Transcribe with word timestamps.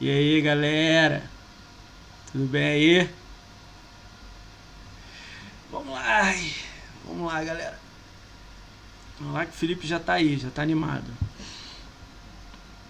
E 0.00 0.08
aí, 0.08 0.40
galera? 0.40 1.22
Tudo 2.32 2.46
bem 2.46 2.64
aí? 2.64 3.10
Vamos 5.70 5.92
lá. 5.92 6.34
Vamos 7.06 7.30
lá, 7.30 7.44
galera. 7.44 7.78
Vamos 9.18 9.34
lá 9.34 9.44
que 9.44 9.52
o 9.52 9.54
Felipe 9.54 9.86
já 9.86 10.00
tá 10.00 10.14
aí, 10.14 10.38
já 10.38 10.48
tá 10.48 10.62
animado. 10.62 11.04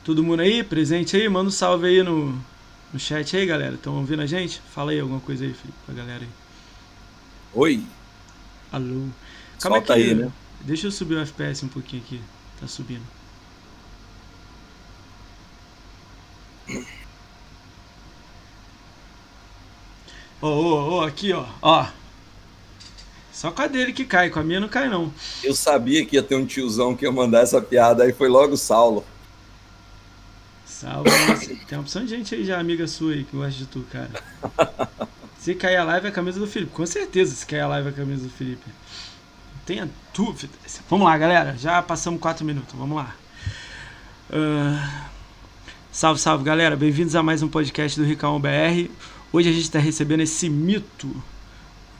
Todo 0.05 0.23
mundo 0.23 0.39
aí, 0.39 0.63
presente 0.63 1.17
aí? 1.17 1.29
Manda 1.29 1.49
um 1.49 1.51
salve 1.51 1.89
aí 1.89 2.01
no, 2.01 2.41
no 2.93 3.01
chat 3.01 3.37
aí, 3.37 3.45
galera. 3.45 3.75
Estão 3.75 3.97
ouvindo 3.97 4.23
a 4.23 4.27
gente? 4.27 4.63
Fala 4.73 4.93
aí 4.93 5.01
alguma 5.01 5.19
coisa 5.19 5.45
aí, 5.45 5.53
Felipe, 5.53 5.79
pra 5.85 5.95
galera 5.97 6.23
aí. 6.23 6.31
Oi. 7.55 7.85
Alô. 8.71 9.09
Calma 9.61 9.79
Solta 9.79 9.95
aí, 9.95 10.15
né? 10.15 10.31
Deixa 10.61 10.87
eu 10.87 10.93
subir 10.93 11.17
o 11.17 11.21
FPS 11.21 11.65
um 11.65 11.69
pouquinho 11.69 12.05
aqui. 12.05 12.21
Tá 12.61 12.69
subindo. 12.69 13.20
Ô, 20.41 20.47
ô, 20.47 20.91
ô, 20.95 21.01
aqui, 21.03 21.33
ó. 21.33 21.45
Ó. 21.61 21.87
Só 23.33 23.51
com 23.51 23.63
a 23.63 23.67
dele 23.67 23.93
que 23.93 24.05
cai, 24.05 24.31
com 24.31 24.41
a 24.41 24.43
minha 24.43 24.61
não 24.61 24.69
cai, 24.69 24.89
não. 24.89 25.13
Eu 25.43 25.55
sabia 25.55 26.05
que 26.05 26.17
ia 26.17 26.23
ter 26.23 26.35
um 26.35 26.47
tiozão 26.47 26.97
que 26.97 27.05
ia 27.05 27.13
mandar 27.13 27.43
essa 27.43 27.61
piada, 27.61 28.05
aí 28.05 28.13
foi 28.13 28.29
logo 28.29 28.55
o 28.55 28.57
Saulo. 28.57 29.05
Saulo, 30.65 31.05
tem 31.69 31.79
uma 31.79 31.83
opção 31.83 32.05
de 32.05 32.11
gente 32.11 32.35
aí 32.35 32.45
já, 32.45 32.59
amiga 32.59 32.87
sua 32.87 33.13
aí, 33.13 33.25
que 33.25 33.37
gosta 33.37 33.53
de 33.53 33.67
tu, 33.67 33.85
cara. 33.91 34.11
Se 35.39 35.55
cair 35.55 35.77
a 35.77 35.85
live 35.85 36.07
é 36.07 36.09
a 36.11 36.13
camisa 36.13 36.39
do 36.39 36.47
Felipe. 36.47 36.73
Com 36.73 36.85
certeza, 36.85 37.35
se 37.35 37.47
cair 37.47 37.61
a 37.61 37.69
live 37.69 37.89
é 37.89 37.91
a 37.91 37.95
camisa 37.95 38.25
do 38.25 38.29
Felipe. 38.29 38.67
Não 38.67 39.65
tenha 39.65 39.91
dúvida. 40.15 40.53
Vamos 40.87 41.07
lá, 41.07 41.17
galera. 41.17 41.57
Já 41.57 41.81
passamos 41.81 42.21
4 42.21 42.45
minutos. 42.45 42.75
Vamos 42.79 42.95
lá. 42.95 43.17
Uh... 44.29 45.11
Salve, 45.91 46.21
salve, 46.21 46.45
galera. 46.45 46.77
Bem-vindos 46.77 47.17
a 47.17 47.23
mais 47.23 47.43
um 47.43 47.49
podcast 47.49 47.99
do 47.99 48.07
Ricão 48.07 48.39
BR. 48.39 48.91
Hoje 49.33 49.49
a 49.49 49.53
gente 49.53 49.63
está 49.63 49.79
recebendo 49.79 50.23
esse 50.23 50.51
mito, 50.51 51.09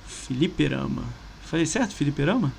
Felipe 0.05 0.67
Rama. 0.67 1.05
Falei 1.43 1.65
certo, 1.65 1.95
Felipe 1.95 2.25
Rama? 2.25 2.53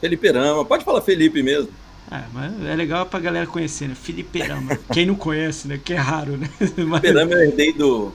Felipe 0.00 0.30
Rama. 0.30 0.64
Pode 0.64 0.84
falar 0.84 1.00
Felipe 1.00 1.42
mesmo. 1.42 1.70
É, 2.10 2.22
mas 2.32 2.64
é 2.64 2.76
legal 2.76 3.04
pra 3.06 3.18
galera 3.18 3.46
conhecer, 3.46 3.88
né? 3.88 3.96
Felipe 3.96 4.40
Rama. 4.40 4.78
Quem 4.94 5.04
não 5.04 5.16
conhece, 5.16 5.66
né? 5.66 5.80
Que 5.84 5.94
é 5.94 5.96
raro, 5.96 6.36
né? 6.36 6.48
Mas... 6.86 7.00
Felipe 7.00 7.18
Rama 7.18 7.32
eu 7.32 7.42
herdei 7.42 7.72
do 7.72 8.12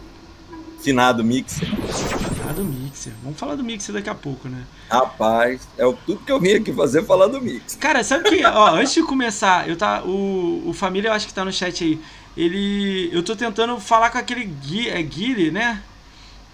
finado 0.79 1.21
Mixer. 1.21 1.67
Finado 1.67 2.63
Mixer. 2.63 3.13
Vamos 3.21 3.37
falar 3.37 3.55
do 3.55 3.63
Mixer 3.63 3.93
daqui 3.93 4.09
a 4.09 4.15
pouco, 4.15 4.47
né? 4.47 4.63
Rapaz, 4.89 5.67
é 5.77 5.83
tudo 6.05 6.23
que 6.25 6.31
eu 6.31 6.39
vim 6.39 6.53
aqui 6.53 6.71
fazer 6.71 7.03
falar 7.03 7.27
do 7.27 7.41
Mixer. 7.41 7.77
Cara, 7.77 8.05
sabe 8.05 8.29
que, 8.29 8.45
ó, 8.45 8.75
antes 8.75 8.93
de 8.93 9.03
começar, 9.03 9.67
eu 9.67 9.75
tá, 9.75 10.01
o, 10.03 10.63
o 10.65 10.73
Família 10.73 11.09
eu 11.09 11.13
acho 11.13 11.27
que 11.27 11.33
tá 11.33 11.43
no 11.43 11.51
chat 11.51 11.83
aí. 11.83 11.99
Ele. 12.35 13.09
Eu 13.11 13.23
tô 13.23 13.35
tentando 13.35 13.79
falar 13.79 14.09
com 14.09 14.17
aquele 14.17 14.45
Gui, 14.45 14.89
é 14.89 15.01
Guile, 15.01 15.51
né? 15.51 15.83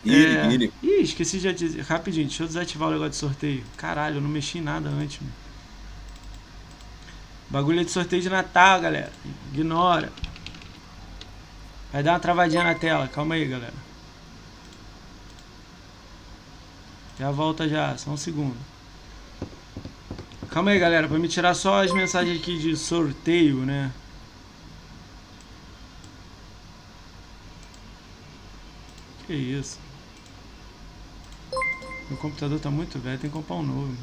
Guile, 0.03 0.37
é... 0.37 0.47
Guile. 0.47 0.73
Ih, 0.83 1.01
esqueci 1.01 1.39
de 1.39 1.53
dizer. 1.53 1.81
Rapidinho, 1.81 2.27
deixa 2.27 2.43
eu 2.43 2.47
desativar 2.47 2.89
o 2.89 2.91
negócio 2.91 3.11
de 3.11 3.17
sorteio. 3.17 3.63
Caralho, 3.77 4.17
eu 4.17 4.21
não 4.21 4.29
mexi 4.29 4.57
em 4.57 4.61
nada 4.61 4.89
antes, 4.89 5.19
mano. 5.21 5.33
Bagulho 7.49 7.81
é 7.81 7.83
de 7.83 7.91
sorteio 7.91 8.21
de 8.21 8.29
Natal, 8.29 8.79
galera. 8.79 9.11
Ignora. 9.53 10.11
Vai 11.91 12.03
dar 12.03 12.13
uma 12.13 12.19
travadinha 12.19 12.63
na 12.63 12.75
tela. 12.75 13.07
Calma 13.07 13.35
aí, 13.35 13.45
galera. 13.45 13.73
Já 17.17 17.31
volta 17.31 17.67
já, 17.67 17.97
só 17.97 18.11
um 18.11 18.17
segundo. 18.17 18.55
Calma 20.49 20.71
aí, 20.71 20.79
galera, 20.79 21.07
pra 21.07 21.19
me 21.19 21.27
tirar 21.27 21.53
só 21.53 21.83
as 21.83 21.91
mensagens 21.91 22.39
aqui 22.39 22.57
de 22.57 22.77
sorteio, 22.77 23.57
né? 23.57 23.91
Que 29.29 29.35
isso? 29.35 29.77
Meu 32.09 32.17
computador 32.17 32.59
tá 32.59 32.71
muito 32.71 32.97
velho, 32.97 33.19
tem 33.19 33.29
que 33.29 33.35
comprar 33.35 33.57
um 33.57 33.61
novo. 33.61 33.95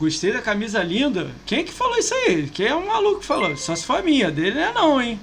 Gostei 0.00 0.32
da 0.32 0.40
camisa 0.40 0.82
linda. 0.82 1.30
Quem 1.44 1.58
é 1.58 1.62
que 1.62 1.70
falou 1.70 1.98
isso 1.98 2.14
aí? 2.14 2.48
Quem 2.48 2.68
é 2.68 2.74
um 2.74 2.86
maluco 2.86 3.20
que 3.20 3.26
falou? 3.26 3.54
Só 3.58 3.76
se 3.76 3.84
for 3.84 3.98
a 3.98 4.02
minha, 4.02 4.30
dele 4.30 4.54
não 4.54 4.62
é 4.62 4.72
não, 4.72 5.02
hein? 5.02 5.20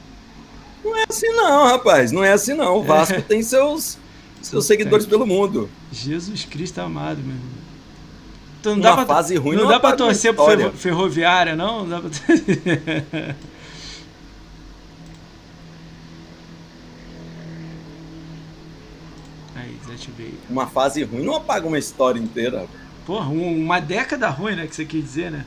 Não 0.83 0.95
é 0.95 1.05
assim 1.09 1.29
não, 1.29 1.65
rapaz. 1.65 2.11
Não 2.11 2.23
é 2.23 2.33
assim 2.33 2.53
não. 2.53 2.77
O 2.77 2.83
Vasco 2.83 3.15
é. 3.15 3.21
tem 3.21 3.41
seus, 3.41 3.97
seus 4.43 4.63
seguidores 4.65 5.07
pelo 5.07 5.25
mundo. 5.25 5.71
Jesus 5.91 6.45
Cristo 6.45 6.81
amado, 6.81 7.17
meu 7.17 7.33
irmão. 7.33 7.49
Então, 8.59 8.75
não 8.75 8.81
Uma 8.83 8.89
dá 8.91 8.95
pra, 8.97 9.15
fase 9.15 9.35
ruim 9.37 9.55
não, 9.55 9.63
não 9.63 9.71
dá 9.71 9.79
pra 9.79 9.93
torcer 9.93 10.35
pro 10.35 10.45
ferro, 10.45 10.71
ferroviária, 10.73 11.55
não? 11.55 11.83
Não 11.83 11.89
dá 11.89 11.99
pra... 11.99 12.11
Uma 20.49 20.67
fase 20.67 21.03
ruim 21.03 21.23
não 21.23 21.35
apaga 21.35 21.67
uma 21.67 21.77
história 21.77 22.19
inteira. 22.19 22.65
Porra, 23.05 23.29
um, 23.29 23.63
uma 23.63 23.79
década 23.79 24.29
ruim, 24.29 24.55
né? 24.55 24.67
Que 24.67 24.75
você 24.75 24.85
quis 24.85 25.03
dizer, 25.03 25.31
né? 25.31 25.45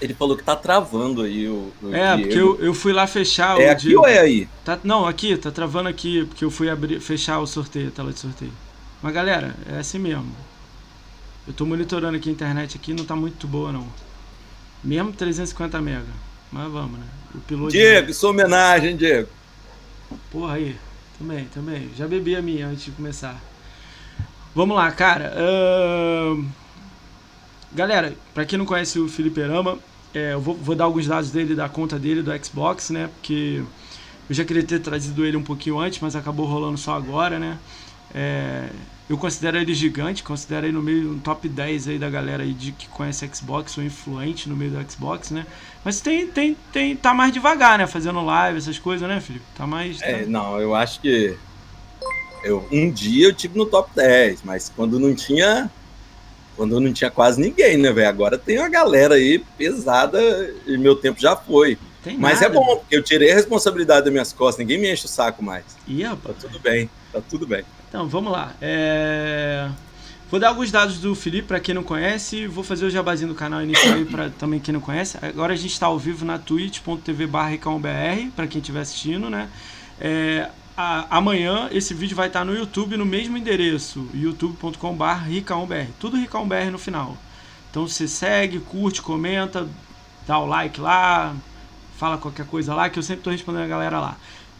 Ele 0.00 0.14
falou 0.14 0.36
que 0.36 0.44
tá 0.44 0.54
travando 0.54 1.22
aí 1.22 1.48
o. 1.48 1.72
o 1.82 1.92
é, 1.92 2.16
Diego. 2.16 2.22
porque 2.22 2.38
eu, 2.38 2.66
eu 2.66 2.74
fui 2.74 2.92
lá 2.92 3.06
fechar 3.06 3.60
é 3.60 3.68
o. 3.68 3.72
aqui 3.72 3.96
ou 3.96 4.06
é 4.06 4.18
aí? 4.18 4.48
Tá, 4.64 4.78
não, 4.84 5.06
aqui, 5.06 5.36
tá 5.36 5.50
travando 5.50 5.88
aqui, 5.88 6.24
porque 6.24 6.44
eu 6.44 6.50
fui 6.50 6.70
abrir, 6.70 7.00
fechar 7.00 7.40
o 7.40 7.46
sorteio, 7.46 7.88
a 7.88 7.90
tela 7.90 8.12
de 8.12 8.20
sorteio. 8.20 8.52
Mas 9.02 9.12
galera, 9.12 9.56
é 9.68 9.78
assim 9.78 9.98
mesmo. 9.98 10.30
Eu 11.46 11.52
tô 11.52 11.64
monitorando 11.64 12.16
aqui 12.16 12.28
a 12.28 12.32
internet 12.32 12.76
aqui, 12.76 12.94
não 12.94 13.04
tá 13.04 13.16
muito 13.16 13.46
boa 13.46 13.72
não. 13.72 13.86
Mesmo 14.84 15.12
350 15.12 15.80
mega. 15.80 16.04
Mas 16.52 16.70
vamos, 16.70 16.98
né? 16.98 17.06
O 17.34 17.38
piloto. 17.40 17.72
Diego, 17.72 18.12
sua 18.14 18.30
homenagem, 18.30 18.96
Diego. 18.96 19.28
Porra 20.30 20.54
aí. 20.54 20.76
Também, 21.18 21.44
também. 21.46 21.90
Já 21.96 22.06
bebi 22.06 22.36
a 22.36 22.42
minha 22.42 22.68
antes 22.68 22.84
de 22.84 22.90
começar. 22.92 23.40
Vamos 24.54 24.76
lá, 24.76 24.90
cara. 24.92 25.34
Uh... 25.36 26.44
Galera, 27.72 28.14
para 28.32 28.46
quem 28.46 28.58
não 28.58 28.64
conhece 28.64 28.98
o 28.98 29.08
Felipe 29.08 29.42
Rama, 29.42 29.78
é, 30.14 30.32
eu 30.32 30.40
vou, 30.40 30.54
vou, 30.54 30.74
dar 30.74 30.84
alguns 30.84 31.06
dados 31.06 31.30
dele, 31.30 31.54
da 31.54 31.68
conta 31.68 31.98
dele, 31.98 32.22
do 32.22 32.44
Xbox, 32.44 32.90
né? 32.90 33.10
Porque 33.14 33.62
eu 34.28 34.34
já 34.34 34.44
queria 34.44 34.62
ter 34.62 34.80
trazido 34.80 35.24
ele 35.24 35.36
um 35.36 35.42
pouquinho 35.42 35.78
antes, 35.78 36.00
mas 36.00 36.16
acabou 36.16 36.46
rolando 36.46 36.78
só 36.78 36.94
agora, 36.94 37.38
né? 37.38 37.58
É, 38.14 38.70
eu 39.08 39.18
considero 39.18 39.58
ele 39.58 39.74
gigante, 39.74 40.22
considero 40.22 40.66
ele 40.66 40.72
no 40.72 40.82
meio 40.82 41.12
um 41.12 41.18
top 41.18 41.48
10 41.48 41.88
aí 41.88 41.98
da 41.98 42.08
galera 42.08 42.42
aí 42.42 42.54
de, 42.54 42.72
que 42.72 42.88
conhece 42.88 43.28
Xbox 43.32 43.76
ou 43.76 43.84
influente 43.84 44.48
no 44.48 44.56
meio 44.56 44.70
do 44.70 44.90
Xbox, 44.90 45.30
né? 45.30 45.46
Mas 45.88 46.02
tem, 46.02 46.26
tem, 46.26 46.54
tem, 46.70 46.94
tá 46.94 47.14
mais 47.14 47.32
devagar, 47.32 47.78
né? 47.78 47.86
Fazendo 47.86 48.22
live, 48.22 48.58
essas 48.58 48.78
coisas, 48.78 49.08
né, 49.08 49.22
Felipe? 49.22 49.46
Tá 49.56 49.66
mais. 49.66 50.02
É, 50.02 50.26
não, 50.26 50.60
eu 50.60 50.74
acho 50.74 51.00
que 51.00 51.34
eu, 52.44 52.68
um 52.70 52.90
dia 52.90 53.28
eu 53.28 53.32
tive 53.32 53.56
no 53.56 53.64
top 53.64 53.88
10, 53.94 54.42
mas 54.42 54.68
quando 54.68 55.00
não 55.00 55.14
tinha 55.14 55.70
quando 56.54 56.78
não 56.78 56.92
tinha 56.92 57.10
quase 57.10 57.40
ninguém, 57.40 57.78
né, 57.78 57.90
velho? 57.90 58.06
Agora 58.06 58.36
tem 58.36 58.58
uma 58.58 58.68
galera 58.68 59.14
aí 59.14 59.42
pesada 59.56 60.20
e 60.66 60.76
meu 60.76 60.94
tempo 60.94 61.18
já 61.18 61.34
foi. 61.34 61.78
Tem 62.04 62.18
Mas 62.18 62.42
é 62.42 62.48
nada, 62.48 62.58
é 62.58 62.60
bom, 62.60 62.76
porque 62.76 62.94
eu 62.94 63.02
tirei 63.02 63.32
a 63.32 63.34
responsabilidade 63.34 64.04
das 64.04 64.12
minhas 64.12 64.30
costas, 64.30 64.58
ninguém 64.58 64.78
me 64.78 64.92
enche 64.92 65.06
o 65.06 65.08
saco 65.08 65.42
mais. 65.42 65.64
Ih, 65.86 66.02
rapaz. 66.02 66.36
Tá 66.36 66.48
tudo 66.48 66.58
bem, 66.60 66.90
tá 67.10 67.22
tudo 67.30 67.46
bem. 67.46 67.64
Então, 67.88 68.06
vamos 68.06 68.30
lá. 68.30 68.52
É... 68.60 69.70
Vou 70.30 70.38
dar 70.38 70.48
alguns 70.48 70.70
dados 70.70 70.98
do 70.98 71.14
Felipe 71.14 71.48
para 71.48 71.58
quem 71.58 71.74
não 71.74 71.82
conhece, 71.82 72.46
vou 72.46 72.62
fazer 72.62 72.84
o 72.84 72.90
jabazinho 72.90 73.30
do 73.30 73.34
canal 73.34 73.62
inicial 73.62 73.94
aí 73.94 74.04
para 74.04 74.28
também 74.28 74.60
quem 74.60 74.74
não 74.74 74.80
conhece. 74.80 75.16
Agora 75.22 75.54
a 75.54 75.56
gente 75.56 75.72
está 75.72 75.86
ao 75.86 75.98
vivo 75.98 76.22
na 76.22 76.38
twitch.tv 76.38 77.28
para 78.36 78.46
quem 78.46 78.60
estiver 78.60 78.80
assistindo, 78.80 79.30
né? 79.30 79.48
É, 79.98 80.50
a, 80.76 81.16
amanhã 81.16 81.70
esse 81.72 81.94
vídeo 81.94 82.14
vai 82.14 82.26
estar 82.26 82.44
no 82.44 82.54
YouTube 82.54 82.98
no 82.98 83.06
mesmo 83.06 83.38
endereço, 83.38 84.06
youtube.com.br 84.12 85.04
ricaombr, 85.26 85.86
tudo 85.98 86.18
ricaombr 86.18 86.70
no 86.70 86.78
final. 86.78 87.16
Então 87.70 87.88
você 87.88 88.06
segue, 88.06 88.60
curte, 88.60 89.00
comenta, 89.00 89.66
dá 90.26 90.38
o 90.38 90.44
like 90.44 90.78
lá, 90.78 91.34
fala 91.96 92.18
qualquer 92.18 92.44
coisa 92.44 92.74
lá, 92.74 92.90
que 92.90 92.98
eu 92.98 93.02
sempre 93.02 93.20
estou 93.20 93.32
respondendo 93.32 93.64
a 93.64 93.66
galera 93.68 93.98
lá. 93.98 94.18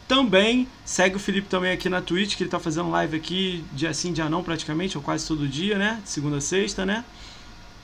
Também 0.09 0.67
segue 0.83 1.17
o 1.17 1.19
Felipe 1.19 1.47
também 1.47 1.71
aqui 1.71 1.87
na 1.87 2.01
Twitch, 2.01 2.35
que 2.35 2.41
ele 2.41 2.47
está 2.47 2.57
fazendo 2.57 2.89
live 2.89 3.15
aqui 3.15 3.63
dia 3.71 3.93
sim, 3.93 4.11
dia 4.11 4.27
não, 4.27 4.41
praticamente, 4.41 4.97
ou 4.97 5.03
quase 5.03 5.27
todo 5.27 5.47
dia, 5.47 5.77
né? 5.77 6.01
De 6.03 6.09
segunda 6.09 6.37
a 6.37 6.41
sexta, 6.41 6.83
né? 6.83 7.05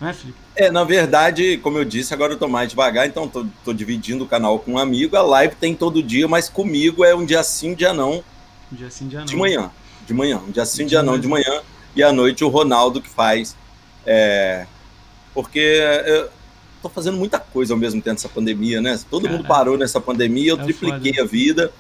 Não 0.02 0.08
é, 0.08 0.14
Felipe? 0.14 0.38
É, 0.56 0.72
na 0.72 0.84
verdade, 0.84 1.60
como 1.60 1.78
eu 1.78 1.86
disse, 1.86 2.16
agora 2.16 2.34
eu 2.34 2.40
tô 2.40 2.48
mais 2.48 2.68
devagar, 2.68 3.06
então 3.06 3.28
tô, 3.28 3.46
tô 3.64 3.72
dividindo 3.72 4.24
o 4.24 4.28
canal 4.28 4.58
com 4.58 4.72
um 4.72 4.80
amigo. 4.80 5.16
A 5.16 5.22
live 5.22 5.54
tem 5.54 5.76
todo 5.76 6.02
dia, 6.02 6.28
mas 6.28 6.50
comigo 6.50 7.06
é 7.06 7.14
um 7.14 7.24
dia 7.24 7.44
sim, 7.44 7.76
dia 7.76 7.94
não. 7.94 8.24
Um 8.74 8.76
dia 8.76 8.90
sim, 8.90 9.08
dia 9.08 9.20
não. 9.20 9.28
De 9.28 9.36
manhã. 9.36 9.72
De 10.08 10.14
manhã. 10.16 10.42
Um 10.48 10.52
dia 10.52 10.66
sim, 10.66 10.82
de 10.82 10.90
dia 10.90 11.04
não, 11.04 11.20
de 11.20 11.28
manhã. 11.28 11.62
E 11.96 12.02
à 12.02 12.12
noite 12.12 12.44
o 12.44 12.50
Ronaldo 12.50 13.04
que 13.04 13.10
faz. 13.10 13.56
É, 14.04 14.66
porque 15.32 15.60
eu 16.08 16.30
tô 16.82 16.90
fazendo 16.90 17.18
muita 17.18 17.38
coisa 17.38 17.72
ao 17.72 17.78
mesmo 17.78 18.02
tempo 18.02 18.16
nessa 18.16 18.30
pandemia, 18.30 18.82
né? 18.82 19.00
Todo 19.12 19.26
Caraca. 19.26 19.38
mundo 19.38 19.48
parou 19.48 19.78
nessa 19.78 20.02
pandemia, 20.02 20.54
eu 20.54 20.60
é 20.60 20.64
tripliquei 20.64 21.14
foda. 21.14 21.24
a 21.24 21.28
vida. 21.28 21.72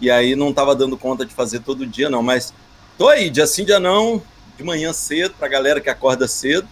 E 0.00 0.10
aí 0.10 0.34
não 0.34 0.52
tava 0.52 0.74
dando 0.74 0.96
conta 0.96 1.24
de 1.24 1.34
fazer 1.34 1.60
todo 1.60 1.86
dia, 1.86 2.10
não. 2.10 2.22
Mas 2.22 2.52
tô 2.98 3.08
aí, 3.08 3.30
dia 3.30 3.46
sim, 3.46 3.64
dia 3.64 3.80
não, 3.80 4.22
de 4.56 4.64
manhã 4.64 4.92
cedo, 4.92 5.34
pra 5.38 5.48
galera 5.48 5.80
que 5.80 5.90
acorda 5.90 6.28
cedo 6.28 6.68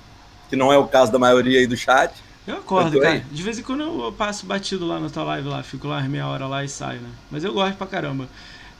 que 0.53 0.57
não 0.57 0.71
é 0.71 0.77
o 0.77 0.87
caso 0.87 1.11
da 1.11 1.19
maioria 1.19 1.61
aí 1.61 1.67
do 1.67 1.75
chat. 1.75 2.13
Eu 2.47 2.57
acordo, 2.57 3.01
cara. 3.01 3.25
De 3.33 3.43
vez 3.43 3.59
em 3.59 3.63
quando 3.63 3.85
eu 3.85 4.13
passo 4.13 4.45
batido 4.45 4.87
lá 4.87 5.01
na 5.01 5.09
tua 5.09 5.25
live 5.25 5.49
lá, 5.49 5.63
fico 5.63 5.89
lá 5.89 6.03
meia 6.03 6.27
hora 6.27 6.47
lá 6.47 6.63
e 6.63 6.69
saio, 6.69 7.01
né? 7.01 7.09
Mas 7.31 7.43
eu 7.43 7.55
gosto 7.55 7.75
pra 7.79 7.87
caramba. 7.87 8.29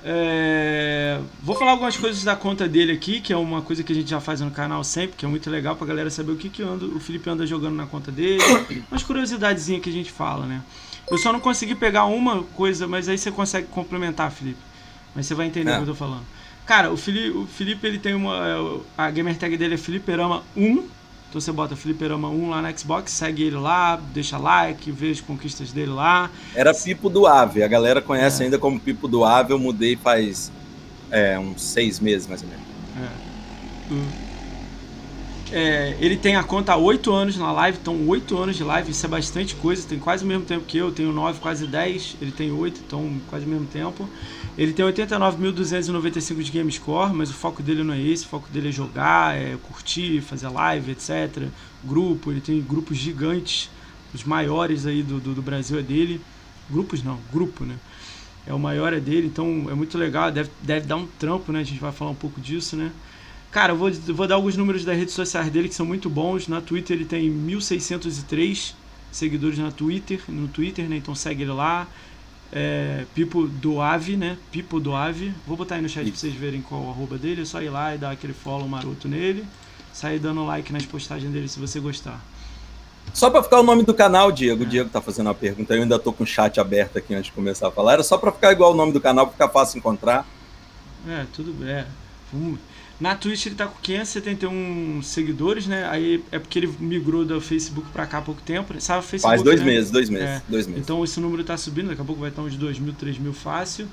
É... 0.05 1.19
Vou 1.43 1.57
falar 1.57 1.71
algumas 1.71 1.97
coisas 1.97 2.23
da 2.25 2.37
conta 2.37 2.69
dele 2.69 2.93
aqui, 2.93 3.23
que 3.23 3.33
é 3.33 3.37
uma 3.39 3.63
coisa 3.63 3.83
que 3.83 3.91
a 3.91 3.95
gente 3.95 4.11
já 4.11 4.21
faz 4.21 4.43
no 4.43 4.51
canal 4.51 4.85
sempre, 4.85 5.17
que 5.17 5.25
é 5.25 5.29
muito 5.29 5.49
legal 5.49 5.75
pra 5.75 5.87
galera 5.87 6.11
saber 6.11 6.33
o 6.33 6.37
que, 6.37 6.51
que 6.51 6.63
anda, 6.63 6.85
o 6.85 7.01
Felipe 7.01 7.31
anda 7.31 7.47
jogando 7.47 7.75
na 7.75 7.87
conta 7.87 8.13
dele. 8.13 8.43
Umas 8.93 9.03
curiosidadezinhas 9.03 9.83
que 9.83 9.89
a 9.89 9.95
gente 9.95 10.13
fala, 10.13 10.45
né? 10.45 10.61
Eu 11.13 11.19
só 11.19 11.31
não 11.31 11.41
consegui 11.41 11.75
pegar 11.75 12.07
uma 12.07 12.43
coisa, 12.43 12.89
mas 12.89 13.07
aí 13.07 13.19
você 13.19 13.31
consegue 13.31 13.67
complementar, 13.67 14.31
Felipe. 14.33 14.59
Mas 15.15 15.27
você 15.27 15.35
vai 15.35 15.47
entender 15.47 15.71
é. 15.71 15.75
o 15.75 15.77
que 15.77 15.83
eu 15.83 15.89
tô 15.89 15.95
falando. 15.95 16.23
Cara, 16.65 16.91
o 16.91 16.97
Felipe, 16.97 17.37
o 17.37 17.47
Felipe 17.47 17.87
ele 17.87 17.99
tem 17.99 18.15
uma. 18.15 18.35
É, 18.47 18.81
a 18.97 19.11
gamer 19.11 19.37
tag 19.37 19.55
dele 19.59 19.75
é 19.75 19.77
Feliperama 19.77 20.43
1. 20.57 20.63
Então 21.29 21.39
você 21.39 21.53
bota 21.53 21.77
Fliperama 21.77 22.29
1 22.31 22.49
lá 22.49 22.63
na 22.63 22.75
Xbox, 22.75 23.13
segue 23.13 23.43
ele 23.43 23.57
lá, 23.57 23.97
deixa 23.97 24.39
like, 24.39 24.91
vê 24.91 25.11
as 25.11 25.21
conquistas 25.21 25.71
dele 25.71 25.91
lá. 25.91 26.31
Era 26.55 26.73
Pipo 26.73 27.11
do 27.11 27.27
Ave, 27.27 27.63
a 27.63 27.69
galera 27.69 28.01
conhece 28.01 28.43
é. 28.43 28.45
ainda 28.47 28.59
como 28.59 28.81
Pipo 28.81 29.07
do 29.07 29.23
Ave, 29.23 29.53
eu 29.53 29.59
mudei 29.59 29.97
faz 29.97 30.51
é, 31.11 31.39
uns 31.39 31.63
seis 31.63 32.01
meses 32.01 32.27
mais 32.27 32.43
ou 32.43 32.49
menos. 32.49 32.65
É. 32.97 34.32
É, 35.55 35.95
ele 36.01 36.17
tem 36.17 36.35
a 36.35 36.43
conta 36.43 36.73
há 36.73 36.77
8 36.79 37.13
anos 37.13 37.37
na 37.37 37.53
live, 37.53 37.77
então 37.79 38.09
8 38.09 38.39
anos 38.39 38.57
de 38.57 38.65
live, 38.65 38.91
isso 38.91 39.05
é 39.05 39.09
bastante 39.09 39.55
coisa, 39.55 39.87
tem 39.87 39.99
quase 39.99 40.25
o 40.25 40.27
mesmo 40.27 40.47
tempo 40.47 40.65
que 40.65 40.79
eu, 40.79 40.91
tenho 40.91 41.13
9, 41.13 41.41
quase 41.41 41.67
10, 41.67 42.17
ele 42.23 42.33
tem 42.33 42.51
8, 42.51 42.81
então 42.87 43.21
quase 43.29 43.45
o 43.45 43.49
mesmo 43.49 43.67
tempo. 43.67 44.09
Ele 44.57 44.73
tem 44.73 44.85
89.295 44.87 46.43
de 46.43 46.51
game 46.51 46.73
score, 46.73 47.13
mas 47.13 47.29
o 47.29 47.35
foco 47.35 47.63
dele 47.63 47.85
não 47.85 47.93
é 47.93 48.01
esse, 48.01 48.25
o 48.25 48.29
foco 48.29 48.49
dele 48.51 48.71
é 48.71 48.73
jogar, 48.73 49.37
é 49.37 49.57
curtir, 49.63 50.23
fazer 50.23 50.49
live, 50.49 50.93
etc. 50.93 51.49
Grupo, 51.85 52.31
ele 52.31 52.41
tem 52.41 52.59
grupos 52.63 52.97
gigantes, 52.97 53.69
os 54.15 54.25
maiores 54.25 54.87
aí 54.87 55.03
do, 55.03 55.21
do, 55.21 55.35
do 55.35 55.43
Brasil 55.43 55.79
é 55.79 55.83
dele. 55.83 56.19
Grupos 56.71 57.03
não, 57.03 57.19
grupo, 57.31 57.65
né? 57.65 57.77
É 58.47 58.55
o 58.55 58.59
maior 58.59 58.95
é 58.95 59.01
dele, 59.01 59.27
então 59.27 59.67
é 59.71 59.75
muito 59.75 59.99
legal, 59.99 60.31
deve, 60.31 60.51
deve 60.63 60.87
dar 60.87 60.97
um 60.97 61.07
trampo, 61.19 61.53
né? 61.53 61.61
A 61.61 61.65
gente 61.65 61.81
vai 61.81 61.93
falar 61.93 62.11
um 62.11 62.15
pouco 62.15 62.41
disso, 62.41 62.75
né? 62.75 62.91
Cara, 63.53 63.73
eu 63.73 63.77
vou, 63.77 63.93
vou 63.93 64.27
dar 64.27 64.37
alguns 64.37 64.57
números 64.57 64.83
das 64.83 64.97
redes 64.97 65.13
sociais 65.13 65.51
dele 65.51 65.69
que 65.69 65.75
são 65.75 65.85
muito 65.85 66.09
bons. 66.09 66.49
Na 66.49 66.63
Twitter 66.63 66.97
ele 66.97 67.05
tem 67.05 67.31
1.603 67.31 68.73
seguidores 69.13 69.59
na 69.59 69.71
Twitter, 69.71 70.23
no 70.27 70.49
Twitter, 70.49 70.89
né? 70.89 70.97
Então 70.97 71.15
segue 71.15 71.43
ele 71.43 71.53
lá. 71.53 71.87
É, 72.51 73.05
Pipo 73.15 73.47
do 73.47 73.83
Ave, 73.83 74.17
né? 74.17 74.39
Pipo 74.51 74.81
do 74.81 74.95
Ave. 74.95 75.35
Vou 75.47 75.55
botar 75.55 75.75
aí 75.75 75.83
no 75.83 75.89
chat 75.89 76.03
pra 76.03 76.19
vocês 76.19 76.35
verem 76.35 76.63
qual 76.63 76.81
o 76.83 76.91
arroba 76.91 77.19
dele. 77.19 77.43
É 77.43 77.45
só 77.45 77.61
ir 77.61 77.69
lá 77.69 77.95
e 77.95 77.99
dar 77.99 78.13
aquele 78.13 78.33
follow 78.33 78.67
maroto 78.67 79.07
nele. 79.07 79.45
Sair 79.93 80.19
dando 80.19 80.47
like 80.47 80.73
nas 80.73 80.87
postagens 80.87 81.31
dele 81.31 81.47
se 81.47 81.61
você 81.61 81.79
gostar. 81.79 82.25
Só 83.13 83.29
para 83.29 83.43
ficar 83.43 83.61
o 83.61 83.63
nome 83.63 83.83
do 83.83 83.93
canal, 83.93 84.33
Diego. 84.33 84.63
O 84.63 84.67
Diego 84.67 84.89
tá 84.89 85.03
fazendo 85.03 85.27
uma 85.27 85.35
pergunta. 85.35 85.75
Eu 85.75 85.83
ainda 85.83 85.99
tô 85.99 86.11
com 86.11 86.25
o 86.25 86.27
chat 86.27 86.59
aberto 86.59 86.97
aqui 86.97 87.15
antes 87.15 87.27
de 87.27 87.33
começar 87.33 87.69
a 87.69 87.71
falar. 87.71 87.95
Era 87.95 88.03
só 88.03 88.17
para 88.17 88.33
ficar 88.33 88.51
igual 88.53 88.73
o 88.73 88.75
nome 88.75 88.93
do 88.93 89.01
canal, 89.01 89.27
pra 89.27 89.33
ficar 89.33 89.49
fácil 89.51 89.77
encontrar. 89.77 90.27
É, 91.07 91.27
tudo 91.35 91.53
bem. 91.53 91.69
É. 91.69 91.87
Na 93.03 93.17
Twitch 93.17 93.47
ele 93.47 93.57
tá 93.57 93.67
com 93.67 93.81
571 93.83 95.03
seguidores, 95.03 95.67
né? 95.67 95.89
Aí 95.91 96.23
é 96.31 96.39
porque 96.39 96.57
ele 96.57 96.73
migrou 96.79 97.25
do 97.25 97.41
Facebook 97.41 97.89
para 97.91 98.07
cá 98.07 98.19
há 98.19 98.23
pouco 98.23 98.41
tempo. 98.43 98.73
Né? 98.73 98.79
Sabe, 98.79 99.05
Facebook, 99.05 99.29
Faz 99.29 99.43
dois 99.43 99.59
né? 99.59 99.67
meses, 99.67 99.91
dois 99.91 100.09
meses, 100.09 100.29
é. 100.29 100.43
dois 100.49 100.69
meses. 100.69 100.83
Então 100.85 101.03
esse 101.03 101.19
número 101.19 101.43
tá 101.43 101.57
subindo, 101.57 101.89
daqui 101.89 102.01
a 102.01 102.05
pouco 102.05 102.21
vai 102.21 102.31
estar 102.31 102.43
uns 102.43 102.55
2 102.55 102.79
mil, 102.79 102.93
3 102.93 103.19
mil 103.19 103.33
fácil. 103.33 103.89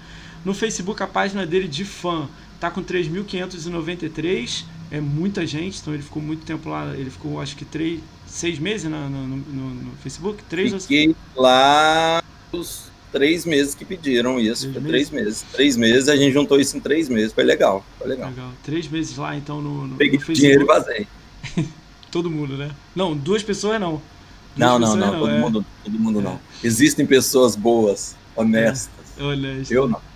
No 0.45 0.53
Facebook 0.53 1.01
a 1.01 1.07
página 1.07 1.43
dele 1.43 1.67
de 1.67 1.83
fã 1.85 2.29
tá 2.59 2.69
com 2.69 2.83
3.593. 2.83 4.65
É 4.91 5.01
muita 5.01 5.43
gente, 5.43 5.79
então 5.81 5.91
ele 5.91 6.03
ficou 6.03 6.21
muito 6.21 6.45
tempo 6.45 6.69
lá. 6.69 6.95
Ele 6.95 7.09
ficou 7.09 7.41
acho 7.41 7.55
que 7.55 7.65
3, 7.65 7.99
6 8.27 8.59
meses 8.59 8.91
no, 8.91 9.09
no, 9.09 9.27
no, 9.27 9.69
no 9.73 9.91
Facebook? 10.03 10.43
Três 10.43 10.71
Fiquei 10.83 11.15
ou... 11.35 11.41
lá 11.41 12.23
os 12.51 12.88
três 13.11 13.45
meses 13.45 13.75
que 13.75 13.85
pediram 13.85 14.39
isso. 14.39 14.71
Três 14.71 14.85
três 14.85 15.09
meses. 15.09 15.45
Três 15.51 15.77
meses, 15.77 16.09
a 16.09 16.15
gente 16.15 16.33
juntou 16.33 16.59
isso 16.59 16.77
em 16.77 16.79
três 16.79 17.09
meses. 17.09 17.33
Foi 17.33 17.43
legal. 17.43 17.85
Foi 17.97 18.07
legal. 18.07 18.29
legal. 18.29 18.51
Três 18.63 18.87
meses 18.87 19.17
lá, 19.17 19.35
então, 19.35 19.61
no, 19.61 19.87
no 19.87 19.95
Peguei 19.95 20.19
no 20.19 20.33
dinheiro 20.33 20.63
e 20.63 20.65
vazei. 20.65 21.07
todo 22.11 22.29
mundo, 22.29 22.57
né? 22.57 22.71
Não, 22.95 23.15
duas 23.15 23.43
pessoas 23.43 23.79
não. 23.79 24.01
Duas 24.55 24.57
não, 24.57 24.79
não, 24.79 24.95
não, 24.95 25.11
não, 25.11 25.19
todo, 25.19 25.31
é... 25.31 25.39
mundo, 25.39 25.65
todo 25.83 25.99
mundo 25.99 26.19
é. 26.19 26.23
não. 26.23 26.39
Existem 26.63 27.05
pessoas 27.05 27.55
boas, 27.55 28.15
honestas. 28.35 28.89
É. 29.17 29.23
Honesto. 29.23 29.71
Eu 29.71 29.87
não. 29.87 30.09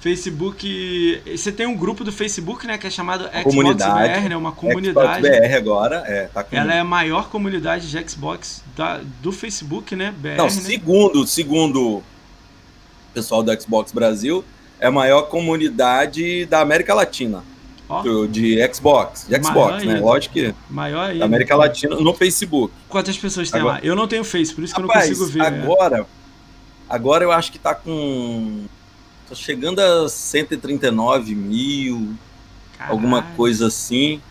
Facebook. 0.00 1.22
Você 1.24 1.52
tem 1.52 1.64
um 1.64 1.76
grupo 1.76 2.02
do 2.02 2.10
Facebook, 2.10 2.66
né? 2.66 2.76
Que 2.76 2.88
é 2.88 2.90
chamado 2.90 3.24
Xbox 3.24 3.44
comunidade, 3.44 4.20
BR, 4.20 4.28
né? 4.28 4.36
Uma 4.36 4.50
comunidade. 4.50 5.22
Xbox 5.22 5.40
BR 5.40 5.54
agora, 5.54 5.96
é. 6.06 6.26
Tá 6.26 6.42
com... 6.42 6.56
Ela 6.56 6.74
é 6.74 6.80
a 6.80 6.84
maior 6.84 7.28
comunidade 7.28 7.88
de 7.88 8.10
Xbox 8.10 8.64
da, 8.76 9.00
do 9.22 9.30
Facebook, 9.30 9.94
né? 9.94 10.12
BR, 10.18 10.36
não, 10.36 10.44
né? 10.44 10.50
segundo, 10.50 11.24
segundo 11.24 12.02
pessoal 13.12 13.42
do 13.42 13.60
Xbox 13.60 13.92
Brasil, 13.92 14.44
é 14.80 14.86
a 14.86 14.90
maior 14.90 15.22
comunidade 15.22 16.46
da 16.46 16.60
América 16.60 16.94
Latina. 16.94 17.44
Oh. 17.88 18.26
De 18.26 18.56
Xbox, 18.72 19.26
de 19.28 19.42
Xbox, 19.42 19.84
né? 19.84 20.00
Lógico 20.00 20.32
que. 20.34 20.54
Maior 20.70 21.10
ainda. 21.10 21.18
Da 21.18 21.24
América 21.26 21.54
Latina 21.54 21.96
no 21.96 22.14
Facebook. 22.14 22.72
Quantas 22.88 23.18
pessoas 23.18 23.50
tem 23.50 23.60
agora, 23.60 23.76
lá? 23.76 23.80
Eu 23.84 23.94
não 23.94 24.08
tenho 24.08 24.24
Face, 24.24 24.54
por 24.54 24.64
isso 24.64 24.74
Rapaz, 24.74 25.04
que 25.04 25.12
eu 25.12 25.18
não 25.18 25.26
consigo 25.26 25.38
ver. 25.38 25.42
Agora, 25.42 25.98
é. 26.00 26.04
agora 26.88 27.24
eu 27.24 27.32
acho 27.32 27.52
que 27.52 27.58
tá 27.58 27.74
com. 27.74 28.64
Tá 29.28 29.34
chegando 29.34 29.80
a 29.80 30.08
139 30.08 31.34
mil, 31.34 32.14
Caralho. 32.78 32.94
alguma 32.94 33.22
coisa 33.36 33.66
assim. 33.66 34.22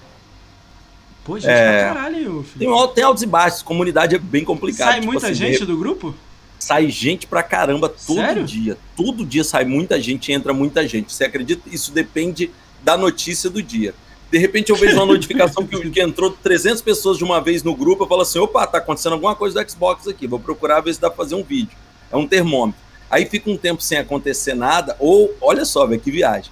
Pô, 1.23 1.37
gente, 1.37 1.51
é, 1.51 1.83
caralho, 1.83 2.43
filho. 2.43 2.75
Tem, 2.75 2.93
tem 2.95 3.03
altos 3.03 3.21
e 3.21 3.27
baixos, 3.27 3.61
comunidade 3.61 4.15
é 4.15 4.19
bem 4.19 4.43
complicada. 4.43 4.91
Sai 4.91 4.99
tipo 5.01 5.11
muita 5.11 5.27
assim, 5.27 5.35
gente 5.35 5.65
do 5.65 5.77
grupo? 5.77 6.15
Sai 6.61 6.89
gente 6.89 7.25
pra 7.25 7.41
caramba 7.41 7.89
todo 7.89 8.17
Sério? 8.17 8.43
dia. 8.43 8.77
Todo 8.95 9.25
dia 9.25 9.43
sai 9.43 9.65
muita 9.65 9.99
gente, 9.99 10.31
entra 10.31 10.53
muita 10.53 10.87
gente. 10.87 11.11
Você 11.11 11.23
acredita? 11.23 11.67
Isso 11.67 11.91
depende 11.91 12.51
da 12.83 12.95
notícia 12.95 13.49
do 13.49 13.63
dia. 13.63 13.95
De 14.31 14.37
repente 14.37 14.69
eu 14.69 14.75
vejo 14.75 14.95
uma 14.95 15.05
notificação 15.11 15.65
que, 15.65 15.89
que, 15.89 15.99
entrou 15.99 16.29
300 16.29 16.81
pessoas 16.83 17.17
de 17.17 17.23
uma 17.23 17.41
vez 17.41 17.63
no 17.63 17.75
grupo, 17.75 18.03
eu 18.03 18.07
falo 18.07 18.21
assim, 18.21 18.37
opa, 18.37 18.67
tá 18.67 18.77
acontecendo 18.77 19.13
alguma 19.13 19.35
coisa 19.35 19.61
do 19.61 19.71
Xbox 19.71 20.07
aqui, 20.07 20.27
vou 20.27 20.39
procurar 20.39 20.81
ver 20.81 20.93
se 20.93 21.01
dá 21.01 21.09
pra 21.09 21.17
fazer 21.17 21.33
um 21.33 21.43
vídeo. 21.43 21.75
É 22.11 22.15
um 22.15 22.27
termômetro. 22.27 22.79
Aí 23.09 23.25
fica 23.25 23.49
um 23.49 23.57
tempo 23.57 23.81
sem 23.81 23.97
acontecer 23.97 24.53
nada, 24.53 24.95
ou, 24.99 25.35
olha 25.41 25.65
só, 25.65 25.87
velho, 25.87 25.99
que 25.99 26.11
viagem. 26.11 26.51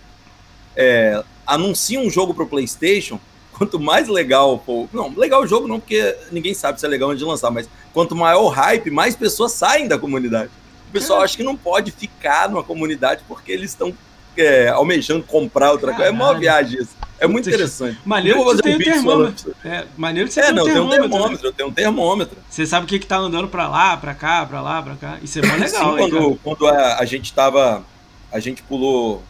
É, 0.75 1.23
anuncia 1.45 1.99
um 1.99 2.09
jogo 2.09 2.33
pro 2.33 2.47
Playstation, 2.47 3.19
quanto 3.53 3.79
mais 3.79 4.07
legal, 4.07 4.57
pô, 4.57 4.87
não, 4.91 5.13
legal 5.15 5.43
o 5.43 5.47
jogo 5.47 5.67
não, 5.67 5.79
porque 5.79 6.15
ninguém 6.31 6.55
sabe 6.55 6.79
se 6.79 6.85
é 6.85 6.89
legal 6.89 7.09
antes 7.09 7.19
de 7.19 7.25
lançar, 7.25 7.51
mas 7.51 7.69
quanto 7.93 8.15
maior 8.15 8.43
o 8.43 8.48
hype, 8.48 8.89
mais 8.91 9.15
pessoas 9.15 9.51
saem 9.53 9.88
da 9.88 9.98
comunidade. 9.98 10.51
O 10.89 10.91
pessoal 10.91 11.22
é. 11.22 11.25
acha 11.25 11.38
que 11.38 11.43
não 11.43 11.55
pode 11.55 11.91
ficar 11.91 12.50
numa 12.50 12.63
comunidade 12.63 13.24
porque 13.27 13.51
eles 13.51 13.72
estão 13.72 13.93
é, 14.36 14.69
almejando 14.69 15.24
comprar 15.24 15.72
outra 15.72 15.91
Caralho. 15.91 16.17
coisa. 16.17 16.24
É 16.24 16.31
uma 16.31 16.39
viagem 16.39 16.81
isso. 16.81 16.98
É 17.19 17.27
muito 17.27 17.50
interessante. 17.50 18.00
Maneiro 18.05 18.39
que 18.39 18.46
você 18.46 18.62
tem 18.62 18.75
um 18.75 18.79
termômetro. 18.79 19.55
É, 19.63 19.86
maneiro 19.98 20.27
que 20.27 20.34
você 20.34 20.39
é, 20.39 20.46
tem 20.46 20.53
não, 20.53 20.63
um 20.63 20.65
termômetro. 20.65 21.00
Tem 21.00 21.08
um 21.08 21.12
termômetro 21.12 21.43
né? 21.43 21.50
Eu 21.50 21.53
tenho 21.53 21.69
um 21.69 21.74
termômetro. 21.74 22.38
Você 22.50 22.65
sabe 22.65 22.86
o 22.86 22.88
que, 22.88 22.98
que 22.98 23.05
tá 23.05 23.17
andando 23.17 23.48
pra 23.50 23.67
lá, 23.67 23.98
pra 23.98 24.15
cá, 24.15 24.46
pra 24.46 24.62
lá, 24.62 24.81
pra 24.81 24.96
cá. 24.96 25.17
Isso 25.22 25.39
é 25.39 25.41
muito 25.41 25.62
legal. 25.62 25.91
Sim, 25.91 25.98
quando, 25.98 26.39
quando 26.43 26.67
a, 26.67 27.00
a, 27.00 27.05
gente 27.05 27.34
tava. 27.34 27.84
A 28.31 28.39
gente 28.39 28.63
pulou. 28.63 29.22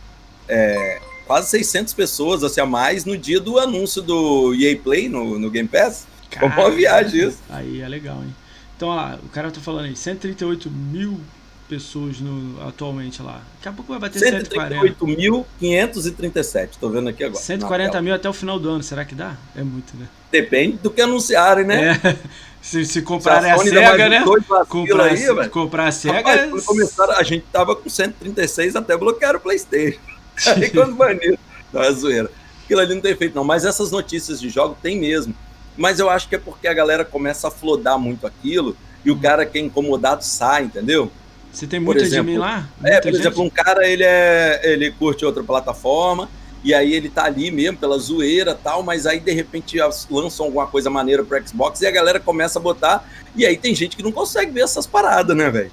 É, 0.48 1.00
quase 1.26 1.50
600 1.50 1.94
pessoas, 1.94 2.44
assim, 2.44 2.62
a 2.62 2.66
mais 2.66 3.06
no 3.06 3.18
dia 3.18 3.40
do 3.40 3.60
anúncio 3.60 4.02
do 4.02 4.54
EA 4.56 4.78
Play 4.78 5.10
no, 5.10 5.40
no 5.40 5.50
Game 5.50 5.68
Pass. 5.68 6.08
Foi 6.38 6.48
uma 6.48 6.70
viagem 6.70 7.28
isso. 7.28 7.40
Aí 7.50 7.82
é 7.82 7.88
legal, 7.88 8.18
hein? 8.18 8.36
Então, 8.80 8.88
olha 8.88 9.02
lá, 9.02 9.20
o 9.22 9.28
cara 9.28 9.52
tá 9.52 9.60
falando 9.60 9.88
aí, 9.88 9.94
138 9.94 10.72
mil 10.72 11.20
pessoas 11.68 12.22
no, 12.22 12.66
atualmente 12.66 13.22
lá. 13.22 13.42
Daqui 13.58 13.68
a 13.68 13.74
pouco 13.74 13.92
vai 13.92 14.00
bater 14.00 14.22
138.537, 14.22 16.78
tô 16.80 16.90
vendo 16.90 17.10
aqui 17.10 17.26
agora. 17.26 17.44
140 17.44 18.02
mil 18.02 18.16
até 18.16 18.30
o 18.30 18.34
final 18.34 18.58
do 18.58 18.70
ano, 18.70 18.82
será 18.82 19.04
que 19.04 19.14
dá? 19.14 19.36
É 19.54 19.64
muito, 19.64 19.98
né? 19.98 20.08
Depende 20.32 20.78
do 20.78 20.90
que 20.90 21.02
anunciarem, 21.02 21.66
né? 21.66 22.00
É. 22.02 22.16
Se, 22.62 22.84
se 22.84 23.02
comprar 23.02 23.42
a, 23.44 23.56
a 23.56 23.58
SEGA, 23.58 24.10
né? 24.10 24.22
Comprar, 24.22 24.66
aí, 25.06 25.50
comprar 25.50 25.88
a 25.88 25.94
SEGA. 25.94 26.18
Rapaz, 26.18 26.66
começaram, 26.66 27.14
a 27.14 27.24
gente 27.24 27.46
tava 27.52 27.74
com 27.74 27.90
136 27.90 28.76
até 28.76 28.98
bloquear 28.98 29.34
o 29.36 29.40
PlayStation. 29.40 29.98
Aí 30.46 30.70
quando 30.70 30.94
baniram, 30.94 31.38
não 31.72 31.82
é 31.82 31.90
zoeira. 31.94 32.30
Aquilo 32.66 32.82
ali 32.82 32.96
não 32.96 33.02
tem 33.02 33.16
feito, 33.16 33.34
não. 33.34 33.46
Mas 33.46 33.64
essas 33.64 33.92
notícias 33.92 34.42
de 34.42 34.50
jogo 34.50 34.78
tem 34.82 35.00
mesmo. 35.00 35.34
Mas 35.80 35.98
eu 35.98 36.10
acho 36.10 36.28
que 36.28 36.36
é 36.36 36.38
porque 36.38 36.68
a 36.68 36.74
galera 36.74 37.06
começa 37.06 37.48
a 37.48 37.52
flodar 37.52 37.98
muito 37.98 38.28
aquilo 38.28 38.76
e 39.04 39.10
o 39.10 39.18
cara 39.18 39.46
que 39.46 39.58
é 39.58 39.62
incomodado 39.62 40.26
sai, 40.26 40.64
entendeu? 40.64 41.10
Você 41.54 41.66
tem 41.66 41.80
muita 41.80 42.04
exemplo, 42.04 42.38
lá? 42.38 42.68
Muita 42.78 42.98
é, 42.98 43.00
por 43.00 43.12
gente? 43.14 43.22
exemplo, 43.22 43.44
um 43.44 43.50
cara 43.50 43.88
ele 43.88 44.04
é 44.04 44.60
ele 44.66 44.92
curte 44.92 45.24
outra 45.24 45.42
plataforma 45.42 46.30
e 46.66 46.74
aí 46.74 46.94
ele 46.94 47.10
tá 47.10 47.24
ali 47.24 47.50
mesmo 47.50 47.78
pela 47.78 47.98
zoeira 47.98 48.54
tal, 48.54 48.84
mas 48.84 49.08
aí 49.08 49.22
de 49.22 49.32
repente 49.32 49.78
lançam 50.12 50.48
alguma 50.48 50.68
coisa 50.68 50.90
maneira 50.90 51.24
pro 51.24 51.48
Xbox 51.48 51.80
e 51.80 51.88
a 51.88 51.92
galera 51.92 52.20
começa 52.20 52.60
a 52.60 52.62
botar 52.62 53.10
e 53.34 53.46
aí 53.46 53.56
tem 53.56 53.74
gente 53.74 53.96
que 53.96 54.04
não 54.04 54.12
consegue 54.12 54.52
ver 54.52 54.64
essas 54.64 54.86
paradas, 54.86 55.36
né, 55.36 55.50
velho? 55.50 55.72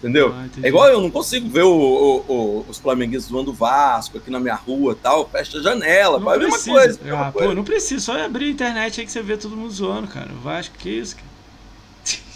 Entendeu? 0.00 0.34
Ah, 0.34 0.48
é 0.62 0.68
igual 0.68 0.88
eu, 0.88 0.98
não 0.98 1.10
consigo 1.10 1.46
ver 1.46 1.62
o, 1.62 1.70
o, 1.70 2.24
o, 2.26 2.66
os 2.66 2.78
flamenguistas 2.78 3.30
zoando 3.30 3.52
Vasco 3.52 4.16
aqui 4.16 4.30
na 4.30 4.40
minha 4.40 4.54
rua 4.54 4.96
tal. 5.00 5.28
Fecha 5.28 5.58
a 5.58 5.62
janela, 5.62 6.18
não 6.18 6.26
ver 6.38 6.46
uma 6.46 6.58
coisa. 6.58 6.98
Ah, 7.14 7.30
pô, 7.30 7.54
não 7.54 7.62
precisa, 7.62 8.00
só 8.00 8.24
abrir 8.24 8.46
a 8.46 8.50
internet 8.50 8.98
aí 8.98 9.06
que 9.06 9.12
você 9.12 9.20
vê 9.20 9.36
todo 9.36 9.54
mundo 9.54 9.70
zoando, 9.70 10.08
cara. 10.08 10.32
O 10.32 10.40
Vasco, 10.40 10.74
que 10.78 10.88
isso, 10.88 11.16
cara? 11.16 11.30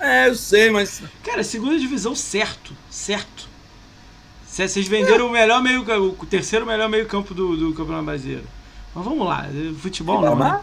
É, 0.00 0.28
eu 0.28 0.34
sei, 0.34 0.68
mas. 0.68 1.00
Cara, 1.22 1.44
segunda 1.44 1.78
divisão 1.78 2.12
certo. 2.12 2.74
Certo. 2.90 3.46
Vocês 4.44 4.88
venderam 4.88 5.26
é. 5.26 5.28
o 5.28 5.30
melhor 5.30 5.62
meio 5.62 5.84
o 6.18 6.26
terceiro 6.26 6.66
melhor 6.66 6.88
meio 6.88 7.06
campo 7.06 7.32
do, 7.32 7.56
do 7.56 7.72
Campeonato 7.72 8.06
Brasileiro. 8.06 8.44
Mas 8.92 9.04
vamos 9.04 9.24
lá, 9.26 9.46
futebol 9.78 10.20
não, 10.20 10.36
né? 10.36 10.60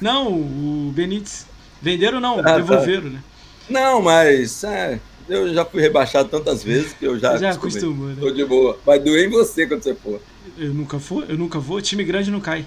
Não, 0.00 0.32
o 0.32 0.90
Benítez. 0.94 1.46
Venderam 1.82 2.18
não, 2.18 2.40
ah, 2.40 2.42
tá. 2.42 2.56
devolveram, 2.56 3.02
tá. 3.02 3.08
né? 3.10 3.22
Não, 3.68 4.00
mas 4.00 4.64
é, 4.64 4.98
eu 5.28 5.52
já 5.54 5.64
fui 5.64 5.80
rebaixado 5.80 6.28
tantas 6.28 6.62
vezes 6.62 6.92
que 6.92 7.04
eu 7.04 7.18
já. 7.18 7.36
Já 7.36 7.50
acostumou, 7.50 8.08
né? 8.08 8.16
Tô 8.18 8.30
de 8.30 8.44
boa. 8.44 8.78
Vai 8.84 8.98
doer 8.98 9.26
em 9.26 9.30
você 9.30 9.66
quando 9.66 9.82
você 9.82 9.94
for. 9.94 10.20
Eu 10.56 10.72
nunca 10.72 10.98
vou, 10.98 11.22
eu 11.24 11.36
nunca 11.36 11.58
vou. 11.58 11.80
Time 11.80 12.02
grande 12.04 12.30
não 12.30 12.40
cai. 12.40 12.64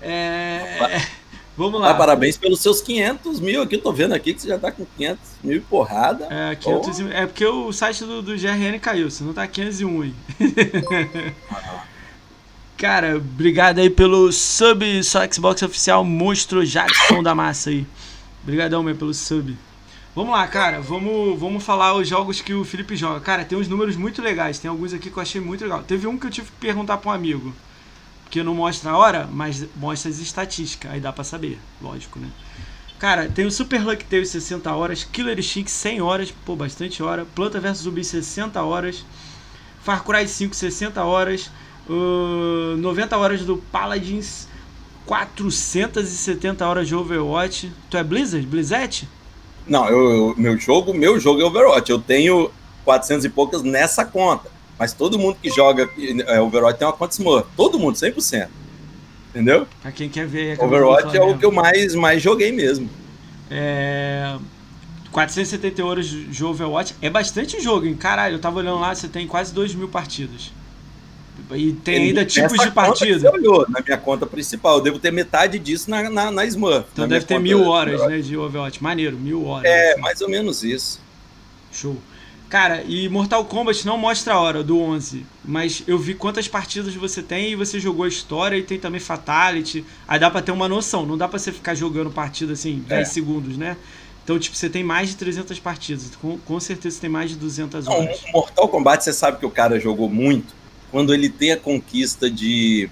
É. 0.00 1.00
Vamos 1.56 1.80
lá. 1.80 1.90
Ah, 1.90 1.94
parabéns 1.94 2.36
pelos 2.36 2.60
seus 2.60 2.80
500 2.80 3.38
mil 3.40 3.62
aqui. 3.62 3.76
Eu 3.76 3.82
tô 3.82 3.92
vendo 3.92 4.14
aqui 4.14 4.32
que 4.32 4.40
você 4.40 4.48
já 4.48 4.58
tá 4.58 4.72
com 4.72 4.86
500 4.96 5.20
mil 5.44 5.56
e 5.58 5.60
porrada. 5.60 6.26
É, 6.30 6.54
500 6.56 7.00
oh. 7.00 7.08
é 7.08 7.26
porque 7.26 7.44
o 7.44 7.72
site 7.72 8.04
do, 8.04 8.22
do 8.22 8.36
GRN 8.36 8.78
caiu, 8.80 9.10
senão 9.10 9.34
tá 9.34 9.46
501 9.46 10.02
aí. 10.02 10.14
Cara, 12.78 13.16
obrigado 13.16 13.78
aí 13.78 13.90
pelo 13.90 14.32
sub 14.32 15.04
só 15.04 15.20
Xbox 15.30 15.62
oficial 15.62 16.04
Monstro 16.04 16.66
Jackson 16.66 17.22
da 17.22 17.34
Massa 17.34 17.70
aí. 17.70 17.86
Obrigadão, 18.42 18.82
meu, 18.82 18.96
pelo 18.96 19.14
sub. 19.14 19.56
Vamos 20.14 20.32
lá, 20.32 20.46
cara, 20.46 20.78
vamos, 20.78 21.40
vamos 21.40 21.64
falar 21.64 21.94
os 21.94 22.06
jogos 22.06 22.38
que 22.38 22.52
o 22.52 22.66
Felipe 22.66 22.94
joga. 22.94 23.18
Cara, 23.20 23.46
tem 23.46 23.56
uns 23.56 23.66
números 23.66 23.96
muito 23.96 24.20
legais, 24.20 24.58
tem 24.58 24.68
alguns 24.68 24.92
aqui 24.92 25.10
que 25.10 25.16
eu 25.16 25.22
achei 25.22 25.40
muito 25.40 25.64
legal. 25.64 25.82
Teve 25.82 26.06
um 26.06 26.18
que 26.18 26.26
eu 26.26 26.30
tive 26.30 26.48
que 26.48 26.56
perguntar 26.60 26.98
para 26.98 27.10
um 27.10 27.14
amigo, 27.14 27.50
que 28.30 28.42
não 28.42 28.54
mostra 28.54 28.90
a 28.90 28.98
hora, 28.98 29.26
mas 29.32 29.66
mostra 29.74 30.10
as 30.10 30.18
estatísticas, 30.18 30.92
aí 30.92 31.00
dá 31.00 31.10
para 31.10 31.24
saber, 31.24 31.58
lógico, 31.80 32.18
né? 32.18 32.28
Cara, 32.98 33.26
tem 33.26 33.46
o 33.46 33.50
Super 33.50 33.82
Luck 33.82 34.04
Tale 34.04 34.26
60 34.26 34.70
horas, 34.70 35.02
Killer 35.02 35.38
Instinct 35.38 35.70
100 35.70 36.02
horas, 36.02 36.30
pô, 36.44 36.54
bastante 36.54 37.02
hora, 37.02 37.24
Planta 37.34 37.58
vs 37.58 37.78
Zumbi 37.78 38.04
60 38.04 38.62
horas, 38.62 39.06
Far 39.82 40.04
Cry 40.04 40.28
5 40.28 40.54
60 40.54 41.02
horas, 41.02 41.50
uh, 41.88 42.76
90 42.76 43.16
horas 43.16 43.40
do 43.46 43.56
Paladins, 43.56 44.46
470 45.06 46.66
horas 46.66 46.86
de 46.86 46.94
Overwatch. 46.94 47.72
Tu 47.88 47.96
é 47.96 48.04
Blizzard? 48.04 48.46
Blizzard? 48.46 49.08
Não, 49.66 49.88
eu, 49.88 50.34
meu 50.36 50.58
jogo, 50.58 50.92
meu 50.92 51.18
jogo 51.20 51.40
é 51.40 51.44
Overwatch. 51.44 51.90
Eu 51.90 52.00
tenho 52.00 52.50
400 52.84 53.24
e 53.24 53.28
poucas 53.28 53.62
nessa 53.62 54.04
conta. 54.04 54.50
Mas 54.78 54.92
todo 54.92 55.18
mundo 55.18 55.36
que 55.40 55.50
joga 55.50 55.88
é, 56.26 56.40
Overwatch 56.40 56.78
tem 56.78 56.86
uma 56.86 56.92
conta 56.92 57.12
Smurf. 57.12 57.46
Todo 57.56 57.78
mundo, 57.78 57.94
100%. 57.94 58.48
Entendeu? 59.30 59.66
Pra 59.80 59.92
quem 59.92 60.08
quer 60.08 60.26
ver. 60.26 60.60
Overwatch 60.62 61.16
é 61.16 61.22
o 61.22 61.38
que 61.38 61.44
eu 61.44 61.52
mais, 61.52 61.94
mais 61.94 62.22
joguei 62.22 62.52
mesmo. 62.52 62.88
É... 63.50 64.36
470 65.10 65.84
horas 65.84 66.06
de 66.06 66.44
Overwatch 66.44 66.94
é 67.00 67.10
bastante 67.10 67.60
jogo, 67.60 67.86
hein? 67.86 67.94
Caralho, 67.94 68.36
eu 68.36 68.38
tava 68.40 68.58
olhando 68.58 68.80
lá, 68.80 68.94
você 68.94 69.06
tem 69.06 69.26
quase 69.26 69.52
2 69.52 69.74
mil 69.74 69.88
partidas. 69.88 70.50
E 71.54 71.72
tem 71.72 72.08
ainda 72.08 72.24
tipos 72.24 72.58
de 72.58 72.70
partida. 72.70 73.18
Você 73.18 73.28
olhou 73.28 73.66
na 73.68 73.80
minha 73.80 73.98
conta 73.98 74.26
principal. 74.26 74.78
Eu 74.78 74.82
devo 74.82 74.98
ter 74.98 75.10
metade 75.10 75.58
disso 75.58 75.90
na, 75.90 76.08
na, 76.08 76.30
na 76.30 76.44
Smurf. 76.46 76.86
Então 76.92 77.08
deve 77.08 77.24
ter 77.24 77.38
mil 77.38 77.64
horas 77.66 78.00
né, 78.06 78.18
de 78.18 78.36
Overwatch. 78.36 78.82
Maneiro, 78.82 79.16
mil 79.16 79.46
horas. 79.46 79.70
É, 79.70 79.96
mais 79.98 80.20
ou 80.20 80.28
menos 80.28 80.62
isso. 80.62 81.00
Show. 81.70 81.96
Cara, 82.48 82.82
e 82.86 83.08
Mortal 83.08 83.46
Kombat 83.46 83.86
não 83.86 83.96
mostra 83.96 84.34
a 84.34 84.38
hora 84.40 84.62
do 84.62 84.78
11, 84.78 85.24
mas 85.42 85.82
eu 85.86 85.98
vi 85.98 86.14
quantas 86.14 86.46
partidas 86.46 86.94
você 86.94 87.22
tem 87.22 87.52
e 87.52 87.56
você 87.56 87.80
jogou 87.80 88.04
a 88.04 88.08
história 88.08 88.56
e 88.56 88.62
tem 88.62 88.78
também 88.78 89.00
Fatality. 89.00 89.82
Aí 90.06 90.18
dá 90.18 90.30
pra 90.30 90.42
ter 90.42 90.52
uma 90.52 90.68
noção, 90.68 91.06
não 91.06 91.16
dá 91.16 91.26
pra 91.26 91.38
você 91.38 91.50
ficar 91.50 91.74
jogando 91.74 92.10
partida 92.10 92.52
assim, 92.52 92.84
10 92.86 93.00
é. 93.00 93.04
segundos, 93.10 93.56
né? 93.56 93.74
Então, 94.22 94.38
tipo, 94.38 94.54
você 94.54 94.68
tem 94.68 94.84
mais 94.84 95.08
de 95.08 95.16
300 95.16 95.58
partidas. 95.60 96.14
Com, 96.16 96.36
com 96.38 96.60
certeza 96.60 96.96
você 96.96 97.00
tem 97.00 97.10
mais 97.10 97.30
de 97.30 97.36
200 97.36 97.88
horas. 97.88 98.20
Não, 98.22 98.32
Mortal 98.32 98.68
Kombat, 98.68 99.02
você 99.02 99.14
sabe 99.14 99.38
que 99.38 99.46
o 99.46 99.50
cara 99.50 99.80
jogou 99.80 100.10
muito 100.10 100.61
quando 100.92 101.14
ele 101.14 101.30
tem 101.30 101.52
a 101.52 101.56
conquista 101.56 102.30
de 102.30 102.88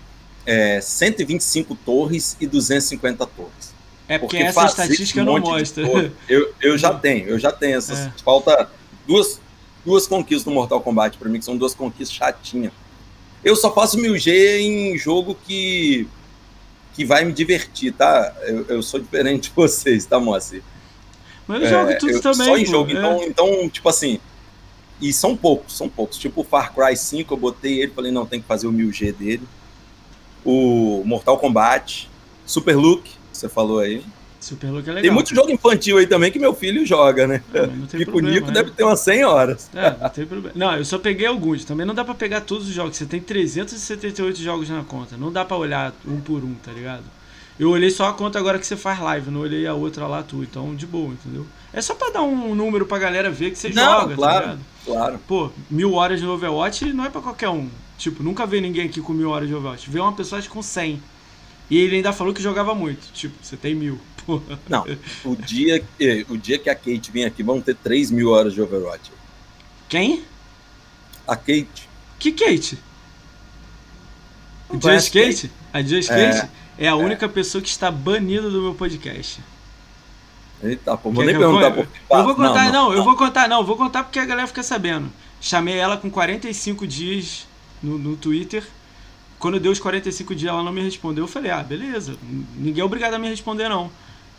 é, 0.46 0.80
125 0.80 1.76
torres 1.76 2.36
e 2.40 2.46
250 2.46 3.26
torres. 3.26 3.74
É 4.08 4.18
porque, 4.18 4.38
porque 4.38 4.48
essa 4.48 4.64
estatística 4.64 5.20
um 5.20 5.24
não 5.24 5.38
mostra. 5.38 5.84
Eu, 6.28 6.52
eu 6.60 6.76
já 6.76 6.92
tenho, 6.92 7.28
eu 7.28 7.38
já 7.38 7.52
tenho 7.52 7.76
essas. 7.76 8.00
É. 8.00 8.12
Falta 8.24 8.68
duas, 9.06 9.40
duas 9.84 10.06
conquistas 10.06 10.46
no 10.46 10.52
Mortal 10.52 10.80
Kombat 10.80 11.18
para 11.18 11.28
mim, 11.28 11.38
que 11.38 11.44
são 11.44 11.56
duas 11.56 11.74
conquistas 11.74 12.16
chatinhas. 12.16 12.72
Eu 13.44 13.54
só 13.54 13.72
faço 13.72 13.98
1000G 13.98 14.60
em 14.60 14.98
jogo 14.98 15.36
que, 15.46 16.08
que 16.94 17.04
vai 17.04 17.24
me 17.24 17.32
divertir, 17.32 17.92
tá? 17.92 18.34
Eu, 18.42 18.66
eu 18.68 18.82
sou 18.82 18.98
diferente 18.98 19.50
de 19.50 19.52
vocês, 19.54 20.06
tá, 20.06 20.18
Moacir? 20.18 20.62
Mas 21.46 21.62
eu 21.62 21.66
é, 21.66 21.70
jogo 21.70 21.98
tudo 21.98 22.20
também. 22.20 22.46
Só 22.46 22.56
em 22.56 22.64
jogo, 22.64 22.90
então, 22.90 23.22
então, 23.24 23.68
tipo 23.68 23.88
assim, 23.88 24.18
e 25.00 25.12
são 25.12 25.36
poucos, 25.36 25.76
são 25.76 25.88
poucos. 25.88 26.18
Tipo 26.18 26.42
o 26.42 26.44
Far 26.44 26.74
Cry 26.74 26.96
5, 26.96 27.32
eu 27.32 27.38
botei 27.38 27.80
ele, 27.80 27.92
falei, 27.92 28.12
não, 28.12 28.26
tem 28.26 28.40
que 28.40 28.46
fazer 28.46 28.66
o 28.66 28.72
1000G 28.72 29.12
dele. 29.14 29.42
O 30.44 31.02
Mortal 31.04 31.38
Kombat, 31.38 32.08
Super 32.44 32.76
Look, 32.76 33.10
você 33.32 33.48
falou 33.48 33.78
aí. 33.78 34.02
Super 34.40 34.70
Look 34.70 34.88
é 34.88 34.92
legal. 34.92 35.02
Tem 35.02 35.10
muito 35.10 35.34
jogo 35.34 35.50
infantil 35.50 35.98
aí 35.98 36.06
também 36.06 36.32
que 36.32 36.38
meu 36.38 36.54
filho 36.54 36.84
joga, 36.84 37.26
né? 37.26 37.42
Não, 37.52 37.66
não 37.66 37.86
tem 37.86 38.00
Pico 38.00 38.12
problema, 38.12 38.34
Nico 38.34 38.50
é. 38.50 38.52
deve 38.52 38.70
ter 38.70 38.82
umas 38.82 39.00
100 39.00 39.24
horas. 39.24 39.70
É, 39.74 39.96
não 40.00 40.08
tem 40.08 40.26
problema. 40.26 40.52
Não, 40.56 40.76
eu 40.76 40.84
só 40.84 40.98
peguei 40.98 41.26
alguns. 41.26 41.64
Também 41.64 41.86
não 41.86 41.94
dá 41.94 42.04
pra 42.04 42.14
pegar 42.14 42.40
todos 42.40 42.66
os 42.66 42.74
jogos. 42.74 42.96
Você 42.96 43.04
tem 43.04 43.20
378 43.20 44.38
jogos 44.40 44.70
na 44.70 44.82
conta. 44.82 45.16
Não 45.16 45.30
dá 45.30 45.44
pra 45.44 45.56
olhar 45.56 45.92
um 46.06 46.20
por 46.20 46.42
um, 46.42 46.54
tá 46.54 46.72
ligado? 46.72 47.04
Eu 47.58 47.68
olhei 47.68 47.90
só 47.90 48.08
a 48.08 48.14
conta 48.14 48.38
agora 48.38 48.58
que 48.58 48.66
você 48.66 48.74
faz 48.74 48.98
live, 48.98 49.30
não 49.30 49.40
olhei 49.40 49.66
a 49.66 49.74
outra 49.74 50.06
lá 50.06 50.22
tu. 50.22 50.42
Então, 50.42 50.74
de 50.74 50.86
boa, 50.86 51.12
entendeu? 51.12 51.46
É 51.74 51.82
só 51.82 51.94
pra 51.94 52.08
dar 52.08 52.22
um 52.22 52.54
número 52.54 52.86
pra 52.86 52.98
galera 52.98 53.30
ver 53.30 53.50
que 53.50 53.58
você 53.58 53.68
não, 53.68 54.00
joga, 54.00 54.08
tá 54.08 54.16
claro, 54.16 54.34
tá 54.34 54.40
ligado? 54.52 54.60
Claro. 54.84 55.18
Pô, 55.26 55.50
mil 55.70 55.94
horas 55.94 56.20
de 56.20 56.26
Overwatch 56.26 56.92
não 56.92 57.04
é 57.04 57.10
pra 57.10 57.20
qualquer 57.20 57.48
um. 57.48 57.68
Tipo, 57.98 58.22
nunca 58.22 58.46
vi 58.46 58.60
ninguém 58.60 58.86
aqui 58.86 59.00
com 59.00 59.12
mil 59.12 59.30
horas 59.30 59.48
de 59.48 59.54
Overwatch. 59.54 59.90
Vê 59.90 60.00
uma 60.00 60.12
pessoa 60.12 60.42
com 60.42 60.62
100. 60.62 61.02
E 61.70 61.78
ele 61.78 61.96
ainda 61.96 62.12
falou 62.12 62.32
que 62.32 62.42
jogava 62.42 62.74
muito. 62.74 63.12
Tipo, 63.12 63.34
você 63.42 63.56
tem 63.56 63.74
mil. 63.74 63.98
Porra. 64.26 64.58
Não, 64.68 64.84
o 65.24 65.36
dia, 65.36 65.82
o 66.28 66.36
dia 66.36 66.58
que 66.58 66.68
a 66.68 66.74
Kate 66.74 67.10
vem 67.10 67.24
aqui, 67.24 67.42
vão 67.42 67.60
ter 67.60 67.74
3 67.76 68.10
mil 68.10 68.30
horas 68.30 68.54
de 68.54 68.60
Overwatch. 68.60 69.12
Quem? 69.88 70.24
A 71.26 71.36
Kate. 71.36 71.88
Que 72.18 72.32
Kate? 72.32 72.78
Just 74.72 75.12
Kate? 75.12 75.48
Kate? 75.48 75.50
A 75.72 75.82
Just 75.82 76.08
Kate? 76.08 76.20
É 76.20 76.48
é 76.80 76.88
a 76.88 76.96
única 76.96 77.26
é. 77.26 77.28
pessoa 77.28 77.60
que 77.60 77.68
está 77.68 77.90
banida 77.90 78.48
do 78.48 78.62
meu 78.62 78.74
podcast. 78.74 79.42
Eita, 80.62 80.96
pô, 80.96 81.10
vou 81.10 81.24
nem 81.24 81.36
perguntar 81.36 81.70
por 81.70 81.86
que. 81.86 81.98
Eu 82.10 82.24
vou 82.24 82.34
contar, 82.34 82.64
não, 82.66 82.72
não, 82.72 82.90
não, 82.90 82.92
eu 82.92 83.04
vou 83.04 83.16
contar, 83.16 83.48
não, 83.48 83.64
vou 83.64 83.76
contar 83.76 84.04
porque 84.04 84.18
a 84.18 84.24
galera 84.24 84.46
fica 84.46 84.62
sabendo. 84.62 85.10
Chamei 85.40 85.76
ela 85.76 85.96
com 85.96 86.10
45 86.10 86.86
dias 86.86 87.46
no, 87.82 87.98
no 87.98 88.16
Twitter. 88.16 88.62
Quando 89.38 89.58
deu 89.58 89.72
os 89.72 89.78
45 89.78 90.34
dias, 90.34 90.52
ela 90.52 90.62
não 90.62 90.70
me 90.70 90.82
respondeu. 90.82 91.24
Eu 91.24 91.28
falei, 91.28 91.50
ah, 91.50 91.62
beleza, 91.62 92.14
ninguém 92.56 92.82
é 92.82 92.84
obrigado 92.84 93.14
a 93.14 93.18
me 93.18 93.28
responder, 93.28 93.70
não. 93.70 93.90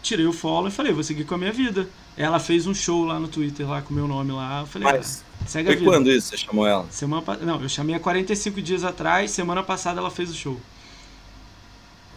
Tirei 0.03 0.27
o 0.27 0.33
follow 0.33 0.67
e 0.67 0.71
falei, 0.71 0.93
vou 0.93 1.03
seguir 1.03 1.25
com 1.25 1.33
a 1.33 1.37
minha 1.39 1.51
vida. 1.51 1.87
Ela 2.15 2.39
fez 2.39 2.67
um 2.67 2.73
show 2.73 3.03
lá 3.03 3.19
no 3.19 3.27
Twitter, 3.27 3.67
lá 3.67 3.81
com 3.81 3.91
o 3.91 3.97
meu 3.97 4.07
nome 4.07 4.31
lá. 4.31 4.61
Eu 4.61 4.67
falei, 4.67 4.91
Mas, 4.91 5.23
ah, 5.41 5.47
segue 5.47 5.69
a 5.69 5.71
vida. 5.73 5.83
quando 5.83 6.11
isso 6.11 6.27
você 6.27 6.37
chamou 6.37 6.67
ela? 6.67 6.85
Semana, 6.91 7.23
não, 7.41 7.61
eu 7.61 7.69
chamei 7.69 7.95
há 7.95 7.99
45 7.99 8.61
dias 8.61 8.83
atrás, 8.83 9.31
semana 9.31 9.63
passada 9.63 9.99
ela 9.99 10.11
fez 10.11 10.29
o 10.29 10.35
show. 10.35 10.59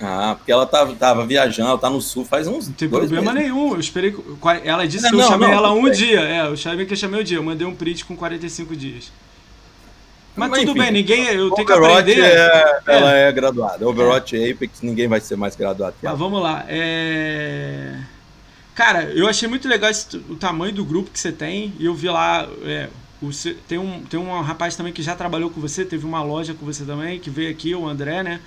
Ah, 0.00 0.34
porque 0.36 0.50
ela 0.50 0.66
tava, 0.66 0.94
tava 0.94 1.24
viajando, 1.24 1.78
tá 1.78 1.88
no 1.88 2.00
sul 2.00 2.24
faz 2.24 2.46
uns. 2.46 2.66
Não 2.66 2.74
tem 2.74 2.88
problema 2.88 3.32
meses. 3.32 3.48
nenhum. 3.48 3.74
Eu 3.74 3.80
esperei. 3.80 4.14
Ela 4.64 4.86
disse 4.86 5.04
não, 5.04 5.10
que 5.10 5.16
eu 5.16 5.20
não, 5.20 5.28
chamei 5.28 5.48
não, 5.48 5.54
ela 5.54 5.72
um 5.72 5.90
dia. 5.90 6.20
É, 6.20 6.46
eu 6.46 6.56
chamei 6.56 6.84
que 6.84 6.92
eu 6.92 6.96
chamei 6.96 7.20
o 7.20 7.24
dia. 7.24 7.38
Eu 7.38 7.42
mandei 7.42 7.66
um 7.66 7.74
print 7.74 8.04
com 8.04 8.16
45 8.16 8.74
dias. 8.74 9.12
Mas, 10.36 10.50
Mas 10.50 10.60
tudo 10.60 10.72
enfim, 10.72 10.80
bem, 10.80 10.92
ninguém. 10.92 11.24
Eu 11.26 11.50
tenho 11.52 11.66
que 11.66 11.72
aprender. 11.72 12.18
É, 12.18 12.80
é. 12.86 12.96
Ela 12.96 13.12
é 13.12 13.32
graduada. 13.32 13.88
Overwatch 13.88 14.36
é. 14.36 14.50
Apex, 14.50 14.82
ninguém 14.82 15.06
vai 15.06 15.20
ser 15.20 15.36
mais 15.36 15.54
graduado 15.54 15.94
que 15.98 16.04
ela. 16.04 16.16
Mas 16.16 16.18
vamos 16.18 16.42
lá. 16.42 16.64
É... 16.68 18.00
Cara, 18.74 19.04
eu 19.04 19.28
achei 19.28 19.48
muito 19.48 19.68
legal 19.68 19.88
esse, 19.88 20.16
o 20.16 20.34
tamanho 20.34 20.74
do 20.74 20.84
grupo 20.84 21.10
que 21.10 21.20
você 21.20 21.30
tem. 21.30 21.72
E 21.78 21.86
eu 21.86 21.94
vi 21.94 22.08
lá. 22.08 22.48
É, 22.64 22.88
o, 23.22 23.30
tem, 23.68 23.78
um, 23.78 24.02
tem 24.02 24.18
um 24.18 24.40
rapaz 24.40 24.74
também 24.74 24.92
que 24.92 25.02
já 25.02 25.14
trabalhou 25.14 25.50
com 25.50 25.60
você, 25.60 25.84
teve 25.84 26.04
uma 26.04 26.22
loja 26.22 26.52
com 26.52 26.66
você 26.66 26.84
também, 26.84 27.20
que 27.20 27.30
veio 27.30 27.50
aqui, 27.50 27.72
o 27.72 27.86
André, 27.86 28.24
né? 28.24 28.40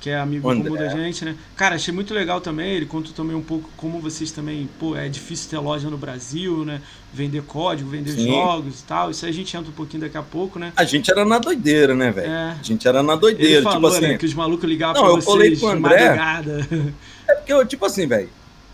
Que 0.00 0.08
é 0.08 0.18
amigo 0.18 0.42
comum 0.48 0.74
da 0.74 0.88
gente, 0.88 1.26
né? 1.26 1.36
Cara, 1.54 1.76
achei 1.76 1.92
muito 1.92 2.14
legal 2.14 2.40
também. 2.40 2.72
Ele 2.72 2.86
contou 2.86 3.12
também 3.12 3.36
um 3.36 3.42
pouco 3.42 3.68
como 3.76 4.00
vocês 4.00 4.32
também, 4.32 4.68
pô, 4.78 4.96
é 4.96 5.10
difícil 5.10 5.50
ter 5.50 5.58
loja 5.58 5.90
no 5.90 5.98
Brasil, 5.98 6.64
né? 6.64 6.80
Vender 7.12 7.42
código, 7.42 7.90
vender 7.90 8.12
Sim. 8.12 8.28
jogos 8.28 8.80
e 8.80 8.84
tal. 8.84 9.10
Isso 9.10 9.26
aí 9.26 9.30
a 9.30 9.34
gente 9.34 9.54
entra 9.54 9.68
um 9.68 9.74
pouquinho 9.74 10.02
daqui 10.02 10.16
a 10.16 10.22
pouco, 10.22 10.58
né? 10.58 10.72
A 10.74 10.84
gente 10.84 11.10
era 11.10 11.22
na 11.24 11.38
doideira, 11.38 11.94
né, 11.94 12.10
velho? 12.10 12.30
É. 12.30 12.56
A 12.58 12.62
gente 12.62 12.88
era 12.88 13.02
na 13.02 13.14
doideira. 13.14 13.56
Ele 13.56 13.62
falou, 13.62 13.90
tipo 13.90 14.00
né, 14.00 14.08
assim. 14.08 14.18
Que 14.18 14.26
os 14.26 14.34
malucos 14.34 14.68
ligavam 14.68 14.94
não, 14.94 15.02
pra 15.02 15.10
eu 15.10 15.22
vocês 15.22 15.60
com 15.60 15.66
o 15.66 15.70
André, 15.70 16.16
É 17.28 17.34
porque 17.34 17.52
eu, 17.52 17.66
tipo 17.66 17.84
assim, 17.84 18.06
velho, 18.06 18.30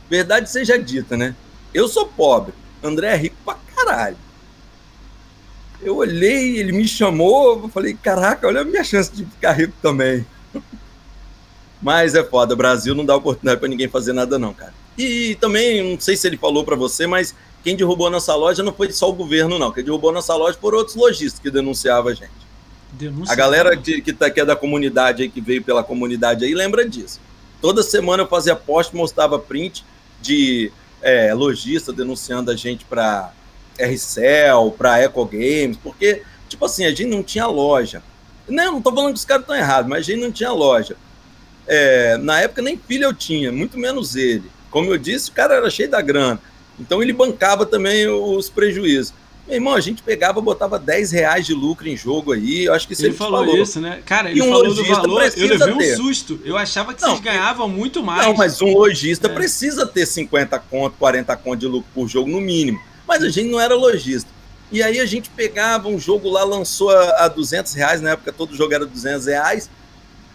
verdade 0.09 0.49
seja 0.49 0.79
dita, 0.79 1.17
né? 1.17 1.35
Eu 1.75 1.89
sou 1.89 2.07
pobre, 2.07 2.55
André 2.83 3.09
é 3.09 3.17
rico 3.17 3.37
pra 3.45 3.57
caralho. 3.75 4.17
Eu 5.83 5.97
olhei, 5.97 6.57
ele 6.57 6.73
me 6.73 6.87
chamou, 6.87 7.63
eu 7.65 7.69
falei, 7.69 7.95
caraca, 7.95 8.47
olha 8.47 8.61
a 8.61 8.65
minha 8.65 8.83
chance 8.85 9.13
de 9.13 9.25
ficar 9.25 9.53
rico 9.53 9.75
também. 9.83 10.25
Mas 11.81 12.15
é 12.15 12.25
foda, 12.25 12.55
o 12.55 12.57
Brasil 12.57 12.95
não 12.95 13.05
dá 13.05 13.15
oportunidade 13.17 13.61
para 13.61 13.69
ninguém 13.69 13.89
fazer 13.89 14.13
nada, 14.13 14.39
não, 14.39 14.55
cara. 14.55 14.73
E 14.97 15.37
também, 15.41 15.93
não 15.93 16.01
sei 16.01 16.17
se 16.17 16.27
ele 16.27 16.39
falou 16.39 16.65
para 16.65 16.75
você, 16.75 17.07
mas 17.07 17.35
quem 17.63 17.77
derrubou 17.77 18.09
nossa 18.11 18.35
loja 18.35 18.63
não 18.63 18.73
foi 18.73 18.91
só 18.93 19.11
o 19.11 19.13
governo, 19.13 19.59
não. 19.59 19.71
Quem 19.71 19.85
derrubou 19.85 20.13
nossa 20.13 20.35
loja 20.35 20.57
foram 20.59 20.79
outros 20.79 20.97
lojistas 20.97 21.39
que 21.41 21.51
denunciavam 21.51 22.13
a 22.13 22.15
gente. 22.15 22.31
Denunciava. 22.93 23.33
A 23.33 23.35
galera 23.37 23.77
que, 23.77 24.01
que, 24.01 24.13
tá, 24.13 24.31
que 24.31 24.41
é 24.41 24.45
da 24.45 24.57
comunidade 24.57 25.23
aí, 25.23 25.29
que 25.29 25.41
veio 25.41 25.63
pela 25.63 25.85
comunidade 25.85 26.45
aí, 26.45 26.55
lembra 26.55 26.89
disso. 26.89 27.21
Toda 27.61 27.83
semana 27.83 28.23
eu 28.23 28.29
fazia 28.29 28.57
post, 28.57 28.95
mostrava 28.95 29.39
print 29.39 29.85
de 30.23 30.73
é, 31.03 31.35
lojista 31.35 31.93
denunciando 31.93 32.51
a 32.51 32.57
gente 32.57 32.85
para 32.85 33.33
RCell, 33.79 34.75
para 34.77 35.01
Eco 35.01 35.25
Games, 35.25 35.77
porque, 35.83 36.23
tipo 36.49 36.65
assim, 36.65 36.85
a 36.85 36.91
gente 36.91 37.07
não 37.07 37.23
tinha 37.23 37.47
loja. 37.47 38.03
Não, 38.49 38.73
não 38.75 38.83
tô 38.83 38.95
falando 38.95 39.13
que 39.13 39.19
os 39.19 39.25
caras 39.25 39.43
estão 39.43 39.57
errados, 39.57 39.89
mas 39.89 39.99
a 40.01 40.03
gente 40.03 40.21
não 40.21 40.33
tinha 40.33 40.53
loja. 40.53 40.97
É, 41.67 42.17
na 42.19 42.41
época 42.41 42.63
nem 42.63 42.79
filho 42.79 43.05
eu 43.05 43.15
tinha, 43.15 43.51
muito 43.51 43.79
menos 43.79 44.15
ele. 44.17 44.45
Como 44.71 44.91
eu 44.91 44.99
disse, 44.99 45.31
o 45.31 45.33
cara 45.33 45.55
era 45.55 45.71
cheio 45.71 45.91
da 45.91 46.01
grana. 46.01 46.41
Então 46.79 47.03
ele 47.03 47.13
bancava 47.13 47.65
também 47.65 48.07
os 48.09 48.49
prejuízos. 48.49 49.13
Meu 49.47 49.57
irmão, 49.57 49.75
a 49.75 49.81
gente 49.81 50.03
pegava, 50.03 50.41
botava 50.41 50.77
10 50.77 51.13
reais 51.13 51.47
de 51.47 51.55
lucro 51.55 51.89
em 51.89 51.97
jogo 51.97 52.33
aí. 52.33 52.65
Eu 52.65 52.75
acho 52.75 52.89
que 52.89 52.95
ele 53.01 53.13
falou, 53.13 53.47
falou, 53.47 53.63
isso, 53.63 53.81
né? 53.81 54.03
Cara, 54.05 54.29
ele 54.29 54.43
um 54.43 54.49
falou 54.49 54.75
do 54.75 54.85
valor. 54.85 55.33
Eu 55.37 55.47
levei 55.47 55.73
um 55.73 55.79
ter. 55.79 55.97
susto. 55.97 56.41
Eu 56.45 56.57
achava 56.57 56.93
que 56.93 57.01
não, 57.01 57.11
vocês 57.11 57.21
ganhavam 57.21 57.69
muito 57.69 58.03
mais. 58.03 58.27
Não, 58.27 58.35
mas 58.35 58.61
um 58.61 58.73
lojista 58.73 59.29
é. 59.29 59.31
precisa 59.33 59.87
ter 59.87 60.05
50 60.05 60.59
conto, 60.59 60.97
40 60.99 61.37
conto 61.37 61.61
de 61.61 61.67
lucro 61.67 61.89
por 61.95 62.09
jogo 62.09 62.29
no 62.29 62.41
mínimo. 62.41 62.81
Mas 63.07 63.23
a 63.23 63.29
gente 63.29 63.49
não 63.49 63.61
era 63.61 63.77
lojista. 63.77 64.29
E 64.73 64.83
aí 64.83 64.99
a 64.99 65.07
gente 65.07 65.31
pegava 65.31 65.87
um 65.87 65.99
jogo 65.99 66.29
lá, 66.29 66.43
lançou 66.43 66.91
a, 66.91 67.27
a 67.27 67.29
200 67.29 67.73
reais, 67.75 68.01
na 68.01 68.11
época 68.11 68.33
todo 68.33 68.57
jogo 68.57 68.75
era 68.75 68.85
200 68.85 69.27
reais. 69.27 69.71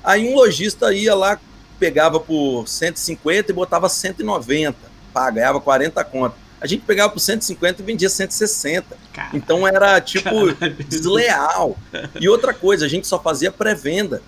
Aí 0.03 0.27
um 0.27 0.35
lojista 0.35 0.93
ia 0.93 1.13
lá, 1.15 1.39
pegava 1.79 2.19
por 2.19 2.67
150 2.67 3.51
e 3.51 3.53
botava 3.53 3.89
190, 3.89 4.77
pá, 5.13 5.29
ganhava 5.29 5.59
40 5.59 6.03
conto. 6.03 6.35
A 6.59 6.67
gente 6.67 6.83
pegava 6.85 7.11
por 7.11 7.19
150 7.19 7.81
e 7.81 7.85
vendia 7.85 8.07
160. 8.07 8.95
Caralho. 9.11 9.35
Então 9.35 9.67
era 9.67 9.99
tipo 9.99 10.53
Caralho. 10.53 10.75
desleal. 10.87 11.77
E 12.19 12.29
outra 12.29 12.53
coisa, 12.53 12.85
a 12.85 12.87
gente 12.87 13.07
só 13.07 13.19
fazia 13.19 13.51
pré-venda. 13.51 14.21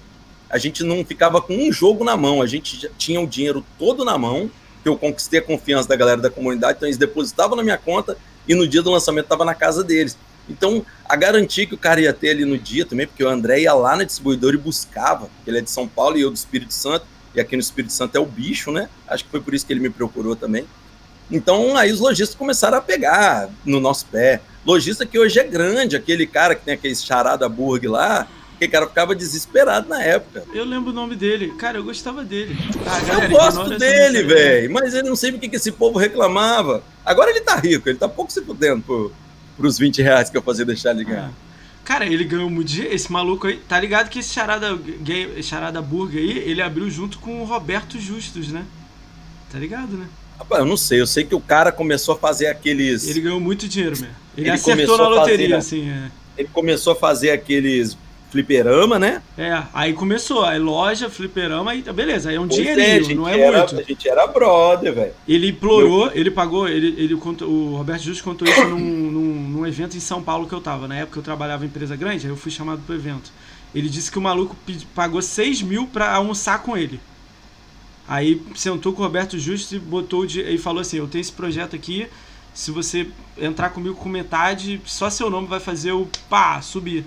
A 0.50 0.58
gente 0.58 0.84
não 0.84 1.06
ficava 1.06 1.42
com 1.42 1.56
um 1.56 1.72
jogo 1.72 2.04
na 2.04 2.18
mão, 2.18 2.42
a 2.42 2.48
gente 2.48 2.90
tinha 2.98 3.22
o 3.22 3.28
dinheiro 3.28 3.64
todo 3.78 4.04
na 4.04 4.18
mão, 4.18 4.50
que 4.82 4.90
eu 4.90 4.98
conquistei 4.98 5.40
a 5.40 5.44
confiança 5.44 5.88
da 5.88 5.96
galera 5.96 6.22
da 6.22 6.30
comunidade, 6.30 6.78
então 6.78 6.88
eles 6.88 6.98
depositavam 6.98 7.56
na 7.56 7.64
minha 7.64 7.78
conta 7.78 8.18
e 8.48 8.54
no 8.54 8.68
dia 8.68 8.82
do 8.82 8.92
lançamento 8.92 9.26
estava 9.26 9.46
na 9.46 9.56
casa 9.56 9.84
deles. 9.84 10.18
Então, 10.50 10.86
a 11.08 11.16
garantia 11.16 11.66
que 11.66 11.74
o 11.74 11.78
cara 11.78 12.02
ia 12.02 12.14
ter 12.14 12.32
ali 12.32 12.46
no 12.46 12.58
dia 12.58 12.86
também, 12.86 13.08
porque 13.08 13.24
o 13.24 13.30
André 13.30 13.62
ia 13.62 13.74
lá 13.74 13.96
na 13.96 14.04
distribuidora 14.04 14.56
e 14.56 14.60
buscava, 14.60 15.30
ele 15.48 15.60
é 15.60 15.62
de 15.62 15.70
São 15.70 15.88
Paulo 15.88 16.18
e 16.18 16.22
eu 16.22 16.30
do 16.30 16.36
Espírito 16.36 16.74
Santo, 16.74 17.06
e 17.34 17.40
aqui 17.40 17.56
no 17.56 17.62
Espírito 17.62 17.94
Santo 17.94 18.16
é 18.16 18.20
o 18.20 18.26
bicho, 18.26 18.72
né? 18.72 18.90
Acho 19.08 19.24
que 19.24 19.32
foi 19.32 19.42
por 19.42 19.54
isso 19.54 19.66
que 19.66 19.74
ele 19.74 19.80
me 19.80 19.90
procurou 19.90 20.36
também. 20.36 20.66
Então, 21.32 21.76
aí 21.78 21.92
os 21.92 22.00
lojistas 22.00 22.36
começaram 22.36 22.78
a 22.78 22.82
pegar 22.82 23.50
no 23.66 23.80
nosso 23.80 24.06
pé. 24.08 24.42
Lojista 24.66 25.06
que 25.06 25.18
hoje 25.18 25.40
é 25.40 25.44
grande, 25.44 25.96
aquele 25.96 26.28
cara 26.28 26.54
que 26.54 26.64
tem 26.64 26.74
aquele 26.74 26.96
charada 26.96 27.48
burger 27.50 27.90
lá, 27.90 28.28
que 28.60 28.68
cara 28.68 28.88
ficava 28.88 29.16
desesperado 29.16 29.90
na 29.90 30.02
época. 30.02 30.46
Eu 30.54 30.64
lembro 30.64 30.92
o 30.92 30.94
nome 30.94 31.16
dele. 31.16 31.54
Cara, 31.58 31.78
eu 31.78 31.84
gostava 31.84 32.24
dele. 32.24 32.56
Ah, 32.86 33.00
galera, 33.02 33.26
eu 33.26 33.38
gosto 33.38 33.78
dele, 33.78 34.24
velho. 34.24 34.72
Mas 34.72 34.94
ele 34.94 35.10
não 35.10 35.16
sei 35.16 35.32
o 35.32 35.40
que, 35.40 35.50
que 35.50 35.56
esse 35.56 35.72
povo 35.72 35.98
reclamava. 36.00 36.84
Agora 37.06 37.30
ele 37.30 37.42
tá 37.42 37.56
rico, 37.56 37.90
ele 37.90 37.98
tá 37.98 38.08
pouco 38.08 38.32
se 38.32 38.42
fudendo 38.42 38.82
por, 38.82 39.12
pros 39.58 39.78
20 39.78 40.02
reais 40.02 40.30
que 40.30 40.38
eu 40.38 40.42
fazia 40.42 40.66
deixar 40.66 40.92
ele 40.92 41.04
ganhar. 41.04 41.30
Ah. 41.30 41.54
Cara, 41.84 42.06
ele 42.06 42.24
ganhou 42.24 42.50
muito 42.50 42.70
dinheiro. 42.70 42.94
Esse 42.94 43.12
maluco 43.12 43.48
aí. 43.48 43.58
Tá 43.58 43.80
ligado 43.80 44.10
que 44.10 44.20
esse 44.20 44.34
charada, 44.34 44.74
gay, 44.76 45.44
charada 45.44 45.82
burger 45.82 46.22
aí, 46.22 46.38
ele 46.38 46.62
abriu 46.62 46.90
junto 46.90 47.20
com 47.20 47.42
o 47.42 47.46
Roberto 47.46 48.00
Justus, 48.00 48.50
né? 48.50 48.66
Tá 49.52 49.60
ligado, 49.60 49.98
né? 49.98 50.08
Rapaz, 50.40 50.62
eu 50.62 50.66
não 50.66 50.78
sei. 50.78 51.02
Eu 51.02 51.08
sei 51.08 51.24
que 51.26 51.36
o 51.36 51.42
cara 51.42 51.72
começou 51.72 52.16
a 52.16 52.18
fazer 52.18 52.48
aqueles. 52.48 53.08
Ele 53.08 53.22
ganhou 53.22 53.40
muito 53.40 53.68
dinheiro 53.68 53.98
mesmo. 54.00 54.16
Ele, 54.38 54.48
ele 54.48 54.50
acertou 54.50 54.98
na 54.98 55.08
loteria, 55.10 55.56
fazer, 55.56 55.76
assim. 55.76 55.90
É. 55.90 56.12
Ele 56.38 56.50
começou 56.52 56.94
a 56.94 56.96
fazer 56.96 57.32
aqueles 57.32 57.98
fliperama, 58.34 58.98
né? 58.98 59.22
É, 59.38 59.62
aí 59.72 59.94
começou, 59.94 60.44
aí 60.44 60.58
loja, 60.58 61.08
fliperama, 61.08 61.70
aí 61.70 61.84
beleza, 61.84 62.32
aí 62.32 62.36
é 62.36 62.40
um 62.40 62.48
pois 62.48 62.60
é, 62.60 62.74
dinheirinho, 62.74 63.12
é, 63.12 63.16
não 63.16 63.30
é 63.30 63.40
era, 63.40 63.58
muito. 63.60 63.80
A 63.80 63.84
gente 63.84 64.10
era 64.10 64.26
brother, 64.26 64.92
velho. 64.92 65.14
Ele 65.28 65.50
implorou, 65.50 66.12
ele 66.16 66.32
pagou, 66.32 66.68
ele, 66.68 66.96
ele 66.98 67.16
contou, 67.16 67.48
o 67.48 67.76
Roberto 67.78 68.02
Justo 68.02 68.24
contou 68.24 68.48
isso 68.48 68.66
num, 68.66 68.80
num, 68.80 69.50
num, 69.50 69.68
evento 69.68 69.96
em 69.96 70.00
São 70.00 70.24
Paulo 70.24 70.48
que 70.48 70.54
eu 70.54 70.60
tava, 70.60 70.88
na 70.88 70.96
época 70.96 71.20
eu 71.20 71.24
trabalhava 71.24 71.64
em 71.64 71.68
empresa 71.68 71.96
grande, 71.96 72.26
aí 72.26 72.34
eu 72.34 72.36
fui 72.36 72.52
chamado 72.52 72.82
pro 72.82 72.96
evento. 72.96 73.32
Ele 73.74 73.88
disse 73.88 74.12
que 74.12 74.18
o 74.18 74.22
maluco 74.22 74.56
pagou 74.96 75.22
6 75.22 75.62
mil 75.62 75.86
pra 75.86 76.16
almoçar 76.16 76.64
com 76.64 76.76
ele. 76.76 77.00
Aí 78.08 78.42
sentou 78.56 78.94
com 78.94 79.02
o 79.02 79.06
Roberto 79.06 79.38
Justo 79.38 79.76
e 79.76 79.80
botou 79.80 80.26
e 80.26 80.58
falou 80.58 80.82
assim: 80.82 80.98
Eu 80.98 81.08
tenho 81.08 81.22
esse 81.22 81.32
projeto 81.32 81.76
aqui. 81.76 82.08
Se 82.54 82.70
você 82.70 83.08
entrar 83.38 83.70
comigo 83.70 83.96
com 83.96 84.10
metade, 84.10 84.80
só 84.86 85.10
seu 85.10 85.30
nome 85.30 85.48
vai 85.48 85.60
fazer 85.60 85.92
o 85.92 86.08
pá, 86.30 86.62
subir. 86.62 87.04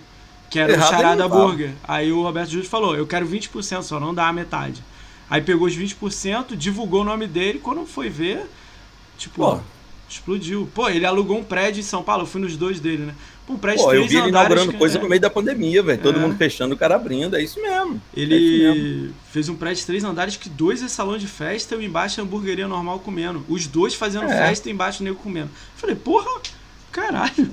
Que 0.51 0.59
era 0.59 0.73
Errado 0.73 0.89
o 0.89 0.91
Charada 0.91 1.29
Burger. 1.29 1.73
Aí 1.87 2.13
o 2.13 2.23
Roberto 2.23 2.51
Justo 2.51 2.69
falou: 2.69 2.97
Eu 2.97 3.07
quero 3.07 3.27
20%, 3.27 3.83
só 3.83 3.99
não 3.99 4.15
dá 4.15 4.29
a 4.29 4.33
metade. 4.33 4.83
Aí 5.29 5.41
pegou 5.43 5.67
os 5.67 5.77
20%, 5.77 6.57
divulgou 6.57 7.03
o 7.03 7.05
nome 7.05 7.27
dele. 7.27 7.59
Quando 7.59 7.85
foi 7.85 8.09
ver, 8.09 8.47
tipo, 9.19 9.37
Pô. 9.37 9.61
explodiu. 10.09 10.69
Pô, 10.73 10.89
ele 10.89 11.05
alugou 11.05 11.39
um 11.39 11.45
prédio 11.45 11.81
em 11.81 11.85
São 11.85 12.03
Paulo. 12.03 12.23
Eu 12.23 12.27
fui 12.27 12.41
nos 12.41 12.57
dois 12.57 12.79
dele, 12.79 13.07
né? 13.07 13.15
Um 13.49 13.57
prédio 13.57 13.85
Pô, 13.85 13.95
eu 13.95 14.07
vi 14.07 14.17
ele 14.17 14.29
inaugurando 14.29 14.73
que, 14.73 14.79
coisa 14.79 14.99
é. 14.99 15.03
no 15.03 15.09
meio 15.09 15.21
da 15.21 15.31
pandemia, 15.31 15.83
velho. 15.83 16.01
Todo 16.01 16.19
é. 16.19 16.23
mundo 16.23 16.37
fechando, 16.37 16.75
o 16.75 16.79
cara 16.79 16.97
abrindo. 16.97 17.37
É 17.37 17.43
isso 17.43 17.61
mesmo. 17.61 18.01
Ele 18.15 18.35
é 18.35 18.39
isso 18.39 18.75
mesmo. 18.75 19.15
fez 19.31 19.49
um 19.49 19.55
prédio 19.55 19.81
de 19.81 19.87
três 19.87 20.05
andares 20.05 20.37
que 20.37 20.49
dois 20.49 20.83
é 20.83 20.89
salão 20.89 21.17
de 21.17 21.29
festa 21.29 21.77
e 21.77 21.85
embaixo 21.85 22.21
é 22.21 22.23
hamburgueria 22.25 22.67
normal 22.67 22.99
comendo. 23.01 23.45
Os 23.49 23.67
dois 23.67 23.95
fazendo 23.95 24.25
é. 24.25 24.47
festa 24.47 24.69
e 24.69 24.73
embaixo 24.73 25.01
o 25.01 25.05
nego 25.05 25.17
comendo. 25.17 25.51
falei, 25.77 25.95
porra, 25.95 26.41
caralho. 26.91 27.51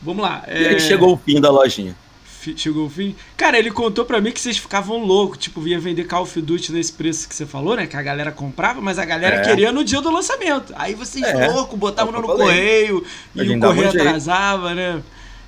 Vamos 0.00 0.22
lá. 0.22 0.44
E 0.48 0.66
aí 0.66 0.80
chegou 0.80 1.12
o 1.12 1.16
fim 1.16 1.40
da 1.40 1.50
lojinha 1.50 1.96
chegou 2.56 2.86
o 2.86 2.90
fim. 2.90 3.14
Cara, 3.36 3.58
ele 3.58 3.70
contou 3.70 4.04
pra 4.04 4.20
mim 4.20 4.30
que 4.30 4.40
vocês 4.40 4.56
ficavam 4.56 5.04
loucos, 5.04 5.38
tipo, 5.38 5.66
ia 5.66 5.78
vender 5.78 6.04
Call 6.04 6.22
of 6.22 6.40
Duty 6.40 6.72
nesse 6.72 6.92
preço 6.92 7.28
que 7.28 7.34
você 7.34 7.44
falou, 7.44 7.76
né? 7.76 7.86
Que 7.86 7.96
a 7.96 8.02
galera 8.02 8.30
comprava, 8.30 8.80
mas 8.80 8.98
a 8.98 9.04
galera 9.04 9.36
é. 9.36 9.42
queria 9.42 9.72
no 9.72 9.84
dia 9.84 10.00
do 10.00 10.10
lançamento. 10.10 10.72
Aí 10.76 10.94
vocês 10.94 11.24
é. 11.24 11.48
loucos, 11.48 11.78
botavam 11.78 12.12
no 12.12 12.22
correio 12.22 13.04
e 13.34 13.50
o 13.50 13.60
correio 13.60 13.88
atrasava, 13.88 14.74
né? 14.74 15.02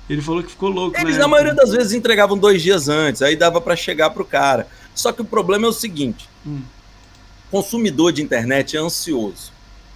Ele 0.09 0.21
falou 0.21 0.43
que 0.43 0.51
ficou 0.51 0.69
louco. 0.69 0.99
Eles, 0.99 1.17
na 1.17 1.27
maioria 1.27 1.53
das 1.53 1.71
vezes, 1.71 1.93
entregavam 1.93 2.37
dois 2.37 2.61
dias 2.61 2.89
antes, 2.89 3.21
aí 3.21 3.35
dava 3.35 3.61
para 3.61 3.75
chegar 3.75 4.09
pro 4.09 4.25
cara. 4.25 4.67
Só 4.93 5.11
que 5.11 5.21
o 5.21 5.25
problema 5.25 5.65
é 5.67 5.69
o 5.69 5.73
seguinte: 5.73 6.27
hum. 6.45 6.61
consumidor 7.49 8.11
de 8.11 8.21
internet 8.21 8.75
é 8.75 8.79
ansioso. 8.79 9.53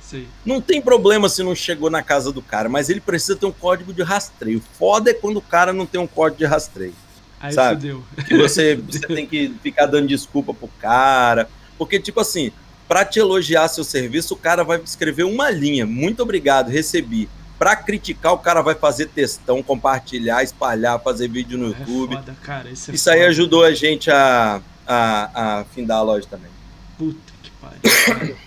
Sim. 0.10 0.28
Não 0.46 0.62
tem 0.62 0.82
problema 0.82 1.28
se 1.28 1.42
não 1.42 1.56
chegou 1.56 1.90
na 1.90 2.04
casa 2.04 2.32
do 2.32 2.42
cara, 2.42 2.70
mas 2.70 2.90
ele 2.90 3.00
precisa 3.00 3.36
ter 3.36 3.46
um 3.46 3.52
código 3.52 3.92
de 3.92 4.04
rastreio. 4.04 4.62
Foda 4.78 5.10
é 5.10 5.14
quando 5.14 5.38
o 5.38 5.42
cara 5.42 5.74
não 5.74 5.86
tem 5.86 6.00
um 6.00 6.08
código 6.08 6.38
de 6.38 6.46
rastreio. 6.46 6.94
Aí 7.40 7.54
sabe? 7.54 7.76
Fudeu. 7.76 8.04
Que 8.28 8.38
você, 8.38 8.76
você 8.76 9.00
tem 9.00 9.26
que 9.26 9.54
ficar 9.64 9.88
dando 9.88 10.08
desculpa 10.08 10.54
pro 10.54 10.68
cara. 10.80 11.50
Porque, 11.78 12.00
tipo 12.00 12.20
assim, 12.20 12.52
para 12.88 13.04
te 13.04 13.20
elogiar 13.20 13.68
seu 13.68 13.84
serviço, 13.84 14.36
o 14.36 14.38
cara 14.38 14.64
vai 14.64 14.80
escrever 14.80 15.24
uma 15.24 15.50
linha. 15.50 15.86
Muito 15.86 16.22
obrigado, 16.22 16.70
recebi. 16.70 17.28
Para 17.58 17.76
criticar, 17.76 18.34
o 18.34 18.38
cara 18.38 18.62
vai 18.62 18.76
fazer 18.76 19.08
textão, 19.08 19.64
compartilhar, 19.64 20.44
espalhar, 20.44 21.02
fazer 21.02 21.28
vídeo 21.30 21.58
no 21.58 21.66
é 21.66 21.70
YouTube. 21.70 22.16
Foda, 22.16 22.36
cara, 22.44 22.70
isso, 22.70 22.92
é 22.92 22.94
isso 22.94 23.10
aí 23.10 23.24
ajudou 23.26 23.64
a 23.64 23.74
gente 23.74 24.12
a, 24.12 24.62
a, 24.86 25.60
a 25.60 25.66
findar 25.66 25.98
a 25.98 26.02
loja 26.04 26.28
também. 26.30 26.52
Puta 26.98 27.34
que 27.42 27.52
pariu. 27.52 28.36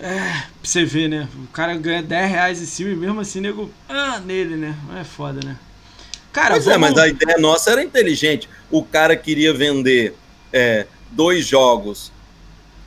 É, 0.00 0.18
pra 0.28 0.44
você 0.62 0.84
ver, 0.84 1.08
né? 1.08 1.28
O 1.42 1.46
cara 1.48 1.74
ganha 1.74 2.02
10 2.02 2.30
reais 2.30 2.62
em 2.62 2.66
cima 2.66 2.90
e 2.90 2.96
mesmo 2.96 3.20
assim, 3.20 3.40
nego, 3.40 3.70
ah, 3.88 4.20
nele, 4.20 4.56
né? 4.56 4.74
É 5.00 5.04
foda, 5.04 5.40
né? 5.44 5.56
Cara, 6.32 6.50
pois 6.50 6.66
é, 6.66 6.72
vamos... 6.72 6.88
é, 6.88 6.90
mas 6.90 6.98
a 6.98 7.08
ideia 7.08 7.38
nossa 7.38 7.70
era 7.70 7.82
inteligente. 7.82 8.48
O 8.70 8.84
cara 8.84 9.16
queria 9.16 9.54
vender 9.54 10.14
é, 10.52 10.86
dois 11.10 11.46
jogos 11.46 12.12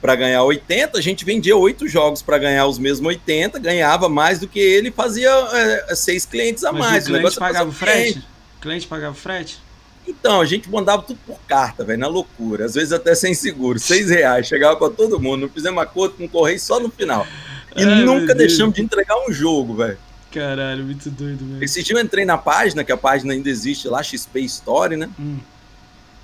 para 0.02 0.15
ganhar 0.15 0.43
80, 0.43 0.98
a 0.98 1.02
gente 1.02 1.26
vendia 1.26 1.58
oito 1.58 1.88
jogos 1.88 2.22
para 2.22 2.38
ganhar 2.38 2.65
os 2.67 2.80
mesmos 2.80 3.08
80, 3.08 3.60
ganhava 3.60 4.08
mais 4.08 4.39
do 4.39 4.48
que 4.48 4.60
ele 4.60 4.91
fazia 4.91 5.30
é, 5.30 5.95
seis 5.95 6.26
clientes 6.26 6.63
a 6.63 6.72
mas 6.72 6.82
mais. 6.82 7.08
O, 7.08 7.10
o 7.10 7.17
cliente 7.17 7.39
pagava 7.39 7.69
o 7.69 7.74
frete? 7.74 8.19
O 8.58 8.62
cliente 8.62 8.88
pagava 8.88 9.12
o 9.13 9.17
frete? 9.17 9.60
Então, 10.10 10.41
a 10.41 10.45
gente 10.45 10.69
mandava 10.69 11.04
tudo 11.04 11.19
por 11.26 11.39
carta, 11.48 11.84
velho, 11.84 12.00
na 12.00 12.08
loucura. 12.08 12.65
Às 12.65 12.74
vezes 12.74 12.91
até 12.91 13.13
sem 13.13 13.34
seguro. 13.36 13.78
Seis 13.78 14.10
reais, 14.10 14.48
chegava 14.48 14.76
para 14.76 14.89
todo 14.89 15.19
mundo. 15.19 15.41
Não 15.41 15.50
fizemos 15.50 15.82
acordo 15.82 16.15
com 16.15 16.26
o 16.26 16.30
Correio 16.30 16.60
só 16.60 16.80
no 16.80 16.89
final. 16.89 17.28
E 17.76 17.84
Ai, 17.84 18.04
nunca 18.04 18.34
deixamos 18.34 18.74
de 18.76 18.82
entregar 18.82 19.15
um 19.28 19.32
jogo, 19.32 19.76
velho. 19.76 19.98
Caralho, 20.32 20.84
muito 20.84 21.10
doido, 21.12 21.45
velho. 21.45 21.63
Esse 21.63 21.84
dia 21.84 21.95
eu 21.95 22.02
entrei 22.02 22.26
na 22.26 22.38
página, 22.38 22.84
que 22.84 22.91
a 22.91 22.98
página 22.98 23.34
ainda 23.34 23.50
existe 23.50 23.88
lá, 23.88 24.02
XP 24.02 24.41
Story, 24.41 24.98
né? 24.98 25.10
Hum. 25.19 25.38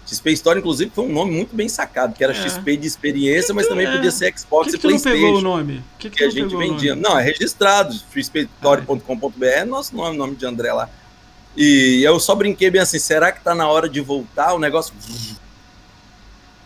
XP 0.07 0.31
Story, 0.31 0.59
inclusive, 0.59 0.91
foi 0.93 1.05
um 1.05 1.13
nome 1.13 1.31
muito 1.31 1.55
bem 1.55 1.69
sacado, 1.69 2.13
que 2.13 2.23
era 2.23 2.33
é. 2.33 2.35
XP 2.35 2.77
de 2.77 2.87
experiência, 2.87 3.47
que 3.47 3.53
mas 3.53 3.67
também 3.67 3.87
é? 3.87 3.91
podia 3.91 4.11
ser 4.11 4.33
Xbox 4.37 4.71
que 4.71 4.77
e 4.77 4.79
PlayStation. 4.79 5.15
não 5.15 5.25
pegou 5.25 5.39
o 5.39 5.41
nome? 5.41 5.83
Que, 5.97 6.09
que, 6.09 6.17
que 6.17 6.23
a 6.23 6.29
gente 6.29 6.55
vendia. 6.55 6.95
Não, 6.95 7.17
é 7.17 7.23
registrado, 7.23 7.93
xpstory.com.br, 7.93 9.45
é 9.45 9.65
nosso 9.65 9.95
nome, 9.95 10.17
nome 10.17 10.35
de 10.35 10.45
André 10.45 10.73
lá. 10.73 10.89
E 11.55 12.01
eu 12.03 12.19
só 12.19 12.35
brinquei 12.35 12.69
bem 12.69 12.81
assim, 12.81 12.99
será 12.99 13.31
que 13.31 13.41
tá 13.41 13.55
na 13.55 13.67
hora 13.67 13.87
de 13.87 14.01
voltar 14.01 14.53
o 14.53 14.59
negócio? 14.59 14.93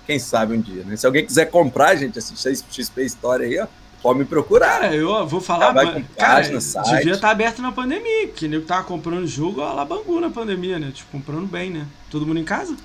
Quem 0.08 0.18
sabe 0.18 0.56
um 0.56 0.62
dia, 0.62 0.84
né? 0.84 0.96
Se 0.96 1.06
alguém 1.06 1.26
quiser 1.26 1.46
comprar, 1.46 1.96
gente, 1.96 2.18
esse 2.18 2.36
XP 2.36 3.04
História 3.04 3.46
aí, 3.46 3.60
ó, 3.60 3.68
pode 4.02 4.18
me 4.18 4.26
procurar. 4.26 4.82
Cara, 4.82 4.96
eu 4.96 5.28
vou 5.28 5.40
falar, 5.40 5.72
vai 5.72 5.86
mas, 5.86 5.94
com 5.94 6.04
cara, 6.16 6.36
página, 6.36 6.60
site. 6.60 6.96
devia 6.98 7.14
estar 7.14 7.30
aberto 7.30 7.62
na 7.62 7.72
pandemia, 7.72 8.28
que 8.30 8.48
nego 8.48 8.66
tava 8.66 8.84
comprando 8.84 9.28
jogo 9.28 9.62
a 9.62 9.72
la 9.74 9.86
Bangu 9.86 10.20
na 10.20 10.32
pandemia, 10.32 10.80
né? 10.80 10.92
Tipo, 10.92 11.12
comprando 11.12 11.46
bem, 11.46 11.70
né? 11.70 11.86
Todo 12.10 12.26
mundo 12.26 12.40
em 12.40 12.44
casa? 12.44 12.76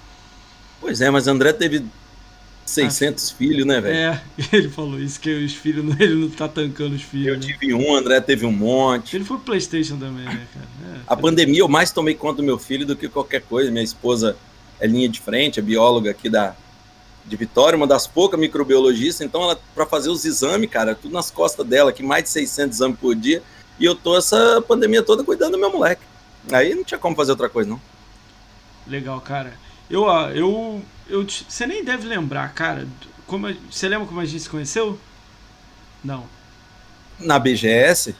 Pois 0.80 1.00
é, 1.00 1.08
mas 1.08 1.26
André 1.26 1.54
teve 1.54 1.86
600 2.64 3.30
filhos, 3.30 3.66
né, 3.66 3.80
velho? 3.80 3.94
É, 3.94 4.22
ele 4.52 4.68
falou 4.68 4.98
isso, 4.98 5.20
que 5.20 5.30
os 5.44 5.54
filhos, 5.54 5.84
ele 6.00 6.14
não 6.14 6.30
tá 6.30 6.48
tancando 6.48 6.94
os 6.94 7.02
Eu 7.02 7.08
filhos, 7.08 7.46
né? 7.46 7.52
tive 7.58 7.74
um, 7.74 7.94
André 7.94 8.20
teve 8.20 8.46
um 8.46 8.52
monte. 8.52 9.16
Ele 9.16 9.24
foi 9.24 9.36
pro 9.36 9.46
Playstation 9.46 9.98
também, 9.98 10.24
né, 10.24 10.46
cara? 10.52 10.96
É, 10.96 11.00
A 11.06 11.16
pandemia 11.16 11.60
eu 11.60 11.68
mais 11.68 11.90
tomei 11.90 12.14
conta 12.14 12.36
do 12.36 12.42
meu 12.42 12.58
filho 12.58 12.86
do 12.86 12.96
que 12.96 13.08
qualquer 13.08 13.42
coisa. 13.42 13.70
Minha 13.70 13.84
esposa 13.84 14.36
é 14.80 14.86
linha 14.86 15.08
de 15.08 15.20
frente, 15.20 15.58
é 15.58 15.62
bióloga 15.62 16.10
aqui 16.10 16.28
da 16.28 16.56
de 17.26 17.36
Vitória, 17.36 17.76
uma 17.76 17.86
das 17.86 18.06
poucas 18.06 18.38
microbiologistas. 18.38 19.26
Então, 19.26 19.42
ela 19.42 19.58
para 19.74 19.86
fazer 19.86 20.10
os 20.10 20.24
exames, 20.24 20.68
cara, 20.68 20.94
tudo 20.94 21.12
nas 21.12 21.30
costas 21.30 21.66
dela, 21.66 21.92
que 21.92 22.02
mais 22.02 22.24
de 22.24 22.30
600 22.30 22.76
exames 22.76 22.98
por 22.98 23.14
dia. 23.14 23.42
E 23.78 23.84
eu 23.84 23.94
tô 23.94 24.16
essa 24.16 24.62
pandemia 24.66 25.02
toda 25.02 25.24
cuidando 25.24 25.52
do 25.52 25.58
meu 25.58 25.70
moleque. 25.72 26.02
Aí 26.52 26.74
não 26.74 26.84
tinha 26.84 26.98
como 26.98 27.16
fazer 27.16 27.32
outra 27.32 27.48
coisa, 27.48 27.70
não. 27.70 27.80
Legal, 28.86 29.20
cara. 29.20 29.54
Eu, 29.88 30.02
ó, 30.02 30.28
eu, 30.28 30.82
eu, 31.08 31.24
te- 31.24 31.44
você 31.48 31.66
nem 31.66 31.84
deve 31.84 32.06
lembrar, 32.06 32.52
cara. 32.54 32.86
Como, 33.26 33.48
você 33.70 33.88
lembra 33.88 34.06
como 34.06 34.20
a 34.20 34.24
gente 34.24 34.42
se 34.42 34.48
conheceu? 34.48 34.98
Não. 36.02 36.24
Na 37.18 37.38
BGS, 37.38 38.14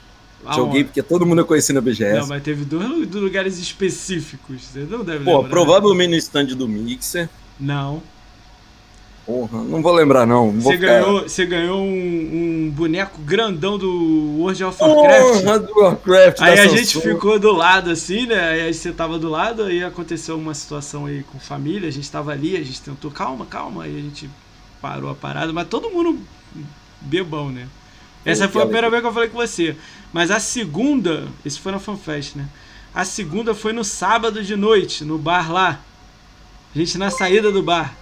Aonde? 0.44 0.56
joguei 0.56 0.84
porque 0.84 1.02
todo 1.02 1.26
mundo 1.26 1.40
eu 1.40 1.46
conheci 1.46 1.72
na 1.72 1.80
Não, 1.80 1.84
BGS. 1.84 2.28
mas 2.28 2.42
teve 2.42 2.64
dois 2.64 2.88
lu- 2.88 3.06
dois 3.06 3.24
lugares 3.24 3.58
específicos. 3.58 4.62
Você 4.62 4.80
não 4.80 5.04
deve 5.04 5.24
Pô, 5.24 5.36
lembrar. 5.38 5.50
provavelmente 5.50 6.10
no 6.10 6.16
stand 6.16 6.46
do 6.56 6.68
Mixer. 6.68 7.28
Não. 7.58 8.02
Porra, 9.26 9.64
não 9.64 9.80
vou 9.80 9.92
lembrar, 9.92 10.26
não. 10.26 10.50
Você 10.52 10.76
ganhou, 10.76 11.22
você 11.22 11.46
ganhou 11.46 11.80
um, 11.80 12.66
um 12.66 12.70
boneco 12.70 13.18
grandão 13.22 13.78
do 13.78 14.37
World 14.38 14.64
of 14.64 14.82
Warcraft. 14.82 15.42
Porra, 15.42 15.58
do 15.58 15.80
Warcraft 15.80 16.40
Aí 16.42 16.58
a 16.58 16.66
gente 16.68 17.00
ficou 17.00 17.38
do 17.38 17.50
lado 17.50 17.90
assim, 17.90 18.26
né? 18.26 18.50
Aí 18.50 18.74
você 18.74 18.92
tava 18.92 19.18
do 19.18 19.30
lado, 19.30 19.62
aí 19.62 19.82
aconteceu 19.82 20.37
uma 20.37 20.52
situação 20.52 21.06
aí 21.06 21.22
com 21.22 21.38
família, 21.38 21.88
a 21.88 21.92
gente 21.92 22.10
tava 22.10 22.32
ali, 22.32 22.54
a 22.54 22.62
gente 22.62 22.82
tentou, 22.82 23.10
calma, 23.10 23.46
calma, 23.46 23.84
aí 23.84 23.96
a 23.96 24.02
gente 24.02 24.28
parou 24.82 25.10
a 25.10 25.14
parada, 25.14 25.50
mas 25.54 25.68
todo 25.68 25.90
mundo 25.90 26.18
bebão, 27.00 27.50
né? 27.50 27.66
Essa 28.26 28.46
foi 28.46 28.62
a 28.62 28.66
primeira 28.66 28.90
vez 28.90 29.02
que 29.02 29.08
eu 29.08 29.12
falei 29.12 29.28
com 29.30 29.38
você. 29.38 29.74
Mas 30.12 30.30
a 30.30 30.38
segunda, 30.38 31.24
esse 31.44 31.58
foi 31.58 31.72
na 31.72 31.78
FanFest, 31.78 32.37
né? 32.37 32.46
A 32.94 33.04
segunda 33.04 33.54
foi 33.54 33.72
no 33.72 33.84
sábado 33.84 34.42
de 34.42 34.54
noite, 34.54 35.04
no 35.04 35.16
bar 35.16 35.50
lá. 35.50 35.80
A 36.74 36.78
gente 36.78 36.98
na 36.98 37.10
saída 37.10 37.50
do 37.50 37.62
bar. 37.62 37.94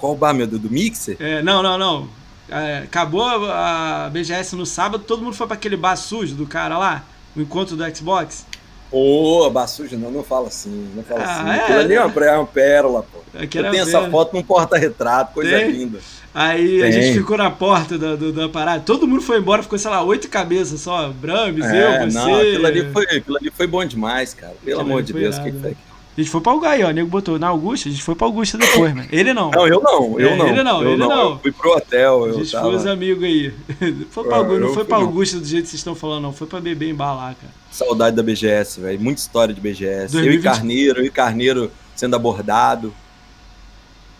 Qual 0.00 0.14
bar, 0.16 0.32
meu 0.34 0.46
Deus? 0.46 0.60
Do 0.62 0.70
Mixer? 0.70 1.16
É, 1.20 1.42
não, 1.42 1.62
não, 1.62 1.76
não. 1.78 2.08
É, 2.48 2.78
acabou 2.78 3.22
a, 3.24 4.06
a 4.06 4.10
BGS 4.10 4.56
no 4.56 4.66
sábado, 4.66 5.04
todo 5.06 5.22
mundo 5.22 5.34
foi 5.36 5.46
pra 5.46 5.54
aquele 5.54 5.76
bar 5.76 5.94
sujo 5.96 6.34
do 6.34 6.46
cara 6.46 6.76
lá, 6.78 7.04
o 7.36 7.40
encontro 7.40 7.76
do 7.76 7.96
Xbox. 7.96 8.44
Ô, 8.90 9.48
bar 9.50 9.68
sujo, 9.68 9.96
não, 9.96 10.10
não 10.10 10.24
fala 10.24 10.48
assim, 10.48 10.90
não 10.96 11.04
fala 11.04 11.22
Ah, 11.22 11.40
assim. 11.42 11.48
é, 11.50 11.62
Aquilo 11.62 11.78
ali 11.78 11.94
é 11.94 11.98
né? 12.00 12.04
uma, 12.06 12.24
é 12.26 12.36
uma 12.36 12.46
pérola, 12.46 13.04
pô. 13.04 13.20
Aqui 13.38 13.58
Eu 13.58 13.70
tenho 13.70 13.82
essa 13.84 14.00
vendo. 14.00 14.10
foto 14.10 14.34
num 14.34 14.42
porta-retrato, 14.42 15.32
coisa 15.34 15.50
Tem? 15.58 15.70
linda. 15.70 16.00
Aí 16.34 16.80
a 16.82 16.90
Tem. 16.90 16.92
gente 16.92 17.18
ficou 17.18 17.36
na 17.36 17.50
porta 17.52 17.96
da, 17.96 18.16
do- 18.16 18.32
da 18.32 18.48
parada. 18.48 18.82
Todo 18.84 19.06
mundo 19.06 19.22
foi 19.22 19.38
embora, 19.38 19.62
ficou, 19.62 19.78
sei 19.78 19.90
lá, 19.90 20.02
oito 20.02 20.28
cabeças 20.28 20.80
só. 20.80 21.08
Brambis, 21.10 21.64
É, 21.66 22.04
eu, 22.04 22.10
você. 22.10 22.18
não, 22.18 22.34
aquilo 22.40 22.66
ali, 22.66 22.92
foi, 22.92 23.04
aquilo 23.04 23.36
ali 23.36 23.50
foi 23.56 23.66
bom 23.68 23.84
demais, 23.84 24.34
cara. 24.34 24.54
Pelo 24.64 24.80
Aquilo 24.80 24.92
amor 24.92 25.02
de 25.04 25.12
Deus, 25.12 25.36
o 25.38 25.42
que 25.42 25.50
que 25.50 25.56
né? 25.56 25.60
foi 25.62 25.70
aquilo? 25.70 25.89
A 26.20 26.22
gente 26.22 26.30
foi 26.32 26.40
pra 26.42 26.52
Ugai, 26.52 26.84
ó. 26.84 26.88
O 26.88 26.90
nego 26.90 27.08
botou 27.08 27.38
na 27.38 27.48
Augusta, 27.48 27.88
a 27.88 27.92
gente 27.92 28.02
foi 28.02 28.14
pra 28.14 28.26
Augusta 28.26 28.58
depois, 28.58 28.94
mano. 28.94 29.08
Ele 29.10 29.32
não. 29.32 29.50
Não, 29.50 29.66
eu 29.66 29.80
não, 29.80 30.20
eu 30.20 30.28
É, 30.28 30.36
não. 30.36 30.46
ele 30.48 30.62
não, 30.62 30.82
eu 30.82 30.90
ele 30.90 30.96
não. 31.06 31.30
Eu 31.30 31.38
fui 31.38 31.50
pro 31.52 31.70
hotel, 31.72 32.24
a 32.24 32.28
eu 32.28 32.34
gente 32.34 32.52
tava... 32.52 32.66
foi 32.66 32.76
os 32.76 32.86
amigos 32.86 33.24
aí. 33.24 33.54
Foi 34.10 34.24
pra 34.24 34.36
Ah, 34.36 34.38
Augusta, 34.40 34.60
não 34.60 34.68
eu 34.68 34.74
foi 34.74 34.84
pra 34.84 34.98
não. 34.98 35.06
Augusta 35.06 35.38
do 35.38 35.46
jeito 35.46 35.64
que 35.64 35.70
vocês 35.70 35.80
estão 35.80 35.94
falando, 35.94 36.22
não. 36.24 36.32
Foi 36.32 36.46
pra 36.46 36.60
beber 36.60 36.90
em 36.90 36.94
bar 36.94 37.14
lá, 37.14 37.34
cara. 37.34 37.52
Saudade 37.70 38.14
da 38.16 38.22
BGS, 38.22 38.80
velho. 38.80 39.00
Muita 39.00 39.20
história 39.20 39.54
de 39.54 39.60
BGS. 39.60 40.14
Eu 40.14 40.22
2020. 40.22 40.38
e 40.38 40.42
Carneiro, 40.42 41.00
eu 41.00 41.04
e 41.06 41.10
Carneiro 41.10 41.70
sendo 41.96 42.14
abordado. 42.16 42.92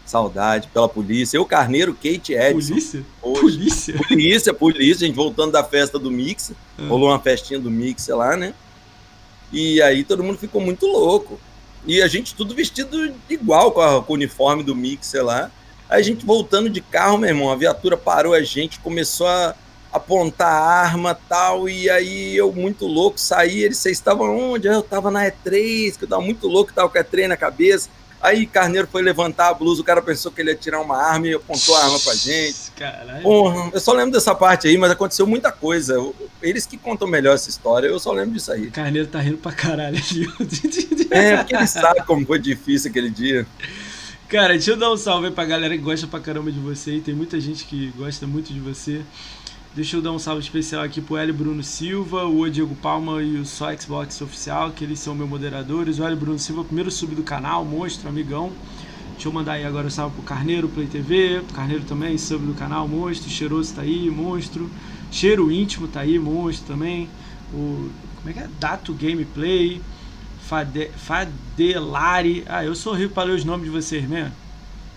Saudade 0.07 0.69
pela 0.73 0.89
polícia. 0.89 1.37
Eu, 1.37 1.45
Carneiro, 1.45 1.95
Kate 1.95 2.33
Edson. 2.33 2.53
Polícia? 2.75 3.03
Hoje. 3.23 3.41
Polícia? 3.41 3.95
Polícia, 4.09 4.55
polícia, 4.55 5.05
a 5.05 5.07
gente 5.07 5.15
voltando 5.17 5.53
da 5.53 5.63
festa 5.63 5.99
do 5.99 6.11
Mix, 6.11 6.53
Ah. 6.79 6.87
rolou 6.89 7.09
uma 7.11 7.21
festinha 7.21 7.61
do 7.61 7.71
Mix 7.71 8.09
lá, 8.09 8.37
né? 8.37 8.55
E 9.53 9.81
aí 9.83 10.03
todo 10.03 10.23
mundo 10.25 10.39
ficou 10.39 10.61
muito 10.61 10.87
louco. 10.87 11.39
E 11.87 12.03
a 12.03 12.09
gente 12.09 12.35
tudo 12.35 12.55
vestido 12.55 13.15
igual 13.29 13.73
com, 13.73 13.81
a- 13.81 14.03
com 14.03 14.13
o 14.13 14.17
uniforme 14.17 14.63
do 14.63 14.75
Mix 14.77 15.13
lá. 15.15 15.51
Aí 15.89 16.01
a 16.01 16.05
gente 16.05 16.25
voltando 16.25 16.69
de 16.71 16.81
carro, 16.81 17.19
meu 17.19 17.29
irmão, 17.31 17.51
a 17.51 17.57
viatura 17.57 17.97
parou 17.97 18.33
a 18.35 18.43
gente, 18.43 18.79
começou 18.81 19.27
a 19.27 19.55
apontar 19.93 20.53
a 20.53 20.61
arma 20.83 21.15
tal, 21.29 21.69
e 21.69 21.91
aí 21.91 22.37
eu 22.37 22.53
muito 22.53 22.87
louco 22.87 23.19
saí, 23.19 23.65
eles, 23.65 23.79
vocês 23.79 23.97
estavam 23.99 24.53
onde? 24.53 24.69
Eu 24.69 24.83
tava 24.83 25.11
na 25.11 25.25
E3, 25.25 25.97
que 25.99 26.05
eu 26.05 26.09
tava 26.09 26.23
muito 26.23 26.47
louco, 26.47 26.73
tava 26.73 26.89
com 26.89 26.97
a 26.99 27.03
E3 27.03 27.27
na 27.27 27.37
cabeça. 27.37 27.89
Aí 28.21 28.47
Carneiro 28.47 28.87
foi 28.87 29.03
levantar 29.03 29.49
a 29.49 29.55
blusa, 29.55 29.81
o 29.81 29.85
cara 29.85 30.03
pensou 30.03 30.31
que 30.31 30.43
ele 30.43 30.51
ia 30.51 30.57
tirar 30.57 30.81
uma 30.81 30.97
arma 30.97 31.27
e 31.27 31.35
apontou 31.35 31.75
a 31.77 31.85
arma 31.85 31.99
pra 31.99 32.15
gente. 32.15 32.71
Caralho. 32.77 33.23
Porra, 33.23 33.71
eu 33.73 33.81
só 33.81 33.93
lembro 33.93 34.13
dessa 34.13 34.35
parte 34.35 34.69
aí, 34.69 34.77
mas 34.77 34.91
aconteceu 34.91 35.27
muita 35.27 35.51
coisa. 35.51 35.95
Eles 36.43 36.67
que 36.67 36.77
contam 36.77 37.09
melhor 37.09 37.35
essa 37.35 37.49
história, 37.49 37.87
eu 37.87 37.99
só 37.99 38.13
lembro 38.13 38.35
disso 38.35 38.53
aí. 38.53 38.67
O 38.67 38.73
Carneiro 38.73 39.09
tá 39.09 39.21
rindo 39.21 39.39
pra 39.39 39.53
caralho. 39.53 39.99
É, 41.13 41.39
porque 41.39 41.57
ele 41.57 41.67
sabe 41.67 42.05
como 42.05 42.25
foi 42.25 42.39
difícil 42.39 42.89
aquele 42.89 43.11
dia. 43.11 43.45
Cara, 44.29 44.53
deixa 44.53 44.71
eu 44.71 44.77
dar 44.77 44.93
um 44.93 44.97
salve 44.97 45.27
aí 45.27 45.33
pra 45.33 45.45
galera 45.45 45.77
que 45.77 45.83
gosta 45.83 46.07
pra 46.07 46.21
caramba 46.21 46.53
de 46.53 46.61
você. 46.61 46.93
E 46.93 47.01
tem 47.01 47.13
muita 47.13 47.41
gente 47.41 47.65
que 47.65 47.93
gosta 47.97 48.29
muito 48.29 48.53
de 48.53 48.61
você. 48.61 49.03
Deixa 49.73 49.97
eu 49.97 50.03
dar 50.03 50.11
um 50.11 50.19
salve 50.19 50.43
especial 50.43 50.83
aqui 50.83 51.01
pro 51.01 51.17
L. 51.17 51.33
Bruno 51.33 51.63
Silva, 51.63 52.25
o 52.25 52.51
Diego 52.51 52.75
Palma 52.75 53.23
e 53.23 53.37
o 53.37 53.47
Só 53.47 53.73
Xbox 53.73 54.21
Oficial, 54.21 54.73
que 54.73 54.83
eles 54.83 54.99
são 54.99 55.15
meus 55.15 55.31
moderadores. 55.31 56.01
O 56.01 56.05
L. 56.05 56.17
Bruno 56.17 56.41
Silva, 56.41 56.65
primeiro 56.65 56.91
sub 56.91 57.15
do 57.15 57.23
canal, 57.23 57.65
monstro, 57.65 58.09
amigão. 58.09 58.51
Deixa 59.13 59.29
eu 59.29 59.33
mandar 59.33 59.53
aí 59.53 59.65
agora 59.65 59.87
um 59.87 59.91
salve 59.91 60.17
pro 60.17 60.25
Carneiro, 60.25 60.69
Play 60.69 60.89
TV. 60.89 61.45
Carneiro 61.55 61.85
também, 61.85 62.19
sub 62.19 62.45
do 62.45 62.55
canal, 62.55 62.89
monstro. 62.89 63.31
Cheiroso 63.31 63.73
tá 63.73 63.83
aí, 63.83 64.11
monstro. 64.11 64.69
Cheiro 65.09 65.53
íntimo 65.53 65.87
tá 65.87 66.01
aí, 66.01 66.19
monstro 66.19 66.67
também. 66.67 67.09
O. 67.55 67.91
Como 68.17 68.29
é 68.29 68.33
que 68.33 68.41
é? 68.41 68.49
Dato 68.59 68.93
Gameplay. 68.93 69.81
Fade, 70.49 70.91
Fadelari. 70.97 72.43
Ah, 72.49 72.65
eu 72.65 72.75
sou 72.75 72.93
rico 72.93 73.15
para 73.15 73.29
ler 73.29 73.37
os 73.37 73.45
nomes 73.45 73.67
de 73.67 73.71
vocês 73.71 74.05
mesmo. 74.09 74.33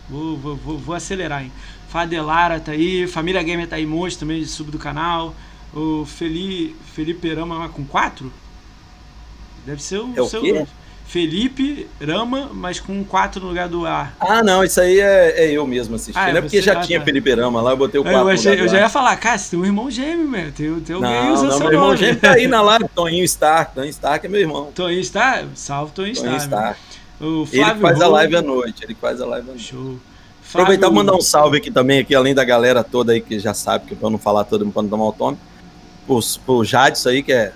Vou, 0.10 0.36
vou, 0.36 0.56
vou, 0.56 0.78
vou 0.80 0.96
acelerar, 0.96 1.44
hein? 1.44 1.52
Fadelara 1.94 2.60
tá 2.60 2.72
aí. 2.72 3.06
Família 3.08 3.44
Gamer 3.44 3.68
tá 3.68 3.76
aí, 3.76 3.86
monstro 3.86 4.22
também, 4.26 4.42
de 4.42 4.48
sub 4.48 4.72
do 4.72 4.80
canal. 4.80 5.36
O 5.72 6.06
Feli, 6.06 6.76
Felipe 6.96 7.32
Rama 7.34 7.56
mas 7.60 7.72
com 7.72 7.86
4? 7.86 8.34
Deve 9.66 9.82
ser 9.82 10.00
o 10.00 10.12
É 10.16 10.22
o 10.22 10.26
seu 10.28 10.42
quê? 10.42 10.66
Felipe 11.06 11.88
Rama, 12.02 12.50
mas 12.52 12.80
com 12.80 13.04
4 13.04 13.40
no 13.42 13.50
lugar 13.50 13.68
do 13.70 13.86
A. 13.86 14.12
Ah, 14.20 14.42
não, 14.42 14.64
isso 14.64 14.82
aí 14.82 15.00
é, 15.00 15.46
é 15.46 15.52
eu 15.52 15.68
mesmo 15.68 15.96
assistindo. 15.96 16.18
Ah, 16.18 16.32
é 16.32 16.38
é 16.38 16.42
porque 16.42 16.62
já 16.64 16.80
Ah, 16.80 16.82
tinha 16.82 16.98
tá. 17.00 17.06
Felipe 17.06 17.32
Rama 17.36 17.62
lá, 17.62 17.72
eu 17.72 17.78
botei 17.78 18.00
o 18.02 18.08
Eu, 18.08 18.12
papo. 18.12 18.30
achei- 18.30 18.60
eu 18.60 18.68
já 18.68 18.80
ia 18.80 18.90
falar, 18.90 19.16
cara, 19.18 19.38
você 19.38 19.52
tem 19.52 19.60
um 19.60 19.66
irmão 19.66 19.92
gêmeo, 19.92 20.28
meu. 20.28 20.52
Tem, 20.52 20.80
tem 20.80 20.96
alguém 20.96 21.12
Não, 21.12 21.34
usando 21.34 21.50
não, 21.50 21.58
seu 21.58 21.60
meu 21.68 21.74
irmão 21.74 21.88
nome. 21.90 21.98
gente 22.00 22.20
tá 22.20 22.32
aí 22.32 22.48
na 22.48 22.62
live, 22.62 22.86
Toninho 22.96 23.24
Stark. 23.26 23.76
Toninho 23.76 23.92
Stark 23.92 24.26
é 24.26 24.30
meu 24.30 24.42
irmão. 24.42 24.72
Toninho 24.74 25.00
está? 25.02 25.44
Salve 25.54 25.92
Toninho 25.92 26.16
Toninho 26.16 26.38
está. 26.38 26.46
Stark. 26.72 26.80
O 27.22 27.44
Ele 27.52 27.64
Flávio 27.64 27.82
faz 27.82 28.02
a 28.02 28.06
Rolo- 28.06 28.16
live 28.18 28.36
à 28.38 28.42
noite. 28.42 28.84
Ele 28.84 28.96
faz 29.00 29.22
a 29.22 29.26
live 29.28 29.48
à 29.48 29.52
noite. 29.52 29.64
Show. 29.72 30.00
Aproveitar 30.54 30.88
e 30.88 30.92
mandar 30.94 31.16
um 31.16 31.22
salve 31.22 31.58
aqui 31.58 31.72
também, 31.72 32.00
aqui, 32.00 32.14
além 32.14 32.34
da 32.36 32.44
galera 32.44 32.84
toda 32.84 33.12
aí 33.14 33.22
que 33.22 33.40
já 33.40 33.54
sabe, 33.54 33.86
que 33.88 33.96
pra 33.96 34.10
não 34.10 34.18
falar 34.18 34.44
todo 34.44 34.64
mundo, 34.66 34.74
pra 34.74 34.82
não 34.84 34.90
tomar 34.90 35.06
o 35.06 35.12
tome. 35.14 35.38
Pro, 36.06 36.20
pro 36.46 36.64
Jadson 36.64 37.10
aí, 37.10 37.24
que 37.24 37.32
é. 37.34 37.54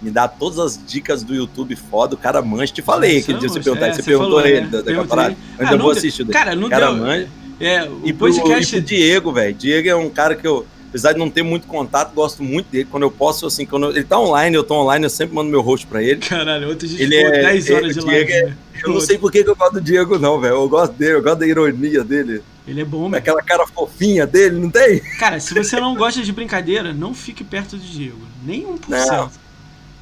Me 0.00 0.10
dá 0.12 0.28
todas 0.28 0.58
as 0.60 0.80
dicas 0.86 1.24
do 1.24 1.34
YouTube 1.34 1.74
foda, 1.74 2.14
o 2.14 2.18
cara 2.18 2.40
mancha. 2.40 2.72
Te 2.72 2.80
falei 2.82 3.18
aquele 3.18 3.38
dia, 3.40 3.48
você 3.48 3.54
Somos, 3.54 3.64
perguntou, 3.64 3.86
é, 3.88 3.92
você 3.92 3.96
você 4.02 4.08
perguntou 4.10 4.30
falou, 4.38 4.44
a 4.44 4.48
ele 4.48 4.58
é, 4.58 4.60
da, 4.70 4.78
da 4.78 4.84
perguntei. 4.84 5.08
parada. 5.08 5.30
Eu 5.30 5.36
Ah, 5.58 5.62
ainda 5.64 5.70
não 5.76 5.78
vou 5.84 5.92
deu- 5.92 5.98
assistir. 5.98 6.22
o 6.22 6.26
Cara, 6.28 6.54
não 6.54 6.68
cara 6.68 6.86
deu. 6.86 6.96
manja. 6.96 7.28
É, 7.60 7.84
E 8.04 8.12
o 8.12 8.14
pro, 8.14 8.32
podcast. 8.32 8.76
e 8.76 8.80
pro 8.80 8.86
Diego, 8.88 9.32
velho. 9.32 9.54
Diego 9.54 9.88
é 9.88 9.96
um 9.96 10.08
cara 10.08 10.36
que 10.36 10.46
eu, 10.46 10.64
apesar 10.88 11.12
de 11.12 11.18
não 11.18 11.28
ter 11.30 11.42
muito 11.42 11.66
contato, 11.66 12.12
gosto 12.14 12.42
muito 12.42 12.66
dele. 12.70 12.86
Quando 12.90 13.02
eu 13.04 13.10
posso, 13.10 13.46
assim, 13.46 13.64
quando 13.66 13.84
eu- 13.86 13.90
ele 13.90 14.04
tá 14.04 14.18
online, 14.18 14.56
eu 14.56 14.64
tô 14.64 14.74
online, 14.74 15.04
eu 15.04 15.10
sempre 15.10 15.34
mando 15.34 15.50
meu 15.50 15.60
host 15.60 15.86
pra 15.86 16.02
ele. 16.02 16.20
Caralho, 16.20 16.70
ontem 16.72 16.86
a 16.86 16.88
gente 16.88 17.02
Ele 17.02 17.16
ficou 17.16 17.34
é- 17.34 17.42
10 17.42 17.70
horas 17.70 17.90
é- 17.90 17.92
de 17.92 18.00
o 18.00 18.06
live. 18.06 18.26
Diego 18.26 18.48
né? 18.48 18.56
Eu 18.84 18.92
não 18.94 19.00
sei 19.00 19.18
por 19.18 19.32
que 19.32 19.42
que 19.42 19.50
eu 19.50 19.56
gosto 19.56 19.72
do 19.74 19.80
Diego, 19.80 20.18
não, 20.18 20.40
velho. 20.40 20.54
Eu 20.54 20.68
gosto 20.68 20.92
dele, 20.92 21.14
eu 21.14 21.22
gosto 21.22 21.38
da 21.40 21.46
ironia 21.46 22.04
dele. 22.04 22.42
Ele 22.66 22.80
é 22.82 22.84
bom. 22.84 23.12
Aquela 23.14 23.42
cara 23.42 23.66
fofinha 23.66 24.26
dele, 24.26 24.56
não 24.60 24.70
tem? 24.70 25.00
Cara, 25.18 25.40
se 25.40 25.52
você 25.54 25.80
não 25.80 25.96
gosta 25.96 26.22
de 26.22 26.30
brincadeira, 26.32 26.92
não 26.92 27.12
fique 27.14 27.42
perto 27.42 27.76
do 27.76 27.82
Diego. 27.82 28.18
Nem 28.44 28.64
1%. 28.66 29.10
Não. 29.10 29.30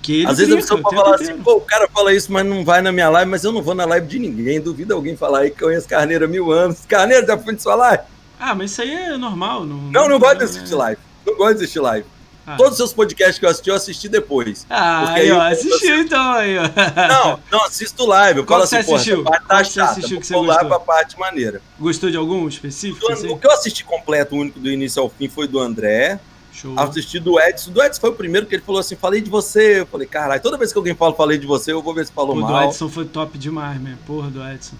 Que 0.02 0.18
ele 0.18 0.26
Às 0.26 0.38
vezes 0.38 0.52
a 0.52 0.56
pessoa 0.56 0.80
pode 0.82 0.94
falar 0.94 1.14
assim, 1.16 1.36
pô, 1.38 1.54
o 1.56 1.60
cara 1.62 1.88
fala 1.88 2.12
isso, 2.12 2.30
mas 2.30 2.44
não 2.46 2.64
vai 2.64 2.80
na 2.82 2.92
minha 2.92 3.08
live, 3.08 3.30
mas 3.30 3.42
eu 3.44 3.50
não 3.52 3.62
vou 3.62 3.74
na 3.74 3.84
live 3.84 4.06
de 4.06 4.18
ninguém. 4.18 4.60
Duvido 4.60 4.94
alguém 4.94 5.16
falar 5.16 5.40
aí 5.40 5.50
que 5.50 5.62
eu 5.62 5.68
conheço 5.68 5.88
Carneiro 5.88 6.26
há 6.26 6.28
mil 6.28 6.52
anos. 6.52 6.80
Carneiro, 6.86 7.26
já 7.26 7.38
foi 7.38 7.54
de 7.56 7.62
sua 7.62 7.74
live? 7.76 8.02
Ah, 8.38 8.54
mas 8.54 8.72
isso 8.72 8.82
aí 8.82 8.92
é 8.92 9.16
normal. 9.16 9.64
Não, 9.64 9.76
Não, 9.76 10.08
não 10.08 10.18
gosto 10.18 10.38
de 10.38 10.44
assistir 10.44 10.74
live. 10.74 11.00
Não 11.24 11.36
gosto 11.36 11.58
de 11.58 11.64
assistir 11.64 11.80
live. 11.80 12.06
Ah. 12.46 12.54
Todos 12.56 12.72
os 12.72 12.76
seus 12.76 12.92
podcasts 12.92 13.38
que 13.40 13.44
eu 13.44 13.50
assisti, 13.50 13.70
eu 13.70 13.74
assisti 13.74 14.08
depois. 14.08 14.64
Ah, 14.70 15.14
aí, 15.14 15.32
ó, 15.32 15.40
assistiu 15.40 15.96
então 15.98 16.32
aí, 16.32 16.56
ó. 16.56 16.62
Não, 17.08 17.40
não, 17.50 17.64
assisto 17.64 18.06
live. 18.06 18.38
Eu 18.38 18.46
Qual 18.46 18.60
falo 18.60 18.62
assim, 18.62 18.88
você 18.88 18.94
assistiu? 18.94 19.24
Porra, 19.24 19.40
tá 19.40 19.64
você 19.64 19.80
assistiu 19.80 20.20
que 20.20 20.26
você 20.26 20.34
gostou? 20.34 20.54
lá 20.54 20.64
pra 20.64 20.78
parte 20.78 21.18
maneira. 21.18 21.60
Gostou 21.78 22.08
de 22.08 22.16
algum 22.16 22.46
específico? 22.46 23.04
Do, 23.04 23.12
assim? 23.12 23.28
o 23.28 23.36
que 23.36 23.46
eu 23.46 23.50
assisti 23.50 23.82
completo, 23.82 24.36
o 24.36 24.38
único 24.38 24.60
do 24.60 24.70
início 24.70 25.02
ao 25.02 25.10
fim, 25.10 25.28
foi 25.28 25.48
do 25.48 25.58
André. 25.58 26.20
Show. 26.52 26.78
Assisti 26.78 27.18
do 27.18 27.38
Edson. 27.40 27.72
Do 27.72 27.82
Edson 27.82 28.00
foi 28.00 28.10
o 28.10 28.14
primeiro 28.14 28.46
que 28.46 28.54
ele 28.54 28.62
falou 28.62 28.80
assim: 28.80 28.94
falei 28.94 29.20
de 29.20 29.28
você. 29.28 29.80
Eu 29.80 29.86
falei, 29.86 30.06
caralho, 30.06 30.40
toda 30.40 30.56
vez 30.56 30.72
que 30.72 30.78
alguém 30.78 30.94
fala 30.94 31.14
falei 31.14 31.38
de 31.38 31.46
você, 31.46 31.72
eu 31.72 31.82
vou 31.82 31.92
ver 31.92 32.06
se 32.06 32.12
falou 32.12 32.34
Pô, 32.36 32.42
mal. 32.42 32.62
do 32.62 32.68
Edson 32.68 32.88
foi 32.88 33.06
top 33.06 33.36
demais, 33.36 33.80
mesmo. 33.80 33.98
Porra, 34.06 34.30
do 34.30 34.46
Edson. 34.46 34.76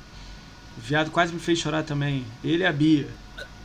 O 0.79 0.81
viado 0.81 1.11
quase 1.11 1.35
me 1.35 1.40
fez 1.40 1.59
chorar 1.59 1.83
também. 1.83 2.25
Ele 2.45 2.62
e 2.62 2.66
a 2.66 2.73
Bia. 2.73 3.09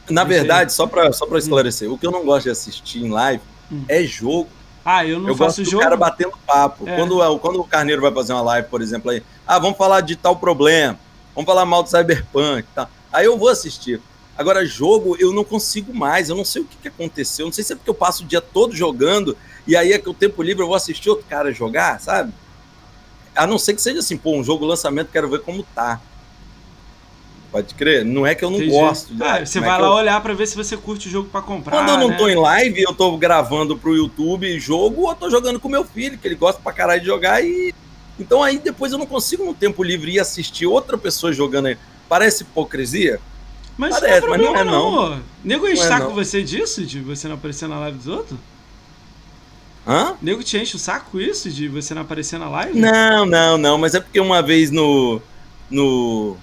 Na 0.10 0.24
Deixa 0.24 0.40
verdade, 0.42 0.74
só 0.74 0.88
pra, 0.88 1.12
só 1.14 1.26
pra 1.26 1.38
esclarecer, 1.40 1.92
o 1.92 1.98
que 1.98 2.06
eu 2.06 2.12
não 2.12 2.26
gosto 2.26 2.44
de 2.46 2.50
assistir 2.52 3.00
em 3.04 3.10
live 3.10 3.42
Hum. 3.72 3.86
é 3.88 4.04
jogo. 4.04 4.50
Ah, 4.84 5.06
eu 5.06 5.20
não 5.20 5.30
eu 5.30 5.36
faço 5.36 5.62
gosto 5.62 5.72
jogo. 5.72 5.78
do 5.78 5.84
cara 5.84 5.96
batendo 5.96 6.34
papo. 6.46 6.88
É. 6.90 6.96
Quando, 6.98 7.40
quando 7.40 7.60
o 7.62 7.64
Carneiro 7.64 8.02
vai 8.02 8.12
fazer 8.12 8.34
uma 8.34 8.42
live, 8.42 8.68
por 8.68 8.82
exemplo, 8.82 9.12
aí, 9.12 9.24
ah, 9.48 9.58
vamos 9.60 9.78
falar 9.78 10.02
de 10.02 10.16
tal 10.16 10.36
problema, 10.36 11.00
vamos 11.34 11.46
falar 11.46 11.66
mal 11.66 11.82
do 11.84 11.90
Cyberpunk, 11.90 12.68
tá? 12.76 12.90
aí 13.14 13.26
eu 13.26 13.38
vou 13.38 13.48
assistir. 13.48 14.02
Agora, 14.38 14.66
jogo, 14.66 15.16
eu 15.20 15.32
não 15.34 15.44
consigo 15.44 15.94
mais, 15.94 16.30
eu 16.30 16.36
não 16.36 16.44
sei 16.44 16.64
o 16.64 16.66
que, 16.66 16.76
que 16.78 16.88
aconteceu, 16.88 17.46
não 17.46 17.54
sei 17.54 17.64
se 17.64 17.74
é 17.74 17.76
porque 17.76 17.90
eu 17.90 17.94
passo 17.94 18.24
o 18.24 18.26
dia 18.26 18.42
todo 18.42 18.76
jogando, 18.76 19.38
e 19.68 19.76
aí 19.76 19.94
é 19.94 20.00
que 20.00 20.10
o 20.10 20.14
tempo 20.14 20.42
livre 20.42 20.64
eu 20.64 20.68
vou 20.68 20.76
assistir 20.76 21.10
outro 21.10 21.26
cara 21.30 21.52
jogar, 21.54 22.00
sabe? 22.02 22.34
A 23.36 23.46
não 23.46 23.58
ser 23.60 23.76
que 23.76 23.82
seja 23.82 24.00
assim, 24.00 24.18
pô, 24.18 24.36
um 24.36 24.44
jogo 24.44 24.66
lançamento, 24.66 25.12
quero 25.12 25.30
ver 25.30 25.42
como 25.42 25.64
tá. 25.76 26.02
Pode 27.52 27.74
crer? 27.76 28.06
Não 28.06 28.26
é 28.26 28.34
que 28.34 28.46
eu 28.46 28.50
não 28.50 28.58
Entendi. 28.58 28.72
gosto. 28.72 29.14
de 29.14 29.22
Ah, 29.22 29.28
live, 29.34 29.48
você 29.48 29.58
é 29.58 29.62
vai 29.62 29.76
que 29.76 29.82
lá 29.82 29.88
eu- 29.90 29.94
olhar 29.94 30.22
pra 30.24 30.34
ver 30.34 30.48
se 30.48 30.56
você 30.56 30.78
curte 30.78 31.08
o 31.10 31.12
jogo 31.12 31.28
pra 31.30 31.42
comprar. 31.42 31.76
Quando 31.78 31.90
eu 31.90 31.98
não 31.98 32.08
né? 32.10 32.16
tô 32.18 32.30
em 32.30 32.36
live, 32.36 32.82
eu 32.82 32.94
tô 32.94 33.18
gravando 33.18 33.78
pro 33.78 33.94
YouTube 33.96 34.58
jogo, 34.58 35.02
ou 35.02 35.14
tô 35.16 35.30
jogando 35.30 35.60
com 35.60 35.68
meu 35.68 35.84
filho, 35.84 36.18
que 36.18 36.26
ele 36.28 36.36
gosta 36.36 36.62
pra 36.62 36.72
caralho 36.72 37.02
de 37.02 37.08
jogar, 37.08 37.44
e. 37.44 37.74
Então 38.18 38.42
aí 38.42 38.58
depois 38.58 38.92
eu 38.94 38.98
não 38.98 39.06
consigo 39.06 39.44
no 39.44 39.54
tempo 39.54 39.84
livre 39.84 40.14
ir 40.14 40.20
assistir 40.20 40.66
outra 40.66 40.98
pessoa 40.98 41.34
jogando 41.34 41.66
aí. 41.68 41.78
Parece 42.08 42.44
hipocrisia? 42.44 43.20
Mas 43.78 44.00
Parece, 44.00 44.28
não 44.28 44.36
é 44.36 44.38
mas 44.38 44.42
não 44.48 44.56
é, 44.56 44.64
não. 44.64 45.10
não. 45.10 45.20
Nego 45.44 45.68
enche 45.68 45.82
é, 45.82 45.88
saco 45.88 46.08
não. 46.10 46.14
você 46.16 46.44
disso, 46.44 46.86
de 46.86 47.00
você 47.00 47.28
não 47.28 47.36
aparecer 47.36 47.68
na 47.68 47.80
live 47.80 47.98
dos 47.98 48.08
outros? 48.08 48.38
Hã? 49.88 50.16
Nego 50.22 50.44
te 50.44 50.58
enche 50.58 50.76
o 50.76 50.80
saco 50.80 51.20
isso, 51.20 51.50
de 51.50 51.68
você 51.68 51.94
não 51.94 52.04
aparecer 52.04 52.38
na 52.40 52.48
live? 52.48 52.80
Não, 52.80 53.26
não, 53.26 53.58
não, 53.58 53.78
mas 53.78 53.96
é 53.96 54.00
porque 54.00 54.20
uma 54.20 54.42
vez 54.42 54.70
no. 54.72 55.20
no. 55.70 56.38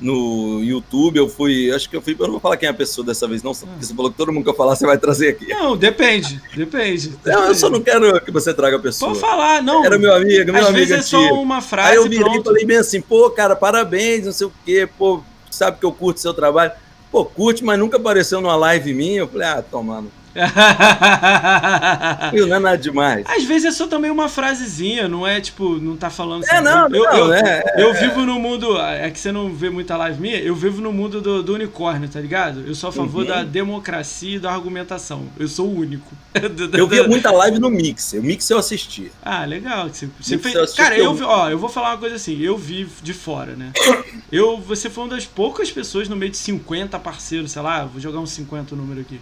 No 0.00 0.62
YouTube 0.62 1.16
eu 1.16 1.28
fui. 1.28 1.72
Acho 1.72 1.88
que 1.88 1.96
eu 1.96 2.02
fui. 2.02 2.14
Eu 2.18 2.26
não 2.26 2.32
vou 2.32 2.40
falar 2.40 2.56
quem 2.56 2.66
é 2.66 2.70
a 2.70 2.74
pessoa 2.74 3.04
dessa 3.06 3.26
vez, 3.26 3.42
não, 3.42 3.52
porque 3.52 3.84
você 3.84 3.94
falou 3.94 4.10
que 4.10 4.16
todo 4.16 4.32
mundo 4.32 4.44
que 4.44 4.50
eu 4.50 4.54
falar 4.54 4.76
você 4.76 4.86
vai 4.86 4.98
trazer 4.98 5.30
aqui. 5.30 5.48
Não, 5.48 5.76
depende, 5.76 6.40
depende. 6.54 7.12
Não, 7.24 7.46
eu 7.46 7.54
só 7.54 7.68
não 7.68 7.80
quero 7.80 8.20
que 8.24 8.30
você 8.30 8.54
traga 8.54 8.76
a 8.76 8.80
pessoa. 8.80 9.10
Pode 9.10 9.20
falar, 9.20 9.62
não. 9.62 9.84
Era 9.84 9.98
meu 9.98 10.14
amigo, 10.14 10.52
meu 10.52 10.62
Às 10.62 10.68
amigo 10.68 10.86
vezes 10.86 10.92
é 10.92 11.02
só 11.02 11.34
uma 11.34 11.60
frase 11.60 11.90
Aí 11.90 11.96
eu 11.96 12.08
virei 12.08 12.38
e 12.38 12.44
falei 12.44 12.64
bem 12.64 12.76
assim, 12.76 13.00
pô, 13.00 13.28
cara, 13.30 13.56
parabéns, 13.56 14.26
não 14.26 14.32
sei 14.32 14.46
o 14.46 14.52
quê, 14.64 14.88
pô, 14.98 15.22
sabe 15.50 15.78
que 15.78 15.84
eu 15.84 15.92
curto 15.92 16.20
seu 16.20 16.32
trabalho. 16.32 16.72
Pô, 17.10 17.24
curte, 17.24 17.64
mas 17.64 17.78
nunca 17.78 17.96
apareceu 17.96 18.40
numa 18.40 18.56
live 18.56 18.92
minha. 18.92 19.20
Eu 19.20 19.28
falei, 19.28 19.48
ah, 19.48 19.62
tomando. 19.62 20.10
Não 22.46 22.56
é 22.56 22.58
nada 22.58 22.78
demais. 22.78 23.24
Às 23.28 23.44
vezes 23.44 23.66
é 23.66 23.70
só 23.72 23.86
também 23.86 24.10
uma 24.10 24.28
frasezinha, 24.28 25.08
não 25.08 25.26
é 25.26 25.40
tipo, 25.40 25.78
não 25.78 25.96
tá 25.96 26.10
falando 26.10 26.44
É, 26.48 26.60
não, 26.60 26.88
eu, 26.88 27.04
não, 27.04 27.12
eu, 27.16 27.32
é, 27.32 27.62
eu 27.78 27.94
vivo 27.94 28.24
no 28.24 28.38
mundo. 28.38 28.78
É 28.80 29.10
que 29.10 29.18
você 29.18 29.32
não 29.32 29.52
vê 29.54 29.70
muita 29.70 29.96
live 29.96 30.20
minha, 30.20 30.36
eu 30.38 30.54
vivo 30.54 30.80
no 30.80 30.92
mundo 30.92 31.20
do, 31.20 31.42
do 31.42 31.54
unicórnio, 31.54 32.08
tá 32.08 32.20
ligado? 32.20 32.64
Eu 32.66 32.74
sou 32.74 32.90
a 32.90 32.92
favor 32.92 33.22
Uhum. 33.22 33.26
da 33.28 33.42
democracia 33.42 34.36
e 34.36 34.38
da 34.38 34.52
argumentação. 34.52 35.24
Eu 35.38 35.48
sou 35.48 35.66
o 35.66 35.78
único. 35.80 36.14
Eu 36.72 36.86
via 36.86 37.06
muita 37.08 37.30
live 37.32 37.58
no 37.58 37.68
Mixer. 37.70 38.20
O 38.20 38.22
Mixer 38.22 38.54
eu 38.54 38.60
assistia. 38.60 39.10
Ah, 39.22 39.44
legal. 39.44 39.88
Você, 39.88 40.08
você 40.20 40.38
fez... 40.38 40.72
Cara, 40.74 40.96
eu, 40.96 41.12
vi- 41.14 41.24
ó, 41.24 41.48
eu 41.50 41.58
vou 41.58 41.68
falar 41.68 41.90
uma 41.90 41.98
coisa 41.98 42.14
assim, 42.16 42.40
eu 42.40 42.56
vi 42.56 42.86
de 43.02 43.12
fora, 43.12 43.54
né? 43.56 43.72
Eu, 44.30 44.58
você 44.58 44.90
foi 44.90 45.04
uma 45.04 45.10
das 45.16 45.24
poucas 45.24 45.70
pessoas 45.70 46.06
no 46.08 46.14
meio 46.14 46.30
de 46.30 46.36
50 46.36 46.98
parceiros, 46.98 47.50
sei 47.52 47.62
lá, 47.62 47.84
vou 47.84 47.98
jogar 48.00 48.18
uns 48.20 48.30
50 48.32 48.74
o 48.74 48.78
número 48.78 49.00
aqui. 49.00 49.18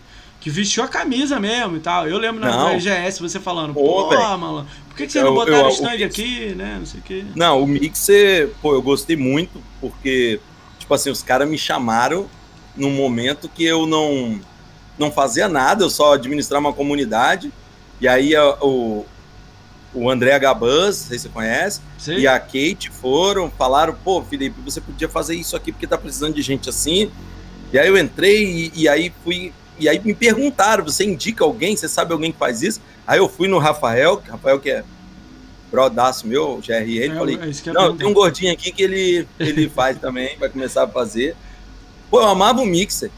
Que 0.47 0.51
vestiu 0.51 0.85
a 0.85 0.87
camisa 0.87 1.41
mesmo 1.41 1.77
e 1.77 1.81
tal. 1.81 2.07
Eu 2.09 2.19
lembro 2.19 2.41
na. 2.41 2.73
EGS 2.75 3.19
você 3.19 3.41
falando, 3.41 3.75
Pô, 3.75 4.09
pô, 4.09 4.39
mano, 4.39 4.65
por 4.89 4.97
que, 4.97 5.07
que 5.07 5.11
vocês 5.11 5.25
não 5.25 5.35
botaram 5.35 5.59
eu- 5.65 5.69
stand 5.71 5.91
Mix- 5.99 6.05
aqui, 6.05 6.55
né? 6.55 6.77
Não 6.79 6.87
sei 6.87 7.01
o 7.01 7.03
quê. 7.03 7.25
Não, 7.35 7.65
o 7.65 7.67
Mixer, 7.67 8.51
pô, 8.63 8.73
eu 8.73 8.81
gostei 8.81 9.17
muito, 9.17 9.61
porque, 9.81 10.39
tipo 10.79 10.95
assim, 10.95 11.11
os 11.11 11.21
caras 11.21 11.49
me 11.49 11.59
chamaram 11.59 12.29
num 12.77 12.93
momento 12.93 13.49
que 13.49 13.65
eu 13.65 13.89
não, 13.89 14.41
não 14.97 15.11
fazia 15.11 15.49
nada, 15.49 15.83
eu 15.83 15.91
só 15.91 16.15
administrava 16.15 16.65
uma 16.69 16.73
comunidade. 16.73 17.51
E 18.01 18.07
aí 18.07 18.37
a- 18.37 18.55
o, 18.63 19.05
o 19.93 20.09
André 20.09 20.39
Gabans, 20.39 21.01
não 21.01 21.09
sei 21.09 21.19
se 21.19 21.25
você 21.25 21.29
conhece, 21.31 21.81
Sei. 21.99 22.19
e 22.19 22.29
a 22.29 22.39
Kate 22.39 22.89
foram, 22.93 23.51
falaram, 23.51 23.97
pô, 24.05 24.23
Felipe, 24.23 24.61
você 24.65 24.81
podia 24.81 25.09
fazer 25.09 25.35
isso 25.35 25.57
aqui 25.57 25.73
porque 25.73 25.89
tá 25.89 25.99
precisando 25.99 26.35
de 26.37 26.43
gente 26.43 26.69
assim. 26.69 27.11
E 27.73 27.79
aí 27.81 27.89
eu 27.89 27.99
entrei 27.99 28.45
e, 28.73 28.83
e 28.83 28.89
aí 28.89 29.13
fui. 29.25 29.53
E 29.79 29.89
aí 29.89 30.01
me 30.03 30.15
perguntaram, 30.15 30.85
você 30.85 31.05
indica 31.05 31.45
alguém? 31.45 31.77
Você 31.77 31.89
sabe 31.89 32.13
alguém 32.13 32.33
que 32.33 32.39
faz 32.39 32.63
isso? 32.63 32.81
Aí 33.07 33.19
eu 33.19 33.29
fui 33.29 33.47
no 33.47 33.59
Rafael, 33.59 34.23
Rafael 34.29 34.59
que 34.59 34.71
é 34.71 34.85
brodaço 35.71 36.27
meu, 36.27 36.61
GRE, 36.65 37.03
É, 37.03 37.15
falei, 37.15 37.37
é 37.37 37.73
não, 37.73 37.97
tem 37.97 38.07
um 38.07 38.15
gordinho 38.15 38.53
aqui 38.53 38.73
que 38.73 38.83
ele, 38.83 39.29
ele 39.39 39.69
faz 39.75 39.99
também, 39.99 40.37
vai 40.39 40.49
começar 40.49 40.85
a 40.85 40.89
fazer. 40.89 41.37
Pô, 42.11 42.21
eu 42.21 42.29
amava 42.29 42.61
o 42.61 42.67
Mixer. 42.67 43.11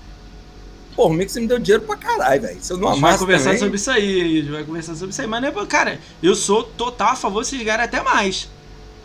Pô, 0.97 1.07
o 1.07 1.13
Mixer 1.13 1.41
me 1.41 1.47
deu 1.47 1.59
dinheiro 1.59 1.85
pra 1.85 1.97
caralho, 1.97 2.43
velho. 2.43 2.59
Se 2.61 2.73
eu 2.73 2.79
não 2.79 2.89
A 2.89 2.93
gente 2.93 3.03
vai 3.03 3.19
conversar 3.19 3.45
também... 3.45 3.59
sobre 3.59 3.77
isso 3.77 3.91
aí, 3.91 4.21
a 4.21 4.41
gente 4.41 4.51
vai 4.51 4.65
conversar 4.65 4.95
sobre 4.95 5.11
isso 5.11 5.21
aí. 5.21 5.27
Mas, 5.29 5.43
né, 5.43 5.53
cara, 5.69 6.01
eu 6.23 6.35
sou 6.35 6.65
total 6.65 7.13
a 7.13 7.17
favor 7.17 7.43
de 7.43 7.49
vocês 7.49 7.63
ganharem 7.63 7.85
até 7.85 8.03
mais. 8.03 8.49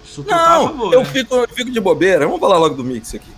Sou 0.06 0.24
total 0.24 0.40
a 0.40 0.60
Não, 0.60 0.68
favor. 0.70 0.94
eu 0.94 1.00
né? 1.02 1.06
fico, 1.06 1.36
eu 1.36 1.48
fico 1.50 1.70
de 1.70 1.80
bobeira. 1.80 2.26
Vamos 2.26 2.40
falar 2.40 2.58
logo 2.58 2.76
do 2.76 2.84
Mixer 2.84 3.22
aqui. 3.22 3.32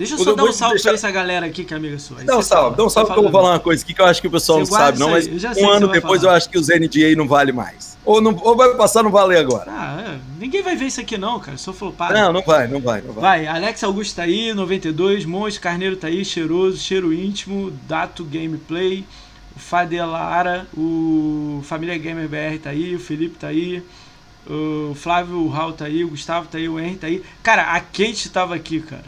Deixa 0.00 0.14
eu 0.14 0.18
eu 0.18 0.24
só 0.24 0.34
dar 0.34 0.44
um 0.44 0.52
salve 0.52 0.74
deixar- 0.74 0.88
pra 0.90 0.94
essa 0.94 1.10
galera 1.10 1.46
aqui 1.46 1.64
que 1.64 1.74
é 1.74 1.76
amiga 1.76 1.98
sua. 1.98 2.20
Aí 2.20 2.24
Dá 2.24 2.36
um 2.38 2.42
você 2.42 2.48
salve, 2.48 2.76
dá 2.76 2.82
um 2.84 2.88
você 2.88 2.94
salve 2.94 3.12
que 3.12 3.18
eu 3.18 3.22
vou 3.22 3.30
falar 3.32 3.50
uma 3.50 3.60
coisa 3.60 3.84
aqui 3.84 3.92
que 3.94 4.00
eu 4.00 4.06
acho 4.06 4.20
que 4.20 4.26
o 4.26 4.30
pessoal 4.30 4.58
Você 4.64 4.70
não 4.72 4.78
sabe, 4.78 4.98
não, 4.98 5.10
mas 5.10 5.26
eu 5.26 5.64
um 5.64 5.70
ano 5.70 5.88
depois 5.88 6.22
falar. 6.22 6.32
eu 6.32 6.36
acho 6.38 6.48
que 6.50 6.58
os 6.58 6.68
NDA 6.68 7.14
não 7.16 7.28
vale 7.28 7.52
mais. 7.52 7.96
Ou, 8.04 8.20
não, 8.20 8.34
ou 8.42 8.56
vai 8.56 8.74
passar 8.76 9.02
não 9.02 9.10
valer 9.10 9.36
agora. 9.38 9.70
Ah, 9.70 10.14
é. 10.14 10.18
ninguém 10.38 10.62
vai 10.62 10.74
ver 10.74 10.86
isso 10.86 11.00
aqui 11.02 11.18
não, 11.18 11.38
cara. 11.38 11.58
Sou 11.58 11.74
flopado. 11.74 12.14
Não, 12.14 12.32
não 12.32 12.42
vai, 12.42 12.66
não 12.66 12.80
vai, 12.80 13.02
não 13.02 13.12
vai. 13.12 13.44
Vai, 13.44 13.46
Alex 13.46 13.84
Augusto 13.84 14.16
tá 14.16 14.22
aí, 14.22 14.54
92, 14.54 15.26
Monte 15.26 15.60
Carneiro 15.60 15.96
tá 15.96 16.06
aí, 16.08 16.24
Cheiroso, 16.24 16.78
Cheiro 16.78 17.12
Íntimo, 17.12 17.70
Dato 17.86 18.24
Gameplay, 18.24 19.04
o 19.54 19.60
Fadelara, 19.60 20.66
o 20.74 21.60
Família 21.64 21.98
Gamer 21.98 22.26
BR 22.26 22.58
tá 22.62 22.70
aí, 22.70 22.94
o 22.96 22.98
Felipe 22.98 23.36
tá 23.38 23.48
aí, 23.48 23.82
o 24.48 24.94
Flávio 24.94 25.46
Raul 25.48 25.72
tá 25.74 25.84
aí, 25.84 26.02
o 26.02 26.08
Gustavo 26.08 26.48
tá 26.48 26.56
aí, 26.56 26.68
o 26.68 26.80
Henry 26.80 26.96
tá 26.96 27.06
aí. 27.06 27.22
Cara, 27.42 27.64
a 27.74 27.80
Kate 27.80 28.30
tava 28.30 28.54
aqui, 28.54 28.80
cara. 28.80 29.04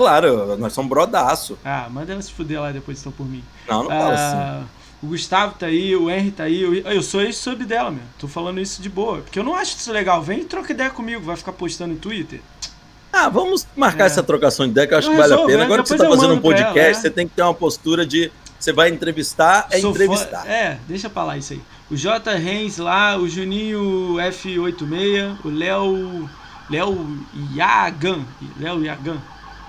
Claro, 0.00 0.56
nós 0.56 0.72
somos 0.72 0.88
brodaço. 0.88 1.58
Ah, 1.64 1.86
manda 1.90 2.12
ela 2.12 2.22
se 2.22 2.32
fuder 2.32 2.58
lá 2.60 2.72
depois 2.72 2.98
então 3.00 3.12
por 3.12 3.28
mim. 3.28 3.44
Não, 3.68 3.82
não 3.82 3.90
fala 3.90 4.14
assim. 4.14 4.36
Ah, 4.36 4.62
o 5.02 5.06
Gustavo 5.08 5.54
tá 5.58 5.66
aí, 5.66 5.94
o 5.94 6.10
Henry 6.10 6.30
tá 6.30 6.44
aí. 6.44 6.82
Eu, 6.86 7.02
sou 7.02 7.20
ex-sub 7.20 7.64
dela, 7.66 7.90
meu. 7.90 8.02
Tô 8.18 8.26
falando 8.26 8.60
isso 8.60 8.80
de 8.80 8.88
boa. 8.88 9.18
Porque 9.18 9.38
eu 9.38 9.44
não 9.44 9.54
acho 9.54 9.76
isso 9.76 9.92
legal. 9.92 10.22
Vem 10.22 10.40
e 10.40 10.44
troca 10.44 10.72
ideia 10.72 10.88
comigo. 10.90 11.20
Vai 11.22 11.36
ficar 11.36 11.52
postando 11.52 11.92
em 11.92 11.96
Twitter. 11.96 12.40
Ah, 13.12 13.28
vamos 13.28 13.66
marcar 13.76 14.04
É. 14.04 14.06
essa 14.06 14.22
trocação 14.22 14.64
de 14.66 14.72
ideia 14.72 14.86
que 14.86 14.94
eu 14.94 14.98
acho 14.98 15.08
Eu 15.08 15.12
que 15.12 15.18
vale 15.18 15.34
a 15.34 15.38
pena. 15.46 15.62
é, 15.62 15.64
Agora 15.64 15.82
que 15.82 15.88
você 15.88 15.96
depois 15.98 16.10
tá 16.10 16.16
fazendo 16.22 16.38
um 16.38 16.40
pra 16.40 16.50
ela, 16.50 16.64
podcast, 16.64 16.90
é. 16.90 16.94
você 17.02 17.10
tem 17.10 17.28
que 17.28 17.34
ter 17.34 17.42
uma 17.42 17.54
postura 17.54 18.06
de. 18.06 18.30
Você 18.58 18.72
vai 18.72 18.88
entrevistar, 18.90 19.66
é 19.70 19.80
Sou 19.80 19.90
entrevistar. 19.90 20.42
fã- 20.42 20.48
É, 20.48 20.78
deixa 20.86 21.08
pra 21.10 21.24
lá 21.24 21.36
isso 21.36 21.54
aí. 21.54 21.60
O 21.90 21.96
J. 21.96 22.34
Reis 22.36 22.76
lá, 22.78 23.16
o 23.18 23.26
Juninho 23.28 24.16
F86, 24.18 25.36
o 25.44 25.48
Léo. 25.50 26.30
Léo 26.70 27.18
Yagan. 27.56 28.20
Léo 28.60 28.84
Yagan. 28.84 29.16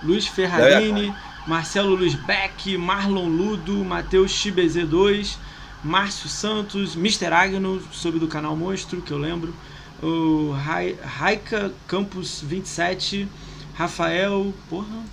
Luiz 0.04 0.26
Ferrarini, 0.28 1.14
Marcelo 1.48 1.96
Luiz 1.96 2.14
Beck, 2.16 2.78
Marlon 2.78 3.28
Ludo, 3.28 3.84
Matheus 3.84 4.32
XBZ2, 4.32 5.38
Márcio 5.84 6.30
Santos, 6.30 6.96
Mr. 6.96 7.26
Agno, 7.34 7.82
sob 7.92 8.20
do 8.20 8.28
canal 8.28 8.56
Monstro, 8.56 9.02
que 9.02 9.12
eu 9.12 9.18
lembro. 9.18 9.54
O 10.02 10.52
Rai- 10.52 10.96
Raika 11.04 11.72
Campos 11.88 12.42
27, 12.44 13.28
Rafael. 13.76 14.54
Porra, 14.70 15.04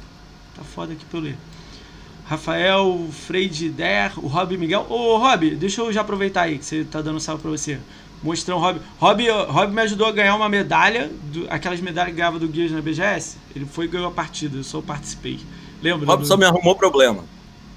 tá 0.57 0.63
foda 0.63 0.93
aqui 0.95 1.05
pra 1.05 1.19
eu 1.19 1.23
ler. 1.25 1.37
Rafael 2.27 3.09
Freide 3.11 3.71
Der, 3.71 4.13
o 4.19 4.27
Rob 4.27 4.57
Miguel. 4.59 4.87
Ô, 4.89 5.17
Rob, 5.17 5.51
deixa 5.57 5.81
eu 5.81 5.93
já 5.93 6.03
aproveitar 6.03 6.43
aí 6.43 6.59
que 6.59 6.65
você 6.65 6.85
tá 6.85 7.01
dando 7.01 7.19
salve 7.21 7.41
pra 7.43 7.51
você. 7.51 7.79
Mostrando 8.23 8.59
o 8.59 8.61
Rob. 8.61 8.81
Rob, 8.99 9.29
Rob 9.49 9.73
me 9.73 9.83
ajudou 9.83 10.07
a 10.07 10.13
ganhar 10.13 10.35
uma 10.35 10.49
medalha, 10.49 11.11
do- 11.33 11.47
aquelas 11.49 11.81
medalhas 11.81 12.11
que 12.11 12.17
ganhava 12.17 12.39
do 12.39 12.49
Guias 12.49 12.71
na 12.73 12.81
BGS. 12.81 13.37
Ele 13.55 13.65
foi 13.65 13.85
e 13.85 13.89
ganhou 13.89 14.09
a 14.09 14.11
partida, 14.11 14.57
eu 14.59 14.65
só 14.65 14.81
participei. 14.81 15.39
Lembra? 15.83 16.07
Rob 16.07 16.23
do- 16.23 16.27
só 16.27 16.37
me 16.37 16.45
arrumou 16.45 16.75
problema. 16.75 17.25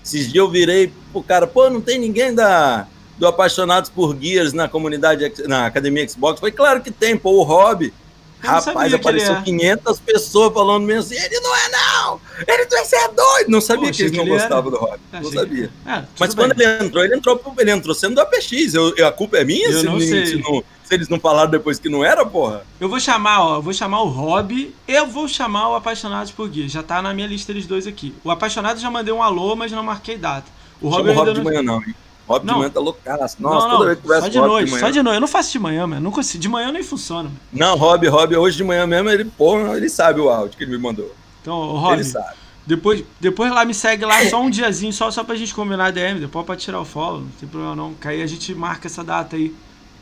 Esses 0.03 0.23
dias 0.23 0.35
eu 0.35 0.49
virei 0.49 0.91
pro 1.11 1.21
cara, 1.21 1.45
pô, 1.45 1.69
não 1.69 1.79
tem 1.79 1.99
ninguém 1.99 2.33
da, 2.33 2.87
do 3.19 3.27
Apaixonados 3.27 3.89
por 3.89 4.17
Gears 4.19 4.51
na 4.51 4.67
comunidade, 4.67 5.31
na 5.47 5.67
Academia 5.67 6.07
Xbox. 6.09 6.39
Foi 6.39 6.51
claro 6.51 6.81
que 6.81 6.89
tem, 6.89 7.15
pô, 7.15 7.33
o 7.39 7.43
Rob. 7.43 7.93
Rapaz, 8.41 8.93
apareceu 8.93 9.35
é. 9.35 9.41
500 9.41 9.99
pessoas 9.99 10.53
falando 10.53 10.83
mesmo 10.83 11.01
assim, 11.01 11.15
ele 11.15 11.39
não 11.39 11.55
é 11.55 11.69
não! 11.69 12.21
Ele 12.47 12.67
não 12.69 12.79
é 12.79 13.07
doido! 13.09 13.49
Não 13.49 13.61
sabia 13.61 13.87
Pô, 13.87 13.93
que 13.93 14.01
eles 14.01 14.17
não 14.17 14.25
gostavam 14.25 14.71
do 14.71 14.77
rock. 14.77 14.99
Ah, 15.13 15.21
não 15.21 15.31
sabia. 15.31 15.71
É, 15.85 16.03
Mas 16.19 16.33
quando 16.33 16.55
bem. 16.55 16.67
ele 16.67 16.85
entrou, 16.85 17.03
ele 17.03 17.15
entrou, 17.15 17.55
ele 17.59 17.71
entrou 17.71 17.95
sendo 17.95 18.15
do 18.15 18.21
APX. 18.21 18.73
Eu, 18.73 19.07
a 19.07 19.11
culpa 19.11 19.37
é 19.37 19.43
minha 19.43 19.69
eu 19.69 19.79
se, 19.79 19.85
não. 19.85 19.99
Se, 19.99 20.35
não, 20.37 20.63
se, 20.83 20.95
eles 20.95 21.07
não 21.07 21.19
falaram 21.19 21.51
depois 21.51 21.79
que 21.79 21.87
não 21.87 22.03
era, 22.03 22.25
porra? 22.25 22.65
Eu 22.79 22.89
vou 22.89 22.99
chamar, 22.99 23.41
ó, 23.41 23.55
eu 23.57 23.61
vou 23.61 23.73
chamar 23.73 24.01
o 24.01 24.07
Rob, 24.07 24.73
eu 24.87 25.07
vou 25.07 25.27
chamar 25.27 25.69
o 25.69 25.75
Apaixonados 25.75 26.31
por 26.31 26.49
Gui. 26.49 26.67
Já 26.67 26.81
tá 26.81 27.01
na 27.01 27.13
minha 27.13 27.27
lista 27.27 27.51
eles 27.51 27.67
dois 27.67 27.85
aqui. 27.85 28.13
O 28.23 28.31
Apaixonado 28.31 28.79
já 28.79 28.89
mandei 28.89 29.13
um 29.13 29.21
alô, 29.21 29.55
mas 29.55 29.71
não 29.71 29.83
marquei 29.83 30.17
data. 30.17 30.49
O 30.81 30.89
Rob, 30.89 31.09
o 31.09 31.13
Rob 31.13 31.33
de 31.33 31.41
manhã 31.41 31.61
não, 31.61 31.77
hein? 31.77 31.95
Rob 32.31 32.45
não. 32.45 32.53
de 32.53 32.59
manhã 32.59 32.71
tá 32.71 32.79
loucaço. 32.79 33.41
Nossa, 33.41 33.67
não, 33.67 33.69
não, 33.69 33.77
toda 33.77 33.85
vez 33.85 33.99
que 33.99 34.07
só 34.07 34.27
de 34.27 34.37
noite, 34.37 34.71
de 34.71 34.79
só 34.79 34.89
de 34.89 35.03
noite. 35.03 35.15
Eu 35.15 35.21
não 35.21 35.27
faço 35.27 35.51
de 35.51 35.59
manhã, 35.59 35.85
mano. 35.85 36.01
Não 36.01 36.11
consigo. 36.11 36.41
De 36.41 36.47
manhã 36.47 36.71
nem 36.71 36.83
funciona. 36.83 37.23
Mano. 37.23 37.39
Não, 37.51 37.75
Rob, 37.75 38.07
Rob, 38.07 38.35
hoje 38.37 38.57
de 38.57 38.63
manhã 38.63 38.87
mesmo, 38.87 39.09
ele, 39.09 39.25
porra, 39.25 39.75
ele 39.75 39.89
sabe 39.89 40.19
o 40.21 40.29
áudio 40.29 40.57
que 40.57 40.63
ele 40.63 40.71
me 40.71 40.77
mandou. 40.77 41.13
Então, 41.41 41.75
Rob, 41.75 41.93
ele 41.93 42.03
sabe. 42.03 42.41
Depois, 42.65 43.03
depois 43.19 43.51
lá 43.51 43.65
me 43.65 43.73
segue 43.73 44.05
lá 44.05 44.23
só 44.29 44.41
um 44.41 44.49
diazinho, 44.49 44.93
só, 44.93 45.09
só 45.09 45.23
pra 45.23 45.35
gente 45.35 45.53
combinar 45.53 45.87
a 45.87 45.91
DM, 45.91 46.19
depois 46.19 46.45
pra 46.45 46.55
tirar 46.55 46.79
o 46.79 46.85
follow, 46.85 47.21
não 47.21 47.29
tem 47.39 47.49
problema 47.49 47.75
não. 47.75 47.93
Que 47.93 48.07
aí 48.07 48.21
a 48.21 48.27
gente 48.27 48.53
marca 48.53 48.87
essa 48.87 49.03
data 49.03 49.35
aí. 49.35 49.53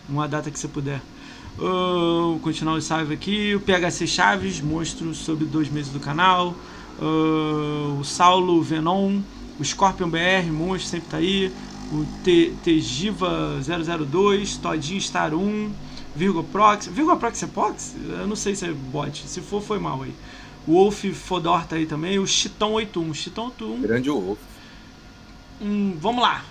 Uma 0.08 0.28
data 0.28 0.52
que 0.52 0.60
você 0.60 0.68
puder. 0.68 1.02
Uh, 1.58 2.40
continuar 2.40 2.76
o 2.76 2.82
salve 2.82 3.14
aqui. 3.14 3.56
O 3.56 3.60
PHC 3.60 4.08
Chaves, 4.08 4.62
monstro 4.62 5.14
sobre 5.14 5.46
dois 5.46 5.70
meses 5.70 5.92
do 5.92 6.00
canal. 6.00 6.56
Uh, 7.00 8.00
o 8.00 8.04
Saulo 8.04 8.62
Venom. 8.62 9.22
O 9.60 9.64
Scorpion 9.64 10.10
BR, 10.10 10.50
monstro, 10.52 10.90
sempre 10.90 11.10
tá 11.10 11.18
aí 11.18 11.52
o 11.92 12.06
Tegiva 12.64 13.60
002, 13.62 14.58
Todinho 14.58 15.02
Star 15.02 15.34
1, 15.34 15.72
Virgo 16.16 16.44
Prox. 16.44 16.88
Virgo 16.88 17.16
Prox 17.18 17.44
é 17.44 17.48
Prox? 17.48 17.96
Eu 18.08 18.28
não 18.28 18.36
sei 18.36 18.56
se 18.56 18.66
é 18.66 18.72
bot. 18.72 19.28
Se 19.28 19.42
for, 19.42 19.62
foi 19.62 19.80
mal 19.80 20.02
aí. 20.04 20.14
O 20.68 20.74
Wolf 20.74 21.06
Fodor 21.14 21.66
tá 21.66 21.76
aí 21.76 21.86
também. 21.86 22.20
O 22.20 22.28
Chitão 22.28 22.74
81. 22.74 23.14
Chitão 23.14 23.46
81. 23.46 23.82
Grande 23.82 24.10
Wolf. 24.10 24.40
Hum, 25.62 25.98
vamos 26.00 26.22
lá. 26.22 26.46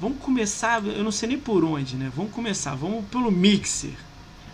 Vamos 0.00 0.18
começar. 0.18 0.84
Eu 0.84 1.04
não 1.04 1.12
sei 1.12 1.28
nem 1.28 1.38
por 1.38 1.64
onde, 1.64 1.96
né? 1.96 2.10
Vamos 2.14 2.32
começar. 2.32 2.74
Vamos 2.74 3.04
pelo 3.06 3.30
Mixer. 3.30 3.94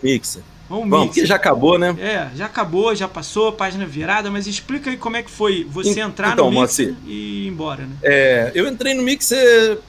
Mixer. 0.03 0.43
Vamos, 0.73 0.89
Bom, 0.89 1.05
porque 1.05 1.27
já 1.27 1.37
acabou, 1.37 1.79
né? 1.79 1.95
É, 1.99 2.35
já 2.35 2.47
acabou, 2.47 2.95
já 2.95 3.07
passou, 3.07 3.53
página 3.53 3.85
virada, 3.85 4.31
mas 4.31 4.47
explica 4.47 4.89
aí 4.89 4.97
como 4.97 5.19
é 5.19 5.23
que 5.23 5.31
foi 5.31 5.65
você 5.65 6.01
entrar 6.01 6.33
então, 6.33 6.51
no 6.51 6.63
Mixer 6.63 6.95
e 7.05 7.45
ir 7.45 7.49
embora, 7.49 7.85
né? 7.85 7.95
É, 8.03 8.53
eu 8.55 8.67
entrei 8.67 8.95
no 8.95 9.03
Mixer, 9.03 9.81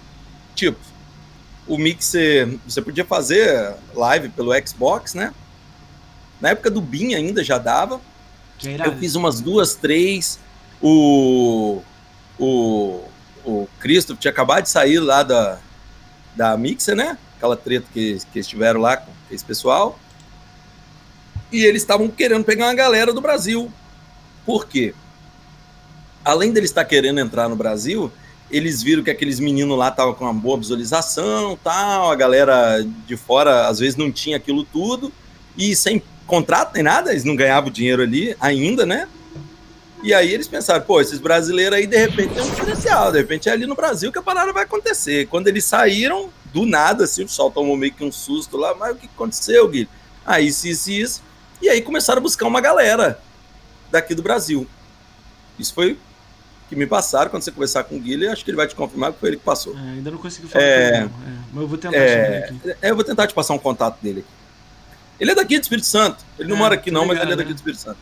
tipo, 0.54 0.78
o 1.66 1.78
Mixer, 1.78 2.60
você 2.68 2.82
podia 2.82 3.06
fazer 3.06 3.76
live 3.96 4.28
pelo 4.28 4.52
Xbox, 4.68 5.14
né? 5.14 5.34
Na 6.42 6.50
época 6.50 6.70
do 6.70 6.82
BIM 6.82 7.14
ainda 7.14 7.42
já 7.46 7.58
dava. 7.58 8.02
eu 8.62 8.98
fiz 8.98 9.16
umas 9.16 9.40
duas, 9.40 9.76
três. 9.76 10.38
O, 10.82 11.82
o, 12.38 13.06
o 13.46 13.70
Christoph 13.80 14.20
tinha 14.20 14.32
acabado 14.32 14.64
de 14.64 14.70
sair 14.70 15.00
lá 15.00 15.24
da, 15.24 15.60
da 16.36 16.58
Mixer, 16.58 16.94
né? 16.94 17.18
Aquela 17.38 17.56
treta 17.56 17.88
que, 17.94 18.18
que 18.34 18.40
estiveram 18.40 18.82
lá 18.82 18.98
com 18.98 19.10
esse 19.32 19.46
pessoal 19.46 19.98
e 21.54 21.64
eles 21.64 21.84
estavam 21.84 22.08
querendo 22.10 22.44
pegar 22.44 22.66
uma 22.66 22.74
galera 22.74 23.14
do 23.14 23.22
Brasil. 23.22 23.72
Por 24.46 24.68
quê? 24.68 24.94
Além 26.26 26.52
deles 26.52 26.72
estar 26.72 26.84
querendo 26.84 27.20
entrar 27.20 27.48
no 27.48 27.56
Brasil, 27.56 28.12
eles 28.50 28.82
viram 28.82 29.04
que 29.04 29.12
aqueles 29.12 29.40
meninos 29.40 29.78
lá 29.78 29.90
estavam 29.90 30.14
com 30.14 30.26
uma 30.26 30.34
boa 30.34 30.58
visualização, 30.58 31.58
tal, 31.64 32.12
a 32.12 32.16
galera 32.16 32.84
de 33.06 33.16
fora 33.16 33.68
às 33.68 33.80
vezes 33.80 33.96
não 33.96 34.12
tinha 34.12 34.38
aquilo 34.38 34.64
tudo, 34.64 35.14
e 35.56 35.76
sem 35.76 36.02
contrato 36.26 36.74
nem 36.74 36.84
nada, 36.84 37.12
eles 37.12 37.24
não 37.24 37.36
ganhavam 37.36 37.70
dinheiro 37.70 38.02
ali 38.02 38.36
ainda, 38.40 38.86
né? 38.86 39.08
E 40.02 40.14
aí 40.14 40.34
eles 40.34 40.48
pensaram, 40.48 40.82
pô, 40.82 41.00
esses 41.00 41.20
brasileiros 41.20 41.78
aí 41.78 41.88
de 41.88 41.98
repente 41.98 42.34
tem 42.34 42.44
um 42.44 42.50
diferencial, 42.50 43.12
de 43.12 43.20
repente 43.20 43.48
é 43.48 43.52
ali 43.52 43.66
no 43.66 43.76
Brasil 43.76 44.12
que 44.12 44.20
a 44.20 44.24
parada 44.24 44.52
vai 44.52 44.64
acontecer. 44.64 45.28
Quando 45.28 45.48
eles 45.48 45.64
saíram, 45.64 46.30
do 46.54 46.66
nada, 46.66 47.06
assim, 47.06 47.24
o 47.24 47.28
pessoal 47.28 47.50
tomou 47.50 47.78
meio 47.78 47.94
que 47.94 48.04
um 48.04 48.12
susto 48.12 48.58
lá, 48.58 48.76
mas 48.76 48.96
o 48.96 48.96
que 48.96 49.08
aconteceu, 49.08 49.68
Guilherme? 49.68 49.90
Aí, 50.26 50.48
isso, 50.48 50.68
isso, 50.68 50.92
isso. 50.92 51.22
E 51.64 51.70
aí 51.70 51.82
começaram 51.82 52.20
a 52.20 52.22
buscar 52.22 52.46
uma 52.46 52.60
galera 52.60 53.18
daqui 53.90 54.14
do 54.14 54.22
Brasil. 54.22 54.68
Isso 55.58 55.74
foi 55.74 55.98
que 56.68 56.76
me 56.76 56.86
passaram 56.86 57.32
quando 57.32 57.42
você 57.42 57.52
conversar 57.52 57.86
com 57.86 57.96
o 57.96 58.00
Guilherme, 58.02 58.34
acho 58.34 58.44
que 58.44 58.52
ele 58.52 58.58
vai 58.58 58.68
te 58.68 58.76
confirmar 58.76 59.14
que 59.14 59.20
foi 59.20 59.30
ele 59.30 59.38
que 59.38 59.46
passou. 59.46 59.74
É, 59.74 59.80
ainda 59.80 60.12
não 60.12 60.18
consegui 60.18 60.50
falar 60.50 60.62
é, 60.62 60.90
com 60.90 60.98
ele, 60.98 61.06
é, 61.06 61.10
mas 61.54 61.62
eu 61.62 61.68
vou 61.70 61.78
tentar 61.78 61.98
é, 61.98 62.38
aqui. 62.44 62.76
É, 62.82 62.92
eu 62.92 62.96
vou 62.96 63.04
tentar 63.06 63.28
te 63.28 63.34
passar 63.34 63.54
um 63.54 63.58
contato 63.58 63.98
dele 64.02 64.20
aqui. 64.20 64.30
Ele 65.22 65.32
é 65.32 65.36
daqui 65.36 65.58
do 65.58 65.62
Espírito 65.62 65.88
Santo. 65.88 66.26
Ele 66.38 66.50
não 66.50 66.58
é, 66.58 66.60
mora 66.60 66.76
aqui 66.76 66.92
não, 66.92 67.06
mas 67.06 67.22
ele 67.22 67.32
é 67.32 67.36
daqui 67.38 67.50
né? 67.50 67.54
do 67.54 67.58
Espírito 67.58 67.82
Santo. 67.82 68.00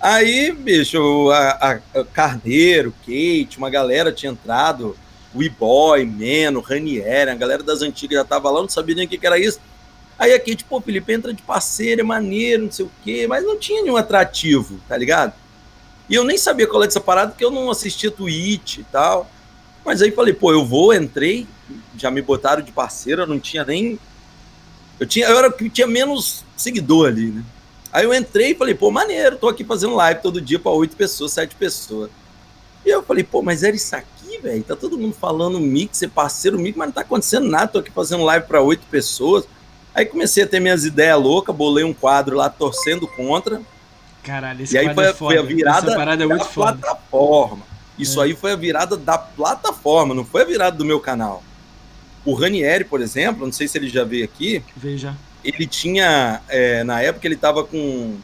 Aí, 0.00 0.52
bicho, 0.52 1.28
a, 1.32 1.80
a, 1.94 2.04
Carneiro, 2.04 2.94
Kate, 3.00 3.58
uma 3.58 3.68
galera 3.68 4.12
tinha 4.12 4.30
entrado, 4.30 4.96
o 5.34 5.42
E-Boy, 5.42 6.04
Meno, 6.04 6.60
Ranieri, 6.60 7.30
a 7.30 7.34
galera 7.34 7.64
das 7.64 7.82
antigas 7.82 8.16
já 8.16 8.24
tava 8.24 8.48
lá, 8.48 8.60
não 8.60 8.68
sabia 8.68 8.94
nem 8.94 9.06
o 9.06 9.08
que, 9.08 9.18
que 9.18 9.26
era 9.26 9.40
isso. 9.40 9.58
Aí 10.22 10.32
aqui, 10.32 10.54
tipo, 10.54 10.80
Felipe 10.80 11.12
entra 11.12 11.34
de 11.34 11.42
parceiro, 11.42 12.00
é 12.00 12.04
maneiro, 12.04 12.66
não 12.66 12.70
sei 12.70 12.84
o 12.84 12.90
quê, 13.02 13.26
mas 13.26 13.42
não 13.42 13.58
tinha 13.58 13.82
nenhum 13.82 13.96
atrativo, 13.96 14.78
tá 14.86 14.96
ligado? 14.96 15.32
E 16.08 16.14
eu 16.14 16.22
nem 16.22 16.38
sabia 16.38 16.64
qual 16.64 16.80
era 16.80 16.88
essa 16.88 17.00
parada, 17.00 17.32
porque 17.32 17.44
eu 17.44 17.50
não 17.50 17.68
assistia 17.68 18.08
Twitch 18.08 18.78
e 18.78 18.84
tal. 18.84 19.28
Mas 19.84 20.00
aí 20.00 20.12
falei, 20.12 20.32
pô, 20.32 20.52
eu 20.52 20.64
vou, 20.64 20.94
entrei, 20.94 21.44
já 21.98 22.08
me 22.08 22.22
botaram 22.22 22.62
de 22.62 22.70
parceiro, 22.70 23.22
eu 23.22 23.26
não 23.26 23.40
tinha 23.40 23.64
nem. 23.64 23.98
Eu, 25.00 25.08
tinha, 25.08 25.26
eu 25.26 25.36
era 25.36 25.50
que 25.50 25.68
tinha 25.68 25.88
menos 25.88 26.44
seguidor 26.56 27.08
ali, 27.08 27.26
né? 27.32 27.44
Aí 27.92 28.04
eu 28.04 28.14
entrei 28.14 28.52
e 28.52 28.54
falei, 28.54 28.76
pô, 28.76 28.92
maneiro, 28.92 29.36
tô 29.36 29.48
aqui 29.48 29.64
fazendo 29.64 29.96
live 29.96 30.22
todo 30.22 30.40
dia 30.40 30.60
para 30.60 30.70
oito 30.70 30.94
pessoas, 30.94 31.32
sete 31.32 31.56
pessoas. 31.56 32.12
E 32.86 32.90
eu 32.90 33.02
falei, 33.02 33.24
pô, 33.24 33.42
mas 33.42 33.64
era 33.64 33.74
isso 33.74 33.96
aqui, 33.96 34.38
velho? 34.38 34.62
Tá 34.62 34.76
todo 34.76 34.96
mundo 34.96 35.16
falando 35.16 35.58
mix, 35.58 35.98
ser 35.98 36.10
parceiro 36.10 36.60
mix, 36.60 36.78
mas 36.78 36.86
não 36.86 36.92
tá 36.92 37.00
acontecendo 37.00 37.48
nada, 37.48 37.66
tô 37.66 37.80
aqui 37.80 37.90
fazendo 37.90 38.22
live 38.22 38.46
para 38.46 38.62
oito 38.62 38.86
pessoas. 38.88 39.48
Aí 39.94 40.06
comecei 40.06 40.44
a 40.44 40.46
ter 40.46 40.60
minhas 40.60 40.84
ideias 40.84 41.20
loucas, 41.20 41.54
bolei 41.54 41.84
um 41.84 41.92
quadro 41.92 42.36
lá 42.36 42.48
torcendo 42.48 43.06
contra. 43.06 43.60
Caralho, 44.22 44.62
esse 44.62 44.74
e 44.74 44.78
aí 44.78 44.94
foi, 44.94 45.04
é 45.04 45.12
foi, 45.12 45.38
a 45.38 45.42
virada 45.42 45.92
é 45.92 46.26
da 46.28 46.44
plataforma. 46.44 47.62
Isso 47.98 48.20
é. 48.20 48.24
aí 48.24 48.34
foi 48.34 48.52
a 48.52 48.56
virada 48.56 48.96
da 48.96 49.18
plataforma, 49.18 50.14
não 50.14 50.24
foi 50.24 50.42
a 50.42 50.44
virada 50.44 50.76
do 50.76 50.84
meu 50.84 51.00
canal. 51.00 51.42
O 52.24 52.34
Ranieri, 52.34 52.84
por 52.84 53.00
exemplo, 53.00 53.44
não 53.44 53.52
sei 53.52 53.66
se 53.68 53.76
ele 53.76 53.88
já 53.88 54.04
veio 54.04 54.24
aqui. 54.24 54.62
Veja. 54.76 55.16
Ele 55.44 55.66
tinha, 55.66 56.40
é, 56.48 56.84
na 56.84 57.02
época, 57.02 57.26
ele 57.26 57.34
estava 57.34 57.64
com 57.64 58.16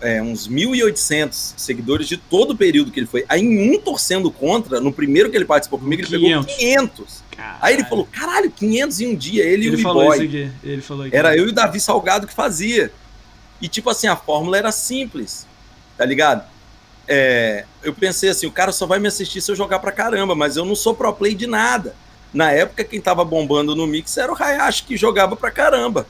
é, 0.00 0.22
uns 0.22 0.48
1.800 0.48 1.54
seguidores 1.56 2.06
de 2.06 2.16
todo 2.16 2.52
o 2.52 2.56
período 2.56 2.90
que 2.90 3.00
ele 3.00 3.06
foi. 3.06 3.24
Aí, 3.28 3.42
um 3.42 3.78
torcendo 3.80 4.30
contra, 4.30 4.80
no 4.80 4.92
primeiro 4.92 5.30
que 5.30 5.36
ele 5.36 5.44
participou 5.44 5.78
comigo, 5.78 6.02
ele 6.02 6.18
500. 6.18 6.46
pegou 6.46 6.58
500. 6.58 7.24
Caralho. 7.36 7.58
Aí 7.60 7.74
ele 7.74 7.84
falou, 7.84 8.08
caralho, 8.10 8.50
500 8.50 9.00
em 9.00 9.06
um 9.08 9.16
dia, 9.16 9.44
ele, 9.44 9.66
ele 9.66 9.76
e 9.76 9.80
o 9.80 9.82
falou 9.82 10.12
isso 10.12 10.22
aqui. 10.22 10.50
Ele 10.62 10.82
falou 10.82 11.06
aqui. 11.06 11.16
Era 11.16 11.36
eu 11.36 11.46
e 11.46 11.50
o 11.50 11.52
Davi 11.52 11.80
Salgado 11.80 12.26
que 12.26 12.34
fazia. 12.34 12.92
E 13.60 13.68
tipo 13.68 13.90
assim, 13.90 14.06
a 14.06 14.16
fórmula 14.16 14.56
era 14.56 14.70
simples, 14.70 15.46
tá 15.96 16.04
ligado? 16.04 16.44
É, 17.06 17.64
eu 17.82 17.92
pensei 17.92 18.28
assim, 18.28 18.46
o 18.46 18.52
cara 18.52 18.70
só 18.70 18.86
vai 18.86 18.98
me 18.98 19.08
assistir 19.08 19.40
se 19.40 19.50
eu 19.50 19.56
jogar 19.56 19.78
pra 19.78 19.90
caramba, 19.90 20.34
mas 20.34 20.56
eu 20.56 20.64
não 20.64 20.76
sou 20.76 20.94
pro 20.94 21.12
play 21.12 21.34
de 21.34 21.46
nada. 21.46 21.94
Na 22.32 22.52
época, 22.52 22.84
quem 22.84 23.00
tava 23.00 23.24
bombando 23.24 23.74
no 23.74 23.86
mix 23.86 24.16
era 24.16 24.30
o 24.30 24.36
Hayashi, 24.36 24.84
que 24.84 24.96
jogava 24.96 25.34
pra 25.34 25.50
caramba. 25.50 26.06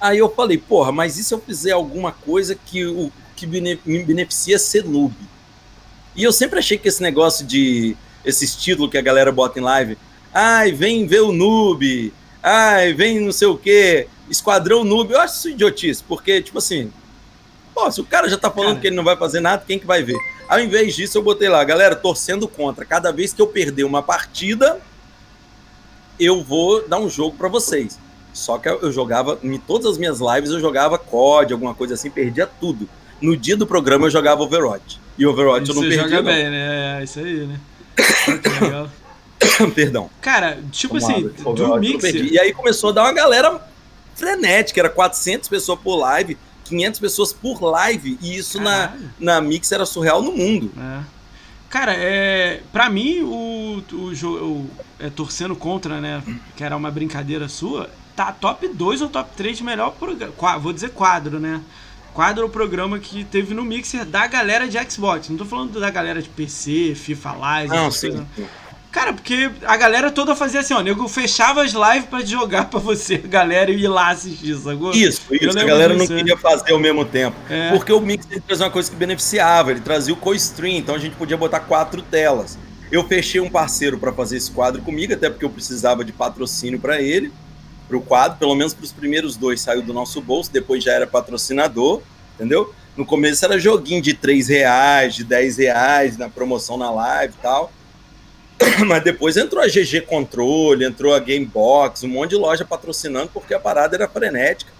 Aí 0.00 0.18
eu 0.18 0.28
falei, 0.28 0.58
porra, 0.58 0.92
mas 0.92 1.18
e 1.18 1.24
se 1.24 1.32
eu 1.32 1.40
fizer 1.40 1.72
alguma 1.72 2.12
coisa 2.12 2.54
que, 2.54 2.84
o, 2.84 3.10
que 3.36 3.46
me 3.46 4.04
beneficia 4.04 4.58
ser 4.58 4.84
noob? 4.84 5.14
E 6.14 6.22
eu 6.22 6.32
sempre 6.32 6.58
achei 6.58 6.78
que 6.78 6.88
esse 6.88 7.02
negócio 7.02 7.44
de 7.44 7.96
esses 8.24 8.54
títulos 8.56 8.90
que 8.90 8.98
a 8.98 9.02
galera 9.02 9.30
bota 9.30 9.58
em 9.58 9.62
live. 9.62 9.98
Ai, 10.32 10.72
vem 10.72 11.06
ver 11.06 11.20
o 11.20 11.32
noob. 11.32 12.12
Ai, 12.42 12.92
vem 12.92 13.20
não 13.20 13.32
sei 13.32 13.48
o 13.48 13.56
quê. 13.56 14.08
Esquadrão 14.30 14.84
noob. 14.84 15.12
Eu 15.12 15.20
acho 15.20 15.36
isso 15.36 15.48
idiotice, 15.50 16.02
porque, 16.02 16.40
tipo 16.40 16.58
assim, 16.58 16.92
pô, 17.74 17.90
se 17.90 18.00
o 18.00 18.04
cara 18.04 18.28
já 18.28 18.38
tá 18.38 18.50
falando 18.50 18.70
cara. 18.70 18.80
que 18.80 18.86
ele 18.88 18.96
não 18.96 19.04
vai 19.04 19.16
fazer 19.16 19.40
nada, 19.40 19.64
quem 19.66 19.78
que 19.78 19.86
vai 19.86 20.02
ver? 20.02 20.18
Ao 20.48 20.60
invés 20.60 20.94
disso, 20.94 21.18
eu 21.18 21.22
botei 21.22 21.48
lá, 21.48 21.62
galera, 21.64 21.96
torcendo 21.96 22.46
contra. 22.46 22.84
Cada 22.84 23.12
vez 23.12 23.32
que 23.32 23.40
eu 23.40 23.46
perder 23.46 23.84
uma 23.84 24.02
partida, 24.02 24.80
eu 26.18 26.42
vou 26.42 26.86
dar 26.86 26.98
um 26.98 27.08
jogo 27.08 27.36
para 27.36 27.48
vocês. 27.48 27.98
Só 28.34 28.58
que 28.58 28.68
eu 28.68 28.90
jogava, 28.90 29.38
em 29.42 29.58
todas 29.58 29.86
as 29.86 29.96
minhas 29.96 30.18
lives, 30.18 30.50
eu 30.50 30.60
jogava 30.60 30.98
COD, 30.98 31.52
alguma 31.52 31.72
coisa 31.72 31.94
assim, 31.94 32.10
perdia 32.10 32.46
tudo. 32.46 32.88
No 33.22 33.36
dia 33.36 33.56
do 33.56 33.66
programa 33.66 34.06
eu 34.06 34.10
jogava 34.10 34.42
Overwatch. 34.42 35.00
E 35.16 35.24
Overwatch 35.24 35.68
eu 35.68 35.74
não 35.74 35.82
perdia. 35.82 36.02
Você 36.02 36.08
joga 36.08 36.22
não. 36.22 36.32
bem, 36.32 36.50
né? 36.50 37.00
É 37.00 37.04
isso 37.04 37.20
aí, 37.20 37.46
né? 37.46 37.60
Perdão. 39.74 40.10
Cara, 40.20 40.58
tipo 40.72 40.96
assim, 40.96 41.28
do 41.28 41.76
Mixer... 41.78 42.32
E 42.32 42.38
aí 42.38 42.52
começou 42.52 42.90
a 42.90 42.92
dar 42.92 43.02
uma 43.04 43.12
galera 43.12 43.60
frenética, 44.16 44.80
era 44.80 44.90
400 44.90 45.48
pessoas 45.48 45.78
por 45.78 45.96
live, 45.96 46.36
500 46.64 47.00
pessoas 47.00 47.32
por 47.32 47.62
live, 47.62 48.18
e 48.20 48.36
isso 48.36 48.60
na, 48.60 48.94
na 49.18 49.40
Mix 49.40 49.70
era 49.70 49.86
surreal 49.86 50.22
no 50.22 50.32
mundo. 50.32 50.72
É. 50.76 51.00
Cara, 51.68 51.94
é, 51.96 52.60
pra 52.72 52.88
mim, 52.88 53.20
o, 53.22 53.82
o, 53.92 54.12
o 54.22 54.70
é, 54.98 55.10
torcendo 55.10 55.56
contra, 55.56 56.00
né, 56.00 56.22
que 56.56 56.62
era 56.62 56.76
uma 56.76 56.90
brincadeira 56.90 57.48
sua, 57.48 57.90
tá 58.14 58.32
top 58.32 58.68
2 58.68 59.02
ou 59.02 59.08
top 59.08 59.30
3 59.36 59.58
de 59.58 59.64
melhor 59.64 59.92
programa. 59.92 60.58
Vou 60.58 60.72
dizer 60.72 60.90
quadro, 60.90 61.38
né? 61.38 61.60
Quadro 62.12 62.46
o 62.46 62.48
programa 62.48 62.98
que 62.98 63.24
teve 63.24 63.54
no 63.54 63.64
Mixer 63.64 64.04
da 64.04 64.26
galera 64.26 64.68
de 64.68 64.78
Xbox. 64.90 65.28
Não 65.28 65.36
tô 65.36 65.44
falando 65.44 65.80
da 65.80 65.90
galera 65.90 66.22
de 66.22 66.28
PC, 66.28 66.94
FIFA 66.94 67.32
Live. 67.32 67.74
Não, 67.74 67.90
sim. 67.90 68.10
Coisa. 68.10 68.26
Cara, 68.94 69.12
porque 69.12 69.50
a 69.66 69.76
galera 69.76 70.08
toda 70.12 70.36
fazia 70.36 70.60
assim, 70.60 70.72
ó, 70.72 70.80
nego 70.80 71.08
fechava 71.08 71.64
as 71.64 71.72
lives 71.72 72.08
pra 72.08 72.20
jogar 72.20 72.66
pra 72.70 72.78
você, 72.78 73.16
a 73.16 73.26
galera, 73.26 73.68
e 73.72 73.82
ir 73.82 73.88
lá 73.88 74.10
assistir, 74.10 74.54
sacou? 74.54 74.92
Isso, 74.92 75.22
isso, 75.32 75.58
a 75.58 75.64
galera 75.64 75.96
disso, 75.96 76.10
não 76.10 76.16
é. 76.16 76.18
queria 76.20 76.36
fazer 76.36 76.72
ao 76.72 76.78
mesmo 76.78 77.04
tempo. 77.04 77.36
É. 77.50 77.72
Porque 77.72 77.92
o 77.92 78.00
Mix 78.00 78.24
ele 78.30 78.40
trazia 78.40 78.66
uma 78.66 78.70
coisa 78.70 78.88
que 78.88 78.96
beneficiava, 78.96 79.72
ele 79.72 79.80
trazia 79.80 80.14
o 80.14 80.16
co-stream, 80.16 80.76
então 80.76 80.94
a 80.94 80.98
gente 80.98 81.16
podia 81.16 81.36
botar 81.36 81.58
quatro 81.58 82.00
telas. 82.02 82.56
Eu 82.92 83.02
fechei 83.02 83.40
um 83.40 83.50
parceiro 83.50 83.98
para 83.98 84.12
fazer 84.12 84.36
esse 84.36 84.52
quadro 84.52 84.80
comigo, 84.80 85.12
até 85.12 85.28
porque 85.28 85.44
eu 85.44 85.50
precisava 85.50 86.04
de 86.04 86.12
patrocínio 86.12 86.78
para 86.78 87.02
ele, 87.02 87.32
para 87.86 87.96
o 87.96 88.00
quadro, 88.00 88.38
pelo 88.38 88.54
menos 88.54 88.74
para 88.74 88.84
os 88.84 88.92
primeiros 88.92 89.36
dois 89.36 89.60
saiu 89.60 89.82
do 89.82 89.92
nosso 89.92 90.20
bolso, 90.20 90.50
depois 90.50 90.82
já 90.82 90.92
era 90.92 91.06
patrocinador, 91.06 92.02
entendeu? 92.34 92.74
No 92.96 93.04
começo 93.04 93.44
era 93.44 93.58
joguinho 93.58 94.00
de 94.00 94.14
3 94.14 94.48
reais, 94.48 95.14
de 95.14 95.24
10 95.24 95.56
reais, 95.58 96.16
na 96.16 96.28
promoção 96.28 96.76
na 96.76 96.90
live 96.90 97.34
e 97.36 97.42
tal. 97.42 97.72
Mas 98.86 99.02
depois 99.02 99.36
entrou 99.36 99.62
a 99.62 99.66
GG 99.66 100.02
Controle, 100.06 100.84
entrou 100.84 101.12
a 101.12 101.18
Gamebox, 101.18 102.04
um 102.04 102.08
monte 102.08 102.30
de 102.30 102.36
loja 102.36 102.64
patrocinando, 102.64 103.30
porque 103.32 103.52
a 103.52 103.58
parada 103.58 103.96
era 103.96 104.08
frenética. 104.08 104.72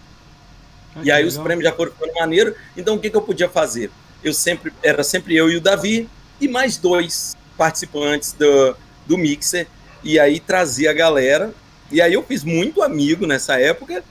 Ah, 0.95 1.01
e 1.03 1.11
aí 1.11 1.25
legal. 1.25 1.29
os 1.29 1.39
prêmios 1.39 1.69
já 1.69 1.75
foram 1.75 1.91
ficando 1.91 2.15
maneiro. 2.15 2.55
Então 2.77 2.95
o 2.95 2.99
que, 3.01 3.11
que 3.11 3.17
eu 3.17 3.23
podia 3.23 3.49
fazer? 3.49 3.91
Eu 4.23 4.33
sempre 4.33 4.73
era 4.83 5.03
sempre 5.03 5.35
eu 5.37 5.51
e 5.51 5.57
o 5.57 5.61
Davi 5.61 6.09
e 6.41 6.47
mais 6.47 6.77
dois 6.77 7.37
participantes 7.59 8.33
do, 8.33 8.77
do 9.07 9.19
Mixer. 9.19 9.67
E 10.05 10.21
aí 10.21 10.39
trazia 10.39 10.91
a 10.91 10.95
galera. 10.95 11.53
E 11.95 12.03
aí 12.03 12.13
eu 12.13 12.25
fiz 12.25 12.43
muito 12.43 12.83
amigo 12.83 13.25
nessa 13.25 13.57
época 13.61 14.03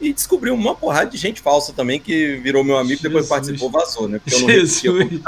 e 0.00 0.10
descobri 0.10 0.50
uma 0.50 0.74
porrada 0.74 1.10
de 1.10 1.18
gente 1.18 1.42
falsa 1.42 1.70
também 1.74 2.00
que 2.00 2.36
virou 2.36 2.64
meu 2.64 2.78
amigo, 2.78 3.02
Jesus. 3.02 3.02
depois 3.02 3.28
participou, 3.28 3.70
vazou, 3.70 4.08
né? 4.08 4.18
Porque 4.18 4.34
eu 4.34 4.40
não 4.40 4.48
Jesus. 4.48 5.20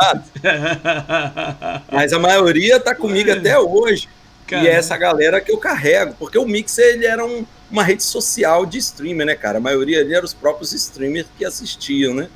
Mas 1.93 2.15
a 2.15 2.19
maioria 2.19 2.81
tá 2.81 2.95
comigo 2.95 3.31
até 3.31 3.59
hoje. 3.59 4.09
E 4.51 4.67
é 4.67 4.73
essa 4.73 4.97
galera 4.97 5.39
que 5.39 5.53
eu 5.53 5.59
carrego, 5.59 6.15
porque 6.19 6.39
o 6.39 6.47
Mixer 6.47 6.95
ele 6.95 7.05
era 7.05 7.25
um, 7.25 7.45
uma 7.71 7.83
rede 7.83 8.03
social 8.03 8.65
de 8.65 8.79
streamer, 8.79 9.27
né, 9.27 9.35
cara? 9.35 9.59
A 9.59 9.61
maioria 9.61 10.01
ali 10.01 10.15
eram 10.15 10.25
os 10.25 10.35
próprios 10.35 10.73
streamers 10.73 11.27
que 11.37 11.45
assistiam, 11.45 12.15
né? 12.15 12.29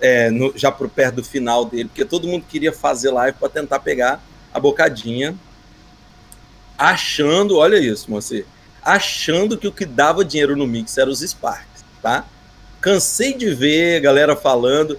É, 0.00 0.30
no, 0.30 0.52
já 0.56 0.70
por 0.70 0.88
perto 0.88 1.16
do 1.16 1.24
final 1.24 1.64
dele, 1.64 1.88
porque 1.88 2.04
todo 2.04 2.28
mundo 2.28 2.44
queria 2.48 2.72
fazer 2.72 3.10
live 3.10 3.36
para 3.38 3.48
tentar 3.48 3.80
pegar 3.80 4.22
a 4.52 4.60
bocadinha, 4.60 5.34
achando, 6.78 7.56
olha 7.56 7.76
isso, 7.76 8.10
você, 8.10 8.44
achando 8.84 9.56
que 9.56 9.66
o 9.66 9.72
que 9.72 9.86
dava 9.86 10.24
dinheiro 10.24 10.56
no 10.56 10.66
Mix 10.66 10.98
era 10.98 11.08
os 11.08 11.20
Sparks, 11.20 11.84
tá? 12.02 12.24
Cansei 12.80 13.32
de 13.32 13.54
ver 13.54 14.00
galera 14.00 14.36
falando, 14.36 14.98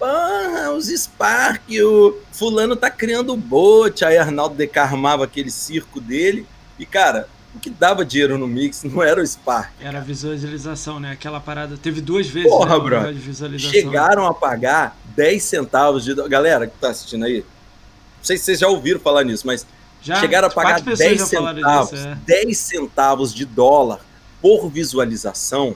ah, 0.00 0.72
os 0.76 0.88
Spark, 0.88 1.62
o 1.82 2.18
fulano 2.30 2.76
tá 2.76 2.90
criando 2.90 3.34
bot, 3.36 4.04
aí 4.04 4.18
Arnaldo 4.18 4.54
decarmava 4.54 5.24
aquele 5.24 5.50
circo 5.50 6.00
dele, 6.00 6.46
e 6.78 6.84
cara, 6.84 7.28
o 7.54 7.58
que 7.58 7.70
dava 7.70 8.04
dinheiro 8.04 8.36
no 8.36 8.46
Mix 8.46 8.82
não 8.82 9.02
era 9.02 9.22
o 9.22 9.26
Spark. 9.26 9.70
Era 9.80 9.98
a 9.98 10.02
visualização, 10.02 11.00
né? 11.00 11.12
Aquela 11.12 11.40
parada, 11.40 11.76
teve 11.76 12.00
duas 12.00 12.26
vezes 12.26 12.50
Porra, 12.50 12.78
né, 12.78 12.84
bro, 12.84 13.58
chegaram 13.58 14.26
a 14.26 14.34
pagar 14.34 14.96
10 15.16 15.42
centavos 15.42 16.04
de... 16.04 16.14
Galera 16.28 16.66
que 16.66 16.76
tá 16.78 16.90
assistindo 16.90 17.24
aí, 17.24 17.38
não 17.38 18.24
sei 18.24 18.36
se 18.36 18.44
vocês 18.44 18.58
já 18.58 18.68
ouviram 18.68 19.00
falar 19.00 19.24
nisso, 19.24 19.46
mas 19.46 19.66
já, 20.04 20.16
chegaram 20.20 20.48
a 20.48 20.50
pagar 20.50 20.80
10 20.80 21.22
centavos, 21.22 21.90
disso, 21.90 22.08
é. 22.08 22.14
10 22.26 22.58
centavos 22.58 23.34
de 23.34 23.44
dólar 23.44 24.00
por 24.40 24.68
visualização 24.68 25.74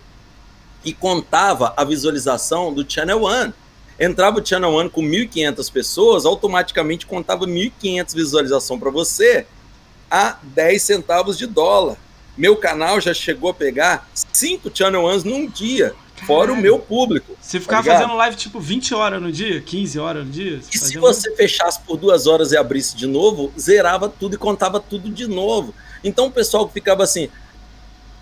e 0.85 0.93
contava 0.93 1.73
a 1.77 1.85
visualização 1.85 2.73
do 2.73 2.89
Channel 2.89 3.23
One. 3.23 3.55
Entrava 3.99 4.39
o 4.39 4.47
Channel 4.47 4.71
One 4.71 4.91
com 4.91 5.03
1.500 5.03 5.73
pessoas, 5.73 6.25
automaticamente 6.27 7.07
contava 7.07 7.47
1.500 7.47 8.15
visualização 8.15 8.79
para 8.79 8.91
você 8.91 9.47
a 10.11 10.37
10 10.43 10.83
centavos 10.83 11.37
de 11.37 11.47
dólar. 11.47 11.97
Meu 12.37 12.57
canal 12.57 13.01
já 13.01 13.13
chegou 13.13 13.51
a 13.51 13.55
pegar 13.55 14.09
5 14.33 14.71
Channel 14.73 15.03
Ones 15.03 15.25
num 15.25 15.49
dia. 15.49 15.95
Fora 16.27 16.53
o 16.53 16.57
meu 16.57 16.79
público. 16.79 17.37
Você 17.41 17.61
ficava 17.61 17.83
tá 17.83 17.95
fazendo 17.95 18.15
live 18.17 18.37
tipo 18.37 18.61
20 18.61 18.95
horas 18.95 19.23
no 19.23 19.33
dia, 19.33 19.61
15 19.61 19.99
horas 19.99 20.27
no 20.27 20.31
dia? 20.31 20.61
E 20.73 20.79
se 20.79 20.99
você 20.99 21.35
fechasse 21.35 21.81
por 21.81 21.97
duas 21.97 22.27
horas 22.27 22.53
e 22.53 22.57
abrisse 22.57 22.97
de 22.97 23.07
novo, 23.07 23.53
zerava 23.59 24.09
tudo 24.09 24.35
e 24.35 24.39
contava 24.39 24.81
tudo 24.81 25.11
de 25.11 25.27
novo. 25.27 25.75
Então 26.03 26.27
o 26.27 26.31
pessoal 26.31 26.67
que 26.67 26.75
ficava 26.75 27.05
assim, 27.05 27.29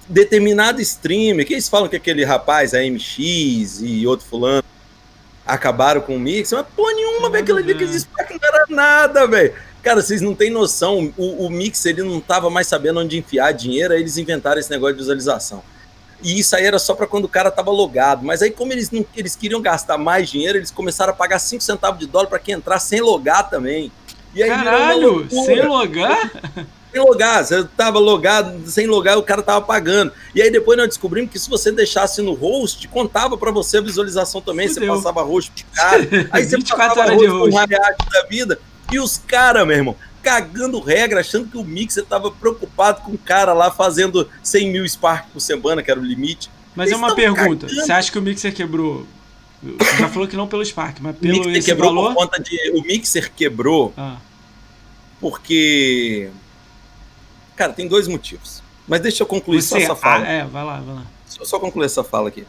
determinado 0.09 0.81
streamer, 0.81 1.47
que 1.47 1.55
eles 1.55 1.69
falam 1.69 1.89
que 1.89 1.97
aquele 1.97 2.25
rapaz, 2.25 2.75
a 2.75 2.79
MX 2.79 3.81
e 3.83 4.07
outro 4.07 4.27
fulano, 4.27 4.65
acabaram 5.45 6.01
com 6.01 6.17
o 6.17 6.21
Mix, 6.21 6.53
mas 6.53 6.67
pô, 6.75 6.91
nenhuma, 6.91 7.31
velho, 7.31 7.57
ali 7.57 7.75
que 7.75 7.85
eles 7.85 8.09
não 8.15 8.39
era 8.43 8.67
nada, 8.69 9.27
velho. 9.27 9.55
Cara, 9.83 10.03
vocês 10.03 10.21
não 10.21 10.35
têm 10.35 10.51
noção, 10.51 11.13
o, 11.17 11.47
o 11.47 11.51
Mix 11.51 11.87
ele 11.87 12.03
não 12.03 12.21
tava 12.21 12.51
mais 12.51 12.67
sabendo 12.67 12.99
onde 12.99 13.17
enfiar 13.17 13.53
dinheiro, 13.53 13.95
aí 13.95 14.01
eles 14.01 14.17
inventaram 14.17 14.59
esse 14.59 14.71
negócio 14.71 14.95
de 14.95 15.01
visualização. 15.01 15.63
E 16.23 16.39
isso 16.39 16.57
aí 16.57 16.65
era 16.65 16.79
só 16.79 16.95
para 16.95 17.07
quando 17.07 17.27
o 17.27 17.29
cara 17.29 17.51
tava 17.51 17.71
logado. 17.71 18.25
Mas 18.25 18.43
aí, 18.43 18.51
como 18.51 18.73
eles, 18.73 18.91
não, 18.91 19.05
eles 19.15 19.37
queriam 19.37 19.61
gastar 19.61 19.99
mais 19.99 20.29
dinheiro, 20.31 20.59
eles 20.59 20.71
começaram 20.71 21.13
a 21.13 21.17
pagar 21.17 21.39
5 21.39 21.63
centavos 21.63 22.01
de 22.01 22.07
dólar 22.07 22.29
para 22.29 22.39
quem 22.39 22.55
entrar 22.55 22.79
sem 22.79 23.01
logar 23.01 23.49
também. 23.49 23.93
E 24.35 24.43
aí 24.43 24.51
Caralho, 24.51 25.27
sem 25.31 25.63
logar? 25.63 26.33
Sem 26.93 27.01
logar, 27.01 27.45
você 27.45 27.65
tava 27.77 27.99
logado, 27.99 28.67
sem 28.67 28.87
logar, 28.87 29.19
o 29.19 29.23
cara 29.23 29.43
tava 29.43 29.65
pagando. 29.65 30.13
E 30.35 30.41
aí 30.41 30.51
depois 30.51 30.79
nós 30.79 30.89
descobrimos 30.89 31.31
que 31.31 31.39
se 31.39 31.49
você 31.49 31.71
deixasse 31.71 32.23
no 32.23 32.33
host, 32.35 32.87
contava 32.89 33.37
para 33.37 33.51
você 33.51 33.79
a 33.79 33.81
visualização 33.81 34.41
também. 34.41 34.69
Fudeu. 34.69 34.95
Você 34.95 35.03
passava 35.03 35.23
host 35.23 35.53
pro 35.65 35.75
cara. 35.75 36.29
Aí 36.33 36.45
você 36.45 36.59
passava 36.65 37.13
host 37.13 37.19
de 37.19 37.27
host. 37.27 37.51
com 37.51 38.11
da 38.11 38.23
vida. 38.29 38.59
E 38.93 38.99
os 38.99 39.19
caras, 39.19 39.67
meu 39.67 39.77
irmão, 39.77 39.97
cagando 40.27 40.81
regra, 40.81 41.21
achando 41.21 41.47
que 41.47 41.57
o 41.57 41.63
Mixer 41.63 42.05
tava 42.05 42.33
preocupado 42.33 43.03
com 43.03 43.13
o 43.13 43.19
cara 43.19 43.53
lá 43.53 43.71
fazendo 43.71 44.29
100 44.43 44.73
mil 44.73 44.89
Spark 44.89 45.29
por 45.33 45.39
semana, 45.39 45.85
que 45.85 45.91
era 45.91 46.01
o 46.01 46.03
limite. 46.03 46.51
Mas 46.75 46.89
Eles 46.89 47.01
é 47.01 47.05
uma 47.05 47.15
pergunta, 47.15 47.69
cagando. 47.69 47.87
você 47.87 47.93
acha 47.93 48.11
que 48.11 48.19
o 48.19 48.23
Mixer 48.23 48.53
quebrou? 48.53 49.07
Você 49.63 49.97
já 49.99 50.09
falou 50.09 50.27
que 50.27 50.37
não 50.37 50.49
pelo 50.49 50.65
Spark, 50.65 50.99
mas 51.01 51.17
pelo 51.17 51.43
o 51.43 51.47
Mixer 51.47 51.65
quebrou 51.65 51.95
valor? 51.95 52.09
por 52.09 52.17
conta 52.17 52.43
de... 52.43 52.73
O 52.73 52.83
Mixer 52.83 53.33
quebrou 53.37 53.95
ah. 53.97 54.17
porque... 55.21 56.29
Cara, 57.55 57.73
tem 57.73 57.87
dois 57.87 58.09
motivos. 58.09 58.65
Mas 58.89 59.01
deixa 59.01 59.23
eu 59.23 59.27
concluir 59.29 59.63
você... 59.63 59.69
só 59.69 59.79
essa 59.79 59.95
fala. 59.95 60.25
Ah, 60.25 60.29
é, 60.29 60.45
vai 60.45 60.65
lá, 60.65 60.81
vai 60.81 60.95
lá. 60.97 61.07
Deixa 61.25 61.41
eu 61.41 61.47
só 61.47 61.61
concluir 61.61 61.87
essa 61.87 62.03
fala 62.03 62.31
aqui. 62.31 62.45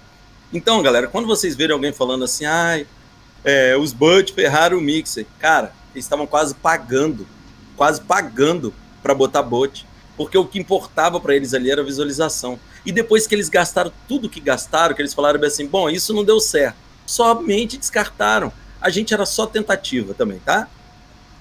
Então, 0.51 0.81
galera, 0.81 1.07
quando 1.07 1.27
vocês 1.27 1.55
verem 1.55 1.73
alguém 1.73 1.93
falando 1.93 2.23
assim, 2.23 2.45
ai, 2.45 2.87
é, 3.45 3.77
os 3.77 3.93
Buds 3.93 4.33
ferraram 4.33 4.79
o 4.79 4.81
Mixer, 4.81 5.27
cara, 5.37 5.73
eles 5.93 6.05
estavam 6.05 6.25
quase 6.25 6.55
pagando, 6.55 7.27
quase 7.77 8.01
pagando 8.01 8.73
para 9.01 9.13
botar 9.13 9.43
bot, 9.43 9.85
porque 10.17 10.37
o 10.37 10.45
que 10.45 10.59
importava 10.59 11.19
para 11.19 11.35
eles 11.35 11.53
ali 11.53 11.71
era 11.71 11.81
a 11.81 11.85
visualização. 11.85 12.59
E 12.85 12.91
depois 12.91 13.27
que 13.27 13.35
eles 13.35 13.47
gastaram 13.47 13.91
tudo 14.07 14.27
que 14.27 14.39
gastaram, 14.41 14.95
que 14.95 15.01
eles 15.01 15.13
falaram 15.13 15.41
assim, 15.45 15.67
bom, 15.67 15.89
isso 15.89 16.13
não 16.13 16.25
deu 16.25 16.39
certo, 16.39 16.75
somente 17.05 17.77
descartaram. 17.77 18.51
A 18.81 18.89
gente 18.89 19.13
era 19.13 19.25
só 19.25 19.45
tentativa 19.45 20.13
também, 20.13 20.39
tá? 20.39 20.67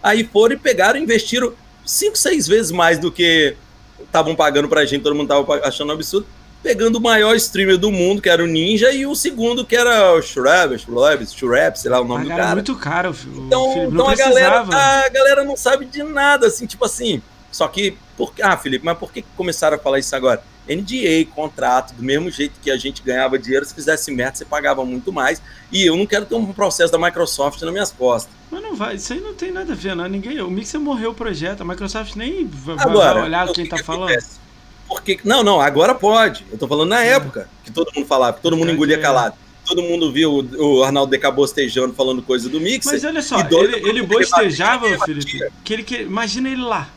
Aí 0.02 0.22
foram 0.24 0.54
e 0.54 0.58
pegaram 0.58 1.00
investiram 1.00 1.54
cinco, 1.84 2.16
seis 2.16 2.46
vezes 2.46 2.70
mais 2.70 2.98
do 2.98 3.10
que 3.10 3.56
estavam 4.00 4.36
pagando 4.36 4.68
pra 4.68 4.84
gente, 4.84 5.02
todo 5.02 5.16
mundo 5.16 5.28
tava 5.28 5.66
achando 5.66 5.92
absurdo 5.92 6.26
pegando 6.66 6.96
o 6.96 7.00
maior 7.00 7.36
streamer 7.36 7.78
do 7.78 7.92
mundo, 7.92 8.20
que 8.20 8.28
era 8.28 8.42
o 8.42 8.46
Ninja, 8.48 8.90
e 8.90 9.06
o 9.06 9.14
segundo, 9.14 9.64
que 9.64 9.76
era 9.76 10.12
o 10.14 10.20
Shreb, 10.20 10.76
Shreb, 10.76 11.78
sei 11.78 11.88
lá 11.88 12.00
o 12.00 12.04
nome 12.04 12.24
do 12.24 12.30
cara. 12.30 12.54
muito 12.56 12.74
caro, 12.74 13.14
Então, 13.24 13.84
então 13.84 14.08
a, 14.08 14.16
galera, 14.16 14.62
a 14.62 15.08
galera 15.08 15.44
não 15.44 15.56
sabe 15.56 15.84
de 15.84 16.02
nada, 16.02 16.48
assim, 16.48 16.66
tipo 16.66 16.84
assim. 16.84 17.22
Só 17.52 17.68
que, 17.68 17.96
por, 18.16 18.32
ah, 18.42 18.56
Felipe, 18.56 18.84
mas 18.84 18.98
por 18.98 19.12
que 19.12 19.24
começaram 19.36 19.76
a 19.76 19.78
falar 19.78 20.00
isso 20.00 20.16
agora? 20.16 20.42
NDA, 20.68 21.24
contrato, 21.32 21.94
do 21.94 22.02
mesmo 22.02 22.28
jeito 22.32 22.58
que 22.60 22.68
a 22.68 22.76
gente 22.76 23.00
ganhava 23.00 23.38
dinheiro, 23.38 23.64
se 23.64 23.72
fizesse 23.72 24.10
merda, 24.10 24.38
você 24.38 24.44
pagava 24.44 24.84
muito 24.84 25.12
mais. 25.12 25.40
E 25.70 25.86
eu 25.86 25.96
não 25.96 26.04
quero 26.04 26.26
ter 26.26 26.34
um 26.34 26.52
processo 26.52 26.90
da 26.90 26.98
Microsoft 26.98 27.62
nas 27.62 27.72
minhas 27.72 27.92
costas. 27.92 28.34
Mas 28.50 28.60
não 28.60 28.74
vai, 28.74 28.96
isso 28.96 29.12
aí 29.12 29.20
não 29.20 29.34
tem 29.34 29.52
nada 29.52 29.72
a 29.72 29.76
ver, 29.76 29.94
não. 29.94 30.08
Ninguém, 30.08 30.40
o 30.40 30.50
Mixer 30.50 30.80
morreu 30.80 31.12
o 31.12 31.14
projeto, 31.14 31.60
a 31.60 31.64
Microsoft 31.64 32.16
nem 32.16 32.50
agora, 32.76 33.20
vai 33.20 33.22
olhar 33.22 33.52
quem 33.52 33.66
tá 33.66 33.78
falando. 33.78 34.10
Acontece? 34.10 34.45
Porque, 34.88 35.18
não, 35.24 35.42
não, 35.42 35.60
agora 35.60 35.94
pode. 35.94 36.44
Eu 36.50 36.58
tô 36.58 36.68
falando 36.68 36.90
na 36.90 37.02
época 37.02 37.48
que 37.64 37.72
todo 37.72 37.92
mundo 37.94 38.06
falava, 38.06 38.36
que 38.36 38.42
todo 38.42 38.56
mundo 38.56 38.70
engolia 38.70 38.98
calado. 38.98 39.34
Todo 39.66 39.82
mundo 39.82 40.12
viu 40.12 40.48
o 40.58 40.84
Arnaldo 40.84 41.10
Deca 41.10 41.28
bostejando, 41.28 41.92
falando 41.92 42.22
coisa 42.22 42.48
do 42.48 42.60
Mixer. 42.60 42.92
Mas 42.92 43.04
olha 43.04 43.20
só, 43.20 43.40
ele, 43.40 43.88
ele 43.88 44.02
bostejava, 44.02 44.86
Felipe, 45.04 45.50
que 45.64 45.72
ele 45.72 45.82
que, 45.82 46.02
imagina 46.02 46.48
ele 46.48 46.62
lá. 46.62 46.88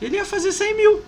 Ele 0.00 0.16
ia 0.16 0.24
fazer 0.24 0.52
100 0.52 0.76
mil. 0.76 1.02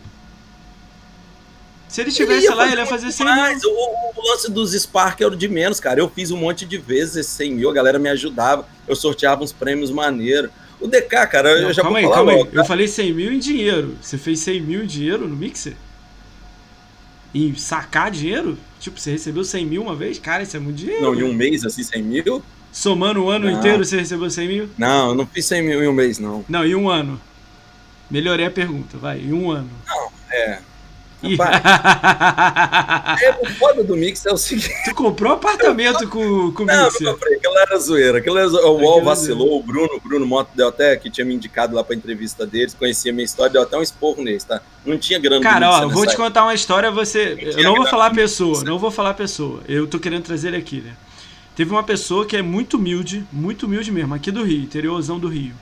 Se 1.89 2.01
ele 2.01 2.11
estivesse 2.11 2.49
lá, 2.49 2.67
ele 2.67 2.81
ia 2.81 2.87
fazer 2.87 3.13
100 3.13 3.27
mais. 3.27 3.63
mil. 3.63 3.71
O, 3.71 4.21
o, 4.21 4.29
lance 4.29 4.51
dos 4.51 4.73
Spark 4.73 5.21
era 5.21 5.33
o 5.33 5.37
de 5.37 5.47
menos, 5.47 5.79
cara. 5.79 6.01
Eu 6.01 6.09
fiz 6.09 6.33
um 6.33 6.37
monte 6.37 6.67
de 6.67 6.79
vezes 6.79 7.17
esses 7.17 7.33
100 7.33 7.55
mil, 7.55 7.71
a 7.71 7.73
galera 7.73 7.99
me 8.01 8.09
ajudava. 8.09 8.67
Eu 8.89 8.97
sorteava 8.97 9.45
uns 9.45 9.53
prêmios 9.53 9.93
maneiros. 9.93 10.51
O 10.81 10.89
DK, 10.89 11.09
cara, 11.29 11.55
não, 11.55 11.69
eu 11.69 11.73
já 11.73 11.83
calma 11.83 12.01
vou 12.01 12.09
aí, 12.09 12.15
calma 12.15 12.33
logo, 12.33 12.45
aí. 12.45 12.51
Tá? 12.51 12.61
Eu 12.61 12.65
falei 12.65 12.89
100 12.89 13.13
mil 13.13 13.33
em 13.33 13.39
dinheiro. 13.39 13.97
Você 14.03 14.19
fez 14.19 14.41
100 14.41 14.61
mil 14.61 14.83
em 14.83 14.87
dinheiro 14.87 15.29
no 15.29 15.37
Mixer? 15.37 15.75
Em 17.35 17.55
sacar 17.55 18.11
dinheiro? 18.11 18.57
Tipo, 18.79 18.99
você 19.01 19.11
recebeu 19.13 19.45
100 19.45 19.67
mil 19.67 19.83
uma 19.83 19.97
vez? 19.97 20.19
Cara, 20.19 20.43
isso 20.43 20.57
é 20.57 20.61
muito 20.61 20.77
dinheiro. 20.77 21.03
Não, 21.03 21.15
em 21.15 21.23
um 21.25 21.33
mês, 21.35 21.65
assim, 21.65 21.83
100 21.83 22.03
mil? 22.03 22.43
Somando 22.71 23.23
o 23.25 23.31
ano 23.31 23.51
Não. 23.51 23.59
inteiro, 23.59 23.85
você 23.85 23.99
recebeu 23.99 24.31
100 24.31 24.49
mil? 24.49 24.69
Não, 24.77 25.11
eu 25.11 25.15
não 25.15 25.27
fiz 25.27 25.45
100 25.47 25.63
mil 25.63 25.83
em 25.83 25.89
um 25.89 25.93
mês, 25.93 26.19
não. 26.19 26.45
Não, 26.49 26.65
em 26.65 26.75
um 26.75 26.89
ano. 26.89 27.21
Melhorei 28.11 28.47
a 28.47 28.51
pergunta, 28.51 28.97
vai. 28.99 29.21
Em 29.21 29.33
um 29.33 29.51
ano. 29.51 29.71
É. 30.31 30.59
Rapaz, 31.31 31.63
é, 33.23 33.39
o 33.43 33.47
foda 33.55 33.85
do 33.85 33.97
Mix 33.97 34.25
é 34.27 34.33
o 34.33 34.37
seguinte. 34.37 34.71
tu 34.85 34.95
comprou 34.95 35.33
apartamento 35.33 36.09
com, 36.09 36.53
com 36.53 36.65
Não, 36.65 36.85
mixer? 36.85 37.03
não 37.03 37.13
comprei, 37.13 37.37
aquilo 37.37 37.59
era 37.59 37.79
zoeira. 37.79 38.19
Aquilo 38.19 38.39
era 38.39 38.49
zoeira. 38.49 38.69
O 38.69 38.81
UOL 38.81 39.03
vacilou, 39.03 39.59
o 39.59 39.63
Bruno, 39.63 39.97
o 39.97 40.01
Bruno 40.01 40.27
Moto 40.27 40.51
deu 40.55 40.69
até, 40.69 40.97
que 40.97 41.11
tinha 41.11 41.25
me 41.25 41.35
indicado 41.35 41.75
lá 41.75 41.83
pra 41.83 41.95
entrevista 41.95 42.47
deles, 42.47 42.75
conhecia 42.75 43.13
minha 43.13 43.25
história, 43.25 43.53
deu 43.53 43.63
até 43.63 43.77
um 43.77 43.83
esporro 43.83 44.23
neles, 44.23 44.45
tá? 44.45 44.61
Não 44.85 44.99
tinha 44.99 45.19
grana 45.19 45.43
Cara, 45.43 45.71
ó, 45.71 45.83
eu 45.83 45.91
vou 45.91 46.07
te 46.07 46.17
contar 46.17 46.43
uma 46.43 46.55
história, 46.55 46.91
você. 46.91 47.37
Eu 47.57 47.63
não 47.63 47.75
vou 47.75 47.87
falar 47.87 48.11
pessoa, 48.11 48.63
não 48.65 48.79
vou 48.79 48.91
falar 48.91 49.15
pessoa. 49.15 49.61
Eu 49.69 49.87
tô 49.87 49.99
querendo 49.99 50.23
trazer 50.23 50.49
ele 50.49 50.57
aqui, 50.59 50.81
né? 50.81 50.93
Teve 51.57 51.71
uma 51.71 51.85
pessoa 51.85 52.27
que 52.27 52.37
é 52.37 52.43
muito 52.43 52.77
humilde, 52.77 53.25
muito 53.33 53.67
humilde 53.67 53.93
mesmo, 53.93 54.13
aqui 54.13 54.31
do 54.31 54.43
Rio, 54.43 54.63
interiorzão 54.63 55.19
do 55.19 55.29
Rio. 55.29 55.55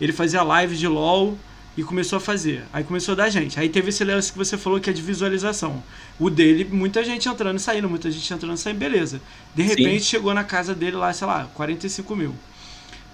Ele 0.00 0.12
fazia 0.12 0.42
live 0.42 0.76
de 0.76 0.88
LOL 0.88 1.36
e 1.76 1.82
começou 1.82 2.16
a 2.18 2.20
fazer. 2.20 2.62
Aí 2.72 2.84
começou 2.84 3.12
a 3.12 3.16
dar 3.16 3.30
gente. 3.30 3.58
Aí 3.58 3.68
teve 3.68 3.88
esse 3.88 4.04
lance 4.04 4.30
que 4.30 4.38
você 4.38 4.56
falou 4.56 4.78
que 4.80 4.88
é 4.88 4.92
de 4.92 5.02
visualização. 5.02 5.82
O 6.18 6.30
dele, 6.30 6.64
muita 6.70 7.02
gente 7.04 7.28
entrando 7.28 7.56
e 7.56 7.60
saindo, 7.60 7.88
muita 7.88 8.10
gente 8.10 8.32
entrando 8.32 8.54
e 8.54 8.58
saindo, 8.60 8.78
beleza. 8.78 9.20
De 9.54 9.62
Sim. 9.62 9.68
repente 9.68 10.04
chegou 10.04 10.32
na 10.32 10.44
casa 10.44 10.74
dele 10.74 10.96
lá, 10.96 11.12
sei 11.12 11.26
lá, 11.26 11.48
45 11.54 12.14
mil. 12.14 12.34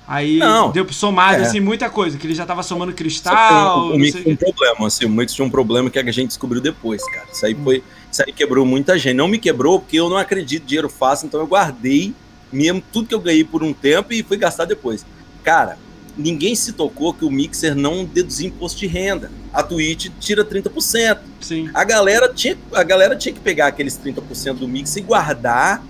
Aí 0.06 0.38
Não. 0.38 0.72
deu 0.72 0.92
somado, 0.92 1.40
É. 1.40 1.46
assim, 1.46 1.60
muita 1.60 1.88
coisa, 1.88 2.18
que 2.18 2.26
ele 2.26 2.34
já 2.34 2.44
tava 2.44 2.62
somando 2.64 2.92
cristal. 2.92 3.90
o, 3.90 3.92
o 3.92 3.94
um 3.94 4.36
problema, 4.36 4.86
assim, 4.88 5.04
o 5.04 5.08
Mix 5.08 5.32
tinha 5.32 5.46
um 5.46 5.50
problema 5.50 5.88
que 5.88 5.98
a 5.98 6.02
gente 6.10 6.28
descobriu 6.28 6.60
depois, 6.60 7.02
cara. 7.10 7.26
Isso 7.32 7.44
Hum. 7.44 7.48
aí 7.48 7.54
foi. 7.54 7.84
Isso 8.10 8.22
aí 8.26 8.32
quebrou 8.32 8.66
muita 8.66 8.98
gente. 8.98 9.14
Não 9.14 9.28
me 9.28 9.38
quebrou 9.38 9.78
porque 9.78 9.96
eu 10.00 10.10
não 10.10 10.16
acredito 10.16 10.64
dinheiro 10.66 10.88
fácil, 10.88 11.26
então 11.26 11.38
eu 11.38 11.46
guardei 11.46 12.12
mesmo 12.52 12.82
tudo 12.92 13.06
que 13.06 13.14
eu 13.14 13.20
ganhei 13.20 13.44
por 13.44 13.62
um 13.62 13.72
tempo 13.72 14.12
e 14.12 14.24
fui 14.24 14.36
gastar 14.36 14.64
depois. 14.64 15.06
Cara, 15.44 15.78
ninguém 16.20 16.54
se 16.54 16.72
tocou 16.72 17.12
que 17.14 17.24
o 17.24 17.30
Mixer 17.30 17.74
não 17.74 18.04
deduzia 18.04 18.46
imposto 18.48 18.78
de 18.80 18.86
renda. 18.86 19.30
A 19.52 19.62
Twitch 19.62 20.08
tira 20.20 20.44
30%. 20.44 21.18
Sim, 21.40 21.70
A 21.74 21.82
galera 21.84 22.32
tinha, 22.32 22.56
a 22.72 22.82
galera 22.82 23.16
tinha 23.16 23.32
que 23.32 23.40
pegar 23.40 23.66
aqueles 23.68 23.98
30% 23.98 24.54
do 24.54 24.68
Mixer 24.68 25.02
e 25.02 25.06
guardar. 25.06 25.82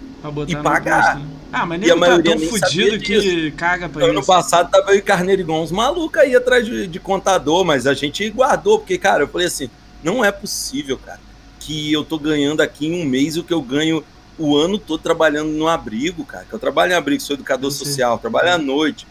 E 0.46 0.56
pagar. 0.56 1.00
imposto, 1.18 1.18
né? 1.18 1.36
Ah, 1.52 1.66
mas 1.66 1.78
E 1.78 1.80
nego 1.80 1.92
a 1.92 1.94
tá 1.94 2.00
maioria 2.00 2.30
tão 2.32 2.40
nem 2.40 2.48
fudido 2.48 2.98
que 3.00 3.50
caga 3.52 3.88
pra 3.88 4.04
Ano 4.06 4.20
isso. 4.20 4.26
passado 4.26 4.70
tava 4.70 4.92
eu 4.92 4.98
e 4.98 5.02
Carneiro 5.02 5.42
igual 5.42 5.62
uns 5.62 5.72
malucos 5.72 6.20
aí 6.20 6.34
atrás 6.36 6.64
de, 6.64 6.86
de 6.86 7.00
contador, 7.00 7.64
mas 7.64 7.86
a 7.86 7.94
gente 7.94 8.28
guardou, 8.30 8.78
porque, 8.78 8.96
cara, 8.96 9.24
eu 9.24 9.28
falei 9.28 9.48
assim, 9.48 9.68
não 10.02 10.24
é 10.24 10.30
possível, 10.30 10.96
cara, 10.96 11.18
que 11.58 11.92
eu 11.92 12.04
tô 12.04 12.18
ganhando 12.18 12.60
aqui 12.60 12.86
em 12.86 13.02
um 13.02 13.04
mês 13.04 13.36
o 13.36 13.42
que 13.42 13.52
eu 13.52 13.60
ganho 13.60 14.04
o 14.38 14.56
ano 14.56 14.78
todo 14.78 15.00
trabalhando 15.02 15.48
no 15.50 15.66
abrigo, 15.68 16.24
cara. 16.24 16.44
Que 16.48 16.54
eu 16.54 16.58
trabalho 16.58 16.92
em 16.92 16.94
abrigo, 16.94 17.20
sou 17.20 17.34
educador 17.34 17.70
social, 17.72 18.16
trabalho 18.18 18.52
à 18.52 18.56
noite. 18.58 19.06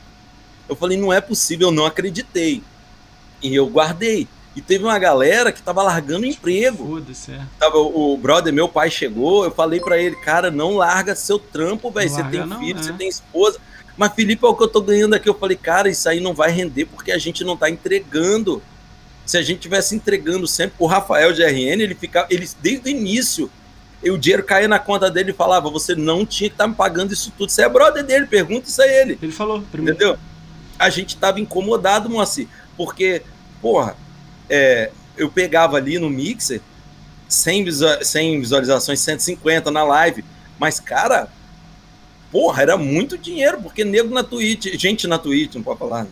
Eu 0.69 0.75
falei, 0.75 0.97
não 0.97 1.11
é 1.11 1.19
possível, 1.19 1.67
eu 1.67 1.71
não 1.71 1.85
acreditei. 1.85 2.63
E 3.41 3.55
eu 3.55 3.67
guardei. 3.67 4.27
E 4.55 4.61
teve 4.61 4.83
uma 4.83 4.97
galera 4.99 5.51
que 5.51 5.61
tava 5.61 5.81
largando 5.81 6.25
emprego. 6.25 6.85
Foda-se, 6.85 7.31
é. 7.31 7.41
Tava, 7.57 7.77
o 7.77 8.17
brother, 8.17 8.53
meu 8.53 8.67
pai 8.67 8.89
chegou, 8.89 9.45
eu 9.45 9.51
falei 9.51 9.79
pra 9.79 9.97
ele, 9.97 10.15
cara, 10.17 10.51
não 10.51 10.75
larga 10.75 11.15
seu 11.15 11.39
trampo, 11.39 11.89
velho. 11.91 12.09
Você 12.09 12.23
tem 12.25 12.45
não, 12.45 12.59
filho, 12.59 12.79
é. 12.79 12.83
você 12.83 12.93
tem 12.93 13.07
esposa. 13.07 13.59
Mas, 13.95 14.13
Felipe, 14.13 14.45
é 14.45 14.47
o 14.47 14.55
que 14.55 14.63
eu 14.63 14.67
tô 14.67 14.81
ganhando 14.81 15.13
aqui. 15.13 15.27
Eu 15.27 15.33
falei, 15.33 15.57
cara, 15.57 15.89
isso 15.89 16.07
aí 16.07 16.19
não 16.19 16.33
vai 16.33 16.51
render 16.51 16.85
porque 16.85 17.11
a 17.11 17.17
gente 17.17 17.43
não 17.43 17.57
tá 17.57 17.69
entregando. 17.69 18.61
Se 19.25 19.37
a 19.37 19.41
gente 19.41 19.59
tivesse 19.59 19.95
entregando 19.95 20.47
sempre, 20.47 20.75
o 20.79 20.87
Rafael 20.87 21.31
de 21.33 21.43
RN, 21.43 21.81
ele 21.81 21.95
ficava, 21.95 22.27
ele, 22.29 22.49
desde 22.61 22.89
o 22.89 22.91
início, 22.91 23.51
e 24.01 24.09
o 24.09 24.17
dinheiro 24.17 24.43
caía 24.43 24.67
na 24.67 24.79
conta 24.79 25.11
dele 25.11 25.31
e 25.31 25.33
falava, 25.33 25.69
você 25.69 25.93
não 25.93 26.25
tinha 26.25 26.49
que 26.49 26.53
estar 26.53 26.67
me 26.67 26.73
pagando 26.73 27.13
isso 27.13 27.31
tudo. 27.37 27.51
Você 27.51 27.61
é 27.61 27.69
brother 27.69 28.03
dele, 28.03 28.25
pergunta 28.25 28.69
isso 28.69 28.81
a 28.81 28.87
ele. 28.87 29.19
Ele 29.21 29.31
falou 29.31 29.61
primeiro. 29.61 29.95
Entendeu? 29.95 30.17
A 30.79 30.89
gente 30.89 31.17
tava 31.17 31.39
incomodado, 31.39 32.09
Moacir, 32.09 32.47
porque, 32.77 33.21
porra, 33.61 33.95
é, 34.49 34.89
eu 35.17 35.29
pegava 35.29 35.77
ali 35.77 35.99
no 35.99 36.09
Mixer 36.09 36.61
100, 37.27 37.63
visua- 37.65 38.03
100 38.03 38.39
visualizações, 38.39 38.99
150 39.01 39.69
na 39.69 39.83
live, 39.83 40.23
mas, 40.57 40.79
cara, 40.79 41.27
porra, 42.31 42.61
era 42.63 42.77
muito 42.77 43.17
dinheiro, 43.17 43.61
porque 43.61 43.83
nego 43.83 44.13
na 44.13 44.23
Twitch, 44.23 44.67
gente 44.79 45.05
na 45.05 45.19
Twitch, 45.19 45.55
não 45.55 45.63
pode 45.63 45.79
falar, 45.79 46.05
né? 46.05 46.09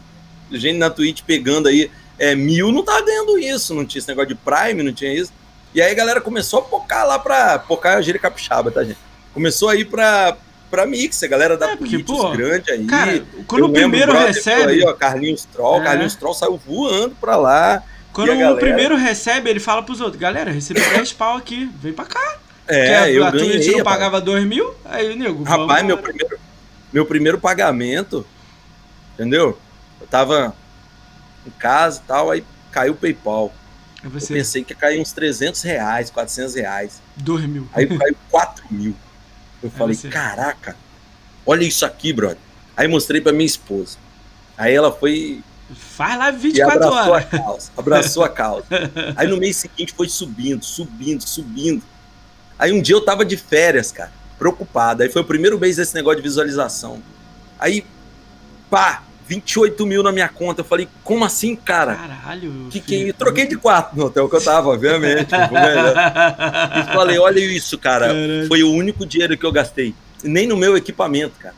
gente 0.51 0.77
na 0.77 0.89
Twitch 0.89 1.21
pegando 1.23 1.67
aí 1.67 1.91
é, 2.19 2.35
mil, 2.35 2.71
não 2.71 2.83
tava 2.83 3.05
ganhando 3.05 3.37
isso, 3.37 3.73
não 3.73 3.85
tinha 3.85 3.99
esse 3.99 4.07
negócio 4.07 4.29
de 4.29 4.35
Prime, 4.35 4.83
não 4.83 4.93
tinha 4.93 5.13
isso. 5.13 5.31
E 5.73 5.81
aí 5.81 5.91
a 5.91 5.95
galera 5.95 6.21
começou 6.21 6.59
a 6.59 6.61
pocar 6.63 7.05
lá 7.05 7.19
pra. 7.19 7.59
Pocar 7.59 7.99
é 7.99 8.01
gíria 8.01 8.19
capixaba, 8.19 8.71
tá, 8.71 8.83
gente? 8.83 8.97
Começou 9.33 9.69
a 9.69 9.75
ir 9.75 9.85
pra, 9.85 10.35
pra 10.69 10.85
Mixer, 10.85 11.27
a 11.27 11.31
galera 11.31 11.57
da 11.57 11.71
É, 11.71 11.75
porque, 11.75 11.99
pô, 11.99 12.29
os 12.31 12.35
grandes 12.37 12.69
aí. 12.69 12.85
Cara, 12.85 13.23
quando 13.47 13.65
o 13.65 13.71
primeiro 13.73 14.11
brother, 14.11 14.33
recebe. 14.33 14.71
Aí, 14.73 14.83
ó, 14.83 14.93
Carlinhos 14.93 15.45
Troll, 15.45 15.81
É. 15.81 15.83
Carlinhos 15.83 16.15
Troll 16.15 16.33
saiu 16.33 16.57
voando 16.57 17.15
pra 17.19 17.35
lá. 17.35 17.83
Quando 18.13 18.29
o 18.31 18.37
galera? 18.37 18.55
primeiro 18.59 18.95
recebe, 18.95 19.49
ele 19.49 19.59
fala 19.59 19.83
pros 19.83 20.01
outros: 20.01 20.19
Galera, 20.19 20.51
recebi 20.51 20.79
10 20.79 21.13
pau 21.13 21.37
aqui, 21.37 21.69
vem 21.79 21.93
pra 21.93 22.05
cá. 22.05 22.37
É, 22.67 22.97
a, 22.97 23.09
eu 23.11 23.23
a 23.23 23.31
ganhei. 23.31 23.59
Não 23.71 23.77
rapaz. 23.77 23.83
pagava 23.83 24.19
2 24.21 24.43
mil, 24.45 24.73
aí, 24.83 25.15
nego. 25.15 25.43
Rapaz, 25.43 25.67
vamos- 25.67 25.85
meu 25.87 25.97
primeiro, 25.99 26.39
meu 26.91 27.05
primeiro 27.05 27.37
pagamento, 27.39 28.25
entendeu? 29.13 29.57
Eu 30.01 30.07
tava 30.07 30.53
em 31.45 31.49
casa 31.51 32.01
e 32.03 32.07
tal, 32.07 32.29
aí 32.31 32.43
caiu 32.71 32.93
o 32.93 32.95
PayPal. 32.95 33.53
Eu 34.03 34.11
pensei 34.11 34.63
que 34.63 34.73
ia 34.73 34.77
cair 34.77 34.99
uns 35.01 35.11
300 35.11 35.61
reais, 35.63 36.09
400 36.09 36.55
reais. 36.55 37.01
2 37.15 37.45
mil. 37.45 37.67
Aí 37.73 37.85
caiu 37.87 38.15
4 38.29 38.63
mil. 38.69 38.95
Eu 39.67 39.71
falei, 39.71 39.95
caraca, 39.95 40.75
olha 41.45 41.63
isso 41.63 41.85
aqui, 41.85 42.11
brother. 42.13 42.37
Aí 42.75 42.87
mostrei 42.87 43.21
pra 43.21 43.31
minha 43.31 43.45
esposa. 43.45 43.97
Aí 44.57 44.73
ela 44.73 44.91
foi 44.91 45.41
Faz 45.75 46.17
lá 46.17 46.29
e 46.29 46.35
24 46.37 46.75
abraçou 46.75 47.11
horas. 47.11 47.25
a 47.25 47.37
causa. 47.37 47.71
Abraçou 47.77 48.23
a 48.23 48.29
causa. 48.29 48.65
Aí 49.17 49.27
no 49.27 49.37
mês 49.37 49.57
seguinte 49.57 49.93
foi 49.93 50.07
subindo, 50.07 50.63
subindo, 50.63 51.27
subindo. 51.27 51.83
Aí 52.57 52.71
um 52.71 52.81
dia 52.81 52.95
eu 52.95 53.01
tava 53.03 53.25
de 53.25 53.35
férias, 53.35 53.91
cara, 53.91 54.11
preocupado. 54.39 55.03
Aí 55.03 55.09
foi 55.09 55.21
o 55.21 55.25
primeiro 55.25 55.59
mês 55.59 55.75
desse 55.75 55.93
negócio 55.93 56.17
de 56.17 56.23
visualização. 56.23 57.01
Aí, 57.59 57.85
pá, 58.69 59.03
28 59.27 59.85
mil 59.85 60.01
na 60.01 60.11
minha 60.11 60.29
conta. 60.29 60.61
Eu 60.61 60.65
falei, 60.65 60.87
como 61.03 61.25
assim, 61.25 61.55
cara? 61.55 61.95
Caralho. 61.95 62.67
Que 62.69 62.79
que 62.79 63.09
é? 63.09 63.13
Troquei 63.13 63.45
de 63.47 63.57
quarto 63.57 63.95
no 63.95 64.05
hotel 64.05 64.29
que 64.29 64.35
eu 64.35 64.43
tava, 64.43 64.69
obviamente. 64.69 65.29
foi 65.29 65.59
melhor. 65.59 65.95
E 66.79 66.93
falei, 66.93 67.17
olha 67.19 67.39
isso, 67.39 67.77
cara. 67.77 68.07
Caralho. 68.07 68.47
Foi 68.47 68.63
o 68.63 68.71
único 68.71 69.05
dinheiro 69.05 69.37
que 69.37 69.45
eu 69.45 69.51
gastei. 69.51 69.93
Nem 70.23 70.47
no 70.47 70.55
meu 70.57 70.77
equipamento, 70.77 71.33
cara. 71.39 71.55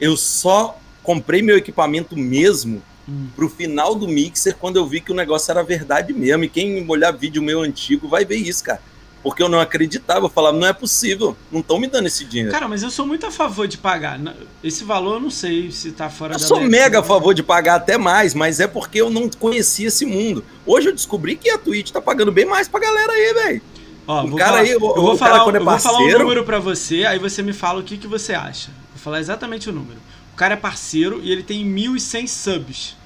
Eu 0.00 0.16
só 0.16 0.78
comprei 1.02 1.42
meu 1.42 1.56
equipamento 1.56 2.16
mesmo 2.16 2.82
Hum. 3.08 3.28
pro 3.34 3.48
final 3.48 3.94
do 3.94 4.06
mixer 4.06 4.54
quando 4.56 4.76
eu 4.76 4.86
vi 4.86 5.00
que 5.00 5.10
o 5.10 5.14
negócio 5.14 5.50
era 5.50 5.64
verdade 5.64 6.12
mesmo. 6.12 6.44
E 6.44 6.48
quem 6.48 6.84
olhar 6.88 7.10
vídeo 7.10 7.42
meu 7.42 7.62
antigo 7.62 8.06
vai 8.06 8.24
ver 8.24 8.36
isso, 8.36 8.62
cara. 8.62 8.80
Porque 9.22 9.42
eu 9.42 9.48
não 9.50 9.60
acreditava, 9.60 10.24
eu 10.24 10.30
falava, 10.30 10.56
não 10.56 10.66
é 10.66 10.72
possível, 10.72 11.36
não 11.52 11.60
estão 11.60 11.78
me 11.78 11.86
dando 11.86 12.06
esse 12.06 12.24
dinheiro. 12.24 12.50
Cara, 12.52 12.66
mas 12.66 12.82
eu 12.82 12.90
sou 12.90 13.06
muito 13.06 13.26
a 13.26 13.30
favor 13.30 13.68
de 13.68 13.76
pagar. 13.76 14.18
Esse 14.64 14.82
valor 14.82 15.14
eu 15.16 15.20
não 15.20 15.28
sei 15.30 15.70
se 15.70 15.92
tá 15.92 16.08
fora 16.08 16.34
eu 16.34 16.38
da 16.38 16.46
sou 16.46 16.56
média. 16.60 16.70
mega 16.70 17.00
a 17.00 17.02
favor 17.02 17.34
de 17.34 17.42
pagar 17.42 17.74
até 17.74 17.98
mais, 17.98 18.32
mas 18.32 18.60
é 18.60 18.66
porque 18.66 18.98
eu 18.98 19.10
não 19.10 19.28
conhecia 19.28 19.88
esse 19.88 20.06
mundo. 20.06 20.42
Hoje 20.64 20.88
eu 20.88 20.94
descobri 20.94 21.36
que 21.36 21.50
a 21.50 21.58
Twitch 21.58 21.90
tá 21.90 22.00
pagando 22.00 22.32
bem 22.32 22.46
mais 22.46 22.66
pra 22.66 22.80
galera 22.80 23.12
aí, 23.12 23.34
velho. 23.34 23.62
Ó, 24.06 24.24
O 24.24 24.36
cara 24.36 24.52
falar, 24.52 24.60
aí, 24.62 24.74
o- 24.74 24.96
eu 24.96 25.02
vou 25.02 25.16
falar, 25.18 25.44
quando 25.44 25.56
é 25.56 25.58
eu 25.60 25.64
vou 25.66 25.78
falar 25.78 25.94
um 25.96 25.98
parceiro- 25.98 26.18
número 26.24 26.44
pra 26.44 26.58
você, 26.58 27.04
aí 27.04 27.18
você 27.18 27.42
me 27.42 27.52
fala 27.52 27.80
o 27.80 27.82
que, 27.82 27.98
que 27.98 28.06
você 28.06 28.32
acha. 28.32 28.70
Vou 28.94 28.98
falar 29.04 29.20
exatamente 29.20 29.68
o 29.68 29.72
número. 29.72 30.00
O 30.32 30.36
cara 30.36 30.54
é 30.54 30.56
parceiro 30.56 31.20
e 31.22 31.30
ele 31.30 31.42
tem 31.42 31.62
1.100 31.64 32.26
subs. 32.26 32.96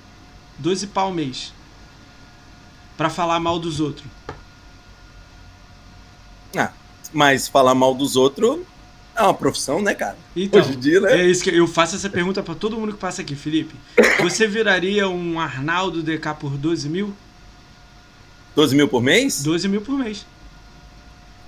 12 0.58 0.86
pau 0.86 1.10
mês. 1.12 1.52
Pra 2.96 3.10
falar 3.10 3.40
mal 3.40 3.58
dos 3.58 3.80
outros. 3.80 4.06
Ah, 6.57 6.72
mas 7.12 7.48
falar 7.48 7.74
mal 7.74 7.94
dos 7.94 8.16
outros 8.16 8.61
é 9.16 9.22
uma 9.22 9.34
profissão, 9.34 9.80
né, 9.80 9.94
cara? 9.94 10.16
Então, 10.34 10.61
Hoje 10.61 10.72
em 10.72 10.78
dia, 10.78 11.00
né? 11.00 11.20
é 11.20 11.26
isso 11.26 11.42
que 11.44 11.50
eu 11.55 11.66
faço 11.66 11.94
essa 11.94 12.11
pergunta 12.11 12.42
pra 12.42 12.55
todo 12.55 12.76
mundo 12.76 12.92
que 12.92 12.98
passa 12.98 13.22
aqui, 13.22 13.36
Felipe. 13.36 13.74
Você 14.20 14.46
viraria 14.46 15.09
um 15.09 15.38
Arnaldo 15.38 16.02
DK 16.02 16.34
por 16.38 16.50
12 16.57 16.88
mil? 16.88 17.14
12 18.57 18.74
mil 18.74 18.88
por 18.88 19.02
mês? 19.02 19.42
12 19.42 19.68
mil 19.68 19.80
por 19.80 19.96
mês. 19.98 20.26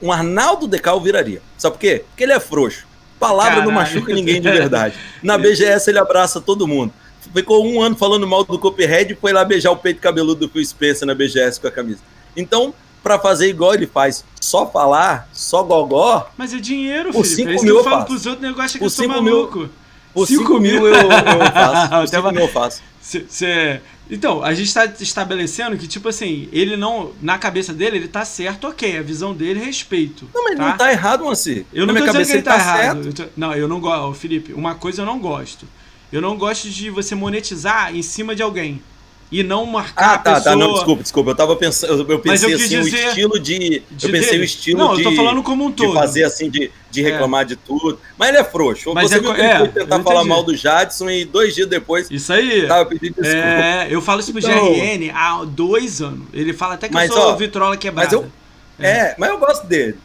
Um 0.03 0.13
Arnaldo 0.13 0.67
Decal 0.69 1.01
viraria. 1.01 1.41
Sabe 1.57 1.75
por 1.75 1.81
quê? 1.81 2.05
Porque 2.09 2.25
ele 2.25 2.33
é 2.33 2.41
frouxo. 2.41 2.87
Palavra 3.19 3.63
não 3.65 3.69
Caralho. 3.69 3.75
machuca 3.75 4.13
ninguém 4.13 4.41
de 4.41 4.51
verdade. 4.51 4.95
Na 5.23 5.39
BGS 5.39 5.89
ele 5.91 5.99
abraça 5.99 6.41
todo 6.41 6.67
mundo. 6.67 6.93
Ficou 7.35 7.67
um 7.67 7.81
ano 7.81 7.97
falando 7.97 8.27
mal 8.27 8.45
do 8.45 8.59
Copperhead 8.59 9.13
e 9.13 9.17
foi 9.17 9.33
lá 9.33 9.45
beijar 9.45 9.71
o 9.71 9.77
peito 9.77 10.01
cabeludo 10.01 10.47
do 10.47 10.53
Phil 10.53 10.65
Spencer 10.65 11.07
na 11.07 11.15
BGS 11.15 11.61
com 11.61 11.67
a 11.67 11.71
camisa. 11.71 12.01
Então, 12.37 12.75
pra 13.07 13.21
fazer 13.21 13.49
igual 13.49 13.73
ele 13.73 13.87
faz, 13.87 14.25
só 14.41 14.67
falar, 14.69 15.29
só 15.33 15.63
gogó, 15.63 16.29
Mas 16.37 16.53
é 16.53 16.59
dinheiro, 16.59 17.13
Por 17.13 17.25
É 17.25 17.29
isso 17.29 17.37
que 17.37 17.45
mil 17.45 17.59
eu 17.67 17.77
eu 17.77 17.85
falo 17.85 17.97
faço. 17.99 18.07
pros 18.07 18.27
outros, 18.27 18.43
negócio 18.43 18.71
é 18.71 18.73
que 18.73 18.79
Por 18.81 18.85
eu 18.87 18.91
sou 18.91 19.05
cinco 19.05 19.23
mil- 19.23 19.35
maluco. 19.37 19.69
por 20.13 20.27
Cinco 20.27 20.43
5 20.55 20.61
mil. 20.61 20.87
eu, 20.89 20.95
eu 20.95 21.09
faço. 21.53 21.89
Por 21.89 21.97
Até 21.99 22.07
5 22.09 22.23
vai- 22.23 22.33
mil 22.33 22.43
eu 22.43 22.49
faço. 22.49 22.83
Cê, 23.01 23.81
Então, 24.11 24.43
a 24.43 24.53
gente 24.55 24.67
está 24.67 24.85
estabelecendo 24.87 25.77
que, 25.77 25.87
tipo 25.87 26.09
assim, 26.09 26.49
ele 26.53 26.77
não. 26.77 27.13
Na 27.23 27.39
cabeça 27.39 27.73
dele, 27.73 27.97
ele 27.99 28.09
tá 28.09 28.25
certo, 28.25 28.67
ok. 28.67 28.99
A 28.99 29.03
visão 29.03 29.33
dele, 29.33 29.61
respeito. 29.61 30.29
Não, 30.35 30.43
mas 30.45 30.57
tá? 30.57 30.69
não 30.71 30.77
tá 30.77 30.91
errado, 30.91 31.23
Moacir. 31.25 31.65
Eu 31.73 31.87
não 31.87 31.95
Na 31.95 32.01
tô 32.01 32.07
minha 32.07 32.13
dizendo 32.23 32.27
que 32.27 32.33
ele 32.33 32.43
tá, 32.43 32.55
ele 32.79 32.83
errado. 32.83 33.07
Eu 33.07 33.13
tô- 33.13 33.25
Não, 33.37 33.55
eu 33.55 33.69
não 33.69 33.79
gosto, 33.81 34.15
Felipe. 34.15 34.53
Uma 34.53 34.75
coisa 34.75 35.03
eu 35.03 35.07
não 35.07 35.19
gosto. 35.21 35.67
Eu 36.13 36.21
não 36.21 36.37
gosto 36.37 36.69
de 36.69 36.91
você 36.91 37.15
monetizar 37.15 37.95
em 37.95 38.03
cima 38.03 38.35
de 38.35 38.43
alguém. 38.43 38.83
E 39.31 39.43
não 39.43 39.67
marcar 39.67 40.05
Ah, 40.11 40.15
a 40.15 40.19
tá, 40.19 40.35
pessoa. 40.37 40.45
tá. 40.55 40.57
Não, 40.57 40.73
desculpa, 40.75 41.03
desculpa. 41.03 41.31
Eu 41.33 41.35
tava 41.35 41.57
pensando. 41.57 41.93
Eu, 41.93 41.99
eu 41.99 42.09
eu 42.11 42.19
pensei 42.21 42.49
quis 42.53 42.61
assim, 42.65 42.81
dizer 42.81 43.07
o 43.07 43.09
estilo 43.09 43.41
de. 43.41 43.83
de 43.91 44.07
eu 44.07 44.13
pensei 44.13 44.31
dele. 44.31 44.43
o 44.43 44.45
estilo 44.45 44.79
Não, 44.79 44.95
de. 44.95 45.03
eu 45.03 45.11
tô 45.11 45.17
falando 45.17 45.43
como 45.43 45.65
um 45.65 45.71
de 45.71 45.77
todo. 45.79 45.95
fazer 45.95 46.23
assim, 46.23 46.49
de, 46.49 46.71
de 46.93 47.03
reclamar 47.03 47.45
de 47.45 47.57
tudo. 47.57 47.99
Mas 48.17 48.29
ele 48.29 48.39
é 48.39 48.45
frouxo. 48.45 48.95
Mas 48.95 49.11
Você 49.11 49.17
é 49.17 49.21
viu 49.21 49.35
que 49.35 49.41
ele 49.41 49.49
é, 49.49 49.59
foi 49.59 49.69
tentar 49.69 49.97
eu 49.99 50.03
falar 50.05 50.23
mal 50.25 50.45
do 50.45 50.55
Jadson 50.57 51.11
e 51.11 51.25
dois 51.25 51.57
dias 51.57 51.69
depois 51.69 52.09
Isso 52.09 52.33
aí. 52.33 52.69
tava 52.69 52.87
pedindo 52.87 53.15
desculpa. 53.21 53.47
É, 53.49 53.89
eu 53.91 54.01
falo 54.01 54.21
isso 54.21 54.31
pro 54.33 54.41
Então- 54.41 54.73
GRN 54.73 55.11
há 55.13 55.45
dois 55.45 56.01
anos. 56.01 56.29
Ele 56.33 56.53
fala 56.53 56.75
até 56.75 56.87
que 56.87 56.95
Mas, 56.95 57.11
eu 57.11 57.17
sou 57.17 57.31
ó, 57.33 57.35
vitrola 57.37 57.77
quebrada. 57.77 58.05
Mas 58.07 58.13
eu. 58.13 58.31
É. 58.79 59.17
mas 59.19 59.29
eu 59.31 59.39
gosto 59.39 59.67
dele. 59.67 59.97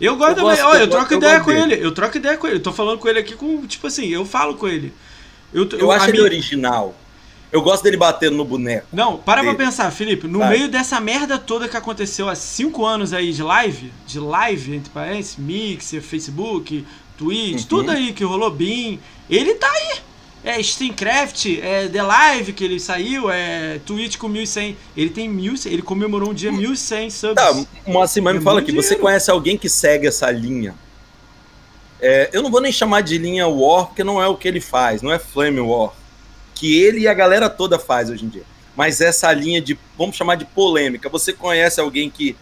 Eu 0.00 0.16
gosto 0.16 0.30
Eu 0.40 0.44
também. 0.46 0.62
Olha, 0.64 0.78
eu 0.78 0.82
eu 0.84 0.88
troco 0.90 1.14
eu 1.14 1.18
ideia 1.18 1.38
com 1.40 1.52
dele. 1.54 1.74
ele. 1.74 1.86
Eu 1.86 1.92
troco 1.92 2.16
ideia 2.16 2.36
com 2.36 2.46
ele. 2.48 2.56
Eu 2.56 2.60
tô 2.62 2.72
falando 2.72 2.98
com 2.98 3.06
ele 3.08 3.20
aqui 3.20 3.34
com, 3.36 3.64
tipo 3.68 3.86
assim, 3.86 4.08
eu 4.08 4.24
falo 4.24 4.56
com 4.56 4.66
ele. 4.66 4.92
Eu, 5.52 5.68
Eu 5.78 5.92
acho 5.92 6.06
a 6.06 6.08
ele 6.08 6.14
minha- 6.18 6.24
original. 6.24 6.96
Eu 7.54 7.62
gosto 7.62 7.84
dele 7.84 7.96
batendo 7.96 8.36
no 8.36 8.44
boneco. 8.44 8.84
Não, 8.92 9.16
para 9.16 9.40
pra 9.42 9.52
dele. 9.52 9.64
pensar, 9.64 9.88
Felipe. 9.92 10.26
No 10.26 10.40
Vai. 10.40 10.50
meio 10.50 10.68
dessa 10.68 11.00
merda 11.00 11.38
toda 11.38 11.68
que 11.68 11.76
aconteceu 11.76 12.28
há 12.28 12.34
cinco 12.34 12.84
anos 12.84 13.12
aí 13.12 13.32
de 13.32 13.44
live, 13.44 13.92
de 14.04 14.18
live, 14.18 14.74
entre 14.74 14.90
parênteses, 14.90 15.36
Mixer, 15.36 16.02
Facebook, 16.02 16.84
Twitch, 17.16 17.60
Uhum. 17.60 17.66
tudo 17.68 17.92
aí 17.92 18.12
que 18.12 18.24
rolou, 18.24 18.50
Beam, 18.50 18.98
ele 19.30 19.54
tá 19.54 19.70
aí. 19.70 19.98
É 20.42 20.60
Steamcraft, 20.60 21.46
é 21.62 21.86
The 21.88 22.02
Live 22.02 22.52
que 22.54 22.64
ele 22.64 22.80
saiu, 22.80 23.30
é 23.30 23.78
Twitch 23.86 24.16
com 24.18 24.26
1100. 24.28 24.76
Ele 24.96 25.10
tem 25.10 25.28
1100, 25.28 25.72
ele 25.72 25.80
comemorou 25.80 26.30
um 26.30 26.34
dia 26.34 26.50
1100 26.50 27.08
subs. 27.08 27.36
Tá, 27.36 27.64
Moacir, 27.86 28.20
mas 28.20 28.34
É 28.34 28.38
me 28.40 28.44
fala 28.44 28.58
aqui, 28.60 28.72
você 28.72 28.96
conhece 28.96 29.30
alguém 29.30 29.56
que 29.56 29.68
segue 29.68 30.08
essa 30.08 30.28
linha? 30.30 30.74
É, 32.00 32.28
eu 32.32 32.42
não 32.42 32.50
vou 32.50 32.60
nem 32.60 32.72
chamar 32.72 33.00
de 33.02 33.16
linha 33.16 33.46
War, 33.46 33.86
porque 33.86 34.02
não 34.04 34.20
é 34.20 34.26
o 34.26 34.36
que 34.36 34.48
ele 34.48 34.60
faz, 34.60 35.00
não 35.00 35.12
é 35.12 35.18
Flame 35.20 35.60
War. 35.60 35.92
Que 36.54 36.80
ele 36.82 37.00
e 37.00 37.08
a 37.08 37.14
galera 37.14 37.48
toda 37.50 37.78
faz 37.78 38.10
hoje 38.10 38.24
em 38.24 38.28
dia. 38.28 38.44
Mas 38.76 39.00
essa 39.00 39.32
linha 39.32 39.60
de, 39.60 39.78
vamos 39.96 40.16
chamar 40.16 40.34
de 40.36 40.44
polêmica, 40.44 41.08
você 41.08 41.32
conhece 41.32 41.80
alguém 41.80 42.10
que 42.10 42.36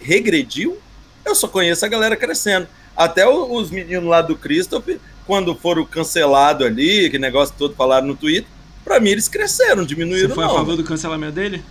regrediu? 0.00 0.78
Eu 1.24 1.34
só 1.34 1.46
conheço 1.48 1.84
a 1.84 1.88
galera 1.88 2.16
crescendo. 2.16 2.66
Até 2.96 3.28
os 3.28 3.70
meninos 3.70 4.08
lá 4.08 4.22
do 4.22 4.36
Christopher, 4.36 4.98
quando 5.26 5.54
foram 5.54 5.84
cancelados 5.84 6.66
ali, 6.66 7.08
que 7.10 7.18
negócio 7.18 7.54
todo 7.56 7.74
falaram 7.74 8.06
no 8.06 8.16
Twitter, 8.16 8.48
pra 8.84 8.98
mim 8.98 9.10
eles 9.10 9.28
cresceram, 9.28 9.82
Você 9.82 9.88
diminuíram 9.88 10.34
foi 10.34 10.44
a 10.44 10.48
não. 10.48 10.54
favor 10.54 10.76
do 10.76 10.84
cancelamento 10.84 11.32
dele? 11.32 11.62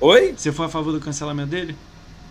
Oi? 0.00 0.34
Você 0.36 0.50
foi 0.50 0.66
a 0.66 0.68
favor 0.68 0.92
do 0.92 1.00
cancelamento 1.00 1.50
dele? 1.50 1.76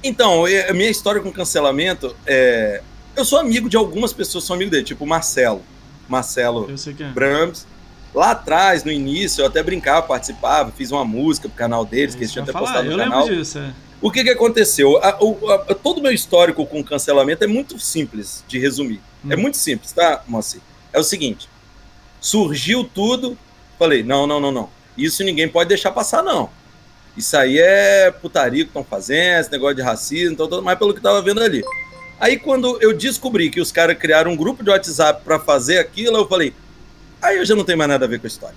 Então, 0.03 0.43
a 0.45 0.73
minha 0.73 0.89
história 0.89 1.21
com 1.21 1.31
cancelamento 1.31 2.15
é. 2.25 2.81
Eu 3.15 3.23
sou 3.23 3.39
amigo 3.39 3.69
de 3.69 3.77
algumas 3.77 4.11
pessoas, 4.13 4.43
sou 4.43 4.55
amigo 4.55 4.71
dele, 4.71 4.83
tipo 4.83 5.03
o 5.03 5.07
Marcelo. 5.07 5.61
Marcelo 6.09 6.67
Eu 6.69 6.77
sei 6.77 6.93
que 6.93 7.03
é. 7.03 7.07
Brahms. 7.09 7.65
Lá 8.13 8.31
atrás, 8.31 8.83
no 8.83 8.91
início, 8.91 9.41
eu 9.41 9.45
até 9.47 9.63
brincava, 9.63 10.05
participava, 10.05 10.71
fiz 10.71 10.91
uma 10.91 11.05
música 11.05 11.47
pro 11.47 11.57
canal 11.57 11.85
deles, 11.85 12.13
que 12.13 12.21
eles 12.21 12.31
tinham 12.31 12.43
até 12.43 12.51
falar, 12.51 12.65
postado 12.67 12.85
no 12.87 12.93
eu 12.93 12.97
canal. 12.97 13.19
lembro 13.21 13.35
disso, 13.37 13.57
é. 13.57 13.73
O 14.01 14.11
que 14.11 14.23
que 14.23 14.29
aconteceu? 14.31 14.97
A- 14.97 15.17
o- 15.21 15.49
a- 15.51 15.75
todo 15.75 15.99
o 15.99 16.01
meu 16.01 16.11
histórico 16.11 16.65
com 16.65 16.83
cancelamento 16.83 17.43
é 17.43 17.47
muito 17.47 17.79
simples 17.79 18.43
de 18.47 18.59
resumir. 18.59 18.99
É 19.29 19.35
Hum. 19.35 19.39
muito 19.39 19.57
simples, 19.57 19.91
tá, 19.93 20.23
Moacir? 20.27 20.59
É 20.91 20.99
o 20.99 21.03
seguinte: 21.03 21.47
surgiu 22.19 22.83
tudo, 22.83 23.37
falei, 23.79 24.03
não, 24.03 24.27
não, 24.27 24.39
não, 24.39 24.51
não. 24.51 24.69
Isso 24.97 25.23
ninguém 25.23 25.47
pode 25.47 25.69
deixar 25.69 25.91
passar, 25.91 26.21
não. 26.23 26.49
Isso 27.15 27.35
aí 27.37 27.59
é 27.59 28.11
putaria 28.11 28.63
que 28.63 28.69
estão 28.69 28.83
fazendo, 28.83 29.41
esse 29.41 29.51
negócio 29.51 29.75
de 29.75 29.81
racismo, 29.81 30.33
então, 30.33 30.47
tudo 30.47 30.61
mais 30.63 30.77
pelo 30.77 30.93
que 30.93 30.99
eu 30.99 31.03
tava 31.03 31.21
vendo 31.21 31.41
ali. 31.41 31.63
Aí 32.19 32.37
quando 32.37 32.77
eu 32.81 32.93
descobri 32.95 33.49
que 33.49 33.59
os 33.59 33.71
caras 33.71 33.97
criaram 33.97 34.31
um 34.31 34.35
grupo 34.35 34.63
de 34.63 34.69
WhatsApp 34.69 35.23
para 35.23 35.39
fazer 35.39 35.79
aquilo, 35.79 36.17
eu 36.17 36.27
falei, 36.27 36.53
aí 37.21 37.37
eu 37.37 37.45
já 37.45 37.55
não 37.55 37.63
tenho 37.63 37.77
mais 37.77 37.89
nada 37.89 38.05
a 38.05 38.07
ver 38.07 38.19
com 38.19 38.25
a 38.25 38.29
história. 38.29 38.55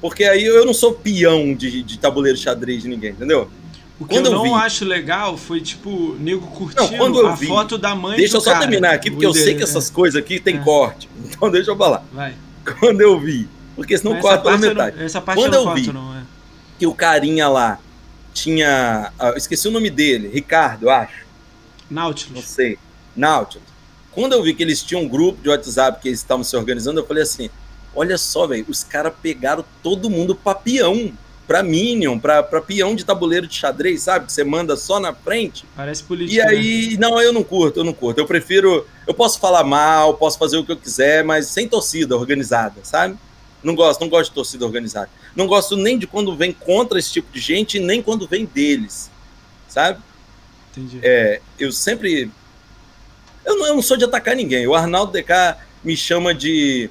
Porque 0.00 0.24
aí 0.24 0.44
eu 0.44 0.66
não 0.66 0.74
sou 0.74 0.92
peão 0.94 1.54
de, 1.54 1.82
de 1.82 1.98
tabuleiro 1.98 2.36
xadrez 2.36 2.82
de 2.82 2.88
ninguém, 2.88 3.10
entendeu? 3.12 3.48
O 4.00 4.04
que 4.04 4.14
Quando 4.14 4.26
eu 4.26 4.32
não 4.32 4.56
acho 4.56 4.84
legal 4.84 5.36
foi, 5.36 5.60
tipo, 5.60 6.16
nego 6.18 6.44
curtindo 6.48 7.20
eu 7.20 7.26
a 7.28 7.34
vi- 7.36 7.46
foto 7.46 7.78
da 7.78 7.94
mãe 7.94 8.16
Deixa 8.16 8.36
eu 8.36 8.40
só 8.40 8.50
cara. 8.52 8.62
terminar 8.66 8.94
aqui, 8.94 9.10
porque 9.12 9.24
eu 9.26 9.32
sei 9.32 9.44
dele, 9.44 9.58
que 9.58 9.62
essas 9.62 9.88
é. 9.88 9.92
coisas 9.92 10.20
aqui 10.20 10.40
tem 10.40 10.56
É. 10.56 10.58
corte. 10.58 11.08
Então 11.24 11.50
deixa 11.50 11.70
eu 11.70 11.76
falar. 11.76 12.04
Vai. 12.12 12.34
Quando 12.80 13.00
eu 13.00 13.18
vi, 13.20 13.48
porque 13.76 13.96
senão 13.96 14.18
corta 14.20 14.42
pela 14.42 14.54
eu 14.56 14.58
não- 14.60 14.68
metade. 14.68 15.02
essa 15.04 15.20
parte 15.20 15.38
Quando 15.40 15.54
eu 15.54 15.64
não 15.64 15.70
eu 15.70 15.76
vi- 15.82 15.92
não, 15.92 16.16
é. 16.18 16.22
Que 16.78 16.86
o 16.86 16.94
carinha 16.94 17.48
lá 17.48 17.78
tinha. 18.34 19.12
ah, 19.18 19.34
esqueci 19.36 19.68
o 19.68 19.70
nome 19.70 19.88
dele, 19.90 20.28
Ricardo, 20.32 20.84
eu 20.86 20.90
acho. 20.90 21.24
Não 21.90 22.02
Nautilus. 22.04 22.44
sei. 22.44 22.78
Nautilus. 23.14 23.66
Quando 24.10 24.32
eu 24.32 24.42
vi 24.42 24.52
que 24.54 24.62
eles 24.62 24.82
tinham 24.82 25.02
um 25.02 25.08
grupo 25.08 25.40
de 25.42 25.48
WhatsApp 25.48 26.00
que 26.02 26.08
eles 26.08 26.18
estavam 26.18 26.42
se 26.42 26.56
organizando, 26.56 26.98
eu 27.00 27.06
falei 27.06 27.22
assim: 27.22 27.48
olha 27.94 28.18
só, 28.18 28.46
velho, 28.46 28.64
os 28.68 28.82
caras 28.84 29.12
pegaram 29.22 29.64
todo 29.82 30.10
mundo 30.10 30.34
pra 30.34 30.54
peão, 30.54 31.12
pra 31.46 31.62
Minion, 31.62 32.18
pra, 32.18 32.42
pra 32.42 32.60
peão 32.60 32.94
de 32.94 33.04
tabuleiro 33.04 33.46
de 33.46 33.54
xadrez, 33.54 34.02
sabe? 34.02 34.26
Que 34.26 34.32
você 34.32 34.44
manda 34.44 34.76
só 34.76 34.98
na 34.98 35.12
frente. 35.12 35.64
Parece 35.76 36.02
político. 36.02 36.34
E 36.34 36.40
aí, 36.40 36.96
não, 36.98 37.20
eu 37.20 37.32
não 37.32 37.42
curto, 37.42 37.80
eu 37.80 37.84
não 37.84 37.92
curto. 37.92 38.18
Eu 38.18 38.26
prefiro. 38.26 38.86
Eu 39.06 39.12
posso 39.12 39.38
falar 39.38 39.64
mal, 39.64 40.14
posso 40.14 40.38
fazer 40.38 40.56
o 40.56 40.64
que 40.64 40.72
eu 40.72 40.76
quiser, 40.76 41.24
mas 41.24 41.46
sem 41.48 41.68
torcida 41.68 42.16
organizada, 42.16 42.80
sabe? 42.82 43.18
Não 43.62 43.74
gosto, 43.74 44.00
não 44.00 44.08
gosto 44.08 44.30
de 44.30 44.34
torcida 44.34 44.64
organizada. 44.64 45.10
Não 45.36 45.46
gosto 45.46 45.76
nem 45.76 45.98
de 45.98 46.06
quando 46.06 46.34
vem 46.34 46.52
contra 46.52 46.98
esse 46.98 47.12
tipo 47.12 47.32
de 47.32 47.40
gente, 47.40 47.78
nem 47.78 48.02
quando 48.02 48.26
vem 48.26 48.44
deles, 48.44 49.10
sabe? 49.68 50.00
Entendi. 50.70 51.00
É, 51.02 51.40
eu 51.58 51.70
sempre. 51.70 52.30
Eu 53.44 53.58
não, 53.58 53.66
eu 53.66 53.74
não 53.74 53.82
sou 53.82 53.96
de 53.96 54.04
atacar 54.04 54.34
ninguém. 54.34 54.66
O 54.66 54.74
Arnaldo 54.74 55.12
DK 55.12 55.56
me 55.84 55.96
chama 55.96 56.34
de 56.34 56.88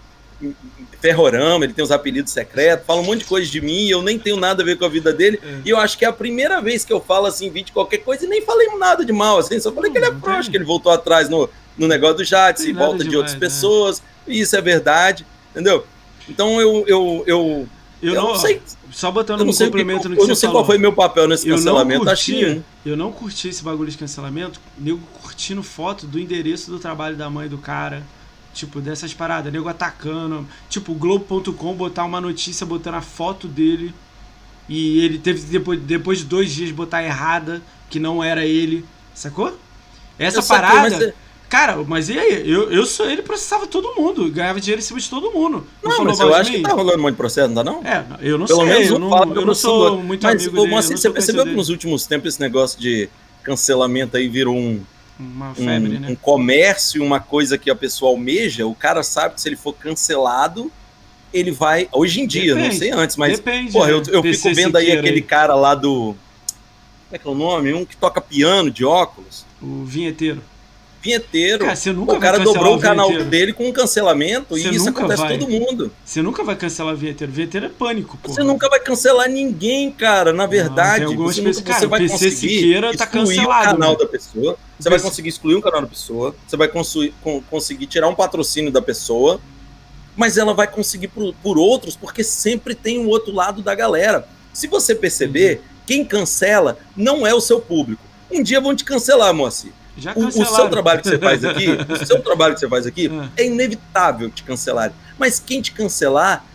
Ferrorama, 1.02 1.66
ele 1.66 1.74
tem 1.74 1.84
os 1.84 1.92
apelidos 1.92 2.32
secretos, 2.32 2.86
fala 2.86 3.02
um 3.02 3.04
monte 3.04 3.20
de 3.20 3.26
coisa 3.26 3.50
de 3.50 3.60
mim, 3.60 3.88
eu 3.88 4.02
nem 4.02 4.20
tenho 4.20 4.38
nada 4.38 4.62
a 4.62 4.66
ver 4.66 4.78
com 4.78 4.86
a 4.86 4.90
vida 4.90 5.12
dele. 5.12 5.40
É. 5.44 5.58
E 5.66 5.70
eu 5.70 5.78
acho 5.78 5.98
que 5.98 6.06
é 6.06 6.08
a 6.08 6.14
primeira 6.14 6.62
vez 6.62 6.86
que 6.86 6.94
eu 6.94 7.02
falo 7.02 7.26
assim, 7.26 7.50
vídeo 7.50 7.74
qualquer 7.74 7.98
coisa, 7.98 8.26
e 8.26 8.28
nem 8.30 8.42
falei 8.44 8.68
nada 8.78 9.04
de 9.04 9.12
mal, 9.12 9.40
assim, 9.40 9.60
só 9.60 9.72
falei 9.72 9.90
que 9.92 9.98
ele 9.98 10.06
é 10.06 10.12
não 10.12 10.20
frouxo, 10.20 10.52
que 10.52 10.58
ele 10.58 10.64
voltou 10.64 10.92
atrás 10.92 11.28
no, 11.28 11.50
no 11.78 11.88
negócio 11.88 12.18
do 12.18 12.24
em 12.70 12.74
nada 12.74 12.86
volta 12.86 13.04
de 13.04 13.10
demais, 13.10 13.18
outras 13.18 13.34
né? 13.34 13.40
pessoas, 13.40 14.04
e 14.28 14.40
isso 14.40 14.56
é 14.56 14.62
verdade, 14.62 15.26
entendeu? 15.52 15.86
Então 16.30 16.62
eu, 16.62 16.86
eu, 16.88 17.24
eu, 17.26 17.68
Eu, 18.02 18.14
eu 18.14 18.16
não, 18.16 18.28
não 18.30 18.36
sei, 18.36 18.62
Só 18.92 19.10
botando 19.12 19.42
um 19.42 19.54
sei, 19.54 19.68
o 19.68 19.72
que- 19.72 19.78
complemento 19.78 20.08
no 20.10 20.16
que 20.16 20.22
eu 20.22 20.28
não 20.28 20.36
sei 20.36 20.48
falou. 20.50 20.62
qual 20.64 20.68
foi 20.68 20.78
meu 20.78 20.94
papel 20.94 21.28
nesse 21.28 21.48
Eu 21.48 21.52
não 21.52 21.58
cancelamento, 21.58 22.10
acho 22.10 22.26
que 22.26 22.32
curti, 22.34 22.46
nenhum. 22.48 22.64
eu 22.86 22.98
não 22.98 23.12
curti 23.12 23.48
esse 23.50 23.64
bagulho 23.64 23.90
de 23.90 23.98
cancelamento, 23.98 24.60
nego 24.78 25.00
curtindo 25.22 25.64
foto 25.64 26.06
do 26.06 26.20
endereço 26.20 26.70
do 26.72 26.78
trabalho 26.80 27.16
da 27.16 27.30
mãe 27.30 27.48
do 27.48 27.58
cara. 27.58 28.04
Tipo, 28.54 28.82
dessas 28.82 29.14
paradas, 29.14 29.52
nego 29.52 29.70
atacando. 29.70 30.48
Tipo, 30.70 30.92
o 30.92 30.96
Globo.com 30.96 31.74
botar 31.74 32.04
uma 32.04 32.20
notícia 32.20 32.66
botando 32.66 32.96
a 32.96 33.02
foto 33.02 33.48
dele. 33.48 33.94
E 34.68 35.00
ele 35.04 35.18
teve 35.18 35.42
depois, 35.42 35.80
depois 35.80 36.20
de 36.20 36.26
dois 36.26 36.52
dias 36.52 36.72
botar 36.72 37.04
errada, 37.04 37.62
que 37.90 38.00
não 38.00 38.24
era 38.24 38.46
ele. 38.46 38.86
Sacou? 39.14 39.58
Essa 40.20 40.40
Eu 40.40 40.42
saquei, 40.42 40.68
parada. 40.70 40.90
mas 40.90 41.02
é- 41.02 41.14
Cara, 41.52 41.84
mas 41.86 42.08
e 42.08 42.18
aí? 42.18 42.50
Eu, 42.50 42.72
eu 42.72 42.86
sou 42.86 43.10
ele, 43.10 43.22
processava 43.22 43.68
todo 43.68 43.94
mundo, 43.94 44.32
ganhava 44.32 44.62
dinheiro 44.62 44.80
em 44.80 44.86
cima 44.86 44.98
de 45.02 45.10
todo 45.10 45.32
mundo. 45.32 45.68
Não, 45.84 45.92
falou 45.92 46.06
mas 46.06 46.20
eu 46.22 46.34
acho 46.34 46.50
que 46.50 46.62
tá 46.62 46.72
rolando 46.72 46.98
um 46.98 47.02
monte 47.02 47.12
de 47.12 47.18
processo, 47.18 47.50
não 47.50 47.56
tá 47.56 47.64
não? 47.70 47.86
É, 47.86 48.06
eu 48.22 48.38
não 48.38 48.46
Pelo 48.46 48.62
sei, 48.62 48.70
menos 48.70 48.90
eu 48.90 48.98
não, 48.98 49.10
eu 49.12 49.28
que 49.28 49.36
não 49.36 49.48
eu 49.50 49.56
sou 49.56 49.98
muito 50.02 50.24
Mas, 50.24 50.42
amigo 50.42 50.58
ô, 50.58 50.62
dele. 50.62 50.76
Eu 50.76 50.82
não 50.82 50.98
você 50.98 51.10
percebeu 51.10 51.44
que 51.44 51.52
nos 51.52 51.68
últimos 51.68 52.06
tempos 52.06 52.30
esse 52.30 52.40
negócio 52.40 52.80
de 52.80 53.10
cancelamento 53.44 54.16
aí 54.16 54.30
virou 54.30 54.56
um, 54.56 54.82
Uma 55.22 55.52
um, 55.52 55.56
febre, 55.56 56.00
né? 56.00 56.08
um 56.10 56.16
comércio, 56.16 57.04
uma 57.04 57.20
coisa 57.20 57.58
que 57.58 57.70
a 57.70 57.76
pessoa 57.76 58.12
almeja? 58.12 58.66
O 58.66 58.74
cara 58.74 59.04
sabe 59.04 59.36
que 59.36 59.42
se 59.42 59.48
ele 59.50 59.56
for 59.56 59.74
cancelado, 59.74 60.72
ele 61.32 61.52
vai. 61.52 61.88
Hoje 61.92 62.22
em 62.22 62.28
dia, 62.28 62.56
não 62.56 62.64
Depende, 62.64 62.80
sei 62.80 62.92
antes, 62.92 63.16
mas. 63.16 63.38
Depende. 63.38 63.72
Porra, 63.72 63.92
eu, 63.92 64.00
né? 64.00 64.06
eu 64.10 64.22
PC 64.22 64.50
fico 64.50 64.56
vendo 64.56 64.78
aí 64.78 64.92
aquele 64.92 65.22
cara 65.22 65.54
lá 65.54 65.76
do. 65.76 66.16
Como 67.08 67.14
é 67.14 67.18
que 67.18 67.28
é 67.28 67.32
o 67.32 67.36
nome? 67.36 67.74
Um 67.74 67.86
que 67.86 67.96
toca 67.96 68.20
piano 68.20 68.72
de 68.72 68.84
óculos. 68.84 69.46
O 69.62 69.86
vinheteiro. 69.86 70.42
Vinheteiro. 71.02 71.66
Cara, 71.66 71.76
você 71.76 71.92
nunca 71.92 72.14
o 72.14 72.20
cara 72.20 72.38
dobrou 72.38 72.76
o 72.76 72.78
o 72.78 72.80
canal 72.80 73.08
vinheteiro. 73.08 73.32
dele 73.32 73.54
com 73.54 73.68
um 73.68 73.72
cancelamento 73.72 74.56
Você 74.56 74.70
e 74.70 74.76
isso 74.76 74.90
acontece 74.90 75.22
vai. 75.22 75.34
com 75.34 75.46
todo 75.46 75.50
mundo. 75.50 75.92
Você 76.06 76.22
nunca 76.22 76.44
vai 76.44 76.56
cancelar 76.56 76.94
o 76.94 76.98
vinheteiro. 76.98 77.34
Vinheteiro 77.34 77.66
é 77.66 77.70
pânico, 77.70 78.20
pô. 78.22 78.32
Você 78.32 78.44
nunca 78.44 78.70
vai 78.70 78.80
cancelar 78.80 79.28
ninguém, 79.28 79.92
cara. 79.92 80.32
Na 80.32 80.46
verdade, 80.46 81.06
algumas 81.06 81.36
você, 81.36 81.42
nunca, 81.42 81.62
cara, 81.64 81.80
você 81.80 81.88
vai 81.88 82.00
o 82.00 82.04
PC 82.04 82.14
conseguir 82.14 82.56
Siqueira 82.56 82.96
tá 82.96 83.06
excluir 83.06 83.40
o 83.40 83.48
canal 83.48 83.92
né? 83.94 83.98
da 83.98 84.06
pessoa. 84.06 84.58
Você 84.80 84.90
vai 84.90 85.00
conseguir 85.00 85.30
excluir 85.30 85.56
um 85.56 85.62
canal 85.62 85.82
da 85.82 85.88
pessoa. 85.88 86.36
Você 86.48 86.56
vai 86.56 86.68
conseguir 86.68 87.88
tirar 87.88 88.08
um 88.08 88.16
patrocínio 88.16 88.72
da 88.72 88.82
pessoa. 88.82 89.42
Mas 90.16 90.38
ela 90.38 90.54
vai 90.54 90.68
conseguir 90.68 91.08
por, 91.08 91.34
por 91.42 91.58
outros, 91.58 91.96
porque 91.96 92.24
sempre 92.24 92.76
tem 92.76 93.00
o 93.00 93.08
outro 93.08 93.34
lado 93.34 93.64
da 93.64 93.74
galera. 93.74 94.28
Se 94.54 94.68
você 94.68 94.94
perceber, 94.94 95.62
quem 95.88 96.06
cancela 96.06 96.78
não 96.96 97.26
é 97.26 97.34
o 97.34 97.42
seu 97.42 97.60
público. 97.60 98.04
Um 98.30 98.44
dia 98.44 98.62
vão 98.62 98.76
te 98.76 98.84
cancelar, 98.84 99.34
Moacir. 99.34 99.72
Já 99.98 100.14
O, 100.16 100.28
o 100.28 100.32
seu 100.32 100.70
trabalho 100.70 101.02
que 101.02 101.10
você 101.10 101.20
faz 101.20 101.44
aqui, 101.44 101.68
o 101.70 102.06
seu 102.06 102.22
trabalho 102.22 102.54
que 102.54 102.60
você 102.60 102.70
faz 102.70 102.86
aqui, 102.86 103.10
é 103.38 103.46
inevitável 103.46 104.30
te 104.30 104.44
cancelarem. 104.44 104.96
Mas 105.18 105.40
quem 105.40 105.62
te 105.62 105.72
cancelar 105.72 106.46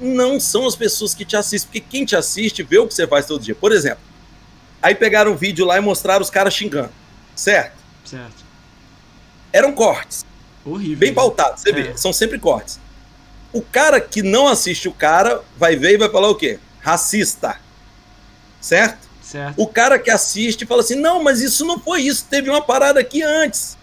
não 0.00 0.38
são 0.38 0.66
as 0.66 0.76
pessoas 0.76 1.14
que 1.14 1.24
te 1.24 1.36
assistem, 1.36 1.68
porque 1.68 1.80
quem 1.80 2.04
te 2.04 2.14
assiste 2.14 2.62
vê 2.62 2.78
o 2.78 2.86
que 2.86 2.94
você 2.94 3.06
faz 3.06 3.26
todo 3.26 3.42
dia. 3.42 3.54
Por 3.54 3.72
exemplo, 3.72 4.02
aí 4.82 4.94
pegaram 4.94 5.32
um 5.32 5.36
vídeo 5.36 5.64
lá 5.64 5.76
e 5.78 5.80
mostraram 5.80 6.22
os 6.22 6.30
caras 6.30 6.54
xingando, 6.54 6.92
certo? 7.34 7.76
Certo. 8.04 8.44
Eram 9.52 9.72
cortes. 9.72 10.24
Horrível. 10.64 10.98
Bem 10.98 11.14
pautados, 11.14 11.62
você 11.62 11.70
é. 11.70 11.72
vê, 11.72 11.96
são 11.96 12.12
sempre 12.12 12.38
cortes. 12.38 12.78
O 13.52 13.62
cara 13.62 14.00
que 14.00 14.22
não 14.22 14.48
assiste 14.48 14.88
o 14.88 14.92
cara 14.92 15.40
vai 15.56 15.76
ver 15.76 15.94
e 15.94 15.96
vai 15.96 16.10
falar 16.10 16.28
o 16.28 16.34
quê? 16.34 16.58
Racista. 16.80 17.58
Certo? 18.60 19.05
Certo. 19.26 19.60
O 19.60 19.66
cara 19.66 19.98
que 19.98 20.08
assiste 20.08 20.64
fala 20.64 20.82
assim: 20.82 20.94
não, 20.94 21.20
mas 21.20 21.40
isso 21.40 21.64
não 21.64 21.80
foi 21.80 22.02
isso, 22.02 22.26
teve 22.30 22.48
uma 22.48 22.62
parada 22.62 23.00
aqui 23.00 23.22
antes. 23.22 23.76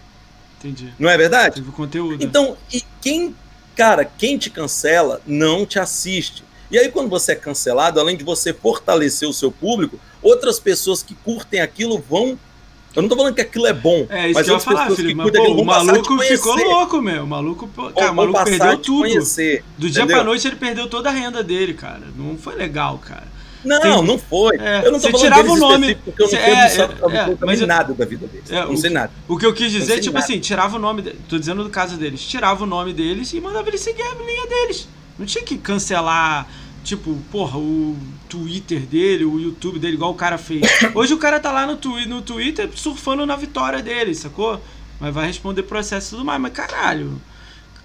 Entendi. 0.58 0.94
Não 0.98 1.10
é 1.10 1.18
verdade? 1.18 1.56
Teve 1.56 1.70
conteúdo. 1.70 2.24
Então, 2.24 2.56
e 2.72 2.82
quem, 3.02 3.36
cara, 3.76 4.06
quem 4.06 4.38
te 4.38 4.48
cancela 4.48 5.20
não 5.26 5.66
te 5.66 5.78
assiste. 5.78 6.42
E 6.70 6.78
aí, 6.78 6.90
quando 6.90 7.10
você 7.10 7.32
é 7.32 7.36
cancelado, 7.36 8.00
além 8.00 8.16
de 8.16 8.24
você 8.24 8.54
fortalecer 8.54 9.28
o 9.28 9.34
seu 9.34 9.52
público, 9.52 10.00
outras 10.22 10.58
pessoas 10.58 11.02
que 11.02 11.14
curtem 11.14 11.60
aquilo 11.60 11.98
vão 11.98 12.38
eu 12.94 13.02
não 13.02 13.08
tô 13.08 13.16
falando 13.16 13.34
que 13.34 13.40
aquilo 13.40 13.66
é 13.66 13.72
bom. 13.72 14.06
É 14.08 14.28
isso 14.28 14.34
mas 14.34 14.44
que 14.44 14.50
eu 14.52 14.54
ia 14.54 14.60
falar, 14.60 14.90
Felipe. 14.90 15.14
Mas, 15.16 15.30
pô, 15.32 15.52
o 15.52 15.64
maluco 15.64 16.18
ficou 16.20 16.56
louco, 16.56 17.02
meu. 17.02 17.24
O 17.24 17.26
maluco, 17.26 17.68
cara, 17.92 18.12
o 18.12 18.14
maluco 18.14 18.44
perdeu 18.44 18.78
tudo. 18.78 19.00
Conhecer, 19.00 19.64
Do 19.76 19.90
dia 19.90 20.02
entendeu? 20.02 20.18
pra 20.18 20.24
noite 20.24 20.46
ele 20.46 20.56
perdeu 20.56 20.88
toda 20.88 21.08
a 21.08 21.12
renda 21.12 21.42
dele, 21.42 21.74
cara. 21.74 22.02
Não 22.16 22.38
foi 22.38 22.54
legal, 22.54 22.98
cara. 22.98 23.33
Não, 23.64 23.80
Tem... 23.80 24.02
não 24.02 24.18
foi. 24.18 24.56
É, 24.58 24.86
eu 24.86 24.92
não 24.92 25.00
tô 25.00 25.10
você 25.10 25.18
tirava 25.18 25.50
o 25.50 25.56
nome. 25.56 25.94
Porque 25.94 26.22
eu 26.22 26.26
não 26.26 26.30
sei 26.30 26.38
é, 26.38 26.52
é, 26.52 27.36
mas 27.40 27.60
eu, 27.60 27.66
nada 27.66 27.94
da 27.94 28.04
vida 28.04 28.26
deles. 28.26 28.50
É, 28.50 28.64
não 28.64 28.76
sei 28.76 28.90
nada. 28.90 29.10
O 29.26 29.38
que 29.38 29.46
eu 29.46 29.54
quis 29.54 29.72
dizer, 29.72 30.00
tipo 30.00 30.14
nada. 30.14 30.24
assim, 30.24 30.38
tirava 30.38 30.76
o 30.76 30.78
nome. 30.78 31.02
De, 31.02 31.10
tô 31.28 31.38
dizendo 31.38 31.64
do 31.64 31.70
caso 31.70 31.96
deles. 31.96 32.20
Tirava 32.20 32.64
o 32.64 32.66
nome 32.66 32.92
deles 32.92 33.32
e 33.32 33.40
mandava 33.40 33.68
eles 33.68 33.80
seguir 33.80 34.02
a 34.02 34.14
linha 34.14 34.46
deles. 34.46 34.88
Não 35.18 35.24
tinha 35.24 35.44
que 35.44 35.56
cancelar 35.56 36.46
Tipo, 36.84 37.16
porra, 37.32 37.58
o 37.58 37.96
Twitter 38.28 38.80
dele, 38.80 39.24
o 39.24 39.40
YouTube 39.40 39.78
dele, 39.78 39.94
igual 39.94 40.10
o 40.10 40.14
cara 40.14 40.36
fez. 40.36 40.62
Hoje 40.94 41.14
o 41.14 41.18
cara 41.18 41.40
tá 41.40 41.50
lá 41.50 41.66
no, 41.66 41.76
twi 41.76 42.04
no 42.04 42.20
Twitter 42.20 42.68
surfando 42.74 43.24
na 43.24 43.34
vitória 43.36 43.82
dele, 43.82 44.14
sacou? 44.14 44.60
Mas 45.00 45.14
vai 45.14 45.26
responder 45.26 45.62
processo 45.62 46.08
e 46.08 46.10
tudo 46.10 46.26
mais. 46.26 46.38
Mas 46.38 46.52
caralho, 46.52 47.18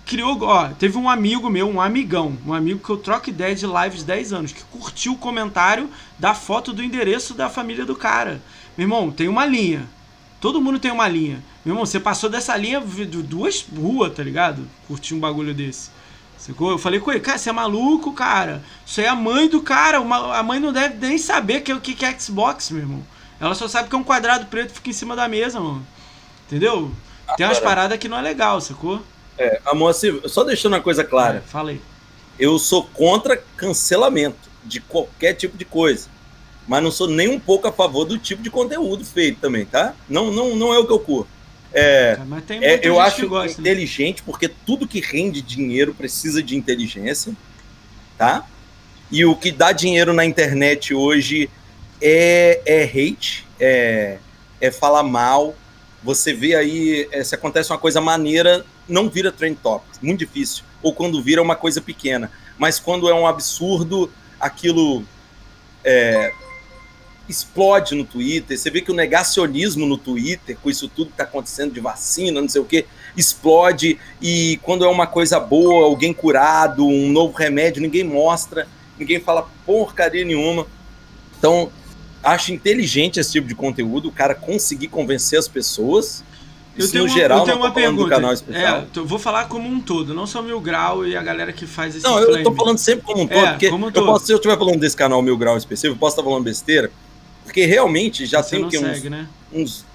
criou. 0.10 0.42
Ó, 0.42 0.70
teve 0.70 0.98
um 0.98 1.08
amigo 1.08 1.50
meu, 1.52 1.70
um 1.70 1.80
amigão, 1.80 2.36
um 2.46 2.52
amigo 2.52 2.84
que 2.84 2.90
eu 2.90 2.98
troco 2.98 3.30
ideia 3.30 3.54
de 3.54 3.68
lives 3.68 4.02
10 4.02 4.34
anos, 4.34 4.52
que 4.52 4.64
curtiu 4.64 5.14
o 5.14 5.18
comentário 5.18 5.88
da 6.18 6.34
foto 6.34 6.74
do 6.74 6.84
endereço 6.84 7.36
da 7.36 7.48
família 7.48 7.86
do 7.86 7.96
cara. 7.96 8.42
Meu 8.76 8.86
irmão, 8.86 9.12
tem 9.12 9.28
uma 9.28 9.46
linha. 9.46 9.88
Todo 10.42 10.60
mundo 10.60 10.80
tem 10.80 10.90
uma 10.90 11.08
linha. 11.08 11.44
Meu 11.64 11.74
irmão, 11.74 11.86
você 11.86 12.00
passou 12.00 12.28
dessa 12.28 12.58
linha 12.58 12.82
duas 12.82 13.62
ruas, 13.62 14.14
tá 14.14 14.24
ligado? 14.24 14.68
Curtir 14.88 15.14
um 15.14 15.20
bagulho 15.20 15.54
desse. 15.54 15.92
Sacou? 16.40 16.72
Eu 16.72 16.78
falei 16.80 17.00
com 17.00 17.12
ele, 17.12 17.20
cara, 17.20 17.38
você 17.38 17.50
é 17.50 17.54
maluco, 17.54 18.14
cara. 18.14 18.64
Isso 18.86 19.00
aí 19.02 19.06
é 19.06 19.10
a 19.10 19.16
mãe 19.16 19.48
do 19.48 19.62
cara. 19.62 20.02
Uma, 20.02 20.38
a 20.38 20.42
mãe 20.42 20.60
não 20.60 20.74
deve 20.74 20.96
nem 21.06 21.18
saber 21.18 21.62
que, 21.62 21.72
o 21.72 21.82
que, 21.82 21.94
que 21.94 22.06
é 22.06 22.18
Xbox, 22.18 22.72
meu 22.72 22.82
irmão. 22.82 23.04
Ela 23.40 23.54
só 23.54 23.68
sabe 23.68 23.90
que 23.90 23.96
é 23.96 23.98
um 23.98 24.04
quadrado 24.04 24.48
preto 24.48 24.70
que 24.70 24.76
fica 24.76 24.90
em 24.90 24.94
cima 24.94 25.16
da 25.16 25.28
mesa, 25.28 25.60
mano. 25.60 25.86
Entendeu? 26.48 26.92
Tem 27.38 27.46
umas 27.46 27.60
paradas 27.60 28.00
que 28.00 28.08
não 28.08 28.18
é 28.18 28.22
legal, 28.22 28.60
sacou? 28.60 29.04
É, 29.40 29.62
amor, 29.66 29.90
assim, 29.90 30.20
só 30.26 30.44
deixando 30.44 30.74
uma 30.74 30.82
coisa 30.82 31.04
clara. 31.04 31.38
É, 31.38 31.42
falei. 31.42 31.82
Eu 32.38 32.60
sou 32.60 32.84
contra 32.84 33.42
cancelamento 33.56 34.50
de 34.66 34.82
qualquer 34.82 35.34
tipo 35.34 35.58
de 35.58 35.64
coisa. 35.64 36.10
Mas 36.68 36.84
não 36.84 36.92
sou 36.92 37.08
nem 37.08 37.30
um 37.30 37.40
pouco 37.40 37.68
a 37.68 37.72
favor 37.72 38.06
do 38.06 38.18
tipo 38.18 38.44
de 38.44 38.50
conteúdo 38.50 39.04
feito 39.04 39.40
também, 39.40 39.66
tá? 39.66 39.96
Não, 40.10 40.30
não, 40.30 40.56
não 40.56 40.74
é 40.74 40.78
o 40.78 40.86
que 40.86 40.92
eu 40.92 41.00
curto. 41.00 41.30
É, 41.72 42.20
é 42.62 42.80
eu 42.84 43.00
acho 43.00 43.28
gosta, 43.28 43.62
né? 43.62 43.70
inteligente 43.70 44.18
né? 44.18 44.24
porque 44.26 44.48
tudo 44.48 44.88
que 44.88 45.00
rende 45.00 45.42
dinheiro 45.42 45.94
precisa 45.94 46.42
de 46.42 46.56
inteligência, 46.56 47.34
tá? 48.18 48.46
E 49.12 49.24
o 49.24 49.36
que 49.36 49.52
dá 49.52 49.72
dinheiro 49.72 50.12
na 50.12 50.26
internet 50.26 50.94
hoje 50.94 51.50
é, 52.02 52.62
é 52.66 52.84
hate, 52.84 53.48
é, 53.60 54.18
é 54.60 54.72
falar 54.72 55.04
mal. 55.04 55.56
Você 56.04 56.34
vê 56.34 56.56
aí, 56.56 57.08
é, 57.12 57.24
se 57.24 57.36
acontece 57.36 57.72
uma 57.72 57.78
coisa 57.78 58.02
maneira, 58.02 58.66
não 58.90 59.10
vira 59.10 59.32
trend 59.32 59.58
topic, 59.62 60.02
muito 60.02 60.20
difícil. 60.20 60.64
Ou 60.82 60.94
quando 60.94 61.22
vira 61.22 61.42
uma 61.42 61.56
coisa 61.56 61.82
pequena. 61.82 62.32
Mas 62.58 62.80
quando 62.80 63.10
é 63.10 63.14
um 63.14 63.28
absurdo, 63.28 64.12
aquilo 64.40 65.04
é, 65.84 66.34
explode 67.30 67.96
no 67.96 68.04
Twitter. 68.04 68.58
Você 68.58 68.70
vê 68.70 68.82
que 68.82 68.92
o 68.92 68.96
negacionismo 68.96 69.86
no 69.86 69.98
Twitter, 69.98 70.58
com 70.62 70.70
isso 70.70 70.88
tudo 70.88 71.08
que 71.08 71.14
está 71.14 71.24
acontecendo 71.24 71.74
de 71.74 71.80
vacina, 71.80 72.42
não 72.42 72.50
sei 72.50 72.62
o 72.62 72.66
que, 72.66 72.86
explode. 73.16 74.00
E 74.22 74.60
quando 74.64 74.84
é 74.84 74.88
uma 74.88 75.06
coisa 75.06 75.40
boa, 75.40 75.86
alguém 75.86 76.12
curado, 76.12 76.86
um 76.86 77.10
novo 77.12 77.38
remédio, 77.38 77.82
ninguém 77.82 78.04
mostra, 78.04 78.68
ninguém 78.98 79.20
fala 79.20 79.48
porcaria 79.66 80.26
nenhuma. 80.26 80.66
Então, 81.38 81.72
acho 82.24 82.52
inteligente 82.52 83.20
esse 83.20 83.32
tipo 83.32 83.48
de 83.48 83.56
conteúdo, 83.56 84.10
o 84.10 84.12
cara 84.12 84.34
conseguir 84.34 84.88
convencer 84.88 85.38
as 85.38 85.48
pessoas. 85.48 86.24
Eu 86.80 86.90
tenho 86.90 87.04
no 87.04 87.10
uma, 87.10 87.18
geral, 87.18 87.40
eu 87.40 87.46
tenho 87.46 87.58
uma 87.58 87.72
pergunta. 87.72 88.04
Do 88.04 88.10
canal 88.10 88.34
especial. 88.34 88.78
É, 88.96 89.00
vou 89.02 89.20
falar 89.20 89.46
como 89.46 89.68
um 89.68 89.80
todo, 89.80 90.14
não 90.14 90.26
só 90.26 90.42
Mil 90.42 90.60
Grau 90.62 91.06
e 91.06 91.16
a 91.16 91.22
galera 91.22 91.52
que 91.52 91.68
faz 91.68 91.96
esse 91.96 92.04
Não, 92.04 92.18
flame. 92.18 92.38
eu 92.38 92.44
tô 92.44 92.54
falando 92.54 92.78
sempre 92.78 93.06
como 93.06 93.24
um 93.24 93.28
todo, 93.28 93.46
é, 93.46 93.52
porque 93.52 93.70
um 93.70 93.80
todo. 93.80 93.98
Eu 93.98 94.06
posso, 94.06 94.26
se 94.26 94.32
eu 94.32 94.38
estiver 94.38 94.58
falando 94.58 94.80
desse 94.80 94.96
canal 94.96 95.22
Mil 95.22 95.38
Grau 95.38 95.58
específico, 95.58 95.96
eu 95.96 96.00
posso 96.00 96.16
estar 96.16 96.24
falando 96.24 96.44
besteira, 96.44 96.92
porque 97.44 97.66
realmente 97.66 98.26
já 98.26 98.42
Você 98.42 98.58
tem 98.58 98.70
que, 98.70 98.78
uns, 98.78 99.04
né? 99.04 99.28
uns 99.52 99.86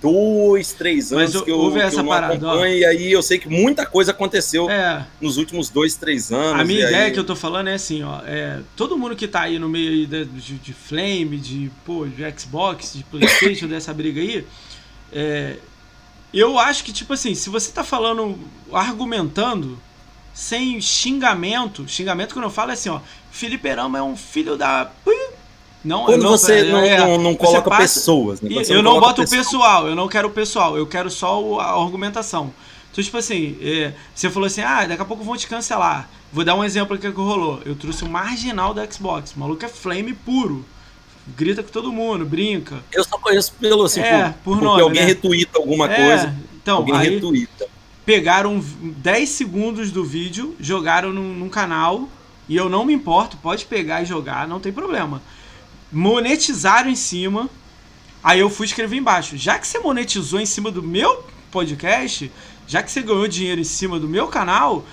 dois, 0.00 0.72
três 0.72 1.12
anos 1.12 1.34
Mas, 1.34 1.42
que 1.42 1.50
eu, 1.50 1.72
que 1.72 1.78
essa 1.78 2.00
eu 2.00 2.06
parada, 2.06 2.34
acompanho, 2.34 2.60
ó. 2.60 2.66
e 2.66 2.84
aí 2.84 3.12
eu 3.12 3.22
sei 3.22 3.38
que 3.38 3.48
muita 3.48 3.86
coisa 3.86 4.12
aconteceu 4.12 4.70
é. 4.70 5.04
nos 5.20 5.36
últimos 5.36 5.68
dois, 5.68 5.96
três 5.96 6.30
anos. 6.32 6.60
A 6.60 6.64
minha 6.64 6.80
ideia 6.80 7.04
aí... 7.04 7.10
que 7.12 7.18
eu 7.18 7.24
tô 7.24 7.34
falando 7.34 7.68
é 7.68 7.74
assim, 7.74 8.02
ó, 8.02 8.20
é, 8.24 8.60
todo 8.76 8.96
mundo 8.96 9.16
que 9.16 9.26
tá 9.26 9.42
aí 9.42 9.58
no 9.58 9.68
meio 9.68 10.06
de, 10.06 10.24
de, 10.24 10.54
de 10.54 10.72
Flame, 10.72 11.38
de, 11.38 11.70
pô, 11.84 12.06
de 12.06 12.22
Xbox, 12.38 12.94
de 12.94 13.04
Playstation, 13.04 13.66
dessa 13.68 13.92
briga 13.92 14.20
aí, 14.20 14.46
é, 15.12 15.56
eu 16.38 16.58
acho 16.58 16.84
que, 16.84 16.92
tipo 16.92 17.12
assim, 17.12 17.34
se 17.34 17.48
você 17.48 17.70
tá 17.70 17.82
falando, 17.82 18.38
argumentando, 18.72 19.78
sem 20.34 20.80
xingamento, 20.80 21.88
xingamento 21.88 22.34
que 22.34 22.40
eu 22.40 22.50
falo 22.50 22.70
é 22.70 22.74
assim, 22.74 22.88
ó, 22.88 23.00
Felipe 23.30 23.70
Rama 23.70 23.98
é 23.98 24.02
um 24.02 24.16
filho 24.16 24.56
da... 24.56 24.90
Não, 25.84 26.04
Quando 26.04 26.22
não, 26.22 26.30
você 26.30 26.64
não, 26.64 26.80
é, 26.80 26.98
não, 26.98 27.18
não 27.18 27.34
coloca 27.36 27.70
passa, 27.70 27.82
pessoas. 27.82 28.40
Né? 28.40 28.50
eu 28.68 28.82
não, 28.82 28.94
não 28.94 29.00
boto 29.00 29.22
o 29.22 29.28
pessoal, 29.28 29.86
eu 29.86 29.94
não 29.94 30.08
quero 30.08 30.26
o 30.26 30.32
pessoal, 30.32 30.76
eu 30.76 30.84
quero 30.84 31.08
só 31.08 31.60
a 31.60 31.80
argumentação. 31.80 32.52
Então, 32.90 33.04
tipo 33.04 33.16
assim, 33.18 33.56
é, 33.60 33.92
você 34.14 34.28
falou 34.28 34.46
assim, 34.46 34.62
ah, 34.62 34.84
daqui 34.84 35.02
a 35.02 35.04
pouco 35.04 35.22
vão 35.22 35.36
te 35.36 35.46
cancelar. 35.46 36.08
Vou 36.32 36.44
dar 36.44 36.54
um 36.54 36.64
exemplo 36.64 36.96
aqui 36.96 37.10
que 37.10 37.20
rolou. 37.20 37.60
Eu 37.64 37.76
trouxe 37.76 38.04
o 38.04 38.08
marginal 38.08 38.74
da 38.74 38.90
Xbox. 38.90 39.32
O 39.32 39.38
maluco 39.38 39.64
é 39.64 39.68
flame 39.68 40.12
puro. 40.12 40.64
Grita 41.26 41.62
com 41.62 41.70
todo 41.70 41.92
mundo, 41.92 42.24
brinca. 42.24 42.82
Eu 42.92 43.04
só 43.04 43.18
conheço 43.18 43.52
pelo 43.60 43.84
assim, 43.84 44.00
é, 44.00 44.34
por, 44.44 44.56
por 44.56 44.62
nome, 44.62 44.82
alguém 44.82 45.02
né? 45.02 45.08
retuita 45.08 45.58
alguma 45.58 45.90
é, 45.92 45.96
coisa. 45.96 46.36
Então, 46.62 46.76
alguém 46.78 46.94
aí 46.94 47.14
retuita. 47.14 47.66
Pegaram 48.04 48.62
10 48.80 49.28
segundos 49.28 49.90
do 49.90 50.04
vídeo, 50.04 50.54
jogaram 50.60 51.12
num, 51.12 51.34
num 51.34 51.48
canal, 51.48 52.08
e 52.48 52.56
eu 52.56 52.68
não 52.68 52.84
me 52.84 52.92
importo, 52.92 53.36
pode 53.38 53.64
pegar 53.64 54.02
e 54.02 54.06
jogar, 54.06 54.46
não 54.46 54.60
tem 54.60 54.72
problema 54.72 55.20
monetizaram 55.90 56.90
em 56.90 56.96
cima. 56.96 57.48
Aí 58.22 58.40
eu 58.40 58.50
fui 58.50 58.66
escrever 58.66 58.96
embaixo. 58.96 59.36
Já 59.36 59.58
que 59.58 59.66
você 59.66 59.78
monetizou 59.78 60.40
em 60.40 60.46
cima 60.46 60.70
do 60.70 60.82
meu 60.82 61.24
podcast, 61.50 62.30
já 62.66 62.82
que 62.82 62.90
você 62.90 63.02
ganhou 63.02 63.28
dinheiro 63.28 63.60
em 63.60 63.64
cima 63.64 63.98
do 64.00 64.08
meu 64.08 64.26
canal, 64.26 64.84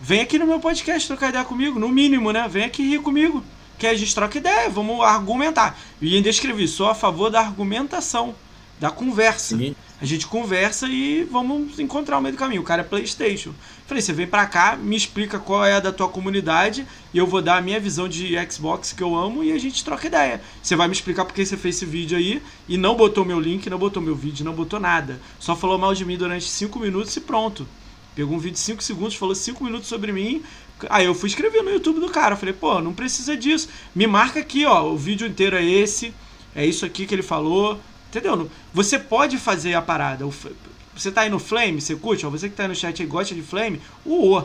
vem 0.00 0.20
aqui 0.20 0.38
no 0.38 0.46
meu 0.46 0.58
podcast 0.58 1.06
trocar 1.06 1.28
ideia 1.28 1.44
comigo, 1.44 1.78
no 1.78 1.88
mínimo, 1.88 2.32
né? 2.32 2.48
Vem 2.48 2.64
aqui 2.64 2.82
rir 2.82 3.00
comigo. 3.00 3.44
Que 3.78 3.86
a 3.86 3.94
gente 3.94 4.14
troca 4.14 4.38
ideia, 4.38 4.68
vamos 4.68 5.00
argumentar. 5.00 5.78
E 6.00 6.16
ainda 6.16 6.28
escrevi, 6.28 6.66
sou 6.66 6.88
a 6.88 6.94
favor 6.94 7.30
da 7.30 7.40
argumentação, 7.40 8.34
da 8.80 8.90
conversa. 8.90 9.56
Sim. 9.56 9.74
A 10.00 10.04
gente 10.04 10.26
conversa 10.26 10.88
e 10.88 11.24
vamos 11.24 11.78
encontrar 11.80 12.18
o 12.18 12.20
meio 12.20 12.34
do 12.34 12.38
caminho. 12.38 12.62
O 12.62 12.64
cara 12.64 12.82
é 12.82 12.84
PlayStation. 12.84 13.52
Falei, 13.86 14.00
você 14.00 14.12
vem 14.12 14.26
pra 14.26 14.46
cá, 14.46 14.76
me 14.76 14.96
explica 14.96 15.38
qual 15.40 15.64
é 15.64 15.74
a 15.74 15.80
da 15.80 15.92
tua 15.92 16.08
comunidade 16.08 16.86
e 17.12 17.18
eu 17.18 17.26
vou 17.26 17.42
dar 17.42 17.56
a 17.56 17.60
minha 17.60 17.80
visão 17.80 18.08
de 18.08 18.34
Xbox 18.48 18.92
que 18.92 19.02
eu 19.02 19.16
amo 19.16 19.42
e 19.42 19.50
a 19.50 19.58
gente 19.58 19.84
troca 19.84 20.06
ideia. 20.06 20.40
Você 20.62 20.76
vai 20.76 20.86
me 20.86 20.92
explicar 20.94 21.24
porque 21.24 21.44
você 21.44 21.56
fez 21.56 21.76
esse 21.76 21.84
vídeo 21.84 22.16
aí 22.16 22.40
e 22.68 22.76
não 22.76 22.94
botou 22.96 23.24
meu 23.24 23.40
link, 23.40 23.68
não 23.68 23.78
botou 23.78 24.00
meu 24.00 24.14
vídeo, 24.14 24.44
não 24.44 24.52
botou 24.52 24.78
nada. 24.78 25.20
Só 25.40 25.56
falou 25.56 25.78
mal 25.78 25.94
de 25.94 26.04
mim 26.04 26.16
durante 26.16 26.44
5 26.44 26.78
minutos 26.78 27.16
e 27.16 27.20
pronto. 27.20 27.66
Pegou 28.14 28.36
um 28.36 28.38
vídeo 28.38 28.54
de 28.54 28.60
5 28.60 28.82
segundos, 28.82 29.16
falou 29.16 29.34
5 29.34 29.64
minutos 29.64 29.88
sobre 29.88 30.12
mim. 30.12 30.42
Aí 30.88 31.06
eu 31.06 31.14
fui 31.14 31.28
escrever 31.28 31.62
no 31.62 31.70
YouTube 31.70 32.00
do 32.00 32.08
cara. 32.10 32.36
Falei, 32.36 32.54
pô, 32.54 32.80
não 32.80 32.92
precisa 32.92 33.36
disso. 33.36 33.68
Me 33.94 34.06
marca 34.06 34.40
aqui, 34.40 34.64
ó. 34.64 34.84
O 34.84 34.96
vídeo 34.96 35.26
inteiro 35.26 35.56
é 35.56 35.64
esse. 35.64 36.14
É 36.54 36.64
isso 36.64 36.84
aqui 36.84 37.06
que 37.06 37.14
ele 37.14 37.22
falou. 37.22 37.80
Entendeu? 38.08 38.50
Você 38.72 38.98
pode 38.98 39.36
fazer 39.36 39.74
a 39.74 39.82
parada. 39.82 40.24
Você 40.94 41.12
tá 41.12 41.20
aí 41.22 41.30
no 41.30 41.38
Flame, 41.38 41.80
você 41.80 41.94
curte? 41.94 42.26
Ó, 42.26 42.30
você 42.30 42.48
que 42.48 42.56
tá 42.56 42.64
aí 42.64 42.68
no 42.68 42.74
chat 42.74 43.00
e 43.00 43.06
gosta 43.06 43.34
de 43.34 43.42
Flame, 43.42 43.80
o 44.04 44.42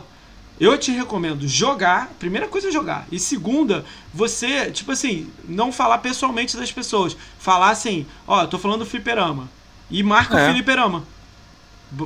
Eu 0.59 0.77
te 0.77 0.91
recomendo 0.91 1.47
jogar. 1.47 2.11
Primeira 2.19 2.47
coisa 2.47 2.67
é 2.67 2.71
jogar. 2.71 3.07
E 3.11 3.17
segunda, 3.17 3.83
você, 4.13 4.69
tipo 4.69 4.91
assim, 4.91 5.29
não 5.47 5.71
falar 5.71 5.97
pessoalmente 5.99 6.55
das 6.55 6.71
pessoas. 6.71 7.17
Falar 7.39 7.69
assim, 7.69 8.05
ó, 8.27 8.45
tô 8.45 8.59
falando 8.59 8.79
do 8.79 8.85
fliperama. 8.85 9.49
E 9.89 10.03
marca 10.03 10.39
é. 10.39 10.49
o 10.49 10.51
fliperama. 10.51 11.03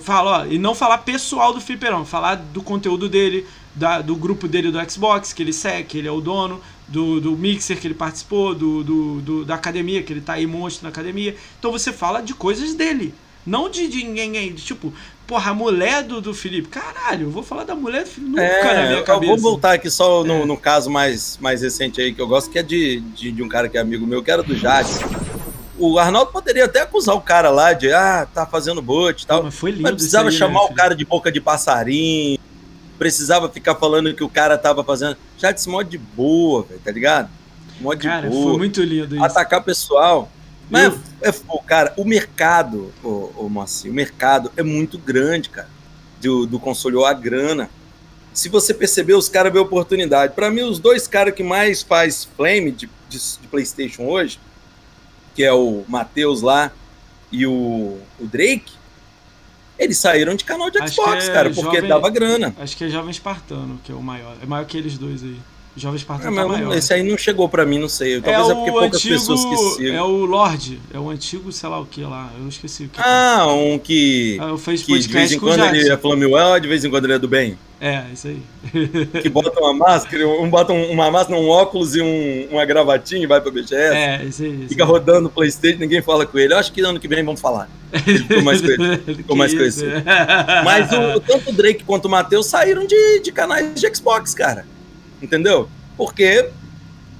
Fala, 0.01 0.41
ó, 0.41 0.45
e 0.45 0.57
não 0.57 0.75
falar 0.75 0.99
pessoal 0.99 1.53
do 1.53 1.59
fliperama. 1.59 2.05
Falar 2.05 2.35
do 2.35 2.61
conteúdo 2.61 3.09
dele, 3.09 3.45
da, 3.77 4.01
do 4.01 4.15
grupo 4.15 4.47
dele 4.47 4.71
do 4.71 4.91
Xbox, 4.91 5.31
que 5.31 5.43
ele 5.43 5.53
segue, 5.53 5.83
que 5.83 5.97
ele 5.99 6.07
é 6.07 6.11
o 6.11 6.19
dono, 6.19 6.59
do, 6.87 7.21
do 7.21 7.31
Mixer 7.31 7.79
que 7.79 7.87
ele 7.87 7.93
participou, 7.93 8.55
do, 8.55 8.83
do, 8.83 9.21
do, 9.21 9.45
da 9.45 9.55
academia, 9.55 10.01
que 10.01 10.11
ele 10.11 10.21
tá 10.21 10.33
aí 10.33 10.47
monstro 10.47 10.83
na 10.83 10.89
academia. 10.89 11.35
Então 11.59 11.71
você 11.71 11.93
fala 11.93 12.21
de 12.21 12.33
coisas 12.33 12.73
dele. 12.73 13.13
Não 13.45 13.69
de, 13.69 13.87
de 13.87 14.03
ninguém, 14.03 14.53
tipo, 14.53 14.93
porra, 15.25 15.51
a 15.51 15.53
mulher 15.53 16.03
do, 16.03 16.19
do 16.19 16.33
Felipe. 16.33 16.67
Caralho, 16.67 17.27
eu 17.27 17.31
vou 17.31 17.43
falar 17.43 17.63
da 17.63 17.75
mulher 17.75 18.03
do 18.03 18.09
Felipe 18.09 18.31
nunca 18.31 18.43
é, 18.43 18.73
na 18.73 18.89
minha 18.89 19.03
cabeça. 19.03 19.31
Eu 19.31 19.37
vou 19.37 19.51
voltar 19.51 19.73
aqui 19.73 19.89
só 19.89 20.23
no, 20.23 20.41
é. 20.41 20.45
no 20.45 20.57
caso 20.57 20.89
mais, 20.89 21.37
mais 21.39 21.61
recente 21.61 22.01
aí 22.01 22.13
que 22.13 22.21
eu 22.21 22.27
gosto, 22.27 22.49
que 22.49 22.59
é 22.59 22.63
de, 22.63 22.99
de, 22.99 23.31
de 23.31 23.43
um 23.43 23.47
cara 23.47 23.69
que 23.69 23.77
é 23.77 23.81
amigo 23.81 24.05
meu, 24.05 24.21
que 24.21 24.31
era 24.31 24.43
do 24.43 24.55
Jade. 24.55 24.91
O 25.77 25.99
Arnaldo 25.99 26.31
poderia 26.31 26.65
até 26.65 26.81
acusar 26.81 27.15
o 27.15 27.21
cara 27.21 27.49
lá 27.49 27.71
de, 27.71 27.91
ah, 27.93 28.27
tá 28.33 28.45
fazendo 28.45 28.81
boot 28.81 29.21
e 29.21 29.27
tal. 29.27 29.43
Mas 29.43 29.55
foi 29.55 29.71
lindo. 29.71 29.83
Mas 29.83 29.91
precisava 29.93 30.27
aí, 30.27 30.35
chamar 30.35 30.61
né, 30.61 30.67
o 30.71 30.73
cara 30.73 30.95
de 30.95 31.05
boca 31.05 31.31
de 31.31 31.39
passarinho, 31.39 32.39
precisava 32.97 33.49
ficar 33.49 33.75
falando 33.75 34.13
que 34.13 34.23
o 34.23 34.29
cara 34.29 34.57
tava 34.57 34.83
fazendo. 34.83 35.17
Já 35.37 35.51
desse 35.51 35.69
modo 35.69 35.89
de 35.89 35.97
boa, 35.97 36.63
velho, 36.63 36.81
tá 36.83 36.91
ligado? 36.91 37.29
Modo 37.79 38.01
cara, 38.01 38.27
de 38.27 38.35
boa. 38.35 38.49
Foi 38.49 38.57
muito 38.57 38.81
lindo 38.81 39.15
isso. 39.15 39.23
Atacar 39.23 39.63
pessoal. 39.63 40.31
Mas, 40.69 40.93
é, 41.21 41.29
é, 41.29 41.33
cara, 41.65 41.93
o 41.95 42.03
mercado, 42.03 42.93
ô, 43.03 43.31
ô 43.37 43.49
Moacir, 43.49 43.89
o 43.89 43.93
mercado 43.93 44.51
é 44.57 44.63
muito 44.63 44.97
grande, 44.97 45.49
cara, 45.49 45.69
do, 46.21 46.45
do 46.45 46.59
console, 46.59 47.03
a 47.05 47.13
grana. 47.13 47.69
Se 48.33 48.49
você 48.49 48.73
perceber, 48.73 49.13
os 49.13 49.29
caras 49.29 49.51
vê 49.51 49.59
oportunidade. 49.59 50.33
Para 50.33 50.51
mim, 50.51 50.61
os 50.61 50.77
dois 50.77 51.07
caras 51.07 51.33
que 51.33 51.43
mais 51.43 51.81
faz 51.81 52.25
flame 52.25 52.71
de, 52.71 52.89
de, 53.07 53.17
de, 53.17 53.47
PlayStation 53.47 54.03
hoje, 54.03 54.39
que 55.33 55.43
é 55.43 55.53
o 55.53 55.85
Matheus 55.87 56.41
lá 56.41 56.71
e 57.31 57.47
o, 57.47 57.97
o 58.19 58.25
Drake, 58.25 58.73
eles 59.77 59.97
saíram 59.97 60.35
de 60.35 60.43
canal 60.43 60.69
de 60.69 60.77
Xbox, 60.89 61.27
é 61.27 61.31
cara, 61.31 61.49
porque 61.49 61.75
jovem, 61.75 61.89
dava 61.89 62.09
grana. 62.09 62.55
Acho 62.59 62.75
que 62.75 62.83
é 62.83 62.89
Jovem 62.89 63.11
Espartano, 63.11 63.79
que 63.83 63.91
é 63.91 63.95
o 63.95 64.01
maior. 64.01 64.35
É 64.41 64.45
maior 64.45 64.65
que 64.65 64.77
eles 64.77 64.97
dois 64.97 65.23
aí. 65.23 65.37
Jovem 65.75 65.97
Espartano 65.97 66.35
é, 66.35 66.41
tá 66.41 66.47
maior. 66.47 66.75
Esse 66.75 66.93
aí 66.93 67.03
não 67.03 67.17
chegou 67.17 67.47
pra 67.47 67.65
mim, 67.65 67.77
não 67.77 67.87
sei. 67.87 68.19
Talvez 68.19 68.49
é, 68.49 68.51
é 68.51 68.55
porque 68.55 68.71
poucas 68.71 68.95
antigo, 68.95 69.13
pessoas 69.13 69.45
que 69.45 69.57
sigam. 69.75 69.95
É 69.95 70.01
o 70.01 70.25
Lorde. 70.25 70.81
É 70.91 70.99
o 70.99 71.09
antigo, 71.09 71.51
sei 71.51 71.69
lá 71.69 71.79
o 71.79 71.85
que 71.85 72.01
lá. 72.01 72.31
Eu 72.39 72.47
esqueci 72.47 72.85
o 72.85 72.89
que. 72.89 72.99
Ah, 72.99 73.45
um 73.47 73.77
que. 73.77 74.39
Ah, 74.41 74.57
fez 74.57 74.81
que 74.81 74.97
de 74.97 75.07
vez 75.07 75.31
em 75.31 75.39
quando 75.39 75.63
ele 75.63 75.87
é 75.87 75.97
Flamewell, 75.97 76.59
de 76.59 76.67
vez 76.67 76.83
em 76.83 76.89
quando 76.89 77.05
ele 77.05 77.13
é 77.13 77.19
do 77.19 77.27
bem. 77.27 77.57
É, 77.79 78.05
isso 78.11 78.27
aí. 78.27 78.41
que 79.21 79.29
bota 79.29 79.59
uma 79.59 79.73
máscara, 79.73 80.27
um 80.27 80.49
bota 80.49 80.73
uma 80.73 81.11
máscara, 81.11 81.39
um 81.39 81.47
óculos 81.47 81.95
e 81.95 82.01
um, 82.01 82.47
uma 82.51 82.65
gravatinha 82.65 83.23
e 83.23 83.27
vai 83.27 83.39
pra 83.39 83.51
BGS. 83.51 83.75
É, 83.75 84.23
isso 84.23 84.43
aí. 84.43 84.59
Isso 84.59 84.69
fica 84.69 84.83
aí. 84.83 84.89
rodando 84.89 85.27
o 85.27 85.31
Playstation, 85.31 85.79
ninguém 85.79 86.01
fala 86.01 86.25
com 86.25 86.39
ele. 86.39 86.53
Eu 86.53 86.57
acho 86.57 86.71
que 86.71 86.81
ano 86.81 86.99
que 86.99 87.07
vem 87.07 87.23
vamos 87.23 87.39
falar. 87.39 87.69
Ele 87.93 88.19
ficou 88.19 88.41
mais, 88.41 88.61
ficou 89.17 89.35
mais 89.35 89.53
conhecido. 89.53 89.91
Mas 90.65 90.91
o, 90.91 91.19
tanto 91.19 91.51
o 91.51 91.53
Drake 91.53 91.83
quanto 91.83 92.05
o 92.05 92.09
Matheus 92.09 92.47
saíram 92.47 92.85
de, 92.85 93.19
de 93.19 93.31
canais 93.31 93.79
de 93.79 93.95
Xbox, 93.95 94.33
cara. 94.33 94.65
Entendeu? 95.21 95.69
Porque 95.95 96.49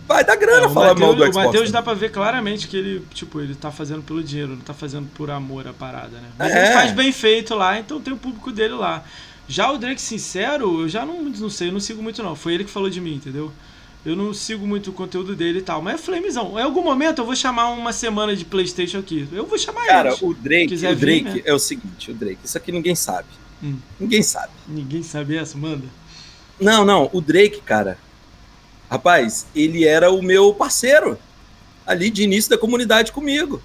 vai 0.07 0.23
dar 0.23 0.35
grana 0.35 0.65
é, 0.65 0.69
falar 0.69 0.93
Mateus, 0.93 0.99
mal 0.99 1.13
do 1.13 1.23
Xbox. 1.23 1.35
O 1.35 1.39
Matheus 1.45 1.71
dá 1.71 1.81
pra 1.83 1.93
ver 1.93 2.11
claramente 2.11 2.67
que 2.67 2.77
ele, 2.77 3.05
tipo, 3.13 3.39
ele 3.41 3.53
tá 3.53 3.71
fazendo 3.71 4.01
pelo 4.01 4.23
dinheiro, 4.23 4.51
não 4.51 4.61
tá 4.61 4.73
fazendo 4.73 5.07
por 5.13 5.29
amor 5.29 5.67
a 5.67 5.73
parada, 5.73 6.17
né? 6.17 6.29
Mas 6.37 6.51
é. 6.51 6.65
ele 6.65 6.73
faz 6.73 6.91
bem 6.93 7.11
feito 7.11 7.53
lá, 7.53 7.77
então 7.77 8.01
tem 8.01 8.13
o 8.13 8.17
público 8.17 8.51
dele 8.51 8.73
lá. 8.73 9.03
Já 9.47 9.71
o 9.71 9.77
Drake 9.77 10.01
Sincero, 10.01 10.81
eu 10.81 10.89
já 10.89 11.05
não, 11.05 11.23
não 11.23 11.49
sei, 11.49 11.69
eu 11.69 11.71
não 11.71 11.79
sigo 11.79 12.03
muito 12.03 12.21
não. 12.21 12.35
Foi 12.35 12.53
ele 12.53 12.63
que 12.63 12.69
falou 12.69 12.89
de 12.89 12.99
mim, 12.99 13.15
entendeu? 13.15 13.51
Eu 14.05 14.15
não 14.15 14.33
sigo 14.33 14.65
muito 14.67 14.89
o 14.89 14.93
conteúdo 14.93 15.35
dele 15.35 15.59
e 15.59 15.61
tal. 15.61 15.81
Mas 15.81 15.95
é 15.95 15.97
Flamezão. 15.97 16.57
Em 16.57 16.61
algum 16.61 16.83
momento 16.83 17.19
eu 17.19 17.25
vou 17.25 17.35
chamar 17.35 17.69
uma 17.69 17.91
semana 17.91 18.35
de 18.35 18.45
Playstation 18.45 18.99
aqui. 18.99 19.27
Eu 19.31 19.45
vou 19.45 19.57
chamar 19.57 19.85
Cara, 19.85 20.09
eles. 20.09 20.21
o 20.21 20.33
Drake, 20.33 20.75
o 20.75 20.95
Drake 20.95 21.23
vir, 21.23 21.23
né? 21.23 21.41
é 21.45 21.53
o 21.53 21.59
seguinte, 21.59 22.11
o 22.11 22.13
Drake, 22.13 22.39
isso 22.43 22.57
aqui 22.57 22.71
ninguém 22.71 22.95
sabe. 22.95 23.27
Hum. 23.63 23.77
Ninguém 23.99 24.21
sabe. 24.21 24.51
Ninguém 24.67 25.03
sabe 25.03 25.35
essa, 25.35 25.57
manda. 25.57 25.85
Não, 26.59 26.85
não, 26.85 27.09
o 27.13 27.21
Drake, 27.21 27.61
cara. 27.61 27.97
Rapaz, 28.89 29.45
ele 29.55 29.85
era 29.85 30.11
o 30.11 30.21
meu 30.21 30.53
parceiro 30.53 31.17
ali 31.85 32.09
de 32.09 32.23
início 32.23 32.49
da 32.49 32.57
comunidade 32.57 33.11
comigo. 33.11 33.61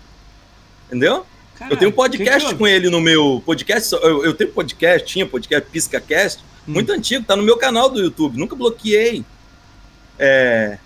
Entendeu? 0.86 1.26
Eu 1.70 1.76
tenho 1.76 1.90
um 1.90 1.94
podcast 1.94 2.46
que 2.46 2.52
que 2.52 2.58
com 2.58 2.66
ele 2.66 2.90
no 2.90 3.00
meu 3.00 3.42
podcast. 3.44 3.94
Eu, 3.94 4.24
eu, 4.24 4.34
tenho 4.34 4.50
podcast, 4.50 5.06
tinha 5.06 5.26
podcast 5.26 5.70
PiscaCast, 5.70 6.42
hum. 6.66 6.72
muito 6.72 6.92
antigo, 6.92 7.24
tá 7.24 7.36
no 7.36 7.42
meu 7.42 7.56
canal 7.56 7.88
do 7.88 8.00
YouTube, 8.00 8.38
nunca 8.38 8.56
bloqueei. 8.56 9.24
É, 10.18 10.78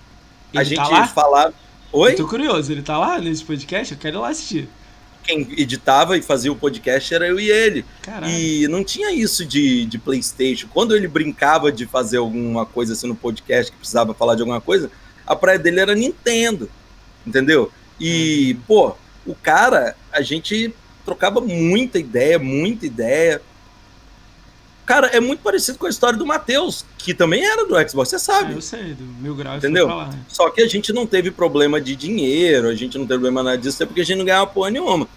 a 0.52 0.58
tá 0.58 0.64
gente 0.64 0.88
tá 0.88 1.06
falava. 1.06 1.54
Oi? 1.92 2.12
Eu 2.12 2.16
tô 2.16 2.28
curioso, 2.28 2.70
ele 2.72 2.82
tá 2.82 2.98
lá 2.98 3.18
nesse 3.18 3.44
podcast? 3.44 3.92
Eu 3.92 3.98
quero 3.98 4.16
ir 4.18 4.20
lá 4.20 4.28
assistir. 4.28 4.68
Quem 5.22 5.40
editava 5.58 6.16
e 6.16 6.22
fazia 6.22 6.52
o 6.52 6.56
podcast 6.56 7.12
era 7.12 7.26
eu 7.26 7.40
e 7.40 7.50
ele. 7.50 7.84
Caralho. 8.02 8.32
E 8.32 8.68
não 8.68 8.84
tinha 8.84 9.12
isso 9.12 9.44
de, 9.44 9.84
de 9.84 9.98
PlayStation. 9.98 10.68
Quando 10.72 10.94
ele 10.94 11.08
brincava 11.08 11.72
de 11.72 11.84
fazer 11.84 12.18
alguma 12.18 12.64
coisa 12.64 12.92
assim 12.92 13.08
no 13.08 13.16
podcast 13.16 13.72
que 13.72 13.78
precisava 13.78 14.14
falar 14.14 14.36
de 14.36 14.42
alguma 14.42 14.60
coisa, 14.60 14.90
a 15.26 15.34
praia 15.34 15.58
dele 15.58 15.80
era 15.80 15.94
Nintendo. 15.94 16.70
Entendeu? 17.26 17.72
E, 17.98 18.56
hum. 18.56 18.62
pô, 18.68 18.96
o 19.26 19.34
cara, 19.34 19.96
a 20.12 20.22
gente 20.22 20.74
trocava 21.04 21.40
muita 21.40 21.98
ideia, 21.98 22.38
muita 22.38 22.86
ideia. 22.86 23.40
Cara, 24.84 25.08
é 25.08 25.20
muito 25.20 25.40
parecido 25.40 25.78
com 25.78 25.86
a 25.86 25.90
história 25.90 26.18
do 26.18 26.24
Matheus, 26.24 26.84
que 26.96 27.12
também 27.12 27.44
era 27.44 27.64
do 27.66 27.74
Xbox, 27.88 28.10
você 28.10 28.18
sabe. 28.18 28.52
É, 28.52 28.56
eu 28.56 28.62
sei, 28.62 28.94
do 28.94 29.02
Mil 29.02 29.34
Graus. 29.34 29.58
Entendeu? 29.58 29.88
Só 30.28 30.48
que 30.50 30.62
a 30.62 30.68
gente 30.68 30.92
não 30.92 31.06
teve 31.06 31.30
problema 31.30 31.80
de 31.80 31.96
dinheiro, 31.96 32.68
a 32.68 32.74
gente 32.74 32.96
não 32.96 33.04
teve 33.04 33.18
problema 33.18 33.42
nada 33.42 33.58
disso, 33.58 33.82
é 33.82 33.86
porque 33.86 34.00
a 34.00 34.04
gente 34.04 34.18
não 34.18 34.24
ganhava 34.24 34.46
porra 34.46 34.70
nenhuma. 34.70 35.08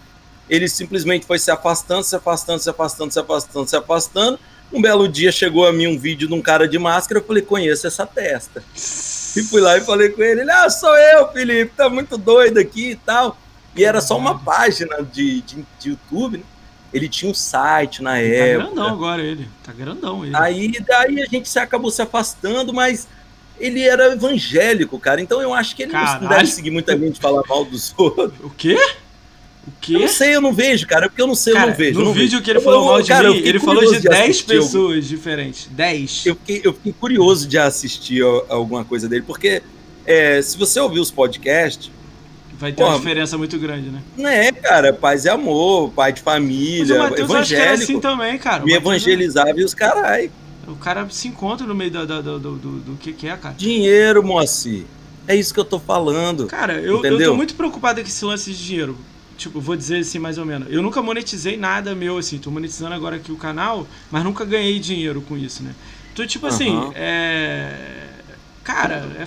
Ele 0.50 0.68
simplesmente 0.68 1.28
foi 1.28 1.38
se 1.38 1.52
afastando, 1.52 2.04
se 2.04 2.16
afastando, 2.16 2.60
se 2.60 2.70
afastando, 2.70 3.14
se 3.14 3.20
afastando, 3.20 3.70
se 3.70 3.76
afastando. 3.76 4.40
Um 4.74 4.82
belo 4.82 5.08
dia 5.08 5.32
chegou 5.32 5.68
a 5.68 5.74
mim 5.74 5.88
um 5.88 5.98
vídeo 5.98 6.28
de 6.28 6.34
um 6.34 6.42
cara 6.42 6.68
de 6.68 6.78
máscara, 6.80 7.20
eu 7.20 7.26
falei, 7.26 7.44
conheço 7.44 7.86
essa 7.86 8.06
testa. 8.06 8.64
E 8.76 9.44
fui 9.44 9.62
lá 9.62 9.78
e 9.78 9.82
falei 9.82 10.10
com 10.10 10.24
ele, 10.24 10.50
ah, 10.50 10.70
sou 10.70 10.96
eu, 10.98 11.32
Felipe, 11.32 11.74
tá 11.76 11.90
muito 11.90 12.18
doido 12.18 12.60
aqui 12.60 12.92
e 12.92 12.96
tal. 12.96 13.38
E 13.80 13.86
era 13.86 14.02
só 14.02 14.18
uma 14.18 14.38
página 14.38 15.02
de, 15.02 15.40
de, 15.42 15.66
de 15.80 15.90
YouTube, 15.90 16.40
né? 16.40 16.44
Ele 16.92 17.08
tinha 17.08 17.32
um 17.32 17.34
site 17.34 18.02
na 18.02 18.22
ele 18.22 18.36
tá 18.36 18.44
época. 18.44 18.64
Tá 18.64 18.74
grandão 18.74 18.94
agora 18.94 19.22
ele. 19.22 19.48
Tá 19.64 19.72
grandão 19.72 20.26
ele. 20.26 20.36
Aí 20.36 20.72
daí 20.86 21.22
a 21.22 21.26
gente 21.28 21.48
se 21.48 21.60
acabou 21.60 21.90
se 21.90 22.02
afastando, 22.02 22.74
mas 22.74 23.08
ele 23.58 23.82
era 23.82 24.12
evangélico, 24.12 25.00
cara. 25.00 25.22
Então 25.22 25.42
eu 25.42 25.54
acho 25.54 25.76
que 25.76 25.84
ele 25.84 25.92
Caralho. 25.94 26.24
não 26.24 26.30
deve 26.30 26.48
seguir 26.48 26.72
muita 26.72 26.98
gente 26.98 27.22
falar 27.22 27.44
mal 27.48 27.64
dos 27.64 27.94
outros. 27.98 28.34
O 28.44 28.50
quê? 28.50 28.76
O 29.68 29.72
quê? 29.80 29.96
Eu 29.96 30.00
não 30.00 30.08
sei, 30.10 30.36
eu 30.36 30.42
não 30.42 30.52
vejo, 30.52 30.88
cara. 30.88 31.08
Porque 31.08 31.22
eu 31.22 31.28
não 31.28 31.36
sei, 31.36 31.54
cara, 31.54 31.68
eu 31.68 31.70
não 31.70 31.78
vejo. 31.78 32.00
No 32.00 32.12
vídeo 32.12 32.32
vejo. 32.32 32.42
que 32.42 32.50
ele 32.50 32.60
falou 32.60 32.86
mal 32.86 33.02
de 33.02 33.08
cara, 33.08 33.30
mim, 33.30 33.38
ele 33.38 33.60
falou 33.60 33.94
de 33.94 34.00
10 34.02 34.42
pessoas 34.42 34.96
algum... 34.96 35.00
diferentes. 35.00 35.70
10. 35.72 36.26
Eu 36.26 36.36
fiquei, 36.36 36.62
eu 36.66 36.74
fiquei 36.74 36.92
curioso 36.92 37.48
de 37.48 37.58
assistir 37.58 38.24
alguma 38.50 38.84
coisa 38.84 39.08
dele, 39.08 39.24
porque 39.26 39.62
é, 40.06 40.42
se 40.42 40.58
você 40.58 40.80
ouvir 40.80 41.00
os 41.00 41.12
podcasts, 41.12 41.92
Vai 42.60 42.74
ter 42.74 42.84
Pô, 42.84 42.90
uma 42.90 42.98
diferença 42.98 43.38
muito 43.38 43.58
grande, 43.58 43.90
né? 43.90 44.04
Não 44.18 44.30
é, 44.30 44.52
cara. 44.52 44.92
Paz 44.92 45.24
e 45.24 45.30
amor, 45.30 45.92
pai 45.92 46.12
de 46.12 46.22
família, 46.22 47.00
Mas 47.00 47.12
o 47.12 47.16
evangélico. 47.16 47.74
Acho 47.74 47.84
assim 47.84 48.00
também, 48.02 48.38
cara. 48.38 48.66
Me 48.66 48.74
evangelizava 48.74 49.58
e 49.58 49.64
os 49.64 49.74
carai. 49.74 50.30
O 50.68 50.76
cara 50.76 51.08
se 51.10 51.30
encontra 51.30 51.66
no 51.66 51.74
meio 51.74 51.90
do, 51.90 52.06
do, 52.06 52.22
do, 52.22 52.40
do, 52.40 52.80
do 52.82 52.98
que, 52.98 53.14
que 53.14 53.28
é, 53.30 53.38
cara. 53.38 53.56
Dinheiro, 53.58 54.22
Moacir. 54.22 54.86
É 55.26 55.36
isso 55.36 55.54
que 55.54 55.60
eu 55.60 55.66
tô 55.66 55.80
falando. 55.80 56.48
Cara, 56.48 56.74
eu, 56.74 57.04
eu 57.04 57.18
tô 57.24 57.34
muito 57.34 57.56
preocupado 57.56 58.02
com 58.02 58.08
esse 58.08 58.26
lance 58.26 58.52
de 58.52 58.66
dinheiro. 58.66 58.98
Tipo, 59.38 59.62
vou 59.62 59.78
dizer 59.78 60.00
assim 60.00 60.20
mais 60.20 60.38
ou 60.38 60.46
menos. 60.46 60.68
Eu 60.70 60.82
nunca 60.82 61.02
monetizei 61.02 61.56
nada 61.56 61.96
meu, 61.96 62.18
assim. 62.18 62.38
Tô 62.40 62.52
monetizando 62.52 62.94
agora 62.94 63.16
aqui 63.16 63.32
o 63.32 63.38
canal, 63.38 63.88
mas 64.12 64.22
nunca 64.22 64.44
ganhei 64.44 64.80
dinheiro 64.80 65.22
com 65.22 65.38
isso, 65.38 65.64
né? 65.64 65.74
Então, 66.12 66.28
tipo 66.28 66.46
assim, 66.46 66.76
uhum. 66.76 66.92
é. 66.94 68.08
Cara, 68.66 69.10
é 69.18 69.26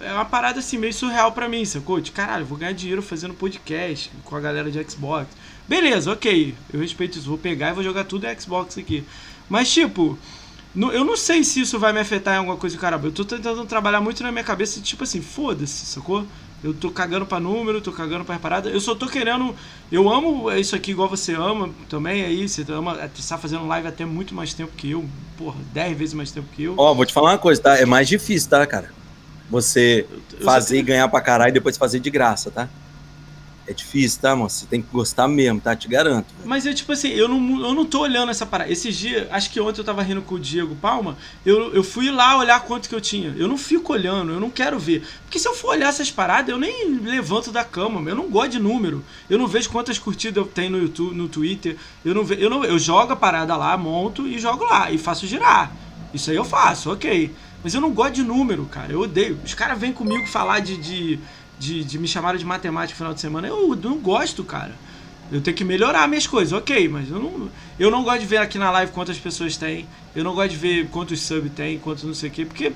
é 0.00 0.12
uma 0.12 0.24
parada 0.24 0.58
assim 0.60 0.78
meio 0.78 0.92
surreal 0.92 1.32
para 1.32 1.48
mim, 1.48 1.64
sacou? 1.64 2.00
De 2.00 2.10
caralho, 2.10 2.44
vou 2.44 2.58
ganhar 2.58 2.72
dinheiro 2.72 3.02
fazendo 3.02 3.34
podcast 3.34 4.10
com 4.24 4.36
a 4.36 4.40
galera 4.40 4.70
de 4.70 4.82
Xbox. 4.90 5.28
Beleza, 5.66 6.12
ok, 6.12 6.54
eu 6.72 6.80
respeito 6.80 7.18
isso, 7.18 7.28
vou 7.28 7.38
pegar 7.38 7.70
e 7.70 7.74
vou 7.74 7.84
jogar 7.84 8.04
tudo 8.04 8.26
em 8.26 8.40
Xbox 8.40 8.78
aqui. 8.78 9.04
Mas 9.48 9.72
tipo, 9.72 10.18
eu 10.74 11.04
não 11.04 11.16
sei 11.16 11.42
se 11.42 11.60
isso 11.60 11.78
vai 11.78 11.92
me 11.92 12.00
afetar 12.00 12.34
em 12.34 12.38
alguma 12.38 12.56
coisa, 12.56 12.76
caramba. 12.78 13.08
Eu 13.08 13.12
tô 13.12 13.24
tentando 13.24 13.64
trabalhar 13.66 14.00
muito 14.00 14.22
na 14.22 14.30
minha 14.30 14.44
cabeça, 14.44 14.80
tipo 14.80 15.04
assim, 15.04 15.20
foda-se, 15.20 15.86
sacou? 15.86 16.26
Eu 16.62 16.74
tô 16.74 16.90
cagando 16.90 17.24
pra 17.24 17.38
número, 17.38 17.80
tô 17.80 17.92
cagando 17.92 18.24
pra 18.24 18.38
parada. 18.38 18.68
Eu 18.68 18.80
só 18.80 18.94
tô 18.94 19.06
querendo. 19.06 19.54
Eu 19.92 20.08
amo 20.08 20.50
isso 20.52 20.74
aqui 20.74 20.90
igual 20.90 21.08
você 21.08 21.32
ama 21.32 21.70
também. 21.88 22.24
Aí 22.24 22.48
você 22.48 22.64
ama. 22.68 22.96
Você 23.14 23.28
tá 23.28 23.38
fazendo 23.38 23.66
live 23.66 23.86
até 23.86 24.04
muito 24.04 24.34
mais 24.34 24.52
tempo 24.54 24.72
que 24.76 24.90
eu. 24.90 25.08
Porra, 25.36 25.56
10 25.72 25.96
vezes 25.96 26.14
mais 26.14 26.32
tempo 26.32 26.48
que 26.54 26.64
eu. 26.64 26.74
Ó, 26.76 26.90
oh, 26.90 26.94
vou 26.96 27.06
te 27.06 27.12
falar 27.12 27.30
uma 27.30 27.38
coisa, 27.38 27.62
tá? 27.62 27.78
É 27.78 27.86
mais 27.86 28.08
difícil, 28.08 28.50
tá, 28.50 28.66
cara? 28.66 28.92
Você 29.48 30.06
fazer 30.42 30.78
e 30.78 30.82
ganhar 30.82 31.08
pra 31.08 31.20
caralho 31.20 31.50
e 31.50 31.52
depois 31.52 31.76
fazer 31.76 32.00
de 32.00 32.10
graça, 32.10 32.50
tá? 32.50 32.68
É 33.68 33.72
difícil, 33.74 34.22
tá, 34.22 34.34
moço? 34.34 34.60
Você 34.60 34.66
tem 34.66 34.80
que 34.80 34.88
gostar 34.90 35.28
mesmo, 35.28 35.60
tá? 35.60 35.76
Te 35.76 35.86
garanto. 35.88 36.34
Mas 36.42 36.64
eu, 36.64 36.74
tipo 36.74 36.90
assim, 36.90 37.08
eu 37.08 37.28
não, 37.28 37.66
eu 37.66 37.74
não 37.74 37.84
tô 37.84 38.00
olhando 38.00 38.30
essa 38.30 38.46
parada. 38.46 38.72
Esses 38.72 38.96
dias, 38.96 39.28
acho 39.30 39.50
que 39.50 39.60
ontem 39.60 39.78
eu 39.78 39.84
tava 39.84 40.00
rindo 40.00 40.22
com 40.22 40.36
o 40.36 40.40
Diego 40.40 40.74
Palma, 40.76 41.18
eu, 41.44 41.74
eu 41.74 41.84
fui 41.84 42.10
lá 42.10 42.38
olhar 42.38 42.64
quanto 42.64 42.88
que 42.88 42.94
eu 42.94 43.00
tinha. 43.00 43.34
Eu 43.36 43.46
não 43.46 43.58
fico 43.58 43.92
olhando, 43.92 44.32
eu 44.32 44.40
não 44.40 44.48
quero 44.48 44.78
ver. 44.78 45.06
Porque 45.24 45.38
se 45.38 45.46
eu 45.46 45.54
for 45.54 45.72
olhar 45.72 45.90
essas 45.90 46.10
paradas, 46.10 46.48
eu 46.48 46.58
nem 46.58 46.98
levanto 46.98 47.52
da 47.52 47.62
cama, 47.62 48.08
eu 48.08 48.16
não 48.16 48.30
gosto 48.30 48.52
de 48.52 48.58
número. 48.58 49.04
Eu 49.28 49.38
não 49.38 49.46
vejo 49.46 49.68
quantas 49.68 49.98
curtidas 49.98 50.38
eu 50.38 50.46
tenho 50.50 50.70
no 50.70 50.78
YouTube, 50.78 51.14
no 51.14 51.28
Twitter. 51.28 51.76
Eu 52.02 52.14
não, 52.14 52.24
ve, 52.24 52.42
eu 52.42 52.48
não 52.48 52.64
eu 52.64 52.78
jogo 52.78 53.12
a 53.12 53.16
parada 53.16 53.54
lá, 53.54 53.76
monto 53.76 54.26
e 54.26 54.38
jogo 54.38 54.64
lá 54.64 54.90
e 54.90 54.96
faço 54.96 55.26
girar. 55.26 55.70
Isso 56.14 56.30
aí 56.30 56.36
eu 56.36 56.44
faço, 56.44 56.90
ok. 56.90 57.34
Mas 57.68 57.74
eu 57.74 57.82
não 57.82 57.92
gosto 57.92 58.14
de 58.14 58.22
número, 58.22 58.64
cara. 58.64 58.90
Eu 58.90 59.02
odeio. 59.02 59.38
Os 59.44 59.52
caras 59.52 59.78
vêm 59.78 59.92
comigo 59.92 60.26
falar 60.26 60.60
de, 60.60 60.78
de, 60.78 61.20
de, 61.58 61.84
de 61.84 61.98
me 61.98 62.08
chamar 62.08 62.34
de 62.38 62.42
matemática 62.42 62.94
no 62.94 62.96
final 62.96 63.12
de 63.12 63.20
semana. 63.20 63.46
Eu 63.46 63.76
não 63.76 63.98
gosto, 63.98 64.42
cara. 64.42 64.74
Eu 65.30 65.42
tenho 65.42 65.54
que 65.54 65.64
melhorar 65.64 66.08
minhas 66.08 66.26
coisas, 66.26 66.54
ok, 66.54 66.88
mas 66.88 67.10
eu 67.10 67.18
não, 67.18 67.50
eu 67.78 67.90
não 67.90 68.02
gosto 68.02 68.20
de 68.20 68.24
ver 68.24 68.38
aqui 68.38 68.56
na 68.56 68.70
live 68.70 68.90
quantas 68.92 69.18
pessoas 69.18 69.58
tem. 69.58 69.86
Eu 70.16 70.24
não 70.24 70.34
gosto 70.34 70.52
de 70.52 70.56
ver 70.56 70.88
quantos 70.88 71.20
sub 71.20 71.50
tem, 71.50 71.78
quantos 71.78 72.04
não 72.04 72.14
sei 72.14 72.30
o 72.30 72.32
quê, 72.32 72.46
porque 72.46 72.72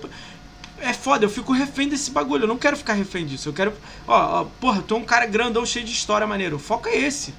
é 0.78 0.93
foda, 0.93 1.24
eu 1.24 1.30
fico 1.30 1.55
refém 1.55 1.88
desse 1.88 2.11
bagulho. 2.11 2.45
Eu 2.45 2.49
não 2.49 2.59
quero 2.59 2.76
ficar 2.76 2.93
refém 2.93 3.24
disso. 3.24 3.49
Eu 3.49 3.55
quero. 3.55 3.72
Ó, 4.07 4.43
ó 4.43 4.45
porra, 4.61 4.82
tô 4.82 4.97
um 4.97 5.05
cara 5.05 5.24
grandão 5.24 5.64
cheio 5.64 5.86
de 5.86 5.93
história 5.93 6.26
maneiro. 6.26 6.57
O 6.57 6.59
foco 6.59 6.86
é 6.86 6.99
esse. 6.99 7.32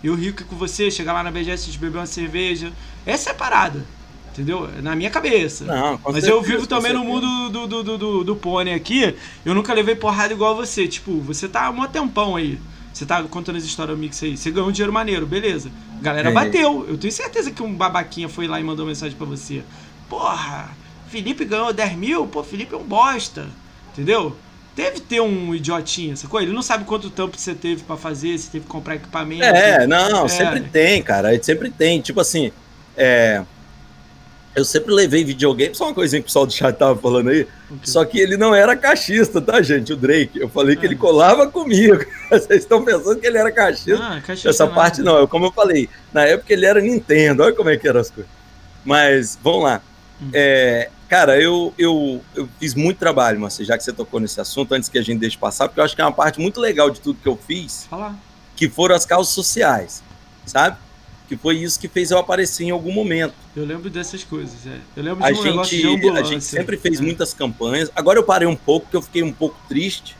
Eu 0.00 0.14
rico 0.14 0.44
com 0.44 0.54
você, 0.54 0.92
chegar 0.92 1.12
lá 1.12 1.24
na 1.24 1.32
BGS 1.32 1.72
de 1.72 1.76
beber 1.76 1.98
uma 1.98 2.06
cerveja. 2.06 2.72
Essa 3.04 3.30
é 3.30 3.32
a 3.32 3.34
parada. 3.34 3.84
Entendeu? 4.32 4.68
Na 4.80 4.94
minha 4.94 5.10
cabeça. 5.10 5.64
Não, 5.64 6.00
Mas 6.04 6.24
certeza, 6.24 6.30
eu 6.30 6.42
vivo 6.42 6.66
também 6.66 6.92
no 6.92 7.04
mundo 7.04 7.50
do, 7.50 7.66
do, 7.66 7.82
do, 7.82 7.98
do, 7.98 8.24
do 8.24 8.36
pônei 8.36 8.74
aqui. 8.74 9.14
Eu 9.44 9.54
nunca 9.54 9.74
levei 9.74 9.96
porrada 9.96 10.32
igual 10.32 10.54
você. 10.54 10.86
Tipo, 10.86 11.20
você 11.20 11.48
tá 11.48 11.66
há 11.66 11.70
um 11.70 11.86
tempão 11.86 12.36
aí. 12.36 12.58
Você 12.92 13.04
tá 13.04 13.22
contando 13.24 13.56
as 13.56 13.64
histórias 13.64 13.96
do 13.96 14.00
Mix 14.00 14.22
aí. 14.22 14.36
Você 14.36 14.50
ganhou 14.50 14.68
um 14.68 14.72
dinheiro 14.72 14.92
maneiro, 14.92 15.26
beleza. 15.26 15.70
A 15.98 16.02
galera 16.02 16.30
é. 16.30 16.32
bateu. 16.32 16.86
Eu 16.88 16.96
tenho 16.96 17.12
certeza 17.12 17.50
que 17.50 17.62
um 17.62 17.74
babaquinha 17.74 18.28
foi 18.28 18.46
lá 18.46 18.60
e 18.60 18.64
mandou 18.64 18.86
mensagem 18.86 19.16
para 19.16 19.26
você. 19.26 19.62
Porra, 20.08 20.70
Felipe 21.08 21.44
ganhou 21.44 21.72
10 21.72 21.96
mil? 21.96 22.26
Pô, 22.26 22.42
Felipe 22.42 22.74
é 22.74 22.78
um 22.78 22.84
bosta. 22.84 23.48
Entendeu? 23.92 24.36
Deve 24.76 25.00
ter 25.00 25.20
um 25.20 25.54
idiotinha, 25.54 26.14
sacou? 26.14 26.40
Ele 26.40 26.52
não 26.52 26.62
sabe 26.62 26.84
quanto 26.84 27.10
tempo 27.10 27.36
você 27.36 27.54
teve 27.54 27.82
para 27.82 27.96
fazer, 27.96 28.38
se 28.38 28.48
teve 28.48 28.64
que 28.64 28.70
comprar 28.70 28.94
equipamento. 28.94 29.42
É, 29.42 29.86
não, 29.86 30.24
é. 30.24 30.28
sempre 30.28 30.60
tem, 30.60 31.02
cara. 31.02 31.42
Sempre 31.42 31.70
tem. 31.70 32.00
Tipo 32.00 32.20
assim, 32.20 32.52
é 32.96 33.42
eu 34.54 34.64
sempre 34.64 34.92
levei 34.92 35.24
videogame, 35.24 35.74
só 35.74 35.86
uma 35.86 35.94
coisinha 35.94 36.20
que 36.20 36.24
o 36.24 36.28
pessoal 36.28 36.44
do 36.44 36.52
chat 36.52 36.76
tava 36.76 37.00
falando 37.00 37.28
aí. 37.28 37.42
Okay. 37.42 37.78
Só 37.84 38.04
que 38.04 38.18
ele 38.18 38.36
não 38.36 38.52
era 38.54 38.74
caixista, 38.74 39.40
tá, 39.40 39.62
gente? 39.62 39.92
O 39.92 39.96
Drake. 39.96 40.40
Eu 40.40 40.48
falei 40.48 40.74
que 40.74 40.84
ele 40.84 40.96
ah. 40.96 40.98
colava 40.98 41.46
comigo. 41.46 42.04
Vocês 42.28 42.62
estão 42.62 42.84
pensando 42.84 43.20
que 43.20 43.26
ele 43.26 43.38
era 43.38 43.52
caixista. 43.52 44.02
Ah, 44.02 44.20
caixista 44.20 44.50
Essa 44.50 44.66
parte 44.66 45.02
não. 45.02 45.16
Eu, 45.16 45.28
como 45.28 45.46
eu 45.46 45.52
falei, 45.52 45.88
na 46.12 46.24
época 46.24 46.52
ele 46.52 46.66
era 46.66 46.80
Nintendo. 46.80 47.44
Olha 47.44 47.54
como 47.54 47.70
é 47.70 47.76
que 47.76 47.86
eram 47.86 48.00
as 48.00 48.10
coisas. 48.10 48.30
Mas, 48.84 49.38
vamos 49.40 49.64
lá. 49.64 49.82
Hum. 50.20 50.30
É, 50.32 50.90
cara, 51.08 51.40
eu, 51.40 51.72
eu, 51.78 52.20
eu 52.34 52.48
fiz 52.58 52.74
muito 52.74 52.98
trabalho, 52.98 53.38
mas 53.38 53.56
já 53.56 53.78
que 53.78 53.84
você 53.84 53.92
tocou 53.92 54.18
nesse 54.18 54.40
assunto, 54.40 54.74
antes 54.74 54.88
que 54.88 54.98
a 54.98 55.02
gente 55.02 55.20
deixe 55.20 55.38
passar, 55.38 55.68
porque 55.68 55.78
eu 55.80 55.84
acho 55.84 55.94
que 55.94 56.02
é 56.02 56.04
uma 56.04 56.12
parte 56.12 56.40
muito 56.40 56.60
legal 56.60 56.90
de 56.90 57.00
tudo 57.00 57.20
que 57.22 57.28
eu 57.28 57.36
fiz. 57.36 57.86
Fala. 57.88 58.16
Que 58.56 58.68
foram 58.68 58.96
as 58.96 59.06
causas 59.06 59.32
sociais, 59.32 60.02
sabe? 60.44 60.76
Que 61.30 61.36
foi 61.36 61.58
isso 61.58 61.78
que 61.78 61.86
fez 61.86 62.10
eu 62.10 62.18
aparecer 62.18 62.64
em 62.64 62.70
algum 62.70 62.90
momento. 62.90 63.34
Eu 63.54 63.64
lembro 63.64 63.88
dessas 63.88 64.24
coisas, 64.24 64.66
é. 64.66 64.80
Eu 64.96 65.04
lembro 65.04 65.22
de 65.24 65.30
a 65.30 65.30
um 65.30 65.64
gente, 65.64 66.00
de 66.00 66.08
A 66.08 66.22
gente 66.24 66.42
sempre 66.44 66.76
fez 66.76 66.98
é. 66.98 67.02
muitas 67.04 67.32
campanhas. 67.32 67.88
Agora 67.94 68.18
eu 68.18 68.24
parei 68.24 68.48
um 68.48 68.56
pouco, 68.56 68.86
porque 68.86 68.96
eu 68.96 69.02
fiquei 69.02 69.22
um 69.22 69.32
pouco 69.32 69.56
triste 69.68 70.16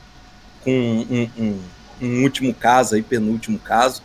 com 0.63 0.71
um, 0.71 1.29
um, 1.37 1.59
um, 2.01 2.23
último 2.23 2.53
caso 2.53 2.95
aí, 2.95 3.01
penúltimo 3.01 3.59
caso, 3.59 4.01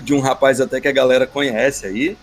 de 0.00 0.14
um 0.14 0.20
rapaz 0.20 0.60
até 0.60 0.80
que 0.80 0.86
a 0.86 0.92
galera 0.92 1.26
conhece 1.26 1.84
aí. 1.84 2.16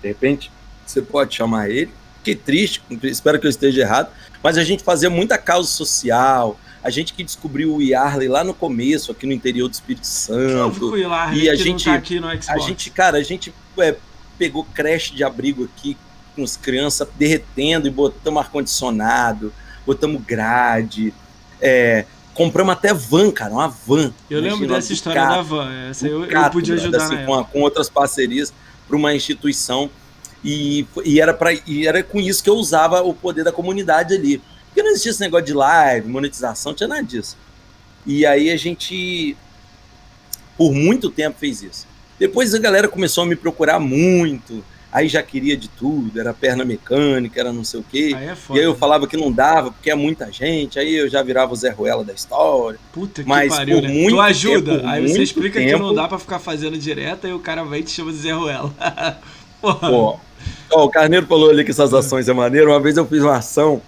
De 0.00 0.06
repente, 0.06 0.52
você 0.86 1.02
pode 1.02 1.34
chamar 1.34 1.68
ele. 1.68 1.90
Fiquei 2.18 2.36
triste, 2.36 2.80
espero 3.02 3.40
que 3.40 3.48
eu 3.48 3.50
esteja 3.50 3.80
errado. 3.80 4.12
Mas 4.44 4.56
a 4.56 4.62
gente 4.62 4.84
fazia 4.84 5.10
muita 5.10 5.36
causa 5.36 5.68
social, 5.68 6.56
a 6.86 6.90
gente 6.90 7.12
que 7.12 7.24
descobriu 7.24 7.74
o 7.74 7.82
Yarley 7.82 8.28
lá 8.28 8.44
no 8.44 8.54
começo, 8.54 9.10
aqui 9.10 9.26
no 9.26 9.32
interior 9.32 9.68
do 9.68 9.74
Espírito 9.74 10.06
Santo. 10.06 10.92
O 10.92 10.96
Yarley, 10.96 11.42
e 11.42 11.50
a 11.50 11.56
gente, 11.56 11.84
tá 11.86 11.94
aqui 11.94 12.20
no 12.20 12.28
Xbox. 12.28 12.48
a 12.48 12.58
gente, 12.58 12.90
cara, 12.90 13.18
a 13.18 13.22
gente 13.24 13.52
é, 13.78 13.96
pegou 14.38 14.64
creche 14.72 15.12
de 15.12 15.24
abrigo 15.24 15.64
aqui 15.64 15.96
com 16.36 16.44
as 16.44 16.56
crianças 16.56 17.08
derretendo 17.18 17.88
e 17.88 17.90
botamos 17.90 18.40
ar-condicionado, 18.40 19.52
botamos 19.84 20.22
grade, 20.24 21.12
é, 21.60 22.04
compramos 22.32 22.74
até 22.74 22.94
van, 22.94 23.32
cara, 23.32 23.52
uma 23.52 23.66
van. 23.66 24.14
Eu 24.30 24.40
lembro 24.40 24.68
dessa 24.68 24.92
história 24.92 25.20
da 25.20 25.42
van, 25.42 25.68
essa 25.90 26.06
eu, 26.06 26.24
eu 26.24 26.50
podia 26.50 26.76
ajudar 26.76 27.02
assim, 27.02 27.16
com, 27.26 27.42
com, 27.46 27.62
outras 27.62 27.88
parcerias 27.88 28.54
para 28.86 28.96
uma 28.96 29.12
instituição 29.12 29.90
e, 30.44 30.86
e 31.04 31.20
era 31.20 31.34
para 31.34 31.52
e 31.66 31.84
era 31.84 32.00
com 32.04 32.20
isso 32.20 32.44
que 32.44 32.48
eu 32.48 32.54
usava 32.54 33.02
o 33.02 33.12
poder 33.12 33.42
da 33.42 33.50
comunidade 33.50 34.14
ali. 34.14 34.40
Porque 34.76 34.82
não 34.82 34.90
existia 34.90 35.10
esse 35.10 35.20
negócio 35.22 35.46
de 35.46 35.54
live, 35.54 36.06
monetização, 36.06 36.72
não 36.72 36.76
tinha 36.76 36.86
nada 36.86 37.02
disso. 37.02 37.34
E 38.04 38.26
aí 38.26 38.50
a 38.50 38.58
gente, 38.58 39.34
por 40.54 40.70
muito 40.70 41.10
tempo, 41.10 41.38
fez 41.40 41.62
isso. 41.62 41.88
Depois 42.18 42.54
a 42.54 42.58
galera 42.58 42.86
começou 42.86 43.24
a 43.24 43.26
me 43.26 43.34
procurar 43.34 43.80
muito, 43.80 44.62
aí 44.92 45.08
já 45.08 45.22
queria 45.22 45.56
de 45.56 45.66
tudo, 45.66 46.20
era 46.20 46.34
perna 46.34 46.62
mecânica, 46.62 47.40
era 47.40 47.54
não 47.54 47.64
sei 47.64 47.80
o 47.80 47.82
quê. 47.82 48.12
Aí 48.14 48.28
é 48.28 48.34
foda, 48.34 48.58
e 48.58 48.60
aí 48.60 48.66
eu 48.66 48.74
né? 48.74 48.78
falava 48.78 49.06
que 49.06 49.16
não 49.16 49.32
dava, 49.32 49.72
porque 49.72 49.90
é 49.90 49.94
muita 49.94 50.30
gente, 50.30 50.78
aí 50.78 50.94
eu 50.94 51.08
já 51.08 51.22
virava 51.22 51.54
o 51.54 51.56
Zé 51.56 51.70
Ruela 51.70 52.04
da 52.04 52.12
história. 52.12 52.78
Puta 52.92 53.22
que 53.22 53.28
Mas 53.30 53.56
pariu, 53.56 53.80
por 53.80 53.88
né? 53.88 53.94
muito 53.94 54.16
tu 54.16 54.20
ajuda, 54.20 54.76
tempo, 54.76 54.88
aí 54.88 55.08
você 55.08 55.22
explica 55.22 55.58
tempo, 55.58 55.72
que 55.72 55.82
não 55.82 55.94
dá 55.94 56.06
para 56.06 56.18
ficar 56.18 56.38
fazendo 56.38 56.76
direto, 56.76 57.26
aí 57.26 57.32
o 57.32 57.40
cara 57.40 57.64
vai 57.64 57.78
e 57.78 57.82
te 57.82 57.92
chama 57.92 58.12
de 58.12 58.18
Zé 58.18 58.32
Ruela. 58.32 58.74
Porra. 59.58 59.88
Pô, 59.88 60.20
ó, 60.70 60.84
o 60.84 60.90
Carneiro 60.90 61.26
falou 61.26 61.48
ali 61.48 61.64
que 61.64 61.70
essas 61.70 61.94
ações 61.94 62.28
é 62.28 62.34
maneiro, 62.34 62.70
uma 62.70 62.78
vez 62.78 62.98
eu 62.98 63.06
fiz 63.06 63.22
uma 63.22 63.38
ação 63.38 63.80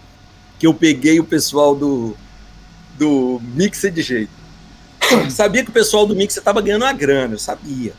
que 0.58 0.66
eu 0.66 0.74
peguei 0.74 1.20
o 1.20 1.24
pessoal 1.24 1.74
do, 1.74 2.16
do 2.98 3.40
Mixer 3.54 3.92
de 3.92 4.02
jeito. 4.02 4.30
sabia 5.30 5.62
que 5.64 5.70
o 5.70 5.72
pessoal 5.72 6.06
do 6.06 6.16
Mixer 6.16 6.42
tava 6.42 6.60
ganhando 6.60 6.82
uma 6.82 6.92
grana, 6.92 7.34
eu 7.34 7.38
sabia. 7.38 7.92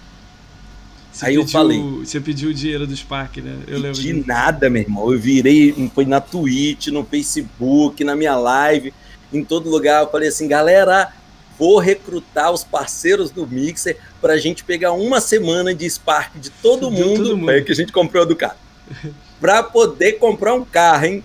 Você 1.12 1.26
Aí 1.26 1.32
pediu, 1.32 1.42
eu 1.42 1.48
falei. 1.48 1.82
Você 2.06 2.20
pediu 2.20 2.50
o 2.50 2.54
dinheiro 2.54 2.86
do 2.86 2.96
Spark, 2.96 3.38
né? 3.38 3.58
Eu 3.68 3.80
lembro. 3.80 4.00
De 4.00 4.14
nada, 4.26 4.70
meu 4.70 4.82
irmão. 4.82 5.12
Eu 5.12 5.20
virei, 5.20 5.74
foi 5.94 6.06
na 6.06 6.22
Twitch, 6.22 6.88
no 6.88 7.04
Facebook, 7.04 8.04
na 8.04 8.16
minha 8.16 8.36
live, 8.36 8.94
em 9.34 9.44
todo 9.44 9.70
lugar. 9.70 10.04
Eu 10.04 10.10
falei 10.10 10.30
assim, 10.30 10.48
galera, 10.48 11.12
vou 11.58 11.80
recrutar 11.80 12.52
os 12.52 12.64
parceiros 12.64 13.32
do 13.32 13.46
Mixer 13.48 13.98
pra 14.22 14.38
gente 14.38 14.64
pegar 14.64 14.94
uma 14.94 15.20
semana 15.20 15.74
de 15.74 15.90
Spark 15.90 16.38
de 16.40 16.50
todo 16.50 16.92
mundo, 16.92 17.24
todo 17.24 17.38
mundo. 17.38 17.64
que 17.66 17.72
a 17.72 17.76
gente 17.76 17.92
comprou 17.92 18.26
do 18.26 18.36
carro. 18.36 18.58
pra 19.42 19.64
poder 19.64 20.14
comprar 20.14 20.54
um 20.54 20.64
carro, 20.64 21.06
hein? 21.06 21.24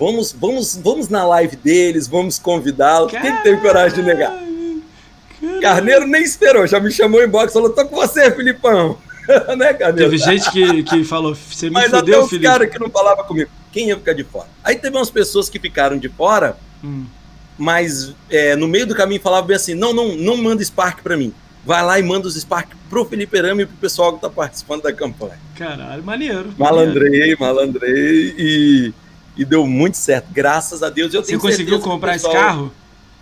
Vamos, 0.00 0.32
vamos, 0.32 0.80
vamos 0.82 1.08
na 1.10 1.26
live 1.26 1.56
deles, 1.56 2.08
vamos 2.08 2.38
convidá-los. 2.38 3.12
Quem 3.12 3.36
tem 3.42 3.60
coragem 3.60 3.96
de 3.96 4.02
negar? 4.02 4.32
Carneiro 5.60 6.06
nem 6.06 6.22
esperou, 6.22 6.66
já 6.66 6.80
me 6.80 6.90
chamou 6.90 7.22
em 7.22 7.28
box 7.28 7.50
e 7.50 7.52
falou: 7.52 7.68
tô 7.68 7.84
com 7.84 7.96
você, 7.96 8.30
Filipão. 8.30 8.96
né, 9.58 9.74
Carneiro? 9.74 10.10
Teve 10.10 10.16
gente 10.16 10.50
que, 10.50 10.82
que 10.84 11.04
falou: 11.04 11.34
você 11.34 11.66
me 11.66 11.72
Mas 11.72 11.90
fudeu, 11.90 12.22
até 12.24 12.34
os 12.34 12.42
caras 12.42 12.70
que 12.70 12.78
não 12.78 12.88
falavam 12.88 13.26
comigo. 13.26 13.50
Quem 13.70 13.88
ia 13.88 13.96
ficar 13.96 14.14
de 14.14 14.24
fora? 14.24 14.48
Aí 14.64 14.74
teve 14.76 14.96
umas 14.96 15.10
pessoas 15.10 15.50
que 15.50 15.58
ficaram 15.58 15.98
de 15.98 16.08
fora, 16.08 16.56
hum. 16.82 17.04
mas 17.58 18.14
é, 18.30 18.56
no 18.56 18.66
meio 18.66 18.86
do 18.86 18.94
caminho 18.94 19.20
falavam 19.20 19.48
bem 19.48 19.56
assim: 19.56 19.74
não, 19.74 19.92
não, 19.92 20.16
não 20.16 20.38
manda 20.38 20.64
Spark 20.64 21.02
para 21.02 21.14
mim. 21.14 21.34
Vai 21.62 21.84
lá 21.84 21.98
e 21.98 22.02
manda 22.02 22.26
os 22.26 22.36
Spark 22.36 22.70
pro 22.88 23.04
Felipe 23.04 23.38
Arame 23.38 23.64
e 23.64 23.66
pro 23.66 23.76
pessoal 23.76 24.14
que 24.14 24.22
tá 24.22 24.30
participando 24.30 24.80
da 24.80 24.94
campanha. 24.94 25.38
Caralho, 25.56 26.02
maneiro. 26.02 26.54
Malandrei, 26.56 27.36
malandrei 27.38 28.34
e 28.38 28.94
e 29.36 29.44
deu 29.44 29.66
muito 29.66 29.96
certo, 29.96 30.28
graças 30.32 30.82
a 30.82 30.90
Deus. 30.90 31.14
Eu 31.14 31.24
Você 31.24 31.38
conseguiu 31.38 31.80
comprar 31.80 32.12
pessoal... 32.12 32.32
esse 32.32 32.42
carro? 32.42 32.72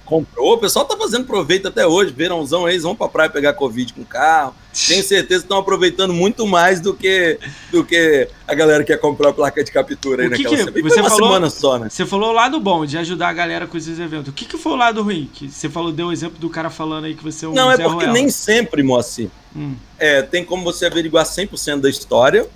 comprou. 0.08 0.54
O 0.54 0.58
pessoal 0.58 0.86
tá 0.86 0.96
fazendo 0.96 1.26
proveito 1.26 1.68
até 1.68 1.86
hoje. 1.86 2.12
Verãozão 2.12 2.64
aí, 2.64 2.72
eles 2.72 2.82
vão 2.82 2.96
pra 2.96 3.08
praia 3.08 3.28
pegar 3.28 3.52
Covid 3.52 3.92
com 3.92 4.02
carro. 4.04 4.54
Tenho 4.86 5.02
certeza 5.04 5.40
que 5.40 5.44
estão 5.44 5.58
aproveitando 5.58 6.14
muito 6.14 6.46
mais 6.46 6.80
do 6.80 6.94
que, 6.94 7.38
do 7.70 7.84
que 7.84 8.26
a 8.46 8.54
galera 8.54 8.82
que 8.82 8.92
quer 8.92 8.98
comprar 8.98 9.30
a 9.30 9.32
placa 9.34 9.62
de 9.62 9.70
captura 9.70 10.22
aí 10.22 10.28
o 10.28 10.30
que 10.32 10.44
naquela 10.44 10.72
que, 10.72 10.82
Você 10.82 11.00
uma 11.00 11.10
falou, 11.10 11.28
semana 11.28 11.50
só, 11.50 11.78
né? 11.78 11.88
Você 11.90 12.06
falou 12.06 12.30
o 12.30 12.32
lado 12.32 12.58
bom 12.58 12.86
de 12.86 12.96
ajudar 12.96 13.28
a 13.28 13.32
galera 13.32 13.66
com 13.66 13.76
esses 13.76 13.98
eventos. 13.98 14.28
O 14.28 14.32
que, 14.32 14.46
que 14.46 14.56
foi 14.56 14.72
o 14.72 14.76
lado 14.76 15.02
ruim? 15.02 15.28
Que 15.32 15.50
você 15.50 15.68
falou, 15.68 15.92
deu 15.92 16.06
o 16.06 16.12
exemplo 16.12 16.38
do 16.38 16.48
cara 16.48 16.70
falando 16.70 17.04
aí 17.04 17.14
que 17.14 17.22
você 17.22 17.44
é 17.44 17.48
um 17.48 17.52
Não, 17.52 17.70
é 17.70 17.76
Zé 17.76 17.82
é 17.82 17.88
porque 17.88 18.06
nem 18.06 18.30
sempre, 18.30 18.82
Moacir. 18.82 19.28
Hum. 19.54 19.74
É, 19.98 20.22
tem 20.22 20.42
como 20.42 20.64
você 20.64 20.86
averiguar 20.86 21.26
100% 21.26 21.80
da 21.80 21.90
história. 21.90 22.48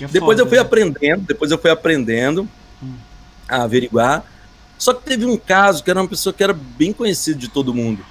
É 0.00 0.06
depois 0.06 0.38
foda, 0.38 0.42
eu 0.42 0.46
fui 0.46 0.56
né? 0.56 0.62
aprendendo, 0.62 1.22
depois 1.22 1.50
eu 1.50 1.58
fui 1.58 1.70
aprendendo. 1.70 2.48
A 3.48 3.62
averiguar. 3.62 4.24
Só 4.78 4.92
que 4.92 5.04
teve 5.04 5.24
um 5.24 5.36
caso 5.36 5.82
que 5.82 5.90
era 5.90 6.00
uma 6.00 6.08
pessoa 6.08 6.32
que 6.32 6.42
era 6.42 6.52
bem 6.52 6.92
conhecida 6.92 7.38
de 7.38 7.48
todo 7.48 7.74
mundo. 7.74 8.04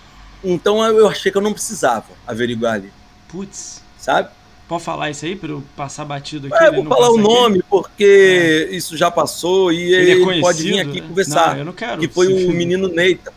Então 0.43 0.83
eu 0.83 1.07
achei 1.07 1.31
que 1.31 1.37
eu 1.37 1.41
não 1.41 1.53
precisava 1.53 2.07
averiguar 2.25 2.75
ali. 2.75 2.91
Putz. 3.27 3.83
Sabe? 3.97 4.29
Pode 4.67 4.83
falar 4.83 5.11
isso 5.11 5.25
aí 5.25 5.35
para 5.35 5.49
eu 5.49 5.63
passar 5.75 6.05
batido 6.05 6.47
aqui? 6.47 6.63
É, 6.63 6.71
né? 6.71 6.77
vou 6.77 6.85
falar 6.85 7.11
o 7.11 7.17
nome, 7.17 7.59
aqui. 7.59 7.67
porque 7.69 8.67
é. 8.71 8.75
isso 8.75 8.97
já 8.97 9.11
passou 9.11 9.71
e 9.71 9.93
ele, 9.93 10.11
é 10.11 10.15
ele 10.15 10.39
é 10.39 10.41
pode 10.41 10.63
vir 10.63 10.79
aqui 10.79 11.01
conversar. 11.01 11.51
Não, 11.51 11.57
eu 11.59 11.65
não 11.65 11.73
quero. 11.73 11.99
Que 11.99 12.07
foi 12.07 12.45
o 12.45 12.51
menino 12.51 12.87
Neita. 12.87 13.31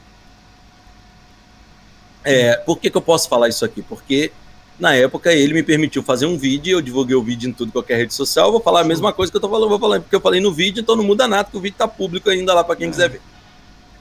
É, 2.25 2.57
por 2.57 2.79
que, 2.79 2.91
que 2.91 2.97
eu 2.97 3.03
posso 3.03 3.29
falar 3.29 3.49
isso 3.49 3.65
aqui? 3.65 3.83
Porque 3.83 4.33
na 4.79 4.95
época 4.95 5.33
ele 5.33 5.55
me 5.55 5.63
permitiu 5.63 6.03
fazer 6.03 6.27
um 6.27 6.39
vídeo, 6.39 6.79
eu 6.79 6.83
divulguei 6.83 7.17
o 7.17 7.23
vídeo 7.23 7.49
em 7.49 7.53
tudo 7.53 7.73
qualquer 7.73 7.97
rede 7.97 8.15
social, 8.15 8.47
eu 8.47 8.53
vou 8.53 8.61
falar 8.61 8.83
a 8.83 8.85
mesma 8.85 9.13
coisa 9.13 9.31
que 9.31 9.37
eu 9.37 9.41
tô 9.41 9.49
falando, 9.49 9.69
vou 9.69 9.79
falar, 9.79 10.01
porque 10.01 10.15
eu 10.15 10.21
falei 10.21 10.41
no 10.41 10.53
vídeo, 10.53 10.81
então 10.81 10.95
não 10.95 11.05
muda 11.05 11.27
nada, 11.27 11.45
porque 11.45 11.59
o 11.59 11.61
vídeo 11.61 11.77
tá 11.77 11.89
público 11.89 12.31
ainda 12.31 12.55
lá 12.55 12.63
para 12.63 12.77
quem 12.77 12.87
é. 12.87 12.91
quiser 12.91 13.11
ver. 13.11 13.21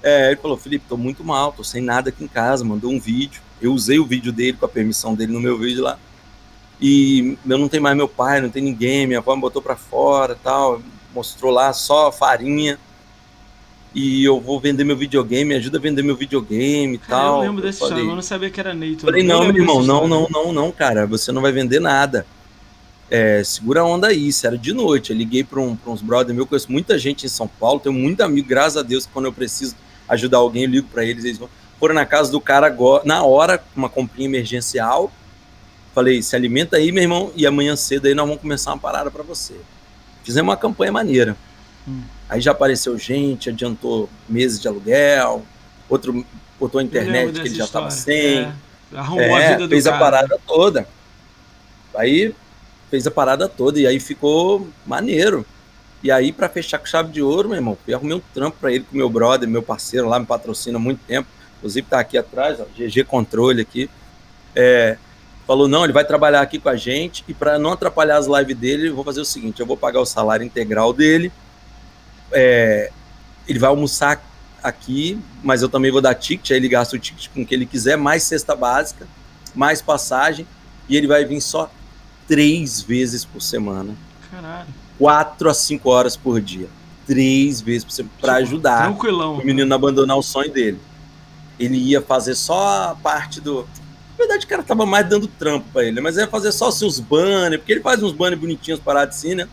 É, 0.03 0.27
ele 0.27 0.35
falou, 0.37 0.55
Felipe, 0.55 0.85
tô 0.87 0.95
muito 0.95 1.23
mal, 1.23 1.51
tô 1.51 1.63
sem 1.63 1.81
nada 1.81 2.09
aqui 2.09 2.23
em 2.23 2.27
casa, 2.27 2.63
mandou 2.63 2.91
um 2.91 2.99
vídeo, 2.99 3.41
eu 3.61 3.73
usei 3.73 3.97
o 3.97 4.05
vídeo 4.05 4.31
dele 4.31 4.57
com 4.57 4.65
a 4.65 4.69
permissão 4.69 5.15
dele 5.15 5.33
no 5.33 5.39
meu 5.39 5.57
vídeo 5.57 5.83
lá, 5.83 5.97
e 6.79 7.37
eu 7.47 7.57
não 7.57 7.67
tenho 7.67 7.81
mais 7.81 7.97
meu 7.97 8.07
pai, 8.07 8.39
não 8.39 8.49
tem 8.49 8.61
ninguém, 8.61 9.07
minha 9.07 9.19
avó 9.19 9.35
me 9.35 9.41
botou 9.41 9.61
para 9.61 9.75
fora 9.75 10.35
tal, 10.35 10.81
mostrou 11.13 11.51
lá 11.51 11.73
só 11.73 12.11
farinha. 12.11 12.77
E 13.95 14.23
eu 14.23 14.39
vou 14.39 14.59
vender 14.59 14.83
meu 14.83 14.97
videogame, 14.97 15.45
me 15.45 15.55
ajuda 15.55 15.77
a 15.77 15.81
vender 15.81 16.03
meu 16.03 16.15
videogame 16.15 16.95
e 16.95 16.97
Cara, 16.97 17.21
tal. 17.21 17.35
eu 17.37 17.49
lembro 17.49 17.61
desse 17.63 17.79
falei, 17.79 17.93
história, 17.95 18.11
eu 18.11 18.15
não 18.15 18.21
sabia 18.21 18.49
que 18.49 18.59
era 18.59 18.73
Neito. 18.73 19.05
Falei, 19.05 19.21
eu 19.23 19.25
não, 19.25 19.45
meu 19.45 19.55
irmão, 19.55 19.81
não, 19.81 20.07
não, 20.07 20.27
não, 20.29 20.53
não, 20.53 20.71
cara, 20.71 21.07
você 21.07 21.31
não 21.31 21.41
vai 21.41 21.51
vender 21.51 21.79
nada. 21.79 22.25
É, 23.09 23.41
segura 23.43 23.81
a 23.81 23.85
onda 23.85 24.07
aí, 24.07 24.27
isso 24.27 24.45
era 24.45 24.57
de 24.57 24.73
noite. 24.73 25.11
Eu 25.11 25.17
liguei 25.17 25.43
para 25.43 25.59
um, 25.59 25.75
pra 25.75 25.91
uns 25.91 26.01
brother 26.01 26.35
meu, 26.35 26.45
conheço 26.45 26.71
muita 26.71 26.97
gente 26.99 27.25
em 27.25 27.29
São 27.29 27.47
Paulo, 27.47 27.79
tenho 27.79 27.95
muito 27.95 28.21
amigo, 28.21 28.47
graças 28.47 28.77
a 28.77 28.83
Deus, 28.83 29.07
quando 29.11 29.25
eu 29.25 29.33
preciso 29.33 29.75
ajudar 30.07 30.37
alguém, 30.37 30.63
eu 30.63 30.69
ligo 30.69 30.87
para 30.89 31.03
eles, 31.03 31.23
eles 31.23 31.37
vão. 31.37 31.49
Foram 31.79 31.95
na 31.95 32.05
casa 32.05 32.31
do 32.31 32.41
cara 32.41 32.67
agora, 32.67 33.03
na 33.05 33.23
hora, 33.23 33.63
uma 33.75 33.87
comprinha 33.87 34.27
emergencial. 34.27 35.11
Falei, 35.93 36.21
se 36.21 36.35
alimenta 36.35 36.77
aí, 36.77 36.91
meu 36.91 37.03
irmão, 37.03 37.31
e 37.35 37.45
amanhã 37.45 37.75
cedo 37.75 38.07
aí 38.07 38.13
nós 38.13 38.27
vamos 38.27 38.41
começar 38.41 38.71
uma 38.71 38.79
parada 38.79 39.09
para 39.09 39.23
você. 39.23 39.55
Fizemos 40.23 40.49
uma 40.49 40.57
campanha 40.57 40.91
maneira. 40.91 41.37
Hum. 41.87 42.01
Aí 42.29 42.41
já 42.41 42.51
apareceu 42.51 42.97
gente, 42.97 43.49
adiantou 43.49 44.09
meses 44.27 44.59
de 44.59 44.67
aluguel, 44.67 45.43
outro 45.89 46.25
botou 46.59 46.79
a 46.79 46.83
internet 46.83 47.39
que 47.39 47.47
ele 47.47 47.55
já 47.55 47.65
estava 47.65 47.89
sem. 47.91 48.39
É, 48.39 48.51
arrumou 48.95 49.37
É, 49.37 49.45
a 49.47 49.51
vida 49.51 49.67
do 49.67 49.69
fez 49.69 49.83
cara. 49.85 49.95
a 49.95 49.99
parada 49.99 50.39
toda. 50.45 50.87
Aí 51.95 52.33
fez 52.89 53.07
a 53.07 53.11
parada 53.11 53.47
toda 53.47 53.79
e 53.79 53.87
aí 53.87 53.99
ficou 53.99 54.67
maneiro. 54.85 55.45
E 56.03 56.11
aí, 56.11 56.31
para 56.31 56.47
fechar 56.47 56.77
com 56.77 56.85
chave 56.85 57.11
de 57.11 57.21
ouro, 57.21 57.49
meu 57.49 57.57
irmão, 57.57 57.77
eu 57.87 57.97
arrumei 57.97 58.15
um 58.15 58.21
trampo 58.33 58.57
para 58.61 58.71
ele 58.71 58.85
com 58.89 58.95
meu 58.95 59.09
brother, 59.09 59.49
meu 59.49 59.63
parceiro 59.63 60.07
lá, 60.07 60.19
me 60.19 60.25
patrocina 60.27 60.77
há 60.77 60.81
muito 60.81 60.99
tempo. 61.07 61.27
Inclusive 61.57 61.87
tá 61.89 61.99
aqui 61.99 62.17
atrás, 62.17 62.59
ó, 62.59 62.65
GG 62.77 63.03
Controle 63.05 63.61
aqui. 63.61 63.89
É, 64.55 64.97
falou, 65.47 65.67
não, 65.67 65.83
ele 65.83 65.93
vai 65.93 66.05
trabalhar 66.05 66.41
aqui 66.41 66.59
com 66.59 66.69
a 66.69 66.75
gente 66.75 67.23
e 67.27 67.33
para 67.33 67.57
não 67.57 67.71
atrapalhar 67.71 68.17
as 68.17 68.27
lives 68.27 68.55
dele, 68.55 68.89
eu 68.89 68.95
vou 68.95 69.03
fazer 69.03 69.21
o 69.21 69.25
seguinte, 69.25 69.59
eu 69.59 69.65
vou 69.65 69.77
pagar 69.77 69.99
o 69.99 70.05
salário 70.05 70.45
integral 70.45 70.93
dele, 70.93 71.31
é, 72.31 72.91
ele 73.47 73.59
vai 73.59 73.69
almoçar 73.69 74.21
aqui, 74.63 75.19
mas 75.43 75.61
eu 75.61 75.69
também 75.69 75.91
vou 75.91 76.01
dar 76.01 76.13
ticket, 76.15 76.51
aí 76.51 76.57
ele 76.57 76.67
gasta 76.67 76.95
o 76.95 76.99
ticket 76.99 77.29
com 77.33 77.41
o 77.41 77.45
que 77.45 77.53
ele 77.55 77.65
quiser, 77.65 77.97
mais 77.97 78.23
cesta 78.23 78.55
básica, 78.55 79.07
mais 79.55 79.81
passagem, 79.81 80.45
e 80.89 80.95
ele 80.97 81.07
vai 81.07 81.23
vir 81.25 81.39
só 81.41 81.71
três 82.27 82.81
vezes 82.81 83.23
por 83.23 83.41
semana, 83.41 83.95
Caralho. 84.29 84.67
quatro 84.97 85.49
a 85.49 85.53
cinco 85.53 85.89
horas 85.89 86.17
por 86.17 86.41
dia, 86.41 86.67
três 87.05 87.61
vezes 87.61 87.83
por 87.85 87.91
semana, 87.91 88.13
para 88.19 88.33
Tipo, 88.35 88.47
ajudar 88.47 88.83
Tranquilão. 88.83 89.35
o 89.35 89.45
menino 89.45 89.71
a 89.73 89.75
abandonar 89.75 90.17
o 90.17 90.23
sonho 90.23 90.51
dele. 90.51 90.79
Ele 91.59 91.77
ia 91.77 92.01
fazer 92.01 92.35
só 92.35 92.91
a 92.91 92.95
parte 92.95 93.41
do. 93.41 93.61
Na 93.61 94.17
verdade, 94.25 94.45
o 94.45 94.49
cara 94.49 94.61
tava 94.63 94.85
mais 94.85 95.07
dando 95.09 95.27
trampo 95.27 95.65
pra 95.71 95.83
ele, 95.85 96.01
mas 96.01 96.17
ia 96.17 96.27
fazer 96.27 96.51
só 96.51 96.69
uns 96.69 96.99
banners, 96.99 97.57
porque 97.61 97.71
ele 97.71 97.81
faz 97.81 98.01
uns 98.03 98.11
banners 98.11 98.39
bonitinhos 98.39 98.79
parados 98.79 99.15
assim, 99.17 99.33
né? 99.35 99.47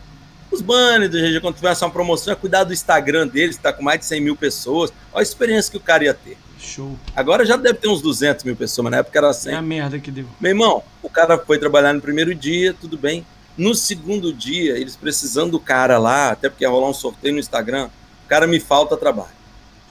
Os 0.55 0.61
banners 0.61 1.11
do 1.11 1.17
GG, 1.17 1.41
quando 1.41 1.55
tivesse 1.55 1.83
uma 1.83 1.91
promoção, 1.91 2.31
ia 2.31 2.37
cuidar 2.37 2.63
do 2.63 2.71
Instagram 2.71 3.27
dele, 3.27 3.53
que 3.53 3.59
tá 3.59 3.73
com 3.73 3.83
mais 3.83 3.99
de 3.99 4.05
100 4.05 4.21
mil 4.21 4.37
pessoas. 4.37 4.89
Olha 5.11 5.19
a 5.19 5.21
experiência 5.21 5.69
que 5.69 5.75
o 5.75 5.81
cara 5.81 6.05
ia 6.05 6.13
ter. 6.13 6.37
Show. 6.57 6.97
Agora 7.13 7.45
já 7.45 7.57
deve 7.57 7.77
ter 7.77 7.89
uns 7.89 8.01
200 8.01 8.45
mil 8.45 8.55
pessoas, 8.55 8.85
mas 8.85 8.91
na 8.91 8.97
época 8.99 9.19
era 9.19 9.33
100. 9.33 9.51
É 9.51 9.55
a 9.57 9.61
merda 9.61 9.99
que 9.99 10.09
deu. 10.09 10.25
Meu 10.39 10.51
irmão, 10.51 10.81
o 11.03 11.09
cara 11.09 11.37
foi 11.37 11.59
trabalhar 11.59 11.91
no 11.91 11.99
primeiro 11.99 12.33
dia, 12.33 12.73
tudo 12.73 12.97
bem. 12.97 13.25
No 13.57 13.75
segundo 13.75 14.31
dia, 14.31 14.77
eles 14.77 14.95
precisando 14.95 15.51
do 15.51 15.59
cara 15.59 15.97
lá, 15.97 16.31
até 16.31 16.47
porque 16.47 16.63
ia 16.63 16.69
rolar 16.69 16.89
um 16.89 16.93
sorteio 16.93 17.33
no 17.33 17.39
Instagram, 17.41 17.89
o 18.25 18.29
cara 18.29 18.47
me 18.47 18.61
falta 18.61 18.95
trabalho. 18.95 19.35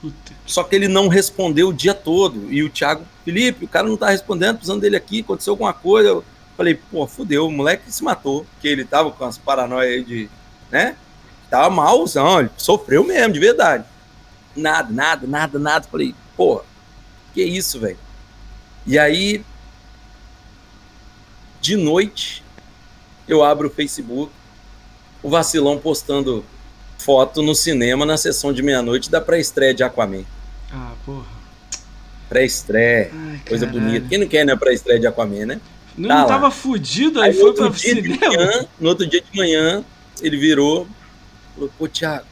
Puta. 0.01 0.33
Só 0.47 0.63
que 0.63 0.75
ele 0.75 0.87
não 0.87 1.07
respondeu 1.07 1.69
o 1.69 1.73
dia 1.73 1.93
todo. 1.93 2.51
E 2.51 2.63
o 2.63 2.71
Thiago, 2.71 3.05
Felipe, 3.23 3.65
o 3.65 3.67
cara 3.67 3.87
não 3.87 3.97
tá 3.97 4.09
respondendo, 4.09 4.55
precisando 4.55 4.81
dele 4.81 4.95
aqui, 4.95 5.19
aconteceu 5.19 5.53
alguma 5.53 5.73
coisa. 5.73 6.09
Eu 6.09 6.25
falei, 6.57 6.73
pô, 6.73 7.05
fudeu, 7.05 7.45
o 7.45 7.51
moleque 7.51 7.91
se 7.91 8.03
matou. 8.03 8.47
Porque 8.53 8.67
ele 8.67 8.83
tava 8.83 9.11
com 9.11 9.25
as 9.25 9.37
paranoias 9.37 9.93
aí 9.93 10.03
de, 10.03 10.29
né? 10.75 10.95
Tava 11.49 11.69
malzão, 11.69 12.41
ele 12.41 12.49
sofreu 12.57 13.03
mesmo, 13.05 13.31
de 13.33 13.39
verdade. 13.39 13.85
Nada, 14.53 14.91
nada, 14.91 15.25
nada, 15.25 15.57
nada. 15.57 15.87
Falei, 15.89 16.13
pô, 16.35 16.61
que 17.33 17.41
isso, 17.41 17.79
velho? 17.79 17.97
E 18.85 18.99
aí, 18.99 19.41
de 21.61 21.77
noite, 21.77 22.43
eu 23.27 23.41
abro 23.43 23.67
o 23.69 23.71
Facebook, 23.71 24.31
o 25.23 25.29
vacilão 25.29 25.77
postando 25.77 26.43
foto 26.97 27.41
no 27.41 27.55
cinema 27.55 28.05
na 28.05 28.17
sessão 28.17 28.51
de 28.51 28.61
meia-noite 28.61 29.09
da 29.09 29.21
pré-estreia 29.21 29.73
de 29.73 29.83
Aquaman. 29.83 30.23
Ah, 30.73 30.91
porra. 31.05 31.25
Pré-estreia, 32.27 33.11
coisa 33.47 33.65
caralho. 33.65 33.85
bonita. 33.85 34.07
Quem 34.09 34.17
não 34.17 34.27
quer, 34.27 34.45
né, 34.45 34.55
pré-estreia 34.55 34.99
de 34.99 35.07
Aquaman, 35.07 35.45
né? 35.45 35.61
Não, 35.97 36.09
Tá 36.09 36.15
não 36.21 36.27
tava 36.27 36.51
fudido, 36.51 37.21
aí, 37.21 37.31
Aí, 37.31 37.39
foi 37.39 37.53
de 37.71 37.79
cinema. 37.79 38.17
manhã, 38.27 38.67
no 38.79 38.89
outro 38.89 39.07
dia 39.07 39.21
de 39.21 39.37
manhã, 39.37 39.83
ele 40.21 40.37
virou, 40.37 40.87
falou, 41.53 41.69
pô, 41.77 41.87
Thiago, 41.87 42.25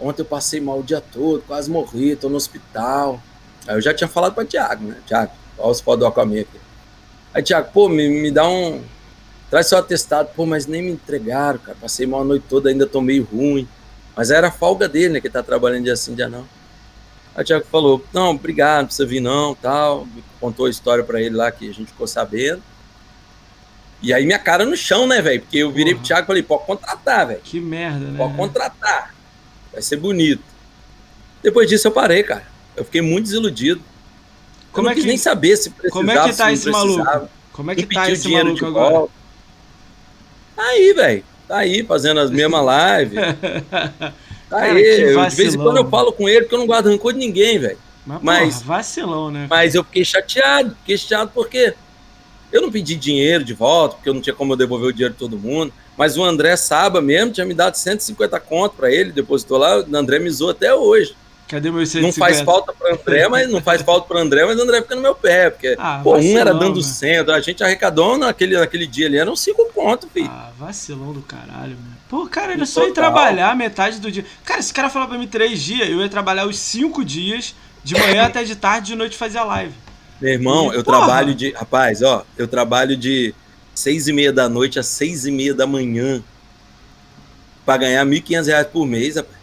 ontem 0.00 0.22
eu 0.22 0.26
passei 0.26 0.60
mal 0.60 0.80
o 0.80 0.82
dia 0.82 1.00
todo, 1.00 1.42
quase 1.42 1.70
morri, 1.70 2.16
tô 2.16 2.28
no 2.28 2.36
hospital. 2.36 3.20
Aí 3.66 3.76
eu 3.76 3.80
já 3.80 3.94
tinha 3.94 4.08
falado 4.08 4.34
pra 4.34 4.44
Thiago, 4.44 4.84
né? 4.84 4.96
Thiago, 5.06 5.32
olha 5.58 5.70
os 5.70 5.80
do 5.80 6.06
Aquaman 6.06 6.40
aqui. 6.40 6.60
Aí, 7.34 7.42
Thiago, 7.42 7.70
pô, 7.72 7.88
me, 7.88 8.08
me 8.08 8.30
dá 8.30 8.46
um... 8.48 8.82
Traz 9.48 9.66
seu 9.66 9.78
atestado. 9.78 10.30
Pô, 10.34 10.46
mas 10.46 10.66
nem 10.66 10.82
me 10.82 10.92
entregaram, 10.92 11.58
cara. 11.58 11.76
Passei 11.80 12.06
mal 12.06 12.22
a 12.22 12.24
noite 12.24 12.44
toda, 12.48 12.68
ainda 12.68 12.86
tô 12.86 13.00
meio 13.00 13.24
ruim. 13.24 13.68
Mas 14.16 14.30
era 14.30 14.48
a 14.48 14.50
folga 14.50 14.88
dele, 14.88 15.14
né? 15.14 15.20
Que 15.20 15.30
tá 15.30 15.42
trabalhando 15.42 15.84
dia 15.84 15.96
sim, 15.96 16.14
dia 16.14 16.28
não. 16.28 16.46
Aí 17.34 17.42
o 17.42 17.46
Thiago 17.46 17.66
falou, 17.70 18.04
não, 18.12 18.30
obrigado, 18.30 18.80
não 18.80 18.86
precisa 18.86 19.08
vir 19.08 19.20
não, 19.20 19.54
tal. 19.54 20.06
Contou 20.40 20.66
a 20.66 20.70
história 20.70 21.02
pra 21.04 21.20
ele 21.20 21.34
lá 21.34 21.50
que 21.50 21.68
a 21.68 21.72
gente 21.72 21.86
ficou 21.88 22.06
sabendo. 22.06 22.62
E 24.02 24.12
aí 24.12 24.26
minha 24.26 24.38
cara 24.38 24.64
no 24.64 24.76
chão, 24.76 25.06
né, 25.06 25.22
velho? 25.22 25.40
Porque 25.42 25.58
eu 25.58 25.70
virei 25.70 25.94
pro 25.94 25.98
Porra. 26.02 26.06
Thiago 26.08 26.24
e 26.24 26.26
falei, 26.26 26.42
pode 26.42 26.66
contratar, 26.66 27.26
velho. 27.28 27.40
Que 27.44 27.60
merda, 27.60 27.98
né? 28.06 28.18
Pode 28.18 28.34
contratar. 28.34 29.14
Vai 29.72 29.80
ser 29.82 29.96
bonito. 29.96 30.42
Depois 31.42 31.68
disso 31.68 31.86
eu 31.86 31.92
parei, 31.92 32.22
cara. 32.22 32.44
Eu 32.76 32.84
fiquei 32.84 33.00
muito 33.00 33.24
desiludido. 33.26 33.80
Como 34.72 34.86
eu 34.86 34.90
não 34.90 34.92
é 34.92 34.94
quis 34.94 35.04
que- 35.04 35.08
nem 35.08 35.18
saber 35.18 35.56
se 35.56 35.70
precisava, 35.70 35.92
como 36.00 36.10
é 36.10 36.14
que 36.30 36.36
tá 36.36 36.46
se 36.48 36.52
esse 36.54 36.70
maluco? 36.70 37.28
Como 37.52 37.70
é 37.70 37.74
que 37.74 37.86
tá 37.86 38.10
esse 38.10 38.22
dinheiro 38.22 38.46
maluco 38.46 38.64
de 38.64 38.70
agora? 38.70 38.90
volta. 38.94 39.12
Tá 40.56 40.62
aí, 40.62 40.92
velho. 40.94 41.24
Tá 41.48 41.56
aí, 41.58 41.84
fazendo 41.84 42.20
as 42.20 42.30
mesmas 42.30 42.64
lives. 43.00 43.18
Tá 44.52 44.60
Cara, 44.60 44.72
aí. 44.74 45.00
Eu, 45.00 45.24
de 45.30 45.34
vez 45.34 45.54
em 45.54 45.58
quando 45.58 45.78
eu 45.78 45.88
falo 45.88 46.12
com 46.12 46.28
ele, 46.28 46.42
porque 46.42 46.54
eu 46.54 46.58
não 46.58 46.66
guardo 46.66 46.90
rancor 46.90 47.14
de 47.14 47.18
ninguém, 47.18 47.58
velho. 47.58 47.78
Mas, 48.04 48.20
Mas- 48.22 48.54
porra, 48.56 48.64
vacilão, 48.76 49.30
né? 49.30 49.46
Mas 49.48 49.74
eu 49.74 49.82
fiquei 49.82 50.04
chateado. 50.04 50.76
Fiquei 50.80 50.98
chateado 50.98 51.30
porque 51.34 51.72
eu 52.52 52.62
não 52.62 52.70
pedi 52.70 52.94
dinheiro 52.94 53.42
de 53.42 53.54
volta, 53.54 53.96
porque 53.96 54.08
eu 54.08 54.14
não 54.14 54.20
tinha 54.20 54.34
como 54.34 54.52
eu 54.52 54.56
devolver 54.56 54.88
o 54.88 54.92
dinheiro 54.92 55.14
de 55.14 55.18
todo 55.18 55.38
mundo. 55.38 55.72
Mas 55.96 56.16
o 56.16 56.24
André 56.24 56.56
Saba 56.56 57.00
mesmo 57.00 57.32
tinha 57.32 57.46
me 57.46 57.54
dado 57.54 57.74
150 57.76 58.38
conto 58.40 58.76
pra 58.76 58.90
ele, 58.90 59.12
depositou 59.12 59.58
lá. 59.58 59.80
O 59.80 59.96
André 59.96 60.18
me 60.18 60.30
zoou 60.30 60.50
até 60.50 60.74
hoje. 60.74 61.14
Cadê 61.48 61.70
meu 61.70 61.84
150? 61.84 62.06
Não 62.06 62.12
faz 62.12 62.40
falta 62.40 62.72
pro 62.72 62.94
André, 62.94 63.28
mas 63.28 63.50
não 63.50 63.60
faz 63.60 63.82
falta 63.82 64.06
pro 64.08 64.16
André, 64.16 64.44
mas 64.46 64.58
o 64.58 64.62
André 64.62 64.80
fica 64.80 64.94
no 64.94 65.02
meu 65.02 65.14
pé. 65.14 65.50
Porque, 65.50 65.76
Ah, 65.78 66.00
pô, 66.02 66.16
um 66.16 66.38
era 66.38 66.52
vacilão, 66.52 66.58
dando 66.58 66.76
né? 66.76 66.82
100, 66.82 67.18
a 67.30 67.40
gente 67.40 67.62
arrecadou 67.62 68.16
naquele, 68.16 68.58
naquele 68.58 68.86
dia 68.86 69.06
ali, 69.06 69.18
eram 69.18 69.36
5 69.36 69.66
conto, 69.74 70.08
filho. 70.08 70.30
Ah, 70.30 70.50
vacilão 70.58 71.12
do 71.12 71.20
caralho, 71.20 71.76
mano. 71.76 71.92
Pô, 72.08 72.26
cara, 72.26 72.52
era 72.52 72.64
só 72.64 72.86
ir 72.86 72.92
trabalhar 72.92 73.54
metade 73.54 73.98
do 73.98 74.10
dia. 74.10 74.24
Cara, 74.44 74.60
esse 74.60 74.72
cara 74.72 74.88
falar 74.88 75.06
pra 75.06 75.18
mim 75.18 75.26
três 75.26 75.60
dias, 75.62 75.88
eu 75.90 76.00
ia 76.00 76.08
trabalhar 76.08 76.46
os 76.46 76.58
cinco 76.58 77.04
dias, 77.04 77.54
de 77.84 77.98
manhã 77.98 78.24
até 78.26 78.44
de 78.44 78.56
tarde, 78.56 78.88
de 78.88 78.94
noite 78.94 79.16
fazia 79.16 79.44
live. 79.44 79.74
Meu 80.22 80.32
irmão, 80.32 80.72
eu 80.72 80.82
porra! 80.84 80.98
trabalho 80.98 81.34
de. 81.34 81.50
Rapaz, 81.52 82.00
ó, 82.02 82.24
eu 82.38 82.46
trabalho 82.48 82.96
de 82.96 83.34
seis 83.74 84.06
e 84.08 84.12
meia 84.12 84.32
da 84.32 84.48
noite 84.48 84.78
às 84.78 84.86
seis 84.86 85.26
e 85.26 85.30
meia 85.30 85.52
da 85.52 85.66
manhã 85.66 86.22
pra 87.66 87.76
ganhar 87.76 88.04
1.500 88.06 88.46
reais 88.46 88.66
por 88.68 88.86
mês, 88.86 89.16
rapaz. 89.16 89.36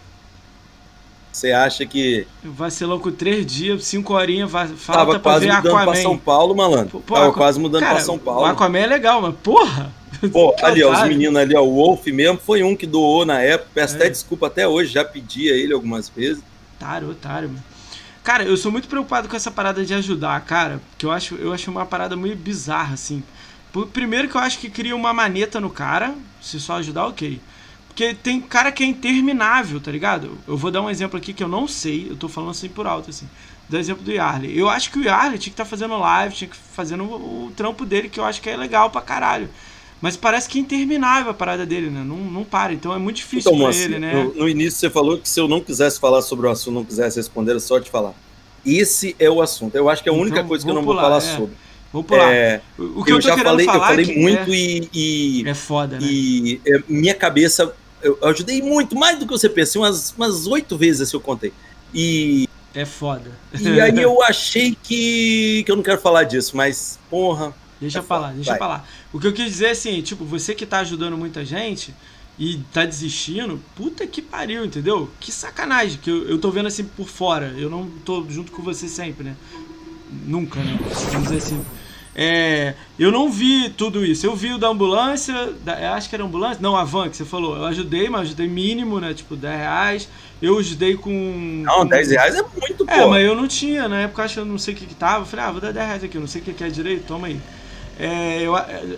Você 1.31 1.51
acha 1.51 1.85
que 1.85 2.25
Vacilão 2.43 2.99
com 2.99 3.11
três 3.11 3.45
dias, 3.45 3.85
cinco 3.85 4.13
horinhas, 4.13 4.49
va- 4.49 4.61
tava 4.65 4.75
falta 4.77 5.11
pra 5.11 5.19
quase 5.19 5.45
ver 5.45 5.53
mudando 5.53 5.71
pra 5.71 5.81
Aquaman. 5.83 6.01
São 6.01 6.17
Paulo, 6.17 6.55
malandro? 6.55 6.99
Pô, 7.01 7.13
tava 7.13 7.27
Aqua- 7.27 7.37
quase 7.37 7.59
mudando 7.59 7.81
Cara, 7.81 7.95
pra 7.95 8.03
São 8.03 8.15
O 8.15 8.19
Paulo. 8.19 8.45
Aquaman 8.45 8.79
é 8.79 8.87
legal, 8.87 9.21
mas 9.21 9.35
porra! 9.43 9.93
Pô, 10.33 10.53
ali, 10.63 10.83
ó, 10.83 10.91
os 10.91 11.07
meninos 11.07 11.39
ali, 11.39 11.55
ó, 11.55 11.61
o 11.61 11.75
Wolf 11.75 12.07
mesmo 12.07 12.39
foi 12.43 12.61
um 12.63 12.75
que 12.75 12.85
doou 12.87 13.25
na 13.25 13.39
época. 13.41 13.69
Peço 13.73 13.93
É. 13.93 13.97
até 13.97 14.09
desculpa 14.09 14.47
até 14.47 14.67
hoje, 14.67 14.91
já 14.91 15.05
pedi 15.05 15.49
a 15.51 15.55
ele 15.55 15.71
algumas 15.71 16.09
vezes. 16.09 16.43
Otário, 16.77 17.09
otário, 17.11 17.49
mano. 17.49 17.63
Cara, 18.23 18.43
eu 18.43 18.57
sou 18.57 18.71
muito 18.71 18.87
preocupado 18.87 19.27
com 19.27 19.35
essa 19.35 19.49
parada 19.49 19.83
de 19.85 19.93
ajudar, 19.93 20.39
cara, 20.41 20.81
porque 20.89 21.05
eu 21.05 21.11
acho, 21.11 21.35
eu 21.35 21.53
acho 21.53 21.71
uma 21.71 21.85
parada 21.85 22.15
meio 22.15 22.35
bizarra, 22.35 22.93
assim. 22.93 23.23
Primeiro 23.93 24.27
que 24.27 24.35
eu 24.35 24.41
acho 24.41 24.59
que 24.59 24.69
cria 24.69 24.95
uma 24.95 25.13
maneta 25.13 25.59
no 25.59 25.69
cara, 25.69 26.13
se 26.41 26.59
só 26.59 26.77
ajudar, 26.77 27.07
ok. 27.07 27.39
Porque 27.87 28.13
tem 28.13 28.39
cara 28.41 28.71
que 28.71 28.83
é 28.83 28.87
interminável, 28.87 29.79
tá 29.79 29.91
ligado? 29.91 30.37
Eu 30.47 30.57
vou 30.57 30.71
dar 30.71 30.81
um 30.81 30.89
exemplo 30.89 31.17
aqui 31.17 31.33
que 31.33 31.43
eu 31.43 31.47
não 31.47 31.67
sei, 31.67 32.09
eu 32.09 32.15
tô 32.15 32.27
falando 32.29 32.51
assim 32.51 32.69
por 32.69 32.87
alto, 32.87 33.09
assim. 33.09 33.27
Do 33.67 33.77
exemplo 33.77 34.03
do 34.03 34.11
Yarley. 34.11 34.57
Eu 34.57 34.69
acho 34.69 34.91
que 34.91 34.99
o 34.99 35.03
Yarley 35.03 35.37
tinha 35.37 35.51
que 35.51 35.61
estar 35.61 35.65
fazendo 35.65 35.97
live, 35.97 36.35
tinha 36.35 36.49
que 36.49 36.55
fazendo 36.55 37.03
o, 37.03 37.47
o 37.47 37.51
trampo 37.51 37.85
dele, 37.85 38.09
que 38.09 38.19
eu 38.19 38.25
acho 38.25 38.41
que 38.41 38.49
é 38.49 38.57
legal 38.57 38.89
pra 38.89 39.01
caralho. 39.01 39.49
Mas 40.01 40.15
parece 40.15 40.47
que 40.47 40.57
é 40.57 40.61
interminável 40.61 41.31
a 41.31 41.33
parada 41.33 41.65
dele, 41.65 41.89
né? 41.89 42.03
Não, 42.03 42.17
não 42.17 42.43
para, 42.43 42.73
então 42.73 42.93
é 42.93 42.97
muito 42.97 43.17
difícil 43.17 43.51
Então, 43.51 43.53
pra 43.53 43.65
Moacir, 43.65 43.85
ele, 43.85 43.99
né? 43.99 44.13
no, 44.13 44.33
no 44.33 44.49
início 44.49 44.79
você 44.79 44.89
falou 44.89 45.17
que 45.17 45.27
se 45.27 45.39
eu 45.39 45.47
não 45.47 45.59
quisesse 45.59 45.99
falar 45.99 46.21
sobre 46.21 46.47
o 46.47 46.49
assunto, 46.49 46.75
não 46.75 46.85
quisesse 46.85 47.17
responder, 47.17 47.51
era 47.51 47.59
só 47.59 47.79
te 47.79 47.89
falar. 47.89 48.13
Esse 48.65 49.15
é 49.19 49.29
o 49.29 49.41
assunto. 49.41 49.75
Eu 49.75 49.89
acho 49.89 50.01
que 50.01 50.09
é 50.09 50.11
a 50.11 50.15
única 50.15 50.37
Então, 50.37 50.47
coisa 50.47 50.63
que 50.63 50.69
eu 50.71 50.75
não 50.75 50.83
vou 50.83 50.95
falar 50.95 51.17
é. 51.17 51.21
sobre. 51.21 51.55
Vamos 51.91 52.07
pular. 52.07 52.31
É, 52.31 52.61
o 52.77 53.03
que 53.03 53.11
eu, 53.11 53.15
eu, 53.15 53.21
já 53.21 53.37
falei, 53.37 53.67
eu 53.67 53.79
falei 53.79 54.11
é 54.11 54.15
muito 54.15 54.51
é, 54.51 54.55
e, 54.55 54.89
e, 54.93 55.49
é 55.49 55.53
foda, 55.55 55.99
né? 55.99 56.05
e 56.05 56.61
é, 56.65 56.83
minha 56.87 57.15
cabeça 57.15 57.73
eu 58.01 58.17
ajudei 58.23 58.61
muito, 58.61 58.95
mais 58.95 59.19
do 59.19 59.25
que 59.25 59.31
você 59.31 59.49
pensa, 59.49 59.79
umas, 59.79 60.13
umas 60.15 60.47
oito 60.47 60.77
vezes 60.77 61.01
assim 61.01 61.17
eu 61.17 61.21
contei. 61.21 61.51
E. 61.93 62.47
É 62.73 62.85
foda. 62.85 63.31
E 63.59 63.81
aí 63.81 63.97
eu 64.01 64.21
achei 64.23 64.77
que. 64.81 65.63
que 65.65 65.71
eu 65.71 65.75
não 65.75 65.83
quero 65.83 65.99
falar 65.99 66.23
disso, 66.23 66.55
mas, 66.55 66.99
porra. 67.09 67.53
Deixa 67.79 67.99
é 67.99 68.01
falar, 68.01 68.33
deixa 68.33 68.51
Vai. 68.51 68.59
falar. 68.59 68.89
O 69.13 69.19
que 69.19 69.27
eu 69.27 69.33
quis 69.33 69.45
dizer 69.45 69.67
é 69.67 69.71
assim, 69.71 70.01
tipo, 70.01 70.25
você 70.25 70.53
que 70.53 70.65
tá 70.65 70.79
ajudando 70.79 71.17
muita 71.17 71.45
gente 71.45 71.93
e 72.37 72.57
tá 72.73 72.85
desistindo, 72.85 73.61
puta 73.75 74.05
que 74.05 74.21
pariu, 74.21 74.65
entendeu? 74.65 75.09
Que 75.19 75.31
sacanagem, 75.31 75.97
que 76.01 76.09
eu, 76.09 76.27
eu 76.27 76.37
tô 76.37 76.51
vendo 76.51 76.67
assim 76.67 76.83
por 76.83 77.07
fora. 77.07 77.53
Eu 77.57 77.69
não 77.69 77.89
tô 78.05 78.25
junto 78.29 78.51
com 78.51 78.61
você 78.61 78.87
sempre, 78.87 79.23
né? 79.23 79.35
Nunca, 80.25 80.59
né? 80.59 80.77
Vamos 81.11 81.29
dizer 81.29 81.37
assim. 81.37 81.65
É, 82.15 82.73
eu 82.97 83.11
não 83.11 83.31
vi 83.31 83.69
tudo 83.69 84.05
isso. 84.05 84.25
Eu 84.25 84.35
vi 84.35 84.51
o 84.51 84.57
da 84.57 84.67
ambulância, 84.67 85.53
da, 85.63 85.93
acho 85.93 86.09
que 86.09 86.15
era 86.15 86.23
ambulância, 86.23 86.59
não, 86.61 86.75
a 86.75 86.83
van 86.83 87.09
que 87.09 87.15
você 87.15 87.23
falou. 87.23 87.55
Eu 87.55 87.65
ajudei, 87.65 88.09
mas 88.09 88.21
ajudei 88.21 88.47
mínimo, 88.47 88.99
né? 88.99 89.13
Tipo, 89.13 89.35
10 89.35 89.57
reais. 89.57 90.09
Eu 90.41 90.57
ajudei 90.57 90.95
com. 90.95 91.63
Não, 91.65 91.79
com... 91.79 91.87
10 91.87 92.11
reais 92.11 92.35
é 92.35 92.41
muito, 92.41 92.85
É, 92.89 93.05
mas 93.05 93.25
eu 93.25 93.35
não 93.35 93.47
tinha, 93.47 93.87
na 93.87 94.01
época 94.01 94.23
acho 94.23 94.33
que 94.33 94.39
eu 94.39 94.45
não 94.45 94.57
sei 94.57 94.73
o 94.73 94.77
que, 94.77 94.85
que 94.85 94.95
tava. 94.95 95.21
Eu 95.21 95.25
falei, 95.25 95.45
ah, 95.45 95.51
vou 95.51 95.61
dar 95.61 95.71
10 95.71 95.87
reais 95.87 96.03
aqui, 96.03 96.17
eu 96.17 96.21
não 96.21 96.27
sei 96.27 96.41
o 96.41 96.43
que, 96.43 96.53
que 96.53 96.63
é 96.63 96.69
direito, 96.69 97.05
toma 97.05 97.27
aí. 97.27 97.39
É, 97.99 98.41
eu, 98.41 98.53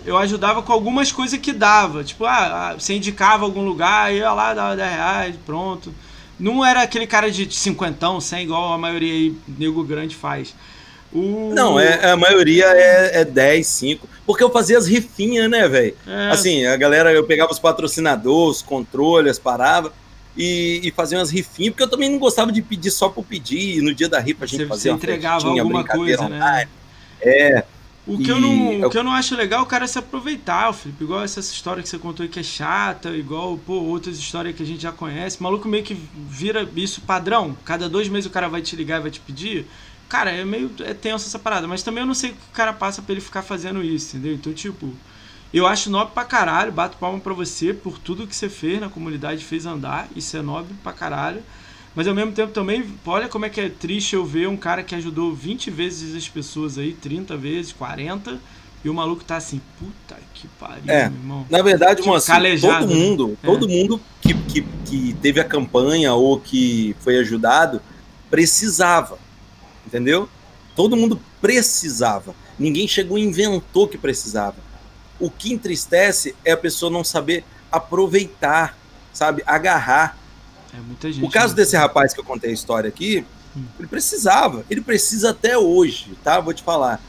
eu 0.06 0.16
ajudava 0.16 0.62
com 0.62 0.72
algumas 0.72 1.10
coisas 1.10 1.38
que 1.38 1.52
dava. 1.52 2.04
Tipo, 2.04 2.24
ah, 2.24 2.70
ah 2.70 2.74
você 2.78 2.94
indicava 2.94 3.44
algum 3.44 3.64
lugar, 3.64 4.14
ia 4.14 4.32
lá, 4.32 4.54
dava 4.54 4.76
10 4.76 4.90
reais, 4.90 5.36
pronto. 5.44 5.92
Não 6.38 6.64
era 6.64 6.82
aquele 6.82 7.06
cara 7.06 7.30
de 7.30 7.52
cinquentão, 7.52 8.20
100, 8.20 8.44
igual 8.44 8.72
a 8.72 8.78
maioria 8.78 9.12
aí, 9.12 9.34
nego 9.58 9.82
grande 9.82 10.14
faz. 10.14 10.54
O... 11.12 11.52
Não, 11.52 11.78
é, 11.78 12.10
a 12.10 12.16
maioria 12.16 12.66
é, 12.66 13.20
é 13.20 13.24
10, 13.24 13.66
5. 13.66 14.08
Porque 14.24 14.42
eu 14.42 14.50
fazia 14.50 14.78
as 14.78 14.86
rifinhas, 14.86 15.50
né, 15.50 15.68
velho? 15.68 15.96
É. 16.06 16.30
Assim, 16.30 16.64
a 16.64 16.76
galera, 16.76 17.12
eu 17.12 17.24
pegava 17.24 17.52
os 17.52 17.58
patrocinadores, 17.58 18.58
os 18.58 18.62
controles, 18.62 19.38
parava 19.38 19.92
e, 20.36 20.80
e 20.82 20.90
fazia 20.92 21.18
umas 21.18 21.30
rifinhas, 21.30 21.72
porque 21.72 21.82
eu 21.82 21.90
também 21.90 22.08
não 22.08 22.18
gostava 22.18 22.50
de 22.50 22.62
pedir 22.62 22.90
só 22.90 23.08
por 23.08 23.24
pedir. 23.24 23.78
E 23.78 23.80
no 23.82 23.92
dia 23.94 24.08
da 24.08 24.20
rifa 24.20 24.44
a 24.44 24.46
gente 24.46 24.60
você, 24.60 24.66
fazia 24.66 24.92
você 24.92 24.96
entregava 24.96 25.48
alguma 25.48 25.84
coisa, 25.84 26.28
né? 26.28 26.38
né? 26.38 26.68
É. 27.20 27.64
O 28.04 28.18
que, 28.18 28.28
eu 28.28 28.40
não, 28.40 28.72
eu... 28.72 28.86
o 28.88 28.90
que 28.90 28.98
eu 28.98 29.04
não 29.04 29.12
acho 29.12 29.36
legal 29.36 29.60
é 29.60 29.62
o 29.62 29.66
cara 29.66 29.86
se 29.86 29.98
aproveitar, 29.98 30.72
Felipe. 30.72 31.04
Igual 31.04 31.22
essa 31.22 31.38
história 31.38 31.82
que 31.82 31.88
você 31.88 31.98
contou 31.98 32.24
aí 32.24 32.28
que 32.28 32.40
é 32.40 32.42
chata, 32.42 33.10
igual 33.10 33.56
pô, 33.56 33.74
outras 33.74 34.18
histórias 34.18 34.56
que 34.56 34.62
a 34.62 34.66
gente 34.66 34.82
já 34.82 34.90
conhece. 34.90 35.38
O 35.38 35.42
maluco 35.44 35.68
meio 35.68 35.84
que 35.84 35.94
vira 35.94 36.68
isso 36.74 37.00
padrão. 37.02 37.56
Cada 37.64 37.88
dois 37.88 38.08
meses 38.08 38.26
o 38.26 38.30
cara 38.30 38.48
vai 38.48 38.60
te 38.60 38.74
ligar 38.74 38.98
e 38.98 39.02
vai 39.02 39.10
te 39.10 39.20
pedir. 39.20 39.66
Cara, 40.08 40.30
é 40.30 40.44
meio 40.44 40.70
é 40.80 40.92
tenso 40.92 41.26
essa 41.26 41.38
parada, 41.38 41.66
mas 41.68 41.82
também 41.82 42.02
eu 42.02 42.06
não 42.06 42.14
sei 42.14 42.30
o 42.30 42.34
que 42.34 42.40
o 42.50 42.52
cara 42.52 42.72
passa 42.72 43.00
pra 43.00 43.12
ele 43.12 43.20
ficar 43.20 43.42
fazendo 43.42 43.82
isso, 43.82 44.16
entendeu? 44.16 44.34
Então, 44.34 44.52
tipo, 44.52 44.92
eu 45.54 45.66
acho 45.66 45.88
nobre 45.88 46.12
pra 46.12 46.24
caralho, 46.24 46.72
bato 46.72 46.98
palma 46.98 47.20
pra 47.20 47.32
você 47.32 47.72
por 47.72 47.98
tudo 47.98 48.26
que 48.26 48.34
você 48.34 48.48
fez 48.48 48.80
na 48.80 48.88
comunidade, 48.88 49.44
fez 49.44 49.64
andar, 49.64 50.08
isso 50.16 50.36
é 50.36 50.42
nobre 50.42 50.74
pra 50.82 50.92
caralho. 50.92 51.42
Mas 51.94 52.08
ao 52.08 52.14
mesmo 52.14 52.32
tempo 52.32 52.52
também, 52.52 52.84
olha 53.04 53.28
como 53.28 53.44
é 53.44 53.50
que 53.50 53.60
é 53.60 53.68
triste 53.68 54.14
eu 54.14 54.24
ver 54.24 54.48
um 54.48 54.56
cara 54.56 54.82
que 54.82 54.94
ajudou 54.94 55.34
20 55.34 55.70
vezes 55.70 56.16
as 56.16 56.28
pessoas 56.28 56.78
aí, 56.78 56.94
30 56.94 57.36
vezes, 57.36 57.72
40, 57.72 58.38
e 58.84 58.88
o 58.88 58.94
maluco 58.94 59.22
tá 59.22 59.36
assim, 59.36 59.60
puta 59.78 60.18
que 60.34 60.48
pariu, 60.58 60.84
é, 60.86 61.08
meu 61.08 61.18
irmão. 61.18 61.46
Na 61.50 61.62
verdade, 61.62 62.02
tipo, 62.02 62.14
assim, 62.14 62.32
todo 62.60 62.86
né? 62.86 62.94
mundo, 62.94 63.38
é. 63.42 63.46
todo 63.46 63.68
mundo 63.68 64.00
que, 64.20 64.34
que, 64.34 64.62
que 64.86 65.16
teve 65.20 65.38
a 65.38 65.44
campanha 65.44 66.14
ou 66.14 66.40
que 66.40 66.96
foi 67.00 67.18
ajudado 67.18 67.80
precisava 68.30 69.18
entendeu? 69.86 70.28
Todo 70.74 70.96
mundo 70.96 71.20
precisava. 71.40 72.34
Ninguém 72.58 72.88
chegou 72.88 73.18
e 73.18 73.22
inventou 73.22 73.88
que 73.88 73.98
precisava. 73.98 74.56
O 75.20 75.30
que 75.30 75.52
entristece 75.52 76.34
é 76.44 76.52
a 76.52 76.56
pessoa 76.56 76.90
não 76.90 77.04
saber 77.04 77.44
aproveitar, 77.70 78.76
sabe? 79.12 79.42
Agarrar. 79.46 80.16
É 80.74 80.78
muita 80.78 81.12
gente. 81.12 81.24
O 81.24 81.30
caso 81.30 81.54
né? 81.54 81.56
desse 81.56 81.76
rapaz 81.76 82.12
que 82.12 82.20
eu 82.20 82.24
contei 82.24 82.50
a 82.50 82.54
história 82.54 82.88
aqui, 82.88 83.24
hum. 83.56 83.64
ele 83.78 83.88
precisava. 83.88 84.64
Ele 84.70 84.80
precisa 84.80 85.30
até 85.30 85.56
hoje, 85.56 86.16
tá? 86.22 86.40
Vou 86.40 86.54
te 86.54 86.62
falar. 86.62 87.00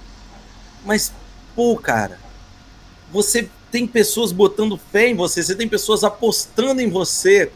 Mas, 0.86 1.14
pô, 1.56 1.78
cara, 1.78 2.20
você 3.12 3.50
tem 3.72 3.88
pessoas 3.88 4.32
botando 4.32 4.80
fé 4.92 5.10
em 5.10 5.16
você, 5.16 5.42
você 5.42 5.56
tem 5.56 5.68
pessoas 5.68 6.04
apostando 6.04 6.82
em 6.82 6.90
você. 6.90 7.52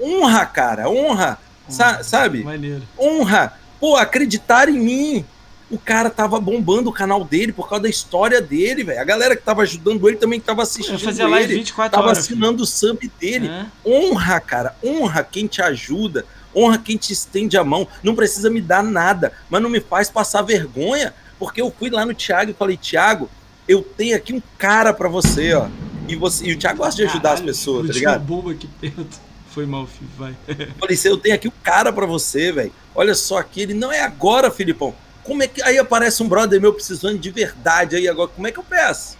Honra, 0.00 0.44
cara, 0.46 0.88
honra. 0.90 1.38
Sa 1.68 2.02
sabe? 2.04 2.44
Maneiro. 2.44 2.82
Honra 2.98 3.58
pô, 3.80 3.96
acreditar 3.96 4.68
em 4.68 4.78
mim. 4.78 5.24
O 5.68 5.78
cara 5.78 6.08
tava 6.08 6.38
bombando 6.38 6.90
o 6.90 6.92
canal 6.92 7.24
dele 7.24 7.52
por 7.52 7.68
causa 7.68 7.82
da 7.82 7.88
história 7.88 8.40
dele, 8.40 8.84
velho. 8.84 9.00
A 9.00 9.04
galera 9.04 9.34
que 9.34 9.42
tava 9.42 9.62
ajudando 9.62 10.08
ele 10.08 10.16
também 10.16 10.38
tava 10.38 10.62
assistindo 10.62 10.94
Eu 10.94 11.00
fazia 11.00 11.26
live 11.26 11.52
ele, 11.52 11.60
24 11.60 11.90
tava 11.90 12.08
horas, 12.08 12.18
assinando 12.18 12.62
o 12.62 12.66
sub 12.66 13.10
dele. 13.20 13.48
É. 13.48 13.66
Honra, 13.84 14.38
cara, 14.38 14.76
honra 14.84 15.24
quem 15.24 15.48
te 15.48 15.60
ajuda, 15.60 16.24
honra 16.54 16.78
quem 16.78 16.96
te 16.96 17.12
estende 17.12 17.56
a 17.56 17.64
mão. 17.64 17.88
Não 18.00 18.14
precisa 18.14 18.48
me 18.48 18.60
dar 18.60 18.82
nada, 18.82 19.32
mas 19.50 19.60
não 19.60 19.68
me 19.68 19.80
faz 19.80 20.08
passar 20.08 20.42
vergonha, 20.42 21.12
porque 21.36 21.60
eu 21.60 21.74
fui 21.76 21.90
lá 21.90 22.06
no 22.06 22.14
Thiago 22.14 22.52
e 22.52 22.54
falei, 22.54 22.76
Thiago, 22.76 23.28
eu 23.66 23.82
tenho 23.82 24.16
aqui 24.16 24.32
um 24.32 24.42
cara 24.56 24.94
para 24.94 25.08
você, 25.08 25.52
ó. 25.54 25.68
E, 26.08 26.14
você, 26.14 26.44
e 26.46 26.52
o 26.52 26.58
Thiago 26.58 26.78
gosta 26.78 26.94
de 26.94 27.08
ajudar 27.08 27.30
Caralho, 27.30 27.50
as 27.50 27.56
pessoas, 27.56 27.88
tá 27.88 27.92
ligado? 27.92 28.20
Uma 28.20 28.24
bomba 28.24 28.52
aqui 28.52 28.68
perto. 28.80 29.26
Foi 29.50 29.66
mal, 29.66 29.86
filho, 29.86 30.10
vai. 30.16 30.36
Falei, 30.78 30.98
eu 31.02 31.16
tenho 31.16 31.34
aqui 31.34 31.48
o 31.48 31.50
um 31.50 31.62
cara 31.62 31.92
para 31.92 32.06
você, 32.06 32.52
velho. 32.52 32.72
Olha 32.94 33.14
só 33.14 33.38
aqui, 33.38 33.62
ele 33.62 33.74
não 33.74 33.90
é 33.90 34.02
agora, 34.02 34.50
Filipão. 34.50 34.94
Como 35.26 35.42
é 35.42 35.48
que. 35.48 35.62
Aí 35.62 35.78
aparece 35.78 36.22
um 36.22 36.28
brother 36.28 36.60
meu 36.60 36.72
precisando 36.72 37.18
de 37.18 37.30
verdade 37.30 37.96
aí 37.96 38.08
agora. 38.08 38.28
Como 38.28 38.46
é 38.46 38.52
que 38.52 38.58
eu 38.58 38.64
peço? 38.64 39.18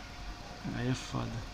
Aí 0.78 0.88
é 0.88 0.94
foda. 0.94 1.46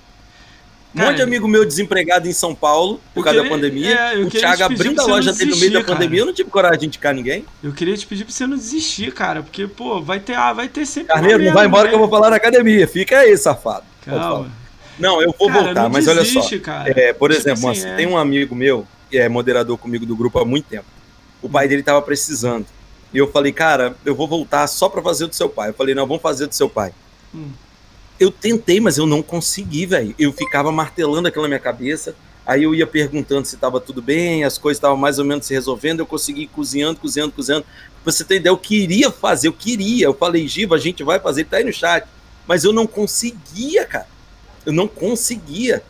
Um 0.95 1.01
monte 1.01 1.17
de 1.17 1.23
amigo 1.23 1.49
meu 1.49 1.65
desempregado 1.65 2.29
em 2.29 2.35
São 2.35 2.55
Paulo 2.55 3.01
por 3.15 3.25
causa 3.25 3.43
da 3.43 3.49
pandemia. 3.49 3.95
É, 3.95 4.19
o 4.19 4.29
Thiago 4.29 4.65
abrindo 4.65 5.01
a 5.01 5.07
loja 5.07 5.33
dele 5.33 5.53
no 5.53 5.57
meio 5.57 5.73
da 5.73 5.83
pandemia, 5.83 6.21
eu 6.21 6.27
não 6.27 6.35
tive 6.35 6.51
coragem 6.51 6.81
de 6.81 6.87
indicar 6.87 7.15
ninguém. 7.15 7.47
Eu 7.65 7.73
queria 7.73 7.97
te 7.97 8.07
pedir 8.07 8.25
pra 8.25 8.33
você 8.33 8.47
não 8.47 8.59
desistir, 8.59 9.11
cara, 9.13 9.43
porque, 9.43 9.67
pô, 9.67 10.03
vai 10.03 10.21
ter, 10.21 10.35
ah, 10.35 10.53
vai 10.53 10.69
ter 10.69 10.85
sempre. 10.85 11.15
Carneiro, 11.15 11.43
não 11.43 11.55
vai 11.55 11.67
embora 11.67 11.85
né? 11.85 11.89
que 11.89 11.95
eu 11.95 11.99
vou 11.99 12.11
falar 12.11 12.29
na 12.29 12.37
academia. 12.37 12.87
Fica 12.87 13.21
aí, 13.21 13.35
safado. 13.39 13.85
Calma. 14.05 14.51
Não, 14.99 15.23
eu 15.23 15.35
vou 15.39 15.49
cara, 15.49 15.63
voltar, 15.63 15.89
mas 15.89 16.05
desiste, 16.05 16.39
olha 16.39 16.85
só. 16.85 17.01
É, 17.01 17.13
por 17.15 17.31
tipo 17.31 17.43
exemplo, 17.43 17.71
assim, 17.71 17.89
é. 17.89 17.97
tem 17.97 18.07
um 18.07 18.19
amigo 18.19 18.55
meu, 18.55 18.87
que 19.11 19.17
é 19.17 19.29
moderador 19.31 19.79
comigo 19.79 20.05
do 20.05 20.15
grupo 20.15 20.39
há 20.39 20.45
muito 20.45 20.67
tempo. 20.67 20.85
O 21.41 21.49
pai 21.49 21.67
dele 21.67 21.83
tava 21.83 22.03
precisando. 22.03 22.67
E 23.13 23.19
eu 23.19 23.31
falei, 23.31 23.53
cara, 23.53 23.95
eu 24.05 24.15
vou 24.15 24.27
voltar 24.27 24.67
só 24.67 24.89
para 24.89 25.03
fazer 25.03 25.27
do 25.27 25.35
seu 25.35 25.49
pai. 25.49 25.71
Eu 25.71 25.75
falei, 25.75 25.95
não, 25.95 26.07
vamos 26.07 26.23
fazer 26.23 26.47
do 26.47 26.55
seu 26.55 26.69
pai. 26.69 26.93
Hum. 27.35 27.51
Eu 28.19 28.31
tentei, 28.31 28.81
mas 28.81 28.99
eu 28.99 29.07
não 29.07 29.23
consegui, 29.23 29.85
velho. 29.85 30.15
Eu 30.19 30.33
ficava 30.33 30.73
martelando 30.73 31.29
aquilo 31.29 31.43
na 31.43 31.49
minha 31.49 31.61
cabeça. 31.61 32.15
Aí 32.45 32.65
eu 32.65 32.75
ia 32.75 32.87
perguntando 32.87 33.47
se 33.47 33.55
estava 33.55 33.81
tudo 33.81 34.03
bem, 34.03 34.45
as 34.45 34.59
coisas 34.59 34.79
estavam 34.79 34.97
mais 34.97 35.19
ou 35.19 35.25
menos 35.25 35.47
se 35.47 35.55
resolvendo. 35.55 36.01
Eu 36.01 36.07
consegui 36.07 36.47
cozinhando, 36.47 36.99
cozinhando, 36.99 37.33
cozinhando. 37.33 37.65
Pra 38.03 38.13
você 38.13 38.25
ter 38.25 38.37
ideia, 38.37 38.51
eu 38.51 38.59
queria 38.59 39.11
fazer, 39.11 39.49
eu 39.49 39.53
queria. 39.53 40.07
Eu 40.07 40.15
falei, 40.15 40.49
Giva, 40.49 40.75
a 40.75 40.79
gente 40.79 41.05
vai 41.05 41.21
fazer, 41.21 41.45
tá 41.45 41.59
aí 41.59 41.65
no 41.65 41.73
chat. 41.73 42.07
Mas 42.47 42.65
eu 42.65 42.73
não 42.73 42.87
conseguia, 42.87 43.85
cara. 43.85 44.09
Eu 44.67 44.73
não 44.73 44.89
conseguia. 44.89 45.83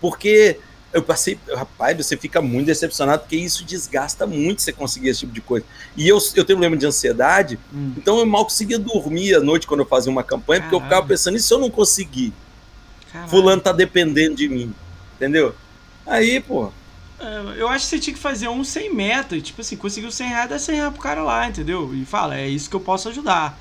Porque 0.00 0.58
eu 0.92 1.02
passei, 1.02 1.38
rapaz, 1.54 1.96
você 1.96 2.16
fica 2.16 2.42
muito 2.42 2.66
decepcionado, 2.66 3.22
porque 3.22 3.36
isso 3.36 3.64
desgasta 3.64 4.26
muito 4.26 4.60
você 4.60 4.72
conseguir 4.72 5.08
esse 5.08 5.20
tipo 5.20 5.32
de 5.32 5.40
coisa. 5.40 5.64
E 5.96 6.06
eu, 6.06 6.18
eu 6.18 6.44
tenho 6.44 6.58
problema 6.58 6.76
de 6.76 6.86
ansiedade, 6.86 7.58
hum. 7.72 7.94
então 7.96 8.18
eu 8.18 8.26
mal 8.26 8.44
conseguia 8.44 8.78
dormir 8.78 9.34
à 9.34 9.40
noite 9.40 9.66
quando 9.66 9.80
eu 9.80 9.86
fazia 9.86 10.12
uma 10.12 10.22
campanha, 10.22 10.60
Caralho. 10.60 10.70
porque 10.70 10.84
eu 10.84 10.88
ficava 10.88 11.06
pensando, 11.06 11.36
e 11.36 11.40
se 11.40 11.52
eu 11.52 11.58
não 11.58 11.70
conseguir? 11.70 12.32
Caralho. 13.10 13.30
Fulano 13.30 13.62
tá 13.62 13.72
dependendo 13.72 14.36
de 14.36 14.48
mim, 14.48 14.74
entendeu? 15.16 15.54
Aí, 16.06 16.40
pô. 16.40 16.70
É, 17.18 17.60
eu 17.60 17.68
acho 17.68 17.84
que 17.84 17.90
você 17.90 17.98
tinha 17.98 18.14
que 18.14 18.20
fazer 18.20 18.48
um 18.48 18.62
sem 18.62 18.92
meta, 18.92 19.40
tipo 19.40 19.60
assim, 19.60 19.76
conseguiu 19.76 20.10
100 20.10 20.28
reais, 20.28 20.50
dá 20.50 20.58
100 20.58 20.76
reais 20.76 20.92
pro 20.92 21.02
cara 21.02 21.22
lá, 21.22 21.48
entendeu? 21.48 21.94
E 21.94 22.04
fala, 22.04 22.36
é 22.36 22.48
isso 22.48 22.68
que 22.68 22.76
eu 22.76 22.80
posso 22.80 23.08
ajudar. 23.08 23.58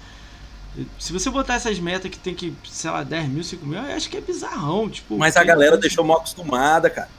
Se 0.98 1.14
você 1.14 1.30
botar 1.30 1.56
essas 1.56 1.80
metas 1.80 2.10
que 2.10 2.18
tem 2.18 2.34
que, 2.34 2.54
sei 2.64 2.90
lá, 2.90 3.04
10 3.04 3.28
mil, 3.30 3.44
5 3.44 3.66
mil, 3.66 3.80
eu 3.80 3.96
acho 3.96 4.10
que 4.10 4.18
é 4.18 4.22
bizarrão. 4.22 4.90
Tipo, 4.90 5.18
Mas 5.18 5.36
a 5.36 5.44
galera 5.44 5.78
deixou 5.78 6.04
mal 6.04 6.18
acostumada, 6.18 6.90
cara. 6.90 7.10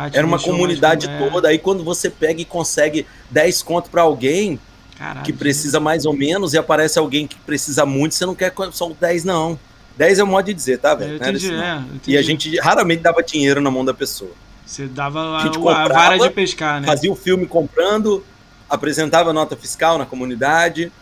Ah, 0.00 0.08
Era 0.12 0.24
uma 0.24 0.38
comunidade 0.38 1.08
toda. 1.18 1.48
Aí 1.48 1.58
quando 1.58 1.82
você 1.82 2.08
pega 2.08 2.40
e 2.40 2.44
consegue 2.44 3.04
10 3.32 3.64
conto 3.64 3.90
para 3.90 4.02
alguém 4.02 4.60
Caralho, 4.96 5.24
que 5.24 5.32
precisa 5.32 5.80
mais 5.80 6.06
ou 6.06 6.12
menos 6.12 6.54
e 6.54 6.58
aparece 6.58 7.00
alguém 7.00 7.26
que 7.26 7.34
precisa 7.34 7.84
muito, 7.84 8.14
você 8.14 8.24
não 8.24 8.36
quer 8.36 8.52
só 8.70 8.88
10, 8.88 9.24
não. 9.24 9.58
10 9.96 10.20
é 10.20 10.22
o 10.22 10.26
modo 10.28 10.44
de 10.44 10.54
dizer, 10.54 10.78
tá, 10.78 10.94
velho? 10.94 11.16
Entendi, 11.16 11.52
é, 11.52 11.82
e 12.06 12.16
a 12.16 12.22
gente 12.22 12.56
raramente 12.60 13.02
dava 13.02 13.24
dinheiro 13.24 13.60
na 13.60 13.72
mão 13.72 13.84
da 13.84 13.92
pessoa. 13.92 14.30
Você 14.64 14.86
dava 14.86 15.20
a, 15.20 15.42
a, 15.42 15.48
comprava, 15.48 15.82
a 15.82 15.88
vara 15.88 16.18
de 16.18 16.30
pescar, 16.30 16.80
né? 16.80 16.86
Fazia 16.86 17.10
o 17.10 17.16
filme 17.16 17.44
comprando, 17.44 18.24
apresentava 18.70 19.32
nota 19.32 19.56
fiscal 19.56 19.98
na 19.98 20.06
comunidade, 20.06 20.92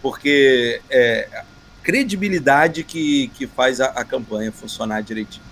porque 0.00 0.80
é 0.88 1.42
credibilidade 1.82 2.84
que, 2.84 3.32
que 3.34 3.48
faz 3.48 3.80
a, 3.80 3.86
a 3.86 4.04
campanha 4.04 4.52
funcionar 4.52 5.02
direitinho. 5.02 5.44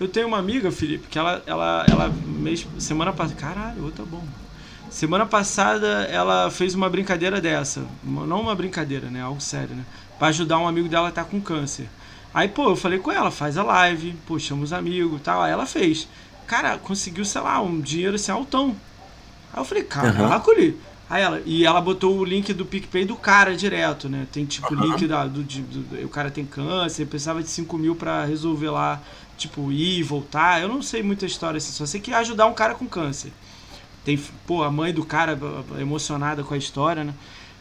Eu 0.00 0.08
tenho 0.08 0.26
uma 0.26 0.38
amiga, 0.38 0.72
Felipe, 0.72 1.08
que 1.08 1.18
ela, 1.18 1.42
ela, 1.46 1.84
ela 1.86 2.08
mês, 2.08 2.66
semana 2.78 3.12
passada. 3.12 3.38
Caralho, 3.38 3.84
outra 3.84 4.02
bomba. 4.02 4.40
Semana 4.88 5.26
passada 5.26 5.86
ela 6.10 6.50
fez 6.50 6.74
uma 6.74 6.88
brincadeira 6.88 7.38
dessa. 7.38 7.84
Não 8.02 8.40
uma 8.40 8.54
brincadeira, 8.54 9.10
né? 9.10 9.20
Algo 9.20 9.42
sério, 9.42 9.76
né? 9.76 9.84
Pra 10.18 10.28
ajudar 10.28 10.58
um 10.58 10.66
amigo 10.66 10.88
dela 10.88 11.10
que 11.10 11.16
tá 11.16 11.22
com 11.22 11.38
câncer. 11.38 11.86
Aí, 12.32 12.48
pô, 12.48 12.70
eu 12.70 12.76
falei 12.76 12.98
com 12.98 13.12
ela, 13.12 13.30
faz 13.30 13.58
a 13.58 13.62
live, 13.62 14.16
pô, 14.26 14.38
chama 14.38 14.62
os 14.62 14.72
amigos 14.72 15.20
e 15.20 15.22
tal. 15.22 15.42
Aí 15.42 15.52
ela 15.52 15.66
fez. 15.66 16.08
cara, 16.46 16.78
conseguiu, 16.78 17.24
sei 17.24 17.42
lá, 17.42 17.60
um 17.60 17.78
dinheiro 17.78 18.16
assim 18.16 18.32
altão. 18.32 18.74
Aí 19.52 19.60
eu 19.60 19.64
falei, 19.66 19.84
caraca, 19.84 20.22
uhum. 20.22 20.74
Aí 21.10 21.22
ela, 21.22 21.42
e 21.44 21.66
ela 21.66 21.80
botou 21.80 22.16
o 22.16 22.24
link 22.24 22.52
do 22.52 22.64
PicPay 22.64 23.04
do 23.04 23.16
cara 23.16 23.56
direto, 23.56 24.08
né? 24.08 24.28
Tem 24.30 24.44
tipo 24.46 24.72
uhum. 24.72 24.80
link 24.80 25.08
da, 25.08 25.26
do, 25.26 25.42
do, 25.42 25.62
do, 25.62 26.04
O 26.06 26.08
cara 26.08 26.30
tem 26.30 26.46
câncer, 26.46 27.04
precisava 27.06 27.42
de 27.42 27.48
5 27.48 27.76
mil 27.76 27.96
pra 27.96 28.24
resolver 28.24 28.70
lá, 28.70 29.02
tipo, 29.40 29.72
ir 29.72 29.98
e 29.98 30.02
voltar. 30.02 30.60
Eu 30.60 30.68
não 30.68 30.82
sei 30.82 31.02
muita 31.02 31.26
história 31.26 31.58
assim, 31.58 31.72
só 31.72 31.86
sei 31.86 32.00
que 32.00 32.12
ajudar 32.12 32.46
um 32.46 32.52
cara 32.52 32.74
com 32.74 32.86
câncer. 32.86 33.32
Tem, 34.04 34.18
pô, 34.46 34.62
a 34.62 34.70
mãe 34.70 34.92
do 34.92 35.04
cara 35.04 35.38
emocionada 35.78 36.42
com 36.42 36.54
a 36.54 36.58
história, 36.58 37.04
né? 37.04 37.14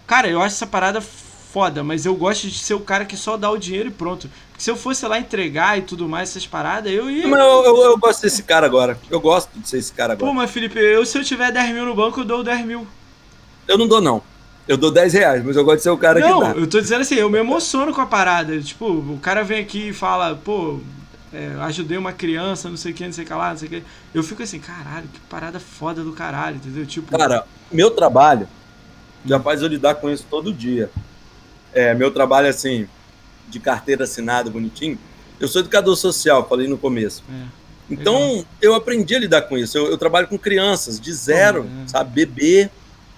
Cara, 0.05 0.27
eu 0.27 0.41
acho 0.41 0.55
essa 0.55 0.67
parada 0.67 1.01
foda, 1.01 1.83
mas 1.83 2.05
eu 2.05 2.15
gosto 2.15 2.47
de 2.47 2.57
ser 2.57 2.75
o 2.75 2.79
cara 2.79 3.05
que 3.05 3.17
só 3.17 3.35
dá 3.35 3.49
o 3.49 3.57
dinheiro 3.57 3.89
e 3.89 3.91
pronto. 3.91 4.29
Porque 4.49 4.63
se 4.63 4.69
eu 4.69 4.75
fosse 4.75 5.05
lá 5.07 5.19
entregar 5.19 5.77
e 5.77 5.81
tudo 5.81 6.07
mais, 6.07 6.29
essas 6.29 6.45
paradas, 6.45 6.91
eu 6.91 7.09
ia. 7.09 7.27
Mas 7.27 7.39
eu, 7.39 7.63
eu, 7.65 7.83
eu 7.83 7.97
gosto 7.97 8.21
desse 8.21 8.43
cara 8.43 8.65
agora. 8.65 8.99
Eu 9.09 9.19
gosto 9.19 9.49
de 9.55 9.67
ser 9.67 9.77
esse 9.77 9.91
cara 9.91 10.13
agora. 10.13 10.31
Pô, 10.31 10.33
mas 10.33 10.51
Felipe, 10.51 10.79
eu, 10.79 11.05
se 11.05 11.17
eu 11.17 11.23
tiver 11.23 11.51
10 11.51 11.73
mil 11.73 11.85
no 11.85 11.95
banco, 11.95 12.21
eu 12.21 12.25
dou 12.25 12.43
10 12.43 12.65
mil. 12.65 12.87
Eu 13.67 13.77
não 13.77 13.87
dou, 13.87 14.01
não. 14.01 14.21
Eu 14.67 14.77
dou 14.77 14.91
10 14.91 15.13
reais, 15.13 15.43
mas 15.43 15.55
eu 15.55 15.65
gosto 15.65 15.77
de 15.77 15.83
ser 15.83 15.89
o 15.89 15.97
cara 15.97 16.19
não, 16.19 16.39
que 16.39 16.45
dá. 16.45 16.59
eu 16.59 16.67
tô 16.67 16.79
dizendo 16.79 17.01
assim, 17.01 17.15
eu 17.15 17.29
me 17.29 17.39
emociono 17.39 17.91
com 17.91 18.01
a 18.01 18.05
parada. 18.05 18.59
Tipo, 18.61 18.85
o 18.85 19.19
cara 19.19 19.43
vem 19.43 19.59
aqui 19.59 19.89
e 19.89 19.93
fala, 19.93 20.35
pô, 20.35 20.79
é, 21.33 21.55
ajudei 21.61 21.97
uma 21.97 22.11
criança, 22.11 22.69
não 22.69 22.77
sei 22.77 22.91
o 22.91 22.95
que, 22.95 23.05
não 23.05 23.13
sei 23.13 23.23
o 23.23 23.27
que 23.27 23.33
lá, 23.33 23.51
não 23.51 23.57
sei 23.57 23.67
o 23.67 23.71
que. 23.71 23.83
Eu 24.13 24.23
fico 24.23 24.41
assim, 24.41 24.59
caralho, 24.59 25.07
que 25.07 25.19
parada 25.21 25.59
foda 25.59 26.03
do 26.03 26.11
caralho, 26.13 26.57
entendeu? 26.57 26.85
Tipo. 26.85 27.15
Cara, 27.15 27.45
meu 27.71 27.91
trabalho 27.91 28.47
já 29.25 29.39
faz 29.39 29.61
eu 29.61 29.67
lidar 29.67 29.95
com 29.95 30.09
isso 30.09 30.25
todo 30.29 30.53
dia. 30.53 30.89
É, 31.73 31.93
meu 31.93 32.11
trabalho, 32.11 32.47
assim, 32.47 32.87
de 33.47 33.59
carteira 33.59 34.05
assinada, 34.05 34.49
bonitinho. 34.49 34.97
Eu 35.39 35.47
sou 35.47 35.61
educador 35.61 35.95
social, 35.95 36.47
falei 36.47 36.67
no 36.67 36.77
começo. 36.77 37.23
É, 37.31 37.45
então, 37.89 38.45
eu 38.61 38.73
aprendi 38.75 39.15
a 39.15 39.19
lidar 39.19 39.43
com 39.43 39.57
isso. 39.57 39.77
Eu, 39.77 39.87
eu 39.87 39.97
trabalho 39.97 40.27
com 40.27 40.37
crianças 40.37 40.99
de 40.99 41.13
zero, 41.13 41.67
é. 41.83 41.87
sabe? 41.87 42.25
Bebê, 42.25 42.69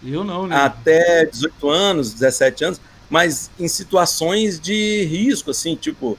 eu 0.03 0.23
não, 0.23 0.47
né? 0.47 0.55
Até 0.55 1.25
18 1.25 1.69
anos, 1.69 2.13
17 2.13 2.63
anos, 2.65 2.81
mas 3.09 3.51
em 3.59 3.67
situações 3.67 4.59
de 4.59 5.05
risco, 5.05 5.51
assim, 5.51 5.75
tipo. 5.75 6.17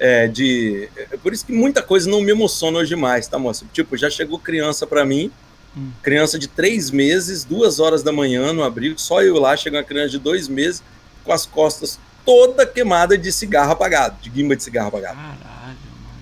É, 0.00 0.26
de. 0.26 0.88
É 0.96 1.16
por 1.18 1.32
isso 1.32 1.44
que 1.44 1.52
muita 1.52 1.82
coisa 1.82 2.08
não 2.08 2.22
me 2.22 2.32
emociona 2.32 2.78
hoje 2.78 2.96
mais, 2.96 3.28
tá, 3.28 3.38
moça? 3.38 3.66
Tipo, 3.70 3.96
já 3.98 4.08
chegou 4.08 4.38
criança 4.38 4.86
para 4.86 5.04
mim, 5.04 5.30
hum. 5.76 5.90
criança 6.02 6.38
de 6.38 6.48
três 6.48 6.90
meses, 6.90 7.44
duas 7.44 7.78
horas 7.78 8.02
da 8.02 8.10
manhã 8.10 8.52
no 8.52 8.64
abrigo, 8.64 8.98
só 8.98 9.22
eu 9.22 9.38
lá, 9.38 9.54
chega 9.56 9.76
uma 9.76 9.84
criança 9.84 10.08
de 10.08 10.18
dois 10.18 10.48
meses, 10.48 10.82
com 11.22 11.32
as 11.32 11.44
costas 11.44 11.98
toda 12.24 12.66
queimada 12.66 13.18
de 13.18 13.30
cigarro 13.30 13.72
apagado, 13.72 14.16
de 14.22 14.30
guimba 14.30 14.56
de 14.56 14.62
cigarro 14.62 14.88
apagado. 14.88 15.16
Caralho, 15.16 15.38
mano. 15.42 15.76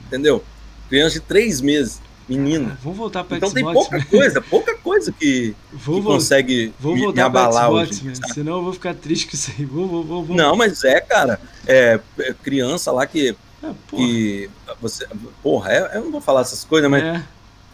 Entendeu? 0.07 0.45
Criança 0.89 1.15
de 1.15 1.21
três 1.21 1.61
meses. 1.61 2.01
Menino. 2.29 2.73
Ah, 2.73 2.77
vou 2.83 2.93
voltar 2.93 3.25
Então 3.31 3.49
Xbox, 3.49 3.55
tem 3.55 3.65
pouca 3.65 4.05
coisa, 4.05 4.43
pouca 4.43 4.75
coisa 4.77 5.11
que, 5.11 5.57
que 5.73 6.03
consegue 6.03 6.75
vou 6.79 6.95
me, 6.95 7.01
voltar 7.01 7.15
me 7.15 7.23
abalar 7.23 7.71
Xbox, 7.71 8.03
hoje. 8.03 8.13
Senão 8.35 8.57
eu 8.57 8.65
vou 8.65 8.73
ficar 8.75 8.95
triste 8.95 9.27
com 9.27 9.35
isso 9.35 9.51
aí. 9.57 9.65
Vou, 9.65 9.89
vou, 9.89 10.25
vou, 10.25 10.37
Não, 10.37 10.55
mas 10.55 10.85
é, 10.85 11.01
cara. 11.01 11.41
É, 11.67 11.99
é 12.19 12.35
criança 12.35 12.93
lá 12.93 13.07
que. 13.07 13.35
É, 13.63 13.67
porra. 13.67 14.03
que 14.05 14.51
você, 14.81 15.07
porra, 15.43 15.73
é, 15.73 15.97
eu 15.97 16.05
não 16.05 16.13
vou 16.13 16.21
falar 16.21 16.43
essas 16.43 16.65
coisas, 16.65 16.91
mas. 16.91 17.03
É, 17.03 17.23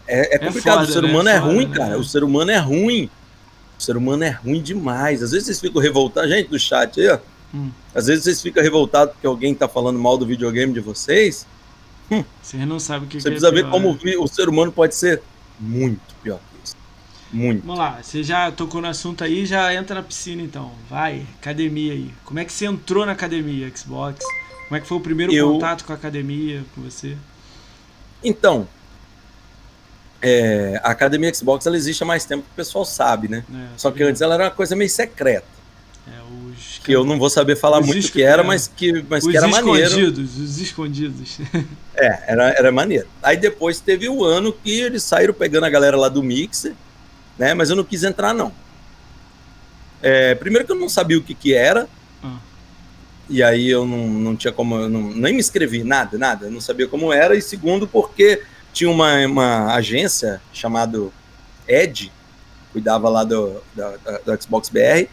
é, 0.07 0.35
é 0.35 0.39
complicado. 0.39 0.79
Foda, 0.79 0.89
o 0.89 0.93
ser 0.93 1.01
né? 1.03 1.09
humano 1.09 1.29
é 1.29 1.39
foda, 1.39 1.53
ruim, 1.53 1.67
né? 1.67 1.77
cara. 1.77 1.97
O 1.97 2.03
ser 2.03 2.23
humano 2.23 2.51
é 2.51 2.57
ruim. 2.57 3.09
O 3.77 3.81
ser 3.83 3.97
humano 3.97 4.23
é 4.23 4.29
ruim 4.29 4.61
demais. 4.61 5.21
Às 5.21 5.31
vezes 5.31 5.47
vocês 5.47 5.59
ficam 5.59 5.81
revoltados. 5.81 6.29
Gente 6.29 6.49
do 6.49 6.59
chat 6.59 6.99
aí, 6.99 7.09
ó. 7.09 7.19
Hum. 7.53 7.71
Às 7.93 8.07
vezes 8.07 8.23
vocês 8.23 8.41
ficam 8.41 8.61
revoltados 8.61 9.13
porque 9.13 9.27
alguém 9.27 9.53
tá 9.53 9.67
falando 9.67 9.99
mal 9.99 10.17
do 10.17 10.25
videogame 10.25 10.73
de 10.73 10.79
vocês. 10.79 11.45
Hum. 12.11 12.23
Você 12.41 12.57
não 12.65 12.79
sabe 12.79 13.05
o 13.05 13.07
que 13.07 13.19
Você 13.19 13.29
que 13.29 13.35
precisa 13.35 13.47
é 13.47 13.51
ver 13.51 13.69
como 13.69 13.93
né? 13.93 14.15
o 14.17 14.27
ser 14.27 14.49
humano 14.49 14.71
pode 14.71 14.95
ser 14.95 15.21
muito 15.59 16.13
pior 16.21 16.37
que 16.37 16.63
isso. 16.63 16.75
Muito. 17.31 17.61
Vamos 17.65 17.79
lá, 17.79 17.99
você 18.01 18.23
já 18.23 18.51
tocou 18.51 18.81
no 18.81 18.87
assunto 18.87 19.23
aí, 19.23 19.45
já 19.45 19.73
entra 19.73 19.95
na 19.95 20.03
piscina 20.03 20.41
então. 20.41 20.71
Vai, 20.89 21.25
academia 21.39 21.93
aí. 21.93 22.13
Como 22.23 22.39
é 22.39 22.45
que 22.45 22.53
você 22.53 22.65
entrou 22.65 23.05
na 23.05 23.13
academia, 23.13 23.71
Xbox? 23.75 24.19
Como 24.67 24.77
é 24.77 24.81
que 24.81 24.87
foi 24.87 24.97
o 24.97 25.01
primeiro 25.01 25.33
Eu... 25.33 25.53
contato 25.53 25.85
com 25.85 25.91
a 25.93 25.95
academia 25.95 26.63
com 26.73 26.81
você? 26.81 27.15
Então, 28.23 28.67
é, 30.21 30.79
a 30.83 30.89
academia 30.89 31.31
Xbox 31.33 31.67
ela 31.67 31.77
existe 31.77 32.01
há 32.01 32.05
mais 32.05 32.25
tempo 32.25 32.43
que 32.43 32.49
o 32.51 32.55
pessoal 32.55 32.83
sabe, 32.83 33.27
né? 33.27 33.43
É, 33.53 33.67
Só 33.77 33.91
que 33.91 34.01
antes 34.01 34.21
ela 34.21 34.33
era 34.33 34.45
uma 34.45 34.51
coisa 34.51 34.75
meio 34.75 34.89
secreta. 34.89 35.45
É, 36.07 36.19
os... 36.49 36.79
Que 36.83 36.93
eu 36.93 37.03
não 37.03 37.19
vou 37.19 37.29
saber 37.29 37.55
falar 37.55 37.79
os 37.79 37.85
muito 37.85 38.07
o 38.07 38.11
que 38.11 38.23
era, 38.23 38.41
é. 38.41 38.45
mas 38.45 38.67
que, 38.67 39.05
mas 39.07 39.25
que 39.25 39.37
era 39.37 39.47
maneiro. 39.47 39.83
Os 39.83 39.91
escondidos, 39.91 40.37
os 40.37 40.57
escondidos. 40.59 41.37
é, 41.95 42.31
era, 42.31 42.49
era 42.57 42.71
maneiro. 42.71 43.07
Aí 43.21 43.37
depois 43.37 43.79
teve 43.79 44.09
o 44.09 44.23
ano 44.23 44.51
que 44.51 44.71
eles 44.71 45.03
saíram 45.03 45.33
pegando 45.33 45.65
a 45.65 45.69
galera 45.69 45.95
lá 45.95 46.09
do 46.09 46.23
Mixer, 46.23 46.73
né? 47.37 47.53
Mas 47.53 47.69
eu 47.69 47.75
não 47.75 47.83
quis 47.83 48.03
entrar, 48.03 48.33
não. 48.33 48.51
É, 50.01 50.33
primeiro 50.33 50.65
que 50.65 50.71
eu 50.71 50.75
não 50.75 50.89
sabia 50.89 51.19
o 51.19 51.21
que 51.21 51.35
que 51.35 51.53
era. 51.53 51.87
E 53.29 53.41
aí 53.41 53.69
eu 53.69 53.85
não, 53.85 54.07
não 54.07 54.35
tinha 54.35 54.53
como, 54.53 54.87
não, 54.87 55.01
nem 55.11 55.33
me 55.33 55.39
inscrevi, 55.39 55.83
nada, 55.83 56.17
nada. 56.17 56.45
Eu 56.45 56.51
não 56.51 56.61
sabia 56.61 56.87
como 56.87 57.11
era. 57.11 57.35
E 57.35 57.41
segundo, 57.41 57.87
porque 57.87 58.43
tinha 58.71 58.89
uma, 58.89 59.25
uma 59.25 59.73
agência 59.73 60.41
chamada 60.53 60.99
Ed, 61.67 62.11
cuidava 62.71 63.09
lá 63.09 63.23
do, 63.23 63.61
do 63.73 64.41
Xbox 64.41 64.69
BR, 64.69 65.07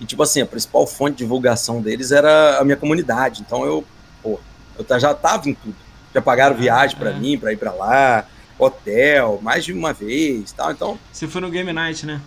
e, 0.00 0.04
tipo 0.04 0.22
assim, 0.22 0.42
a 0.42 0.46
principal 0.46 0.86
fonte 0.86 1.12
de 1.12 1.18
divulgação 1.18 1.80
deles 1.80 2.12
era 2.12 2.58
a 2.58 2.64
minha 2.64 2.76
comunidade. 2.76 3.42
Então 3.46 3.64
eu, 3.64 3.84
pô, 4.22 4.38
eu 4.78 5.00
já 5.00 5.14
tava 5.14 5.48
em 5.48 5.54
tudo. 5.54 5.76
Já 6.14 6.20
pagaram 6.20 6.54
ah, 6.54 6.58
viagem 6.58 6.96
para 6.98 7.10
é. 7.10 7.14
mim, 7.14 7.38
para 7.38 7.52
ir 7.52 7.56
para 7.56 7.72
lá, 7.72 8.26
hotel, 8.58 9.38
mais 9.42 9.64
de 9.64 9.72
uma 9.72 9.92
vez 9.92 10.52
tal. 10.52 10.70
Então. 10.70 10.98
Você 11.12 11.26
foi 11.26 11.40
no 11.40 11.50
Game 11.50 11.72
Night, 11.72 12.04
né? 12.06 12.20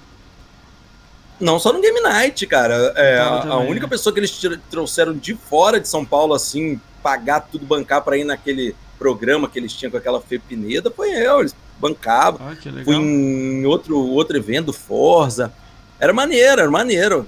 Não 1.39 1.59
só 1.59 1.71
no 1.71 1.81
Game 1.81 2.01
Night, 2.01 2.45
cara. 2.47 2.93
É, 2.95 3.19
a, 3.19 3.57
única 3.57 3.85
né? 3.85 3.89
pessoa 3.89 4.13
que 4.13 4.19
eles 4.19 4.39
trouxeram 4.69 5.13
de 5.13 5.35
fora 5.35 5.79
de 5.79 5.87
São 5.87 6.03
Paulo, 6.03 6.33
assim, 6.33 6.79
pagar 7.01 7.41
tudo, 7.41 7.65
bancar 7.65 8.01
para 8.03 8.17
ir 8.17 8.23
naquele 8.23 8.75
programa 8.97 9.47
que 9.47 9.57
eles 9.57 9.73
tinham 9.73 9.91
com 9.91 9.97
aquela 9.97 10.21
Fepineda, 10.21 10.91
foi 10.91 11.11
eu. 11.11 11.39
Eles 11.39 11.55
bancavam. 11.79 12.39
Ah, 12.45 12.83
Fui 12.83 12.95
em 12.95 13.65
outro, 13.65 13.97
outro 13.97 14.35
evento, 14.35 14.73
Forza. 14.73 15.53
Era 15.99 16.11
maneiro, 16.11 16.61
era 16.61 16.69
maneiro 16.69 17.25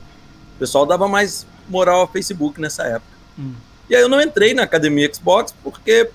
pessoal 0.61 0.85
dava 0.85 1.07
mais 1.07 1.47
moral 1.67 2.01
ao 2.01 2.07
Facebook 2.07 2.61
nessa 2.61 2.83
época. 2.83 3.17
Hum. 3.37 3.53
E 3.89 3.95
aí 3.95 4.01
eu 4.01 4.07
não 4.07 4.21
entrei 4.21 4.53
na 4.53 4.61
academia 4.61 5.11
Xbox 5.11 5.53
porque 5.63 6.07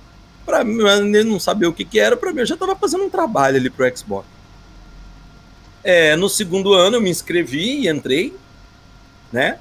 para 0.45 0.63
mim 0.63 0.79
eu 1.13 1.25
não 1.25 1.41
sabia 1.41 1.69
o 1.69 1.73
que, 1.73 1.85
que 1.85 1.99
era, 1.99 2.17
para 2.17 2.33
mim 2.33 2.41
eu 2.41 2.47
já 2.47 2.55
estava 2.55 2.77
fazendo 2.77 3.03
um 3.03 3.11
trabalho 3.11 3.57
ali 3.57 3.69
pro 3.69 3.91
Xbox. 3.97 4.29
É, 5.89 6.17
no 6.17 6.29
segundo 6.29 6.73
ano 6.73 6.97
eu 6.97 7.01
me 7.01 7.11
inscrevi 7.11 7.83
e 7.83 7.89
entrei, 7.89 8.35
né? 9.33 9.59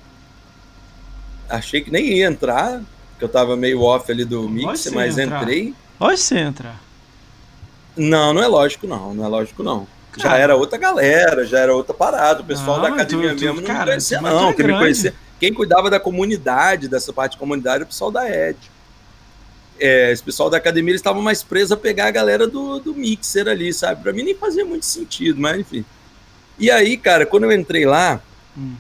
Achei 1.48 1.82
que 1.82 1.92
nem 1.92 2.18
ia 2.18 2.26
entrar, 2.26 2.82
porque 3.12 3.24
eu 3.26 3.30
tava 3.30 3.56
meio 3.56 3.82
off 3.82 4.12
ali 4.12 4.26
do 4.26 4.50
mix, 4.50 4.92
mas 4.92 5.18
entrar. 5.18 5.44
entrei. 5.44 5.74
Pode 6.00 6.20
você 6.20 6.40
entrar. 6.40 6.82
Não, 7.96 8.34
não 8.34 8.44
é 8.44 8.48
lógico 8.48 8.88
não, 8.88 9.14
não 9.14 9.24
é 9.24 9.28
lógico 9.28 9.64
não 9.64 9.88
já 10.18 10.38
era 10.38 10.56
outra 10.56 10.78
galera, 10.78 11.46
já 11.46 11.60
era 11.60 11.76
outra 11.76 11.94
parada. 11.94 12.42
O 12.42 12.46
pessoal 12.46 12.78
não, 12.78 12.84
da 12.84 12.90
academia 12.90 13.30
tu, 13.32 13.38
tu, 13.38 13.46
mesmo 13.46 13.62
cara, 13.62 13.80
não 13.80 13.86
conhecia, 13.86 14.22
não. 14.22 14.54
Quem, 14.54 14.68
me 14.68 14.74
conhecia, 14.74 15.14
quem 15.40 15.54
cuidava 15.54 15.90
da 15.90 16.00
comunidade, 16.00 16.88
dessa 16.88 17.12
parte 17.12 17.34
de 17.34 17.38
comunidade, 17.38 17.76
era 17.78 17.84
o 17.84 17.88
pessoal 17.88 18.12
da 18.12 18.30
Ed. 18.30 18.58
É, 19.78 20.12
esse 20.12 20.24
pessoal 20.24 20.50
da 20.50 20.58
academia 20.58 20.92
eles 20.92 21.02
estavam 21.02 21.22
mais 21.22 21.44
presos 21.44 21.74
a 21.74 21.78
pegar 21.78 22.08
a 22.08 22.12
galera 22.12 22.48
do, 22.48 22.80
do 22.80 22.96
mixer 22.96 23.48
ali, 23.48 23.74
sabe? 23.74 24.02
Pra 24.02 24.14
mim 24.14 24.24
nem 24.24 24.36
fazia 24.36 24.64
muito 24.64 24.86
sentido, 24.86 25.40
mas 25.40 25.60
enfim. 25.60 25.84
E 26.58 26.72
aí, 26.72 26.98
cara, 26.98 27.26
quando 27.26 27.44
eu 27.44 27.52
entrei 27.52 27.86
lá, 27.86 28.22
hum. 28.58 28.76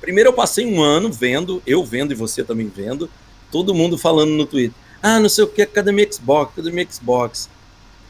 primeiro 0.00 0.30
eu 0.30 0.32
passei 0.32 0.64
um 0.64 0.80
ano 0.82 1.10
vendo, 1.10 1.62
eu 1.66 1.84
vendo 1.84 2.12
e 2.12 2.14
você 2.14 2.44
também 2.44 2.68
vendo, 2.68 3.10
todo 3.50 3.74
mundo 3.74 3.98
falando 3.98 4.30
no 4.30 4.46
Twitter. 4.46 4.76
Ah, 5.02 5.20
não 5.20 5.28
sei 5.28 5.44
o 5.44 5.48
que, 5.48 5.62
Academia 5.62 6.10
Xbox, 6.10 6.52
Academia 6.52 6.86
Xbox. 6.90 7.50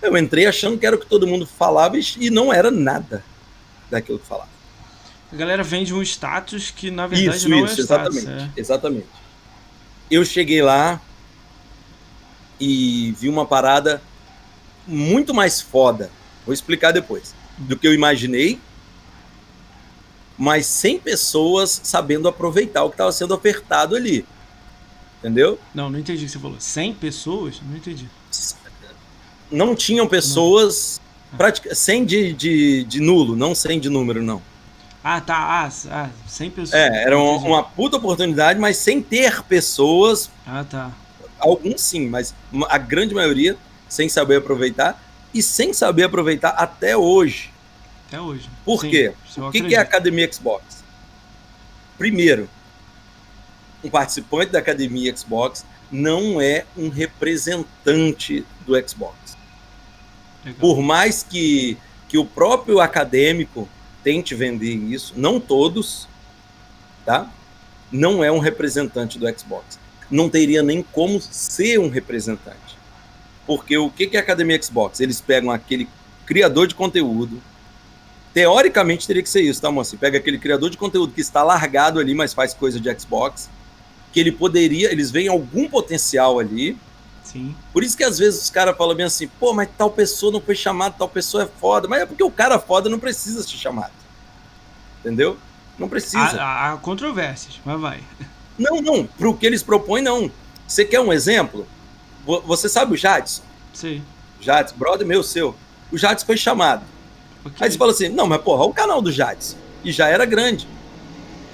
Eu 0.00 0.16
entrei 0.16 0.46
achando 0.46 0.78
que 0.78 0.86
era 0.86 0.94
o 0.94 0.98
que 0.98 1.06
todo 1.06 1.26
mundo 1.26 1.46
falava 1.46 1.96
e 1.98 2.30
não 2.30 2.52
era 2.52 2.70
nada 2.70 3.24
daquilo 3.90 4.18
que 4.18 4.26
falava. 4.26 4.50
A 5.32 5.36
galera 5.36 5.64
vende 5.64 5.92
um 5.92 6.02
status 6.02 6.70
que 6.70 6.90
na 6.90 7.06
verdade 7.06 7.38
isso, 7.38 7.48
não 7.48 7.64
isso, 7.64 7.80
é 7.80 7.84
exatamente, 7.84 8.18
status, 8.18 8.42
é. 8.42 8.50
exatamente. 8.56 9.06
Eu 10.10 10.24
cheguei 10.24 10.62
lá 10.62 11.00
e 12.60 13.12
vi 13.18 13.28
uma 13.28 13.44
parada 13.44 14.00
muito 14.86 15.34
mais 15.34 15.60
foda. 15.60 16.10
Vou 16.44 16.52
explicar 16.52 16.92
depois. 16.92 17.34
Do 17.58 17.76
que 17.76 17.86
eu 17.86 17.94
imaginei, 17.94 18.60
mas 20.36 20.66
sem 20.66 20.98
pessoas 20.98 21.80
sabendo 21.84 22.28
aproveitar 22.28 22.84
o 22.84 22.88
que 22.88 22.94
estava 22.94 23.12
sendo 23.12 23.34
ofertado 23.34 23.96
ali. 23.96 24.24
Entendeu? 25.20 25.58
Não, 25.74 25.88
não 25.88 25.98
entendi 25.98 26.24
o 26.24 26.26
que 26.26 26.32
você 26.32 26.38
falou. 26.38 26.60
100 26.60 26.94
pessoas? 26.94 27.60
Não 27.66 27.76
entendi 27.76 28.08
não 29.54 29.74
tinham 29.74 30.06
pessoas 30.06 31.00
pratica, 31.36 31.74
sem 31.74 32.04
de, 32.04 32.32
de, 32.32 32.84
de, 32.84 33.00
nulo, 33.00 33.36
não 33.36 33.54
sem 33.54 33.78
de 33.78 33.88
número, 33.88 34.22
não. 34.22 34.42
Ah, 35.02 35.20
tá. 35.20 35.36
Ah, 35.36 35.70
ah 35.90 36.10
sem 36.26 36.50
pessoas. 36.50 36.74
É, 36.74 37.04
era 37.04 37.18
uma, 37.18 37.36
uma, 37.38 37.62
puta 37.62 37.96
oportunidade, 37.96 38.58
mas 38.58 38.76
sem 38.76 39.02
ter 39.02 39.42
pessoas. 39.42 40.30
Ah, 40.46 40.64
tá. 40.68 40.90
Alguns 41.38 41.80
sim, 41.80 42.08
mas 42.08 42.34
a 42.68 42.78
grande 42.78 43.14
maioria 43.14 43.56
sem 43.88 44.08
saber 44.08 44.36
aproveitar. 44.36 45.00
e 45.32 45.42
sem 45.42 45.72
saber 45.72 46.04
aproveitar 46.04 46.50
até 46.50 46.96
hoje. 46.96 47.52
Até 48.08 48.20
hoje. 48.20 48.48
Por 48.64 48.80
Sim, 48.80 48.90
quê? 48.90 49.12
O 49.36 49.50
que, 49.50 49.62
que 49.62 49.74
é 49.74 49.78
a 49.78 49.82
Academia 49.82 50.30
Xbox? 50.32 50.84
Primeiro, 51.96 52.48
um 53.82 53.90
participante 53.90 54.52
da 54.52 54.58
Academia 54.58 55.14
Xbox 55.16 55.64
não 55.90 56.40
é 56.40 56.64
um 56.76 56.88
representante 56.88 58.44
do 58.66 58.74
Xbox. 58.88 59.36
Legal. 60.44 60.60
Por 60.60 60.82
mais 60.82 61.22
que, 61.22 61.76
que 62.08 62.18
o 62.18 62.24
próprio 62.24 62.80
acadêmico 62.80 63.68
tente 64.02 64.34
vender 64.34 64.74
isso, 64.74 65.14
não 65.16 65.40
todos, 65.40 66.08
tá? 67.04 67.30
Não 67.90 68.24
é 68.24 68.30
um 68.30 68.38
representante 68.38 69.18
do 69.18 69.38
Xbox. 69.38 69.78
Não 70.10 70.28
teria 70.28 70.62
nem 70.62 70.82
como 70.82 71.20
ser 71.20 71.78
um 71.78 71.88
representante. 71.88 72.58
Porque 73.46 73.76
o 73.76 73.90
que 73.90 74.10
é 74.12 74.18
a 74.18 74.20
Academia 74.20 74.60
Xbox? 74.60 75.00
Eles 75.00 75.20
pegam 75.20 75.50
aquele 75.50 75.88
criador 76.26 76.66
de 76.66 76.74
conteúdo. 76.74 77.40
Teoricamente 78.34 79.06
teria 79.06 79.22
que 79.22 79.28
ser 79.30 79.42
isso, 79.42 79.62
tá, 79.62 79.70
moça? 79.70 79.96
Pega 79.96 80.18
aquele 80.18 80.38
criador 80.38 80.68
de 80.68 80.76
conteúdo 80.76 81.12
que 81.12 81.20
está 81.20 81.44
largado 81.44 82.00
ali, 82.00 82.14
mas 82.16 82.34
faz 82.34 82.52
coisa 82.52 82.80
de 82.80 83.00
Xbox. 83.00 83.48
Que 84.12 84.18
ele 84.18 84.32
poderia, 84.32 84.90
eles 84.90 85.12
veem 85.12 85.28
algum 85.28 85.68
potencial 85.68 86.40
ali. 86.40 86.76
Sim. 87.22 87.54
Por 87.72 87.84
isso 87.84 87.96
que 87.96 88.02
às 88.02 88.18
vezes 88.18 88.42
os 88.42 88.50
caras 88.50 88.76
falam 88.76 88.96
bem 88.96 89.06
assim, 89.06 89.28
pô, 89.28 89.54
mas 89.54 89.68
tal 89.78 89.88
pessoa 89.88 90.32
não 90.32 90.40
foi 90.40 90.56
chamada, 90.56 90.96
tal 90.98 91.08
pessoa 91.08 91.44
é 91.44 91.48
foda. 91.60 91.86
Mas 91.86 92.02
é 92.02 92.06
porque 92.06 92.24
o 92.24 92.30
cara 92.30 92.58
foda 92.58 92.90
não 92.90 92.98
precisa 92.98 93.40
ser 93.44 93.56
chamado. 93.56 93.92
Entendeu? 94.98 95.38
Não 95.78 95.88
precisa. 95.88 96.18
Há, 96.18 96.72
há 96.72 96.76
controvérsias, 96.76 97.60
mas 97.64 97.80
vai. 97.80 98.00
Não, 98.56 98.80
não. 98.80 99.04
Para 99.04 99.28
o 99.28 99.36
que 99.36 99.44
eles 99.44 99.64
propõem, 99.64 100.00
não. 100.00 100.30
Você 100.64 100.84
quer 100.84 101.00
um 101.00 101.12
exemplo? 101.12 101.66
Você 102.24 102.68
sabe 102.68 102.94
o 102.94 102.96
Jadson? 102.96 103.42
Sim. 103.72 104.00
Jadson, 104.40 104.76
brother 104.76 105.04
meu, 105.04 105.24
seu. 105.24 105.56
O 105.90 105.98
Jadson 105.98 106.24
foi 106.24 106.36
chamado. 106.36 106.84
Okay. 107.44 107.56
Aí 107.60 107.70
você 107.70 107.78
fala 107.78 107.92
assim: 107.92 108.08
não, 108.08 108.26
mas 108.26 108.40
porra, 108.42 108.64
o 108.64 108.72
canal 108.72 109.00
do 109.00 109.12
Jadson. 109.12 109.56
E 109.84 109.92
já 109.92 110.08
era 110.08 110.24
grande. 110.24 110.66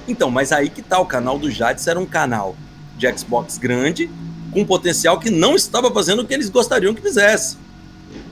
Então, 0.06 0.30
mas 0.30 0.52
aí 0.52 0.68
que 0.70 0.82
tá, 0.82 0.98
o 0.98 1.06
canal 1.06 1.38
do 1.38 1.50
Jadson 1.50 1.90
era 1.90 2.00
um 2.00 2.06
canal 2.06 2.56
de 2.96 3.18
Xbox 3.18 3.58
grande, 3.58 4.10
com 4.52 4.64
potencial 4.64 5.18
que 5.18 5.30
não 5.30 5.54
estava 5.54 5.90
fazendo 5.90 6.20
o 6.20 6.26
que 6.26 6.34
eles 6.34 6.48
gostariam 6.48 6.94
que 6.94 7.02
fizesse. 7.02 7.56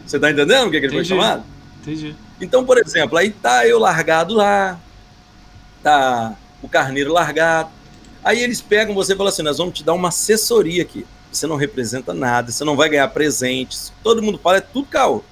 Você 0.06 0.18
tá 0.18 0.30
entendendo 0.30 0.68
o 0.68 0.70
que, 0.70 0.80
que 0.80 0.86
ele 0.86 0.94
foi 0.94 1.04
chamado? 1.04 1.44
Entendi. 1.82 2.14
Então, 2.40 2.64
por 2.64 2.78
exemplo, 2.78 3.18
aí 3.18 3.30
tá 3.30 3.66
eu 3.66 3.78
largado 3.78 4.34
lá, 4.34 4.78
tá 5.82 6.34
o 6.62 6.68
carneiro 6.68 7.12
largado. 7.12 7.70
Aí 8.24 8.40
eles 8.42 8.60
pegam 8.60 8.94
você 8.94 9.12
e 9.12 9.16
falam 9.16 9.32
assim: 9.32 9.42
nós 9.42 9.58
vamos 9.58 9.74
te 9.74 9.84
dar 9.84 9.94
uma 9.94 10.08
assessoria 10.08 10.82
aqui 10.82 11.04
você 11.30 11.46
não 11.46 11.56
representa 11.56 12.14
nada, 12.14 12.50
você 12.50 12.64
não 12.64 12.76
vai 12.76 12.88
ganhar 12.88 13.08
presentes. 13.08 13.92
Todo 14.02 14.22
mundo 14.22 14.38
fala, 14.38 14.58
é 14.58 14.60
tudo 14.60 14.86
caô. 14.86 15.22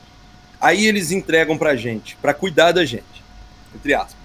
Aí 0.66 0.84
eles 0.84 1.12
entregam 1.12 1.56
pra 1.56 1.76
gente, 1.76 2.16
pra 2.16 2.34
cuidar 2.34 2.72
da 2.72 2.84
gente, 2.84 3.22
entre 3.72 3.94
aspas. 3.94 4.16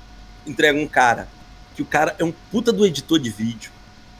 Entregam 0.43 0.81
um 0.81 0.87
cara, 0.87 1.27
que 1.75 1.83
o 1.83 1.85
cara 1.85 2.15
é 2.17 2.23
um 2.23 2.33
puta 2.51 2.73
do 2.73 2.83
editor 2.83 3.19
de 3.19 3.29
vídeo, 3.29 3.71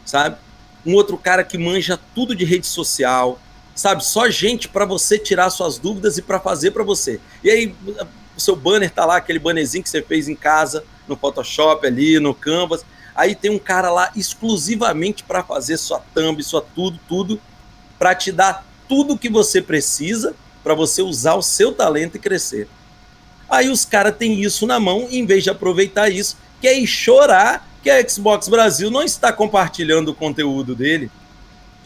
sabe? 0.06 0.38
Um 0.86 0.94
outro 0.94 1.18
cara 1.18 1.44
que 1.44 1.58
manja 1.58 2.00
tudo 2.14 2.36
de 2.36 2.46
rede 2.46 2.68
social, 2.68 3.42
sabe? 3.74 4.06
Só 4.06 4.30
gente 4.30 4.70
para 4.70 4.86
você 4.86 5.18
tirar 5.18 5.50
suas 5.50 5.80
dúvidas 5.80 6.20
e 6.20 6.22
para 6.22 6.40
fazer 6.40 6.70
para 6.70 6.84
você. 6.84 7.20
E 7.44 7.50
aí 7.50 7.76
o 8.38 8.40
seu 8.40 8.56
banner 8.56 8.92
tá 8.92 9.04
lá, 9.04 9.16
aquele 9.16 9.40
bannerzinho 9.40 9.84
que 9.84 9.90
você 9.90 10.04
fez 10.04 10.30
em 10.30 10.36
casa, 10.36 10.84
no 11.08 11.18
Photoshop 11.18 11.88
ali, 11.88 12.20
no 12.20 12.36
Canvas. 12.36 12.86
Aí 13.16 13.34
tem 13.34 13.50
um 13.50 13.58
cara 13.58 13.90
lá 13.90 14.12
exclusivamente 14.16 15.24
para 15.24 15.44
fazer 15.44 15.76
sua 15.76 16.00
thumb, 16.14 16.44
sua 16.44 16.62
tudo, 16.62 17.00
tudo, 17.10 17.42
para 17.98 18.14
te 18.14 18.32
dar 18.32 18.64
tudo 18.88 19.18
que 19.18 19.28
você 19.28 19.60
precisa 19.60 20.36
para 20.64 20.74
você 20.74 21.02
usar 21.02 21.36
o 21.36 21.42
seu 21.42 21.72
talento 21.72 22.16
e 22.16 22.20
crescer. 22.20 22.68
Aí 23.50 23.70
os 23.70 23.84
caras 23.86 24.16
têm 24.16 24.42
isso 24.42 24.66
na 24.66 24.80
mão 24.80 25.08
em 25.12 25.26
vez 25.26 25.44
de 25.44 25.50
aproveitar 25.50 26.10
isso, 26.10 26.38
quer 26.62 26.78
ir 26.78 26.88
chorar 26.88 27.68
que 27.84 27.90
a 27.90 28.08
Xbox 28.08 28.48
Brasil 28.48 28.90
não 28.92 29.04
está 29.04 29.34
compartilhando 29.34 30.10
o 30.10 30.16
conteúdo 30.16 30.76
dele. 30.76 31.12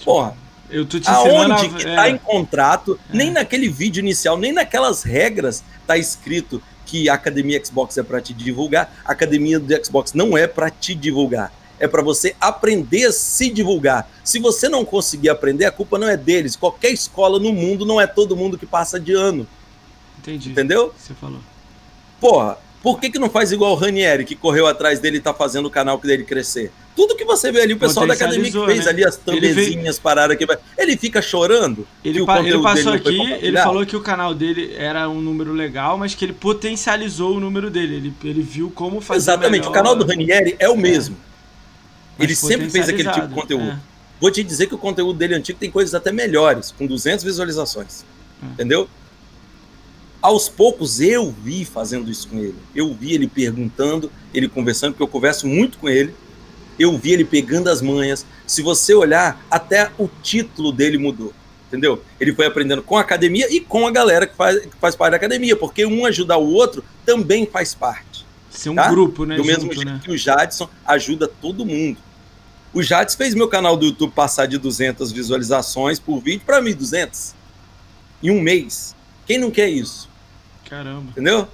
Porra, 0.03 0.35
eu 0.69 0.85
tô 0.85 0.99
te 0.99 1.09
aonde 1.09 1.65
a... 1.65 1.69
que 1.69 1.83
tá 1.83 2.07
é. 2.07 2.11
em 2.11 2.17
contrato, 2.17 2.99
é. 3.09 3.17
nem 3.17 3.31
naquele 3.31 3.69
vídeo 3.69 3.99
inicial, 3.99 4.37
nem 4.37 4.51
naquelas 4.51 5.03
regras 5.03 5.63
tá 5.87 5.97
escrito 5.97 6.61
que 6.85 7.09
a 7.09 7.13
Academia 7.13 7.63
Xbox 7.63 7.97
é 7.97 8.03
para 8.03 8.21
te 8.21 8.33
divulgar, 8.33 8.93
a 9.03 9.11
Academia 9.11 9.59
do 9.59 9.85
Xbox 9.85 10.13
não 10.13 10.37
é 10.37 10.47
para 10.47 10.69
te 10.69 10.93
divulgar. 10.93 11.51
É 11.79 11.87
para 11.87 12.01
você 12.01 12.35
aprender 12.39 13.05
a 13.05 13.11
se 13.11 13.49
divulgar. 13.49 14.09
Se 14.23 14.39
você 14.39 14.69
não 14.69 14.85
conseguir 14.85 15.29
aprender, 15.29 15.65
a 15.65 15.71
culpa 15.71 15.97
não 15.97 16.07
é 16.07 16.15
deles. 16.15 16.55
Qualquer 16.55 16.91
escola 16.91 17.39
no 17.39 17.51
mundo 17.51 17.85
não 17.85 17.99
é 17.99 18.07
todo 18.07 18.35
mundo 18.35 18.57
que 18.57 18.65
passa 18.65 18.99
de 18.99 19.13
ano. 19.13 19.47
Entendi. 20.19 20.51
Entendeu? 20.51 20.93
Você 20.97 21.13
falou. 21.13 21.39
Porra, 22.19 22.57
por 22.85 22.99
que, 22.99 23.09
que 23.09 23.17
não 23.17 23.31
faz 23.31 23.51
igual 23.51 23.71
o 23.71 23.75
Ranieri, 23.75 24.23
que 24.23 24.35
correu 24.35 24.67
atrás 24.67 24.99
dele 24.99 25.17
e 25.17 25.19
tá 25.19 25.33
fazendo 25.33 25.65
o 25.65 25.71
canal 25.71 25.97
dele 25.97 26.23
crescer? 26.23 26.71
Tudo 26.95 27.15
que 27.15 27.25
você 27.25 27.51
vê 27.51 27.61
ali, 27.61 27.73
o 27.73 27.79
pessoal 27.79 28.05
da 28.05 28.13
academia 28.13 28.51
que 28.51 28.65
fez 28.65 28.85
né? 28.85 28.91
ali 28.91 29.03
as 29.03 29.17
tambezinhas 29.17 29.97
paradas 29.97 30.37
aqui, 30.37 30.45
ele 30.77 30.95
fica 30.95 31.19
chorando. 31.19 31.87
Ele, 32.03 32.23
pa 32.23 32.39
ele 32.41 32.61
passou 32.61 32.93
aqui, 32.93 33.19
ele 33.41 33.57
falou 33.57 33.83
que 33.87 33.95
o 33.95 34.01
canal 34.01 34.35
dele 34.35 34.75
era 34.77 35.09
um 35.09 35.19
número 35.19 35.51
legal, 35.51 35.97
mas 35.97 36.13
que 36.13 36.23
ele 36.23 36.33
potencializou 36.33 37.35
o 37.35 37.39
número 37.39 37.71
dele. 37.71 37.95
Ele, 37.95 38.13
ele 38.23 38.41
viu 38.43 38.69
como 38.69 39.01
fazer. 39.01 39.17
Exatamente, 39.17 39.61
melhor. 39.61 39.71
o 39.71 39.73
canal 39.73 39.95
do 39.95 40.05
Ranieri 40.05 40.55
é 40.59 40.69
o 40.69 40.77
mesmo. 40.77 41.17
É. 41.31 41.34
Ele 42.19 42.35
sempre 42.35 42.69
fez 42.69 42.89
aquele 42.89 43.11
tipo 43.11 43.27
de 43.27 43.33
conteúdo. 43.33 43.71
É. 43.71 43.79
Vou 44.19 44.31
te 44.31 44.43
dizer 44.43 44.67
que 44.67 44.75
o 44.75 44.77
conteúdo 44.77 45.17
dele 45.17 45.35
antigo 45.35 45.59
tem 45.59 45.69
coisas 45.69 45.93
até 45.93 46.11
melhores, 46.11 46.71
com 46.71 46.85
200 46.85 47.23
visualizações. 47.23 48.05
É. 48.41 48.45
Entendeu? 48.53 48.87
aos 50.25 50.49
poucos 50.49 50.99
eu 50.99 51.31
vi 51.43 51.63
fazendo 51.63 52.09
isso 52.09 52.27
com 52.27 52.39
ele. 52.39 52.55
Eu 52.73 52.91
vi 52.95 53.13
ele 53.13 53.27
perguntando, 53.27 54.11
ele 54.33 54.49
conversando, 54.49 54.93
porque 54.93 55.03
eu 55.03 55.07
converso 55.07 55.45
muito 55.45 55.77
com 55.77 55.87
ele. 55.87 56.15
Eu 56.79 56.97
vi 56.97 57.11
ele 57.11 57.23
pegando 57.23 57.69
as 57.69 57.79
manhas. 57.79 58.25
Se 58.47 58.63
você 58.63 58.95
olhar, 58.95 59.45
até 59.51 59.91
o 59.99 60.09
título 60.23 60.71
dele 60.71 60.97
mudou. 60.97 61.31
Entendeu? 61.67 62.01
Ele 62.19 62.33
foi 62.33 62.47
aprendendo 62.47 62.81
com 62.81 62.97
a 62.97 63.01
academia 63.01 63.53
e 63.53 63.61
com 63.61 63.85
a 63.85 63.91
galera 63.91 64.25
que 64.25 64.35
faz, 64.35 64.61
que 64.61 64.75
faz 64.81 64.95
parte 64.95 65.11
da 65.11 65.17
academia, 65.17 65.55
porque 65.55 65.85
um 65.85 66.07
ajudar 66.07 66.37
o 66.37 66.51
outro 66.51 66.83
também 67.05 67.45
faz 67.45 67.75
parte. 67.75 68.14
Ser 68.55 68.69
um 68.69 68.75
tá? 68.75 68.89
grupo, 68.89 69.25
né? 69.25 69.35
Do 69.35 69.43
mesmo 69.43 69.71
jeito 69.73 69.85
né? 69.85 69.99
que 70.03 70.11
o 70.11 70.17
Jadson 70.17 70.69
ajuda 70.85 71.27
todo 71.27 71.65
mundo. 71.65 71.97
O 72.73 72.81
Jadson 72.83 73.17
fez 73.17 73.33
meu 73.33 73.47
canal 73.47 73.77
do 73.77 73.85
YouTube 73.85 74.11
passar 74.11 74.45
de 74.47 74.57
200 74.57 75.11
visualizações 75.11 75.99
por 75.99 76.19
vídeo 76.19 76.41
para 76.45 76.61
1.200 76.61 77.33
em 78.21 78.31
um 78.31 78.41
mês. 78.41 78.95
Quem 79.25 79.37
não 79.37 79.51
quer 79.51 79.69
isso? 79.69 80.09
Caramba. 80.69 81.11
Entendeu? 81.11 81.47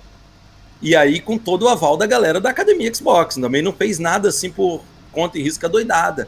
E 0.81 0.95
aí, 0.95 1.19
com 1.19 1.37
todo 1.37 1.63
o 1.63 1.69
aval 1.69 1.95
da 1.95 2.07
galera 2.07 2.39
da 2.39 2.49
Academia 2.49 2.91
Xbox. 2.93 3.35
Também 3.35 3.61
não 3.61 3.71
fez 3.71 3.99
nada 3.99 4.29
assim 4.29 4.49
por 4.49 4.83
conta 5.11 5.37
e 5.37 5.43
risca 5.43 5.69
doidada. 5.69 6.27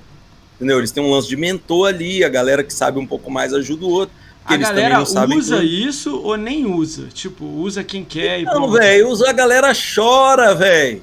Entendeu? 0.56 0.78
Eles 0.78 0.92
têm 0.92 1.04
um 1.04 1.10
lance 1.10 1.28
de 1.28 1.36
mentor 1.36 1.90
ali, 1.90 2.24
a 2.24 2.30
galera 2.30 2.64
que 2.64 2.74
sabe 2.74 3.00
um 3.00 3.08
pouco 3.08 3.32
mais 3.32 3.54
ajuda 3.54 3.86
o 3.86 3.90
outro. 3.90 4.16
A 4.46 4.58
galera 4.58 5.02
usa 5.02 5.64
isso 5.64 6.20
ou 6.22 6.36
nem 6.36 6.66
usa? 6.66 7.08
Tipo, 7.14 7.46
usa 7.46 7.84
quem 7.84 8.04
quer 8.04 8.42
e 8.42 8.44
Não, 8.44 8.72
velho, 8.72 9.10
usa 9.10 9.30
a 9.30 9.34
galera 9.34 9.72
chora, 9.74 10.54
velho. 10.54 11.02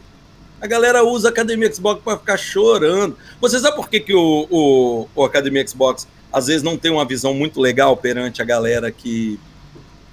A 0.61 0.67
galera 0.67 1.03
usa 1.03 1.29
a 1.29 1.31
Academia 1.31 1.73
Xbox 1.73 2.03
para 2.05 2.19
ficar 2.19 2.37
chorando. 2.37 3.17
Você 3.41 3.59
sabe 3.59 3.77
por 3.77 3.89
que, 3.89 3.99
que 4.01 4.15
o, 4.15 4.47
o, 4.51 5.09
o 5.15 5.25
Academia 5.25 5.67
Xbox 5.67 6.07
às 6.31 6.47
vezes 6.47 6.63
não 6.63 6.77
tem 6.77 6.91
uma 6.91 7.05
visão 7.05 7.33
muito 7.33 7.61
legal 7.61 7.97
perante 7.97 8.43
a 8.43 8.45
galera 8.45 8.91
que 8.91 9.39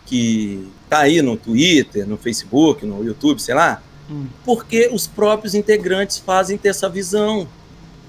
que 0.06 0.66
tá 0.90 1.00
aí 1.00 1.22
no 1.22 1.36
Twitter, 1.36 2.08
no 2.08 2.18
Facebook, 2.18 2.86
no 2.86 3.04
YouTube, 3.04 3.42
sei 3.42 3.54
lá, 3.54 3.84
hum. 4.10 4.26
porque 4.46 4.90
os 4.92 5.06
próprios 5.06 5.54
integrantes 5.54 6.18
fazem 6.18 6.58
ter 6.58 6.70
essa 6.70 6.88
visão, 6.88 7.46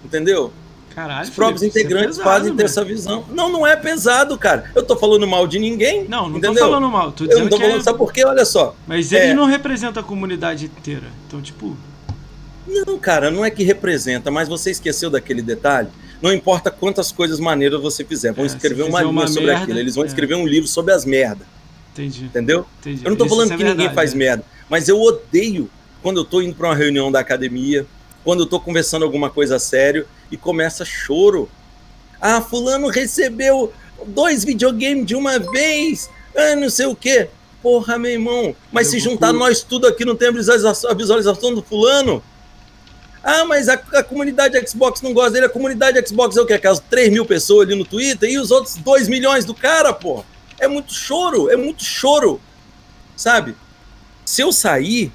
entendeu? 0.05 0.53
Caralho, 0.95 1.23
os 1.23 1.31
próprios 1.31 1.61
Felipe, 1.61 1.79
é 1.79 1.81
integrantes 1.81 2.19
é 2.19 2.23
pesado, 2.23 2.39
fazem 2.39 2.57
ter 2.57 2.65
essa 2.65 2.85
visão. 2.85 3.25
Não, 3.31 3.51
não 3.51 3.67
é 3.67 3.77
pesado, 3.77 4.37
cara. 4.37 4.71
Eu 4.75 4.83
tô 4.83 4.97
falando 4.97 5.27
mal 5.27 5.47
de 5.47 5.59
ninguém. 5.59 6.05
Não, 6.09 6.29
não 6.29 6.39
entendeu? 6.39 6.55
tô 6.55 6.71
falando 6.71 6.89
mal. 6.89 7.13
Tô 7.13 7.25
eu 7.25 7.41
não 7.41 7.49
tô 7.49 7.59
falando, 7.59 7.81
é... 7.81 7.83
sabe 7.83 7.99
por 7.99 8.13
quê? 8.13 8.25
Olha 8.25 8.45
só. 8.45 8.75
Mas 8.87 9.13
ele 9.13 9.27
é... 9.27 9.35
não 9.35 9.47
representa 9.47 10.01
a 10.01 10.03
comunidade 10.03 10.67
inteira. 10.67 11.07
Então, 11.27 11.41
tipo. 11.41 11.77
Não, 12.67 12.99
cara, 12.99 13.31
não 13.31 13.45
é 13.45 13.51
que 13.51 13.63
representa, 13.63 14.31
mas 14.31 14.49
você 14.49 14.71
esqueceu 14.71 15.09
daquele 15.09 15.41
detalhe. 15.41 15.89
Não 16.21 16.33
importa 16.33 16.71
quantas 16.71 17.13
coisas 17.13 17.39
maneiras 17.39 17.81
você 17.81 18.05
fizer, 18.05 18.33
vão 18.33 18.45
é, 18.45 18.49
escrever 18.49 18.83
uma 18.83 19.01
linha 19.01 19.27
sobre 19.29 19.47
merda, 19.47 19.63
aquilo. 19.63 19.79
Eles 19.79 19.95
vão 19.95 20.05
é. 20.05 20.07
escrever 20.09 20.35
um 20.35 20.47
livro 20.47 20.69
sobre 20.69 20.93
as 20.93 21.05
merdas. 21.05 21.47
Entendi. 21.93 22.25
Entendeu? 22.25 22.67
Entendi. 22.81 23.05
Eu 23.05 23.11
não 23.11 23.17
tô 23.17 23.25
Isso 23.25 23.35
falando 23.35 23.53
é 23.53 23.57
que 23.57 23.63
verdade, 23.63 23.79
ninguém 23.79 23.95
faz 23.95 24.15
é. 24.15 24.17
merda, 24.17 24.45
mas 24.69 24.89
eu 24.89 25.01
odeio 25.01 25.71
quando 26.03 26.19
eu 26.19 26.25
tô 26.25 26.41
indo 26.43 26.55
para 26.55 26.69
uma 26.69 26.75
reunião 26.75 27.11
da 27.11 27.21
academia, 27.21 27.87
quando 28.25 28.41
eu 28.41 28.47
tô 28.47 28.61
conversando 28.61 29.05
alguma 29.05 29.31
coisa 29.31 29.59
sério 29.59 30.07
e 30.31 30.37
começa 30.37 30.85
choro. 30.85 31.49
Ah, 32.21 32.41
fulano 32.41 32.89
recebeu 32.89 33.73
dois 34.07 34.45
videogames 34.45 35.07
de 35.07 35.15
uma 35.15 35.39
vez. 35.39 36.11
Ah, 36.37 36.57
não 36.57 36.69
sei 36.69 36.87
o 36.87 36.97
quê. 36.97 37.29
Porra, 37.63 37.99
meu 37.99 38.13
irmão. 38.13 38.55
Mas 38.71 38.87
eu 38.87 38.93
se 38.93 38.99
juntar 39.01 39.33
nós 39.33 39.63
tudo 39.63 39.87
aqui, 39.87 40.05
não 40.05 40.15
tem 40.15 40.29
a 40.29 40.33
visualização, 40.33 41.55
do 41.55 41.63
fulano? 41.63 42.23
Ah, 43.23 43.45
mas 43.45 43.69
a, 43.69 43.75
a, 43.75 44.03
comunidade 44.03 44.59
Xbox 44.69 45.03
não 45.03 45.13
gosta 45.13 45.33
dele. 45.33 45.47
A 45.47 45.51
comunidade 45.51 46.01
Xbox 46.07 46.37
é 46.37 46.41
o 46.41 46.47
quê? 46.47 46.55
Aquelas 46.55 46.79
3 46.79 47.11
mil 47.11 47.27
pessoas 47.27 47.67
ali 47.67 47.77
no 47.77 47.85
Twitter 47.85 48.31
e 48.31 48.39
os 48.39 48.51
outros 48.51 48.77
2 48.77 49.09
milhões 49.09 49.45
do 49.45 49.55
cara, 49.55 49.93
pô. 49.93 50.25
É 50.59 50.69
muito 50.69 50.93
choro, 50.93 51.51
é 51.51 51.57
muito 51.57 51.85
choro. 51.85 52.41
sabe? 53.17 53.57
Se 54.25 54.43
eu 54.43 54.53
sair, 54.53 55.13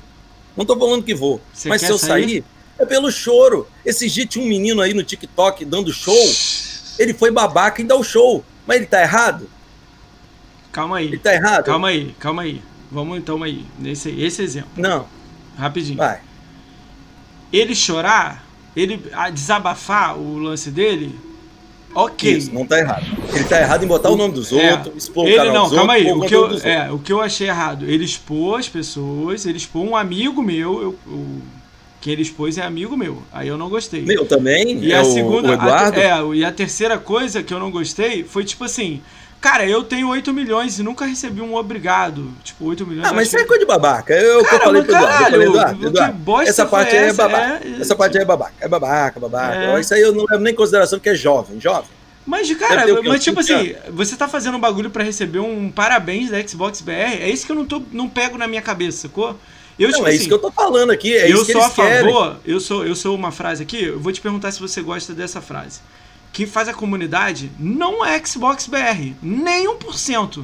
não 0.57 0.65
tô 0.65 0.77
falando 0.77 1.03
que 1.03 1.13
vou, 1.13 1.39
Você 1.53 1.69
mas 1.69 1.81
se 1.81 1.89
eu 1.89 1.97
sair? 1.97 2.23
sair, 2.23 2.45
é 2.79 2.85
pelo 2.85 3.11
choro. 3.11 3.67
Esse 3.85 4.09
dia 4.09 4.25
tinha 4.25 4.43
um 4.43 4.47
menino 4.47 4.81
aí 4.81 4.93
no 4.93 5.03
TikTok 5.03 5.63
dando 5.65 5.91
show, 5.93 6.15
ele 6.99 7.13
foi 7.13 7.31
babaca 7.31 7.81
e 7.81 7.85
dá 7.85 7.95
o 7.95 8.03
show. 8.03 8.43
Mas 8.65 8.77
ele 8.77 8.85
tá 8.85 9.01
errado? 9.01 9.49
Calma 10.71 10.97
aí. 10.97 11.07
Ele 11.07 11.17
tá 11.17 11.33
errado? 11.33 11.65
Calma 11.65 11.89
aí, 11.89 12.15
calma 12.19 12.41
aí. 12.43 12.61
Vamos 12.91 13.17
então 13.17 13.41
aí, 13.41 13.65
nesse 13.79 14.09
esse 14.21 14.41
exemplo, 14.43 14.69
Não, 14.77 15.07
rapidinho. 15.57 15.97
vai. 15.97 16.21
Ele 17.51 17.75
chorar, 17.75 18.45
ele 18.75 19.01
desabafar 19.33 20.17
o 20.17 20.37
lance 20.37 20.69
dele, 20.69 21.15
ok. 21.93 22.37
Isso, 22.37 22.53
não 22.53 22.65
tá 22.67 22.77
errado. 22.79 23.05
Ele 23.33 23.43
tá 23.45 23.59
errado 23.59 23.83
em 23.83 23.87
botar 23.87 24.09
o 24.09 24.15
nome 24.15 24.33
dos 24.35 24.51
É. 24.51 24.73
outros, 24.73 24.95
expor 25.03 25.25
o 25.25 25.27
Ele 25.27 25.37
canal 25.37 25.53
não, 25.53 25.63
dos 25.69 25.73
calma 25.75 25.93
outros, 25.97 26.11
aí. 26.11 26.13
O 26.13 26.21
que, 26.27 26.35
eu, 26.35 26.71
é, 26.71 26.91
o 26.91 26.99
que 26.99 27.13
eu 27.13 27.21
achei 27.21 27.47
errado, 27.47 27.85
ele 27.85 28.05
expôs 28.05 28.65
as 28.65 28.69
pessoas, 28.69 29.45
ele 29.45 29.57
expôs 29.57 29.87
um 29.89 29.95
amigo 29.95 30.41
meu, 30.43 30.81
eu, 30.81 30.89
o, 31.07 31.41
que 32.03 32.11
ele 32.11 32.21
expôs 32.21 32.57
é 32.57 32.61
amigo 32.63 32.97
meu. 32.97 33.23
Aí 33.31 33.47
eu 33.47 33.57
não 33.57 33.69
gostei. 33.69 34.01
Meu 34.01 34.25
também, 34.25 34.77
E 34.83 34.91
é 34.91 34.97
a 34.97 35.05
segunda, 35.05 35.51
o 35.51 35.53
Eduardo. 35.53 35.97
a, 35.97 36.03
é, 36.03 36.35
e 36.35 36.43
a 36.43 36.51
terceira 36.51 36.97
coisa 36.97 37.41
que 37.41 37.53
eu 37.53 37.59
não 37.61 37.71
gostei 37.71 38.25
foi 38.25 38.43
tipo 38.43 38.65
assim, 38.65 39.01
cara, 39.39 39.65
eu 39.65 39.85
tenho 39.85 40.09
8 40.09 40.33
milhões 40.33 40.77
e 40.77 40.83
nunca 40.83 41.05
recebi 41.05 41.39
um 41.39 41.55
obrigado. 41.55 42.29
Tipo, 42.43 42.65
8 42.65 42.85
milhões. 42.85 43.05
Ah, 43.07 43.11
eu 43.11 43.15
mas 43.15 43.27
isso 43.29 43.37
achei- 43.37 43.45
é 43.45 43.47
coisa 43.47 43.61
de 43.61 43.65
babaca. 43.65 44.13
Eu, 44.13 44.39
eu 44.39 44.43
Cara, 44.43 44.63
falei 44.65 44.81
mas 44.81 44.85
pro 44.91 44.95
Eduardo. 44.97 45.13
Eu 45.13 45.17
falei, 45.17 45.29
caralho, 45.29 45.43
Eduardo, 45.49 45.79
que 45.79 45.85
Eduardo, 45.85 46.17
bosta 46.17 46.49
essa 46.49 46.65
parte 46.65 46.93
é 46.93 47.07
essa? 47.07 47.23
babaca. 47.29 47.61
É, 47.65 47.81
essa 47.81 47.95
parte 47.95 48.17
é 48.17 48.25
babaca. 48.25 48.53
É 48.59 48.67
babaca, 48.67 49.19
babaca. 49.21 49.55
É. 49.55 49.79
Isso 49.79 49.93
aí 49.93 50.01
eu 50.01 50.11
não 50.13 50.25
levo 50.29 50.43
nem 50.43 50.51
em 50.51 50.55
consideração 50.57 50.99
porque 50.99 51.09
é 51.09 51.15
jovem. 51.15 51.57
Jovem. 51.57 51.89
Mas, 52.25 52.53
cara, 52.55 52.85
mas 53.03 53.23
tipo 53.23 53.37
15 53.39 53.53
assim, 53.53 53.75
você 53.93 54.15
tá 54.17 54.27
fazendo 54.27 54.55
um 54.57 54.59
bagulho 54.59 54.89
pra 54.89 55.03
receber 55.03 55.39
um 55.39 55.69
parabéns 55.71 56.29
da 56.29 56.45
Xbox 56.45 56.79
BR, 56.81 56.91
é 57.21 57.29
isso 57.29 57.45
que 57.45 57.51
eu 57.51 57.55
não, 57.55 57.65
tô, 57.65 57.81
não 57.91 58.07
pego 58.09 58.37
na 58.37 58.47
minha 58.47 58.61
cabeça, 58.61 59.07
sacou? 59.09 59.37
Eu, 59.77 59.89
não, 59.89 59.95
tipo 59.95 60.07
é 60.07 60.09
assim, 60.09 60.19
isso 60.19 60.27
que 60.27 60.33
eu 60.33 60.39
tô 60.39 60.51
falando 60.51 60.91
aqui. 60.91 61.15
É 61.15 61.31
eu 61.31 61.35
isso 61.35 61.45
que 61.45 61.53
sou 61.53 61.61
a 61.61 61.69
querem. 61.69 62.11
favor, 62.11 62.37
eu 62.45 62.59
sou, 62.59 62.85
eu 62.85 62.95
sou 62.95 63.15
uma 63.15 63.31
frase 63.31 63.63
aqui, 63.63 63.85
eu 63.85 63.99
vou 63.99 64.11
te 64.11 64.21
perguntar 64.21 64.51
se 64.51 64.59
você 64.59 64.81
gosta 64.81 65.13
dessa 65.13 65.41
frase. 65.41 65.79
Que 66.31 66.45
faz 66.47 66.67
a 66.67 66.73
comunidade 66.73 67.51
não 67.59 68.03
é 68.03 68.23
Xbox 68.25 68.67
BR, 68.67 69.13
nem 69.21 69.67
1%. 69.67 70.43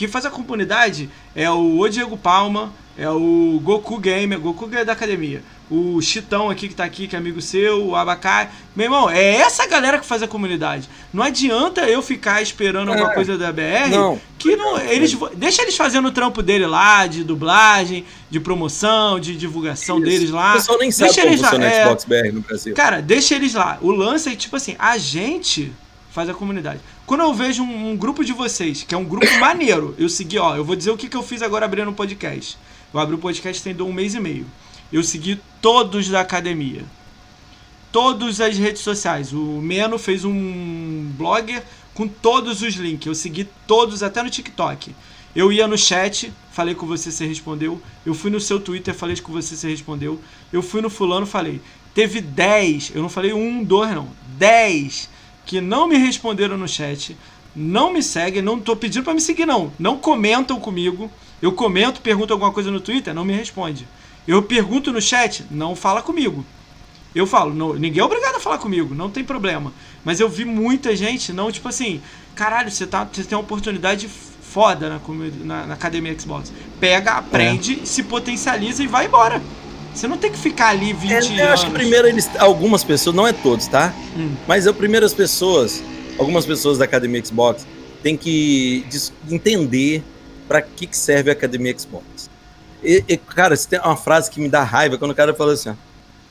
Que 0.00 0.08
faz 0.08 0.24
a 0.24 0.30
comunidade 0.30 1.10
é 1.36 1.50
o 1.50 1.86
Diego 1.86 2.16
Palma, 2.16 2.72
é 2.96 3.10
o 3.10 3.60
Goku 3.62 3.98
Gamer, 3.98 4.40
Goku 4.40 4.66
é 4.74 4.82
da 4.82 4.94
academia. 4.94 5.42
O 5.70 6.00
Chitão 6.00 6.48
aqui 6.48 6.68
que 6.68 6.74
tá 6.74 6.84
aqui, 6.84 7.06
que 7.06 7.14
é 7.14 7.18
amigo 7.18 7.42
seu, 7.42 7.88
o 7.88 7.94
Abacai. 7.94 8.48
Meu 8.74 8.86
irmão, 8.86 9.10
é 9.10 9.34
essa 9.36 9.66
galera 9.66 9.98
que 9.98 10.06
faz 10.06 10.22
a 10.22 10.26
comunidade. 10.26 10.88
Não 11.12 11.22
adianta 11.22 11.82
eu 11.82 12.00
ficar 12.00 12.40
esperando 12.40 12.88
alguma 12.88 13.10
É. 13.10 13.14
coisa 13.14 13.36
da 13.36 13.52
BR 13.52 13.90
Não. 13.90 14.18
que 14.38 14.56
não. 14.56 14.78
Eles, 14.80 15.14
deixa 15.36 15.60
eles 15.60 15.76
fazendo 15.76 16.08
o 16.08 16.12
trampo 16.12 16.42
dele 16.42 16.66
lá, 16.66 17.06
de 17.06 17.22
dublagem, 17.22 18.06
de 18.30 18.40
promoção, 18.40 19.20
de 19.20 19.36
divulgação 19.36 19.98
Isso. 19.98 20.06
deles 20.06 20.30
lá. 20.30 20.52
O 20.52 20.56
pessoal 20.56 20.78
nem 20.78 20.90
sabe 20.90 21.10
Deixa 21.12 21.20
como 21.20 21.34
eles 21.34 21.42
lá, 21.42 21.64
é. 21.66 21.84
Xbox 21.84 22.04
BR 22.06 22.32
no 22.32 22.40
Brasil. 22.40 22.74
Cara, 22.74 23.02
deixa 23.02 23.34
eles 23.34 23.52
lá. 23.52 23.76
O 23.82 23.90
lance 23.90 24.30
é 24.30 24.34
tipo 24.34 24.56
assim, 24.56 24.76
a 24.78 24.96
gente 24.96 25.70
faz 26.10 26.28
a 26.28 26.34
comunidade. 26.34 26.80
Quando 27.06 27.20
eu 27.20 27.32
vejo 27.32 27.62
um, 27.62 27.90
um 27.90 27.96
grupo 27.96 28.24
de 28.24 28.32
vocês, 28.32 28.82
que 28.82 28.94
é 28.94 28.98
um 28.98 29.04
grupo 29.04 29.30
maneiro, 29.38 29.94
eu 29.98 30.08
segui, 30.08 30.38
ó, 30.38 30.56
eu 30.56 30.64
vou 30.64 30.76
dizer 30.76 30.90
o 30.90 30.96
que, 30.96 31.08
que 31.08 31.16
eu 31.16 31.22
fiz 31.22 31.42
agora 31.42 31.64
abrindo 31.64 31.90
o 31.90 31.94
podcast. 31.94 32.58
Eu 32.92 33.00
abri 33.00 33.14
o 33.14 33.18
podcast 33.18 33.62
tem 33.62 33.80
um 33.80 33.92
mês 33.92 34.14
e 34.14 34.20
meio. 34.20 34.46
Eu 34.92 35.02
segui 35.04 35.40
todos 35.62 36.08
da 36.08 36.20
academia. 36.20 36.84
Todas 37.92 38.40
as 38.40 38.58
redes 38.58 38.82
sociais. 38.82 39.32
O 39.32 39.60
Meno 39.60 39.98
fez 39.98 40.24
um 40.24 41.12
blogger 41.16 41.62
com 41.94 42.08
todos 42.08 42.62
os 42.62 42.74
links. 42.74 43.06
Eu 43.06 43.14
segui 43.14 43.48
todos, 43.66 44.02
até 44.02 44.22
no 44.22 44.30
TikTok. 44.30 44.92
Eu 45.34 45.52
ia 45.52 45.68
no 45.68 45.78
chat, 45.78 46.32
falei 46.50 46.74
com 46.74 46.86
você, 46.86 47.12
você 47.12 47.24
respondeu. 47.26 47.80
Eu 48.04 48.14
fui 48.14 48.30
no 48.30 48.40
seu 48.40 48.58
Twitter, 48.58 48.92
falei 48.92 49.16
com 49.16 49.32
você, 49.32 49.54
você 49.54 49.68
respondeu. 49.68 50.20
Eu 50.52 50.62
fui 50.62 50.80
no 50.80 50.90
fulano, 50.90 51.26
falei. 51.26 51.60
Teve 51.94 52.20
10, 52.20 52.92
eu 52.94 53.02
não 53.02 53.08
falei 53.08 53.32
um, 53.32 53.62
dois, 53.62 53.94
não. 53.94 54.08
10 54.36 55.08
que 55.50 55.60
não 55.60 55.88
me 55.88 55.96
responderam 55.96 56.56
no 56.56 56.68
chat, 56.68 57.16
não 57.56 57.92
me 57.92 58.04
seguem, 58.04 58.40
não 58.40 58.60
tô 58.60 58.76
pedindo 58.76 59.02
pra 59.02 59.12
me 59.12 59.20
seguir, 59.20 59.44
não. 59.44 59.72
Não 59.80 59.98
comentam 59.98 60.60
comigo. 60.60 61.10
Eu 61.42 61.50
comento, 61.50 62.00
pergunto 62.00 62.32
alguma 62.32 62.52
coisa 62.52 62.70
no 62.70 62.80
Twitter, 62.80 63.12
não 63.12 63.24
me 63.24 63.32
responde. 63.32 63.84
Eu 64.28 64.44
pergunto 64.44 64.92
no 64.92 65.02
chat, 65.02 65.44
não 65.50 65.74
fala 65.74 66.02
comigo. 66.02 66.44
Eu 67.12 67.26
falo, 67.26 67.52
não, 67.52 67.74
ninguém 67.74 68.00
é 68.00 68.04
obrigado 68.04 68.36
a 68.36 68.38
falar 68.38 68.58
comigo, 68.58 68.94
não 68.94 69.10
tem 69.10 69.24
problema. 69.24 69.72
Mas 70.04 70.20
eu 70.20 70.28
vi 70.28 70.44
muita 70.44 70.94
gente, 70.94 71.32
não, 71.32 71.50
tipo 71.50 71.66
assim, 71.66 72.00
caralho, 72.36 72.70
você, 72.70 72.86
tá, 72.86 73.02
você 73.02 73.24
tem 73.24 73.36
uma 73.36 73.42
oportunidade 73.42 74.08
foda 74.08 74.88
na, 74.88 75.00
na, 75.44 75.66
na 75.66 75.74
academia 75.74 76.16
Xbox. 76.16 76.52
Pega, 76.78 77.14
aprende, 77.14 77.84
se 77.88 78.04
potencializa 78.04 78.84
e 78.84 78.86
vai 78.86 79.06
embora. 79.06 79.42
Você 79.94 80.06
não 80.06 80.16
tem 80.16 80.30
que 80.30 80.38
ficar 80.38 80.68
ali 80.68 80.92
20 80.92 81.10
É, 81.12 81.16
anos. 81.16 81.30
eu 81.38 81.48
acho 81.48 81.66
que 81.66 81.72
primeiro 81.72 82.06
eles. 82.08 82.28
Algumas 82.38 82.84
pessoas, 82.84 83.14
não 83.14 83.26
é 83.26 83.32
todos, 83.32 83.66
tá? 83.66 83.92
Hum. 84.16 84.34
Mas 84.46 84.66
eu, 84.66 84.72
primeiro 84.74 85.04
as 85.04 85.12
pessoas, 85.14 85.82
algumas 86.18 86.46
pessoas 86.46 86.78
da 86.78 86.84
Academia 86.84 87.24
Xbox, 87.24 87.66
têm 88.02 88.16
que 88.16 88.84
entender 89.30 90.02
para 90.48 90.62
que, 90.62 90.86
que 90.86 90.96
serve 90.96 91.30
a 91.30 91.32
Academia 91.32 91.74
Xbox. 91.78 92.30
E, 92.82 93.04
e, 93.06 93.16
cara, 93.16 93.56
tem 93.56 93.78
uma 93.80 93.96
frase 93.96 94.30
que 94.30 94.40
me 94.40 94.48
dá 94.48 94.62
raiva 94.62 94.96
quando 94.96 95.10
o 95.10 95.14
cara 95.14 95.34
fala 95.34 95.52
assim: 95.52 95.70
ó, 95.70 95.74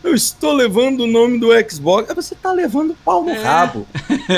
Eu 0.02 0.16
estou 0.16 0.54
levando 0.54 1.02
o 1.02 1.08
nome 1.08 1.38
do 1.40 1.50
Xbox. 1.70 2.10
Aí 2.10 2.16
Você 2.16 2.34
tá 2.34 2.54
levando 2.54 2.96
pau 3.04 3.24
no 3.24 3.32
É. 3.32 3.42
rabo. 3.42 3.86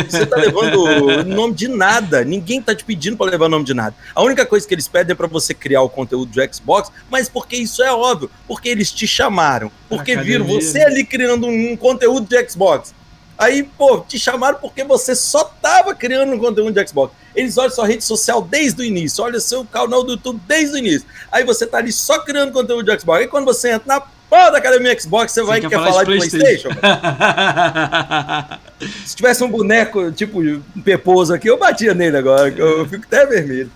Você 0.10 0.26
tá 0.26 0.36
levando 0.38 0.80
o 0.84 1.24
nome 1.24 1.54
de 1.54 1.68
nada. 1.68 2.24
Ninguém 2.26 2.60
tá 2.62 2.74
te 2.74 2.84
pedindo 2.84 3.16
para 3.16 3.30
levar 3.30 3.46
o 3.46 3.50
nome 3.50 3.64
de 3.66 3.74
nada. 3.74 3.96
A 4.16 4.24
única 4.24 4.44
coisa 4.46 4.68
que 4.68 4.74
eles 4.74 4.88
pedem 4.88 5.12
é 5.14 5.16
para 5.16 5.28
você 5.28 5.54
criar 5.54 5.84
o 5.84 5.90
conteúdo 5.90 6.32
do 6.32 6.54
Xbox, 6.54 6.92
mas 7.12 7.30
porque 7.30 7.56
isso 7.56 7.84
é 7.84 7.94
óbvio, 7.94 8.30
porque 8.48 8.70
eles 8.70 8.92
te 8.92 9.06
chamaram, 9.06 9.72
porque 9.88 10.16
viram 10.18 10.46
Academia. 10.46 10.62
você 10.72 10.82
ali 10.82 11.04
criando 11.06 11.46
um, 11.48 11.78
conteúdo 11.78 12.28
de 12.28 12.50
Xbox. 12.50 12.94
Aí, 13.38 13.64
pô, 13.64 14.00
te 14.02 14.20
chamaram 14.20 14.58
porque 14.60 14.84
você 14.84 15.16
só 15.16 15.44
tava 15.44 15.94
criando 15.96 16.34
um 16.34 16.40
conteúdo 16.40 16.72
de 16.74 16.88
Xbox. 16.88 17.14
Eles 17.36 17.58
olham 17.58 17.72
sua 17.72 17.88
rede 17.88 18.04
social 18.04 18.42
desde 18.42 18.82
o 18.82 18.86
início, 18.86 19.24
olha 19.24 19.40
seu 19.40 19.64
canal 19.66 20.04
do 20.04 20.12
YouTube 20.14 20.40
desde 20.48 20.76
o 20.76 20.78
início. 20.78 21.08
Aí 21.32 21.44
você 21.44 21.66
tá 21.66 21.78
ali 21.78 21.92
só 21.92 22.20
criando 22.20 22.52
conteúdo 22.52 22.84
de 22.84 23.00
Xbox. 23.00 23.22
Aí 23.22 23.28
quando 23.28 23.46
você 23.46 23.72
entra 23.72 23.88
na 23.88 24.04
porra 24.32 24.50
da 24.50 24.60
academia 24.60 24.98
Xbox, 24.98 25.34
você, 25.34 25.44
vai 25.44 25.60
quer 25.60 25.68
quer 25.68 25.76
falar 25.76 25.92
falar, 25.92 26.04
de 26.06 26.16
PlayStation. 26.16 26.70
PlayStation. 26.70 28.60
Se 29.06 29.14
tivesse 29.14 29.44
um 29.44 29.52
boneco, 29.52 30.10
tipo, 30.14 30.40
um 30.40 30.82
peposo 30.82 31.34
aqui, 31.34 31.50
eu 31.50 31.60
batia 31.60 31.94
nele 31.94 32.16
agora, 32.16 32.48
eu, 32.48 32.88
fico 32.88 33.04
até 33.04 33.26
vermelho. 33.26 33.70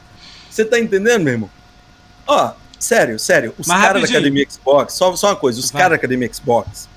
Você 0.49 0.63
tá 0.63 0.79
entendendo, 0.79 1.23
meu 1.23 1.33
irmão? 1.33 1.49
Ó, 2.25 2.53
sério, 2.79 3.19
sério, 3.19 3.53
os 3.59 3.67
caras 3.67 4.03
da. 4.03 4.07
Academia 4.07 4.47
Xbox, 4.49 4.93
só, 4.93 5.13
só 5.17 5.27
uma 5.27 5.35
coisa, 5.35 5.59
os 5.59 5.69
caras 5.69 5.89
da 5.89 5.95
Academia 5.95 6.33
Xbox, 6.33 6.87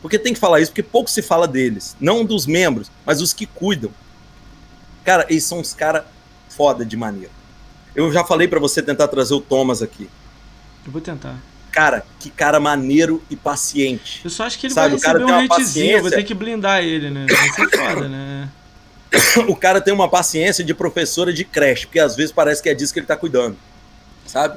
porque 0.00 0.16
tem 0.16 0.32
que 0.32 0.38
falar 0.38 0.60
isso, 0.60 0.70
porque 0.70 0.82
pouco 0.82 1.10
se 1.10 1.20
fala 1.20 1.48
deles, 1.48 1.96
não 2.00 2.24
dos 2.24 2.46
membros, 2.46 2.92
mas 3.04 3.20
os 3.20 3.32
que 3.32 3.44
cuidam. 3.44 3.90
Cara, 5.04 5.26
eles 5.28 5.42
são 5.42 5.58
uns 5.58 5.74
caras 5.74 6.04
foda 6.48 6.84
de 6.84 6.96
maneira. 6.96 7.32
Eu 7.92 8.12
já 8.12 8.24
falei 8.24 8.46
pra 8.46 8.60
você 8.60 8.80
tentar 8.80 9.08
trazer 9.08 9.34
o 9.34 9.40
Thomas 9.40 9.82
aqui. 9.82 10.08
Eu 10.86 10.92
vou 10.92 11.00
tentar. 11.00 11.36
Cara, 11.74 12.06
que 12.20 12.30
cara 12.30 12.60
maneiro 12.60 13.20
e 13.28 13.34
paciente. 13.34 14.20
Eu 14.22 14.30
só 14.30 14.44
acho 14.44 14.56
que 14.56 14.68
ele 14.68 14.74
Sabe, 14.74 14.90
vai 14.90 15.00
cara 15.00 15.18
receber 15.18 15.32
tem 15.32 15.48
um 15.48 15.52
hatezinho, 15.52 15.96
eu 15.96 16.02
vou 16.02 16.10
ter 16.10 16.22
que 16.22 16.32
blindar 16.32 16.84
ele, 16.84 17.10
né? 17.10 17.26
Vai 17.28 17.50
ser 17.50 17.76
foda, 17.76 18.08
né? 18.08 18.48
o 19.48 19.56
cara 19.56 19.80
tem 19.80 19.92
uma 19.92 20.08
paciência 20.08 20.62
de 20.62 20.72
professora 20.72 21.32
de 21.32 21.44
creche, 21.44 21.86
porque 21.86 21.98
às 21.98 22.14
vezes 22.14 22.30
parece 22.30 22.62
que 22.62 22.68
é 22.68 22.74
disso 22.74 22.92
que 22.92 23.00
ele 23.00 23.06
tá 23.08 23.16
cuidando, 23.16 23.56
sabe? 24.24 24.56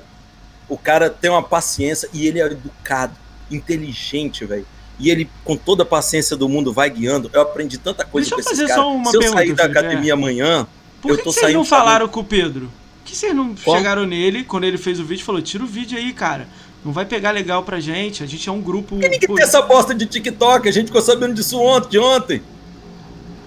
O 0.69 0.77
cara 0.77 1.09
tem 1.09 1.31
uma 1.31 1.41
paciência 1.41 2.07
e 2.13 2.27
ele 2.27 2.39
é 2.39 2.45
educado, 2.45 3.15
inteligente, 3.49 4.45
velho. 4.45 4.67
E 4.99 5.09
ele, 5.09 5.27
com 5.43 5.57
toda 5.57 5.81
a 5.81 5.85
paciência 5.85 6.37
do 6.37 6.47
mundo, 6.47 6.71
vai 6.71 6.89
guiando. 6.89 7.31
Eu 7.33 7.41
aprendi 7.41 7.79
tanta 7.79 8.05
coisa 8.05 8.29
Deixa 8.35 8.51
eu 8.51 8.67
com 8.67 8.73
só 8.73 8.93
uma 8.93 9.09
Se 9.09 9.17
eu 9.17 9.21
pergunta, 9.21 9.39
sair 9.39 9.53
da 9.53 9.63
academia 9.65 10.13
amanhã, 10.13 10.67
Por 11.01 11.11
Eu 11.11 11.17
que, 11.17 11.23
tô 11.23 11.31
que 11.31 11.39
vocês 11.39 11.53
não 11.53 11.65
falaram 11.65 12.07
com 12.07 12.19
o 12.19 12.23
Pedro? 12.23 12.71
Por 13.03 13.11
que 13.11 13.15
vocês 13.15 13.35
não 13.35 13.55
Qual? 13.55 13.77
chegaram 13.77 14.05
nele 14.05 14.43
quando 14.43 14.65
ele 14.65 14.77
fez 14.77 14.99
o 14.99 15.03
vídeo 15.03 15.21
e 15.21 15.25
falou: 15.25 15.41
tira 15.41 15.63
o 15.63 15.67
vídeo 15.67 15.97
aí, 15.97 16.13
cara. 16.13 16.47
Não 16.87 16.93
vai 16.93 17.03
pegar 17.03 17.31
legal 17.31 17.63
pra 17.63 17.81
gente. 17.81 18.23
A 18.23 18.25
gente 18.25 18.47
é 18.47 18.51
um 18.51 18.61
grupo. 18.61 18.95
ninguém 18.95 19.19
pô, 19.19 19.35
tem 19.35 19.43
essa 19.43 19.61
bosta 19.61 19.93
de 19.93 20.05
TikTok. 20.05 20.69
A 20.69 20.71
gente 20.71 20.85
ficou 20.85 21.01
sabendo 21.01 21.33
disso 21.33 21.59
ontem, 21.59 21.89
de 21.89 21.99
ontem. 21.99 22.41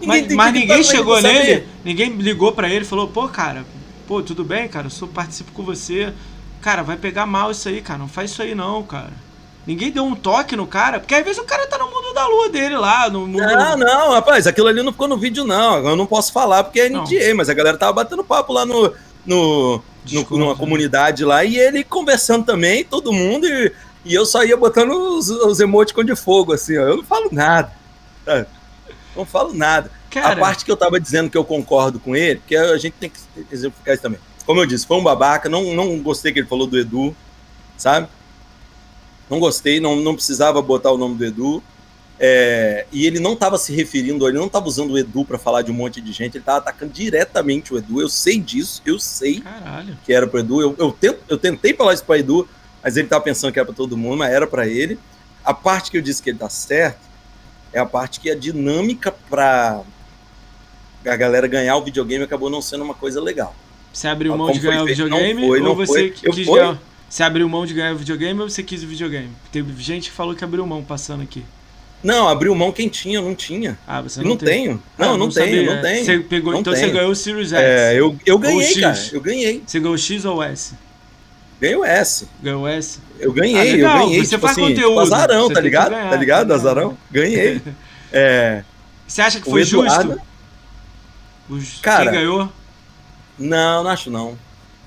Mas, 0.04 0.26
tem 0.26 0.36
mas 0.36 0.52
TikTok, 0.52 0.60
ninguém 0.60 0.76
mas 0.76 0.86
chegou 0.86 1.22
nele, 1.22 1.66
ninguém 1.82 2.10
ligou 2.16 2.52
pra 2.52 2.68
ele 2.68 2.84
e 2.84 2.86
falou: 2.86 3.08
pô, 3.08 3.26
cara, 3.28 3.64
pô, 4.06 4.20
tudo 4.20 4.44
bem, 4.44 4.68
cara, 4.68 4.88
eu 4.88 4.90
sou, 4.90 5.08
participo 5.08 5.52
com 5.52 5.62
você. 5.62 6.12
Cara, 6.60 6.82
vai 6.82 6.98
pegar 6.98 7.24
mal 7.24 7.50
isso 7.50 7.66
aí, 7.66 7.80
cara. 7.80 7.98
Não 7.98 8.08
faz 8.08 8.30
isso 8.30 8.42
aí 8.42 8.54
não, 8.54 8.82
cara. 8.82 9.12
Ninguém 9.66 9.90
deu 9.90 10.04
um 10.04 10.14
toque 10.14 10.54
no 10.54 10.66
cara, 10.66 11.00
porque 11.00 11.14
às 11.14 11.24
vezes 11.24 11.40
o 11.40 11.44
cara 11.44 11.66
tá 11.66 11.78
no 11.78 11.86
mundo 11.86 12.12
da 12.12 12.26
lua 12.26 12.50
dele 12.50 12.76
lá, 12.76 13.08
no 13.08 13.26
mundo. 13.26 13.38
Não, 13.38 13.76
não, 13.78 14.10
rapaz, 14.12 14.46
aquilo 14.46 14.68
ali 14.68 14.82
não 14.82 14.92
ficou 14.92 15.08
no 15.08 15.16
vídeo, 15.16 15.44
não. 15.44 15.78
Eu 15.88 15.96
não 15.96 16.04
posso 16.04 16.30
falar 16.30 16.62
porque 16.62 16.80
é. 16.80 16.90
NDA, 16.90 17.34
mas 17.34 17.48
a 17.48 17.54
galera 17.54 17.78
tava 17.78 17.94
batendo 17.94 18.22
papo 18.22 18.52
lá 18.52 18.66
no, 18.66 18.92
no, 19.24 19.82
no- 20.10 20.26
numa 20.38 20.52
né? 20.52 20.58
comunidade 20.58 21.24
lá 21.24 21.44
e 21.44 21.56
ele 21.58 21.82
conversando 21.84 22.44
também, 22.44 22.84
todo 22.84 23.12
mundo, 23.12 23.46
e, 23.46 23.72
e 24.04 24.14
eu 24.14 24.24
só 24.26 24.42
ia 24.44 24.56
botando 24.56 24.90
os, 24.92 25.28
os 25.30 25.60
emoticons 25.60 26.06
de 26.06 26.16
fogo, 26.16 26.52
assim, 26.52 26.76
ó. 26.78 26.82
Eu 26.82 26.96
não 26.98 27.04
falo 27.04 27.28
nada. 27.32 27.72
sabe? 28.24 28.46
Não 29.16 29.24
falo 29.26 29.52
nada. 29.52 29.90
Cara, 30.10 30.32
A 30.32 30.36
parte 30.36 30.64
que 30.64 30.70
eu 30.70 30.76
tava 30.76 30.98
dizendo 31.00 31.30
que 31.30 31.36
eu 31.38 31.44
concordo 31.44 32.00
com 32.00 32.16
ele, 32.16 32.40
porque 32.40 32.56
a 32.56 32.76
gente 32.78 32.94
tem 32.98 33.10
que 33.10 33.20
exemplificar 33.52 33.94
isso 33.94 34.02
também. 34.02 34.18
como 34.46 34.60
eu 34.60 34.66
disse, 34.66 34.86
foi 34.86 34.96
um 34.96 35.02
babaca. 35.04 35.48
Não, 35.48 35.72
não 35.74 35.98
gostei 36.00 36.32
que 36.32 36.40
ele 36.40 36.48
falou 36.48 36.66
do 36.66 36.78
Edu, 36.78 37.14
sabe? 37.76 38.08
Não 39.28 39.38
gostei, 39.38 39.78
não, 39.78 39.96
não 39.96 40.14
precisava 40.14 40.60
botar 40.60 40.90
o 40.90 40.98
nome 40.98 41.14
do 41.16 41.24
Edu. 41.24 41.62
É, 42.22 42.84
e 42.92 43.06
ele 43.06 43.18
não 43.18 43.32
estava 43.32 43.56
se 43.56 43.74
referindo, 43.74 44.28
ele 44.28 44.36
não 44.36 44.44
estava 44.44 44.68
usando 44.68 44.90
o 44.90 44.98
Edu 44.98 45.24
para 45.24 45.38
falar 45.38 45.62
de 45.62 45.70
um 45.70 45.74
monte 45.74 46.02
de 46.02 46.12
gente, 46.12 46.34
ele 46.34 46.42
estava 46.42 46.58
atacando 46.58 46.92
diretamente 46.92 47.72
o 47.72 47.78
Edu. 47.78 47.98
Eu 47.98 48.10
sei 48.10 48.38
disso, 48.38 48.82
eu 48.84 48.98
sei 48.98 49.40
Caralho. 49.40 49.96
que 50.04 50.12
era 50.12 50.26
para 50.26 50.40
Edu. 50.40 50.60
Eu, 50.60 50.76
eu, 50.78 50.92
tento, 50.92 51.20
eu 51.30 51.38
tentei 51.38 51.72
falar 51.72 51.94
isso 51.94 52.04
para 52.04 52.18
Edu, 52.18 52.46
mas 52.82 52.98
ele 52.98 53.06
estava 53.06 53.24
pensando 53.24 53.50
que 53.50 53.58
era 53.58 53.64
para 53.64 53.74
todo 53.74 53.96
mundo, 53.96 54.18
mas 54.18 54.30
era 54.30 54.46
para 54.46 54.66
ele. 54.68 54.98
A 55.42 55.54
parte 55.54 55.90
que 55.90 55.96
eu 55.96 56.02
disse 56.02 56.22
que 56.22 56.28
ele 56.28 56.38
tá 56.38 56.50
certo 56.50 57.00
é 57.72 57.80
a 57.80 57.86
parte 57.86 58.20
que 58.20 58.30
a 58.30 58.36
dinâmica 58.36 59.10
para 59.30 59.80
a 61.06 61.16
galera 61.16 61.46
ganhar 61.46 61.74
o 61.76 61.82
videogame 61.82 62.22
acabou 62.22 62.50
não 62.50 62.60
sendo 62.60 62.84
uma 62.84 62.94
coisa 62.94 63.18
legal. 63.18 63.56
Você 63.90 64.06
abriu 64.06 64.36
mão 64.36 64.48
Como 64.48 64.60
de 64.60 64.66
ganhar 64.66 64.76
o 64.76 64.80
não 64.80 64.86
videogame 64.86 65.46
foi, 65.46 65.58
ou 65.58 65.64
não 65.64 65.74
você 65.74 66.12
foi. 66.12 66.32
Quis 66.32 66.46
ganhar? 66.46 66.78
Você 67.08 67.22
abriu 67.22 67.48
mão 67.48 67.64
de 67.64 67.72
ganhar 67.72 67.94
o 67.94 67.96
videogame 67.96 68.40
ou 68.40 68.48
você 68.50 68.62
quis 68.62 68.84
o 68.84 68.86
videogame? 68.86 69.30
Teve 69.50 69.82
gente 69.82 70.10
que 70.10 70.14
falou 70.14 70.34
que 70.34 70.44
abriu 70.44 70.66
mão 70.66 70.84
passando 70.84 71.22
aqui. 71.22 71.42
Não, 72.02 72.28
abriu 72.28 72.54
mão 72.54 72.72
quem 72.72 72.88
tinha, 72.88 73.18
eu 73.18 73.22
não 73.22 73.34
tinha. 73.34 73.78
Ah, 73.86 74.00
você 74.00 74.20
Eu 74.20 74.24
não, 74.24 74.30
não 74.30 74.36
tenho. 74.38 74.82
Ah, 74.98 75.04
Não, 75.04 75.18
não, 75.18 75.28
tenho, 75.28 75.74
não 75.74 75.82
tenho. 75.82 76.04
Você 76.04 76.18
pegou, 76.20 76.52
Não 76.52 76.60
então 76.60 76.72
você 76.74 76.80
tenho. 76.82 76.92
ganhou 76.94 77.10
o 77.10 77.14
Series 77.14 77.52
X. 77.52 77.62
É, 77.62 77.94
eu, 77.98 78.16
eu 78.24 78.38
ganhei, 78.38 78.80
cara. 78.80 78.98
Eu 79.12 79.20
ganhei. 79.20 79.62
Você 79.66 79.78
ganhou 79.80 79.94
o 79.94 79.98
X 79.98 80.24
ou 80.24 80.38
o 80.38 80.42
S? 80.42 80.74
Ganhei 81.60 81.76
o 81.76 81.84
S. 81.84 82.26
Ganhou 82.42 82.62
o 82.62 82.66
S? 82.68 82.98
Eu 83.18 83.32
ganhei, 83.34 83.54
Ah, 83.60 83.62
legal, 83.64 83.96
eu 83.98 84.04
ganhei. 84.06 84.24
você 84.24 84.30
tipo 84.30 84.40
faz 84.46 84.52
assim, 84.56 84.66
conteúdo, 84.68 84.88
tipo 84.88 85.00
azarão, 85.00 85.46
você 85.48 85.54
tá 85.54 85.60
ligado? 85.60 85.90
ganhar, 85.90 86.08
tá 86.10 86.16
ligado? 86.16 86.48
tá. 86.48 86.54
Azarão. 86.54 86.96
Ganhei. 87.10 87.60
É, 88.12 88.64
Você 89.06 89.22
acha 89.22 89.40
que 89.40 89.46
O 89.46 89.52
foi 89.52 89.62
Eduardo- 89.62 90.12
justo? 90.14 90.22
Os, 91.48 91.80
Cara, 91.80 92.10
quem 92.10 92.20
ganhou? 92.20 92.50
não, 93.38 93.84
não 93.84 93.90
acho 93.90 94.10
não. 94.10 94.30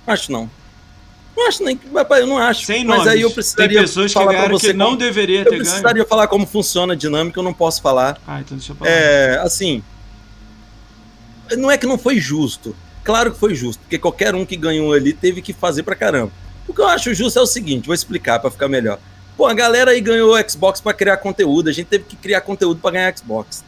Não 0.05 0.13
acho 0.13 0.29
não. 0.31 0.49
Não 1.35 1.47
acho 1.47 1.63
nem 1.63 1.75
que. 1.75 1.87
Eu 1.87 2.27
não 2.27 2.37
acho. 2.37 2.65
Sem 2.65 2.85
mas 2.85 2.99
nomes. 2.99 3.13
aí 3.13 3.21
eu 3.21 3.29
Tem 3.29 3.35
precisaria 3.35 3.81
pessoas 3.81 4.07
que 4.07 4.13
falar 4.19 4.33
ganharam 4.33 4.51
você 4.59 4.67
que 4.67 4.73
não 4.73 4.85
como- 4.87 4.97
deveria 4.97 5.39
Eu 5.39 5.43
ter 5.45 5.49
ganho. 5.51 5.63
precisaria 5.63 6.05
falar 6.05 6.27
como 6.27 6.45
funciona 6.45 6.93
a 6.93 6.95
dinâmica, 6.95 7.39
eu 7.39 7.43
não 7.43 7.53
posso 7.53 7.81
falar. 7.81 8.19
Ah, 8.27 8.39
então 8.39 8.55
deixa 8.57 8.71
eu 8.71 8.75
falar. 8.75 8.91
É, 8.91 9.39
assim. 9.39 9.83
Não 11.57 11.69
é 11.69 11.77
que 11.77 11.85
não 11.85 11.97
foi 11.97 12.17
justo. 12.19 12.75
Claro 13.03 13.31
que 13.33 13.39
foi 13.39 13.53
justo, 13.53 13.79
porque 13.81 13.97
qualquer 13.97 14.33
um 14.33 14.45
que 14.45 14.55
ganhou 14.55 14.93
ali 14.93 15.11
teve 15.11 15.41
que 15.41 15.51
fazer 15.51 15.83
pra 15.83 15.95
caramba. 15.95 16.31
O 16.67 16.73
que 16.73 16.79
eu 16.79 16.87
acho 16.87 17.13
justo 17.13 17.37
é 17.37 17.41
o 17.41 17.45
seguinte, 17.45 17.85
vou 17.85 17.93
explicar 17.93 18.39
pra 18.39 18.49
ficar 18.49 18.69
melhor. 18.69 18.97
Pô, 19.35 19.45
a 19.45 19.53
galera 19.53 19.91
aí 19.91 19.99
ganhou 19.99 20.33
o 20.37 20.49
Xbox 20.49 20.79
pra 20.79 20.93
criar 20.93 21.17
conteúdo, 21.17 21.67
a 21.69 21.73
gente 21.73 21.87
teve 21.87 22.05
que 22.05 22.15
criar 22.15 22.39
conteúdo 22.41 22.79
pra 22.79 22.91
ganhar 22.91 23.17
Xbox, 23.17 23.63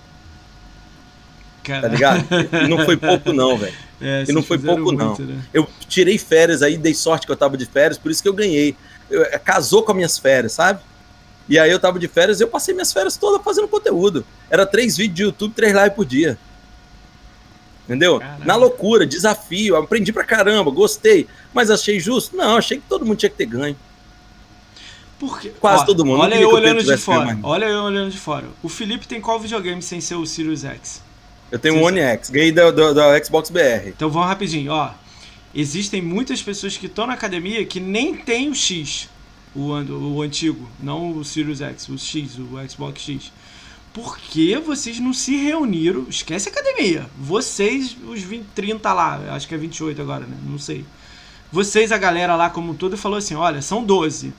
Tá 1.65 1.87
ligado? 1.87 2.25
E 2.63 2.67
não 2.67 2.83
foi 2.85 2.97
pouco 2.97 3.31
não, 3.33 3.57
velho. 3.57 3.73
É, 4.01 4.25
E 4.27 4.33
não 4.33 4.43
foi 4.43 4.57
pouco, 4.59 4.91
muito, 4.91 5.23
né? 5.23 5.41
Eu 5.53 5.65
tirei 5.87 6.17
férias 6.17 6.61
aí, 6.61 6.75
dei 6.77 6.93
sorte 6.93 7.25
que 7.25 7.31
eu 7.31 7.35
tava 7.37 7.55
de 7.55 7.65
férias, 7.65 7.97
por 7.97 8.11
isso 8.11 8.21
que 8.21 8.27
eu 8.27 8.33
ganhei. 8.33 8.75
Eu- 9.09 9.23
é, 9.23 9.39
casou 9.39 9.83
com 9.83 9.91
as 9.93 9.95
minhas 9.95 10.17
férias, 10.19 10.51
sabe? 10.51 10.81
E 11.47 11.57
aí 11.57 11.71
eu 11.71 11.79
tava 11.79 11.97
de 11.97 12.07
férias 12.09 12.41
e 12.41 12.43
eu 12.43 12.49
passei 12.49 12.73
minhas 12.73 12.91
férias 12.91 13.15
todas 13.15 13.41
fazendo 13.41 13.69
conteúdo. 13.69 14.25
Era 14.49 14.65
três 14.65 14.97
vídeos 14.97 15.15
de 15.15 15.23
YouTube, 15.23 15.53
três 15.53 15.73
lives 15.73 15.93
por 15.93 16.05
dia. 16.05 16.37
Entendeu? 17.85 18.19
Caralho. 18.19 18.45
Na 18.45 18.55
loucura, 18.57 19.05
desafio, 19.05 19.77
aprendi 19.77 20.11
pra 20.11 20.25
caramba, 20.25 20.69
gostei. 20.71 21.25
Mas 21.53 21.71
achei 21.71 21.97
justo? 21.97 22.35
Não, 22.35 22.57
achei 22.57 22.77
que 22.79 22.83
todo 22.89 23.05
mundo 23.05 23.17
tinha 23.17 23.29
que 23.29 23.37
ter 23.37 23.45
ganho. 23.45 23.77
Porque, 25.19 25.49
Quase 25.51 25.83
ó, 25.83 25.85
todo 25.85 26.03
mundo. 26.03 26.17
Não 26.17 26.23
Olha 26.25 26.35
eu 26.35 26.49
olhando 26.49 26.83
de 26.83 26.97
fora. 26.97 27.39
Olha 27.43 27.65
eu 27.65 27.83
olhando 27.83 28.11
de 28.11 28.17
fora. 28.17 28.47
O 28.61 28.67
Felipe 28.67 29.07
tem 29.07 29.21
qual 29.21 29.39
videogame 29.39 29.81
sem 29.81 30.01
ser 30.01 30.15
o 30.15 30.25
Sirius 30.25 30.65
X? 30.65 31.01
Eu 31.55 31.59
tenho 31.59 31.75
Sim, 31.75 31.79
um 31.79 31.85
One 31.85 31.99
X, 32.01 32.29
ganhei 32.29 32.51
da, 32.51 32.69
da, 32.69 32.91
da 32.91 33.23
Xbox 33.23 33.49
BR. 33.49 33.87
Então 33.87 34.09
vamos 34.09 34.27
rapidinho, 34.27 34.73
ó. 34.73 34.91
Existem 35.53 36.01
muitas 36.01 36.41
pessoas 36.41 36.75
que 36.75 36.87
estão 36.87 37.07
na 37.07 37.13
academia 37.13 37.65
que 37.65 37.79
nem 37.79 38.13
tem 38.13 38.49
o 38.49 38.53
X, 38.53 39.07
o, 39.55 39.69
o 39.69 40.21
antigo, 40.21 40.69
não 40.83 41.17
o 41.17 41.23
Sirius 41.23 41.61
X, 41.61 41.87
o 41.87 41.97
X, 41.97 42.37
o 42.37 42.69
Xbox 42.69 43.01
X. 43.01 43.31
Por 43.93 44.17
que 44.17 44.57
vocês 44.57 44.99
não 44.99 45.13
se 45.13 45.37
reuniram? 45.37 46.05
Esquece 46.09 46.49
a 46.49 46.51
academia. 46.51 47.09
Vocês, 47.17 47.95
os 48.05 48.19
20, 48.19 48.47
30 48.53 48.91
lá, 48.91 49.21
acho 49.29 49.47
que 49.47 49.55
é 49.55 49.57
28 49.57 50.01
agora, 50.01 50.25
né? 50.25 50.35
Não 50.45 50.59
sei. 50.59 50.83
Vocês, 51.53 51.93
a 51.93 51.97
galera 51.97 52.35
lá 52.35 52.49
como 52.49 52.73
um 52.73 52.75
todo, 52.75 52.97
falou 52.97 53.17
assim: 53.17 53.35
olha, 53.35 53.61
são 53.61 53.81
12. 53.81 54.33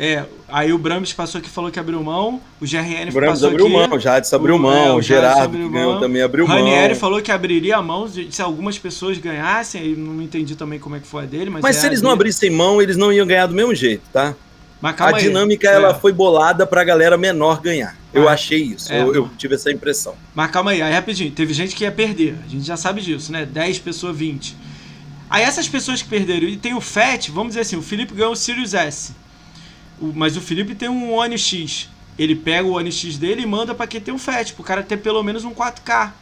É, 0.00 0.24
aí 0.48 0.72
o 0.72 0.78
Brams 0.78 1.12
passou 1.12 1.40
aqui 1.40 1.48
e 1.48 1.50
falou 1.50 1.70
que 1.72 1.78
abriu 1.80 2.00
mão. 2.02 2.40
O 2.60 2.64
GRN 2.64 3.08
O 3.10 3.12
Bramos 3.12 3.40
passou 3.40 3.48
abriu 3.48 3.66
aqui. 3.66 3.74
mão, 3.88 3.96
o 3.96 3.98
Jadson 4.00 4.36
abriu 4.36 4.54
O- 4.54 4.58
mão, 4.58 4.96
o 4.96 5.02
Gerardo 5.02 5.42
abriu 5.42 5.66
que 5.66 5.72
ganhou 5.72 5.92
mão. 5.92 6.00
também 6.00 6.22
abriu 6.22 6.44
O 6.44 6.48
mão. 6.48 6.56
Ranieri 6.56 6.94
falou 6.94 7.20
que 7.20 7.32
abriria 7.32 7.76
a 7.76 7.82
mão 7.82 8.08
se 8.08 8.40
algumas 8.40 8.78
pessoas 8.78 9.18
ganhassem, 9.18 9.80
aí 9.82 9.96
não 9.96 10.22
entendi 10.22 10.54
também 10.54 10.78
como 10.78 10.94
é 10.94 11.00
que 11.00 11.06
foi 11.06 11.24
a 11.24 11.26
dele, 11.26 11.50
mas. 11.50 11.62
Mas 11.62 11.76
é 11.76 11.80
se 11.80 11.86
eles 11.86 12.00
não 12.00 12.12
abrissem 12.12 12.48
mão, 12.50 12.80
eles 12.80 12.96
não 12.96 13.12
iam 13.12 13.26
ganhar 13.26 13.46
do 13.46 13.54
mesmo 13.54 13.74
jeito, 13.74 14.02
tá? 14.12 14.34
Mas 14.80 14.92
A 14.92 14.96
calma 14.96 15.16
aí. 15.16 15.24
dinâmica 15.24 15.66
É. 15.68 15.72
ela 15.74 15.92
foi 15.94 16.12
bolada 16.12 16.64
pra 16.64 16.84
galera 16.84 17.16
menor 17.18 17.60
ganhar. 17.60 17.96
Eu 18.14 18.28
Ah, 18.28 18.32
achei 18.34 18.62
isso, 18.62 18.92
é. 18.92 19.00
eu, 19.02 19.12
eu 19.12 19.30
tive 19.36 19.56
essa 19.56 19.72
impressão. 19.72 20.14
Mas 20.32 20.48
calma 20.52 20.70
aí, 20.70 20.80
aí 20.80 20.92
rapidinho. 20.94 21.32
Teve 21.32 21.52
gente 21.52 21.74
que 21.74 21.82
ia 21.82 21.90
perder. 21.90 22.36
A 22.46 22.48
gente 22.48 22.64
já 22.64 22.76
sabe 22.76 23.00
disso, 23.00 23.32
né? 23.32 23.44
10 23.44 23.80
pessoas, 23.80 24.16
20. 24.16 24.56
Aí 25.28 25.42
essas 25.42 25.68
pessoas 25.68 26.00
que 26.00 26.08
perderam, 26.08 26.46
e 26.48 26.56
tem 26.56 26.74
o 26.74 26.80
FAT, 26.80 27.28
vamos 27.32 27.48
dizer 27.48 27.62
assim, 27.62 27.74
o 27.76 27.82
Felipe 27.82 28.14
ganhou 28.14 28.32
o 28.32 28.36
Sirius 28.36 28.72
S. 28.72 29.12
O- 30.00 30.12
mas 30.14 30.36
o 30.36 30.40
Felipe 30.40 30.74
tem 30.74 30.88
um 30.88 31.12
One 31.12 31.38
X. 31.38 31.88
Ele 32.18 32.34
pega 32.34 32.66
o 32.66 32.72
One 32.72 32.90
X 32.90 33.16
dele 33.16 33.42
e 33.42 33.46
manda 33.46 33.74
pra 33.74 33.86
quem 33.86 34.00
tem 34.00 34.12
o 34.12 34.18
FAT, 34.18 34.52
pro 34.54 34.64
cara 34.64 34.82
ter 34.82 34.96
pelo 34.96 35.22
menos 35.22 35.44
um 35.44 35.52
4K. 35.54 36.12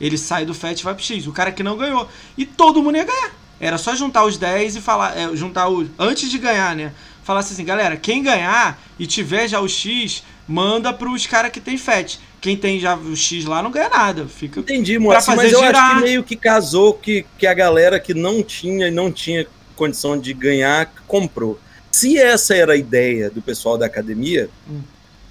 Ele 0.00 0.16
sai 0.18 0.44
do 0.44 0.54
FAT 0.54 0.80
e 0.80 0.84
vai 0.84 0.94
pro 0.94 1.02
X. 1.04 1.26
O 1.26 1.32
cara 1.32 1.52
que 1.52 1.62
não 1.62 1.76
ganhou. 1.76 2.08
E 2.36 2.44
todo 2.46 2.82
mundo 2.82 2.96
ia 2.96 3.04
ganhar. 3.04 3.30
Era 3.58 3.76
só 3.76 3.94
juntar 3.94 4.24
os 4.24 4.38
10 4.38 4.76
e 4.76 4.80
falar. 4.80 5.16
é, 5.16 5.34
juntar 5.36 5.68
os. 5.68 5.88
Antes 5.98 6.30
de 6.30 6.38
ganhar, 6.38 6.74
né? 6.74 6.92
Falasse 7.22 7.52
assim, 7.52 7.64
galera, 7.64 7.96
quem 7.96 8.22
ganhar 8.22 8.80
e 8.98 9.06
tiver 9.06 9.46
já 9.46 9.60
o 9.60 9.68
X, 9.68 10.22
manda 10.48 10.92
pros 10.92 11.26
caras 11.26 11.50
que 11.52 11.60
tem 11.60 11.76
FAT. 11.76 12.18
Quem 12.40 12.56
tem 12.56 12.80
já 12.80 12.96
o 12.96 13.14
X 13.14 13.44
lá 13.44 13.62
não 13.62 13.70
ganha 13.70 13.90
nada. 13.90 14.26
Fica. 14.26 14.60
Entendi, 14.60 14.98
fazer 15.26 15.42
mas 15.42 15.52
eu 15.52 15.60
girar. 15.60 15.84
acho 15.84 15.94
que 15.96 16.00
meio 16.02 16.24
que 16.24 16.36
casou 16.36 16.94
que, 16.94 17.24
que 17.38 17.46
a 17.46 17.52
galera 17.52 18.00
que 18.00 18.14
não 18.14 18.42
tinha 18.42 18.88
e 18.88 18.90
não 18.90 19.12
tinha 19.12 19.46
condição 19.76 20.18
de 20.18 20.32
ganhar 20.32 20.90
comprou. 21.06 21.60
Se 21.90 22.16
essa 22.18 22.54
era 22.54 22.72
a 22.72 22.76
ideia 22.76 23.30
do 23.30 23.42
pessoal 23.42 23.76
da 23.76 23.86
academia, 23.86 24.48
Hum. 24.68 24.80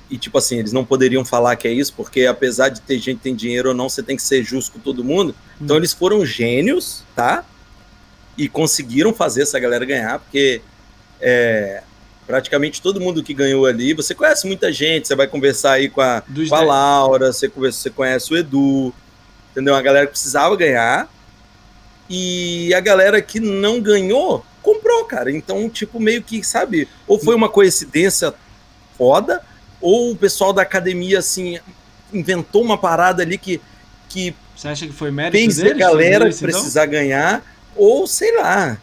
e 0.09 0.17
tipo 0.17 0.37
assim, 0.37 0.59
eles 0.59 0.73
não 0.73 0.83
poderiam 0.83 1.23
falar 1.23 1.55
que 1.55 1.67
é 1.67 1.71
isso, 1.71 1.93
porque 1.95 2.25
apesar 2.25 2.69
de 2.69 2.81
ter 2.81 2.97
gente 2.99 3.17
que 3.17 3.23
tem 3.23 3.35
dinheiro 3.35 3.69
ou 3.69 3.75
não, 3.75 3.87
você 3.89 4.03
tem 4.03 4.15
que 4.15 4.23
ser 4.23 4.43
justo 4.43 4.73
com 4.73 4.79
todo 4.79 5.03
mundo. 5.03 5.33
Então 5.61 5.75
Hum. 5.75 5.79
eles 5.79 5.93
foram 5.93 6.25
gênios, 6.25 7.03
tá? 7.15 7.45
E 8.37 8.47
conseguiram 8.49 9.13
fazer 9.13 9.43
essa 9.43 9.59
galera 9.59 9.85
ganhar, 9.85 10.19
porque 10.19 10.61
é, 11.21 11.83
praticamente 12.25 12.81
todo 12.81 12.99
mundo 13.01 13.21
que 13.23 13.33
ganhou 13.33 13.65
ali, 13.65 13.93
você 13.93 14.13
conhece 14.15 14.45
muita 14.47 14.71
gente, 14.71 15.07
você 15.07 15.15
vai 15.15 15.27
conversar 15.27 15.73
aí 15.73 15.89
com 15.89 15.99
a, 16.01 16.21
com 16.21 16.31
a 16.31 16.33
10. 16.35 16.49
Laura, 16.49 17.33
você 17.33 17.49
conversa, 17.49 17.79
você 17.79 17.89
conhece 17.89 18.33
o 18.33 18.37
Edu, 18.37 18.93
entendeu? 19.51 19.75
A 19.75 19.81
galera 19.81 20.05
que 20.05 20.11
precisava 20.13 20.55
ganhar. 20.55 21.09
E 22.09 22.73
a 22.73 22.79
galera 22.79 23.21
que 23.21 23.39
não 23.39 23.79
ganhou, 23.79 24.43
comprou, 24.61 25.05
cara. 25.05 25.31
Então, 25.31 25.69
tipo, 25.69 25.99
meio 25.99 26.23
que, 26.23 26.43
sabe? 26.43 26.87
Ou 27.07 27.19
foi 27.19 27.35
uma 27.35 27.49
coincidência 27.49 28.33
foda, 28.97 29.41
ou 29.79 30.11
o 30.11 30.15
pessoal 30.15 30.51
da 30.51 30.61
academia, 30.61 31.19
assim, 31.19 31.59
inventou 32.11 32.63
uma 32.63 32.77
parada 32.77 33.21
ali 33.23 33.37
que, 33.37 33.61
que 34.09 34.35
Você 34.55 34.67
acha 34.67 34.87
que 34.87 34.93
foi 34.93 35.11
mérito 35.11 35.37
fez 35.37 35.59
a 35.59 35.63
deles? 35.63 35.77
galera 35.79 36.19
fazer 36.25 36.29
isso, 36.29 36.45
então? 36.45 36.59
precisar 36.59 36.85
ganhar, 36.87 37.43
ou 37.75 38.07
sei 38.07 38.35
lá, 38.37 38.77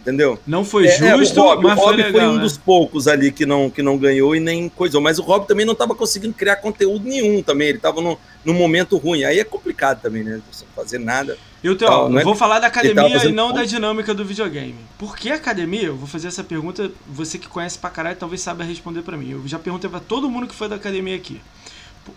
entendeu? 0.00 0.38
Não 0.46 0.64
foi 0.64 0.86
É, 0.86 0.96
é, 0.96 1.18
justo, 1.18 1.40
o 1.40 1.42
Rob, 1.44 1.62
mas 1.64 1.78
o 1.78 1.80
Rob 1.82 1.94
foi 1.94 2.02
foi, 2.10 2.12
legal. 2.12 2.30
um 2.32 2.36
né? 2.36 2.42
dos 2.42 2.56
poucos 2.56 3.06
ali 3.08 3.30
que 3.32 3.44
não, 3.46 3.68
que 3.70 3.82
não 3.82 3.96
ganhou 3.98 4.34
e 4.34 4.40
nem 4.40 4.68
coisou. 4.68 5.00
Mas 5.00 5.18
o 5.18 5.22
Rob 5.22 5.46
também 5.46 5.64
não 5.66 5.72
estava 5.74 5.94
conseguindo 5.94 6.34
criar 6.34 6.56
conteúdo 6.56 7.06
nenhum 7.08 7.42
também. 7.42 7.68
Ele 7.68 7.78
estava 7.78 8.00
num, 8.00 8.16
num 8.44 8.54
momento 8.54 8.96
ruim. 8.96 9.24
Aí 9.24 9.38
é 9.38 9.44
complicado 9.44 10.00
também, 10.00 10.22
né? 10.24 10.40
Você 10.50 10.64
não 10.64 10.72
fazer 10.84 10.98
nada. 10.98 11.36
Eu, 11.62 11.76
Theo, 11.76 11.88
Não, 11.90 12.08
não 12.08 12.20
é- 12.20 12.24
vou 12.24 12.36
falar 12.36 12.60
da 12.60 12.68
academia 12.68 13.08
e 13.08 13.12
fazendo 13.12 13.34
não 13.34 13.48
ponto. 13.48 13.56
da 13.56 13.64
dinâmica 13.64 14.14
do 14.14 14.24
videogame. 14.24 14.76
Por 14.96 15.16
que 15.16 15.28
academia? 15.30 15.86
Eu 15.86 15.96
vou 15.96 16.06
fazer 16.06 16.28
essa 16.28 16.44
pergunta, 16.44 16.90
você 17.06 17.36
que 17.36 17.48
conhece 17.48 17.76
pra 17.78 17.90
caralho 17.90 18.16
talvez 18.16 18.40
saiba 18.40 18.62
responder 18.62 19.02
pra 19.02 19.16
mim. 19.16 19.32
Eu 19.32 19.42
já 19.46 19.58
perguntei 19.58 19.90
pra 19.90 19.98
todo 19.98 20.30
mundo 20.30 20.46
que 20.46 20.54
foi 20.54 20.68
da 20.68 20.76
academia 20.76 21.16
aqui. 21.16 21.40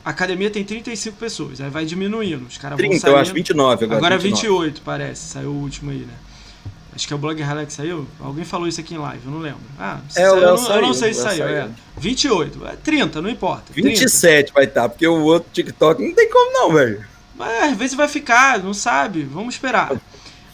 A 0.06 0.12
academia 0.12 0.50
tem 0.50 0.64
35 0.64 1.18
pessoas, 1.18 1.60
aí 1.60 1.70
vai 1.70 1.84
diminuindo. 1.86 2.46
Os 2.46 2.58
caras 2.58 2.78
vão 2.78 2.88
30, 2.88 3.02
saindo. 3.02 3.16
eu 3.18 3.20
acho 3.20 3.34
29 3.34 3.84
agora. 3.86 3.98
Agora 3.98 4.16
é 4.16 4.18
29. 4.20 4.48
28, 4.60 4.82
parece. 4.86 5.22
Saiu 5.28 5.50
o 5.50 5.56
último 5.60 5.92
aí, 5.92 5.98
né? 5.98 6.14
Acho 6.94 7.08
que 7.08 7.14
é 7.14 7.16
o 7.16 7.20
Blog 7.20 7.42
Highlight 7.42 7.68
que 7.68 7.74
saiu. 7.74 8.06
Alguém 8.20 8.44
falou 8.44 8.68
isso 8.68 8.82
aqui 8.82 8.96
em 8.96 8.98
live, 8.98 9.22
eu 9.26 9.32
não 9.32 9.40
lembro. 9.40 9.62
Ah, 9.80 10.00
É, 10.10 10.14
saiu, 10.14 10.36
eu, 10.36 10.42
não, 10.42 10.76
eu 10.76 10.82
não 10.82 10.94
saiu, 10.94 10.94
sei 10.94 11.14
se 11.14 11.22
Léo 11.22 11.30
saiu. 11.30 11.48
É. 11.48 11.62
saiu. 11.62 11.74
28, 11.98 12.68
é 12.68 12.76
30, 12.76 13.22
não 13.22 13.30
importa. 13.30 13.74
30. 13.74 13.90
27 13.90 14.54
vai 14.54 14.66
estar, 14.66 14.90
porque 14.90 15.08
o 15.08 15.22
outro 15.22 15.50
TikTok 15.54 16.04
não 16.04 16.14
tem 16.14 16.30
como 16.30 16.52
não, 16.54 16.74
velho. 16.74 17.06
Mas 17.36 17.72
às 17.72 17.78
vezes 17.78 17.96
vai 17.96 18.08
ficar, 18.08 18.60
não 18.60 18.74
sabe. 18.74 19.24
Vamos 19.24 19.56
esperar. 19.56 19.92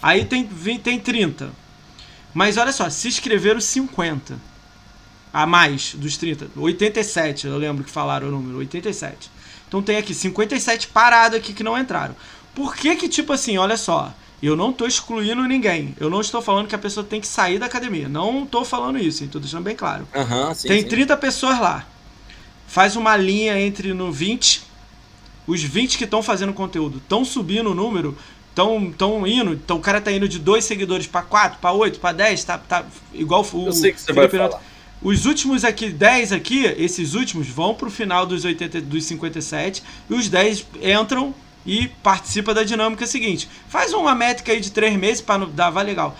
Aí 0.01 0.25
tem, 0.25 0.47
tem 0.77 0.99
30. 0.99 1.49
Mas 2.33 2.55
olha 2.55 2.71
só, 2.71 2.89
se 2.89 3.07
inscreveram 3.07 3.59
50. 3.59 4.35
A 5.33 5.45
mais 5.45 5.93
dos 5.95 6.17
30. 6.17 6.47
87, 6.55 7.47
eu 7.47 7.57
lembro 7.57 7.83
que 7.83 7.89
falaram 7.91 8.27
o 8.27 8.31
número. 8.31 8.59
87. 8.59 9.29
Então 9.67 9.81
tem 9.81 9.97
aqui 9.97 10.13
57 10.13 10.87
parados 10.87 11.37
aqui 11.37 11.51
que 11.51 11.63
não 11.63 11.77
entraram. 11.77 12.15
Por 12.55 12.75
que 12.75 12.95
que, 12.95 13.09
tipo 13.09 13.33
assim, 13.33 13.57
olha 13.57 13.75
só. 13.75 14.13
Eu 14.41 14.55
não 14.55 14.69
estou 14.69 14.87
excluindo 14.87 15.43
ninguém. 15.43 15.95
Eu 15.99 16.09
não 16.09 16.21
estou 16.21 16.41
falando 16.41 16.67
que 16.67 16.75
a 16.75 16.77
pessoa 16.77 17.03
tem 17.03 17.19
que 17.19 17.27
sair 17.27 17.57
da 17.57 17.65
academia. 17.65 18.07
Não 18.07 18.43
estou 18.43 18.63
falando 18.63 18.99
isso, 18.99 19.23
estou 19.23 19.41
deixando 19.41 19.63
bem 19.63 19.75
claro. 19.75 20.07
Uhum, 20.15 20.53
sim, 20.53 20.67
tem 20.67 20.81
sim. 20.81 20.87
30 20.87 21.17
pessoas 21.17 21.59
lá. 21.59 21.85
Faz 22.67 22.95
uma 22.95 23.15
linha 23.17 23.59
entre 23.59 23.93
no 23.93 24.11
20. 24.11 24.63
Os 25.47 25.63
20 25.63 25.97
que 25.97 26.03
estão 26.03 26.21
fazendo 26.21 26.53
conteúdo 26.53 26.97
estão 26.97 27.23
subindo 27.23 27.71
o 27.71 27.73
número, 27.73 28.15
estão 28.49 28.93
tão 28.95 29.25
indo. 29.25 29.53
Então 29.53 29.77
o 29.77 29.81
cara 29.81 29.99
tá 29.99 30.11
indo 30.11 30.27
de 30.27 30.37
dois 30.37 30.65
seguidores 30.65 31.07
para 31.07 31.23
4, 31.23 31.59
para 31.59 31.71
8, 31.71 31.99
para 31.99 32.15
10, 32.15 32.43
tá, 32.43 32.57
tá 32.57 32.85
igual 33.13 33.47
o 33.51 33.67
Eu 33.67 33.71
sei 33.71 33.91
que 33.91 34.01
você 34.01 34.13
vai 34.13 34.29
falar. 34.29 34.61
Os 35.01 35.25
últimos 35.25 35.63
aqui, 35.63 35.89
10 35.89 36.31
aqui, 36.31 36.65
esses 36.77 37.13
últimos 37.13 37.47
vão 37.47 37.75
pro 37.75 37.89
final 37.89 38.25
dos 38.25 38.43
80, 38.43 38.81
dos 38.81 39.03
57 39.05 39.83
e 40.09 40.13
os 40.13 40.27
10 40.27 40.65
entram 40.81 41.35
e 41.67 41.89
participa 42.01 42.53
da 42.53 42.63
dinâmica 42.63 43.05
seguinte. 43.05 43.47
Faz 43.67 43.93
uma 43.93 44.15
métrica 44.15 44.51
aí 44.53 44.59
de 44.61 44.71
3 44.71 44.97
meses 44.97 45.21
para 45.21 45.45
dar 45.45 45.69
vai 45.69 45.83
legal. 45.83 46.17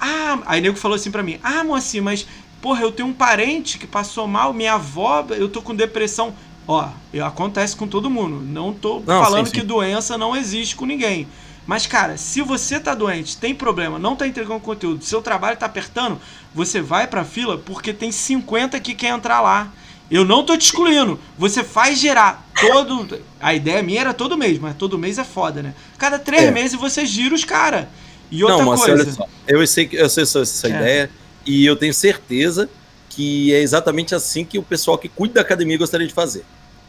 Ah, 0.00 0.38
aí 0.46 0.60
nego 0.60 0.76
falou 0.76 0.94
assim 0.94 1.10
pra 1.10 1.22
mim: 1.22 1.38
"Ah, 1.42 1.64
mocinha, 1.64 2.02
mas 2.02 2.26
porra, 2.62 2.82
eu 2.82 2.92
tenho 2.92 3.08
um 3.08 3.12
parente 3.12 3.78
que 3.78 3.86
passou 3.86 4.28
mal, 4.28 4.52
minha 4.52 4.74
avó, 4.74 5.26
eu 5.30 5.48
tô 5.48 5.62
com 5.62 5.74
depressão". 5.74 6.34
Ó, 6.68 6.86
eu- 7.12 7.24
acontece 7.24 7.74
com 7.74 7.88
todo 7.88 8.10
mundo. 8.10 8.36
Não 8.40 8.72
tô 8.72 9.00
Não, 9.04 9.24
falando 9.24 9.46
sim, 9.46 9.54
sim. 9.54 9.60
que 9.60 9.66
doença 9.66 10.16
não 10.18 10.36
existe 10.36 10.76
com 10.76 10.84
ninguém. 10.86 11.26
Mas, 11.66 11.86
cara, 11.86 12.16
se 12.16 12.42
você 12.42 12.78
tá 12.80 12.94
doente, 12.94 13.36
tem 13.36 13.54
problema, 13.54 13.98
não 13.98 14.14
tá 14.16 14.26
entregando 14.26 14.60
conteúdo, 14.60 15.04
seu 15.04 15.20
trabalho 15.22 15.56
tá 15.56 15.66
apertando, 15.66 16.18
você 16.54 16.80
vai 16.80 17.06
pra 17.06 17.24
fila 17.24 17.58
porque 17.58 17.92
tem 17.92 18.10
50 18.12 18.78
que 18.80 18.94
quer 18.94 19.08
entrar 19.08 19.40
lá. 19.40 19.68
Eu 20.10 20.24
não 20.24 20.44
tô 20.44 20.56
te 20.56 20.62
excluindo. 20.62 21.18
Você 21.38 21.62
faz 21.62 21.98
gerar 21.98 22.46
todo. 22.60 23.20
A 23.40 23.54
ideia 23.54 23.82
minha 23.82 24.00
era 24.00 24.12
todo 24.12 24.36
mês, 24.36 24.58
mas 24.58 24.74
todo 24.76 24.98
mês 24.98 25.18
é 25.18 25.24
foda, 25.24 25.62
né? 25.62 25.74
Cada 25.98 26.18
três 26.18 26.44
É. 26.44 26.50
meses 26.50 26.78
você 26.78 27.06
gira 27.06 27.34
os 27.34 27.44
cara. 27.44 27.88
E 28.30 28.42
outra 28.44 28.58
Não, 28.58 28.70
mas 28.70 28.80
coisa. 28.80 29.02
olha 29.02 29.12
só, 29.12 29.28
eu 29.48 29.66
sei 29.66 29.86
que 29.86 29.96
eu 29.96 30.08
sei 30.08 30.22
essa, 30.24 30.66
É. 30.66 30.70
ideia 30.70 31.10
e 31.46 31.64
eu 31.66 31.74
tenho 31.76 31.92
certeza 31.94 32.68
que 33.08 33.52
é 33.52 33.60
exatamente 33.60 34.14
assim 34.14 34.44
que 34.44 34.58
o 34.58 34.62
pessoal 34.62 34.96
que 34.98 35.08
cuida 35.08 35.34
da 35.34 35.40
academia 35.40 35.76
gostaria 35.78 36.06
de 36.06 36.14
fazer. 36.14 36.44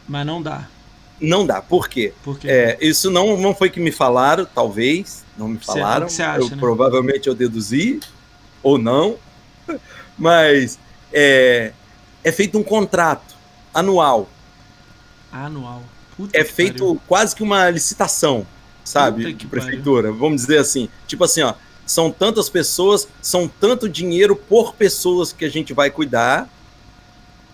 Mas 0.08 0.26
não 0.26 0.42
dá. 0.42 0.68
Não 1.20 1.46
dá, 1.46 1.62
por 1.62 1.88
quê? 1.88 2.14
Porque. 2.24 2.48
É, 2.48 2.78
isso 2.82 3.10
não, 3.12 3.38
não 3.38 3.54
foi 3.56 3.70
que 3.70 3.80
me 3.80 3.92
falaram, 3.92 4.46
talvez, 4.46 5.24
não 5.38 5.48
me 5.48 5.60
falaram. 5.60 6.04
é 6.04 6.06
o 6.06 6.08
que 6.08 6.14
cê 6.14 6.24
acha, 6.24 6.40
eu, 6.42 6.50
né? 6.50 6.58
Provavelmente 6.60 7.28
eu 7.28 7.36
deduzi, 7.36 8.00
ou 8.64 8.78
não, 8.80 9.18
mas 10.18 10.78
é, 11.14 11.74
é 12.24 12.32
feito 12.32 12.58
um 12.58 12.64
contrato 12.64 13.36
anual, 13.74 14.30
Anual. 15.32 15.82
Puta 16.18 16.38
é 16.38 16.44
feito 16.44 16.84
pariu. 16.84 17.02
quase 17.08 17.36
que 17.36 17.42
uma 17.42 17.70
licitação, 17.70 18.46
sabe, 18.84 19.24
Puta 19.24 19.34
que 19.38 19.40
de 19.40 19.48
prefeitura, 19.48 20.12
vamos 20.12 20.42
dizer 20.42 20.58
assim, 20.58 20.90
tipo 21.08 21.24
assim, 21.24 21.42
ó, 21.42 21.54
são 21.86 22.12
tantas 22.12 22.50
pessoas, 22.50 23.08
são 23.22 23.48
tanto 23.48 23.88
dinheiro 23.88 24.36
por 24.36 24.76
pessoas 24.76 25.32
que 25.32 25.46
a 25.46 25.50
gente 25.50 25.74
vai 25.74 25.90
cuidar, 25.90 26.50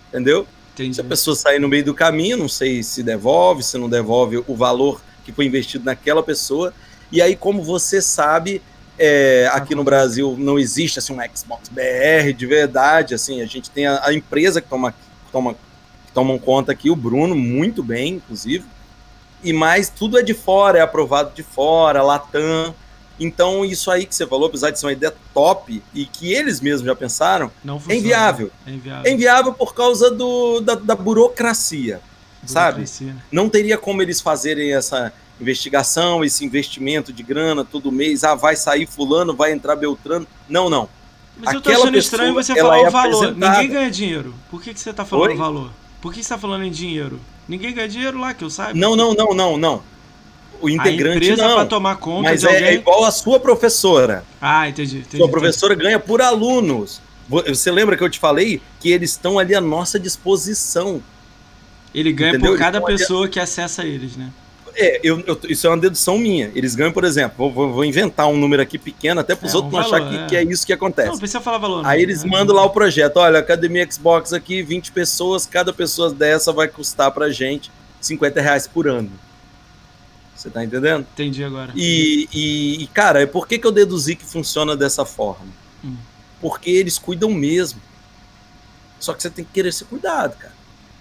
entendeu? 0.08 0.46
Entendi. 0.74 0.94
Se 0.94 1.00
a 1.00 1.04
pessoa 1.04 1.36
sair 1.36 1.58
no 1.60 1.68
meio 1.68 1.84
do 1.84 1.94
caminho, 1.94 2.36
não 2.36 2.48
sei 2.48 2.82
se 2.82 3.02
devolve, 3.02 3.62
se 3.62 3.78
não 3.78 3.88
devolve 3.88 4.42
o 4.46 4.54
valor 4.54 5.00
que 5.24 5.32
foi 5.32 5.46
investido 5.46 5.84
naquela 5.84 6.22
pessoa. 6.22 6.72
E 7.10 7.20
aí, 7.22 7.34
como 7.34 7.62
você 7.62 8.00
sabe, 8.00 8.62
é, 8.98 9.48
aqui 9.52 9.74
no 9.74 9.84
Brasil 9.84 10.34
não 10.38 10.58
existe 10.58 10.98
assim 10.98 11.12
um 11.12 11.36
Xbox 11.36 11.68
BR 11.68 12.32
de 12.36 12.46
verdade. 12.46 13.14
Assim, 13.14 13.40
a 13.40 13.46
gente 13.46 13.70
tem 13.70 13.86
a, 13.86 14.00
a 14.04 14.12
empresa 14.12 14.60
que 14.60 14.68
toma, 14.68 14.92
que 14.92 15.32
toma 15.32 15.54
que 15.54 16.12
tomam 16.12 16.38
conta 16.38 16.72
aqui, 16.72 16.90
o 16.90 16.96
Bruno, 16.96 17.34
muito 17.34 17.82
bem, 17.82 18.14
inclusive. 18.14 18.64
E 19.44 19.52
mais, 19.52 19.88
tudo 19.88 20.18
é 20.18 20.22
de 20.22 20.34
fora, 20.34 20.78
é 20.78 20.80
aprovado 20.80 21.32
de 21.34 21.42
fora, 21.42 22.02
Latam. 22.02 22.74
Então, 23.20 23.64
isso 23.64 23.90
aí 23.90 24.06
que 24.06 24.14
você 24.14 24.26
falou, 24.26 24.46
apesar 24.48 24.70
de 24.70 24.78
ser 24.78 24.86
uma 24.86 24.92
ideia 24.92 25.12
top 25.34 25.82
e 25.92 26.06
que 26.06 26.32
eles 26.32 26.60
mesmos 26.60 26.86
já 26.86 26.94
pensaram, 26.94 27.50
Não 27.64 27.76
é 27.76 27.80
funciona. 27.80 27.98
inviável. 28.00 28.50
É 28.66 28.70
inviável. 28.70 29.02
É 29.04 29.14
inviável 29.14 29.52
por 29.52 29.74
causa 29.74 30.10
do, 30.10 30.60
da, 30.60 30.74
da 30.76 30.94
burocracia, 30.94 32.00
sabe? 32.46 32.78
Burocracia. 32.82 33.16
Não 33.30 33.48
teria 33.48 33.76
como 33.76 34.00
eles 34.02 34.20
fazerem 34.20 34.72
essa 34.74 35.12
investigação, 35.40 36.24
esse 36.24 36.44
investimento 36.44 37.12
de 37.12 37.22
grana 37.22 37.64
todo 37.64 37.90
mês. 37.92 38.24
Ah, 38.24 38.34
vai 38.34 38.56
sair 38.56 38.86
fulano, 38.86 39.34
vai 39.34 39.52
entrar 39.52 39.76
Beltrano. 39.76 40.26
Não, 40.48 40.68
não. 40.68 40.88
Mas 41.40 41.54
eu 41.54 41.60
tô 41.60 41.68
Aquela 41.70 41.84
achando 41.84 41.98
estranho 41.98 42.34
pessoa, 42.34 42.56
você 42.56 42.60
ela 42.60 42.70
falar 42.70 42.82
é 42.84 42.88
o 42.88 42.90
valor. 42.90 43.24
apresentada. 43.24 43.52
Ninguém 43.62 43.76
ganha 43.76 43.90
dinheiro. 43.90 44.34
Por 44.50 44.60
que, 44.62 44.74
que 44.74 44.80
você 44.80 44.92
tá 44.92 45.04
falando 45.04 45.30
Oi? 45.30 45.36
valor? 45.36 45.70
Por 46.00 46.12
que 46.12 46.22
você 46.22 46.28
tá 46.28 46.38
falando 46.38 46.64
em 46.64 46.70
dinheiro? 46.70 47.20
Ninguém 47.48 47.72
ganha 47.72 47.88
dinheiro 47.88 48.18
lá, 48.18 48.34
que 48.34 48.42
eu 48.44 48.50
saiba. 48.50 48.74
Não, 48.78 48.94
não, 48.96 49.14
não, 49.14 49.32
não, 49.34 49.56
não. 49.56 49.82
O 50.60 50.66
a 50.66 50.72
integrante 50.72 51.16
empresa 51.18 51.44
pra 51.44 51.58
não. 51.60 51.66
tomar 51.68 51.96
conta 51.96 52.30
Mas 52.30 52.42
é, 52.42 52.48
alguém. 52.48 52.64
é 52.64 52.74
igual 52.74 53.04
a 53.04 53.10
sua 53.12 53.38
professora. 53.38 54.24
Ah, 54.40 54.68
entendi. 54.68 54.98
entendi 54.98 55.16
Sua 55.16 55.28
professora 55.28 55.74
ganha 55.76 56.00
por 56.00 56.20
alunos. 56.20 57.00
Vo- 57.28 57.44
Você 57.46 57.70
lembra 57.70 57.96
que 57.96 58.02
eu 58.02 58.10
te 58.10 58.18
falei 58.18 58.60
que 58.80 58.90
eles 58.90 59.10
estão 59.10 59.38
ali 59.38 59.54
à 59.54 59.60
nossa 59.60 60.00
disposição? 60.00 61.00
Ele 61.94 62.12
ganha 62.12 62.30
Entendeu? 62.30 62.52
por 62.52 62.58
cada 62.58 62.78
Então, 62.78 62.88
pessoa 62.88 63.28
que 63.28 63.38
acessa 63.38 63.84
eles, 63.84 64.16
né? 64.16 64.30
É, 64.80 65.00
eu, 65.02 65.18
eu- 65.26 65.40
isso 65.48 65.66
é 65.66 65.70
uma 65.70 65.76
dedução 65.76 66.16
minha. 66.16 66.52
Eles 66.54 66.74
ganham, 66.76 66.92
por 66.92 67.02
exemplo, 67.04 67.50
vou, 67.50 67.72
vou- 67.72 67.84
inventar 67.84 68.28
um 68.28 68.36
número 68.36 68.62
aqui 68.62 68.78
pequeno, 68.78 69.20
até 69.20 69.34
para 69.34 69.46
os 69.46 69.52
É, 69.52 69.56
outros 69.56 69.74
um 69.74 69.76
não 69.76 69.84
achar 69.84 70.08
que, 70.08 70.16
é. 70.16 70.26
que 70.26 70.36
é 70.36 70.42
isso 70.44 70.64
que 70.64 70.72
acontece. 70.72 71.08
Não, 71.10 71.18
precisa 71.18 71.40
falar 71.40 71.58
valor. 71.58 71.84
Aí 71.84 72.00
eles 72.00 72.22
É. 72.24 72.26
mandam 72.28 72.54
lá 72.54 72.64
o 72.64 72.70
projeto, 72.70 73.16
olha, 73.16 73.40
Academia 73.40 73.86
Xbox 73.90 74.32
aqui, 74.32 74.62
20 74.62 74.92
pessoas, 74.92 75.46
cada 75.46 75.72
pessoa 75.72 76.12
dessa 76.12 76.52
vai 76.52 76.68
custar 76.68 77.10
pra 77.10 77.28
gente 77.30 77.70
50 78.00 78.40
reais 78.40 78.68
por 78.68 78.86
ano. 78.86 79.10
Você 80.36 80.48
tá 80.50 80.62
entendendo? 80.64 81.04
Entendi 81.14 81.42
agora. 81.42 81.72
E, 81.74 82.28
e, 82.32 82.82
e, 82.84 82.86
cara, 82.86 83.26
por 83.26 83.48
que, 83.48 83.58
que 83.58 83.66
eu 83.66 83.72
deduzi 83.72 84.14
que 84.14 84.24
funciona 84.24 84.76
dessa 84.76 85.04
forma? 85.04 85.46
Hum. 85.84 85.96
Porque 86.40 86.70
eles 86.70 86.96
cuidam 86.96 87.32
mesmo. 87.32 87.80
Só 89.00 89.12
que 89.12 89.20
você 89.22 89.30
tem 89.30 89.44
que 89.44 89.50
querer 89.52 89.72
ser 89.72 89.86
cuidado, 89.86 90.36
cara. 90.38 90.54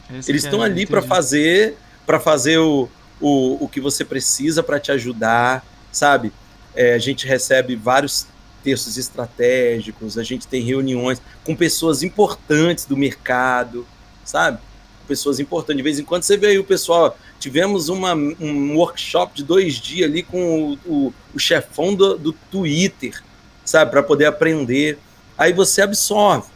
Essa 0.09 0.31
Eles 0.31 0.41
que 0.41 0.47
é- 0.47 0.49
estão 0.49 0.61
ali 0.63 0.85
para 0.87 1.01
fazer 1.03 1.77
para 2.05 2.19
fazer 2.19 2.57
o, 2.57 2.87
o, 3.19 3.63
o 3.63 3.67
que 3.67 3.81
você 3.81 4.05
precisa 4.05 4.61
para 4.61 4.79
te 4.79 4.91
ajudar, 4.91 5.65
sabe? 5.91 6.31
É, 6.75 6.93
a 6.93 6.99
gente 6.99 7.25
recebe 7.25 7.75
vários 7.75 8.27
textos 8.63 8.97
estratégicos, 8.97 10.17
a 10.17 10.23
gente 10.23 10.47
tem 10.47 10.61
reuniões 10.61 11.21
com 11.43 11.55
pessoas 11.55 12.03
importantes 12.03 12.85
do 12.85 12.97
mercado, 12.97 13.87
sabe? 14.23 14.59
Pessoas 15.07 15.39
importantes. 15.39 15.77
De 15.77 15.83
vez 15.83 15.99
em 15.99 16.03
quando 16.03 16.23
você 16.23 16.35
vê 16.35 16.47
aí 16.47 16.59
o 16.59 16.63
pessoal. 16.63 17.17
Tivemos 17.39 17.87
uma, 17.87 18.13
um 18.13 18.75
workshop 18.75 19.35
de 19.35 19.43
dois 19.43 19.75
dias 19.75 20.09
ali 20.09 20.21
com 20.21 20.73
o, 20.73 20.73
o, 20.85 21.13
o 21.33 21.39
chefão 21.39 21.95
do, 21.95 22.17
do 22.17 22.33
Twitter, 22.33 23.23
sabe? 23.63 23.91
Para 23.91 24.03
poder 24.03 24.25
aprender. 24.25 24.99
Aí 25.37 25.53
você 25.53 25.81
absorve. 25.81 26.49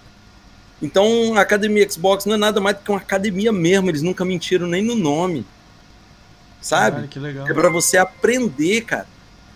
Então, 0.81 1.35
a 1.35 1.41
Academia 1.41 1.89
Xbox 1.89 2.25
não 2.25 2.33
é 2.33 2.38
nada 2.38 2.59
mais 2.59 2.75
do 2.75 2.83
que 2.83 2.91
uma 2.91 2.97
academia 2.97 3.51
mesmo, 3.51 3.89
eles 3.89 4.01
nunca 4.01 4.25
mentiram 4.25 4.67
nem 4.67 4.83
no 4.83 4.95
nome. 4.95 5.45
Sabe? 6.61 7.07
Caralho, 7.07 7.43
que. 7.45 7.51
É 7.51 7.53
para 7.53 7.69
você 7.69 7.97
aprender, 7.97 8.81
cara. 8.81 9.07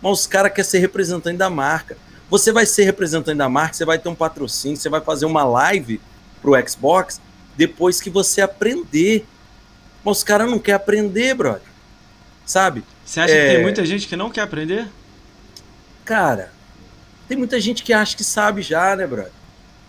Mas 0.02 0.20
os 0.22 0.28
caras 0.28 0.52
querem 0.52 0.70
ser 0.70 0.80
representante 0.80 1.38
da 1.38 1.50
marca. 1.50 1.98
Você 2.30 2.52
vai 2.52 2.66
ser 2.66 2.84
representante 2.84 3.38
da 3.38 3.48
marca, 3.48 3.74
você 3.76 3.86
vai 3.86 4.00
ter 4.00 4.10
um 4.10 4.16
patrocínio, 4.16 4.76
você 4.78 4.90
vai 4.90 5.00
fazer 5.02 5.26
uma 5.26 5.44
live 5.44 6.02
pro 6.42 6.54
Xbox 6.68 7.22
depois 7.56 8.02
que 8.02 8.10
você 8.10 8.42
aprender. 8.42 9.26
Mas 10.04 10.18
os 10.18 10.24
caras 10.24 10.50
não 10.50 10.60
querem 10.60 10.76
aprender, 10.76 11.34
brother. 11.36 11.62
Sabe? 12.46 12.84
Você 13.06 13.20
acha 13.20 13.34
É. 13.34 13.48
que 13.48 13.54
tem 13.56 13.64
muita 13.64 13.86
gente 13.86 14.08
que 14.08 14.16
não 14.16 14.30
quer 14.30 14.42
aprender? 14.42 14.88
Cara, 16.04 16.52
tem 17.28 17.38
muita 17.38 17.60
gente 17.60 17.84
que 17.84 17.94
acha 17.94 18.16
que 18.16 18.24
sabe 18.24 18.62
já, 18.62 18.96
né, 18.96 19.08
brother? 19.08 19.32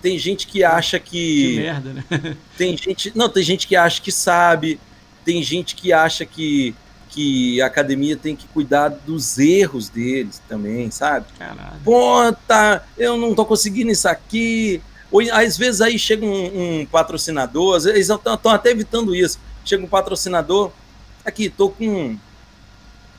Tem 0.00 0.18
gente 0.18 0.46
que 0.46 0.62
acha 0.62 0.98
Que 0.98 1.56
merda, 1.56 1.92
né? 1.92 2.36
Tem 2.56 2.76
gente. 2.76 3.12
Não, 3.14 3.28
tem 3.28 3.42
gente 3.42 3.66
que 3.66 3.74
acha 3.76 4.00
que 4.00 4.12
sabe, 4.12 4.78
tem 5.24 5.42
gente 5.42 5.74
que 5.74 5.92
acha 5.92 6.24
que, 6.24 6.74
que 7.08 7.60
a 7.62 7.66
academia 7.66 8.16
tem 8.16 8.36
que 8.36 8.46
cuidar 8.48 8.88
dos 8.88 9.38
erros 9.38 9.88
deles 9.88 10.40
também, 10.48 10.90
sabe? 10.90 11.26
Caralho. 11.38 11.80
Tá, 12.46 12.84
eu 12.98 13.16
não 13.16 13.34
tô 13.34 13.44
conseguindo 13.44 13.90
isso 13.90 14.08
aqui. 14.08 14.82
Ou 15.10 15.20
às 15.32 15.56
vezes 15.56 15.80
aí 15.80 15.98
chega 15.98 16.26
um, 16.26 16.80
um 16.80 16.86
patrocinador, 16.86 17.76
às 17.76 17.84
vezes 17.84 18.10
eles 18.10 18.20
estão 18.26 18.52
até 18.52 18.70
evitando 18.70 19.14
isso. 19.14 19.38
Chega 19.64 19.84
um 19.84 19.88
patrocinador, 19.88 20.70
aqui, 21.24 21.48
tô 21.48 21.70
com 21.70 22.16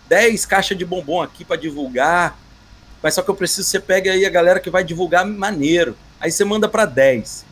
10 0.08 0.46
caixas 0.46 0.78
de 0.78 0.86
bombom 0.86 1.22
aqui 1.22 1.44
para 1.44 1.58
divulgar, 1.58 2.40
mas 3.02 3.14
só 3.14 3.22
que 3.22 3.30
eu 3.30 3.36
preciso 3.36 3.64
que 3.64 3.72
você 3.72 3.80
pegue 3.80 4.10
aí 4.10 4.26
a 4.26 4.30
galera 4.30 4.60
que 4.60 4.70
vai 4.70 4.84
divulgar 4.84 5.26
maneiro. 5.26 5.96
Aí 6.20 6.32
você 6.32 6.44
manda 6.44 6.68
para 6.68 6.86
10. 6.86 7.46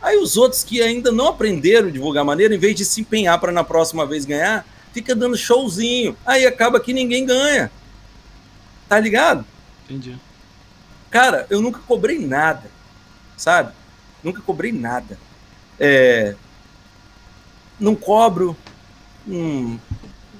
Aí 0.00 0.16
os 0.16 0.36
outros 0.36 0.62
que 0.62 0.80
ainda 0.80 1.10
não 1.10 1.28
aprenderam 1.28 1.88
a 1.88 1.90
divulgar 1.90 2.24
maneiro, 2.24 2.54
em 2.54 2.58
vez 2.58 2.74
de 2.76 2.84
se 2.84 3.00
empenhar 3.00 3.38
para 3.40 3.52
na 3.52 3.64
próxima 3.64 4.06
vez 4.06 4.24
ganhar, 4.24 4.64
fica 4.92 5.14
dando 5.14 5.36
showzinho. 5.36 6.16
Aí 6.24 6.46
acaba 6.46 6.80
que 6.80 6.92
ninguém 6.92 7.24
ganha. 7.24 7.70
Tá 8.88 8.98
ligado? 8.98 9.44
Entendi. 9.84 10.18
Cara, 11.10 11.46
eu 11.48 11.60
nunca 11.60 11.80
cobrei 11.80 12.18
nada, 12.18 12.70
sabe? 13.36 13.72
Nunca 14.22 14.42
cobrei 14.42 14.72
nada. 14.72 15.18
É, 15.80 16.34
não 17.78 17.94
cobro, 17.94 18.56
não 19.26 19.80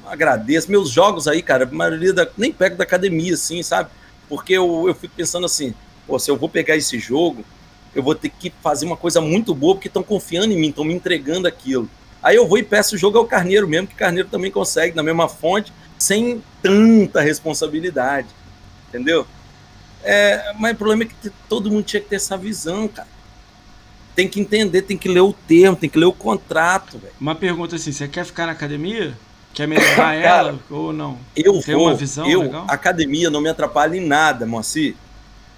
agradeço. 0.07 0.71
Meus 0.71 0.91
jogos 0.91 1.29
aí, 1.29 1.43
cara, 1.43 1.65
a 1.65 1.75
maioria 1.75 2.13
da, 2.13 2.29
nem 2.37 2.53
pego 2.53 2.77
da 2.77 2.85
academia, 2.85 3.35
assim, 3.35 3.63
sabe? 3.63 3.91
Porque 4.29 4.53
eu, 4.53 4.85
eu 4.87 4.95
fico 4.95 5.15
pensando 5.17 5.47
assim, 5.47 5.73
pô, 6.07 6.19
se 6.19 6.31
eu 6.31 6.37
vou 6.37 6.49
pegar 6.49 6.77
esse 6.77 6.99
jogo, 6.99 7.45
eu 7.95 8.03
vou 8.03 8.15
ter 8.15 8.29
que 8.29 8.53
fazer 8.63 8.85
uma 8.85 8.97
coisa 8.97 9.21
muito 9.21 9.55
boa, 9.55 9.75
porque 9.75 9.89
estão 9.89 10.03
confiando 10.03 10.53
em 10.53 10.57
mim, 10.59 10.69
estão 10.69 10.85
me 10.85 10.95
entregando 10.95 11.49
aquilo. 11.49 11.89
Aí 12.23 12.37
eu 12.37 12.47
vou 12.47 12.59
e 12.59 12.63
peço 12.63 12.95
o 12.95 12.99
jogo 12.99 13.19
ao 13.19 13.25
Carneiro 13.25 13.69
mesmo, 13.69 13.87
que 13.87 13.95
Carneiro 13.95 14.29
também 14.29 14.51
consegue, 14.51 14.97
na 14.97 15.03
mesma 15.03 15.29
fonte, 15.29 15.73
sem 15.99 16.43
tanta 16.63 17.21
responsabilidade. 17.21 18.29
Entendeu? 18.89 19.27
É, 20.03 20.53
mas 20.59 20.73
o 20.73 20.77
problema 20.77 21.03
é 21.03 21.07
que 21.07 21.31
todo 21.49 21.71
mundo 21.71 21.85
tinha 21.85 22.01
que 22.01 22.09
ter 22.09 22.17
essa 22.17 22.37
visão, 22.37 22.89
cara. 22.89 23.09
Tem 24.15 24.29
que 24.29 24.41
entender, 24.41 24.83
tem 24.83 24.97
que 24.97 25.09
ler 25.09 25.21
o 25.21 25.33
termo, 25.33 25.77
tem 25.77 25.89
que 25.89 25.99
ler 25.99 26.07
o 26.07 26.13
contrato, 26.13 26.99
velho. 26.99 27.13
Uma 27.21 27.35
pergunta 27.35 27.77
assim, 27.77 27.93
você 27.93 28.09
quer 28.09 28.25
ficar 28.25 28.47
na 28.47 28.53
academia? 28.53 29.17
Quer 29.55 29.69
melhorar 29.69 30.15
ela 30.19 30.59
ou 30.71 30.93
não? 30.93 31.19
Eu 31.37 31.61
Tem 31.63 31.75
vou, 31.75 31.87
uma 31.87 31.95
visão 31.95 32.29
eu, 32.29 32.43
legal? 32.43 32.67
academia 32.69 33.31
não 33.31 33.41
me 33.41 33.49
atrapalha 33.49 33.97
em 33.97 34.05
nada, 34.05 34.45
Moacir. 34.45 34.97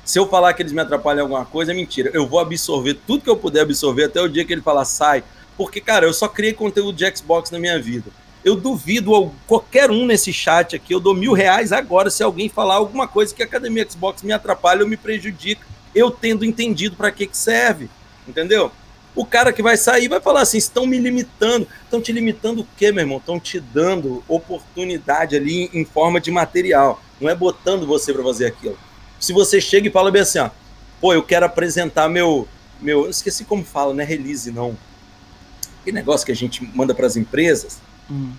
Se 0.05 0.19
eu 0.19 0.27
falar 0.29 0.53
que 0.55 0.63
eles 0.63 0.73
me 0.73 0.81
atrapalham 0.81 1.21
em 1.21 1.23
alguma 1.23 1.45
coisa, 1.45 1.73
é 1.73 1.75
mentira. 1.75 2.11
Eu 2.13 2.27
vou 2.27 2.39
absorver 2.41 2.95
tudo 3.07 3.23
que 3.23 3.31
eu 3.31 3.37
puder 3.37 3.61
absorver 3.61 4.05
até 4.05 4.21
o 4.21 4.29
dia 4.29 4.45
que 4.45 4.53
ele 4.53 4.63
falar 4.63 4.85
sai. 4.85 5.23
Porque, 5.61 5.79
cara, 5.79 6.07
eu 6.07 6.15
só 6.15 6.27
criei 6.27 6.55
conteúdo 6.55 6.97
de 6.97 7.15
Xbox 7.15 7.51
na 7.51 7.59
minha 7.59 7.79
vida. 7.79 8.11
Eu 8.43 8.57
duvido 8.57 9.31
qualquer 9.47 9.91
um 9.91 10.07
nesse 10.07 10.33
chat 10.33 10.75
aqui, 10.75 10.95
eu 10.95 10.99
dou 10.99 11.15
mil 11.15 11.35
reais 11.35 11.71
agora 11.71 12.09
se 12.09 12.23
alguém 12.23 12.49
falar 12.49 12.77
alguma 12.77 13.07
coisa 13.07 13.35
que 13.35 13.43
a 13.43 13.45
Academia 13.45 13.87
Xbox 13.87 14.23
me 14.23 14.33
atrapalha 14.33 14.85
ou 14.85 14.89
me 14.89 14.97
prejudica. 14.97 15.67
Eu 15.95 16.11
tendo 16.11 16.47
entendido 16.47 16.97
para 16.97 17.11
que, 17.11 17.27
que 17.27 17.37
serve, 17.37 17.91
entendeu? 18.27 18.73
O 19.15 19.27
cara 19.27 19.53
que 19.53 19.63
vai 19.63 19.77
sair 19.77 20.09
vai 20.09 20.19
falar 20.19 20.41
assim: 20.41 20.57
estão 20.57 20.87
me 20.87 20.99
limitando. 20.99 21.69
Estão 21.85 22.01
te 22.01 22.11
limitando 22.11 22.63
o 22.63 22.67
quê, 22.79 22.91
meu 22.91 23.03
irmão? 23.03 23.19
Estão 23.19 23.39
te 23.39 23.61
dando 23.61 24.25
oportunidade 24.27 25.37
ali 25.37 25.69
em 25.75 25.85
forma 25.85 26.19
de 26.19 26.31
material. 26.31 27.03
Não 27.21 27.29
é 27.29 27.35
botando 27.35 27.87
você 27.87 28.15
para 28.15 28.23
fazer 28.23 28.47
aquilo. 28.47 28.79
Se 29.19 29.35
você 29.35 29.61
chega 29.61 29.89
e 29.89 29.93
fala 29.93 30.11
bem 30.11 30.23
assim, 30.23 30.39
ó, 30.39 30.49
pô, 31.03 31.13
eu 31.13 31.23
quero 31.23 31.45
apresentar 31.45 32.09
meu. 32.09 32.49
meu 32.81 33.05
eu 33.05 33.11
esqueci 33.11 33.45
como 33.45 33.63
fala, 33.63 33.93
não 33.93 34.01
é 34.01 34.07
release, 34.07 34.51
não. 34.51 34.75
Que 35.85 35.93
negócio 35.93 36.27
que 36.27 36.33
a 36.33 36.37
gente 36.37 36.65
manda 36.75 36.95
para 36.95 37.07
as 37.07 37.17
empresas. 37.17 37.79
Hum. 38.11 38.33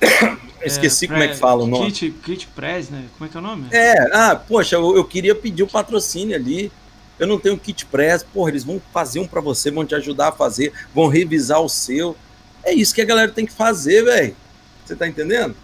Esqueci 0.62 1.06
é, 1.06 1.08
como 1.08 1.22
é 1.22 1.28
que 1.28 1.36
fala 1.36 1.64
o 1.64 1.66
nome. 1.66 1.90
Kit, 1.90 2.10
kit 2.22 2.46
Press, 2.48 2.90
né? 2.90 3.06
Como 3.16 3.28
é 3.28 3.30
que 3.30 3.36
é 3.36 3.40
o 3.40 3.42
nome? 3.42 3.66
É, 3.70 3.94
ah, 4.14 4.36
poxa, 4.36 4.76
eu, 4.76 4.96
eu 4.96 5.04
queria 5.04 5.34
pedir 5.34 5.62
o 5.62 5.66
patrocínio 5.66 6.36
ali. 6.36 6.70
Eu 7.18 7.26
não 7.26 7.38
tenho 7.38 7.58
kit 7.58 7.84
press, 7.84 8.22
porra, 8.22 8.48
eles 8.48 8.64
vão 8.64 8.80
fazer 8.94 9.20
um 9.20 9.26
para 9.26 9.42
você, 9.42 9.70
vão 9.70 9.84
te 9.84 9.94
ajudar 9.94 10.28
a 10.28 10.32
fazer, 10.32 10.72
vão 10.94 11.06
revisar 11.06 11.60
o 11.60 11.68
seu. 11.68 12.16
É 12.64 12.72
isso 12.72 12.94
que 12.94 13.02
a 13.02 13.04
galera 13.04 13.30
tem 13.30 13.44
que 13.44 13.52
fazer, 13.52 14.02
velho. 14.02 14.34
Você 14.84 14.96
tá 14.96 15.06
entendendo? 15.06 15.54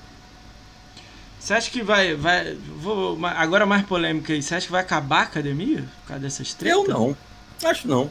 Você 1.41 1.55
acha 1.55 1.71
que 1.71 1.83
vai. 1.83 2.15
vai 2.15 2.57
vou, 2.77 3.19
agora 3.25 3.65
mais 3.65 3.87
polêmica 3.87 4.33
aí. 4.33 4.43
Você 4.43 4.55
acha 4.55 4.67
que 4.67 4.73
vai 4.73 4.83
acabar 4.83 5.21
a 5.21 5.23
academia? 5.23 5.85
Por 6.03 6.09
causa 6.09 6.23
dessas 6.23 6.53
tretas? 6.53 6.77
Eu 6.77 6.89
não. 6.89 7.17
Acho 7.65 7.89
não. 7.89 8.11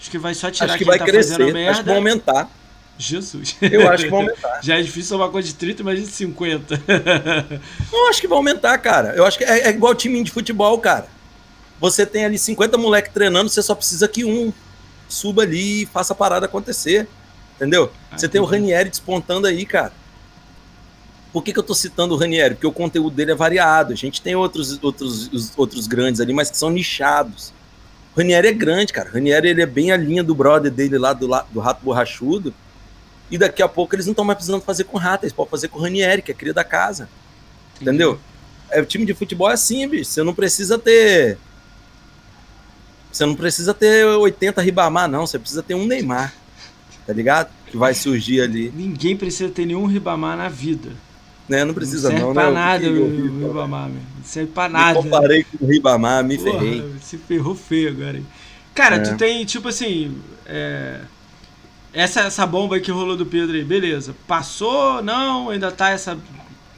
Acho 0.00 0.10
que 0.10 0.18
vai 0.18 0.34
só 0.34 0.50
tirar 0.50 0.70
acho 0.70 0.78
que 0.78 0.84
vai 0.84 0.98
tá 0.98 1.04
crescer, 1.04 1.68
Acho 1.68 1.80
que 1.80 1.86
vai 1.86 1.96
aumentar. 1.96 2.50
Jesus. 2.96 3.56
Eu 3.60 3.88
acho 3.90 4.04
que 4.04 4.10
vai 4.10 4.20
aumentar. 4.20 4.60
Já 4.64 4.78
é 4.78 4.82
difícil 4.82 5.16
uma 5.16 5.28
coisa 5.28 5.46
de 5.46 5.54
30, 5.54 5.84
mas 5.84 6.00
de 6.00 6.06
50. 6.06 6.82
não, 7.92 8.08
acho 8.08 8.20
que 8.20 8.26
vai 8.26 8.36
aumentar, 8.36 8.76
cara. 8.78 9.14
Eu 9.14 9.26
acho 9.26 9.36
que 9.36 9.44
é, 9.44 9.68
é 9.68 9.70
igual 9.70 9.94
time 9.94 10.22
de 10.22 10.30
futebol, 10.30 10.78
cara. 10.78 11.06
Você 11.78 12.06
tem 12.06 12.24
ali 12.24 12.38
50 12.38 12.76
moleques 12.78 13.12
treinando, 13.12 13.48
você 13.50 13.62
só 13.62 13.74
precisa 13.74 14.08
que 14.08 14.24
um 14.24 14.52
suba 15.08 15.42
ali 15.42 15.82
e 15.82 15.86
faça 15.86 16.12
a 16.12 16.16
parada 16.16 16.46
acontecer. 16.46 17.06
Entendeu? 17.56 17.92
Ah, 18.10 18.16
você 18.16 18.26
tem 18.28 18.40
o 18.40 18.44
Ranieri 18.44 18.88
despontando 18.88 19.46
aí, 19.46 19.66
cara. 19.66 19.92
Por 21.30 21.44
que, 21.44 21.52
que 21.52 21.58
eu 21.58 21.62
tô 21.62 21.74
citando 21.74 22.14
o 22.14 22.16
Ranieri? 22.16 22.54
Porque 22.54 22.66
o 22.66 22.72
conteúdo 22.72 23.14
dele 23.14 23.32
é 23.32 23.34
variado. 23.34 23.92
A 23.92 23.96
gente 23.96 24.20
tem 24.22 24.34
outros, 24.34 24.82
outros, 24.82 25.52
outros 25.56 25.86
grandes 25.86 26.20
ali, 26.20 26.32
mas 26.32 26.50
que 26.50 26.56
são 26.56 26.70
nichados. 26.70 27.52
O 28.20 28.22
Ranieri 28.22 28.48
é 28.48 28.52
grande, 28.52 28.92
cara. 28.92 29.08
O 29.08 29.14
Ranieri 29.14 29.48
ele 29.48 29.62
é 29.62 29.66
bem 29.66 29.92
a 29.92 29.96
linha 29.96 30.22
do 30.22 30.34
brother 30.34 30.70
dele 30.70 30.98
lá 30.98 31.14
do, 31.14 31.26
do 31.50 31.58
Rato 31.58 31.82
Borrachudo. 31.82 32.52
E 33.30 33.38
daqui 33.38 33.62
a 33.62 33.68
pouco 33.68 33.94
eles 33.94 34.04
não 34.04 34.12
estão 34.12 34.26
mais 34.26 34.36
precisando 34.36 34.60
fazer 34.60 34.84
com 34.84 34.98
Rato, 34.98 35.24
eles 35.24 35.32
podem 35.32 35.50
fazer 35.50 35.68
com 35.68 35.78
o 35.78 35.82
Ranieri, 35.82 36.20
que 36.20 36.30
é 36.30 36.34
cria 36.34 36.52
da 36.52 36.62
casa. 36.62 37.08
Entendeu? 37.80 38.20
É, 38.68 38.78
o 38.78 38.84
time 38.84 39.06
de 39.06 39.14
futebol 39.14 39.48
é 39.48 39.54
assim, 39.54 39.88
bicho. 39.88 40.10
Você 40.10 40.22
não 40.22 40.34
precisa 40.34 40.78
ter 40.78 41.38
você 43.10 43.24
não 43.24 43.34
precisa 43.34 43.72
ter 43.72 44.04
80 44.04 44.60
Ribamar, 44.60 45.08
não. 45.08 45.26
Você 45.26 45.38
precisa 45.38 45.62
ter 45.62 45.74
um 45.74 45.86
Neymar. 45.86 46.34
Tá 47.06 47.14
ligado? 47.14 47.50
Que 47.66 47.76
vai 47.76 47.94
surgir 47.94 48.42
ali. 48.42 48.70
Ninguém 48.76 49.16
precisa 49.16 49.50
ter 49.50 49.64
nenhum 49.64 49.86
Ribamar 49.86 50.36
na 50.36 50.48
vida. 50.48 50.90
Né? 51.50 51.64
Não 51.64 51.74
precisa, 51.74 52.10
não. 52.10 52.16
Serve 52.16 52.26
não, 52.26 52.32
pra 52.32 52.46
né? 52.46 52.52
nada 52.52 52.88
o, 52.88 53.42
o 53.42 53.48
Ribamar, 53.48 53.88
meu. 53.88 54.00
Não 54.16 54.24
serve 54.24 54.52
pra 54.52 54.68
nada. 54.68 54.98
Eu 55.00 55.02
comparei 55.02 55.42
com 55.44 55.64
o 55.64 55.68
Ribamar, 55.68 56.22
me 56.22 56.38
Porra, 56.38 56.60
ferrei. 56.60 56.84
Se 57.02 57.18
ferrou 57.18 57.56
feio 57.56 57.88
agora. 57.88 58.22
Cara, 58.72 58.96
é. 58.96 58.98
tu 59.00 59.16
tem, 59.16 59.44
tipo 59.44 59.66
assim. 59.66 60.16
É... 60.46 61.00
Essa, 61.92 62.20
essa 62.20 62.46
bomba 62.46 62.78
que 62.78 62.92
rolou 62.92 63.16
do 63.16 63.26
Pedro 63.26 63.56
aí, 63.56 63.64
beleza. 63.64 64.14
Passou? 64.28 65.02
Não? 65.02 65.50
Ainda 65.50 65.72
tá 65.72 65.90
essa 65.90 66.16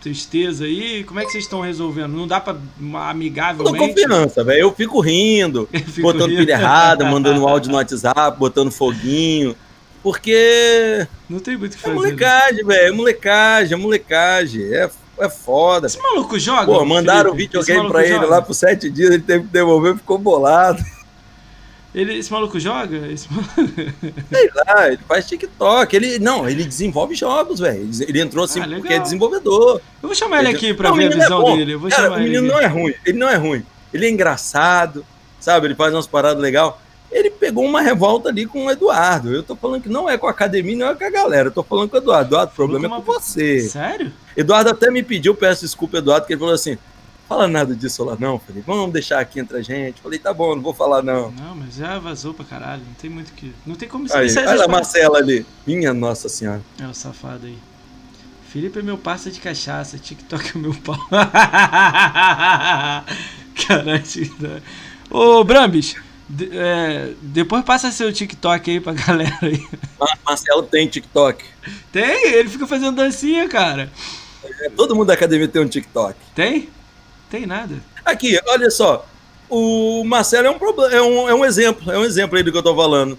tristeza 0.00 0.64
aí? 0.64 1.04
Como 1.04 1.20
é 1.20 1.26
que 1.26 1.32
vocês 1.32 1.44
estão 1.44 1.60
resolvendo? 1.60 2.12
Não 2.14 2.26
dá 2.26 2.40
pra 2.40 2.56
amigavelmente? 3.10 3.78
Com 3.78 3.88
confiança, 3.88 4.42
velho. 4.42 4.60
Eu 4.60 4.72
fico 4.72 5.00
rindo, 5.00 5.68
fico 5.86 6.00
botando 6.00 6.30
rindo. 6.30 6.40
pilha 6.40 6.52
errada, 6.52 7.04
mandando 7.04 7.46
áudio 7.46 7.70
no 7.70 7.76
WhatsApp, 7.76 8.38
botando 8.38 8.70
foguinho. 8.70 9.54
Porque. 10.02 11.06
Não 11.28 11.38
tem 11.38 11.56
muito 11.56 11.74
o 11.74 11.76
que 11.76 11.84
é 11.84 11.88
fazer. 11.88 11.94
É 11.94 11.96
molecagem, 11.96 12.64
velho. 12.64 12.88
É 12.88 12.90
molecagem, 12.90 13.72
é 13.72 13.76
molecagem. 13.76 14.74
É, 14.74 14.90
é 15.18 15.28
foda. 15.28 15.86
Esse 15.86 16.00
maluco 16.00 16.38
joga? 16.38 16.66
Pô, 16.66 16.84
mandaram 16.84 17.30
o 17.30 17.34
videogame 17.34 17.88
pra 17.88 18.04
ele 18.04 18.14
joga? 18.14 18.26
lá 18.26 18.42
por 18.42 18.54
sete 18.54 18.90
dias, 18.90 19.10
ele 19.10 19.22
teve 19.22 19.44
que 19.44 19.50
devolver, 19.50 19.96
ficou 19.96 20.18
bolado. 20.18 20.82
Ele, 21.94 22.18
esse 22.18 22.32
maluco 22.32 22.58
joga? 22.58 23.06
Esse 23.08 23.28
Sei 24.32 24.50
lá, 24.54 24.88
ele 24.88 25.00
faz 25.06 25.26
TikTok. 25.26 25.94
Ele, 25.94 26.18
não, 26.18 26.48
ele 26.48 26.64
desenvolve 26.64 27.14
jogos, 27.14 27.60
velho. 27.60 27.88
Ele 28.00 28.20
entrou 28.20 28.44
assim 28.44 28.60
ah, 28.60 28.68
porque 28.68 28.94
é 28.94 28.98
desenvolvedor. 28.98 29.80
Eu 30.02 30.08
vou 30.08 30.14
chamar 30.14 30.38
ele, 30.38 30.48
ele 30.48 30.56
aqui 30.56 30.74
pra 30.74 30.88
não, 30.88 30.96
ver 30.96 31.04
a 31.04 31.06
é 31.06 31.10
visão 31.10 31.48
é 31.48 31.56
dele. 31.56 31.90
Cara, 31.90 32.12
o 32.12 32.18
menino 32.18 32.48
não 32.48 32.58
é 32.58 32.66
ruim. 32.66 32.94
Ele 33.04 33.18
não 33.18 33.28
é 33.28 33.36
ruim. 33.36 33.62
Ele 33.92 34.06
é 34.06 34.10
engraçado, 34.10 35.04
sabe? 35.38 35.66
Ele 35.66 35.74
faz 35.74 35.92
umas 35.92 36.06
paradas 36.06 36.42
legais. 36.42 36.72
Ele 37.12 37.30
pegou 37.30 37.64
uma 37.64 37.82
revolta 37.82 38.30
ali 38.30 38.46
com 38.46 38.66
o 38.66 38.70
Eduardo. 38.70 39.32
Eu 39.32 39.42
tô 39.42 39.54
falando 39.54 39.82
que 39.82 39.88
não 39.88 40.08
é 40.08 40.16
com 40.16 40.26
a 40.26 40.30
academia, 40.30 40.76
não 40.76 40.88
é 40.88 40.94
com 40.94 41.04
a 41.04 41.10
galera. 41.10 41.48
Eu 41.48 41.52
tô 41.52 41.62
falando 41.62 41.90
com 41.90 41.96
o 41.96 42.00
Eduardo. 42.00 42.28
Eduardo, 42.28 42.52
o 42.52 42.56
problema 42.56 42.86
é 42.86 42.88
com 42.88 43.02
você. 43.02 43.60
Sério? 43.60 44.12
Eduardo 44.36 44.70
até 44.70 44.90
me 44.90 45.02
pediu, 45.02 45.34
peço 45.34 45.60
desculpa, 45.60 45.98
Eduardo, 45.98 46.26
que 46.26 46.32
ele 46.32 46.40
falou 46.40 46.54
assim: 46.54 46.78
fala 47.28 47.46
nada 47.46 47.74
disso 47.74 48.04
lá 48.04 48.16
não. 48.18 48.38
Falei, 48.38 48.62
vamos 48.66 48.92
deixar 48.92 49.20
aqui 49.20 49.40
entre 49.40 49.58
a 49.58 49.62
gente. 49.62 50.00
Falei, 50.00 50.18
tá 50.18 50.32
bom, 50.32 50.54
não 50.54 50.62
vou 50.62 50.74
falar 50.74 51.02
não. 51.02 51.30
Não, 51.30 51.54
mas 51.54 51.74
já 51.76 51.98
vazou 51.98 52.32
pra 52.34 52.44
caralho. 52.44 52.82
Não 52.86 52.94
tem 52.94 53.10
muito 53.10 53.32
que. 53.32 53.54
Não 53.66 53.74
tem 53.74 53.88
como 53.88 54.06
aí, 54.12 54.28
Olha 54.36 54.64
a 54.64 54.68
Marcela 54.68 55.18
ali. 55.18 55.46
Minha 55.66 55.92
nossa 55.94 56.28
senhora. 56.28 56.62
É 56.80 56.86
o 56.86 56.94
safado 56.94 57.46
aí. 57.46 57.58
Felipe 58.48 58.78
é 58.80 58.82
meu 58.82 58.98
parça 58.98 59.30
de 59.30 59.40
cachaça, 59.40 59.96
TikTok 59.98 60.52
é 60.54 60.58
meu 60.58 60.74
pau. 60.74 60.98
Caralho. 63.66 64.62
Ô, 65.10 65.42
Brambis, 65.42 65.96
de, 66.28 66.50
é, 66.52 67.12
depois 67.20 67.64
passa 67.64 67.90
seu 67.90 68.12
TikTok 68.12 68.70
aí 68.70 68.80
pra 68.80 68.92
galera 68.94 69.38
aí. 69.42 69.64
Marcelo 70.24 70.62
tem 70.62 70.86
TikTok. 70.86 71.44
Tem? 71.90 72.34
Ele 72.34 72.48
fica 72.48 72.66
fazendo 72.66 72.96
dancinha, 72.96 73.48
cara. 73.48 73.90
É, 74.60 74.70
todo 74.70 74.94
mundo 74.94 75.08
da 75.08 75.14
academia 75.14 75.48
tem 75.48 75.62
um 75.62 75.68
TikTok. 75.68 76.16
Tem? 76.34 76.68
Tem 77.30 77.46
nada. 77.46 77.74
Aqui, 78.04 78.38
olha 78.46 78.70
só. 78.70 79.06
O 79.48 80.02
Marcelo 80.04 80.46
é 80.46 80.50
um, 80.50 80.58
problema, 80.58 80.94
é 80.94 81.02
um, 81.02 81.28
é 81.28 81.34
um 81.34 81.44
exemplo, 81.44 81.92
é 81.92 81.98
um 81.98 82.04
exemplo 82.04 82.36
aí 82.36 82.42
do 82.42 82.50
que 82.50 82.58
eu 82.58 82.62
tô 82.62 82.74
falando. 82.74 83.18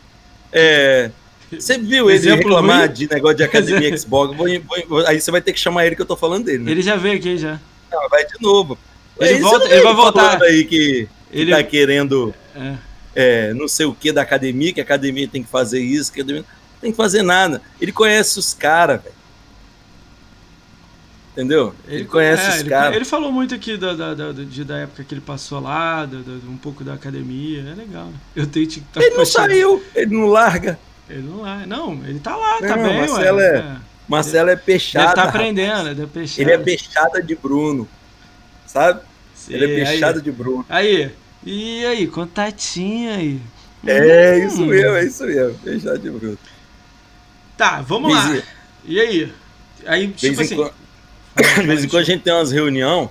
É, 0.52 1.12
você 1.52 1.78
viu 1.78 2.10
ele 2.10 2.18
exemplo 2.18 2.38
reclamar 2.38 2.88
ruim? 2.88 2.94
de 2.94 3.10
negócio 3.10 3.38
de 3.38 3.44
academia 3.44 3.96
Xbox? 3.98 4.36
Vou, 4.36 4.48
vou, 4.88 5.06
aí 5.06 5.22
você 5.22 5.32
vai 5.32 5.42
ter 5.42 5.54
que 5.54 5.60
chamar 5.60 5.86
ele 5.86 5.96
que 5.96 6.02
eu 6.02 6.06
tô 6.06 6.16
falando 6.16 6.46
dele. 6.46 6.64
Né? 6.64 6.72
Ele 6.72 6.82
já 6.82 6.96
veio 6.96 7.18
aqui 7.18 7.38
já. 7.38 7.60
Não, 7.92 8.10
vai 8.10 8.26
de 8.26 8.42
novo. 8.42 8.78
Ele, 9.20 9.40
volta, 9.40 9.68
ele 9.70 9.82
vai 9.84 9.94
voltar. 9.94 10.42
aí 10.42 10.66
que, 10.66 11.08
ele 11.32 11.52
tá 11.52 11.64
querendo 11.64 12.34
é. 12.56 12.76
É, 13.16 13.54
não 13.54 13.68
sei 13.68 13.86
o 13.86 13.94
que 13.94 14.12
da 14.12 14.22
academia, 14.22 14.74
que 14.74 14.82
a 14.82 14.84
academia 14.84 15.28
tem 15.28 15.44
que 15.44 15.50
fazer 15.50 15.82
isso, 15.82 16.12
que 16.12 16.20
a 16.20 16.24
academia 16.24 16.42
não 16.44 16.80
tem 16.82 16.92
que 16.92 16.98
fazer 16.98 17.22
nada. 17.22 17.62
Ele 17.80 17.92
conhece 17.92 18.40
os 18.40 18.54
caras, 18.54 19.02
velho. 19.02 19.24
Entendeu? 21.34 21.74
Ele, 21.88 21.96
ele 21.98 22.06
conhece 22.06 22.44
é, 22.44 22.56
os 22.58 22.64
caras. 22.64 22.96
Ele 22.96 23.06
falou 23.06 23.32
muito 23.32 23.56
aqui 23.56 23.76
da, 23.76 23.94
da, 23.94 24.14
da, 24.14 24.32
de, 24.32 24.64
da 24.64 24.78
época 24.78 25.04
que 25.04 25.14
ele 25.14 25.22
passou 25.22 25.60
lá, 25.60 26.06
da, 26.06 26.18
um 26.48 26.58
pouco 26.58 26.84
da 26.84 26.94
academia. 26.94 27.62
É 27.62 27.74
legal. 27.74 28.06
Né? 28.06 28.14
Eu 28.36 28.46
tenho 28.46 28.68
TikTok. 28.68 29.04
Ele 29.04 29.16
não 29.16 29.26
saiu, 29.26 29.84
ele 29.96 30.16
não 30.16 30.28
larga. 30.28 30.80
Ele 31.10 31.24
não 31.24 31.42
larga. 31.42 31.66
Não, 31.66 31.94
ele 32.06 32.20
tá 32.20 32.36
lá, 32.36 32.60
tá 32.60 32.62
não, 32.62 32.84
tá 32.84 32.90
bem, 32.90 33.00
Marcelo 33.00 33.38
ué. 33.38 33.58
É, 33.58 33.76
Marcelo 34.08 34.50
é 34.52 34.56
peixada. 34.56 35.06
Ele 35.06 35.16
tá 35.16 35.24
aprendendo, 35.24 35.90
ele 35.90 36.04
é 36.04 36.06
peixada. 36.06 36.42
Ele 36.42 36.52
é 36.52 36.58
peixada 36.64 37.24
de 37.24 37.36
Bruno. 37.36 37.90
Sabe? 38.68 39.02
Sim, 39.34 39.54
ele 39.54 39.66
é 39.66 39.86
peixada 39.86 40.22
de 40.22 40.32
Bruno. 40.32 40.66
Aí, 40.70 41.12
e 41.46 41.86
aí, 41.86 42.08
contatinho 42.08 43.14
aí. 43.14 43.42
É 43.86 44.38
hum. 44.38 44.48
isso 44.48 44.66
mesmo, 44.66 44.96
é 44.96 45.06
isso 45.06 45.26
mesmo. 45.26 45.60
Peixada 45.60 46.00
de 46.00 46.10
Bruno. 46.10 46.38
Tá, 47.58 47.82
vamos 47.82 48.14
lá. 48.14 48.42
E 48.86 49.00
aí? 49.00 49.34
Aí, 49.86 50.08
tipo 50.10 50.42
assim. 50.42 50.56
De 51.62 51.68
vez 51.68 51.84
em 51.84 51.88
quando 51.90 52.02
a 52.02 52.06
gente 52.06 52.22
tem 52.22 52.32
umas 52.32 52.52
reuniões 52.52 53.10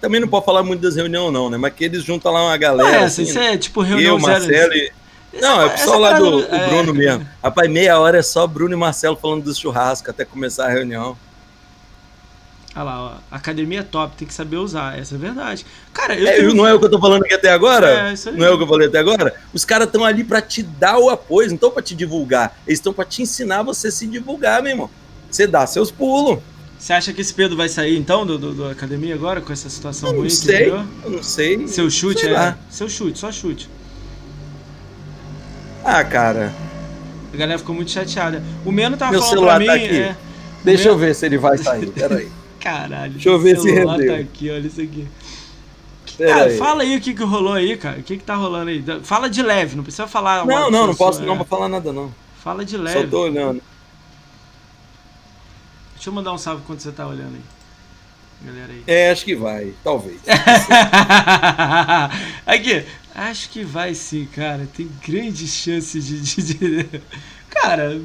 Também 0.00 0.20
não 0.20 0.28
pode 0.28 0.44
falar 0.44 0.62
muito 0.62 0.80
das 0.80 0.96
reuniões, 0.96 1.32
não, 1.32 1.50
né? 1.50 1.56
Mas 1.56 1.74
que 1.74 1.84
eles 1.84 2.02
juntam 2.02 2.32
lá 2.32 2.46
uma 2.46 2.56
galera. 2.56 2.96
É, 2.96 3.04
assim, 3.04 3.22
isso 3.22 3.38
é 3.38 3.56
tipo 3.56 3.80
reunião 3.80 4.16
eu, 4.16 4.20
Marcelo 4.20 4.74
e. 4.74 4.92
Não, 5.40 5.62
é 5.62 5.68
pessoal 5.68 6.00
lá 6.00 6.18
do 6.18 6.42
é... 6.44 6.68
Bruno 6.68 6.94
mesmo. 6.94 7.28
Rapaz, 7.42 7.70
meia 7.70 7.98
hora 7.98 8.18
é 8.18 8.22
só 8.22 8.46
Bruno 8.46 8.74
e 8.74 8.76
Marcelo 8.76 9.16
falando 9.16 9.44
do 9.44 9.54
churrasco 9.54 10.10
até 10.10 10.24
começar 10.24 10.66
a 10.66 10.70
reunião. 10.70 11.16
Olha 12.74 12.84
lá, 12.84 13.00
ó. 13.00 13.34
Academia 13.34 13.82
top, 13.82 14.16
tem 14.16 14.28
que 14.28 14.34
saber 14.34 14.56
usar. 14.56 14.98
Essa 14.98 15.14
é 15.14 15.18
verdade. 15.18 15.64
Cara, 15.92 16.14
eu. 16.14 16.26
É, 16.26 16.36
tenho... 16.36 16.54
Não 16.54 16.66
é 16.66 16.74
o 16.74 16.78
que 16.78 16.84
eu 16.84 16.90
tô 16.90 17.00
falando 17.00 17.24
aqui 17.24 17.34
até 17.34 17.50
agora? 17.50 18.10
É, 18.10 18.12
isso 18.12 18.28
aí. 18.28 18.36
Não 18.36 18.46
é 18.46 18.50
o 18.50 18.56
que 18.56 18.64
eu 18.64 18.68
falei 18.68 18.88
até 18.88 18.98
agora? 18.98 19.34
Os 19.52 19.64
caras 19.64 19.86
estão 19.86 20.04
ali 20.04 20.22
para 20.22 20.40
te 20.40 20.62
dar 20.62 20.98
o 20.98 21.10
apoio, 21.10 21.48
não 21.48 21.54
estão 21.54 21.70
pra 21.70 21.82
te 21.82 21.94
divulgar. 21.94 22.58
Eles 22.66 22.78
estão 22.78 22.92
para 22.92 23.04
te 23.04 23.22
ensinar 23.22 23.62
você 23.62 23.90
se 23.90 24.06
divulgar, 24.06 24.62
meu 24.62 24.72
irmão. 24.72 24.90
Você 25.30 25.46
dá 25.46 25.66
seus 25.66 25.90
pulos. 25.90 26.38
Você 26.78 26.92
acha 26.92 27.12
que 27.12 27.20
esse 27.20 27.34
Pedro 27.34 27.56
vai 27.56 27.68
sair 27.68 27.98
então 27.98 28.24
do, 28.24 28.38
do, 28.38 28.54
do 28.54 28.64
academia 28.66 29.14
agora 29.14 29.40
com 29.40 29.52
essa 29.52 29.68
situação 29.68 30.10
eu 30.10 30.16
ruim? 30.16 30.28
Não 30.28 30.30
sei, 30.30 30.70
eu 30.70 31.10
não 31.10 31.22
sei. 31.22 31.68
Seu 31.68 31.90
chute 31.90 32.20
sei 32.20 32.30
é. 32.30 32.32
Lá. 32.34 32.58
Seu 32.70 32.88
chute, 32.88 33.18
só 33.18 33.32
chute. 33.32 33.68
Ah, 35.84 36.04
cara. 36.04 36.52
A 37.32 37.36
galera 37.36 37.58
ficou 37.58 37.74
muito 37.74 37.90
chateada. 37.90 38.42
O 38.64 38.70
Meno 38.70 38.96
tava 38.96 39.12
Meu 39.12 39.20
falando 39.20 39.34
celular 39.34 39.54
pra 39.56 39.60
mim. 39.60 39.66
Tá 39.66 39.74
aqui. 39.74 40.00
É... 40.00 40.16
Deixa 40.62 40.84
Meno... 40.84 40.94
eu 40.94 40.98
ver 40.98 41.14
se 41.14 41.26
ele 41.26 41.38
vai 41.38 41.58
sair. 41.58 41.90
Peraí. 41.90 42.28
Caralho. 42.60 43.12
Deixa 43.12 43.28
eu 43.28 43.38
ver 43.38 43.58
se 43.58 43.70
rendeu. 43.70 44.14
tá 44.14 44.20
aqui, 44.20 44.50
olha 44.50 44.66
isso 44.66 44.80
aqui. 44.80 45.06
Cara, 46.18 46.44
aí. 46.44 46.56
fala 46.56 46.82
aí 46.82 46.96
o 46.96 47.00
que, 47.00 47.14
que 47.14 47.22
rolou 47.22 47.52
aí, 47.52 47.76
cara. 47.76 48.00
O 48.00 48.02
que, 48.02 48.16
que 48.16 48.24
tá 48.24 48.34
rolando 48.34 48.70
aí? 48.70 48.84
Fala 49.02 49.30
de 49.30 49.42
leve, 49.42 49.76
não 49.76 49.84
precisa 49.84 50.08
falar. 50.08 50.44
Não, 50.44 50.70
não, 50.70 50.86
não 50.88 50.94
posso 50.94 51.22
é. 51.22 51.26
não 51.26 51.36
pra 51.36 51.44
falar 51.44 51.68
nada, 51.68 51.92
não. 51.92 52.12
Fala 52.42 52.64
de 52.64 52.76
leve. 52.76 53.02
Só 53.02 53.06
tô 53.06 53.22
olhando. 53.22 53.62
Deixa 55.94 56.10
eu 56.10 56.12
mandar 56.14 56.32
um 56.32 56.38
salve 56.38 56.62
quando 56.66 56.80
você 56.80 56.90
tá 56.90 57.06
olhando 57.06 57.34
aí. 57.34 57.42
Galera 58.40 58.72
aí. 58.72 58.84
É, 58.86 59.10
acho 59.10 59.24
que 59.24 59.34
vai, 59.34 59.74
talvez. 59.82 60.20
Aqui, 62.46 62.84
acho 63.14 63.50
que 63.50 63.64
vai 63.64 63.94
sim, 63.94 64.26
cara. 64.26 64.68
Tem 64.76 64.88
grandes 65.06 65.50
chances 65.50 66.06
de. 66.06 66.20
de, 66.20 66.54
de... 66.54 67.02
Cara, 67.50 68.00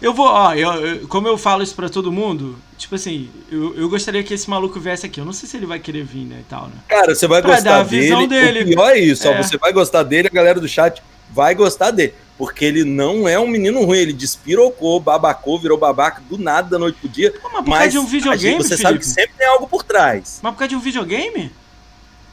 eu 0.00 0.14
vou, 0.14 0.26
ó, 0.26 0.54
eu, 0.54 0.72
eu, 0.72 1.08
como 1.08 1.28
eu 1.28 1.36
falo 1.36 1.62
isso 1.62 1.74
pra 1.74 1.88
todo 1.88 2.10
mundo, 2.10 2.58
tipo 2.78 2.94
assim, 2.94 3.28
eu, 3.50 3.74
eu 3.76 3.88
gostaria 3.88 4.22
que 4.22 4.32
esse 4.32 4.48
maluco 4.48 4.80
viesse 4.80 5.06
aqui. 5.06 5.20
Eu 5.20 5.24
não 5.24 5.32
sei 5.32 5.48
se 5.48 5.56
ele 5.56 5.66
vai 5.66 5.78
querer 5.78 6.04
vir, 6.04 6.24
né, 6.24 6.38
e 6.40 6.44
tal, 6.48 6.66
né? 6.66 6.74
Cara, 6.88 7.14
você 7.14 7.26
vai 7.26 7.42
pra 7.42 7.54
gostar 7.54 7.82
dele. 7.84 8.26
dele. 8.26 8.62
O 8.62 8.66
pior 8.74 8.90
é 8.90 8.98
isso, 8.98 9.26
é. 9.26 9.30
Ó, 9.38 9.42
você 9.42 9.56
vai 9.58 9.72
gostar 9.72 10.02
dele, 10.02 10.28
a 10.28 10.34
galera 10.34 10.60
do 10.60 10.68
chat 10.68 11.02
vai 11.30 11.54
gostar 11.54 11.90
dele. 11.90 12.14
Porque 12.36 12.64
ele 12.64 12.84
não 12.84 13.28
é 13.28 13.38
um 13.38 13.46
menino 13.46 13.84
ruim, 13.84 13.98
ele 13.98 14.12
despirocou, 14.14 14.98
babacou, 14.98 15.58
virou 15.58 15.76
babaca 15.76 16.22
do 16.28 16.38
nada 16.38 16.70
da 16.70 16.78
noite 16.78 16.98
pro 16.98 17.08
dia. 17.08 17.34
Mas 17.42 17.64
por 17.64 17.72
causa 17.72 17.88
de 17.88 17.98
um 17.98 18.06
videogame, 18.06 18.52
gente, 18.54 18.62
Você 18.62 18.76
Felipe? 18.78 18.82
sabe 18.82 18.98
que 18.98 19.06
sempre 19.06 19.32
tem 19.36 19.46
algo 19.46 19.68
por 19.68 19.82
trás. 19.82 20.40
Mas 20.42 20.52
por 20.52 20.58
causa 20.60 20.70
de 20.70 20.76
um 20.76 20.80
videogame? 20.80 21.52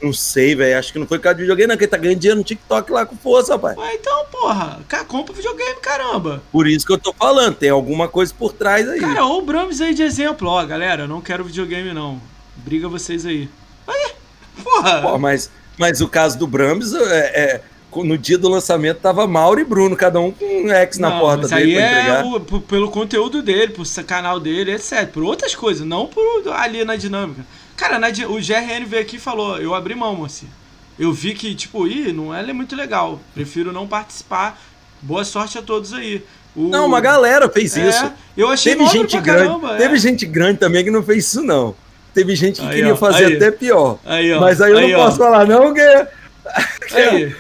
Não 0.01 0.13
sei, 0.13 0.55
velho. 0.55 0.77
Acho 0.77 0.93
que 0.93 0.99
não 0.99 1.07
foi 1.07 1.17
por 1.17 1.23
causa 1.23 1.35
de 1.35 1.41
videogame, 1.41 1.67
não. 1.67 1.77
Que 1.77 1.83
ele 1.83 1.91
tá 1.91 1.97
ganhando 1.97 2.19
dinheiro 2.19 2.37
no 2.37 2.43
TikTok 2.43 2.91
lá 2.91 3.05
com 3.05 3.15
força, 3.15 3.53
rapaz. 3.53 3.77
Ué, 3.77 3.95
então, 3.95 4.25
porra. 4.31 4.79
Cara, 4.87 5.05
compra 5.05 5.33
videogame, 5.33 5.79
caramba. 5.81 6.43
Por 6.51 6.67
isso 6.67 6.85
que 6.85 6.93
eu 6.93 6.97
tô 6.97 7.13
falando. 7.13 7.55
Tem 7.55 7.69
alguma 7.69 8.07
coisa 8.07 8.33
por 8.37 8.53
trás 8.53 8.87
aí. 8.87 8.99
Cara, 8.99 9.25
ou 9.25 9.39
o 9.39 9.41
Brams 9.41 9.81
aí 9.81 9.93
de 9.93 10.03
exemplo. 10.03 10.47
Ó, 10.47 10.63
galera, 10.65 11.07
não 11.07 11.21
quero 11.21 11.43
videogame, 11.43 11.93
não. 11.93 12.21
Briga 12.55 12.87
vocês 12.87 13.25
aí. 13.25 13.49
Aí, 13.87 14.11
porra. 14.63 15.01
Pô, 15.01 15.17
mas, 15.17 15.49
mas 15.77 16.01
o 16.01 16.07
caso 16.07 16.37
do 16.37 16.45
Brams 16.45 16.93
é, 16.93 17.41
é 17.41 17.61
no 17.95 18.17
dia 18.17 18.37
do 18.37 18.49
lançamento 18.49 18.99
tava 18.99 19.25
Mauro 19.25 19.59
e 19.59 19.63
Bruno, 19.63 19.95
cada 19.95 20.19
um 20.19 20.31
com 20.31 20.45
um 20.45 20.69
X 20.69 20.97
na 20.97 21.19
porta 21.19 21.45
isso 21.45 21.55
dele. 21.55 21.77
Aí 21.77 22.07
é 22.09 22.23
o, 22.23 22.39
pelo 22.61 22.91
conteúdo 22.91 23.41
dele, 23.41 23.73
pro 23.73 23.83
canal 24.05 24.39
dele, 24.39 24.73
etc. 24.73 25.07
Por 25.07 25.23
outras 25.23 25.55
coisas, 25.55 25.85
não 25.85 26.05
por 26.05 26.23
ali 26.53 26.83
na 26.83 26.95
dinâmica. 26.95 27.45
Cara, 27.77 27.99
na, 27.99 28.07
o 28.07 28.39
GRN 28.39 28.85
veio 28.85 29.03
aqui 29.03 29.15
e 29.15 29.19
falou: 29.19 29.57
eu 29.57 29.73
abri 29.73 29.95
mão, 29.95 30.15
moça. 30.15 30.45
Eu 30.99 31.13
vi 31.13 31.35
que, 31.35 31.53
tipo, 31.53 31.87
ih, 31.87 32.11
não 32.11 32.33
é 32.33 32.51
muito 32.51 32.75
legal. 32.75 33.19
Prefiro 33.33 33.71
não 33.71 33.87
participar. 33.87 34.59
Boa 34.99 35.23
sorte 35.23 35.59
a 35.59 35.61
todos 35.61 35.93
aí. 35.93 36.25
O... 36.55 36.69
Não, 36.69 36.87
uma 36.87 36.99
galera 36.99 37.47
fez 37.47 37.77
é, 37.77 37.87
isso. 37.87 38.11
Eu 38.35 38.49
achei 38.49 38.75
teve 38.75 38.89
gente 38.89 39.19
grande, 39.21 39.47
caramba, 39.47 39.75
é. 39.75 39.77
Teve 39.77 39.97
gente 39.99 40.25
grande 40.25 40.57
também 40.57 40.83
que 40.83 40.89
não 40.89 41.03
fez 41.03 41.25
isso, 41.25 41.43
não. 41.43 41.75
Teve 42.15 42.35
gente 42.35 42.59
que 42.59 42.67
aí, 42.67 42.73
queria 42.73 42.93
ó, 42.93 42.97
fazer 42.97 43.25
aí. 43.25 43.35
até 43.35 43.51
pior. 43.51 43.99
Aí, 44.03 44.33
ó, 44.33 44.39
Mas 44.41 44.59
aí 44.59 44.71
eu 44.71 44.81
não 44.81 44.99
ó. 44.99 45.05
posso 45.05 45.17
falar, 45.17 45.45
não, 45.45 45.61
porque. 45.67 46.07
Aí. 46.93 47.35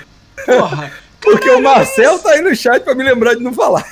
Porra. 0.45 0.91
Porque 1.19 1.49
o 1.49 1.61
Marcel 1.61 2.19
tá 2.19 2.31
aí 2.31 2.41
no 2.41 2.55
chat 2.55 2.83
pra 2.83 2.95
me 2.95 3.03
lembrar 3.03 3.33
de 3.33 3.43
não 3.43 3.51
falar. 3.51 3.85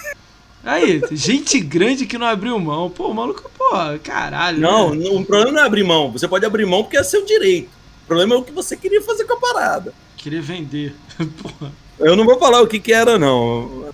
Aí, 0.66 1.00
gente 1.12 1.60
grande 1.60 2.06
que 2.08 2.18
não 2.18 2.26
abriu 2.26 2.58
mão. 2.60 2.90
Pô, 2.90 3.14
maluco, 3.14 3.50
pô, 3.56 3.70
caralho. 4.04 4.60
Não, 4.60 4.96
né? 4.96 5.08
o 5.10 5.24
problema 5.24 5.52
não 5.52 5.60
é 5.62 5.66
abrir 5.66 5.84
mão. 5.84 6.12
Você 6.12 6.28
pode 6.28 6.44
abrir 6.46 6.66
mão 6.66 6.84
porque 6.84 6.98
é 6.98 7.04
seu 7.04 7.24
direito. 7.24 7.70
O 8.04 8.08
problema 8.08 8.34
é 8.36 8.38
o 8.40 8.44
que 8.44 8.52
você 8.52 8.76
queria 8.76 9.02
fazer 9.02 9.26
com 9.26 9.34
a 9.34 9.40
parada. 9.40 9.94
Queria 10.18 10.42
vender. 10.42 10.96
Porra. 11.42 11.72
Eu 12.00 12.16
não 12.16 12.26
vou 12.26 12.38
falar 12.40 12.62
o 12.62 12.68
que 12.68 12.80
que 12.80 12.92
era, 12.92 13.18
não. 13.20 13.90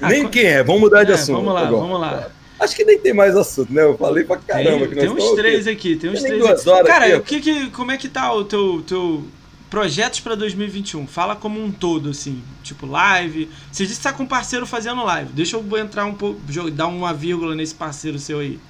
Ah, 0.00 0.08
nem 0.08 0.26
quem 0.28 0.44
é, 0.44 0.62
vamos 0.64 0.80
mudar 0.82 1.04
de 1.04 1.12
É, 1.12 1.14
assunto. 1.14 1.36
vamos 1.36 1.54
lá, 1.54 1.60
agora. 1.68 1.82
vamos 1.82 2.00
lá. 2.00 2.28
Acho 2.58 2.74
que 2.76 2.84
nem 2.84 2.98
tem 2.98 3.12
mais 3.12 3.36
assunto, 3.36 3.72
né? 3.72 3.82
Eu 3.82 3.96
falei 3.96 4.24
pra 4.24 4.36
caramba. 4.36 4.78
Tem, 4.80 4.88
que 4.88 4.94
tem 4.96 5.08
uns 5.08 5.30
três 5.32 5.66
aqui. 5.66 5.96
tem 5.96 6.10
uns 6.10 6.20
Tem 6.22 6.30
três 6.32 6.44
aqui. 6.44 6.68
horas 6.68 6.86
Cara, 6.86 7.06
aqui, 7.06 7.14
o 7.16 7.22
que 7.22 7.40
que, 7.40 7.70
como 7.70 7.90
é 7.92 7.96
que 7.96 8.08
tá 8.08 8.32
o 8.32 8.44
teu, 8.44 8.82
teu 8.86 9.24
projetos 9.72 10.20
pra 10.20 10.34
2021? 10.34 11.06
Fala 11.06 11.34
como 11.34 11.58
um 11.64 11.72
todo, 11.72 12.10
assim, 12.10 12.42
tipo 12.62 12.84
live. 12.84 13.48
Você 13.72 13.86
disse 13.86 13.96
que 13.96 14.02
tá 14.02 14.12
com 14.12 14.24
um 14.24 14.26
parceiro 14.26 14.66
fazendo 14.66 15.02
live. 15.02 15.32
Deixa 15.32 15.56
eu 15.56 15.78
entrar 15.78 16.04
um 16.04 16.12
pouco, 16.12 16.38
dar 16.70 16.88
uma 16.88 17.14
vírgula 17.14 17.54
nesse 17.54 17.74
parceiro 17.74 18.18
seu 18.18 18.40
aí. 18.40 18.60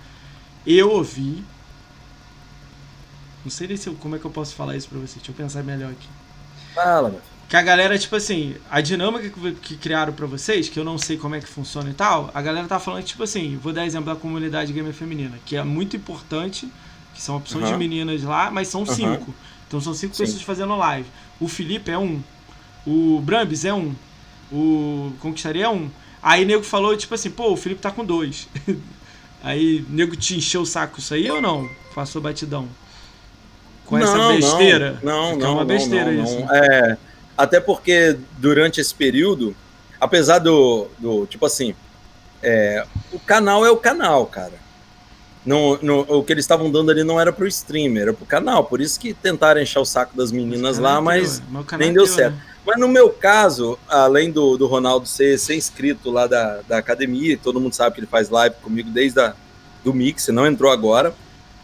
Eu 0.65 0.93
ouvi. 0.93 1.43
Não 3.45 3.51
sei 3.51 3.67
nem 3.67 3.77
se 3.77 3.89
eu- 3.89 3.95
como 3.95 4.15
é 4.15 4.19
que 4.21 4.25
eu 4.25 4.31
posso 4.31 4.55
falar 4.55 4.77
isso 4.77 4.89
pra 4.89 5.01
você. 5.01 5.17
Deixa 5.17 5.33
eu 5.33 5.35
pensar 5.35 5.65
melhor 5.65 5.91
aqui. 5.91 6.07
Fala, 6.73 7.09
meu. 7.11 7.21
Que 7.49 7.57
a 7.57 7.63
galera, 7.63 7.99
tipo 7.99 8.15
assim, 8.15 8.55
a 8.71 8.81
dinâmica 8.81 9.29
que, 9.29 9.53
que 9.55 9.77
criaram 9.77 10.13
pra 10.13 10.27
vocês, 10.29 10.69
que 10.69 10.79
eu 10.79 10.85
não 10.85 10.97
sei 10.99 11.17
como 11.19 11.35
é 11.35 11.41
que 11.41 11.49
funciona 11.49 11.91
e 11.91 11.95
tal, 11.95 12.31
a 12.33 12.41
galera 12.41 12.69
tá 12.69 12.79
falando 12.79 13.03
que, 13.03 13.09
tipo 13.09 13.25
assim, 13.25 13.57
vou 13.61 13.73
dar 13.73 13.85
exemplo 13.85 14.15
da 14.15 14.19
comunidade 14.19 14.73
gamer 14.73 14.93
feminina, 14.95 15.37
que 15.45 15.57
é 15.57 15.65
muito 15.65 15.97
importante, 15.97 16.71
que 17.13 17.21
são 17.21 17.37
opções 17.37 17.65
de 17.65 17.71
Aham. 17.73 17.79
meninas 17.79 18.23
lá, 18.23 18.53
mas 18.53 18.69
são 18.69 18.83
Aham. 18.85 18.95
cinco. 18.95 19.35
Então 19.73 19.81
são 19.81 19.95
cinco 19.95 20.15
Sim. 20.15 20.25
pessoas 20.25 20.43
fazendo 20.43 20.77
live. 20.77 21.09
O 21.41 21.49
Felipe 21.49 21.91
é 21.91 21.97
um, 21.97 22.21
o 22.87 23.23
Brambis 23.25 23.65
é 23.65 23.73
um, 23.73 23.95
o 24.53 25.15
Conquistaria 25.19 25.65
é 25.65 25.69
um. 25.71 25.89
Aí 26.23 26.45
o 26.45 26.47
nego 26.47 26.63
falou, 26.63 26.95
tipo 26.95 27.15
assim, 27.15 27.31
pô, 27.31 27.51
o 27.51 27.57
Felipe 27.57 27.81
tá 27.81 27.91
com 27.91 28.05
dois. 28.05 28.49
Aí 29.43 29.83
nego 29.89 30.15
te 30.15 30.37
encheu 30.37 30.61
o 30.61 30.67
saco 30.67 31.01
isso 31.01 31.15
aí 31.15 31.29
ou 31.29 31.41
não? 31.41 31.69
Passou 31.95 32.23
batidão? 32.23 32.69
Com 33.87 33.99
essa 33.99 34.17
Não, 34.17 34.37
besteira? 34.37 35.01
Não, 35.03 35.13
não, 35.13 35.29
Porque 35.31 35.43
não. 35.43 35.49
é 35.49 35.51
uma 35.51 35.61
não, 35.61 35.67
besteira 35.67 36.13
não, 36.13 36.23
isso. 36.23 36.39
não. 36.39 36.55
É, 36.55 36.99
até 37.37 37.59
porque 37.59 38.17
durante 38.39 38.81
esse 38.81 38.95
período, 38.95 39.57
apesar 39.99 40.39
do, 40.39 40.87
do 40.97 41.27
tipo 41.27 41.45
assim, 41.45 41.75
é, 42.41 42.87
o 43.11 43.19
canal 43.19 43.67
é 43.67 43.71
o 43.71 43.77
canal, 43.77 44.27
cara. 44.27 44.53
Não, 45.45 45.79
não- 45.83 46.01
o 46.01 46.23
que 46.23 46.33
eles 46.33 46.45
estavam 46.45 46.71
dando 46.71 46.91
ali 46.91 47.03
não 47.03 47.21
era 47.21 47.33
pro 47.33 47.47
streamer, 47.47 48.03
era 48.03 48.13
pro 48.13 48.25
canal. 48.25 48.65
Por 48.65 48.81
isso 48.81 48.99
que 48.99 49.13
tentaram 49.13 49.61
encher 49.61 49.81
o 49.81 49.85
saco 49.85 50.17
das 50.17 50.31
meninas 50.31 50.79
lá, 50.79 50.99
é 50.99 51.01
mas 51.01 51.39
teu, 51.41 51.51
meu 51.51 51.65
canal 51.65 51.81
nem 51.81 51.91
é 51.91 51.93
deu 51.93 52.05
teu, 52.05 52.15
certo. 52.15 52.35
né? 52.35 52.43
Mas 52.65 52.79
no 52.79 52.87
meu 52.87 53.11
caso, 53.11 53.77
além 53.89 54.31
do, 54.31 54.57
do 54.57 54.67
Ronaldo 54.67 55.07
ser, 55.07 55.37
ser 55.39 55.57
inscrito 55.57 56.11
lá 56.11 56.29
da, 56.29 56.61
da 56.69 56.79
academia, 56.79 57.37
todo 57.37 57.61
mundo 57.61 57.75
sabe 57.75 57.95
que 57.95 58.01
ele 58.01 58.07
faz 58.07 58.29
live 58.29 58.55
comigo 58.63 58.89
desde 58.89 59.19
a, 59.19 59.35
do 59.83 59.93
Mix, 59.93 60.29
não 60.29 60.47
entrou 60.47 60.71
agora. 60.71 61.13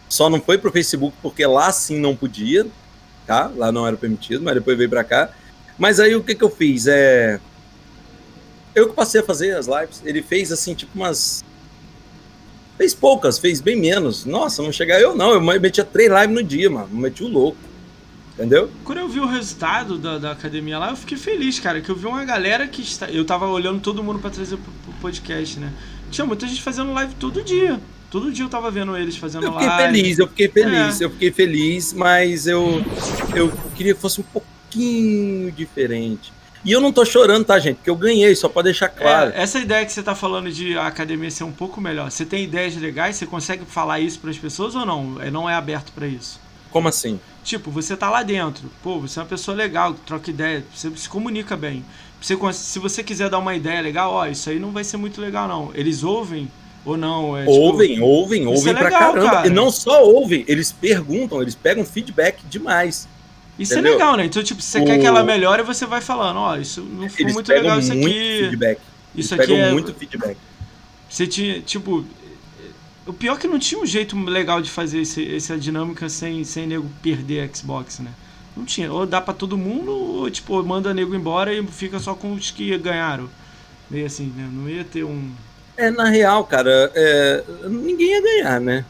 Só 0.09 0.29
não 0.29 0.41
foi 0.41 0.59
pro 0.59 0.73
Facebook 0.73 1.17
porque 1.23 1.47
lá 1.47 1.71
sim 1.71 2.01
não 2.01 2.17
podia, 2.17 2.67
tá? 3.27 3.51
Lá 3.55 3.71
não 3.71 3.87
era 3.87 3.97
permitido, 3.97 4.43
mas 4.43 4.55
depois 4.55 4.77
veio 4.77 4.91
pra 4.91 5.05
cá. 5.05 5.31
Mas 5.79 6.01
aí 6.01 6.17
o 6.17 6.25
que 6.25 6.35
que 6.35 6.43
eu 6.43 6.51
fiz? 6.51 6.87
É... 6.89 7.39
Eu 8.75 8.89
que 8.89 8.95
passei 8.95 9.21
a 9.21 9.25
fazer 9.25 9.57
as 9.57 9.67
lives. 9.67 10.03
Ele 10.05 10.23
fez 10.23 10.51
assim, 10.51 10.75
tipo 10.75 10.93
umas. 10.99 11.45
Fez 12.79 12.95
poucas, 12.95 13.39
fez 13.39 13.61
bem 13.61 13.77
menos. 13.77 14.25
Nossa, 14.25 14.63
não 14.63 14.73
chegar 14.73 15.01
eu 15.01 15.15
não. 15.15 15.33
Eu 15.33 15.41
metia 15.61 15.85
três 15.85 16.09
lives 16.11 16.35
no 16.35 16.43
dia, 16.43 16.71
mano. 16.71 16.89
Meti 16.93 17.23
o 17.25 17.29
louco. 17.29 17.59
Entendeu? 18.35 18.71
Quando 18.85 18.99
eu 18.99 19.09
vi 19.09 19.19
o 19.19 19.27
resultado 19.27 19.99
da, 19.99 20.17
da 20.17 20.31
academia 20.31 20.79
lá, 20.79 20.91
eu 20.91 20.97
fiquei 20.97 21.19
feliz, 21.19 21.59
cara, 21.59 21.81
que 21.81 21.91
eu 21.91 21.97
vi 21.97 22.07
uma 22.07 22.25
galera 22.25 22.69
que 22.69 22.81
está. 22.81 23.11
Eu 23.11 23.25
tava 23.25 23.49
olhando 23.49 23.81
todo 23.81 24.01
mundo 24.03 24.21
pra 24.21 24.31
trazer 24.31 24.57
pro, 24.57 24.71
pro 24.85 24.93
podcast, 25.01 25.59
né? 25.59 25.73
Tinha 26.09 26.25
muita 26.25 26.47
gente 26.47 26.63
fazendo 26.63 26.93
live 26.93 27.15
todo 27.17 27.43
dia. 27.43 27.81
Todo 28.11 28.31
dia 28.33 28.45
eu 28.45 28.49
tava 28.49 28.71
vendo 28.71 28.97
eles 28.97 29.17
fazendo 29.17 29.45
Eu 29.45 29.53
fiquei 29.53 29.67
live. 29.67 29.99
feliz, 29.99 30.19
eu 30.21 30.29
fiquei 30.29 30.49
feliz, 30.49 31.01
É. 31.01 31.05
eu 31.05 31.11
fiquei 31.11 31.33
feliz, 31.33 31.93
mas 31.93 32.47
eu, 32.47 32.83
eu 33.35 33.53
queria 33.75 33.93
que 33.95 34.01
fosse 34.01 34.21
um 34.21 34.25
pouquinho 34.25 35.51
diferente. 35.53 36.33
E 36.65 36.73
eu 36.73 36.81
não 36.81 36.93
tô 36.93 37.05
chorando, 37.05 37.45
tá, 37.45 37.59
gente? 37.59 37.77
Porque 37.77 37.91
eu 37.91 37.97
ganhei, 37.97 38.35
só 38.35 38.49
pra 38.49 38.63
deixar 38.63 38.89
claro. 38.89 39.33
É, 39.33 39.43
essa 39.43 39.59
ideia 39.59 39.87
que 39.87 39.93
você 39.93 40.03
tá 40.03 40.15
falando 40.15 40.51
de 40.51 40.77
a 40.77 40.87
academia 40.87 41.31
ser 41.31 41.45
um 41.45 41.53
pouco 41.53 41.81
melhor, 41.81 42.11
você 42.11 42.25
tem 42.25 42.45
ideias 42.45 42.77
legais? 42.77 43.17
Você 43.17 43.27
consegue 43.27 43.65
falar 43.65 44.01
isso 44.01 44.19
pras 44.19 44.37
pessoas 44.39 44.75
ou 44.75 44.85
não? 44.85 45.21
É, 45.21 45.31
Não 45.31 45.49
é 45.49 45.55
aberto 45.55 45.93
pra 45.93 46.07
isso? 46.07 46.41
Como 46.71 46.89
assim? 46.89 47.21
Tipo, 47.43 47.71
você 47.71 47.97
tá 47.97 48.11
lá 48.11 48.23
dentro, 48.23 48.71
pô, 48.83 49.01
você 49.01 49.19
é 49.19 49.23
uma 49.23 49.29
pessoa 49.29 49.57
legal, 49.57 49.95
troca 49.95 50.29
ideia, 50.31 50.65
você 50.75 50.91
se 50.97 51.09
comunica 51.09 51.57
bem. 51.57 51.83
Você, 52.21 52.37
se 52.53 52.79
você 52.79 53.03
quiser 53.03 53.31
dar 53.31 53.39
uma 53.39 53.55
ideia 53.55 53.81
legal, 53.81 54.13
ó, 54.13 54.27
isso 54.27 54.51
aí 54.51 54.59
não 54.59 54.71
vai 54.73 54.85
ser 54.85 54.97
muito 54.99 55.21
legal 55.21 55.49
não. 55.49 55.71
Eles 55.75 56.03
ouvem, 56.03 56.51
Ou 56.85 56.97
não? 56.97 57.37
É, 57.37 57.41
tipo, 57.41 57.53
ouvem, 57.53 58.01
ouvem, 58.01 58.47
ouvem 58.47 58.73
é 58.73 58.77
pra 58.77 58.85
legal, 58.85 59.13
caramba. 59.15 59.31
Cara. 59.31 59.47
E 59.47 59.51
não 59.51 59.71
só 59.71 60.05
ouvem, 60.05 60.45
eles 60.49 60.73
perguntam, 60.73 61.41
eles 61.41 61.55
pegam 61.55 61.85
feedback 61.85 62.45
demais. 62.49 63.09
Isso 63.59 63.75
é 63.75 63.77
entendeu? 63.77 63.93
é 63.93 63.97
legal, 63.97 64.17
né? 64.17 64.25
Então, 64.25 64.43
tipo, 64.43 64.63
se 64.63 64.71
você 64.71 64.81
o... 64.81 64.85
quer 64.85 64.99
que 64.99 65.07
ela 65.07 65.25
melhore, 65.25 65.63
você 65.63 65.85
vai 65.85 66.01
falando, 66.01 66.37
ó, 66.39 66.53
oh, 66.53 66.57
isso 66.57 66.83
não 66.83 67.09
ficou 67.09 67.33
muito 67.33 67.49
legal 67.49 67.79
isso 67.79 67.95
muito 67.95 68.07
aqui. 68.07 68.39
Feedback. 68.41 68.81
Isso 69.15 69.35
eles 69.35 69.45
aqui 69.45 69.53
pegam 69.53 69.67
é... 69.67 69.73
muito 69.73 69.95
feedback. 69.95 70.37
Você 71.09 71.27
tinha, 71.27 71.61
tipo, 71.61 72.05
o 73.07 73.13
pior 73.13 73.37
é 73.37 73.41
que 73.41 73.49
não 73.49 73.59
tinha 73.59 73.81
um 73.81 73.87
jeito 73.87 74.17
legal 74.25 74.61
de 74.61 74.71
fazer 74.71 75.01
esse, 75.01 75.35
essa 75.35 75.57
dinâmica 75.57 76.09
sem, 76.09 76.45
sem 76.45 76.67
nego 76.67 76.89
perder 77.03 77.49
a 77.49 77.55
Xbox, 77.55 78.01
né? 78.01 78.11
Não 78.55 78.65
tinha. 78.65 78.93
Ou 78.93 79.07
dá 79.07 79.21
para 79.21 79.33
todo 79.33 79.57
mundo, 79.57 79.91
ou 79.93 80.31
tipo, 80.31 80.63
manda 80.63 80.93
nego 80.93 81.15
embora 81.15 81.53
e 81.53 81.67
fica 81.67 81.99
só 81.99 82.15
com 82.15 82.35
os 82.35 82.51
que 82.51 82.77
ganharam. 82.77 83.29
Meio 83.91 84.05
assim, 84.05 84.33
né? 84.37 84.49
Não 84.53 84.69
ia 84.69 84.85
ter 84.85 85.05
um. 85.05 85.31
É, 85.77 85.91
na 85.91 86.09
real, 86.09 86.45
cara, 86.45 86.93
é, 86.95 87.45
ninguém 87.69 88.11
ia 88.11 88.23
ganhar, 88.23 88.61
né? 88.61 88.85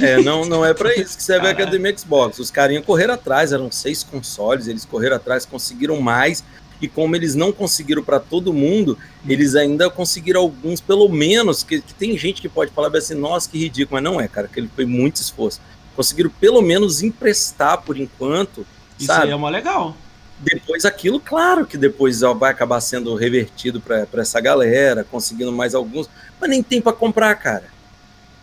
É, 0.00 0.20
não, 0.22 0.44
não 0.44 0.64
é 0.64 0.74
para 0.74 0.94
isso 0.94 1.16
que 1.16 1.22
serve 1.22 1.46
a 1.46 1.50
Academia 1.50 1.96
Xbox. 1.96 2.38
Os 2.38 2.50
carinhas 2.50 2.84
correram 2.84 3.14
atrás, 3.14 3.52
eram 3.52 3.70
seis 3.70 4.02
consoles, 4.02 4.66
eles 4.66 4.84
correram 4.84 5.16
atrás, 5.16 5.46
conseguiram 5.46 6.00
mais. 6.00 6.44
E 6.80 6.86
como 6.86 7.16
eles 7.16 7.34
não 7.34 7.50
conseguiram 7.50 8.04
para 8.04 8.20
todo 8.20 8.52
mundo, 8.52 8.96
eles 9.26 9.56
ainda 9.56 9.90
conseguiram 9.90 10.40
alguns, 10.42 10.80
pelo 10.80 11.08
menos, 11.08 11.64
que, 11.64 11.80
que, 11.80 11.92
tem 11.92 12.16
gente 12.16 12.40
que 12.40 12.48
pode 12.48 12.70
falar 12.70 12.96
assim, 12.96 13.14
nossa, 13.14 13.50
que 13.50 13.58
ridículo, 13.58 14.00
mas 14.00 14.04
não 14.04 14.20
é, 14.20 14.28
cara, 14.28 14.46
que 14.46 14.60
ele 14.60 14.70
foi 14.74 14.84
muito 14.84 15.16
esforço. 15.16 15.60
Conseguiram 15.96 16.30
pelo 16.30 16.62
menos 16.62 17.02
emprestar 17.02 17.82
por 17.82 17.98
enquanto. 17.98 18.64
Isso 18.96 19.08
sabe? 19.08 19.24
aí 19.24 19.30
é 19.30 19.34
uma 19.34 19.50
legal. 19.50 19.96
Depois 20.38 20.84
aquilo, 20.84 21.18
claro 21.18 21.66
que 21.66 21.76
depois 21.76 22.20
vai 22.20 22.52
acabar 22.52 22.80
sendo 22.80 23.12
revertido 23.16 23.80
para 23.80 24.06
essa 24.14 24.40
galera, 24.40 25.02
conseguindo 25.02 25.50
mais 25.50 25.74
alguns, 25.74 26.08
mas 26.40 26.48
nem 26.48 26.62
tem 26.62 26.80
para 26.80 26.92
comprar, 26.92 27.34
cara. 27.34 27.64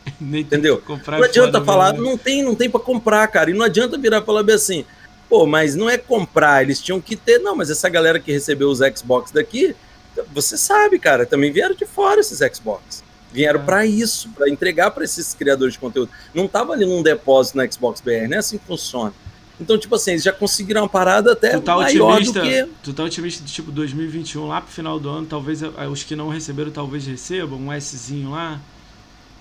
Entendeu? 0.22 0.82
não 1.07 1.23
adianta 1.23 1.64
falar, 1.64 1.94
não 1.94 2.18
tem, 2.18 2.44
não 2.44 2.56
tem 2.56 2.69
para 2.69 2.80
comprar, 2.80 3.27
cara. 3.27 3.49
E 3.49 3.53
não 3.53 3.65
adianta 3.65 3.98
virar 3.98 4.22
e 4.22 4.26
falar 4.26 4.44
bem 4.44 4.56
assim, 4.56 4.86
pô, 5.30 5.45
mas 5.45 5.76
não 5.76 5.90
é 5.90 5.98
comprar, 5.98 6.64
eles 6.64 6.82
tinham 6.82 7.02
que 7.02 7.15
ter, 7.15 7.40
não, 7.40 7.56
mas 7.56 7.69
essa 7.69 7.90
galera 7.90 8.19
que 8.19 8.32
recebeu 8.32 8.69
os 8.69 8.80
Xbox 8.80 9.32
daqui, 9.32 9.76
você 10.34 10.57
sabe, 10.57 10.99
cara, 10.99 11.26
também 11.26 11.52
vieram 11.52 11.76
de 11.76 11.86
fora 11.86 12.19
esses 12.19 12.40
Xbox. 12.56 13.03
Vieram 13.32 13.60
é. 13.60 13.64
para 13.64 13.86
isso, 13.86 14.30
para 14.30 14.49
entregar 14.49 14.91
para 14.91 15.03
esses 15.03 15.34
criadores 15.34 15.73
de 15.73 15.80
conteúdo. 15.80 16.10
Não 16.34 16.48
tava 16.48 16.73
ali 16.73 16.86
num 16.86 17.03
depósito 17.03 17.57
na 17.57 17.69
Xbox 17.69 17.99
BR, 17.99 18.27
não 18.30 18.38
é 18.38 18.40
assim 18.40 18.57
que 18.57 18.65
funciona. 18.65 19.14
Então, 19.60 19.77
tipo 19.77 19.95
assim, 19.95 20.11
eles 20.11 20.23
já 20.23 20.34
conseguiram 20.34 20.82
uma 20.82 20.90
parada 20.90 21.32
até 21.32 21.52
tu 21.52 21.61
tá 21.61 21.76
maior 21.76 22.22
do 22.22 22.34
que... 22.34 22.68
Tu 22.84 22.94
tá 22.94 23.03
otimista 23.03 23.44
de, 23.44 23.52
tipo, 23.52 23.72
2021, 23.72 24.48
lá 24.48 24.61
pro 24.61 24.72
final 24.72 24.99
do 24.99 25.10
ano, 25.10 25.26
talvez 25.26 25.61
os 25.90 26.03
que 26.03 26.15
não 26.15 26.27
receberam, 26.30 26.72
talvez 26.72 27.06
recebam 27.06 27.60
um 27.60 27.80
Szinho 27.80 28.32
lá? 28.32 28.60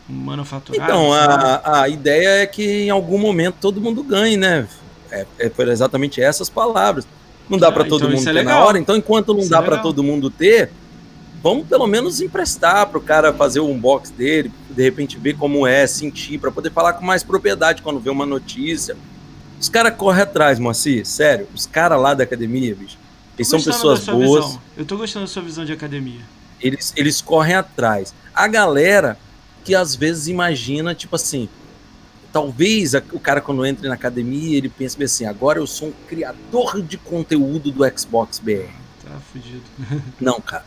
Manufaturado? 0.08 0.84
Então, 0.84 1.12
a, 1.12 1.82
a 1.82 1.88
ideia 1.88 2.42
é 2.42 2.46
que 2.46 2.84
em 2.84 2.90
algum 2.90 3.18
momento 3.18 3.56
todo 3.60 3.80
mundo 3.80 4.02
ganhe, 4.02 4.36
né? 4.36 4.66
É, 5.10 5.26
é 5.38 5.48
por 5.48 5.68
exatamente 5.68 6.20
essas 6.20 6.48
palavras. 6.48 7.06
Não 7.48 7.58
dá 7.58 7.68
ah, 7.68 7.72
para 7.72 7.84
todo 7.84 8.04
então 8.04 8.10
mundo 8.10 8.20
é 8.20 8.24
ter 8.24 8.32
legal. 8.32 8.58
na 8.60 8.64
hora, 8.64 8.78
então 8.78 8.96
enquanto 8.96 9.32
não 9.32 9.40
isso 9.40 9.50
dá 9.50 9.58
é 9.58 9.62
para 9.62 9.78
todo 9.78 10.02
mundo 10.02 10.30
ter, 10.30 10.70
vamos 11.42 11.68
pelo 11.68 11.86
menos 11.86 12.20
emprestar 12.20 12.86
para 12.86 12.98
o 12.98 13.02
cara 13.02 13.32
fazer 13.32 13.60
o 13.60 13.66
unbox 13.66 14.10
dele, 14.10 14.50
de 14.70 14.82
repente 14.82 15.18
ver 15.18 15.36
como 15.36 15.66
é, 15.66 15.86
sentir, 15.86 16.38
para 16.38 16.50
poder 16.50 16.70
falar 16.70 16.94
com 16.94 17.04
mais 17.04 17.22
propriedade 17.22 17.82
quando 17.82 18.00
vê 18.00 18.08
uma 18.08 18.24
notícia. 18.24 18.96
Os 19.60 19.68
caras 19.68 19.94
correm 19.94 20.22
atrás, 20.22 20.58
Moacir, 20.58 21.06
sério. 21.06 21.46
Os 21.54 21.66
caras 21.66 22.00
lá 22.00 22.14
da 22.14 22.24
academia, 22.24 22.74
bicho, 22.74 22.98
eles 23.36 23.48
são 23.48 23.60
pessoas 23.62 24.04
boas. 24.04 24.46
Visão. 24.46 24.62
Eu 24.76 24.84
tô 24.84 24.96
gostando 24.96 25.26
da 25.26 25.30
sua 25.30 25.42
visão 25.42 25.64
de 25.64 25.72
academia. 25.72 26.20
Eles, 26.60 26.92
eles 26.96 27.20
correm 27.20 27.54
atrás. 27.54 28.14
A 28.34 28.48
galera 28.48 29.18
que 29.64 29.74
às 29.74 29.96
vezes 29.96 30.28
imagina, 30.28 30.94
tipo 30.94 31.16
assim, 31.16 31.48
talvez 32.32 32.94
o 33.12 33.18
cara 33.18 33.40
quando 33.40 33.64
entra 33.64 33.88
na 33.88 33.94
academia, 33.94 34.58
ele 34.58 34.68
pense 34.68 34.96
bem 34.96 35.06
assim, 35.06 35.24
agora 35.24 35.58
eu 35.58 35.66
sou 35.66 35.88
um 35.88 35.92
criador 36.06 36.82
de 36.82 36.98
conteúdo 36.98 37.70
do 37.70 37.98
Xbox 37.98 38.38
BR. 38.38 38.70
Tá 39.02 39.18
fudido. 39.32 39.62
não, 40.20 40.40
cara. 40.40 40.66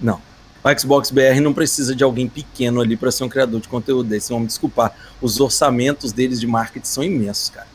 Não. 0.00 0.20
O 0.64 0.80
Xbox 0.80 1.10
BR 1.10 1.40
não 1.40 1.54
precisa 1.54 1.94
de 1.94 2.02
alguém 2.02 2.28
pequeno 2.28 2.80
ali 2.80 2.96
para 2.96 3.12
ser 3.12 3.22
um 3.22 3.28
criador 3.28 3.60
de 3.60 3.68
conteúdo 3.68 4.08
desse. 4.08 4.30
Vamos 4.30 4.42
me 4.42 4.48
desculpar. 4.48 4.92
Os 5.22 5.38
orçamentos 5.38 6.10
deles 6.12 6.40
de 6.40 6.46
marketing 6.46 6.86
são 6.86 7.04
imensos, 7.04 7.50
cara. 7.50 7.68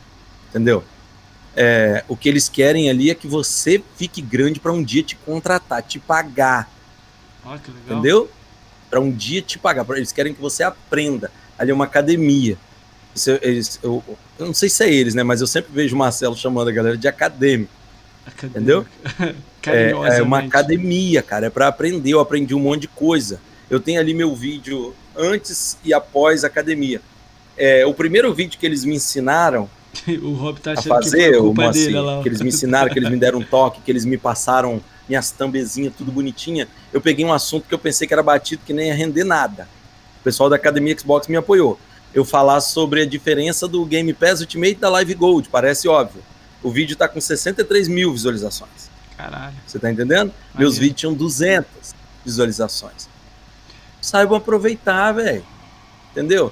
Entendeu? 0.49 0.83
É, 1.55 2.03
o 2.07 2.17
que 2.17 2.27
eles 2.27 2.49
querem 2.49 2.89
ali 2.89 3.09
é 3.09 3.15
que 3.15 3.27
você 3.27 3.81
fique 3.95 4.21
grande 4.21 4.59
para 4.59 4.73
um 4.73 4.83
dia 4.83 5.03
te 5.03 5.15
contratar, 5.15 5.81
te 5.83 5.99
pagar. 5.99 6.69
Ah, 7.45 7.57
que 7.57 7.71
legal. 7.71 7.97
Entendeu? 7.97 8.29
Para 8.91 8.99
um 8.99 9.09
dia 9.09 9.41
te 9.41 9.57
pagar. 9.57 9.85
Eles 9.91 10.11
querem 10.11 10.33
que 10.33 10.41
você 10.41 10.61
aprenda. 10.61 11.31
Ali 11.57 11.71
é 11.71 11.73
uma 11.73 11.85
academia. 11.85 12.57
Isso, 13.15 13.31
eles, 13.41 13.79
eu, 13.81 14.03
eu, 14.37 14.45
não 14.45 14.53
sei 14.53 14.69
se 14.69 14.83
é 14.83 14.93
eles, 14.93 15.15
né? 15.15 15.23
Mas 15.23 15.39
eu 15.39 15.47
sempre 15.47 15.71
vejo 15.73 15.95
o 15.95 15.97
Marcelo 15.97 16.35
chamando 16.35 16.67
a 16.67 16.71
galera 16.71 16.97
de 16.97 17.07
acadêmico. 17.07 17.71
Entendeu? 18.43 18.85
é, 19.65 19.91
é 20.17 20.21
uma 20.21 20.39
academia, 20.39 21.23
cara. 21.23 21.47
É 21.47 21.49
para 21.49 21.67
aprender. 21.67 22.11
Eu 22.11 22.19
aprendi 22.19 22.53
um 22.53 22.59
monte 22.59 22.81
de 22.81 22.87
coisa. 22.89 23.39
Eu 23.69 23.79
tenho 23.79 23.99
ali 23.99 24.13
meu 24.13 24.35
vídeo 24.35 24.93
antes 25.15 25.77
e 25.83 25.93
após 25.93 26.43
a 26.43 26.47
academia. 26.47 27.01
É, 27.57 27.85
o 27.85 27.93
primeiro 27.93 28.33
vídeo 28.33 28.59
que 28.59 28.65
eles 28.65 28.83
me 28.83 28.95
ensinaram 28.95 29.69
o 30.23 30.33
Rob 30.33 30.59
tá 30.59 30.73
a 30.73 30.81
fazer, 30.81 31.31
que, 31.31 31.37
o, 31.37 31.53
assim, 31.61 31.91
que 32.23 32.29
eles 32.29 32.41
me 32.41 32.49
ensinaram, 32.49 32.91
que 32.91 32.97
eles 32.97 33.09
me 33.09 33.17
deram 33.17 33.39
um 33.39 33.43
toque, 33.43 33.81
que 33.81 33.91
eles 33.91 34.05
me 34.05 34.17
passaram 34.17 34.81
minhas 35.07 35.31
thumbzinhas, 35.31 35.93
tudo 35.97 36.11
bonitinha. 36.11 36.67
Eu 36.91 37.01
peguei 37.01 37.25
um 37.25 37.33
assunto 37.33 37.67
que 37.67 37.73
eu 37.73 37.79
pensei 37.79 38.07
que 38.07 38.13
era 38.13 38.23
batido, 38.23 38.61
que 38.65 38.73
nem 38.73 38.87
ia 38.87 38.95
render 38.95 39.23
nada. 39.23 39.67
O 40.19 40.23
pessoal 40.23 40.49
da 40.49 40.55
Academia 40.55 40.97
Xbox 40.97 41.27
me 41.27 41.35
apoiou. 41.35 41.79
Eu 42.13 42.25
falar 42.25 42.61
sobre 42.61 43.01
a 43.01 43.05
diferença 43.05 43.67
do 43.67 43.85
Game 43.85 44.13
Pass 44.13 44.41
Ultimate 44.41 44.75
da 44.75 44.89
Live 44.89 45.13
Gold, 45.13 45.49
parece 45.49 45.87
óbvio. 45.87 46.21
O 46.61 46.69
vídeo 46.69 46.95
tá 46.95 47.07
com 47.07 47.19
63 47.19 47.87
mil 47.87 48.11
visualizações. 48.11 48.89
Caralho. 49.17 49.55
Você 49.65 49.79
tá 49.79 49.91
entendendo? 49.91 50.33
Meus 50.53 50.77
vídeos 50.77 50.99
tinham 50.99 51.13
200 51.13 51.95
visualizações. 52.23 53.09
Saibam 54.01 54.37
aproveitar, 54.37 55.11
velho. 55.13 55.45
Entendeu? 56.11 56.51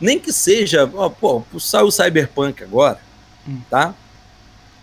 Nem 0.00 0.18
que 0.18 0.32
seja, 0.32 0.90
ó, 0.94 1.08
pô, 1.08 1.42
saiu 1.58 1.86
o 1.86 1.92
Cyberpunk 1.92 2.62
agora, 2.62 2.98
hum. 3.46 3.60
tá? 3.68 3.94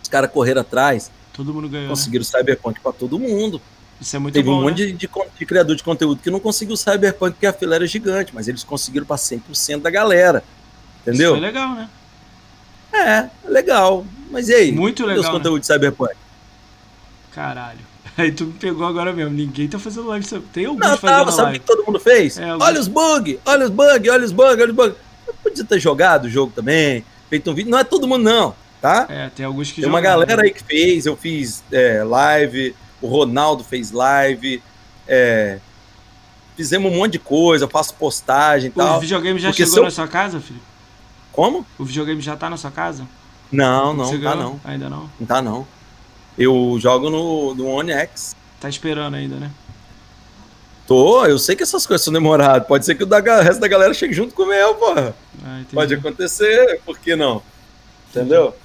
Os 0.01 0.09
caras 0.09 0.31
correram 0.31 0.61
atrás, 0.61 1.11
Todo 1.37 1.53
mundo 1.53 1.69
ganhou. 1.69 1.83
Né? 1.83 1.89
Conseguiram 1.89 2.25
né? 2.25 2.39
Cyberpunk 2.39 2.79
para 2.79 2.91
todo 2.91 3.19
mundo. 3.19 3.61
Isso 4.01 4.15
é 4.15 4.19
muito 4.19 4.33
Teve 4.33 4.49
bom. 4.49 4.59
um 4.59 4.61
monte 4.63 4.81
né? 4.81 4.87
de, 4.87 4.93
de, 4.93 5.09
de, 5.37 5.45
criador 5.45 5.75
de 5.75 5.83
conteúdo 5.83 6.19
que 6.21 6.31
não 6.31 6.39
conseguiu 6.39 6.75
Cyberpunk 6.75 7.33
porque 7.33 7.45
a 7.45 7.53
fila 7.53 7.75
era 7.75 7.85
gigante, 7.85 8.33
mas 8.33 8.47
eles 8.47 8.63
conseguiram 8.63 9.05
para 9.05 9.15
100% 9.15 9.81
da 9.81 9.89
galera. 9.91 10.43
Entendeu? 11.01 11.35
Isso 11.35 11.43
é 11.43 11.47
legal, 11.47 11.75
né? 11.75 11.89
É, 12.91 12.97
é, 12.97 13.29
legal. 13.45 14.05
Mas 14.31 14.49
e 14.49 14.55
aí? 14.55 14.71
Muito 14.71 15.05
legal. 15.05 15.21
Os 15.21 15.25
né? 15.27 15.31
conteúdos 15.31 15.61
de 15.61 15.67
Cyberpunk? 15.67 16.15
Caralho. 17.31 17.79
Aí 18.17 18.31
tu 18.31 18.45
me 18.45 18.53
pegou 18.53 18.87
agora 18.87 19.13
mesmo. 19.13 19.31
Ninguém 19.31 19.67
tá 19.67 19.77
fazendo 19.77 20.07
live. 20.07 20.25
Tem 20.51 20.65
alguns 20.65 20.81
não, 20.81 20.97
fazendo 20.97 21.17
tava, 21.17 21.31
sabe 21.31 21.57
o 21.57 21.59
que 21.59 21.67
todo 21.67 21.85
mundo 21.85 21.99
fez? 21.99 22.39
É, 22.39 22.55
olha 22.55 22.79
os 22.79 22.87
bugs, 22.87 23.37
olha 23.45 23.65
os 23.65 23.69
bugs, 23.69 24.09
olha 24.11 24.25
os 24.25 24.31
bugs, 24.31 24.61
olha 24.63 24.69
os 24.69 24.75
bugs. 24.75 24.95
Eu 25.27 25.33
podia 25.35 25.63
ter 25.63 25.79
jogado 25.79 26.25
o 26.25 26.29
jogo 26.29 26.51
também, 26.55 27.05
feito 27.29 27.51
um 27.51 27.53
vídeo. 27.53 27.69
Não 27.69 27.77
é 27.77 27.83
todo 27.83 28.07
mundo, 28.07 28.23
não 28.23 28.55
tá? 28.87 29.13
É, 29.13 29.29
tem 29.29 29.45
alguns 29.45 29.71
que 29.71 29.81
Tem 29.81 29.89
uma 29.89 30.01
galera 30.01 30.43
aí 30.43 30.51
que 30.51 30.63
fez, 30.63 31.05
eu 31.05 31.17
fiz 31.17 31.63
é, 31.71 32.03
live, 32.03 32.75
o 33.01 33.07
Ronaldo 33.07 33.63
fez 33.63 33.91
live, 33.91 34.61
é, 35.07 35.59
fizemos 36.55 36.91
um 36.91 36.95
monte 36.95 37.13
de 37.13 37.19
coisa, 37.19 37.65
eu 37.65 37.69
faço 37.69 37.93
postagem 37.95 38.69
e 38.69 38.71
tal. 38.71 38.97
O 38.97 39.01
videogame 39.01 39.39
já 39.39 39.51
chegou 39.51 39.77
eu... 39.77 39.83
na 39.83 39.91
sua 39.91 40.07
casa, 40.07 40.39
Felipe? 40.39 40.65
Como? 41.31 41.65
O 41.77 41.85
videogame 41.85 42.21
já 42.21 42.35
tá 42.35 42.49
na 42.49 42.57
sua 42.57 42.71
casa? 42.71 43.07
Não, 43.51 43.93
não, 43.93 44.05
Você 44.05 44.17
tá 44.17 44.35
não. 44.35 44.59
Ainda 44.63 44.89
não? 44.89 45.09
Não 45.19 45.27
tá 45.27 45.41
não. 45.41 45.67
Eu 46.37 46.77
jogo 46.79 47.09
no, 47.09 47.55
no 47.55 47.67
One 47.67 47.91
X. 47.91 48.35
Tá 48.59 48.67
esperando 48.67 49.15
ainda, 49.15 49.35
né? 49.35 49.51
Tô, 50.85 51.25
eu 51.25 51.37
sei 51.37 51.55
que 51.55 51.63
essas 51.63 51.85
coisas 51.85 52.03
são 52.03 52.13
demoradas. 52.13 52.67
Pode 52.67 52.85
ser 52.85 52.95
que 52.95 53.03
o 53.03 53.05
da, 53.05 53.19
resto 53.41 53.59
da 53.59 53.67
galera 53.67 53.93
chegue 53.93 54.13
junto 54.13 54.33
com 54.33 54.43
o 54.43 54.47
meu, 54.47 54.75
porra. 54.75 55.13
Ah, 55.43 55.61
Pode 55.73 55.93
acontecer, 55.93 56.81
por 56.85 56.97
que 56.97 57.15
não? 57.15 57.41
Entendeu? 58.09 58.55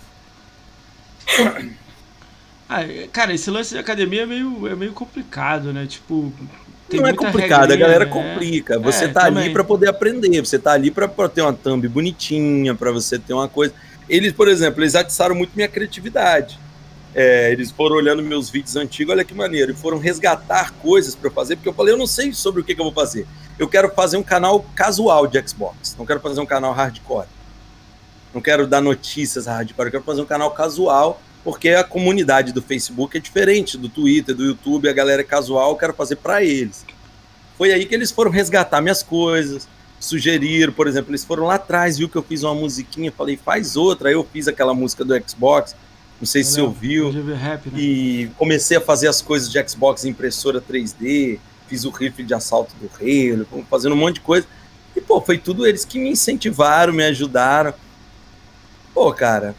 Ah, 2.74 2.84
cara, 3.12 3.34
esse 3.34 3.50
lance 3.50 3.74
de 3.74 3.78
academia 3.78 4.22
é 4.22 4.26
meio, 4.26 4.66
é 4.66 4.74
meio 4.74 4.92
complicado, 4.92 5.74
né? 5.74 5.84
Tipo. 5.86 6.32
não 6.90 7.06
é 7.06 7.12
complicado, 7.12 7.68
regrinha, 7.68 7.74
a 7.74 7.76
galera 7.76 8.04
né? 8.06 8.10
complica. 8.10 8.78
Você 8.78 9.04
é, 9.04 9.08
tá 9.08 9.26
também. 9.26 9.44
ali 9.44 9.52
para 9.52 9.62
poder 9.62 9.88
aprender, 9.88 10.40
você 10.40 10.58
tá 10.58 10.72
ali 10.72 10.90
para 10.90 11.06
ter 11.28 11.42
uma 11.42 11.52
thumb 11.52 11.86
bonitinha, 11.86 12.74
para 12.74 12.90
você 12.90 13.18
ter 13.18 13.34
uma 13.34 13.46
coisa. 13.46 13.74
Eles, 14.08 14.32
por 14.32 14.48
exemplo, 14.48 14.82
eles 14.82 14.94
atiçaram 14.94 15.34
muito 15.34 15.52
minha 15.54 15.68
criatividade. 15.68 16.58
É, 17.14 17.52
eles 17.52 17.70
foram 17.70 17.96
olhando 17.96 18.22
meus 18.22 18.48
vídeos 18.48 18.74
antigos, 18.74 19.12
olha 19.12 19.22
que 19.22 19.34
maneiro, 19.34 19.72
e 19.72 19.74
foram 19.74 19.98
resgatar 19.98 20.72
coisas 20.72 21.14
para 21.14 21.28
eu 21.28 21.32
fazer, 21.32 21.56
porque 21.56 21.68
eu 21.68 21.74
falei, 21.74 21.92
eu 21.92 21.98
não 21.98 22.06
sei 22.06 22.32
sobre 22.32 22.62
o 22.62 22.64
que, 22.64 22.74
que 22.74 22.80
eu 22.80 22.86
vou 22.86 22.94
fazer. 22.94 23.26
Eu 23.58 23.68
quero 23.68 23.90
fazer 23.90 24.16
um 24.16 24.22
canal 24.22 24.64
casual 24.74 25.26
de 25.26 25.46
Xbox, 25.46 25.94
não 25.98 26.06
quero 26.06 26.20
fazer 26.20 26.40
um 26.40 26.46
canal 26.46 26.72
hardcore 26.72 27.26
não 28.34 28.40
quero 28.40 28.66
dar 28.66 28.80
notícias 28.80 29.46
hardcore, 29.46 29.86
eu 29.86 29.92
quero 29.92 30.04
fazer 30.04 30.22
um 30.22 30.26
canal 30.26 30.50
casual, 30.52 31.20
porque 31.44 31.70
a 31.70 31.84
comunidade 31.84 32.52
do 32.52 32.62
Facebook 32.62 33.16
é 33.16 33.20
diferente 33.20 33.76
do 33.76 33.88
Twitter, 33.88 34.34
do 34.34 34.44
YouTube, 34.44 34.88
a 34.88 34.92
galera 34.92 35.22
é 35.22 35.24
casual, 35.24 35.70
eu 35.70 35.76
quero 35.76 35.92
fazer 35.92 36.16
para 36.16 36.42
eles. 36.42 36.84
foi 37.58 37.72
aí 37.72 37.84
que 37.84 37.94
eles 37.94 38.10
foram 38.10 38.30
resgatar 38.30 38.80
minhas 38.80 39.02
coisas, 39.02 39.68
sugeriram, 40.00 40.72
por 40.72 40.86
exemplo, 40.86 41.10
eles 41.10 41.24
foram 41.24 41.44
lá 41.44 41.54
atrás, 41.54 41.98
viu 41.98 42.08
que 42.08 42.16
eu 42.16 42.22
fiz 42.22 42.42
uma 42.42 42.54
musiquinha, 42.54 43.12
falei, 43.12 43.36
faz 43.36 43.76
outra, 43.76 44.08
aí 44.08 44.14
eu 44.14 44.26
fiz 44.32 44.48
aquela 44.48 44.74
música 44.74 45.04
do 45.04 45.14
Xbox, 45.28 45.74
não 46.20 46.26
sei 46.26 46.44
se 46.44 46.52
você 46.52 46.60
ouviu, 46.60 47.10
rap, 47.34 47.68
né? 47.68 47.80
e 47.80 48.30
comecei 48.36 48.76
a 48.76 48.80
fazer 48.80 49.08
as 49.08 49.20
coisas 49.20 49.50
de 49.50 49.68
Xbox 49.68 50.04
impressora 50.04 50.60
3D, 50.60 51.38
fiz 51.68 51.84
o 51.84 51.90
rifle 51.90 52.24
de 52.24 52.34
assalto 52.34 52.74
do 52.80 52.90
rei, 52.98 53.44
fazendo 53.68 53.94
um 53.94 53.98
monte 53.98 54.14
de 54.14 54.20
coisa, 54.20 54.46
e 54.94 55.00
pô, 55.00 55.20
foi 55.20 55.38
tudo 55.38 55.66
eles 55.66 55.84
que 55.84 55.98
me 55.98 56.10
incentivaram, 56.10 56.92
me 56.92 57.04
ajudaram, 57.04 57.74
pô, 58.94 59.12
cara, 59.12 59.54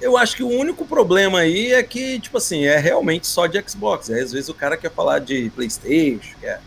eu 0.00 0.16
acho 0.16 0.36
que 0.36 0.42
o 0.42 0.48
único 0.48 0.84
problema 0.84 1.40
aí 1.40 1.72
é 1.72 1.82
que, 1.82 2.18
tipo 2.20 2.38
assim, 2.38 2.64
é 2.64 2.78
realmente 2.78 3.26
só 3.26 3.46
de 3.46 3.62
Xbox. 3.66 4.10
Às 4.10 4.32
vezes 4.32 4.48
o 4.48 4.54
cara 4.54 4.76
quer 4.76 4.90
falar 4.90 5.18
de 5.18 5.50
PlayStation, 5.50 6.36
quer 6.40 6.60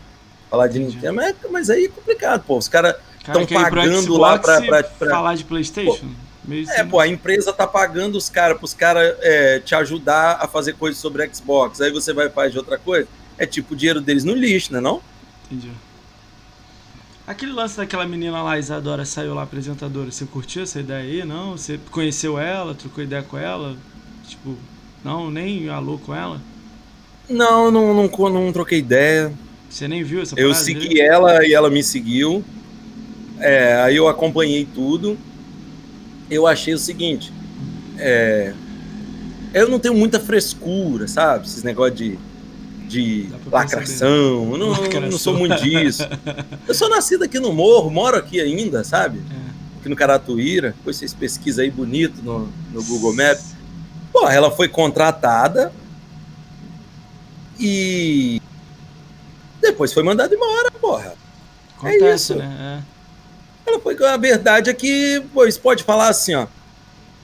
falar 0.50 0.66
de 0.68 0.78
Nintendo, 0.78 1.14
mas, 1.14 1.36
mas 1.50 1.70
aí 1.70 1.84
é 1.84 1.88
complicado, 1.88 2.42
pô. 2.44 2.56
Os 2.56 2.68
caras 2.68 2.96
estão 3.18 3.46
pagando 3.46 4.16
lá 4.16 4.38
pra, 4.38 4.60
pra, 4.62 4.82
pra, 4.82 5.10
falar 5.10 5.36
de 5.36 5.44
PlayStation. 5.44 6.06
Pô, 6.46 6.52
é, 6.52 6.80
assim. 6.80 6.88
pô, 6.88 6.98
a 6.98 7.06
empresa 7.06 7.52
tá 7.52 7.66
pagando 7.66 8.16
os 8.16 8.28
caras 8.30 8.56
pros 8.58 8.72
caras 8.72 9.16
é, 9.20 9.60
te 9.60 9.74
ajudar 9.74 10.38
a 10.40 10.48
fazer 10.48 10.74
coisas 10.74 10.98
sobre 10.98 11.28
Xbox. 11.32 11.80
Aí 11.80 11.92
você 11.92 12.12
vai 12.12 12.30
fazer 12.30 12.58
outra 12.58 12.78
coisa. 12.78 13.06
É 13.36 13.46
tipo 13.46 13.74
o 13.74 13.76
dinheiro 13.76 14.00
deles 14.00 14.24
no 14.24 14.34
lixo, 14.34 14.72
né? 14.72 14.80
Não? 14.80 15.02
Entendi. 15.44 15.70
Aquele 17.28 17.52
lance 17.52 17.76
daquela 17.76 18.06
menina 18.06 18.42
lá, 18.42 18.58
Isadora, 18.58 19.04
saiu 19.04 19.34
lá 19.34 19.42
apresentadora. 19.42 20.10
Você 20.10 20.24
curtiu 20.24 20.62
essa 20.62 20.80
ideia 20.80 21.02
aí? 21.02 21.26
Não? 21.26 21.58
Você 21.58 21.78
conheceu 21.90 22.38
ela, 22.38 22.74
trocou 22.74 23.04
ideia 23.04 23.22
com 23.22 23.36
ela? 23.36 23.76
Tipo, 24.26 24.56
não, 25.04 25.30
nem 25.30 25.68
alô 25.68 25.98
com 25.98 26.14
ela? 26.14 26.40
Não, 27.28 27.70
não, 27.70 27.92
não, 27.92 28.30
não 28.30 28.50
troquei 28.50 28.78
ideia. 28.78 29.30
Você 29.68 29.86
nem 29.86 30.02
viu 30.02 30.22
essa 30.22 30.40
Eu 30.40 30.54
segui 30.54 31.02
ela 31.02 31.46
e 31.46 31.52
ela 31.52 31.68
me 31.68 31.82
seguiu. 31.82 32.42
É, 33.38 33.74
aí 33.82 33.96
eu 33.96 34.08
acompanhei 34.08 34.64
tudo. 34.64 35.18
Eu 36.30 36.46
achei 36.46 36.72
o 36.72 36.78
seguinte. 36.78 37.30
É, 37.98 38.54
eu 39.52 39.68
não 39.68 39.78
tenho 39.78 39.94
muita 39.94 40.18
frescura, 40.18 41.06
sabe? 41.06 41.46
Esses 41.46 41.62
negócios 41.62 41.98
de, 41.98 42.18
de 42.88 43.28
lacração. 43.50 44.08
Eu 44.50 44.58
não, 44.58 44.70
lacração. 44.70 45.00
não 45.02 45.18
sou 45.18 45.34
muito 45.34 45.62
disso. 45.62 46.02
Eu 46.66 46.74
sou 46.74 46.88
nascido 46.88 47.24
aqui 47.24 47.38
no 47.38 47.52
Morro, 47.52 47.90
moro 47.90 48.16
aqui 48.16 48.40
ainda, 48.40 48.82
sabe? 48.82 49.22
É. 49.30 49.78
Aqui 49.78 49.88
no 49.88 49.94
Caratuíra. 49.94 50.74
Depois 50.76 50.96
vocês 50.96 51.12
pesquisam 51.14 51.64
aí 51.64 51.70
bonito 51.70 52.22
no, 52.22 52.48
no 52.72 52.82
Google 52.82 53.14
Maps. 53.14 53.54
Pô, 54.12 54.28
ela 54.28 54.50
foi 54.50 54.68
contratada 54.68 55.70
e 57.60 58.40
depois 59.60 59.92
foi 59.92 60.02
mandado 60.02 60.34
embora, 60.34 60.70
porra. 60.70 61.14
É 61.14 61.76
Acontece, 61.76 62.02
é 62.02 62.14
isso. 62.14 62.34
né? 62.36 62.82
É. 63.66 63.70
Ela 63.70 63.80
foi. 63.80 63.96
A 64.04 64.16
verdade 64.16 64.70
é 64.70 64.74
que, 64.74 65.22
pois, 65.34 65.58
pode 65.58 65.84
falar 65.84 66.08
assim, 66.08 66.34
ó. 66.34 66.46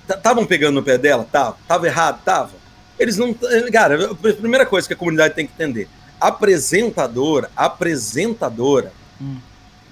Estavam 0.08 0.44
pegando 0.44 0.74
no 0.74 0.82
pé 0.82 0.98
dela? 0.98 1.26
Tava. 1.30 1.56
Tava 1.66 1.86
errado? 1.86 2.20
Tava. 2.22 2.63
Eles 2.98 3.16
não. 3.16 3.34
Cara, 3.72 4.10
a 4.10 4.14
primeira 4.14 4.66
coisa 4.66 4.86
que 4.86 4.94
a 4.94 4.96
comunidade 4.96 5.34
tem 5.34 5.46
que 5.46 5.52
entender: 5.52 5.88
apresentadora, 6.20 7.50
apresentadora, 7.56 8.92
hum. 9.20 9.38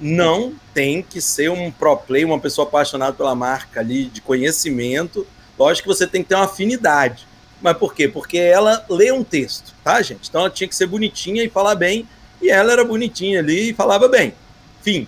não 0.00 0.54
tem 0.72 1.02
que 1.02 1.20
ser 1.20 1.50
um 1.50 1.70
pro 1.70 1.96
play, 1.96 2.24
uma 2.24 2.38
pessoa 2.38 2.66
apaixonada 2.66 3.12
pela 3.12 3.34
marca 3.34 3.80
ali, 3.80 4.04
de 4.04 4.20
conhecimento. 4.20 5.26
Lógico 5.58 5.88
que 5.88 5.94
você 5.94 6.06
tem 6.06 6.22
que 6.22 6.28
ter 6.30 6.34
uma 6.34 6.44
afinidade. 6.44 7.26
Mas 7.60 7.76
por 7.76 7.94
quê? 7.94 8.08
Porque 8.08 8.38
ela 8.38 8.84
lê 8.90 9.12
um 9.12 9.22
texto, 9.22 9.72
tá, 9.84 10.02
gente? 10.02 10.28
Então 10.28 10.40
ela 10.40 10.50
tinha 10.50 10.66
que 10.66 10.74
ser 10.74 10.86
bonitinha 10.86 11.44
e 11.44 11.48
falar 11.48 11.76
bem 11.76 12.08
e 12.40 12.50
ela 12.50 12.72
era 12.72 12.84
bonitinha 12.84 13.38
ali 13.38 13.70
e 13.70 13.74
falava 13.74 14.08
bem. 14.08 14.34
Fim. 14.82 15.06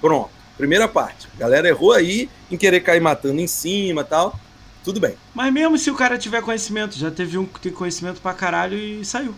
Pronto. 0.00 0.30
Primeira 0.56 0.86
parte. 0.86 1.26
A 1.34 1.40
galera 1.40 1.66
errou 1.66 1.92
aí 1.92 2.28
em 2.48 2.56
querer 2.56 2.80
cair 2.80 3.00
matando 3.00 3.40
em 3.40 3.46
cima 3.48 4.04
tal. 4.04 4.38
Tudo 4.84 5.00
bem. 5.00 5.16
Mas 5.34 5.52
mesmo 5.52 5.78
se 5.78 5.90
o 5.90 5.94
cara 5.94 6.18
tiver 6.18 6.42
conhecimento, 6.42 6.98
já 6.98 7.10
teve 7.10 7.38
um 7.38 7.46
que 7.46 7.58
tem 7.58 7.72
conhecimento 7.72 8.20
pra 8.20 8.34
caralho 8.34 8.76
e 8.76 9.02
saiu. 9.02 9.34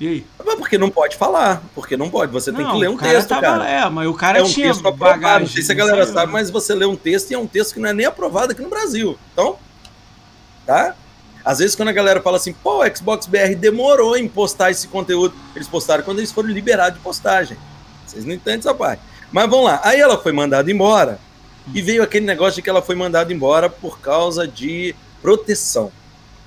E 0.00 0.06
aí? 0.06 0.26
Mas 0.44 0.56
porque 0.56 0.76
não 0.76 0.90
pode 0.90 1.16
falar. 1.16 1.62
Porque 1.74 1.96
não 1.96 2.10
pode. 2.10 2.32
Você 2.32 2.50
não, 2.50 2.58
tem 2.58 2.70
que 2.70 2.76
ler 2.76 2.88
um 2.88 2.96
cara 2.96 3.14
texto, 3.14 3.28
tava, 3.28 3.40
cara. 3.42 3.68
É, 3.68 3.88
mas 3.88 4.08
o 4.08 4.14
cara 4.14 4.38
é 4.40 4.42
um 4.42 4.46
tinha 4.46 4.68
texto 4.68 4.86
aprovado. 4.86 5.20
Bagagem, 5.20 5.46
não 5.46 5.52
sei 5.54 5.62
se 5.62 5.72
a 5.72 5.74
galera 5.74 6.06
sabe, 6.06 6.32
mas 6.32 6.50
você 6.50 6.74
lê 6.74 6.84
um 6.84 6.96
texto 6.96 7.30
e 7.30 7.34
é 7.34 7.38
um 7.38 7.46
texto 7.46 7.74
que 7.74 7.80
não 7.80 7.88
é 7.88 7.92
nem 7.92 8.06
aprovado 8.06 8.52
aqui 8.52 8.60
no 8.62 8.68
Brasil. 8.68 9.16
Então, 9.32 9.56
tá? 10.66 10.94
Às 11.44 11.60
vezes, 11.60 11.74
quando 11.74 11.88
a 11.88 11.92
galera 11.92 12.20
fala 12.20 12.36
assim, 12.36 12.52
pô, 12.52 12.84
o 12.84 12.96
Xbox 12.96 13.26
BR 13.26 13.54
demorou 13.56 14.16
em 14.16 14.28
postar 14.28 14.70
esse 14.70 14.86
conteúdo, 14.86 15.34
eles 15.54 15.66
postaram 15.66 16.02
quando 16.02 16.18
eles 16.18 16.30
foram 16.30 16.48
liberados 16.48 16.98
de 16.98 17.04
postagem. 17.04 17.56
Vocês 18.06 18.24
não 18.24 18.34
entendem 18.34 18.58
essa 18.58 18.74
parte. 18.74 19.02
Mas 19.32 19.48
vamos 19.48 19.66
lá. 19.66 19.80
Aí 19.84 20.00
ela 20.00 20.18
foi 20.18 20.32
mandada 20.32 20.70
embora 20.70 21.18
e 21.74 21.82
veio 21.82 22.02
aquele 22.02 22.26
negócio 22.26 22.56
de 22.56 22.62
que 22.62 22.70
ela 22.70 22.82
foi 22.82 22.94
mandada 22.94 23.32
embora 23.32 23.68
por 23.68 24.00
causa 24.00 24.46
de 24.46 24.94
proteção. 25.20 25.92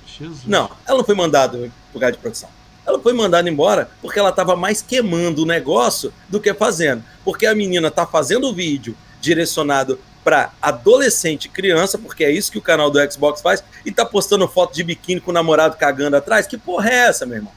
Jesus. 0.05 0.45
Não, 0.45 0.69
ela 0.85 0.97
não 0.97 1.05
foi 1.05 1.15
mandada 1.15 1.71
por 1.91 1.99
causa 1.99 2.13
de 2.13 2.17
proteção. 2.17 2.49
Ela 2.85 2.99
foi 2.99 3.13
mandada 3.13 3.49
embora 3.49 3.89
porque 4.01 4.19
ela 4.19 4.29
estava 4.29 4.55
mais 4.55 4.81
queimando 4.81 5.43
o 5.43 5.45
negócio 5.45 6.13
do 6.29 6.39
que 6.39 6.53
fazendo. 6.53 7.03
Porque 7.23 7.45
a 7.45 7.55
menina 7.55 7.87
está 7.87 8.05
fazendo 8.05 8.49
o 8.49 8.53
vídeo 8.53 8.95
direcionado 9.19 9.99
para 10.23 10.51
adolescente 10.61 11.49
criança, 11.49 11.97
porque 11.97 12.23
é 12.23 12.31
isso 12.31 12.51
que 12.51 12.57
o 12.57 12.61
canal 12.61 12.91
do 12.91 13.11
Xbox 13.11 13.41
faz, 13.41 13.63
e 13.85 13.91
tá 13.91 14.05
postando 14.05 14.47
foto 14.47 14.73
de 14.73 14.83
biquíni 14.83 15.19
com 15.19 15.31
o 15.31 15.33
namorado 15.33 15.77
cagando 15.77 16.15
atrás. 16.15 16.45
Que 16.45 16.57
porra 16.57 16.89
é 16.89 16.95
essa, 17.07 17.25
meu 17.25 17.37
irmão? 17.37 17.53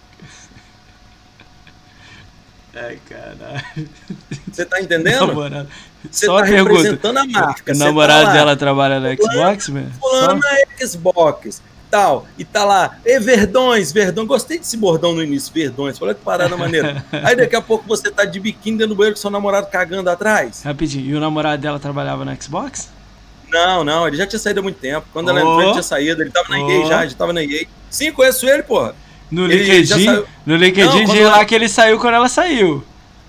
Ai, 2.74 2.98
caralho. 3.08 3.88
Você 4.50 4.64
tá 4.64 4.80
entendendo? 4.80 5.26
Namorado. 5.26 5.68
Você 6.10 6.26
tá 6.26 6.42
representando 6.42 7.18
a 7.18 7.26
marca. 7.26 7.72
O 7.72 7.76
namorado 7.76 8.26
tá 8.26 8.32
dela 8.32 8.56
trabalha 8.56 9.00
no 9.00 9.08
Xbox, 9.16 9.68
velho? 9.68 9.90
Fulano 10.00 10.40
é 10.44 10.86
Xbox 10.86 11.62
tal, 11.94 12.26
e 12.36 12.44
tá 12.44 12.64
lá, 12.64 12.98
e 13.06 13.20
Verdões, 13.20 13.92
Verdões, 13.92 14.26
gostei 14.26 14.58
desse 14.58 14.76
bordão 14.76 15.14
no 15.14 15.22
início, 15.22 15.54
Verdões, 15.54 16.02
olha 16.02 16.12
que 16.12 16.22
parada 16.22 16.56
maneira. 16.56 17.04
Aí 17.22 17.36
daqui 17.36 17.54
a 17.54 17.62
pouco 17.62 17.86
você 17.86 18.10
tá 18.10 18.24
de 18.24 18.40
biquíni 18.40 18.78
dentro 18.78 18.94
do 18.94 18.96
banheiro 18.96 19.14
com 19.14 19.20
seu 19.20 19.30
namorado 19.30 19.68
cagando 19.68 20.10
atrás. 20.10 20.64
Rapidinho, 20.64 21.08
e 21.08 21.14
o 21.14 21.20
namorado 21.20 21.62
dela 21.62 21.78
trabalhava 21.78 22.24
no 22.24 22.42
Xbox? 22.42 22.88
Não, 23.48 23.84
não, 23.84 24.08
ele 24.08 24.16
já 24.16 24.26
tinha 24.26 24.40
saído 24.40 24.58
há 24.58 24.62
muito 24.64 24.80
tempo. 24.80 25.06
Quando 25.12 25.28
oh. 25.28 25.30
ela 25.30 25.40
entrou, 25.40 25.62
ele 25.62 25.70
tinha 25.70 25.82
saído, 25.84 26.20
ele 26.20 26.30
tava 26.30 26.48
na 26.48 26.58
oh. 26.58 26.68
EA 26.68 26.86
já, 26.86 27.04
ele 27.04 27.14
tava 27.14 27.32
na 27.32 27.44
EA. 27.44 27.66
Sim, 27.88 28.10
conheço 28.10 28.48
ele, 28.48 28.64
porra. 28.64 28.96
No 29.30 29.44
ele 29.44 29.62
LinkedIn, 29.62 30.24
no 30.44 30.56
LinkedIn 30.56 31.06
não, 31.22 31.30
lá 31.30 31.44
que 31.44 31.54
ele 31.54 31.68
saiu 31.68 32.00
quando 32.00 32.14
ela 32.14 32.28
saiu. 32.28 32.84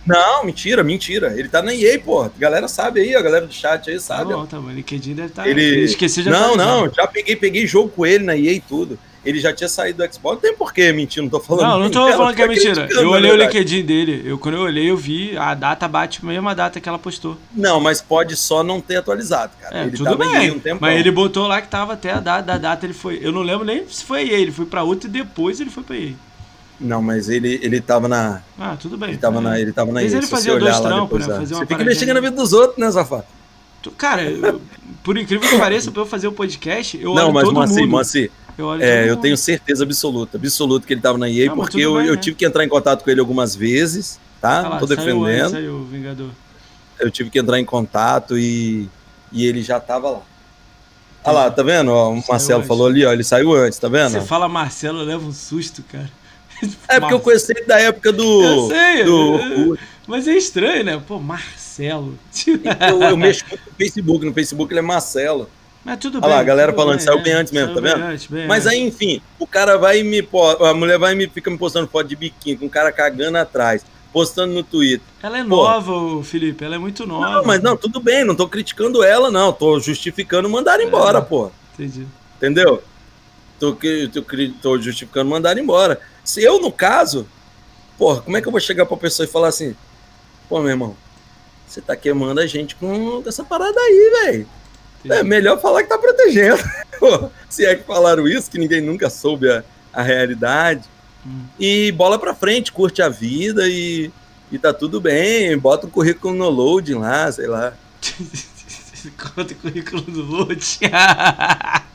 Não, 0.06 0.46
mentira, 0.46 0.84
mentira. 0.84 1.34
Ele 1.38 1.50
tá 1.50 1.62
na 1.62 1.74
EA, 1.74 2.00
pô. 2.00 2.22
A 2.22 2.32
galera 2.38 2.68
sabe 2.68 3.00
aí, 3.02 3.16
a 3.16 3.22
galera 3.22 3.48
do 3.48 3.54
chat 3.54 3.90
aí 3.90 4.00
sabe. 4.00 4.30
Tá 4.30 4.38
bom, 4.38 4.46
tá 4.46 4.60
bom. 4.60 4.70
LinkedIn 4.70 5.16
deve. 5.16 5.30
Tá... 5.30 5.48
Ele... 5.48 5.84
Esqueci 5.84 6.22
já 6.22 6.32
Não, 6.32 6.56
não, 6.56 6.92
já 6.94 7.08
peguei, 7.08 7.36
peguei 7.36 7.66
jogo 7.66 7.90
com 7.90 8.06
ele 8.06 8.24
na 8.24 8.36
EA 8.36 8.54
e 8.54 8.60
tudo. 8.60 9.00
Ele 9.26 9.40
já 9.40 9.52
tinha 9.52 9.68
saído 9.68 10.06
do 10.06 10.14
Xbox. 10.14 10.36
Não 10.36 10.42
tem 10.42 10.56
por 10.56 10.72
que 10.72 10.94
mentir, 10.94 11.24
não 11.24 11.30
tô 11.30 11.40
falando. 11.40 11.68
Não, 11.68 11.80
não 11.80 11.90
tô 11.90 12.08
falando 12.12 12.36
que 12.36 12.42
é 12.44 12.48
mentira. 12.48 12.88
Eu 12.92 13.10
olhei 13.10 13.32
o 13.32 13.36
LinkedIn 13.36 13.84
dele. 13.84 14.22
Eu, 14.24 14.38
quando 14.38 14.56
eu 14.56 14.62
olhei, 14.62 14.92
eu 14.92 14.96
vi 14.96 15.36
a 15.36 15.56
data 15.56 15.88
bate 15.88 16.20
a 16.22 16.28
mesma 16.28 16.54
data 16.54 16.80
que 16.80 16.88
ela 16.88 17.00
postou. 17.00 17.36
Não, 17.52 17.80
mas 17.80 18.02
pode 18.02 18.36
só 18.36 18.64
não 18.64 18.80
ter 18.80 18.98
atualizado, 18.98 19.54
cara. 19.60 19.80
É, 19.80 19.84
ele 19.86 19.98
tudo 19.98 20.16
bem. 20.16 20.52
Um 20.52 20.62
mas 20.80 21.00
ele 21.00 21.10
botou 21.10 21.48
lá 21.48 21.60
que 21.60 21.68
tava 21.68 21.94
até 21.94 22.12
a 22.12 22.20
data, 22.20 22.44
da 22.44 22.58
data 22.60 22.86
ele 22.86 22.94
foi. 22.94 23.20
Eu 23.20 23.32
não 23.32 23.42
lembro 23.42 23.66
nem 23.66 23.88
se 23.90 24.06
foi 24.06 24.30
EA. 24.30 24.38
Ele 24.38 24.52
foi 24.52 24.68
pra 24.68 24.84
outra 24.84 25.10
e 25.10 25.12
depois 25.12 25.60
ele 25.60 25.72
foi 25.72 25.84
pra 25.84 25.98
EA. 25.98 26.14
Não, 26.80 27.02
mas 27.02 27.30
ele, 27.30 27.60
ele 27.62 27.80
tava 27.80 28.08
na. 28.08 28.42
Ah, 28.60 28.76
tudo 28.80 28.98
bem. 28.98 29.10
Ele 29.10 29.18
tava, 29.18 29.38
é. 29.38 29.42
na, 29.42 29.60
ele 29.60 29.72
tava 29.72 29.92
na 29.92 30.02
Mas 30.02 30.14
ele 30.14 30.28
fazia 30.28 30.60
dois 30.60 30.80
trampos, 30.80 31.26
né? 31.26 31.36
Fazia 31.36 31.56
uma 31.56 31.66
você 31.66 31.68
fica 31.68 31.84
mexendo 31.84 32.14
na 32.14 32.20
vida 32.20 32.36
dos 32.36 32.54
outros, 32.54 32.78
né, 32.78 32.90
Zafata? 32.92 33.28
Cara, 33.98 34.24
eu, 34.24 34.62
por 35.04 35.18
incrível 35.18 35.48
que 35.48 35.58
pareça, 35.58 35.92
pra 35.92 36.02
eu 36.02 36.06
fazer 36.06 36.28
o 36.28 36.32
podcast, 36.32 36.98
eu 36.98 37.14
Não, 37.14 37.26
olho 37.26 37.34
mas 37.34 37.52
Moacir. 37.52 37.88
Moacir, 37.88 38.32
eu, 38.58 38.74
é, 38.82 39.10
eu 39.10 39.18
tenho 39.18 39.38
certeza 39.38 39.84
absoluta, 39.84 40.38
absoluta 40.38 40.88
que 40.88 40.94
ele 40.94 41.02
tava 41.02 41.18
na 41.18 41.30
EA, 41.30 41.52
ah, 41.52 41.56
porque 41.56 41.80
eu, 41.80 41.96
bem, 41.96 42.08
eu 42.08 42.16
né? 42.16 42.20
tive 42.20 42.36
que 42.36 42.46
entrar 42.46 42.64
em 42.64 42.70
contato 42.70 43.04
com 43.04 43.10
ele 43.10 43.20
algumas 43.20 43.56
vezes, 43.56 44.20
tá? 44.42 44.66
Ah 44.66 44.70
lá, 44.70 44.80
Tô 44.80 44.86
defendendo. 44.86 45.52
Saiu, 45.52 45.52
saiu, 45.52 45.84
Vingador. 45.86 46.30
Eu 47.00 47.12
tive 47.12 47.30
que 47.30 47.38
entrar 47.38 47.60
em 47.60 47.66
contato 47.66 48.38
e, 48.38 48.90
e 49.32 49.46
ele 49.46 49.62
já 49.62 49.80
tava 49.80 50.10
lá. 50.10 50.22
Olha 51.24 51.34
lá, 51.34 51.52
tá 51.52 51.64
vendo? 51.64 51.92
Ó, 51.92 52.12
o 52.12 52.24
Marcelo 52.30 52.64
falou 52.64 52.88
ali, 52.88 53.06
ó, 53.06 53.12
ele 53.12 53.24
saiu 53.24 53.54
antes, 53.54 53.78
tá 53.80 53.88
vendo? 53.88 54.12
Você 54.12 54.22
fala 54.22 54.48
Marcelo, 54.48 55.04
leva 55.04 55.26
um 55.26 55.34
susto, 55.34 55.84
cara. 55.84 56.10
É 56.88 57.00
porque 57.00 57.14
eu 57.14 57.20
conheci 57.20 57.52
ele 57.52 57.66
da 57.66 57.80
época 57.80 58.12
do. 58.12 58.44
Eu 58.44 58.68
sei, 58.68 59.04
do... 59.04 59.78
mas 60.08 60.28
é 60.28 60.34
estranho, 60.34 60.84
né? 60.84 61.02
Pô, 61.06 61.20
Marcelo. 61.20 62.18
Eu, 62.48 63.02
eu 63.02 63.18
mexo 63.18 63.46
muito 63.50 63.66
no 63.66 63.76
Facebook, 63.76 64.26
no 64.26 64.34
Facebook 64.34 64.74
ele 64.74 64.80
é 64.80 64.84
Marcelo. 64.84 65.50
Mas 65.86 66.00
tudo 66.00 66.18
Olha 66.18 66.22
bem. 66.28 66.36
lá, 66.36 66.40
a 66.40 66.44
galera 66.44 66.74
falando, 66.74 66.98
bem, 66.98 67.06
saiu 67.06 67.22
bem 67.22 67.34
antes 67.34 67.54
mesmo, 67.54 67.76
tá 67.76 67.80
vendo? 67.80 68.04
Antes, 68.04 68.28
Mas 68.48 68.66
aí, 68.66 68.82
enfim, 68.82 69.22
o 69.38 69.46
cara 69.46 69.78
vai 69.78 70.00
e 70.00 70.04
me. 70.04 70.28
A 70.62 70.74
mulher 70.74 70.98
vai 70.98 71.14
e 71.14 71.16
me 71.16 71.28
fica 71.28 71.52
me 71.52 71.58
postando 71.60 71.88
foto 71.88 72.08
de 72.08 72.16
biquíni, 72.16 72.58
com 72.58 72.66
o 72.66 72.70
cara 72.70 72.92
cagando 72.92 73.38
atrás, 73.38 73.86
postando 74.12 74.52
no 74.52 74.64
Twitter. 74.64 75.06
Ela 75.22 75.40
é 75.40 75.44
Pô. 75.44 75.50
nova, 75.50 76.24
Felipe, 76.24 76.66
ela 76.66 76.74
é 76.74 76.80
muito 76.80 77.06
nova. 77.06 77.30
Não, 77.30 77.46
mas 77.46 77.62
não, 77.62 77.78
tudo 77.78 78.00
bem, 78.00 78.24
não 78.24 78.34
tô 78.34 78.48
criticando 78.48 79.04
ela, 79.04 79.30
não. 79.30 79.54
Tô 79.54 79.80
justificando 79.80 80.50
mandar 80.50 80.82
embora, 80.82 81.20
é, 81.20 81.22
pô. 81.22 81.52
Entendi. 81.76 82.08
Entendeu? 82.38 82.82
Tô, 83.60 83.74
tô, 83.74 84.22
tô 84.62 84.80
justificando 84.80 85.30
mandar 85.30 85.58
embora. 85.58 86.00
Se 86.24 86.44
eu, 86.44 86.60
no 86.60 86.72
caso, 86.72 87.28
porra, 87.98 88.22
como 88.22 88.36
é 88.36 88.42
que 88.42 88.48
eu 88.48 88.52
vou 88.52 88.60
chegar 88.60 88.86
pra 88.86 88.98
pessoa 88.98 89.26
e 89.26 89.32
falar 89.32 89.50
assim, 89.50 89.76
pô, 90.50 90.60
meu 90.60 90.70
irmão, 90.70 90.98
você 91.68 91.82
tá 91.82 91.96
queimando 91.96 92.40
a 92.40 92.48
gente 92.48 92.76
com 92.76 93.24
essa 93.26 93.44
parada 93.44 93.80
aí, 93.80 94.12
velho. 94.24 94.48
É 95.10 95.24
melhor 95.24 95.60
falar 95.62 95.84
que 95.84 95.90
tá 95.90 95.98
protegendo. 95.98 96.64
Se 97.50 97.66
é 97.66 97.76
que 97.76 97.84
falaram 97.84 98.28
isso, 98.28 98.50
que 98.50 98.58
ninguém 98.58 98.82
nunca 98.82 99.10
soube 99.10 99.50
a, 99.50 99.64
a 99.94 100.02
realidade. 100.02 100.84
Hum. 101.26 101.46
E 101.60 101.92
bola 101.92 102.18
pra 102.18 102.34
frente, 102.34 102.72
curte 102.72 103.02
a 103.02 103.10
vida 103.10 103.68
e, 103.68 104.12
e 104.52 104.58
tá 104.58 104.74
tudo 104.74 105.00
bem. 105.00 105.58
Bota 105.58 105.86
o 105.86 105.90
currículo 105.90 106.34
no 106.34 106.50
loading 106.50 106.96
lá, 106.96 107.32
sei 107.32 107.48
lá. 107.48 107.74
Conta 109.36 109.54
o 109.54 109.58
currículo 109.58 110.04
no 110.08 110.22
loading. 110.22 110.90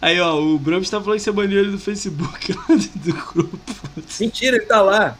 Aí, 0.00 0.20
ó, 0.20 0.40
o 0.40 0.58
Brams 0.58 0.88
tá 0.88 1.00
falando 1.00 1.18
que 1.18 1.24
você 1.24 1.32
baniu 1.32 1.58
ele 1.58 1.72
do 1.72 1.78
Facebook 1.78 2.52
lá 2.54 2.76
do 2.76 3.12
grupo. 3.32 3.58
Mentira, 4.20 4.56
ele 4.56 4.66
tá 4.66 4.80
lá. 4.80 5.18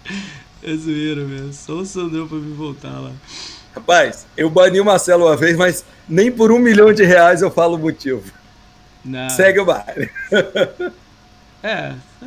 É 0.62 0.74
zoeira 0.74 1.24
mesmo. 1.24 1.52
Só 1.52 1.72
o 1.74 1.86
Sandrão 1.86 2.28
pra 2.28 2.38
me 2.38 2.54
voltar 2.54 3.00
lá. 3.00 3.12
Rapaz, 3.74 4.26
eu 4.36 4.48
bani 4.48 4.80
o 4.80 4.84
Marcelo 4.84 5.26
uma 5.26 5.36
vez, 5.36 5.56
mas 5.56 5.84
nem 6.08 6.30
por 6.30 6.50
um 6.52 6.58
milhão 6.58 6.92
de 6.92 7.04
reais 7.04 7.42
eu 7.42 7.50
falo 7.50 7.76
o 7.76 7.78
motivo. 7.78 8.22
Não. 9.04 9.30
Segue 9.30 9.60
o 9.60 9.64
baile. 9.64 10.10
É, 11.60 11.92
é, 12.22 12.26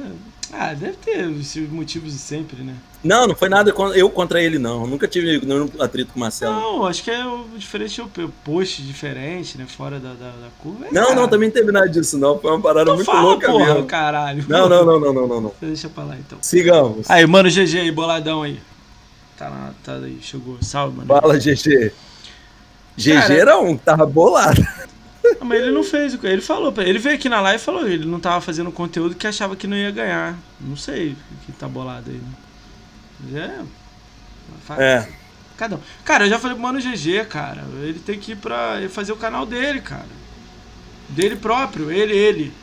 ah, 0.54 0.74
deve 0.74 0.98
ter 0.98 1.26
os 1.28 1.56
motivos 1.70 2.12
de 2.14 2.20
sempre, 2.20 2.62
né? 2.62 2.76
Não, 3.04 3.28
não 3.28 3.36
foi 3.36 3.50
nada 3.50 3.74
eu 3.96 4.10
contra 4.10 4.42
ele, 4.42 4.60
não. 4.60 4.86
nunca 4.86 5.08
tive 5.08 5.44
nenhum 5.46 5.70
atrito 5.80 6.12
com 6.12 6.18
o 6.18 6.20
Marcelo. 6.20 6.54
Não, 6.54 6.86
acho 6.86 7.04
que 7.04 7.10
é 7.10 7.26
o 7.26 7.46
diferente, 7.58 8.02
o 8.02 8.08
post 8.44 8.82
diferente, 8.84 9.58
né? 9.58 9.66
Fora 9.68 10.00
da, 10.00 10.10
da, 10.14 10.30
da 10.30 10.48
curva. 10.60 10.86
É, 10.86 10.94
não, 10.94 11.04
cara. 11.04 11.16
não, 11.16 11.28
também 11.28 11.50
não 11.50 11.54
teve 11.54 11.72
nada 11.72 11.90
disso, 11.90 12.18
não. 12.18 12.38
Foi 12.38 12.52
uma 12.52 12.62
parada 12.62 12.84
então 12.84 12.96
muito 12.96 13.08
fala, 13.08 13.22
louca 13.22 13.48
porra, 13.48 13.74
mesmo. 13.74 13.86
caralho. 13.86 14.46
Não, 14.48 14.70
não, 14.70 14.86
não, 14.86 15.00
não, 15.00 15.14
não, 15.14 15.28
não, 15.28 15.42
não. 15.42 15.54
Deixa 15.60 15.90
pra 15.90 16.04
lá, 16.04 16.16
então. 16.18 16.38
Sigamos. 16.42 17.10
Aí, 17.10 17.26
mano, 17.26 17.50
GG 17.50 17.80
aí, 17.80 17.92
boladão 17.92 18.44
aí. 18.44 18.60
Tá 19.38 19.50
lá, 19.50 19.74
tá 19.84 19.94
aí, 19.94 20.20
chegou. 20.22 20.58
Salve, 20.62 20.98
mano. 20.98 21.08
Fala, 21.08 21.38
GG. 21.38 21.92
GG 22.98 23.32
era 23.32 23.58
um 23.58 23.76
tava 23.78 24.06
bolado. 24.06 24.62
Não, 25.24 25.48
mas 25.48 25.62
ele 25.62 25.72
não 25.72 25.84
fez. 25.84 26.18
Ele 26.24 26.42
falou, 26.42 26.74
ele 26.78 27.00
veio 27.00 27.16
aqui 27.16 27.30
na 27.30 27.42
live 27.42 27.62
e 27.62 27.66
falou, 27.66 27.88
ele 27.88 28.06
não 28.06 28.20
tava 28.20 28.42
fazendo 28.42 28.72
conteúdo 28.72 29.16
que 29.16 29.28
achava 29.28 29.56
que 29.56 29.68
não 29.68 29.78
ia 29.78 29.92
ganhar. 29.92 30.38
Não 30.60 30.76
sei 30.76 31.12
o 31.12 31.46
que 31.46 31.52
tá 31.52 31.68
bolado 31.68 32.10
aí. 32.10 32.22
Né? 33.30 33.66
É. 34.78 34.84
É. 34.84 35.08
Cada 35.58 35.76
um. 35.76 35.80
Cara, 36.04 36.26
eu 36.26 36.30
já 36.30 36.40
falei 36.40 36.56
pro 36.56 36.64
Mano 36.64 36.80
GG, 36.80 37.26
cara. 37.30 37.64
Ele 37.84 38.00
tem 38.00 38.18
que 38.18 38.32
ir 38.32 38.38
pra 38.38 38.82
fazer 38.90 39.12
o 39.12 39.18
canal 39.18 39.46
dele, 39.46 39.82
cara. 39.82 40.10
Dele 41.10 41.36
próprio, 41.36 41.92
ele, 41.92 42.16
ele. 42.16 42.54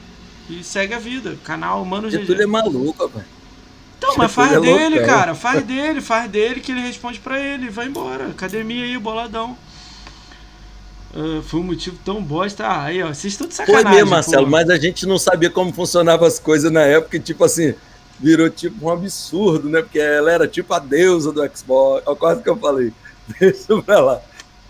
E 0.50 0.64
segue 0.64 0.94
a 0.94 0.98
vida. 0.98 1.38
Canal 1.44 1.84
Mano 1.84 2.08
GG. 2.08 2.26
Tudo 2.26 2.42
é 2.42 2.46
maluco, 2.46 3.08
velho. 3.08 3.38
Então, 3.98 4.14
mas 4.16 4.32
faz 4.32 4.52
é 4.52 4.60
dele, 4.60 4.96
louco, 4.96 5.06
cara. 5.06 5.34
Faz 5.34 5.64
dele, 5.64 6.00
faz 6.00 6.30
dele 6.30 6.60
que 6.60 6.72
ele 6.72 6.80
responde 6.80 7.18
pra 7.18 7.38
ele. 7.38 7.68
Vai 7.68 7.86
embora. 7.86 8.28
Academia 8.28 8.84
aí, 8.84 8.98
boladão. 8.98 9.56
Uh, 11.14 11.42
foi 11.42 11.60
um 11.60 11.64
motivo 11.64 11.98
tão 12.04 12.22
bosta. 12.22 12.66
Ah, 12.66 12.84
aí, 12.84 13.02
ó, 13.02 13.08
vocês 13.08 13.32
estão 13.32 13.46
de 13.46 13.54
sacanagem. 13.54 13.86
Foi 13.86 13.96
mesmo, 13.96 14.10
Marcelo, 14.10 14.44
pô. 14.44 14.50
mas 14.50 14.68
a 14.68 14.76
gente 14.76 15.06
não 15.06 15.18
sabia 15.18 15.50
como 15.50 15.72
funcionavam 15.72 16.26
as 16.26 16.38
coisas 16.38 16.70
na 16.70 16.82
época. 16.82 17.16
E, 17.16 17.20
tipo 17.20 17.44
assim, 17.44 17.74
virou 18.20 18.50
tipo 18.50 18.86
um 18.86 18.90
absurdo, 18.90 19.68
né? 19.68 19.80
Porque 19.80 19.98
ela 19.98 20.30
era 20.30 20.46
tipo 20.46 20.72
a 20.74 20.78
deusa 20.78 21.32
do 21.32 21.40
Xbox. 21.54 22.02
Olha 22.06 22.16
quase 22.16 22.42
que 22.42 22.48
eu 22.48 22.56
falei. 22.56 22.92
Deixa 23.40 23.82
pra 23.82 24.00
lá. 24.00 24.20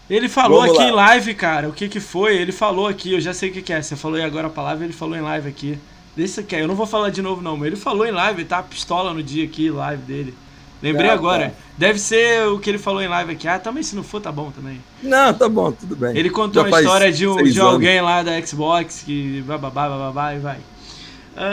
Ele 0.09 0.29
falou 0.29 0.61
Vamos 0.61 0.75
aqui 0.75 0.85
lá. 0.85 0.91
em 0.91 0.95
live, 0.95 1.35
cara, 1.35 1.69
o 1.69 1.73
que 1.73 1.89
que 1.89 2.01
foi? 2.01 2.37
Ele 2.37 2.51
falou 2.51 2.87
aqui, 2.87 3.13
eu 3.13 3.21
já 3.21 3.35
sei 3.35 3.51
o 3.51 3.53
que, 3.53 3.61
que 3.61 3.73
é. 3.73 3.83
Você 3.83 3.95
falou 3.95 4.17
aí 4.17 4.25
agora 4.25 4.47
a 4.47 4.51
palavra, 4.51 4.85
ele 4.85 4.93
falou 4.95 5.17
em 5.17 5.21
live 5.21 5.49
aqui. 5.49 5.79
Deixa 6.17 6.43
que 6.43 6.57
é. 6.57 6.63
Eu 6.63 6.69
não 6.69 6.75
vou 6.75 6.87
falar 6.87 7.11
de 7.11 7.21
novo, 7.21 7.43
não, 7.43 7.57
mas 7.57 7.67
ele 7.67 7.77
falou 7.77 8.07
em 8.07 8.11
live, 8.11 8.41
ele 8.41 8.49
tá 8.49 8.63
pistola 8.63 9.13
no 9.13 9.23
dia 9.23 9.45
aqui, 9.45 9.71
live 9.71 10.03
dele. 10.03 10.35
Lembrei 10.83 11.11
ah, 11.11 11.15
agora. 11.15 11.49
Tá. 11.51 11.55
Deve 11.77 11.99
ser 11.99 12.47
o 12.49 12.59
que 12.59 12.71
ele 12.71 12.79
falou 12.79 13.03
em 13.03 13.09
live 13.09 13.33
aqui. 13.33 13.49
Ah, 13.49 13.59
também 13.59 13.83
se 13.83 13.97
não 13.97 14.03
for, 14.03 14.21
tá 14.21 14.31
bom 14.31 14.51
também. 14.51 14.81
Não, 15.03 15.35
tá 15.35 15.49
bom, 15.49 15.73
tudo 15.73 15.97
bem. 15.97 16.17
Ele 16.17 16.31
contou 16.31 16.69
Já 16.69 16.77
a 16.77 16.81
história 16.81 17.13
de, 17.13 17.27
um, 17.27 17.43
de 17.43 17.61
alguém 17.61 18.01
lá 18.01 18.23
da 18.23 18.41
Xbox 18.45 19.03
que 19.05 19.43
bababá, 19.43 19.89
bababá 19.89 20.35
e 20.35 20.39
vai. 20.39 20.59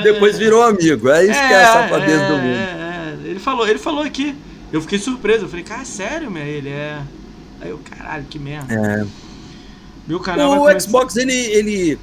Depois 0.03 0.37
virou 0.37 0.63
amigo. 0.63 1.09
É 1.09 1.23
isso 1.23 1.39
é, 1.39 1.47
que 1.47 1.53
é 1.53 1.63
a 1.63 1.73
safadeza 1.73 2.23
é, 2.23 2.27
do 2.27 2.37
mundo. 2.37 2.55
É, 2.55 3.17
é, 3.25 3.29
ele 3.29 3.39
falou, 3.39 3.67
ele 3.67 3.79
falou 3.79 4.03
aqui. 4.03 4.35
Eu 4.71 4.81
fiquei 4.81 4.97
surpreso. 4.97 5.45
Eu 5.45 5.49
falei, 5.49 5.63
cara, 5.63 5.85
sério, 5.85 6.29
meu? 6.31 6.43
Ele 6.43 6.69
é. 6.69 6.99
Aí 7.61 7.69
eu, 7.69 7.79
caralho, 7.79 8.25
que 8.25 8.39
merda. 8.39 8.73
É. 8.73 9.05
Meu 10.07 10.19
canal 10.19 10.63
O 10.63 10.79
Xbox, 10.79 11.15
ele, 11.15 11.33
ele. 11.33 11.99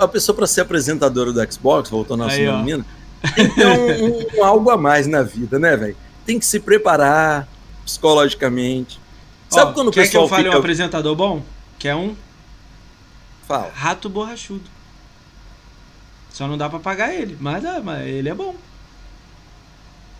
A 0.00 0.08
pessoa 0.08 0.34
para 0.34 0.46
ser 0.46 0.62
apresentadora 0.62 1.32
do 1.32 1.52
Xbox, 1.52 1.90
voltando 1.90 2.24
ao 2.24 2.28
menina, 2.28 2.84
tem 3.34 3.48
que 3.48 3.54
ter 3.54 3.66
um, 3.66 4.40
um, 4.40 4.44
algo 4.44 4.70
a 4.70 4.76
mais 4.76 5.06
na 5.06 5.22
vida, 5.22 5.58
né, 5.58 5.76
velho? 5.76 5.96
Tem 6.26 6.38
que 6.38 6.44
se 6.44 6.60
preparar 6.60 7.48
psicologicamente. 7.84 9.00
Sabe 9.48 9.70
Ó, 9.70 9.74
quando 9.74 9.88
o 9.88 9.92
pessoal. 9.92 10.04
Quer 10.04 10.10
que 10.10 10.16
eu 10.16 10.28
fale 10.28 10.44
fica... 10.44 10.56
um 10.56 10.58
apresentador 10.58 11.14
bom? 11.14 11.42
Quer 11.78 11.94
um? 11.94 12.14
Fala. 13.46 13.70
Rato 13.72 14.08
borrachudo. 14.08 14.68
Só 16.30 16.46
não 16.46 16.58
dá 16.58 16.68
pra 16.68 16.78
pagar 16.78 17.14
ele, 17.14 17.36
mas, 17.40 17.64
é, 17.64 17.80
mas 17.80 18.06
ele 18.06 18.28
é 18.28 18.34
bom. 18.34 18.54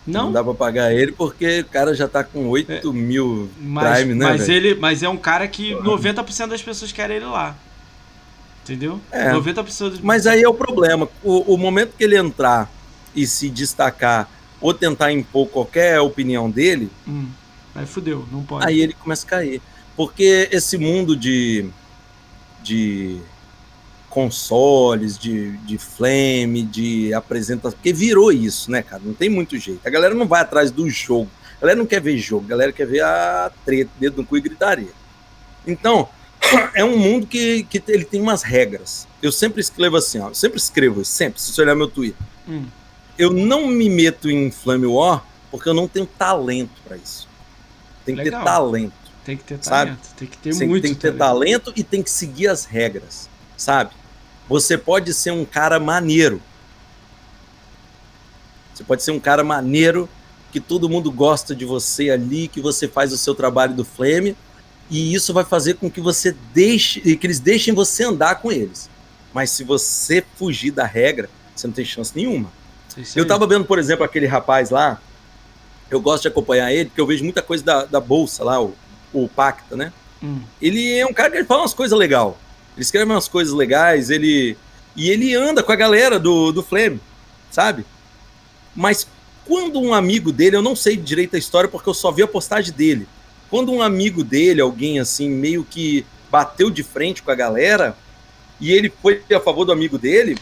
Não? 0.06 0.26
não 0.26 0.32
dá 0.32 0.44
pra 0.44 0.54
pagar 0.54 0.94
ele 0.94 1.10
porque 1.10 1.60
o 1.60 1.64
cara 1.64 1.92
já 1.92 2.06
tá 2.06 2.22
com 2.22 2.48
8 2.48 2.72
é, 2.72 2.92
mil 2.92 3.50
mas, 3.60 3.98
Prime, 3.98 4.14
né? 4.14 4.24
Mas, 4.24 4.48
ele, 4.48 4.76
mas 4.76 5.02
é 5.02 5.08
um 5.08 5.16
cara 5.16 5.48
que 5.48 5.74
90% 5.74 6.46
das 6.46 6.62
pessoas 6.62 6.92
querem 6.92 7.16
ele 7.16 7.26
lá. 7.26 7.56
Entendeu? 8.62 9.00
É, 9.10 9.32
90% 9.32 9.90
das... 9.90 10.00
Mas 10.00 10.26
aí 10.26 10.42
é 10.42 10.48
o 10.48 10.54
problema. 10.54 11.08
O, 11.24 11.54
o 11.54 11.58
momento 11.58 11.94
que 11.98 12.04
ele 12.04 12.16
entrar 12.16 12.70
e 13.14 13.26
se 13.26 13.50
destacar 13.50 14.28
ou 14.60 14.72
tentar 14.72 15.12
impor 15.12 15.48
qualquer 15.48 16.00
opinião 16.00 16.50
dele. 16.50 16.90
Hum, 17.06 17.28
aí 17.74 17.86
fudeu, 17.86 18.26
não 18.30 18.42
pode. 18.42 18.66
Aí 18.66 18.80
ele 18.80 18.92
começa 18.92 19.26
a 19.26 19.30
cair. 19.30 19.62
Porque 19.96 20.48
esse 20.52 20.76
mundo 20.76 21.16
de. 21.16 21.68
de 22.62 23.20
consoles, 24.10 25.18
de, 25.18 25.58
de 25.58 25.76
flame, 25.76 26.62
de 26.62 27.12
apresentação, 27.12 27.78
porque 27.78 27.92
virou 27.92 28.32
isso, 28.32 28.70
né, 28.70 28.80
cara? 28.80 29.02
Não 29.04 29.12
tem 29.12 29.28
muito 29.28 29.58
jeito. 29.58 29.86
A 29.86 29.90
galera 29.90 30.14
não 30.14 30.26
vai 30.26 30.40
atrás 30.40 30.70
do 30.70 30.88
jogo. 30.88 31.28
A 31.58 31.60
galera 31.60 31.78
não 31.78 31.84
quer 31.84 32.00
ver 32.00 32.16
jogo, 32.16 32.46
a 32.46 32.48
galera 32.48 32.72
quer 32.72 32.86
ver 32.86 33.02
a 33.02 33.52
treta, 33.64 33.90
dedo 34.00 34.18
no 34.18 34.24
cu 34.24 34.38
e 34.38 34.40
gritaria. 34.40 34.88
Então, 35.66 36.08
é 36.74 36.84
um 36.84 36.96
mundo 36.96 37.26
que, 37.26 37.64
que 37.64 37.82
ele 37.88 38.04
tem 38.04 38.20
umas 38.20 38.42
regras. 38.42 39.06
Eu 39.22 39.32
sempre 39.32 39.60
escrevo 39.60 39.96
assim, 39.96 40.18
ó, 40.18 40.28
eu 40.28 40.34
sempre 40.34 40.58
escrevo, 40.58 41.04
sempre, 41.04 41.40
se 41.40 41.52
você 41.52 41.62
olhar 41.62 41.74
meu 41.74 41.88
Twitter. 41.88 42.26
Hum. 42.48 42.64
Eu 43.18 43.30
não 43.32 43.66
me 43.66 43.88
meto 43.88 44.30
em 44.30 44.50
Flame 44.50 44.86
War 44.86 45.24
porque 45.50 45.68
eu 45.68 45.74
não 45.74 45.88
tenho 45.88 46.06
talento 46.06 46.72
para 46.86 46.96
isso. 46.96 47.28
Tem 48.04 48.14
que 48.14 48.22
Legal. 48.22 48.40
ter 48.40 48.44
talento. 48.44 48.92
Tem 49.24 49.36
que 49.36 49.44
ter 49.44 49.58
talento, 49.58 50.04
sabe? 50.04 50.14
tem 50.16 50.28
que 50.28 50.38
ter 50.38 50.66
muito 50.66 50.82
Tem 50.82 50.94
que 50.94 51.00
ter 51.00 51.16
talento. 51.16 51.64
talento 51.64 51.72
e 51.74 51.82
tem 51.82 52.02
que 52.02 52.10
seguir 52.10 52.48
as 52.48 52.64
regras, 52.64 53.28
sabe? 53.56 53.90
Você 54.48 54.78
pode 54.78 55.12
ser 55.12 55.32
um 55.32 55.44
cara 55.44 55.80
maneiro. 55.80 56.40
Você 58.72 58.84
pode 58.84 59.02
ser 59.02 59.10
um 59.10 59.18
cara 59.18 59.42
maneiro 59.42 60.08
que 60.52 60.60
todo 60.60 60.88
mundo 60.88 61.10
gosta 61.10 61.54
de 61.54 61.64
você 61.64 62.10
ali, 62.10 62.46
que 62.46 62.60
você 62.60 62.86
faz 62.86 63.12
o 63.12 63.18
seu 63.18 63.34
trabalho 63.34 63.74
do 63.74 63.84
Flame, 63.84 64.36
e 64.88 65.12
isso 65.12 65.34
vai 65.34 65.44
fazer 65.44 65.74
com 65.74 65.90
que 65.90 66.00
você 66.00 66.36
deixe, 66.54 67.00
que 67.00 67.26
eles 67.26 67.40
deixem 67.40 67.74
você 67.74 68.04
andar 68.04 68.36
com 68.36 68.52
eles. 68.52 68.88
Mas 69.34 69.50
se 69.50 69.64
você 69.64 70.24
fugir 70.36 70.70
da 70.70 70.86
regra, 70.86 71.28
você 71.54 71.66
não 71.66 71.74
tem 71.74 71.84
chance 71.84 72.12
nenhuma. 72.14 72.52
Eu 73.14 73.26
tava 73.26 73.46
vendo, 73.46 73.64
por 73.64 73.78
exemplo, 73.78 74.04
aquele 74.04 74.26
rapaz 74.26 74.70
lá, 74.70 75.00
eu 75.90 76.00
gosto 76.00 76.22
de 76.22 76.28
acompanhar 76.28 76.72
ele, 76.72 76.86
porque 76.86 77.00
eu 77.00 77.06
vejo 77.06 77.24
muita 77.24 77.42
coisa 77.42 77.64
da, 77.64 77.84
da 77.84 78.00
bolsa 78.00 78.42
lá, 78.42 78.60
o, 78.60 78.74
o 79.12 79.28
Pacta, 79.28 79.76
né? 79.76 79.92
Hum. 80.22 80.40
Ele 80.60 80.98
é 80.98 81.06
um 81.06 81.12
cara 81.12 81.30
que 81.30 81.44
fala 81.44 81.62
umas 81.62 81.74
coisas 81.74 81.96
legais. 81.98 82.34
Ele 82.74 82.82
escreve 82.82 83.10
umas 83.10 83.28
coisas 83.28 83.54
legais, 83.54 84.10
ele. 84.10 84.56
E 84.94 85.10
ele 85.10 85.34
anda 85.34 85.62
com 85.62 85.72
a 85.72 85.76
galera 85.76 86.18
do, 86.18 86.52
do 86.52 86.62
Flame, 86.62 87.00
sabe? 87.50 87.84
Mas 88.74 89.06
quando 89.44 89.80
um 89.80 89.94
amigo 89.94 90.32
dele, 90.32 90.56
eu 90.56 90.62
não 90.62 90.74
sei 90.74 90.96
direito 90.96 91.36
a 91.36 91.38
história 91.38 91.68
porque 91.68 91.88
eu 91.88 91.94
só 91.94 92.10
vi 92.10 92.22
a 92.22 92.26
postagem 92.26 92.72
dele. 92.72 93.06
Quando 93.48 93.72
um 93.72 93.82
amigo 93.82 94.24
dele, 94.24 94.60
alguém 94.60 94.98
assim, 94.98 95.28
meio 95.28 95.64
que 95.64 96.04
bateu 96.30 96.70
de 96.70 96.82
frente 96.82 97.22
com 97.22 97.30
a 97.30 97.34
galera, 97.34 97.96
e 98.60 98.72
ele 98.72 98.92
foi 99.02 99.22
a 99.34 99.40
favor 99.40 99.64
do 99.64 99.72
amigo 99.72 99.98
dele, 99.98 100.36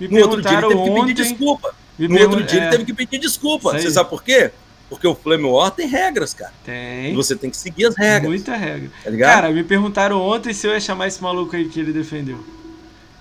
Me 0.00 0.08
no 0.08 0.20
outro 0.20 0.42
dia 0.42 0.58
ele 0.58 0.62
teve 0.62 0.74
ontem, 0.74 0.94
que 0.94 1.00
pedir 1.00 1.14
desculpa. 1.14 1.74
No 2.08 2.20
outro 2.20 2.42
dia 2.42 2.60
é... 2.60 2.62
ele 2.62 2.70
teve 2.70 2.84
que 2.84 2.94
pedir 2.94 3.18
desculpa. 3.18 3.72
Você 3.72 3.90
sabe 3.90 4.08
por 4.08 4.22
quê? 4.22 4.50
Porque 4.88 5.06
o 5.06 5.14
Flame 5.14 5.44
War 5.44 5.70
tem 5.70 5.86
regras, 5.86 6.34
cara. 6.34 6.52
Tem. 6.64 7.14
Você 7.14 7.36
tem 7.36 7.48
que 7.48 7.56
seguir 7.56 7.86
as 7.86 7.96
regras. 7.96 8.28
Muita 8.28 8.56
regra. 8.56 8.90
Tá 9.04 9.10
ligado? 9.10 9.34
Cara, 9.34 9.50
me 9.52 9.62
perguntaram 9.62 10.20
ontem 10.20 10.52
se 10.52 10.66
eu 10.66 10.72
ia 10.72 10.80
chamar 10.80 11.06
esse 11.06 11.22
maluco 11.22 11.54
aí 11.54 11.68
que 11.68 11.78
ele 11.78 11.92
defendeu. 11.92 12.44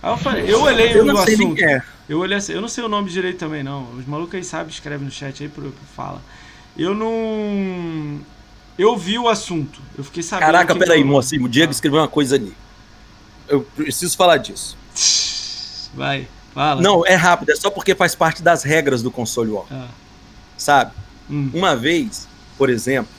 Aí 0.01 0.11
eu 0.11 0.17
falei, 0.17 0.51
eu 0.51 0.61
olhei 0.61 0.97
eu 0.97 1.03
o 1.03 1.05
não 1.05 1.17
assunto. 1.19 1.59
Sei 1.59 1.65
é. 1.65 1.83
Eu 2.07 2.19
olhei 2.19 2.37
assim, 2.37 2.53
eu 2.53 2.61
não 2.61 2.67
sei 2.67 2.83
o 2.83 2.87
nome 2.87 3.11
direito 3.11 3.37
também, 3.37 3.61
não. 3.61 3.83
Os 3.91 4.07
malucos 4.07 4.33
aí 4.33 4.43
sabem, 4.43 4.69
escreve 4.69 5.05
no 5.05 5.11
chat 5.11 5.43
aí, 5.43 5.49
pro, 5.49 5.71
fala. 5.95 6.21
Eu 6.75 6.95
não. 6.95 8.19
Eu 8.75 8.97
vi 8.97 9.19
o 9.19 9.27
assunto. 9.27 9.79
Eu 9.95 10.03
fiquei 10.03 10.23
sabendo. 10.23 10.47
Caraca, 10.47 10.75
peraí, 10.75 11.03
mocinho. 11.03 11.43
O 11.43 11.49
Diego 11.49 11.69
ah. 11.69 11.71
escreveu 11.71 11.99
uma 11.99 12.07
coisa 12.07 12.35
ali. 12.35 12.55
Eu 13.47 13.61
preciso 13.61 14.17
falar 14.17 14.37
disso. 14.37 14.75
Vai, 15.93 16.27
fala. 16.59 16.81
Não, 16.81 17.05
é 17.05 17.15
rápido, 17.15 17.51
é 17.51 17.55
só 17.55 17.69
porque 17.69 17.95
faz 17.95 18.13
parte 18.15 18.43
das 18.43 18.63
regras 18.63 19.01
do 19.01 19.09
console 19.09 19.51
War. 19.51 19.65
Ah. 19.71 19.87
sabe? 20.57 20.91
Hum. 21.29 21.49
Uma 21.53 21.73
vez, 21.73 22.27
por 22.57 22.69
exemplo, 22.69 23.11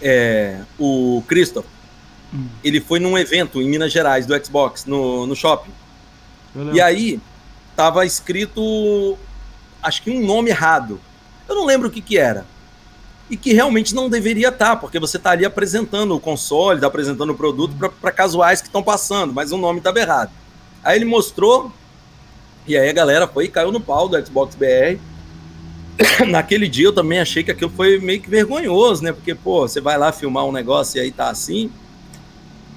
é, 0.00 0.60
o 0.78 1.22
Christoph, 1.28 1.66
hum. 2.32 2.48
ele 2.64 2.80
foi 2.80 2.98
num 2.98 3.18
evento 3.18 3.60
em 3.60 3.68
Minas 3.68 3.92
Gerais 3.92 4.24
do 4.24 4.44
Xbox, 4.44 4.86
no, 4.86 5.26
no 5.26 5.36
shopping. 5.36 5.72
E 6.72 6.80
aí, 6.80 7.20
tava 7.76 8.04
escrito, 8.04 9.18
acho 9.82 10.02
que 10.02 10.10
um 10.10 10.26
nome 10.26 10.50
errado. 10.50 11.00
Eu 11.48 11.54
não 11.54 11.66
lembro 11.66 11.88
o 11.88 11.90
que 11.90 12.00
que 12.00 12.18
era. 12.18 12.44
E 13.28 13.36
que 13.36 13.52
realmente 13.52 13.94
não 13.94 14.08
deveria 14.08 14.48
estar, 14.48 14.70
tá, 14.70 14.76
porque 14.76 14.98
você 14.98 15.16
está 15.16 15.30
ali 15.30 15.44
apresentando 15.44 16.16
o 16.16 16.20
console, 16.20 16.80
tá 16.80 16.88
apresentando 16.88 17.30
o 17.30 17.36
produto 17.36 17.76
para 18.00 18.10
casuais 18.10 18.60
que 18.60 18.66
estão 18.66 18.82
passando, 18.82 19.32
mas 19.32 19.52
o 19.52 19.56
nome 19.56 19.78
estava 19.78 20.00
errado. 20.00 20.32
Aí 20.82 20.96
ele 20.96 21.04
mostrou, 21.04 21.72
e 22.66 22.76
aí 22.76 22.88
a 22.88 22.92
galera 22.92 23.26
foi 23.26 23.44
e 23.44 23.48
caiu 23.48 23.72
no 23.72 23.80
pau 23.80 24.08
do 24.08 24.24
Xbox 24.24 24.54
BR. 24.54 24.98
Naquele 26.28 26.68
dia 26.68 26.86
eu 26.86 26.92
também 26.92 27.20
achei 27.20 27.42
que 27.42 27.50
aquilo 27.50 27.70
foi 27.70 27.98
meio 27.98 28.20
que 28.20 28.30
vergonhoso, 28.30 29.02
né? 29.02 29.12
Porque, 29.12 29.34
pô, 29.34 29.68
você 29.68 29.80
vai 29.80 29.98
lá 29.98 30.12
filmar 30.12 30.44
um 30.44 30.52
negócio 30.52 30.98
e 30.98 31.00
aí 31.00 31.10
tá 31.10 31.28
assim. 31.28 31.70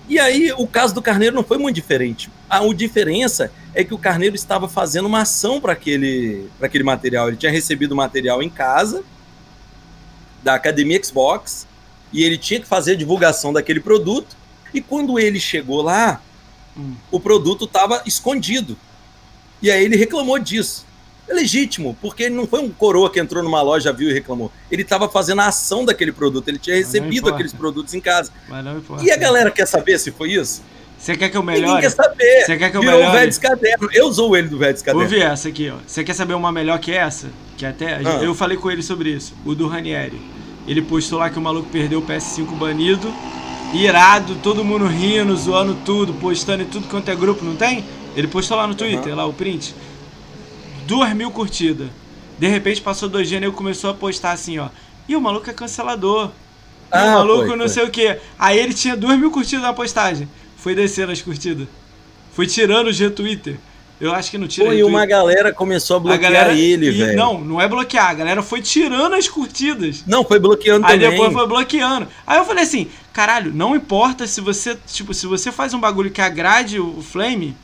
E 0.10 0.20
aí 0.20 0.52
o 0.58 0.68
caso 0.68 0.94
do 0.94 1.02
Carneiro 1.02 1.36
não 1.36 1.44
foi 1.44 1.58
muito 1.58 1.76
diferente. 1.76 2.30
A, 2.50 2.60
a 2.60 2.74
diferença 2.74 3.52
é 3.74 3.84
que 3.84 3.94
o 3.94 3.98
Carneiro 3.98 4.36
estava 4.36 4.68
fazendo 4.68 5.06
uma 5.06 5.22
ação 5.22 5.62
para 5.62 5.74
aquele, 5.74 6.50
aquele 6.62 6.84
material. 6.84 7.28
Ele 7.28 7.38
tinha 7.38 7.52
recebido 7.52 7.94
o 7.94 7.96
material 7.96 8.44
em 8.44 8.50
casa, 8.50 9.04
da 10.44 10.56
Academia 10.56 11.02
Xbox, 11.02 11.66
e 12.12 12.24
ele 12.24 12.38
tinha 12.38 12.60
que 12.60 12.68
fazer 12.68 12.92
a 12.92 12.96
divulgação 12.96 13.54
daquele 13.54 13.80
produto. 13.80 14.36
E 14.74 14.82
quando 14.82 15.18
ele 15.18 15.40
chegou 15.40 15.82
lá, 15.82 16.22
hum. 16.78 16.94
o 17.12 17.20
produto 17.20 17.66
estava 17.66 18.02
escondido. 18.06 18.78
E 19.62 19.72
aí 19.72 19.84
ele 19.84 19.96
reclamou 19.96 20.38
disso. 20.40 20.86
É 21.28 21.34
legítimo, 21.34 21.98
porque 22.02 22.24
ele 22.24 22.36
não 22.36 22.46
foi 22.46 22.60
um 22.60 22.70
coroa 22.70 23.10
que 23.10 23.20
entrou 23.20 23.42
numa 23.42 23.62
loja, 23.62 23.94
viu 23.94 24.10
e 24.10 24.14
reclamou. 24.14 24.52
Ele 24.70 24.82
estava 24.82 25.08
fazendo 25.08 25.40
a 25.40 25.48
ação 25.48 25.86
daquele 25.86 26.12
produto, 26.12 26.50
ele 26.50 26.60
tinha 26.60 26.76
recebido 26.76 27.30
aqueles 27.30 27.54
produtos 27.54 27.94
em 27.94 28.02
casa. 28.02 28.30
E 29.02 29.10
a 29.10 29.16
galera 29.16 29.50
quer 29.50 29.66
saber 29.66 29.98
se 30.00 30.12
foi 30.12 30.34
isso? 30.34 30.62
Você 31.04 31.18
quer 31.18 31.30
que 31.30 31.36
eu 31.36 31.44
melhore? 31.44 31.66
Ninguém 31.66 31.82
quer 31.82 31.90
saber. 31.90 32.46
Você 32.46 32.58
quer 32.58 32.72
que 32.72 32.78
eu 32.78 32.82
Virou 32.82 32.98
melhore? 32.98 33.30
o 33.30 33.42
Caderno. 33.42 33.90
Eu 33.92 34.08
usou 34.08 34.38
ele 34.38 34.48
do 34.48 34.58
Vélez 34.58 34.82
Caderno. 34.82 35.02
Ouvi 35.02 35.22
essa 35.22 35.50
aqui, 35.50 35.70
ó. 35.70 35.78
Você 35.86 36.02
quer 36.02 36.14
saber 36.14 36.34
uma 36.34 36.50
melhor 36.50 36.80
que 36.80 36.94
essa? 36.94 37.30
Que 37.58 37.66
até. 37.66 37.96
Ah. 37.96 38.24
Eu 38.24 38.34
falei 38.34 38.58
com 38.58 38.72
ele 38.72 38.82
sobre 38.82 39.10
isso. 39.10 39.34
O 39.46 39.54
do 39.54 39.68
Ranieri. 39.68 40.22
Ele 40.66 40.82
postou 40.82 41.20
lá 41.20 41.30
que 41.30 41.38
o 41.38 41.42
maluco 41.42 41.68
perdeu 41.70 42.00
o 42.00 42.02
PS5 42.02 42.58
banido. 42.58 43.14
Irado, 43.74 44.36
todo 44.36 44.64
mundo 44.64 44.86
rindo, 44.86 45.36
zoando 45.36 45.76
tudo, 45.84 46.14
postando 46.14 46.64
em 46.64 46.68
tudo 46.68 46.88
quanto 46.88 47.10
é 47.10 47.16
grupo, 47.16 47.44
não 47.44 47.56
tem? 47.56 47.84
Ele 48.16 48.28
postou 48.28 48.56
lá 48.56 48.68
no 48.68 48.76
Twitter, 48.76 49.12
uhum. 49.12 49.16
lá 49.16 49.26
o 49.26 49.34
print. 49.34 49.74
Duas 50.86 51.14
mil 51.14 51.32
curtidas. 51.32 51.88
De 52.38 52.48
repente 52.48 52.82
passou 52.82 53.10
dois 53.10 53.28
dias 53.28 53.42
e 53.42 53.46
ele 53.46 53.52
começou 53.52 53.90
a 53.90 53.94
postar 53.94 54.32
assim, 54.32 54.60
ó. 54.60 54.70
E 55.08 55.16
o 55.16 55.22
maluco 55.22 55.50
é 55.50 55.54
cancelador. 55.54 56.32
Ah, 56.92 57.06
o 57.06 57.12
maluco 57.14 57.48
foi, 57.48 57.56
não 57.56 57.66
foi. 57.66 57.70
sei 57.70 57.84
o 57.84 57.90
que. 57.90 58.18
Aí 58.38 58.60
ele 58.60 58.74
tinha 58.74 58.96
duas 58.96 59.18
mil 59.18 59.32
curtidas 59.32 59.64
na 59.64 59.74
postagem 59.74 60.28
foi 60.64 60.74
descendo 60.74 61.12
as 61.12 61.22
curtidas. 61.22 61.68
Foi 62.32 62.48
tirando 62.48 62.88
os 62.88 62.98
retweets. 62.98 63.56
Eu 64.00 64.14
acho 64.14 64.32
que 64.32 64.38
não 64.38 64.48
tira. 64.48 64.68
Pô, 64.68 64.74
e 64.74 64.82
uma 64.82 65.06
galera 65.06 65.52
começou 65.52 65.98
a 65.98 66.00
bloquear 66.00 66.20
a 66.20 66.34
galera, 66.34 66.54
ele, 66.54 66.90
velho. 66.90 67.18
Não, 67.18 67.40
não 67.40 67.62
é 67.62 67.68
bloquear. 67.68 68.10
A 68.10 68.14
galera 68.14 68.42
foi 68.42 68.62
tirando 68.62 69.14
as 69.14 69.28
curtidas. 69.28 70.04
Não, 70.08 70.24
foi 70.24 70.40
bloqueando 70.40 70.86
Aí 70.86 70.94
também. 70.94 71.08
Aí 71.08 71.12
depois 71.12 71.34
foi 71.34 71.48
bloqueando. 71.48 72.08
Aí 72.26 72.38
eu 72.38 72.46
falei 72.46 72.64
assim, 72.64 72.88
caralho, 73.14 73.54
não 73.54 73.76
importa 73.76 74.26
se 74.26 74.42
você, 74.42 74.76
tipo, 74.88 75.14
se 75.14 75.28
você 75.28 75.52
faz 75.52 75.74
um 75.74 75.80
bagulho 75.80 76.12
que 76.12 76.20
agrade 76.20 76.80
o 76.80 77.02
Flame, 77.02 77.56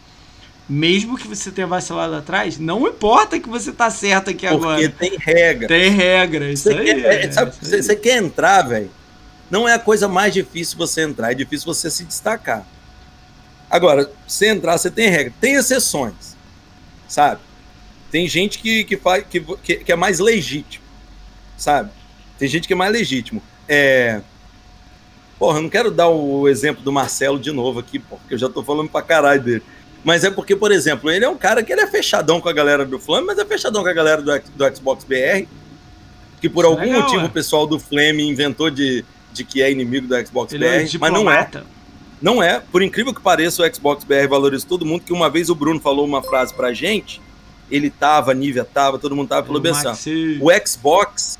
mesmo 0.69 1.17
que 1.17 1.27
você 1.27 1.51
tenha 1.51 1.65
vacilado 1.65 2.15
atrás, 2.15 2.59
não 2.59 2.87
importa 2.87 3.39
que 3.39 3.49
você 3.49 3.71
tá 3.71 3.89
certo 3.89 4.29
aqui 4.29 4.47
Porque 4.47 4.55
agora. 4.55 4.89
Porque 4.89 5.09
tem 5.09 5.17
regra. 5.17 5.67
Tem 5.67 5.89
regra, 5.89 6.51
isso 6.51 6.63
você 6.63 6.77
aí. 6.77 6.85
Quer, 6.85 7.25
é, 7.25 7.31
sabe, 7.31 7.55
você, 7.59 7.81
você 7.81 7.95
quer 7.95 8.17
entrar, 8.17 8.61
velho? 8.61 8.91
Não 9.49 9.67
é 9.67 9.73
a 9.73 9.79
coisa 9.79 10.07
mais 10.07 10.31
difícil 10.31 10.77
você 10.77 11.01
entrar, 11.01 11.31
é 11.31 11.35
difícil 11.35 11.65
você 11.65 11.89
se 11.89 12.05
destacar. 12.05 12.63
Agora, 13.67 14.11
se 14.27 14.47
entrar, 14.47 14.77
você 14.77 14.91
tem 14.91 15.09
regra. 15.09 15.33
Tem 15.41 15.55
exceções, 15.55 16.37
sabe? 17.07 17.41
Tem 18.11 18.27
gente 18.27 18.59
que, 18.59 18.83
que, 18.83 18.97
faz, 18.97 19.25
que, 19.27 19.39
que 19.77 19.91
é 19.91 19.95
mais 19.95 20.19
legítimo, 20.19 20.83
sabe? 21.57 21.89
Tem 22.37 22.47
gente 22.47 22.67
que 22.67 22.73
é 22.73 22.75
mais 22.75 22.91
legítimo. 22.91 23.41
É... 23.67 24.21
Porra, 25.39 25.57
eu 25.57 25.63
não 25.63 25.69
quero 25.69 25.89
dar 25.89 26.09
o 26.09 26.49
exemplo 26.49 26.83
do 26.83 26.91
Marcelo 26.91 27.39
de 27.39 27.51
novo 27.51 27.79
aqui, 27.79 27.97
porque 27.97 28.33
eu 28.33 28.37
já 28.37 28.49
tô 28.49 28.61
falando 28.61 28.89
pra 28.89 29.01
caralho 29.01 29.41
dele. 29.41 29.63
Mas 30.03 30.25
é 30.25 30.29
porque, 30.29 30.53
por 30.53 30.71
exemplo, 30.71 31.09
ele 31.09 31.23
é 31.23 31.29
um 31.29 31.37
cara 31.37 31.63
que 31.63 31.71
ele 31.71 31.81
é 31.81 31.87
fechadão 31.87 32.41
com 32.41 32.49
a 32.49 32.53
galera 32.53 32.85
do 32.85 32.99
Flame, 32.99 33.27
mas 33.27 33.39
é 33.39 33.45
fechadão 33.45 33.81
com 33.81 33.89
a 33.89 33.93
galera 33.93 34.21
do, 34.21 34.31
do 34.55 34.75
Xbox 34.75 35.05
BR, 35.05 35.47
que 36.41 36.49
por 36.49 36.65
Isso 36.65 36.73
algum 36.73 36.83
legal, 36.83 37.01
motivo 37.01 37.23
é. 37.23 37.25
o 37.25 37.29
pessoal 37.29 37.65
do 37.65 37.79
Flame 37.79 38.27
inventou 38.27 38.69
de, 38.69 39.03
de 39.31 39.45
que 39.45 39.61
é 39.61 39.71
inimigo 39.71 40.07
do 40.07 40.27
Xbox 40.27 40.53
ele 40.53 40.65
BR, 40.65 40.95
é 40.95 40.97
mas 40.99 41.13
não 41.13 41.31
é. 41.31 41.49
Não 42.21 42.43
é, 42.43 42.59
por 42.59 42.81
incrível 42.81 43.13
que 43.13 43.21
pareça, 43.21 43.63
o 43.63 43.73
Xbox 43.73 44.03
BR 44.03 44.27
valoriza 44.29 44.65
todo 44.67 44.85
mundo, 44.85 45.03
que 45.05 45.13
uma 45.13 45.29
vez 45.29 45.49
o 45.49 45.55
Bruno 45.55 45.79
falou 45.79 46.05
uma 46.05 46.21
frase 46.21 46.53
pra 46.53 46.73
gente, 46.73 47.21
ele 47.71 47.89
tava, 47.89 48.31
a 48.31 48.33
Nívia 48.33 48.65
tava, 48.65 48.99
todo 48.99 49.15
mundo 49.15 49.29
tava, 49.29 49.57
bem 49.57 49.71
assim, 49.71 50.37
o 50.41 50.49
Xbox, 50.67 51.37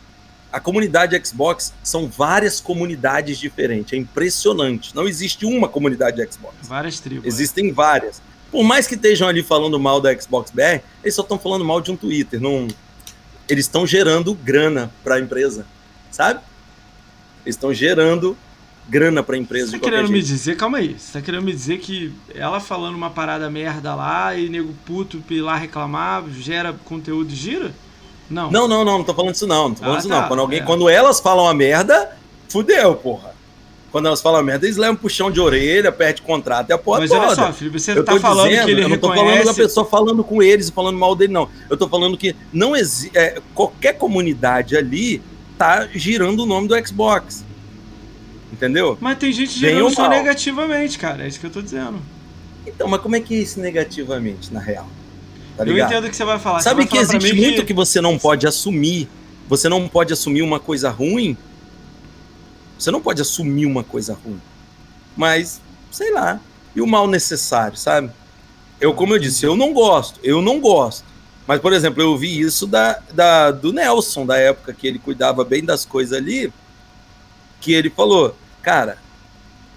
a 0.52 0.60
comunidade 0.60 1.20
Xbox 1.26 1.74
são 1.84 2.08
várias 2.08 2.60
comunidades 2.60 3.38
diferentes, 3.38 3.94
é 3.94 3.98
impressionante, 3.98 4.96
não 4.96 5.08
existe 5.08 5.46
uma 5.46 5.68
comunidade 5.68 6.18
Xbox. 6.32 6.56
Várias 6.64 7.00
tribos. 7.00 7.26
Existem 7.26 7.70
é. 7.70 7.74
várias. 7.74 8.22
Por 8.52 8.64
mais 8.64 8.88
que 8.88 8.96
estejam 8.96 9.28
ali 9.28 9.44
falando 9.44 9.80
mal 9.80 10.02
da 10.02 10.18
Xbox 10.20 10.52
BR, 10.52 10.82
eles 11.04 11.14
só 11.14 11.22
estão 11.22 11.38
falando 11.38 11.64
mal 11.64 11.82
de 11.82 11.92
um 11.92 11.96
Twitter, 11.96 12.40
não... 12.42 12.68
Eles 13.48 13.66
estão 13.66 13.86
gerando 13.86 14.34
grana 14.36 14.92
para 15.04 15.16
a 15.16 15.20
empresa, 15.20 15.66
sabe? 16.12 16.40
Eles 17.44 17.56
estão 17.56 17.74
gerando 17.74 18.38
grana 18.88 19.22
pra 19.24 19.38
empresa 19.38 19.68
você 19.68 19.80
tá 19.80 19.86
querendo 19.86 20.08
jeito. 20.08 20.12
me 20.12 20.22
dizer, 20.22 20.58
calma 20.58 20.80
aí, 20.80 20.96
você 20.98 21.14
tá 21.14 21.22
querendo 21.22 21.44
me 21.44 21.52
dizer 21.52 21.78
que 21.78 22.12
ela 22.34 22.60
falando 22.60 22.96
uma 22.96 23.10
parada 23.10 23.50
merda 23.50 23.94
lá 23.94 24.36
e 24.36 24.50
nego 24.50 24.74
puto 24.86 25.24
ir 25.30 25.42
lá 25.42 25.56
reclamar, 25.56 26.24
gera 26.32 26.74
conteúdo 26.74 27.32
e 27.32 27.36
gira? 27.36 27.74
Não. 28.30 28.52
Não, 28.52 28.68
não, 28.68 28.86
não, 28.86 28.98
não 29.00 29.04
tô 29.04 29.14
falando 29.14 29.34
isso 29.34 29.48
não, 29.48 29.70
não 29.70 29.76
tô 29.76 29.82
falando 29.82 29.96
ah, 29.96 30.00
isso 30.00 30.08
tá, 30.08 30.22
não. 30.22 30.28
Quando, 30.28 30.40
alguém, 30.40 30.60
é. 30.60 30.64
quando 30.64 30.88
elas 30.88 31.20
falam 31.20 31.48
a 31.48 31.54
merda, 31.54 32.16
fudeu, 32.48 32.96
porra. 32.96 33.34
Quando 33.92 34.06
elas 34.06 34.22
falam 34.22 34.40
a 34.40 34.44
merda, 34.44 34.68
eles 34.68 34.78
levam 34.78 34.94
um 34.94 34.98
puxão 34.98 35.32
de 35.32 35.40
orelha, 35.40 35.92
perde 35.92 36.22
contrato 36.22 36.70
e 36.70 36.74
a 36.74 36.78
porra 36.78 37.00
Mas 37.00 37.10
toda. 37.10 37.26
olha 37.26 37.36
só, 37.36 37.52
filho, 37.52 37.72
você 37.72 37.98
eu 37.98 38.04
tá 38.04 38.20
falando 38.20 38.50
dizendo, 38.50 38.66
que 38.66 38.72
ele 38.72 38.84
Eu 38.84 38.90
não 38.90 38.98
tô 38.98 39.08
reconhece... 39.10 39.38
falando 39.38 39.46
da 39.48 39.54
pessoa 39.54 39.86
falando 39.86 40.24
com 40.24 40.44
eles 40.44 40.68
e 40.68 40.72
falando 40.72 41.00
mal 41.00 41.16
dele, 41.16 41.34
não. 41.34 41.50
Eu 41.68 41.76
tô 41.76 41.90
falando 41.90 42.16
que 42.16 42.36
não 42.54 42.76
existe... 42.76 43.18
É, 43.18 43.42
qualquer 43.56 43.94
comunidade 43.94 44.78
ali 44.78 45.24
tá 45.58 45.88
girando 45.92 46.44
o 46.44 46.46
nome 46.46 46.68
do 46.68 46.88
Xbox. 46.88 47.44
Entendeu? 48.54 48.96
Mas 49.02 49.18
tem 49.18 49.32
gente 49.32 49.58
girando 49.58 49.94
só 49.94 50.08
negativamente, 50.08 51.00
cara. 51.00 51.24
É 51.24 51.28
isso 51.28 51.40
que 51.40 51.48
eu 51.48 51.52
tô 51.52 51.62
dizendo. 51.62 52.00
Então, 52.68 52.88
mas 52.88 53.02
como 53.02 53.16
é 53.16 53.20
que 53.20 53.36
é 53.36 53.40
isso 53.40 53.60
negativamente, 53.60 54.54
na 54.54 54.60
real? 54.60 54.88
Tá 55.60 55.66
eu 55.66 55.78
entendo 55.78 56.06
o 56.06 56.10
que 56.10 56.16
você 56.16 56.24
vai 56.24 56.40
falar. 56.40 56.62
Sabe 56.62 56.78
vai 56.78 56.86
que 56.86 56.92
falar 56.92 57.18
existe 57.18 57.36
muito 57.36 57.62
que... 57.62 57.68
que 57.68 57.74
você 57.74 58.00
não 58.00 58.18
pode 58.18 58.48
assumir. 58.48 59.10
Você 59.50 59.68
não 59.68 59.90
pode 59.90 60.14
assumir 60.14 60.42
uma 60.42 60.58
coisa 60.58 60.90
ruim. 60.90 61.38
Você 62.78 62.90
não 62.92 63.02
pode 63.02 63.22
assumir 63.22 63.66
uma 63.66 63.84
coisa 63.84 64.14
ruim. 64.14 64.42
Mas, 65.18 65.60
sei 65.92 66.14
lá. 66.14 66.40
E 66.74 66.80
o 66.80 66.88
mal 66.88 67.08
necessário, 67.08 67.76
sabe? 67.76 68.10
Eu, 68.80 68.94
como 68.94 69.14
eu 69.14 69.20
disse, 69.20 69.46
eu 69.46 69.58
não 69.58 69.74
gosto. 69.74 70.18
Eu 70.24 70.42
não 70.42 70.62
gosto. 70.62 71.04
Mas, 71.46 71.60
por 71.60 71.74
exemplo, 71.74 72.02
eu 72.02 72.18
vi 72.18 72.40
isso 72.40 72.66
da, 72.66 73.02
da, 73.14 73.52
do 73.52 73.74
Nelson, 73.74 74.26
da 74.26 74.38
época 74.38 74.72
que 74.72 74.88
ele 74.88 74.98
cuidava 74.98 75.44
bem 75.44 75.66
das 75.66 75.84
coisas 75.84 76.18
ali. 76.18 76.54
Que 77.60 77.74
ele 77.74 77.90
falou: 77.90 78.34
Cara, 78.62 78.98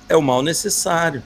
é 0.08 0.14
o 0.14 0.22
mal 0.22 0.42
necessário. 0.42 1.24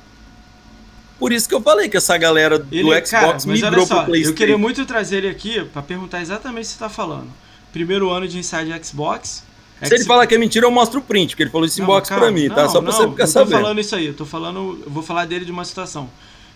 Por 1.19 1.33
isso 1.33 1.49
que 1.49 1.55
eu 1.55 1.61
falei 1.61 1.89
que 1.89 1.97
essa 1.97 2.17
galera 2.17 2.59
do 2.59 2.75
ele, 2.75 2.89
Xbox 3.07 3.11
cara, 3.11 3.39
migrou 3.47 3.87
só, 3.87 3.97
pro 3.97 4.07
PlayStation. 4.07 4.33
Eu 4.33 4.35
queria 4.35 4.59
muito 4.59 4.85
trazer 4.85 5.19
ele 5.19 5.29
aqui 5.29 5.65
para 5.65 5.83
perguntar 5.83 6.21
exatamente 6.21 6.65
o 6.65 6.69
que 6.69 6.75
você 6.75 6.79
tá 6.79 6.89
falando. 6.89 7.29
Primeiro 7.73 8.11
ano 8.11 8.29
de 8.29 8.39
Inside 8.39 8.73
Xbox. 8.85 9.45
Se 9.83 9.95
ele 9.95 10.05
falar 10.05 10.27
que 10.27 10.35
é 10.35 10.39
mentira, 10.39 10.67
eu 10.67 10.71
mostro 10.71 11.01
o 11.01 11.03
print, 11.03 11.31
porque 11.31 11.43
ele 11.43 11.51
falou 11.51 11.67
isso 11.67 11.83
em 11.83 11.85
box 11.85 12.09
para 12.09 12.31
mim, 12.31 12.49
tá? 12.49 12.69
Só 12.69 12.81
pra 12.81 12.91
não, 12.91 12.99
você 12.99 13.09
ficar 13.09 13.27
sabendo. 13.27 13.53
Eu 13.53 13.57
tô 13.57 13.63
falando 13.63 13.81
isso 13.81 13.97
aí, 13.97 14.07
eu 14.07 14.15
tô 14.15 14.25
falando, 14.25 14.83
eu 14.85 14.91
vou 14.91 15.03
falar 15.03 15.27
dele 15.27 15.45
de 15.45 15.53
uma 15.53 15.65
situação. 15.65 16.09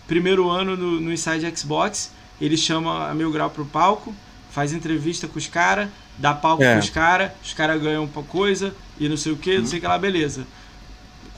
Primeiro 0.06 0.48
ano 0.48 0.76
no, 0.76 1.00
no 1.00 1.12
Inside 1.12 1.52
Xbox, 1.54 2.10
ele 2.40 2.56
chama 2.56 3.10
a 3.10 3.14
Mil 3.14 3.30
Grau 3.30 3.50
pro 3.50 3.66
palco, 3.66 4.14
faz 4.50 4.72
entrevista 4.72 5.28
com 5.28 5.38
os 5.38 5.46
caras, 5.46 5.88
dá 6.16 6.32
palco 6.32 6.62
é. 6.62 6.76
pros 6.76 6.88
caras, 6.88 7.32
os 7.44 7.52
caras 7.52 7.80
ganham 7.80 8.04
uma 8.04 8.22
coisa 8.24 8.74
e 8.98 9.06
não 9.06 9.18
sei 9.18 9.32
o 9.32 9.36
que, 9.36 9.58
não 9.58 9.66
sei 9.66 9.78
o 9.78 9.82
que 9.82 9.88
lá, 9.88 9.98
beleza 9.98 10.46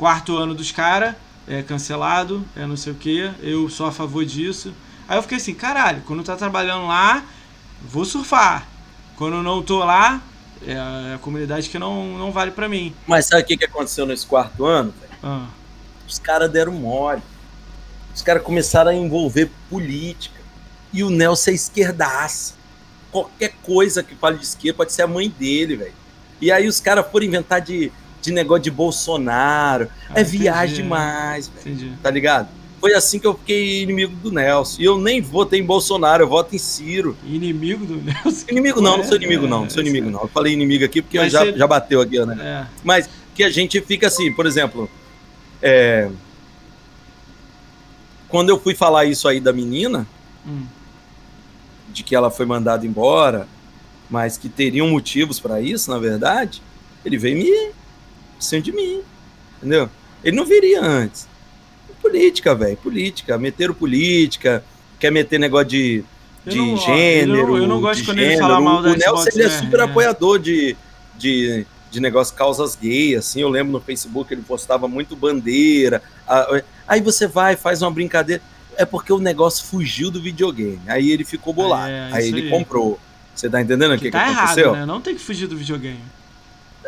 quarto 0.03 0.37
ano 0.37 0.53
dos 0.53 0.73
caras, 0.73 1.15
é 1.47 1.63
cancelado, 1.63 2.45
é 2.57 2.67
não 2.67 2.77
sei 2.77 2.93
o 2.93 2.97
que, 2.97 3.31
eu 3.41 3.69
sou 3.69 3.87
a 3.87 3.93
favor 3.93 4.25
disso. 4.25 4.73
Aí 5.09 5.19
eu 5.19 5.23
fiquei 5.23 5.39
assim, 5.39 5.55
caralho, 5.55 6.03
quando 6.07 6.23
tá 6.23 6.37
trabalhando 6.37 6.87
lá, 6.87 7.25
vou 7.83 8.05
surfar. 8.05 8.67
Quando 9.17 9.43
não 9.43 9.63
tô 9.63 9.79
lá, 9.85 10.23
é 10.67 10.77
a 11.15 11.19
comunidade 11.21 11.69
que 11.69 11.79
não, 11.79 12.17
não 12.17 12.33
vale 12.33 12.51
para 12.51 12.69
mim. 12.69 12.95
Mas 13.07 13.27
sabe 13.27 13.43
o 13.43 13.47
que, 13.47 13.57
que 13.57 13.65
aconteceu 13.65 14.07
nesse 14.07 14.27
quarto 14.27 14.65
ano? 14.65 14.95
Ah. 15.23 15.47
Os 16.09 16.19
caras 16.19 16.51
deram 16.51 16.73
mole. 16.73 17.23
Os 18.15 18.23
caras 18.23 18.43
começaram 18.43 18.91
a 18.91 18.95
envolver 18.95 19.51
política. 19.69 20.41
E 20.93 21.03
o 21.03 21.11
Nelson 21.11 21.51
é 21.51 21.55
esquerdaça. 21.55 22.55
qualquer 23.11 23.55
coisa 23.63 24.03
que 24.03 24.15
fale 24.15 24.39
de 24.39 24.45
esquerda, 24.45 24.79
pode 24.79 24.93
ser 24.93 25.03
a 25.03 25.07
mãe 25.07 25.29
dele, 25.29 25.77
velho. 25.77 25.95
E 26.41 26.51
aí 26.51 26.67
os 26.67 26.81
caras 26.81 27.07
foram 27.11 27.27
inventar 27.27 27.61
de, 27.61 27.93
de 28.23 28.33
negócio 28.33 28.63
de 28.63 28.71
Bolsonaro. 28.71 29.89
Ah, 30.09 30.21
é 30.21 30.25
viagem 30.25 30.77
demais, 30.77 31.49
velho. 31.49 31.93
Tá 32.01 32.11
ligado? 32.11 32.49
Foi 32.81 32.95
assim 32.95 33.19
que 33.19 33.27
eu 33.27 33.35
fiquei 33.35 33.83
inimigo 33.83 34.15
do 34.17 34.33
Nelson. 34.33 34.81
E 34.81 34.85
eu 34.85 34.99
nem 34.99 35.21
votei 35.21 35.61
em 35.61 35.65
Bolsonaro, 35.65 36.23
eu 36.23 36.29
voto 36.29 36.55
em 36.55 36.59
Ciro. 36.59 37.17
Inimigo 37.25 37.85
do 37.85 37.97
Nelson? 37.97 38.47
Inimigo 38.51 38.81
não, 38.81 38.97
não 38.97 39.05
sou 39.05 39.17
inimigo 39.17 39.47
não, 39.47 39.63
não 39.63 39.71
sou 39.71 39.83
inimigo 39.83 40.11
não. 40.11 40.23
Eu 40.23 40.29
falei 40.29 40.53
inimigo 40.53 40.85
aqui 40.85 41.03
porque 41.03 41.29
já, 41.29 41.45
você... 41.45 41.57
já 41.57 41.67
bateu 41.67 42.01
aqui, 42.01 42.25
né? 42.25 42.37
É. 42.41 42.67
Mas 42.83 43.09
que 43.35 43.43
a 43.45 43.51
gente 43.51 43.81
fica 43.81 44.07
assim, 44.07 44.33
por 44.33 44.47
exemplo, 44.47 44.89
é... 45.61 46.11
quando 48.29 48.49
eu 48.49 48.59
fui 48.59 48.75
falar 48.75 49.05
isso 49.05 49.29
aí 49.29 49.41
da 49.41 49.53
menina, 49.53 50.07
hum. 50.47 50.65
de 51.93 52.03
que 52.03 52.15
ela 52.15 52.31
foi 52.31 52.47
mandada 52.47 52.87
embora, 52.87 53.47
mas 54.11 54.37
que 54.37 54.49
teriam 54.49 54.89
motivos 54.89 55.41
para 55.41 55.61
isso, 55.61 55.91
na 55.91 55.99
verdade, 55.99 56.61
ele 57.05 57.17
veio 57.17 57.39
me 57.39 57.73
cima 58.43 58.63
de 58.63 58.73
mim, 58.73 59.03
entendeu? 59.59 59.89
Ele 60.23 60.37
não 60.37 60.45
viria 60.45 60.81
antes. 60.81 61.29
Política, 62.01 62.55
velho, 62.55 62.77
política. 62.77 63.39
Meteram 63.39 63.75
política, 63.75 64.65
quer 64.99 65.11
meter 65.11 65.39
negócio 65.39 65.69
de, 65.69 66.05
de 66.47 66.59
eu 66.59 66.67
não, 66.67 66.77
gênero. 66.77 67.37
Eu 67.37 67.47
não, 67.47 67.57
eu 67.59 67.67
não 67.67 67.81
gosto 67.81 68.05
quando 68.05 68.19
gênero. 68.19 68.33
ele 68.33 68.41
fala 68.41 68.61
mal 68.61 68.83
da 68.83 68.91
O 68.91 68.97
Nelson 68.97 69.29
ele 69.33 69.43
é 69.45 69.49
né? 69.49 69.59
super 69.59 69.81
é. 69.81 69.83
apoiador 69.83 70.39
de, 70.39 70.77
de, 71.17 71.67
de 71.91 72.01
negócio 72.01 72.35
causas 72.35 72.75
gays, 72.75 73.19
assim. 73.19 73.41
Eu 73.41 73.49
lembro 73.49 73.73
no 73.73 73.81
Facebook 73.81 74.33
ele 74.33 74.43
postava 74.43 74.89
muito 74.89 75.15
bandeira. 75.15 76.03
Aí 76.87 77.01
você 77.01 77.27
vai, 77.27 77.57
faz 77.57 77.83
uma 77.83 77.91
brincadeira. 77.91 78.43
É 78.77 78.85
porque 78.85 79.13
o 79.13 79.19
negócio 79.19 79.65
fugiu 79.67 80.11
do 80.11 80.21
videogame. 80.21 80.81
Aí 80.87 81.11
ele 81.11 81.25
ficou 81.25 81.53
bolado. 81.53 81.91
É, 81.91 82.09
aí 82.13 82.29
ele 82.29 82.43
aí. 82.43 82.51
comprou. 82.51 82.99
Você 83.35 83.49
tá 83.49 83.61
entendendo 83.61 83.93
o 83.93 83.99
que, 83.99 84.07
que, 84.07 84.11
tá 84.11 84.25
que 84.25 84.31
aconteceu? 84.33 84.65
Errado, 84.65 84.81
né? 84.81 84.87
Não 84.87 85.01
tem 85.01 85.15
que 85.15 85.21
fugir 85.21 85.47
do 85.47 85.57
videogame. 85.57 86.01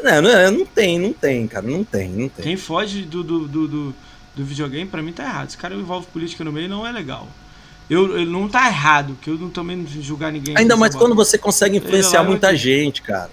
Não, 0.04 0.22
não, 0.22 0.50
não 0.58 0.66
tem, 0.66 0.98
não 0.98 1.12
tem, 1.12 1.48
cara. 1.48 1.66
Não 1.66 1.82
tem, 1.82 2.08
não 2.10 2.28
tem. 2.28 2.44
Quem 2.44 2.56
foge 2.56 3.02
do, 3.02 3.24
do, 3.24 3.48
do, 3.48 3.68
do 3.68 3.94
do 4.34 4.44
videogame, 4.44 4.88
para 4.88 5.02
mim 5.02 5.12
tá 5.12 5.24
errado. 5.24 5.48
Esse 5.48 5.56
cara 5.56 5.74
envolve 5.74 6.06
política 6.08 6.42
no 6.44 6.52
meio 6.52 6.68
não 6.68 6.86
é 6.86 6.92
legal. 6.92 7.28
Eu, 7.88 8.18
eu 8.18 8.26
não 8.26 8.48
tá 8.48 8.66
errado, 8.66 9.16
que 9.20 9.28
eu 9.28 9.38
não 9.38 9.50
também 9.50 9.86
julgar 9.86 10.32
ninguém. 10.32 10.56
Ainda 10.56 10.76
mais 10.76 10.94
quando 10.94 11.14
você 11.14 11.36
consegue 11.36 11.76
influenciar 11.76 12.24
muita 12.24 12.56
gente, 12.56 13.02
cara. 13.02 13.30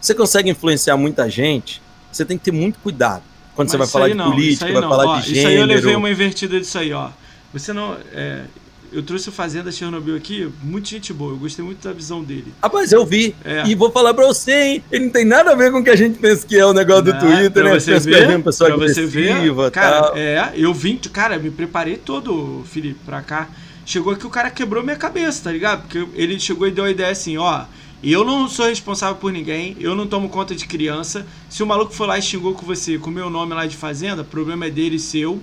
Você 0.00 0.14
consegue 0.14 0.50
influenciar 0.50 0.96
muita 0.96 1.28
gente, 1.30 1.80
você 2.12 2.24
tem 2.24 2.36
que 2.36 2.44
ter 2.44 2.52
muito 2.52 2.78
cuidado. 2.80 3.22
Quando 3.54 3.68
Mas 3.68 3.72
você 3.72 3.78
vai 3.78 3.86
falar 3.86 4.08
de 4.08 4.14
não, 4.14 4.32
política, 4.32 4.70
vai 4.70 4.82
não. 4.82 4.88
falar 4.88 5.06
ó, 5.06 5.20
de 5.20 5.34
gênero. 5.34 5.38
Isso 5.38 5.48
aí 5.48 5.56
eu 5.56 5.66
levei 5.66 5.96
uma 5.96 6.10
invertida 6.10 6.60
disso 6.60 6.78
aí, 6.78 6.92
ó. 6.92 7.10
Você 7.52 7.72
não. 7.72 7.96
É, 8.12 8.44
eu 8.94 9.02
trouxe 9.02 9.28
o 9.28 9.32
Fazenda 9.32 9.72
Chernobyl 9.72 10.14
aqui, 10.14 10.48
muita 10.62 10.88
gente 10.90 11.12
boa. 11.12 11.32
Eu 11.32 11.36
gostei 11.36 11.64
muito 11.64 11.82
da 11.82 11.92
visão 11.92 12.22
dele. 12.22 12.54
Rapaz, 12.62 12.92
eu 12.92 13.04
vi. 13.04 13.34
É. 13.44 13.66
E 13.66 13.74
vou 13.74 13.90
falar 13.90 14.14
pra 14.14 14.24
você, 14.24 14.52
hein? 14.52 14.84
Ele 14.90 15.06
não 15.06 15.12
tem 15.12 15.24
nada 15.24 15.50
a 15.50 15.54
ver 15.56 15.72
com 15.72 15.80
o 15.80 15.84
que 15.84 15.90
a 15.90 15.96
gente 15.96 16.18
pensa 16.18 16.46
que 16.46 16.56
é 16.56 16.64
o 16.64 16.72
negócio 16.72 17.02
do 17.02 17.18
Twitter, 17.18 17.64
né? 17.64 17.74
Você 17.74 17.98
ver, 17.98 18.42
pessoa 18.42 18.70
pra 18.70 18.86
você 18.86 19.04
ver. 19.04 19.34
Cara, 19.72 20.02
tal. 20.02 20.16
é, 20.16 20.52
eu 20.54 20.72
vim, 20.72 20.96
cara, 21.12 21.38
me 21.38 21.50
preparei 21.50 21.96
todo, 21.96 22.64
Felipe, 22.70 23.00
pra 23.04 23.20
cá. 23.20 23.48
Chegou 23.84 24.12
aqui, 24.12 24.26
o 24.26 24.30
cara 24.30 24.48
quebrou 24.48 24.82
minha 24.82 24.96
cabeça, 24.96 25.44
tá 25.44 25.52
ligado? 25.52 25.82
Porque 25.82 26.06
ele 26.14 26.38
chegou 26.38 26.66
e 26.68 26.70
deu 26.70 26.84
a 26.84 26.90
ideia 26.90 27.10
assim, 27.10 27.36
ó. 27.36 27.64
Eu 28.02 28.22
não 28.24 28.48
sou 28.48 28.66
responsável 28.66 29.16
por 29.16 29.32
ninguém, 29.32 29.76
eu 29.80 29.94
não 29.94 30.06
tomo 30.06 30.28
conta 30.28 30.54
de 30.54 30.66
criança. 30.66 31.26
Se 31.48 31.62
o 31.62 31.66
maluco 31.66 31.92
for 31.92 32.06
lá 32.06 32.18
e 32.18 32.22
xingou 32.22 32.54
com 32.54 32.64
você, 32.64 32.98
com 32.98 33.10
o 33.10 33.12
meu 33.12 33.28
nome 33.28 33.54
lá 33.54 33.66
de 33.66 33.76
fazenda, 33.76 34.22
problema 34.22 34.66
é 34.66 34.70
dele 34.70 34.96
e 34.96 35.00
seu. 35.00 35.42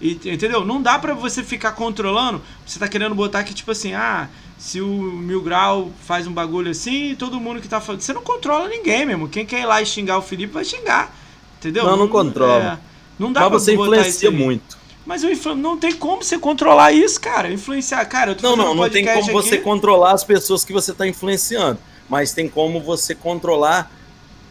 E, 0.00 0.12
entendeu? 0.12 0.64
Não 0.64 0.80
dá 0.80 0.98
para 0.98 1.14
você 1.14 1.42
ficar 1.42 1.72
controlando. 1.72 2.40
Você 2.66 2.78
tá 2.78 2.88
querendo 2.88 3.14
botar 3.14 3.42
que, 3.44 3.52
tipo 3.52 3.70
assim, 3.70 3.94
ah, 3.94 4.28
se 4.58 4.80
o 4.80 4.86
Mil 4.86 5.42
Grau 5.42 5.90
faz 6.04 6.26
um 6.26 6.32
bagulho 6.32 6.70
assim, 6.70 7.14
todo 7.16 7.40
mundo 7.40 7.60
que 7.60 7.68
tá 7.68 7.80
falando. 7.80 8.00
Você 8.00 8.12
não 8.12 8.22
controla 8.22 8.68
ninguém 8.68 9.06
mesmo. 9.06 9.28
Quem 9.28 9.44
quer 9.44 9.60
ir 9.60 9.66
lá 9.66 9.82
e 9.82 9.86
xingar 9.86 10.18
o 10.18 10.22
Felipe 10.22 10.52
vai 10.52 10.64
xingar. 10.64 11.14
Entendeu? 11.58 11.84
Não, 11.84 11.92
não, 11.92 11.98
não 11.98 12.08
controla. 12.08 12.74
É, 12.74 12.78
não 13.18 13.32
dá 13.32 13.40
Mas 13.40 13.48
pra 13.48 13.58
você 13.58 13.74
influencia 13.74 14.30
muito. 14.30 14.78
Mas 15.04 15.22
eu 15.24 15.56
não 15.56 15.78
tem 15.78 15.92
como 15.94 16.22
você 16.22 16.38
controlar 16.38 16.92
isso, 16.92 17.20
cara. 17.20 17.50
Influenciar. 17.50 18.04
Cara, 18.04 18.36
não, 18.42 18.54
não, 18.54 18.74
não 18.74 18.90
tem 18.90 19.04
como 19.04 19.22
aqui. 19.22 19.32
você 19.32 19.56
controlar 19.56 20.12
as 20.12 20.22
pessoas 20.22 20.64
que 20.64 20.72
você 20.72 20.92
tá 20.92 21.06
influenciando. 21.06 21.78
Mas 22.08 22.32
tem 22.32 22.48
como 22.48 22.80
você 22.80 23.14
controlar 23.14 23.90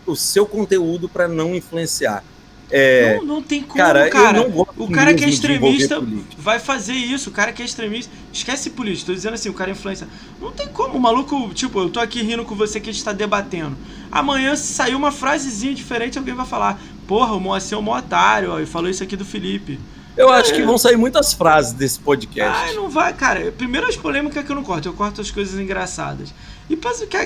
o 0.05 0.15
seu 0.15 0.45
conteúdo 0.45 1.07
para 1.07 1.27
não 1.27 1.53
influenciar. 1.53 2.23
É, 2.69 3.15
não, 3.17 3.25
não 3.25 3.41
tem 3.41 3.61
como, 3.61 3.75
cara. 3.75 4.09
cara. 4.09 4.45
o 4.77 4.91
cara 4.91 5.13
que 5.13 5.23
é 5.23 5.29
extremista 5.29 6.03
vai 6.37 6.59
fazer 6.59 6.93
isso. 6.93 7.29
O 7.29 7.33
cara 7.33 7.53
que 7.53 7.61
é 7.61 7.65
extremista. 7.65 8.11
Esquece 8.33 8.69
política. 8.71 9.07
Tô 9.07 9.13
dizendo 9.13 9.35
assim, 9.35 9.49
o 9.49 9.53
cara 9.53 9.71
é 9.71 9.73
influência. 9.73 10.07
Não 10.39 10.51
tem 10.51 10.67
como. 10.67 10.97
O 10.97 10.99
maluco, 10.99 11.53
tipo, 11.53 11.79
eu 11.79 11.89
tô 11.89 11.99
aqui 11.99 12.21
rindo 12.21 12.43
com 12.43 12.55
você 12.55 12.79
que 12.79 12.89
a 12.89 12.93
gente 12.93 13.03
tá 13.03 13.13
debatendo. 13.13 13.77
Amanhã, 14.11 14.55
se 14.55 14.73
sair 14.73 14.95
uma 14.95 15.11
frasezinha 15.11 15.73
diferente, 15.73 16.17
alguém 16.17 16.33
vai 16.33 16.45
falar: 16.45 16.79
Porra, 17.07 17.33
o 17.33 17.39
Moacir 17.39 17.77
é 17.77 17.81
um 17.81 17.89
otário, 17.89 18.51
ó, 18.51 18.59
e 18.59 18.65
falou 18.65 18.89
isso 18.89 19.01
aqui 19.01 19.15
do 19.15 19.25
Felipe. 19.25 19.79
Eu 20.17 20.33
é. 20.33 20.39
acho 20.39 20.53
que 20.53 20.63
vão 20.63 20.77
sair 20.77 20.97
muitas 20.97 21.33
frases 21.33 21.73
desse 21.73 21.99
podcast. 21.99 22.57
Ai, 22.65 22.73
não 22.73 22.89
vai, 22.89 23.13
cara. 23.13 23.51
Primeiro 23.51 23.87
as 23.87 23.95
polêmicas 23.95 24.43
que 24.43 24.51
eu 24.51 24.55
não 24.55 24.63
corto, 24.63 24.89
eu 24.89 24.93
corto 24.93 25.21
as 25.21 25.31
coisas 25.31 25.59
engraçadas. 25.59 26.33
E 26.69 26.77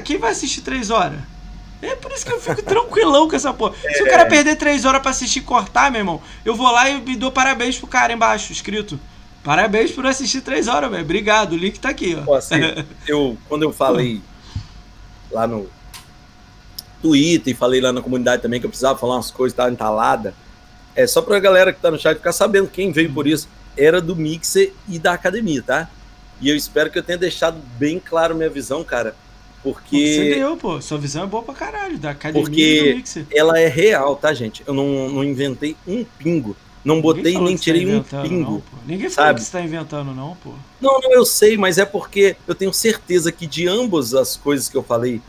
quem 0.01 0.19
vai 0.19 0.31
assistir 0.31 0.61
três 0.61 0.89
horas? 0.91 1.19
É 1.81 1.95
por 1.95 2.11
isso 2.11 2.25
que 2.25 2.31
eu 2.31 2.39
fico 2.39 2.61
tranquilão 2.61 3.27
com 3.27 3.35
essa 3.35 3.51
porra. 3.53 3.73
Se 3.93 4.03
o 4.03 4.05
cara 4.05 4.25
perder 4.25 4.55
três 4.55 4.85
horas 4.85 5.01
para 5.01 5.11
assistir 5.11 5.39
e 5.39 5.41
cortar, 5.41 5.91
meu 5.91 5.99
irmão, 5.99 6.21
eu 6.45 6.55
vou 6.55 6.71
lá 6.71 6.87
e 6.89 7.01
me 7.01 7.15
dou 7.15 7.31
parabéns 7.31 7.77
pro 7.77 7.87
cara 7.87 8.13
embaixo, 8.13 8.51
escrito. 8.51 8.99
Parabéns 9.43 9.91
por 9.91 10.05
assistir 10.05 10.41
três 10.41 10.67
horas, 10.67 10.91
velho. 10.91 11.03
Obrigado, 11.03 11.53
o 11.53 11.57
link 11.57 11.79
tá 11.79 11.89
aqui, 11.89 12.15
ó. 12.19 12.23
Pô, 12.23 12.35
assim, 12.35 12.55
eu, 13.07 13.35
quando 13.49 13.63
eu 13.63 13.73
falei 13.73 14.21
lá 15.31 15.47
no 15.47 15.67
Twitter 17.01 17.53
e 17.53 17.57
falei 17.57 17.81
lá 17.81 17.91
na 17.91 18.01
comunidade 18.01 18.43
também 18.43 18.59
que 18.59 18.65
eu 18.67 18.69
precisava 18.69 18.99
falar 18.99 19.15
umas 19.15 19.31
coisas, 19.31 19.55
tava 19.55 19.71
entalada. 19.71 20.35
É 20.95 21.07
só 21.07 21.21
pra 21.21 21.39
galera 21.39 21.73
que 21.73 21.81
tá 21.81 21.89
no 21.89 21.97
chat 21.97 22.17
ficar 22.17 22.33
sabendo 22.33 22.67
quem 22.67 22.91
veio 22.91 23.11
por 23.11 23.25
isso. 23.25 23.49
Era 23.75 23.99
do 23.99 24.15
Mixer 24.15 24.73
e 24.87 24.99
da 24.99 25.13
academia, 25.13 25.63
tá? 25.63 25.89
E 26.39 26.49
eu 26.49 26.55
espero 26.55 26.91
que 26.91 26.99
eu 26.99 27.03
tenha 27.03 27.17
deixado 27.17 27.57
bem 27.79 27.99
claro 27.99 28.35
minha 28.35 28.49
visão, 28.49 28.83
cara 28.83 29.15
porque. 29.63 30.15
Você 30.15 30.35
deu, 30.35 30.57
pô. 30.57 30.81
Sua 30.81 30.97
visão 30.97 31.23
é 31.23 31.27
boa 31.27 31.43
pra 31.43 31.53
caralho. 31.53 31.97
Da 31.97 32.11
academia 32.11 32.43
porque 32.43 32.91
do 32.91 32.95
Mixer. 32.97 33.25
Ela 33.31 33.59
é 33.59 33.67
real, 33.67 34.15
tá, 34.15 34.33
gente? 34.33 34.63
Eu 34.65 34.73
não, 34.73 35.09
não 35.09 35.23
inventei 35.23 35.75
um 35.87 36.03
pingo. 36.03 36.55
Não 36.83 36.99
botei 36.99 37.37
nem 37.37 37.55
tá 37.55 37.61
tirei 37.61 38.01
tá 38.01 38.21
um 38.21 38.23
pingo. 38.23 38.51
Não, 38.51 38.63
Ninguém 38.87 39.09
falou 39.09 39.27
sabe? 39.27 39.39
que 39.39 39.45
você 39.45 39.51
tá 39.51 39.61
inventando, 39.61 40.13
não, 40.13 40.35
pô. 40.43 40.51
Não, 40.79 40.99
não, 40.99 41.13
eu 41.13 41.23
sei, 41.25 41.55
mas 41.57 41.77
é 41.77 41.85
porque 41.85 42.35
eu 42.47 42.55
tenho 42.55 42.73
certeza 42.73 43.31
que 43.31 43.45
de 43.45 43.67
ambas 43.67 44.15
as 44.15 44.35
coisas 44.35 44.67
que 44.67 44.75
eu 44.75 44.81
falei, 44.81 45.21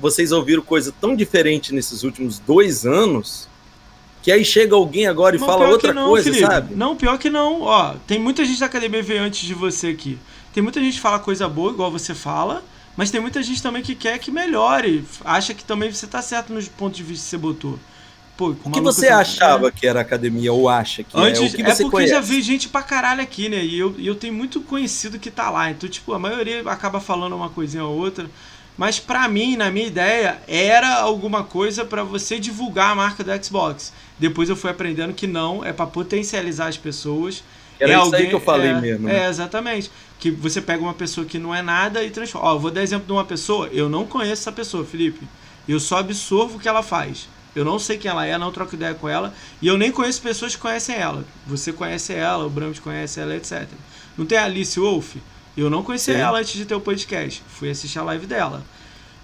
vocês 0.00 0.30
ouviram 0.30 0.62
coisa 0.62 0.94
tão 1.00 1.16
diferente 1.16 1.74
nesses 1.74 2.04
últimos 2.04 2.38
dois 2.38 2.86
anos. 2.86 3.48
Que 4.22 4.30
aí 4.30 4.44
chega 4.44 4.76
alguém 4.76 5.06
agora 5.06 5.34
e 5.34 5.38
não, 5.38 5.46
fala 5.46 5.68
outra 5.68 5.94
não, 5.94 6.10
coisa, 6.10 6.30
Felipe. 6.30 6.46
sabe? 6.46 6.74
Não, 6.74 6.94
pior 6.94 7.18
que 7.18 7.30
não. 7.30 7.62
Ó, 7.62 7.94
tem 8.06 8.18
muita 8.18 8.44
gente 8.44 8.60
da 8.60 8.66
academia 8.66 9.02
veio 9.02 9.22
antes 9.22 9.40
de 9.40 9.54
você 9.54 9.88
aqui. 9.88 10.18
Tem 10.52 10.62
muita 10.62 10.78
gente 10.78 10.94
que 10.94 11.00
fala 11.00 11.18
coisa 11.18 11.48
boa, 11.48 11.72
igual 11.72 11.90
você 11.90 12.14
fala. 12.14 12.62
Mas 12.96 13.10
tem 13.10 13.20
muita 13.20 13.42
gente 13.42 13.62
também 13.62 13.82
que 13.82 13.94
quer 13.94 14.18
que 14.18 14.30
melhore, 14.30 15.04
acha 15.24 15.54
que 15.54 15.64
também 15.64 15.92
você 15.92 16.06
tá 16.06 16.20
certo 16.20 16.52
nos 16.52 16.68
pontos 16.68 16.96
de 16.96 17.02
vista 17.02 17.24
que 17.24 17.30
você 17.30 17.38
botou. 17.38 17.78
Pô, 18.36 18.56
o 18.64 18.70
que 18.70 18.80
você 18.80 19.08
achava 19.08 19.68
é... 19.68 19.70
que 19.70 19.86
era 19.86 20.00
academia 20.00 20.50
ou 20.50 20.66
acha 20.66 21.02
que 21.02 21.14
Antes, 21.14 21.42
é? 21.42 21.46
O 21.46 21.50
que 21.50 21.62
é 21.62 21.74
porque 21.74 21.90
conhece? 21.90 22.12
já 22.14 22.20
vi 22.20 22.40
gente 22.40 22.70
pra 22.70 22.82
caralho 22.82 23.20
aqui, 23.20 23.50
né? 23.50 23.62
E 23.62 23.78
eu, 23.78 23.94
e 23.98 24.06
eu 24.06 24.14
tenho 24.14 24.32
muito 24.32 24.62
conhecido 24.62 25.18
que 25.18 25.30
tá 25.30 25.50
lá. 25.50 25.70
Então, 25.70 25.86
tipo, 25.88 26.14
a 26.14 26.18
maioria 26.18 26.62
acaba 26.62 27.00
falando 27.00 27.36
uma 27.36 27.50
coisinha 27.50 27.84
ou 27.84 27.98
outra. 27.98 28.30
Mas 28.78 28.98
para 28.98 29.28
mim, 29.28 29.56
na 29.56 29.70
minha 29.70 29.86
ideia, 29.86 30.40
era 30.48 31.00
alguma 31.00 31.44
coisa 31.44 31.84
para 31.84 32.02
você 32.02 32.38
divulgar 32.38 32.92
a 32.92 32.94
marca 32.94 33.22
do 33.22 33.44
Xbox. 33.44 33.92
Depois 34.18 34.48
eu 34.48 34.56
fui 34.56 34.70
aprendendo 34.70 35.12
que 35.12 35.26
não, 35.26 35.62
é 35.62 35.70
para 35.70 35.86
potencializar 35.86 36.68
as 36.68 36.78
pessoas. 36.78 37.44
Era 37.80 37.92
é 37.92 37.94
isso 37.96 38.04
alguém, 38.04 38.20
aí 38.20 38.28
que 38.28 38.34
eu 38.34 38.40
falei 38.40 38.70
é, 38.70 38.80
mesmo. 38.80 39.08
Né? 39.08 39.24
É, 39.24 39.28
exatamente 39.28 39.90
que 40.20 40.30
você 40.30 40.60
pega 40.60 40.82
uma 40.82 40.92
pessoa 40.92 41.26
que 41.26 41.38
não 41.38 41.54
é 41.54 41.62
nada 41.62 42.04
e 42.04 42.10
transforma. 42.10 42.48
Ó, 42.48 42.58
vou 42.58 42.70
dar 42.70 42.82
exemplo 42.82 43.06
de 43.06 43.12
uma 43.12 43.24
pessoa, 43.24 43.68
eu 43.72 43.88
não 43.88 44.06
conheço 44.06 44.42
essa 44.42 44.52
pessoa, 44.52 44.84
Felipe. 44.84 45.26
Eu 45.66 45.80
só 45.80 45.98
absorvo 45.98 46.58
o 46.58 46.60
que 46.60 46.68
ela 46.68 46.82
faz. 46.82 47.26
Eu 47.56 47.64
não 47.64 47.78
sei 47.78 47.96
quem 47.96 48.10
ela 48.10 48.24
é, 48.24 48.36
não 48.38 48.52
troco 48.52 48.74
ideia 48.74 48.94
com 48.94 49.08
ela. 49.08 49.34
E 49.60 49.66
eu 49.66 49.76
nem 49.78 49.90
conheço 49.90 50.20
pessoas 50.20 50.54
que 50.54 50.60
conhecem 50.60 50.94
ela. 50.94 51.24
Você 51.46 51.72
conhece 51.72 52.12
ela, 52.12 52.46
o 52.46 52.50
Brams 52.50 52.78
conhece 52.78 53.18
ela, 53.18 53.34
etc. 53.34 53.66
Não 54.16 54.26
tem 54.26 54.38
a 54.38 54.44
Alice 54.44 54.78
Wolf? 54.78 55.16
Eu 55.56 55.68
não 55.68 55.82
conhecia 55.82 56.14
Sim. 56.14 56.20
ela 56.20 56.38
antes 56.38 56.52
de 56.52 56.64
ter 56.64 56.74
o 56.74 56.80
podcast. 56.80 57.42
Fui 57.48 57.70
assistir 57.70 57.98
a 57.98 58.04
live 58.04 58.26
dela. 58.26 58.62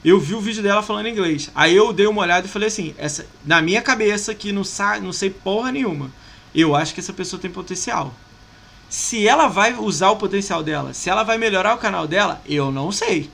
Eu 0.04 0.18
vi 0.18 0.34
o 0.34 0.40
vídeo 0.40 0.62
dela 0.62 0.82
falando 0.82 1.08
inglês. 1.08 1.50
Aí 1.54 1.74
eu 1.74 1.92
dei 1.92 2.06
uma 2.06 2.22
olhada 2.22 2.46
e 2.46 2.50
falei 2.50 2.68
assim: 2.68 2.94
essa, 2.96 3.26
na 3.44 3.60
minha 3.60 3.82
cabeça, 3.82 4.34
que 4.34 4.50
não, 4.50 4.64
sa 4.64 4.98
não 5.00 5.12
sei 5.12 5.30
porra 5.30 5.70
nenhuma, 5.70 6.10
eu 6.54 6.74
acho 6.74 6.94
que 6.94 7.00
essa 7.00 7.12
pessoa 7.12 7.40
tem 7.40 7.50
potencial. 7.50 8.14
Se 8.88 9.26
ela 9.26 9.48
vai 9.48 9.74
usar 9.74 10.10
o 10.10 10.16
potencial 10.16 10.62
dela, 10.62 10.94
se 10.94 11.10
ela 11.10 11.22
vai 11.22 11.36
melhorar 11.38 11.74
o 11.74 11.78
canal 11.78 12.06
dela, 12.06 12.40
eu 12.46 12.70
não 12.70 12.92
sei. 12.92 13.28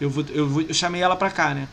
Eu, 0.00 0.08
vou, 0.10 0.24
eu, 0.30 0.48
vou, 0.48 0.62
eu 0.62 0.74
chamei 0.74 1.02
ela 1.02 1.14
pra 1.16 1.30
cá, 1.30 1.54
né? 1.54 1.68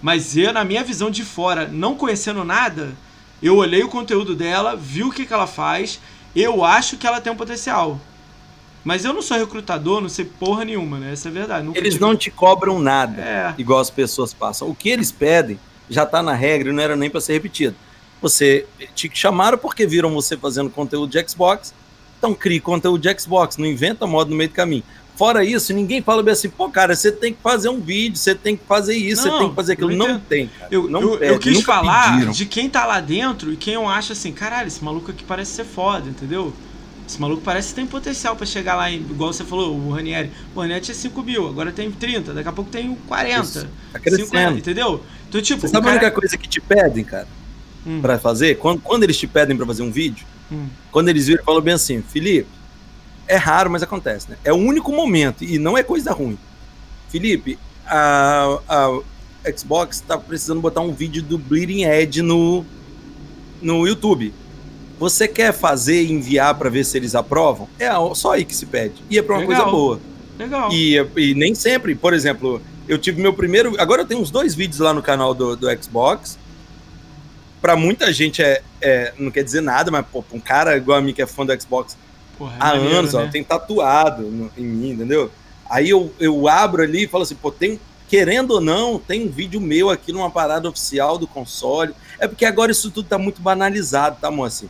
Mas 0.00 0.36
eu, 0.36 0.52
na 0.52 0.64
minha 0.64 0.84
visão 0.84 1.10
de 1.10 1.24
fora, 1.24 1.66
não 1.66 1.96
conhecendo 1.96 2.44
nada, 2.44 2.94
eu 3.42 3.56
olhei 3.56 3.82
o 3.82 3.88
conteúdo 3.88 4.34
dela, 4.34 4.76
vi 4.76 5.02
o 5.02 5.10
que, 5.10 5.26
que 5.26 5.32
ela 5.32 5.46
faz, 5.46 6.00
eu 6.34 6.64
acho 6.64 6.96
que 6.96 7.06
ela 7.06 7.20
tem 7.20 7.32
um 7.32 7.36
potencial. 7.36 7.98
Mas 8.84 9.04
eu 9.04 9.12
não 9.12 9.20
sou 9.20 9.36
recrutador, 9.36 10.00
não 10.00 10.08
sei 10.08 10.24
porra 10.24 10.64
nenhuma, 10.64 10.98
né? 10.98 11.12
Essa 11.12 11.28
é 11.28 11.30
a 11.30 11.34
verdade. 11.34 11.66
Nunca 11.66 11.78
Eles 11.78 11.94
tive- 11.94 12.04
não 12.04 12.14
te 12.16 12.30
cobram 12.30 12.78
nada, 12.78 13.20
É. 13.20 13.54
igual 13.58 13.80
as 13.80 13.90
pessoas 13.90 14.32
passam. 14.32 14.68
O 14.68 14.74
que 14.76 14.88
eles 14.88 15.10
pedem 15.10 15.58
já 15.90 16.06
tá 16.06 16.22
na 16.22 16.34
regra 16.34 16.68
e 16.70 16.72
não 16.72 16.82
era 16.82 16.94
nem 16.94 17.10
para 17.10 17.20
ser 17.20 17.32
repetido. 17.32 17.74
Você 18.22 18.64
te 18.94 19.10
chamaram 19.12 19.58
porque 19.58 19.86
viram 19.86 20.14
você 20.14 20.36
fazendo 20.36 20.70
conteúdo 20.70 21.10
de 21.10 21.28
Xbox, 21.28 21.74
então 22.26 22.34
crie 22.34 22.60
conteúdo 22.60 23.00
de 23.00 23.20
Xbox, 23.20 23.56
não 23.56 23.66
inventa 23.66 24.06
modo 24.06 24.30
no 24.30 24.36
meio 24.36 24.50
do 24.50 24.54
caminho. 24.54 24.82
Fora 25.16 25.42
isso, 25.44 25.72
ninguém 25.72 26.02
fala 26.02 26.22
bem 26.22 26.32
assim, 26.32 26.50
pô, 26.50 26.68
cara, 26.68 26.94
você 26.94 27.10
tem 27.10 27.32
que 27.32 27.40
fazer 27.42 27.70
um 27.70 27.80
vídeo, 27.80 28.18
você 28.18 28.34
tem 28.34 28.54
que 28.54 28.64
fazer 28.66 28.94
isso, 28.94 29.24
Não, 29.26 29.32
você 29.32 29.38
tem 29.40 29.48
que 29.48 29.54
fazer 29.54 29.72
aquilo. 29.72 29.92
eu 29.92 29.96
Não 29.96 30.06
entendo. 30.10 30.22
tem, 30.28 30.46
cara. 30.48 30.68
Eu, 30.70 30.90
não 30.90 31.00
eu, 31.00 31.12
eu 31.14 31.18
pede, 31.18 31.38
quis 31.38 31.54
nunca 31.54 31.66
falar 31.66 32.12
pediram. 32.12 32.32
de 32.32 32.44
quem 32.46 32.68
tá 32.68 32.84
lá 32.84 33.00
dentro 33.00 33.50
e 33.52 33.56
quem 33.56 33.74
eu 33.74 33.88
acho 33.88 34.12
assim, 34.12 34.30
caralho, 34.32 34.68
esse 34.68 34.84
maluco 34.84 35.10
aqui 35.10 35.24
parece 35.24 35.52
ser 35.52 35.64
foda, 35.64 36.06
entendeu? 36.10 36.52
Esse 37.08 37.18
maluco 37.20 37.40
parece 37.40 37.68
que 37.68 37.76
tem 37.76 37.86
potencial 37.86 38.36
pra 38.36 38.44
chegar 38.44 38.74
lá, 38.74 38.90
em, 38.90 38.96
igual 38.96 39.32
você 39.32 39.44
falou, 39.44 39.74
o 39.74 39.90
Ranieri. 39.90 40.30
O 40.54 40.60
Ranieri 40.60 40.82
tinha 40.84 40.94
5 40.94 41.22
mil, 41.22 41.46
agora 41.48 41.72
tem 41.72 41.90
30, 41.90 42.34
daqui 42.34 42.48
a 42.48 42.52
pouco 42.52 42.70
tem 42.70 42.94
40. 43.06 43.42
Isso, 43.42 43.66
Tá 43.92 43.98
crescendo. 43.98 44.26
50, 44.26 44.58
entendeu? 44.58 45.02
Então, 45.28 45.40
tipo, 45.40 45.60
Você 45.62 45.66
o 45.68 45.70
sabe 45.70 45.86
a 45.86 45.90
cara- 45.92 46.02
única 46.04 46.10
coisa 46.20 46.36
que 46.36 46.48
te 46.48 46.60
pedem, 46.60 47.04
cara, 47.04 47.28
Hum, 47.86 48.00
pra 48.02 48.18
fazer? 48.18 48.56
Quando, 48.58 48.80
quando 48.82 49.04
eles 49.04 49.16
te 49.16 49.26
pedem 49.28 49.56
pra 49.56 49.64
fazer 49.64 49.82
um 49.82 49.90
vídeo, 49.92 50.26
hum. 50.50 50.66
quando 50.90 51.08
eles 51.08 51.26
viram, 51.26 51.44
falam 51.44 51.60
bem 51.60 51.74
assim, 51.74 52.02
Felipe, 52.02 52.48
é 53.28 53.36
raro, 53.36 53.70
mas 53.70 53.82
acontece, 53.82 54.30
né? 54.30 54.36
É 54.44 54.52
o 54.52 54.56
único 54.56 54.92
momento, 54.92 55.44
e 55.44 55.58
não 55.58 55.76
é 55.76 55.82
coisa 55.82 56.12
ruim. 56.12 56.38
Felipe, 57.08 57.58
a, 57.86 58.58
a 58.68 59.52
Xbox 59.56 60.00
tá 60.00 60.18
precisando 60.18 60.60
botar 60.60 60.80
um 60.80 60.92
vídeo 60.92 61.22
do 61.22 61.38
Bleeding 61.38 61.84
Edge 61.84 62.22
no, 62.22 62.64
no 63.60 63.86
YouTube. 63.86 64.32
Você 64.98 65.28
quer 65.28 65.52
fazer 65.52 66.02
e 66.02 66.12
enviar 66.12 66.54
pra 66.54 66.70
ver 66.70 66.84
se 66.84 66.96
eles 66.96 67.14
aprovam? 67.14 67.68
É 67.78 67.90
só 68.14 68.32
aí 68.32 68.44
que 68.44 68.56
se 68.56 68.66
pede. 68.66 69.02
E 69.10 69.18
é 69.18 69.22
pra 69.22 69.34
uma 69.34 69.40
Legal. 69.40 69.56
coisa 69.56 69.70
boa. 69.70 70.00
Legal. 70.38 70.72
E, 70.72 70.96
e 71.16 71.34
nem 71.34 71.54
sempre, 71.54 71.94
por 71.94 72.14
exemplo, 72.14 72.62
eu 72.88 72.98
tive 72.98 73.20
meu 73.20 73.34
primeiro. 73.34 73.74
Agora 73.78 74.02
eu 74.02 74.06
tenho 74.06 74.20
uns 74.20 74.30
dois 74.30 74.54
vídeos 74.54 74.80
lá 74.80 74.94
no 74.94 75.02
canal 75.02 75.34
do, 75.34 75.54
do 75.56 75.66
Xbox. 75.82 76.38
Pra 77.60 77.74
muita 77.76 78.12
gente 78.12 78.42
é, 78.42 78.62
é- 78.80 79.12
não 79.18 79.30
quer 79.30 79.42
dizer 79.42 79.60
nada, 79.60 79.90
mas 79.90 80.04
pô, 80.06 80.24
um 80.32 80.40
cara 80.40 80.76
igual 80.76 80.98
a 80.98 81.00
mim 81.00 81.12
que 81.12 81.22
é 81.22 81.26
fã 81.26 81.44
do 81.44 81.60
Xbox 81.60 81.96
Porra, 82.38 82.54
é 82.54 82.56
há 82.60 82.66
maneiro, 82.74 82.96
anos, 82.96 83.14
ó, 83.14 83.22
né? 83.22 83.30
tem 83.32 83.42
tatuado 83.42 84.22
no- 84.22 84.50
em 84.56 84.64
mim, 84.64 84.90
entendeu? 84.90 85.30
Aí 85.68 85.88
eu, 85.88 86.12
eu 86.20 86.46
abro 86.48 86.82
ali 86.82 87.04
e 87.04 87.08
falo 87.08 87.22
assim, 87.24 87.34
pô, 87.34 87.50
tem, 87.50 87.80
querendo 88.08 88.52
ou 88.52 88.60
não, 88.60 88.98
tem 88.98 89.26
um 89.26 89.30
vídeo 89.30 89.60
meu 89.60 89.90
aqui 89.90 90.12
numa 90.12 90.30
parada 90.30 90.68
oficial 90.68 91.18
do 91.18 91.26
console. 91.26 91.92
É 92.18 92.28
porque 92.28 92.44
agora 92.44 92.70
isso 92.70 92.90
tudo 92.90 93.08
tá 93.08 93.18
muito 93.18 93.40
banalizado, 93.42 94.18
tá, 94.20 94.30
moça? 94.30 94.66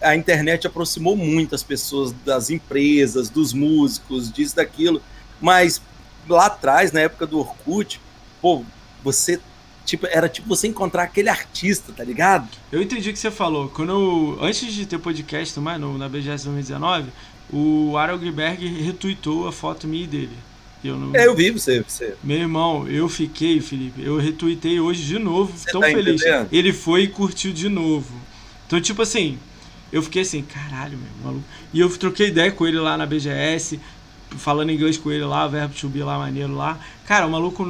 A 0.00 0.16
internet 0.16 0.66
aproximou 0.66 1.14
muito 1.14 1.54
as 1.54 1.62
pessoas 1.62 2.12
das 2.24 2.48
empresas, 2.48 3.28
dos 3.28 3.52
músicos, 3.52 4.32
disso, 4.32 4.56
daquilo. 4.56 5.02
Mas 5.40 5.82
lá 6.26 6.46
atrás, 6.46 6.90
na 6.90 7.00
época 7.00 7.26
do 7.26 7.40
Orkut, 7.40 8.00
pô, 8.40 8.64
você. 9.04 9.38
Tipo, 9.90 10.06
era 10.08 10.28
tipo 10.28 10.46
você 10.48 10.68
encontrar 10.68 11.02
aquele 11.02 11.28
artista, 11.28 11.92
tá 11.92 12.04
ligado? 12.04 12.48
Eu 12.70 12.80
entendi 12.80 13.10
o 13.10 13.12
que 13.12 13.18
você 13.18 13.30
falou. 13.30 13.68
Quando 13.68 13.90
eu, 13.90 14.38
antes 14.40 14.72
de 14.72 14.86
ter 14.86 14.98
podcast 14.98 15.58
mais 15.58 15.80
no, 15.80 15.98
na 15.98 16.08
BGS 16.08 16.44
2019, 16.44 17.08
o 17.52 17.96
Arogberg 17.96 18.64
retweetou 18.84 19.48
a 19.48 19.52
foto 19.52 19.88
minha 19.88 20.04
e 20.04 20.06
dele. 20.06 20.36
Eu 20.84 20.96
não... 20.96 21.14
É, 21.14 21.26
eu 21.26 21.34
vi 21.34 21.50
você. 21.50 21.82
você. 21.82 22.14
Meu 22.22 22.38
irmão, 22.38 22.86
eu 22.86 23.08
fiquei, 23.08 23.60
Felipe, 23.60 24.00
eu 24.00 24.16
retuitei 24.16 24.78
hoje 24.78 25.02
de 25.04 25.18
novo, 25.18 25.52
Você 25.56 25.72
tão 25.72 25.80
tá 25.80 25.88
feliz. 25.88 26.20
entendendo? 26.22 26.48
Ele 26.52 26.72
foi 26.72 27.02
e 27.02 27.08
curtiu 27.08 27.52
de 27.52 27.68
novo. 27.68 28.14
Então, 28.66 28.80
tipo 28.80 29.02
assim, 29.02 29.38
eu 29.92 30.00
fiquei 30.02 30.22
assim, 30.22 30.42
caralho, 30.42 30.96
meu 30.96 31.08
maluco. 31.24 31.44
E 31.74 31.80
eu 31.80 31.90
troquei 31.98 32.28
ideia 32.28 32.52
com 32.52 32.64
ele 32.64 32.78
lá 32.78 32.96
na 32.96 33.04
BGS, 33.06 33.80
falando 34.38 34.70
inglês 34.70 34.96
com 34.96 35.10
ele 35.10 35.24
lá, 35.24 35.48
verbo 35.48 35.74
to 35.74 35.88
be 35.88 35.98
lá, 36.00 36.16
maneiro 36.16 36.54
lá. 36.54 36.78
Cara, 37.06 37.26
o 37.26 37.30
maluco 37.30 37.66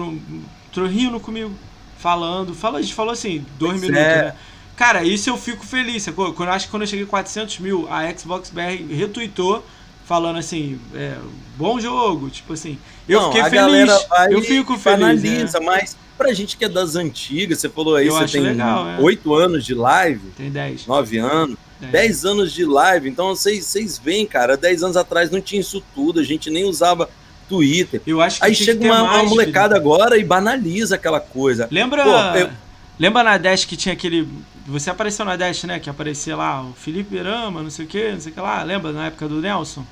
tro- 0.70 0.86
rindo 0.86 1.18
comigo, 1.18 1.52
falando. 2.01 2.55
Fala, 2.55 2.79
a 2.79 2.83
gente 2.83 2.95
falou 2.95 3.12
assim, 3.12 3.45
dois 3.59 3.73
Pois 3.73 3.83
minutos, 3.83 4.03
é. 4.07 4.23
né? 4.25 4.35
Cara, 4.77 5.05
isso 5.05 5.29
eu 5.29 5.37
fico 5.37 5.65
feliz, 5.65 6.03
sacou? 6.05 6.33
Quando, 6.33 6.49
acho 6.49 6.65
que 6.67 6.70
quando 6.70 6.83
eu 6.83 6.89
cheguei 6.89 7.05
a 7.05 7.09
400 7.09 7.59
mil, 7.59 7.87
a 7.91 8.11
Xbox 8.17 8.51
BR 8.51 8.87
retweetou, 8.95 9.65
falando 10.07 10.39
assim, 10.39 10.81
é, 10.95 11.17
bom 11.57 11.79
jogo, 11.79 12.31
tipo 12.31 12.55
assim. 12.55 12.79
Eu 13.09 13.20
Não, 13.20 13.27
fiquei 13.29 13.43
a 13.43 13.45
feliz. 13.51 13.61
galera 13.62 14.07
vai 14.09 14.33
eu 14.35 14.41
fico 14.43 14.79
feliz. 14.79 15.03
Analisa, 15.03 15.61
né? 15.61 15.67
mas 15.67 15.97
pra 16.17 16.33
gente 16.33 16.57
que 16.57 16.65
é 16.65 16.69
das 16.69 16.97
antigas, 16.97 17.59
você 17.61 17.69
falou 17.69 17.95
aí, 17.95 18.07
Eu 18.07 18.15
você 18.15 18.27
tem 18.41 18.47
é. 18.61 19.01
oito 19.01 19.35
anos 19.35 19.65
de 19.67 19.75
live, 19.75 20.31
Tem 20.37 20.51
10. 20.51 20.87
nove 20.87 21.19
anos, 21.19 21.57
É. 21.83 21.87
dez 21.87 22.25
anos 22.25 22.53
de 22.53 22.65
live, 22.65 23.09
então 23.09 23.29
vocês, 23.35 23.65
vocês 23.67 23.99
veem, 23.99 24.27
cara, 24.27 24.57
dez 24.57 24.83
anos 24.83 24.97
atrás 24.97 25.31
não 25.31 25.41
tinha 25.41 25.61
isso 25.61 25.83
tudo, 25.95 26.20
a 26.20 26.25
gente 26.25 26.49
nem 26.51 26.65
usava 26.65 27.09
Twitter. 27.51 28.01
Eu 28.07 28.23
acho 28.23 28.39
que 28.41 28.47
Aí 28.47 28.55
chega 28.55 28.81
que 28.81 28.87
uma, 28.87 29.03
uma 29.03 29.12
mais, 29.19 29.29
molecada 29.29 29.77
agora 29.77 30.17
e 30.17 30.25
banaliza 30.25 30.95
aquela 30.95 31.20
coisa. 31.20 31.65
Felipe. 31.67 31.75
Lembra, 31.75 32.05
Pô, 32.05 32.39
eu- 32.39 32.51
lembra 32.99 33.23
na 33.23 33.37
Dash 33.37 33.65
que 33.67 33.77
tinha 33.77 33.93
aquele. 33.93 34.27
Você 34.67 34.89
apareceu 34.89 35.25
na 35.25 35.37
Dash, 35.37 35.65
né? 35.65 35.79
Que 35.81 35.91
aparecia 35.91 36.37
lá 36.37 36.62
o 36.62 36.73
Felipe 36.73 37.17
Irama, 37.17 37.62
não 37.62 37.70
sei 37.70 37.85
o 37.85 37.89
que, 37.89 38.12
não 38.12 38.20
sei 38.20 38.31
o 38.31 38.35
que 38.35 38.41
lá. 38.41 38.62
Lembra 38.62 38.93
na 38.93 39.07
época 39.07 39.27
do 39.29 39.41
Nelson? 39.41 39.85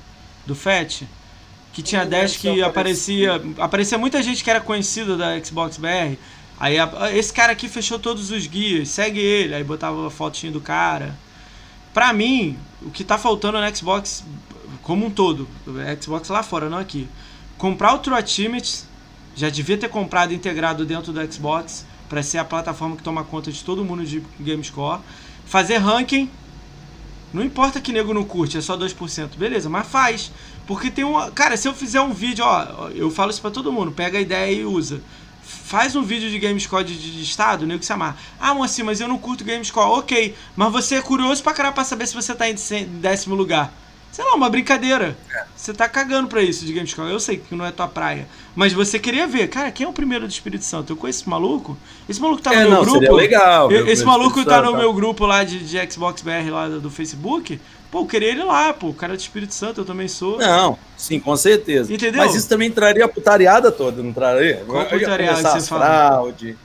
Do 0.47 0.55
FET? 0.55 1.05
Que 1.73 1.81
tinha 1.83 2.03
Não 2.03 2.09
Dash 2.09 2.37
que 2.37 2.51
se 2.53 2.63
aparecia. 2.63 3.41
Aparecia 3.59 3.97
muita 3.97 4.23
gente 4.23 4.43
que 4.43 4.49
era 4.49 4.59
conhecida 4.61 5.15
da 5.17 5.37
Xbox 5.43 5.77
BR. 5.77 6.17
Aí 6.59 6.77
a- 6.79 7.11
esse 7.13 7.31
cara 7.33 7.51
aqui 7.51 7.67
fechou 7.67 7.99
todos 7.99 8.31
os 8.31 8.47
guias, 8.47 8.89
segue 8.89 9.19
ele. 9.19 9.53
Aí 9.53 9.63
botava 9.63 10.07
a 10.07 10.09
fotinho 10.09 10.53
do 10.53 10.61
cara. 10.61 11.13
Pra 11.93 12.13
mim, 12.13 12.57
o 12.81 12.89
que 12.89 13.03
tá 13.03 13.17
faltando 13.17 13.59
no 13.59 13.75
Xbox 13.75 14.23
como 14.83 15.05
um 15.05 15.09
todo, 15.11 15.47
Xbox 16.01 16.29
lá 16.29 16.41
fora, 16.41 16.69
não 16.69 16.77
aqui. 16.77 17.07
Comprar 17.59 17.93
o 17.93 17.99
True 17.99 18.15
Achievements, 18.15 18.87
já 19.35 19.49
devia 19.49 19.77
ter 19.77 19.89
comprado 19.89 20.33
integrado 20.33 20.85
dentro 20.85 21.11
do 21.11 21.33
Xbox 21.33 21.85
para 22.07 22.23
ser 22.23 22.37
a 22.37 22.45
plataforma 22.45 22.95
que 22.95 23.03
toma 23.03 23.21
conta 23.25 23.51
de 23.51 23.61
todo 23.65 23.83
mundo 23.83 24.05
de 24.05 24.23
GameScore. 24.39 25.01
Fazer 25.45 25.75
ranking, 25.75 26.29
não 27.33 27.43
importa 27.43 27.81
que 27.81 27.91
nego 27.91 28.13
não 28.13 28.23
curte, 28.23 28.57
é 28.57 28.61
só 28.61 28.77
2%, 28.77 29.35
beleza, 29.35 29.69
mas 29.69 29.85
faz. 29.85 30.31
Porque 30.65 30.89
tem 30.89 31.03
um. 31.03 31.29
Cara, 31.31 31.57
se 31.57 31.67
eu 31.67 31.73
fizer 31.73 31.99
um 31.99 32.13
vídeo, 32.13 32.45
ó, 32.45 32.87
eu 32.95 33.11
falo 33.11 33.29
isso 33.29 33.41
pra 33.41 33.51
todo 33.51 33.73
mundo, 33.73 33.91
pega 33.91 34.17
a 34.17 34.21
ideia 34.21 34.53
e 34.53 34.63
usa. 34.63 35.01
Faz 35.43 35.97
um 35.97 36.01
vídeo 36.01 36.29
de 36.29 36.39
GameScore 36.39 36.85
de, 36.85 36.97
de, 36.97 37.21
estado, 37.21 37.67
nego 37.67 37.83
se 37.83 37.91
amar. 37.91 38.17
Ah, 38.39 38.53
mocinho, 38.53 38.85
mas 38.85 39.01
eu 39.01 39.07
não 39.09 39.17
curto 39.17 39.43
GameScore. 39.43 39.99
Ok, 39.99 40.33
mas 40.55 40.71
você 40.71 40.95
é 40.95 41.01
curioso 41.01 41.43
pra 41.43 41.53
caralho 41.53 41.75
pra 41.75 41.83
saber 41.83 42.07
se 42.07 42.15
você 42.15 42.33
tá 42.33 42.49
em 42.49 42.55
décimo 43.01 43.35
lugar. 43.35 43.69
Sei 44.19 44.27
lá, 44.27 44.35
uma 44.35 44.49
brincadeira. 44.49 45.15
Você 45.55 45.73
tá 45.73 45.87
cagando 45.87 46.27
pra 46.27 46.43
isso 46.43 46.65
de 46.65 46.73
GameScore. 46.73 47.09
Eu 47.09 47.21
sei 47.21 47.37
que 47.37 47.55
não 47.55 47.65
é 47.65 47.71
tua 47.71 47.87
praia. 47.87 48.27
Mas 48.53 48.73
você 48.73 48.99
queria 48.99 49.25
ver, 49.25 49.47
cara, 49.47 49.71
quem 49.71 49.85
é 49.85 49.89
o 49.89 49.93
primeiro 49.93 50.27
do 50.27 50.29
Espírito 50.29 50.65
Santo? 50.65 50.91
Eu 50.91 50.97
conheço 50.97 51.21
esse 51.21 51.29
maluco? 51.29 51.77
Esse 52.09 52.19
maluco 52.19 52.41
tá 52.41 52.49
no 52.49 52.55
é, 52.57 52.59
meu 52.63 52.69
não, 52.69 52.81
grupo. 52.81 52.99
seria 52.99 53.13
legal. 53.13 53.71
Eu- 53.71 53.87
Esse 53.87 54.03
maluco 54.03 54.43
tá 54.43 54.61
no 54.61 54.75
meu 54.75 54.91
grupo 54.91 55.25
lá 55.25 55.45
de, 55.45 55.59
de 55.59 55.89
Xbox 55.89 56.21
BR 56.21 56.49
lá 56.51 56.67
do, 56.67 56.91
Facebook. 56.91 57.61
Pô, 57.89 58.01
eu 58.01 58.05
queria 58.07 58.27
ele 58.27 58.43
lá, 58.43 58.73
pô. 58.73 58.87
O 58.89 58.93
cara 58.93 59.13
é 59.13 59.15
do 59.15 59.21
Espírito 59.21 59.53
Santo, 59.53 59.79
eu 59.79 59.85
também 59.85 60.09
sou. 60.09 60.37
Não, 60.37 60.77
sim, 60.97 61.17
com 61.17 61.37
certeza. 61.37 61.93
Entendeu? 61.93 62.21
Mas 62.21 62.35
isso 62.35 62.49
também 62.49 62.69
traria 62.69 63.05
a 63.05 63.07
putariada 63.07 63.71
toda, 63.71 64.03
não 64.03 64.11
traria? 64.11 64.65
Qual 64.67 64.81
Ia 64.83 64.89
putariada 64.89 65.37
que 65.53 65.61
você 65.61 65.69
fala? 65.69 65.85
fraude. 65.85 66.57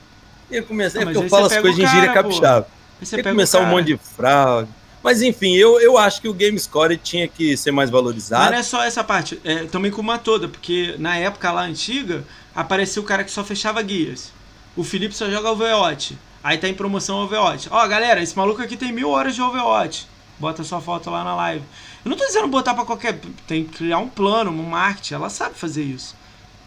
Ia 0.51 0.61
começar, 0.61 0.99
Ah, 0.99 1.01
é 1.03 1.05
porque 1.05 1.19
eu 1.19 1.29
falo 1.29 1.45
as 1.45 1.57
coisas 1.57 1.79
em 1.79 1.87
gíria 1.87 2.11
capixaba. 2.11 2.67
Ia 3.13 3.23
começar 3.23 3.61
um 3.61 3.67
monte 3.67 3.85
de 3.85 3.97
fraude. 3.97 4.69
Mas 5.05 5.21
enfim, 5.21 5.53
eu, 5.53 5.79
eu 5.79 5.99
acho 5.99 6.19
que 6.19 6.27
o 6.27 6.33
Game 6.33 6.57
Score 6.57 6.97
tinha 6.97 7.27
que 7.27 7.55
ser 7.55 7.69
mais 7.69 7.91
valorizado. 7.91 8.49
não 8.49 8.57
é 8.57 8.63
só 8.63 8.83
essa 8.83 9.03
parte, 9.03 9.39
é 9.43 9.65
também 9.65 9.91
com 9.91 10.01
uma 10.01 10.17
toda, 10.17 10.47
porque 10.47 10.95
na 10.97 11.15
época 11.15 11.51
lá 11.51 11.61
antiga, 11.61 12.25
apareceu 12.55 13.03
o 13.03 13.05
cara 13.05 13.23
que 13.23 13.29
só 13.29 13.43
fechava 13.43 13.79
guias. 13.83 14.33
O 14.75 14.83
Felipe 14.83 15.13
só 15.15 15.29
joga 15.29 15.51
Overwatch. 15.51 16.17
Aí 16.43 16.57
tá 16.57 16.67
em 16.67 16.73
promoção 16.73 17.17
Overwatch. 17.19 17.67
Ó, 17.69 17.87
galera, 17.87 18.19
esse 18.23 18.35
maluco 18.35 18.63
aqui 18.63 18.75
tem 18.75 18.91
mil 18.91 19.11
horas 19.11 19.35
de 19.35 19.43
Overwatch. 19.43 20.07
Bota 20.39 20.63
sua 20.63 20.81
foto 20.81 21.11
lá 21.11 21.23
na 21.23 21.35
live. 21.35 21.63
Eu 22.03 22.09
não 22.09 22.17
tô 22.17 22.25
dizendo 22.25 22.47
botar 22.47 22.73
pra 22.73 22.83
qualquer. 22.83 23.19
Tem 23.45 23.63
que 23.63 23.77
criar 23.77 23.99
um 23.99 24.09
plano, 24.09 24.49
um 24.49 24.69
marketing. 24.69 25.13
Ela 25.13 25.29
sabe 25.29 25.53
fazer 25.53 25.83
isso. 25.83 26.15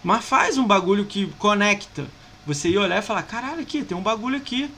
Mas 0.00 0.24
faz 0.24 0.56
um 0.56 0.64
bagulho 0.64 1.06
que 1.06 1.26
conecta. 1.40 2.06
Você 2.46 2.68
ir 2.68 2.78
olhar 2.78 2.98
e 2.98 3.02
falar: 3.02 3.24
caralho, 3.24 3.60
aqui, 3.60 3.82
tem 3.82 3.98
um 3.98 4.00
bagulho 4.00 4.36
aqui. 4.36 4.70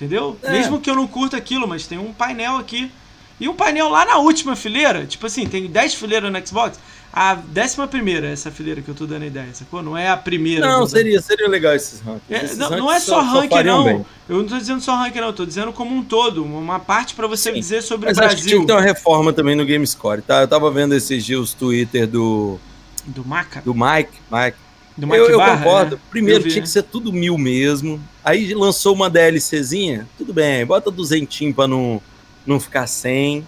Entendeu? 0.00 0.36
É. 0.42 0.52
Mesmo 0.52 0.80
que 0.80 0.88
eu 0.90 0.94
não 0.94 1.06
curta 1.06 1.36
aquilo, 1.36 1.68
mas 1.68 1.86
tem 1.86 1.98
um 1.98 2.12
painel 2.12 2.56
aqui. 2.56 2.90
E 3.38 3.48
um 3.48 3.54
painel 3.54 3.88
lá 3.88 4.04
na 4.04 4.16
última 4.18 4.54
fileira, 4.56 5.04
tipo 5.06 5.26
assim, 5.26 5.46
tem 5.46 5.66
10 5.66 5.94
fileiras 5.94 6.30
no 6.32 6.46
Xbox. 6.46 6.78
A 7.12 7.34
décima 7.34 7.88
primeira 7.88 8.28
é 8.28 8.32
essa 8.32 8.50
fileira 8.50 8.80
que 8.82 8.88
eu 8.88 8.94
tô 8.94 9.04
dando 9.06 9.24
ideia, 9.24 9.48
sacou? 9.52 9.82
Não 9.82 9.96
é 9.96 10.08
a 10.08 10.16
primeira. 10.16 10.64
Não, 10.66 10.86
seria, 10.86 11.20
seria 11.20 11.48
legal 11.48 11.74
esses 11.74 12.00
rankings. 12.00 12.22
é, 12.30 12.44
Esses 12.44 12.56
não, 12.58 12.70
não 12.70 12.92
é 12.92 13.00
só 13.00 13.20
ranking, 13.20 13.48
fariam 13.48 13.78
não. 13.78 13.84
bem. 13.84 14.06
Eu 14.28 14.36
não 14.38 14.44
tô 14.46 14.56
dizendo 14.58 14.80
só 14.80 14.94
ranking, 14.94 15.20
não. 15.20 15.26
Eu 15.28 15.32
tô 15.32 15.44
dizendo 15.44 15.72
como 15.72 15.94
um 15.96 16.02
todo. 16.04 16.44
Uma 16.44 16.78
parte 16.78 17.14
pra 17.14 17.26
você 17.26 17.50
Sim. 17.52 17.58
dizer 17.58 17.82
sobre 17.82 18.06
Mas 18.08 18.16
o 18.18 18.22
acho 18.22 18.36
que 18.36 18.42
tinha 18.42 18.56
Brasil. 18.56 18.60
que 18.60 18.66
ter 18.66 18.72
uma 18.74 18.80
reforma 18.80 19.32
também 19.32 19.56
no 19.56 19.64
Game 19.64 19.84
Score, 19.86 20.22
tá? 20.22 20.42
Eu 20.42 20.48
tava 20.48 20.70
vendo 20.70 20.94
esses 20.94 21.24
dias 21.24 21.40
os 21.40 21.52
Twitter 21.54 22.06
do, 22.06 22.58
Do 23.06 23.24
Maca? 23.24 23.60
do 23.62 23.74
Mike. 23.74 24.12
Mike. 24.30 24.56
Do 24.96 25.06
Mike 25.06 25.18
Eu, 25.18 25.30
eu 25.30 25.38
Barra, 25.38 25.56
concordo. 25.56 25.96
né? 25.96 26.02
Primeiro 26.10 26.40
Eu 26.40 26.44
vi. 26.44 26.50
tinha 26.50 26.62
que 26.62 26.68
ser 26.68 26.82
tudo 26.84 27.12
mil 27.12 27.36
mesmo. 27.36 28.00
Aí 28.24 28.52
lançou 28.52 28.94
uma 28.94 29.08
DLCzinha, 29.08 30.06
tudo 30.18 30.32
bem, 30.32 30.64
bota 30.66 30.90
duzentinho 30.90 31.54
pra 31.54 31.66
não, 31.66 32.02
não 32.46 32.60
ficar 32.60 32.86
sem. 32.86 33.46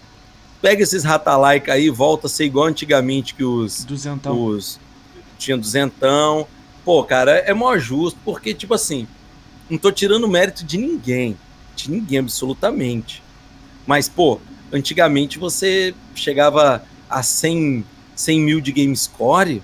pega 0.62 0.82
esses 0.82 1.04
rata-like 1.04 1.70
aí, 1.70 1.90
volta 1.90 2.26
a 2.26 2.30
ser 2.30 2.44
igual 2.44 2.66
antigamente 2.66 3.34
que 3.34 3.44
os. 3.44 3.84
Duzentão. 3.84 4.44
Os, 4.44 4.80
tinha 5.38 5.56
duzentão. 5.56 6.46
Pô, 6.84 7.04
cara, 7.04 7.32
é 7.32 7.52
mó 7.52 7.76
justo, 7.78 8.18
porque, 8.24 8.54
tipo 8.54 8.74
assim, 8.74 9.06
não 9.68 9.78
tô 9.78 9.92
tirando 9.92 10.26
mérito 10.26 10.64
de 10.64 10.78
ninguém. 10.78 11.36
De 11.76 11.90
ninguém, 11.90 12.18
absolutamente. 12.18 13.22
Mas, 13.86 14.08
pô, 14.08 14.40
antigamente 14.72 15.38
você 15.38 15.94
chegava 16.14 16.82
a 17.08 17.22
100, 17.22 17.84
100 18.16 18.40
mil 18.40 18.60
de 18.60 18.72
game 18.72 18.96
score, 18.96 19.62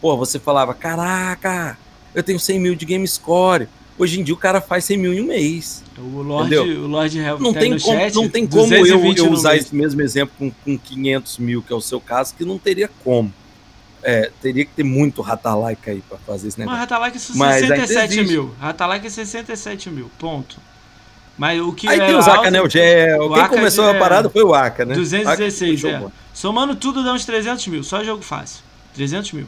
pô, 0.00 0.16
você 0.16 0.38
falava, 0.38 0.72
caraca, 0.74 1.78
eu 2.14 2.22
tenho 2.22 2.40
100 2.40 2.60
mil 2.60 2.74
de 2.74 2.86
game 2.86 3.06
score. 3.06 3.68
Hoje 3.98 4.20
em 4.20 4.22
dia 4.24 4.32
o 4.34 4.36
cara 4.38 4.60
faz 4.60 4.84
100 4.84 4.96
mil 4.96 5.12
em 5.12 5.20
um 5.20 5.26
mês. 5.26 5.82
O 5.98 6.22
Lorde, 6.22 6.54
o 6.56 6.86
Lorde 6.86 7.20
não 7.40 7.52
tá 7.52 7.58
tem 7.60 7.78
como, 7.78 7.98
chat, 7.98 8.14
Não 8.14 8.28
tem 8.28 8.46
como 8.46 8.72
eu, 8.72 8.80
220 8.82 9.18
eu 9.18 9.32
usar 9.32 9.50
mês. 9.50 9.64
esse 9.64 9.74
mesmo 9.74 10.00
exemplo 10.00 10.32
com, 10.38 10.50
com 10.50 10.78
500 10.78 11.38
mil, 11.38 11.62
que 11.62 11.72
é 11.72 11.76
o 11.76 11.80
seu 11.80 12.00
caso, 12.00 12.32
que 12.34 12.44
não 12.44 12.58
teria 12.58 12.88
como. 13.02 13.32
É, 14.00 14.30
teria 14.40 14.64
que 14.64 14.70
ter 14.70 14.84
muito 14.84 15.20
rata-like 15.20 15.90
aí 15.90 16.00
pra 16.08 16.16
fazer 16.18 16.46
esse 16.48 16.56
Mas 16.58 16.66
negócio. 16.66 16.80
Ratalike 16.80 17.18
são 17.18 17.36
Mas 17.36 17.62
ainda 17.64 17.74
67 17.76 18.12
existe. 18.20 18.32
mil. 18.32 18.54
Ratalike 18.60 19.06
é 19.08 19.10
67 19.10 19.90
mil, 19.90 20.08
ponto. 20.18 20.56
Mas 21.36 21.60
o 21.60 21.72
que 21.72 21.88
Aí 21.88 21.98
é 22.00 22.06
tem 22.06 22.14
o 22.16 22.22
Zaka 22.22 22.50
Neo 22.50 22.68
Gel. 22.70 23.24
o 23.26 23.32
Quem 23.34 23.42
Aka 23.42 23.48
começou 23.56 23.84
de- 23.90 23.96
a 23.96 23.98
parada 23.98 24.30
foi 24.30 24.42
o 24.44 24.54
Aka, 24.54 24.84
né? 24.84 24.94
216, 24.94 25.84
Aka 25.84 26.04
é. 26.06 26.08
Somando 26.32 26.76
tudo 26.76 27.02
dá 27.02 27.12
uns 27.12 27.24
300 27.24 27.66
mil, 27.66 27.82
só 27.82 28.02
jogo 28.04 28.22
fácil. 28.22 28.62
300 28.94 29.32
mil. 29.32 29.46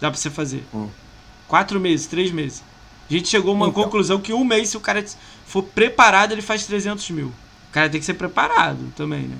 Dá 0.00 0.10
pra 0.10 0.18
você 0.18 0.28
fazer. 0.30 0.62
Hum. 0.74 0.88
Quatro 1.48 1.80
meses, 1.80 2.06
três 2.06 2.30
meses. 2.30 2.62
A 3.08 3.12
gente 3.12 3.28
chegou 3.28 3.52
a 3.52 3.54
uma 3.54 3.68
Então. 3.68 3.82
conclusão 3.84 4.20
que 4.20 4.32
um 4.32 4.44
mês, 4.44 4.68
se 4.70 4.76
o 4.76 4.80
cara 4.80 5.04
for 5.46 5.62
preparado, 5.62 6.32
ele 6.32 6.42
faz 6.42 6.66
300 6.66 7.08
mil. 7.10 7.26
O 7.28 7.72
cara 7.72 7.88
tem 7.88 8.00
que 8.00 8.06
ser 8.06 8.14
preparado 8.14 8.78
também, 8.96 9.22
né? 9.22 9.36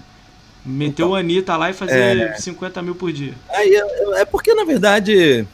Meter 0.65 1.03
Então. 1.03 1.11
o 1.11 1.15
Anitta 1.15 1.57
lá 1.57 1.71
e 1.71 1.73
fazer 1.73 2.19
É. 2.19 2.35
50 2.39 2.83
mil 2.83 2.95
por 2.95 3.13
dia. 3.13 3.35
Aí 3.49 3.75
é, 3.75 4.21
é 4.21 4.25
porque, 4.25 4.53
na 4.55 4.65
verdade, 4.65 5.47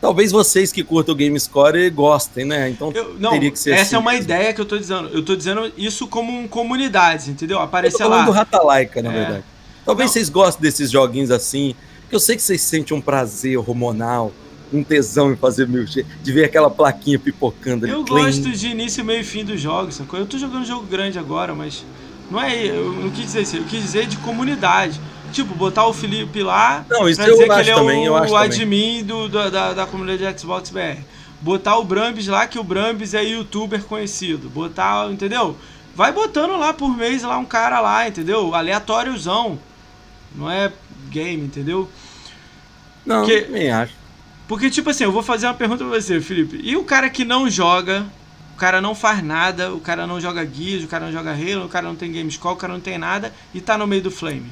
talvez 0.00 0.30
vocês 0.32 0.70
que 0.72 0.82
curtam 0.84 1.14
o 1.14 1.16
Game 1.16 1.38
Score 1.38 1.88
gostem, 1.90 2.44
né? 2.44 2.68
Então 2.70 2.92
Eu- 2.92 3.14
não, 3.18 3.30
teria 3.30 3.50
que 3.50 3.58
ser 3.58 3.72
essa 3.72 3.82
assim 3.82 3.96
é 3.96 3.98
uma 3.98 4.10
mesmo. 4.12 4.24
ideia 4.24 4.52
que 4.52 4.60
eu 4.60 4.64
tô 4.66 4.78
dizendo. 4.78 5.08
Eu 5.08 5.24
tô 5.24 5.34
dizendo 5.36 5.72
isso 5.76 6.06
como 6.06 6.32
um 6.32 6.46
comunidade, 6.48 7.30
entendeu? 7.30 7.56
Eu 7.56 7.60
tô 7.62 7.64
Aparecer 7.64 8.04
lá. 8.04 8.24
do 8.24 8.30
Ratalaika, 8.30 9.02
na 9.02 9.12
É. 9.12 9.14
verdade. 9.14 9.44
Talvez 9.84 10.08
Não. 10.10 10.12
vocês 10.12 10.28
gostem 10.28 10.62
desses 10.62 10.90
joguinhos 10.90 11.30
assim, 11.30 11.74
que 12.08 12.14
eu 12.14 12.20
sei 12.20 12.36
que 12.36 12.42
vocês 12.42 12.60
sentem 12.60 12.96
um 12.96 13.00
prazer 13.00 13.56
hormonal, 13.58 14.32
um 14.72 14.82
tesão 14.82 15.32
em 15.32 15.36
fazer 15.36 15.66
mil 15.66 15.86
G, 15.86 16.04
de 16.22 16.32
ver 16.32 16.44
aquela 16.44 16.70
plaquinha 16.70 17.18
pipocando 17.18 17.84
ali. 17.84 17.94
Eu 17.94 18.04
clean. 18.04 18.24
gosto 18.26 18.50
de 18.50 18.68
início, 18.68 19.04
meio 19.04 19.20
e 19.20 19.24
fim 19.24 19.44
dos 19.44 19.60
jogos, 19.60 19.94
sacou? 19.96 20.18
Eu 20.18 20.26
tô 20.26 20.38
jogando 20.38 20.64
jogo 20.64 20.86
grande 20.86 21.18
agora, 21.18 21.54
mas 21.54 21.84
não 22.30 22.40
é. 22.40 22.66
Eu 22.66 22.92
não 22.92 23.10
quis 23.10 23.26
dizer 23.26 23.42
isso, 23.42 23.56
eu 23.56 23.64
quis 23.64 23.82
dizer 23.82 24.06
de 24.06 24.16
comunidade. 24.18 25.00
Tipo, 25.32 25.54
botar 25.54 25.86
o 25.86 25.92
Felipe 25.92 26.42
lá 26.42 26.86
Não, 26.88 27.06
isso 27.06 27.20
pra 27.20 27.28
eu 27.28 27.34
dizer 27.34 27.44
que 27.44 27.52
acho 27.52 27.60
ele 27.60 27.70
é 27.70 27.74
também, 27.74 28.04
eu 28.06 28.14
o, 28.14 28.30
o 28.30 28.36
admin 28.36 29.04
do, 29.04 29.28
da, 29.28 29.50
da, 29.50 29.74
da 29.74 29.86
comunidade 29.86 30.34
de 30.34 30.40
Xbox 30.40 30.70
BR. 30.70 31.02
Botar 31.40 31.76
o 31.76 31.84
Brambis 31.84 32.26
lá, 32.26 32.46
que 32.46 32.58
o 32.58 32.64
Brambis 32.64 33.12
é 33.12 33.22
youtuber 33.22 33.82
conhecido. 33.84 34.48
Botar, 34.48 35.10
entendeu? 35.10 35.56
Vai 35.94 36.12
botando 36.12 36.56
lá 36.56 36.72
por 36.72 36.96
mês 36.96 37.22
lá 37.22 37.36
um 37.36 37.44
cara 37.44 37.80
lá, 37.80 38.08
entendeu? 38.08 38.54
Aleatóriozão. 38.54 39.58
Não 40.34 40.50
é 40.50 40.72
game, 41.10 41.44
entendeu? 41.44 41.88
Não, 43.04 43.24
que- 43.24 43.42
também 43.42 43.70
acho. 43.70 43.97
Porque, 44.48 44.70
tipo 44.70 44.88
assim, 44.88 45.04
eu 45.04 45.12
vou 45.12 45.22
fazer 45.22 45.46
uma 45.46 45.54
pergunta 45.54 45.84
pra 45.84 46.00
você, 46.00 46.20
Felipe. 46.22 46.58
E 46.64 46.74
o 46.74 46.82
cara 46.82 47.10
que 47.10 47.22
não 47.22 47.50
joga, 47.50 48.06
o 48.54 48.56
cara 48.56 48.80
não 48.80 48.94
faz 48.94 49.22
nada, 49.22 49.74
o 49.74 49.78
cara 49.78 50.06
não 50.06 50.18
joga 50.18 50.44
Gears, 50.44 50.84
o 50.84 50.88
cara 50.88 51.04
não 51.04 51.12
joga 51.12 51.32
Halo, 51.32 51.66
o 51.66 51.68
cara 51.68 51.86
não 51.86 51.94
tem 51.94 52.10
Gamescom, 52.10 52.52
o 52.52 52.56
cara 52.56 52.72
não 52.72 52.80
tem 52.80 52.96
nada 52.96 53.32
e 53.52 53.60
tá 53.60 53.76
no 53.76 53.86
meio 53.86 54.02
do 54.02 54.10
Flame. 54.10 54.50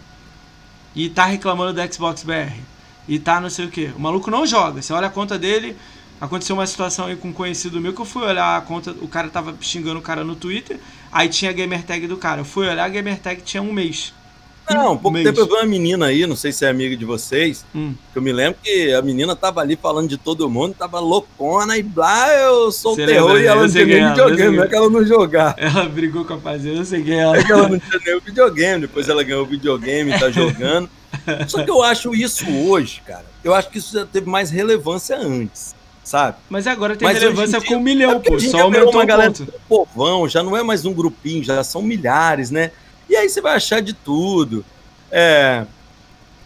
E 0.95 1.09
tá 1.09 1.25
reclamando 1.25 1.73
do 1.73 1.95
Xbox 1.95 2.23
BR. 2.23 2.61
E 3.09 3.19
tá 3.19 3.41
não 3.41 3.49
sei 3.49 3.65
o 3.65 3.71
que. 3.71 3.87
O 3.97 4.01
maluco 4.01 4.31
não 4.31 4.47
joga. 4.47 4.83
Você 4.83 4.93
olha 4.93 5.07
a 5.07 5.11
conta 5.11 5.39
dele. 5.39 5.77
Aconteceu 6.21 6.57
uma 6.57 6.67
situação 6.67 7.07
aí 7.07 7.17
com 7.17 7.29
um 7.29 7.33
conhecido 7.33 7.81
meu 7.81 7.93
que 7.93 8.01
eu 8.01 8.05
fui 8.05 8.23
olhar 8.23 8.57
a 8.57 8.61
conta. 8.61 8.91
O 9.01 9.09
cara 9.09 9.29
tava 9.29 9.57
xingando 9.61 9.99
o 9.99 10.03
cara 10.03 10.25
no 10.25 10.37
Twitter. 10.37 10.79
Aí 11.11 11.29
tinha 11.29 11.51
a 11.51 11.55
gamertag 11.55 12.07
do 12.07 12.17
cara. 12.17 12.43
Eu 12.43 12.45
fui 12.45 12.69
olhar 12.69 12.85
a 12.85 12.89
gamertag 12.89 13.43
tinha 13.43 13.63
um 13.63 13.73
mês. 13.73 14.13
Não, 14.75 14.93
um 14.93 14.97
pouco 14.97 15.11
mês. 15.13 15.25
tempo 15.27 15.41
eu 15.41 15.47
vi 15.47 15.53
uma 15.53 15.65
menina 15.65 16.07
aí, 16.07 16.27
não 16.27 16.35
sei 16.37 16.51
se 16.53 16.65
é 16.65 16.69
amiga 16.69 16.97
de 16.97 17.05
vocês, 17.05 17.65
Hum. 17.75 17.95
que 18.13 18.19
eu 18.19 18.23
me 18.23 18.33
lembro 18.33 18.59
que 18.63 18.93
a 18.93 19.01
menina 19.03 19.37
tava 19.37 19.61
ali 19.61 19.77
falando 19.77 20.09
de 20.09 20.17
todo 20.17 20.49
mundo, 20.51 20.75
tava 20.79 20.99
loucona 20.99 21.77
e 21.79 21.83
blá, 21.83 22.33
eu 22.35 22.73
sou 22.73 22.93
o 22.93 22.95
Você 22.97 23.07
terror 23.07 23.29
lembra? 23.33 23.43
e 23.43 23.47
ela 23.47 23.61
não 23.63 23.69
tinha 23.71 23.85
nem 23.87 23.95
é 23.95 23.99
ela, 24.01 24.11
videogame, 24.11 24.57
não 24.57 24.63
é. 24.63 24.67
é 24.67 24.69
que 24.69 24.75
ela 24.75 24.91
não 24.91 25.05
jogar. 25.05 25.55
Ela 25.57 25.89
brigou 25.89 26.25
com 26.25 26.33
a 26.33 26.37
rapaziada, 26.37 26.79
eu 26.79 26.85
sei 26.85 27.03
quem 27.03 27.15
é 27.15 27.23
ela. 27.23 27.37
É 27.39 27.45
que 27.45 27.53
ela 27.53 27.69
não 27.69 27.79
tinha 27.79 28.01
nem 28.05 28.17
o 28.17 28.21
videogame, 28.21 28.81
depois 28.83 29.09
ela 29.09 29.23
ganhou 29.23 29.43
o 29.43 29.47
videogame, 29.47 30.19
tá 30.19 30.31
jogando. 30.31 30.89
Só 31.49 31.63
que 31.63 31.71
eu 31.71 31.83
acho 31.83 32.15
isso 32.15 32.45
hoje, 32.69 33.01
cara. 33.07 33.25
Eu 33.45 33.55
acho 33.55 33.71
que 33.71 33.79
isso 33.79 33.95
já 33.95 34.05
teve 34.05 34.29
mais 34.29 34.51
relevância 34.51 35.17
antes, 35.17 35.75
sabe? 36.03 36.37
Mas 36.51 36.67
agora 36.67 36.97
tem 36.97 37.07
Mas 37.07 37.19
relevância 37.23 37.61
dia- 37.61 37.69
com 37.69 37.77
um 37.77 37.81
milhão, 37.81 38.13
É 38.13 38.19
pô. 38.19 38.39
Só 38.41 38.63
aumentou 38.63 38.91
uma 38.93 39.05
o 39.05 39.07
galera 39.07 39.31
ponto. 39.33 39.53
povão, 39.69 40.29
já 40.29 40.43
não 40.43 40.57
é 40.57 40.63
mais 40.63 40.85
um 40.85 40.93
grupinho, 40.93 41.43
já 41.45 41.63
são 41.63 41.81
milhares, 41.81 42.51
né? 42.51 42.73
E 43.09 43.17
aí 43.17 43.29
você 43.29 43.41
vai 43.41 43.55
achar 43.57 43.81
de 43.81 43.93
tudo. 43.93 44.65
É. 45.11 45.65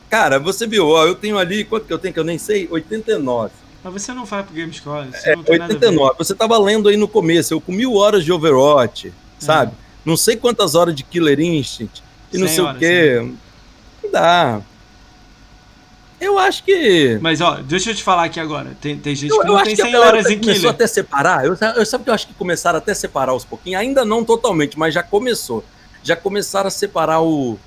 Cara, 0.09 0.39
você 0.39 0.67
viu, 0.67 0.89
ó, 0.89 1.07
eu 1.07 1.15
tenho 1.15 1.39
ali, 1.39 1.65
quanto 1.65 1.87
que 1.87 1.93
eu 1.93 1.99
tenho 1.99 2.13
que 2.13 2.21
eu 2.21 2.25
nem 2.25 2.37
sei? 2.39 2.67
89. 2.71 3.53
Mas 3.83 3.93
você 3.93 4.13
não 4.13 4.25
vai 4.25 4.43
pro 4.43 4.55
Gamescore, 4.55 5.09
isso 5.09 5.29
É, 5.29 5.37
não 5.37 5.43
tem 5.43 5.59
nada 5.59 5.73
a 5.73 5.79
ver. 5.79 5.87
89. 5.87 6.15
Você 6.19 6.35
tava 6.35 6.59
lendo 6.59 6.89
aí 6.89 6.97
no 6.97 7.09
começo, 7.09 7.55
eu 7.55 7.61
com 7.61 7.73
mil 7.73 7.95
horas 7.95 8.25
de 8.25 8.33
Overwatch, 8.33 9.13
sabe? 9.39 9.73
Não 10.05 10.17
sei 10.17 10.37
quantas 10.37 10.75
horas 10.75 10.95
de 10.95 11.03
Killer 11.03 11.41
Instinct 11.41 12.03
e 12.33 12.39
não 12.39 12.47
100 12.47 12.55
sei 12.57 12.65
horas, 12.65 12.77
o 12.77 12.79
quê. 12.81 13.33
Não 14.03 14.11
dá. 14.11 14.61
Eu 16.21 16.39
acho 16.39 16.63
que. 16.65 17.19
Mas 17.23 17.41
ó, 17.41 17.55
deixa 17.63 17.91
eu 17.91 17.95
te 17.95 18.03
falar 18.03 18.25
aqui 18.25 18.39
agora. 18.39 18.77
Tem, 18.81 18.99
tem 18.99 19.15
gente 19.15 19.31
Eu, 19.31 19.41
que 19.41 19.47
não 19.47 19.63
tem 19.63 19.75
que 19.75 19.81
a 19.81 19.85
100 19.87 19.93
galera 19.93 20.11
horas 20.19 20.27
em 20.31 20.39
começou 20.39 20.55
Killer. 20.55 20.71
até 20.75 20.85
a 20.85 20.89
separar. 20.89 21.45
Eu, 21.47 21.57
eu 21.77 21.87
sabe 21.87 22.05
que 22.05 22.11
eu 22.11 22.15
acho 22.15 22.27
que 22.27 22.35
começaram 22.35 22.77
até 22.79 22.93
a 22.93 22.95
separar 22.95 23.33
aos 23.33 23.45
pouquinhos. 23.45 23.81
Ainda 23.81 24.05
não 24.05 24.23
totalmente, 24.23 24.79
mas 24.79 24.93
já 24.93 25.03
começou. 25.03 25.65
Já 26.03 26.17
começaram 26.17 26.69
a 26.69 26.71
separar 26.71 27.21
o, 27.23 27.59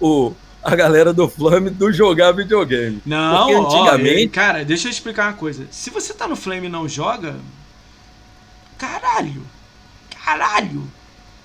o 0.00 0.32
a 0.62 0.74
galera 0.76 1.12
do 1.12 1.28
Flame 1.28 1.70
do 1.70 1.90
jogar 1.92 2.32
videogame. 2.32 3.00
Não, 3.06 3.38
Porque 3.46 3.54
ó, 3.54 3.66
antigamente- 3.66 4.24
é, 4.24 4.28
cara, 4.28 4.64
deixa 4.64 4.88
eu 4.88 4.90
explicar 4.90 5.28
uma 5.28 5.32
coisa. 5.34 5.66
Se 5.70 5.88
você 5.90 6.12
tá 6.12 6.28
no 6.28 6.36
Flame 6.36 6.66
e 6.66 6.70
não 6.70 6.88
joga, 6.88 7.36
caralho, 8.78 9.42
caralho, 10.24 10.82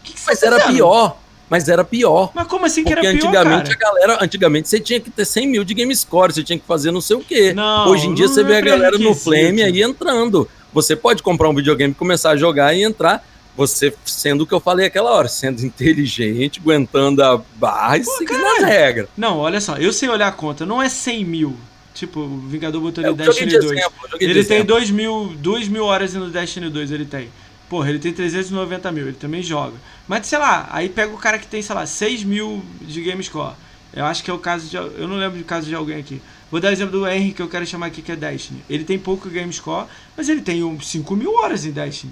que, 0.03 0.13
que 0.13 0.19
Mas 0.25 0.39
tá 0.39 0.47
era 0.47 0.59
fazendo? 0.59 0.75
pior. 0.75 1.17
Mas 1.47 1.69
era 1.69 1.83
pior. 1.83 2.31
Mas 2.33 2.47
como 2.47 2.65
assim 2.65 2.83
que 2.83 2.91
Porque 2.91 3.05
era 3.05 3.17
pior, 3.17 3.27
antigamente 3.29 3.77
cara? 3.77 3.91
a 3.91 3.93
galera, 4.07 4.23
antigamente 4.25 4.67
você 4.67 4.79
tinha 4.79 4.99
que 4.99 5.11
ter 5.11 5.25
100 5.25 5.47
mil 5.47 5.63
de 5.63 5.75
game 5.75 5.95
score, 5.95 6.33
você 6.33 6.43
tinha 6.43 6.57
que 6.57 6.65
fazer 6.65 6.91
não 6.91 7.01
sei 7.01 7.15
o 7.17 7.19
quê. 7.19 7.53
Não, 7.53 7.87
Hoje 7.89 8.07
em 8.07 8.15
dia 8.15 8.27
você 8.27 8.43
vê 8.43 8.57
a 8.57 8.61
galera 8.61 8.97
no. 8.97 9.13
Flame 9.13 9.61
aí 9.61 9.81
entrando. 9.83 10.49
Você 10.73 10.95
pode 10.95 11.21
comprar 11.21 11.47
um 11.47 11.53
videogame, 11.55 11.93
começar 11.93 12.31
a 12.31 12.35
jogar 12.35 12.73
e 12.73 12.83
entrar. 12.83 13.23
Você 13.55 13.93
sendo 14.03 14.41
o 14.41 14.47
que 14.47 14.53
eu 14.53 14.59
falei 14.59 14.87
aquela 14.87 15.11
hora, 15.11 15.27
sendo 15.27 15.65
inteligente, 15.65 16.59
aguentando 16.59 17.23
a 17.23 17.37
barra 17.55 17.97
e 17.97 18.03
seguindo 18.03 18.45
as 18.45 18.63
regras. 18.63 19.07
Não, 19.15 19.37
olha 19.37 19.61
só, 19.61 19.77
eu 19.77 19.93
sei 19.93 20.09
olhar 20.09 20.27
a 20.27 20.31
conta, 20.31 20.65
não 20.65 20.81
é 20.81 20.89
100 20.89 21.25
mil. 21.25 21.55
Tipo, 21.93 22.19
o 22.19 22.39
Vingador 22.39 22.81
botou 22.81 23.01
ali 23.01 23.11
joguei 23.11 23.25
Destiny 23.25 23.51
de 23.51 23.59
2. 23.59 23.71
exemplo, 23.71 24.09
Ele 24.19 24.33
tem 24.33 24.57
exemplo. 24.57 24.65
2 24.65 24.91
mil, 24.91 25.33
2 25.37 25.67
mil 25.69 25.85
horas 25.85 26.13
no 26.13 26.29
Destiny 26.29 26.69
2, 26.69 26.91
ele 26.91 27.05
tem. 27.05 27.29
Porra, 27.69 27.89
ele 27.89 27.99
tem 27.99 28.11
390 28.11 28.91
mil, 28.91 29.07
ele 29.07 29.15
também 29.15 29.41
joga. 29.41 29.75
Mas 30.05 30.27
sei 30.27 30.37
lá, 30.37 30.67
aí 30.71 30.89
pega 30.89 31.13
o 31.13 31.17
cara 31.17 31.39
que 31.39 31.47
tem, 31.47 31.61
sei 31.61 31.73
lá, 31.73 31.85
6 31.85 32.25
mil 32.25 32.61
de 32.81 33.01
GameScore. 33.01 33.55
Eu 33.93 34.03
acho 34.03 34.21
que 34.23 34.29
é 34.29 34.33
o 34.33 34.37
caso 34.37 34.67
de. 34.67 34.75
Eu 34.75 35.07
não 35.07 35.15
lembro 35.15 35.37
de 35.37 35.45
caso 35.45 35.67
de 35.67 35.73
alguém 35.73 35.97
aqui. 35.97 36.21
Vou 36.51 36.59
dar 36.59 36.69
o 36.69 36.71
exemplo 36.73 36.99
do 36.99 37.07
Henry, 37.07 37.31
que 37.31 37.41
eu 37.41 37.47
quero 37.47 37.65
chamar 37.65 37.87
aqui, 37.87 38.01
que 38.01 38.11
é 38.11 38.15
Destiny. 38.15 38.61
Ele 38.69 38.83
tem 38.83 38.99
pouco 38.99 39.29
GameScore, 39.29 39.87
mas 40.17 40.27
ele 40.27 40.41
tem 40.41 40.63
um 40.63 40.79
5 40.79 41.15
mil 41.15 41.33
horas 41.33 41.65
em 41.65 41.71
Destiny. 41.71 42.11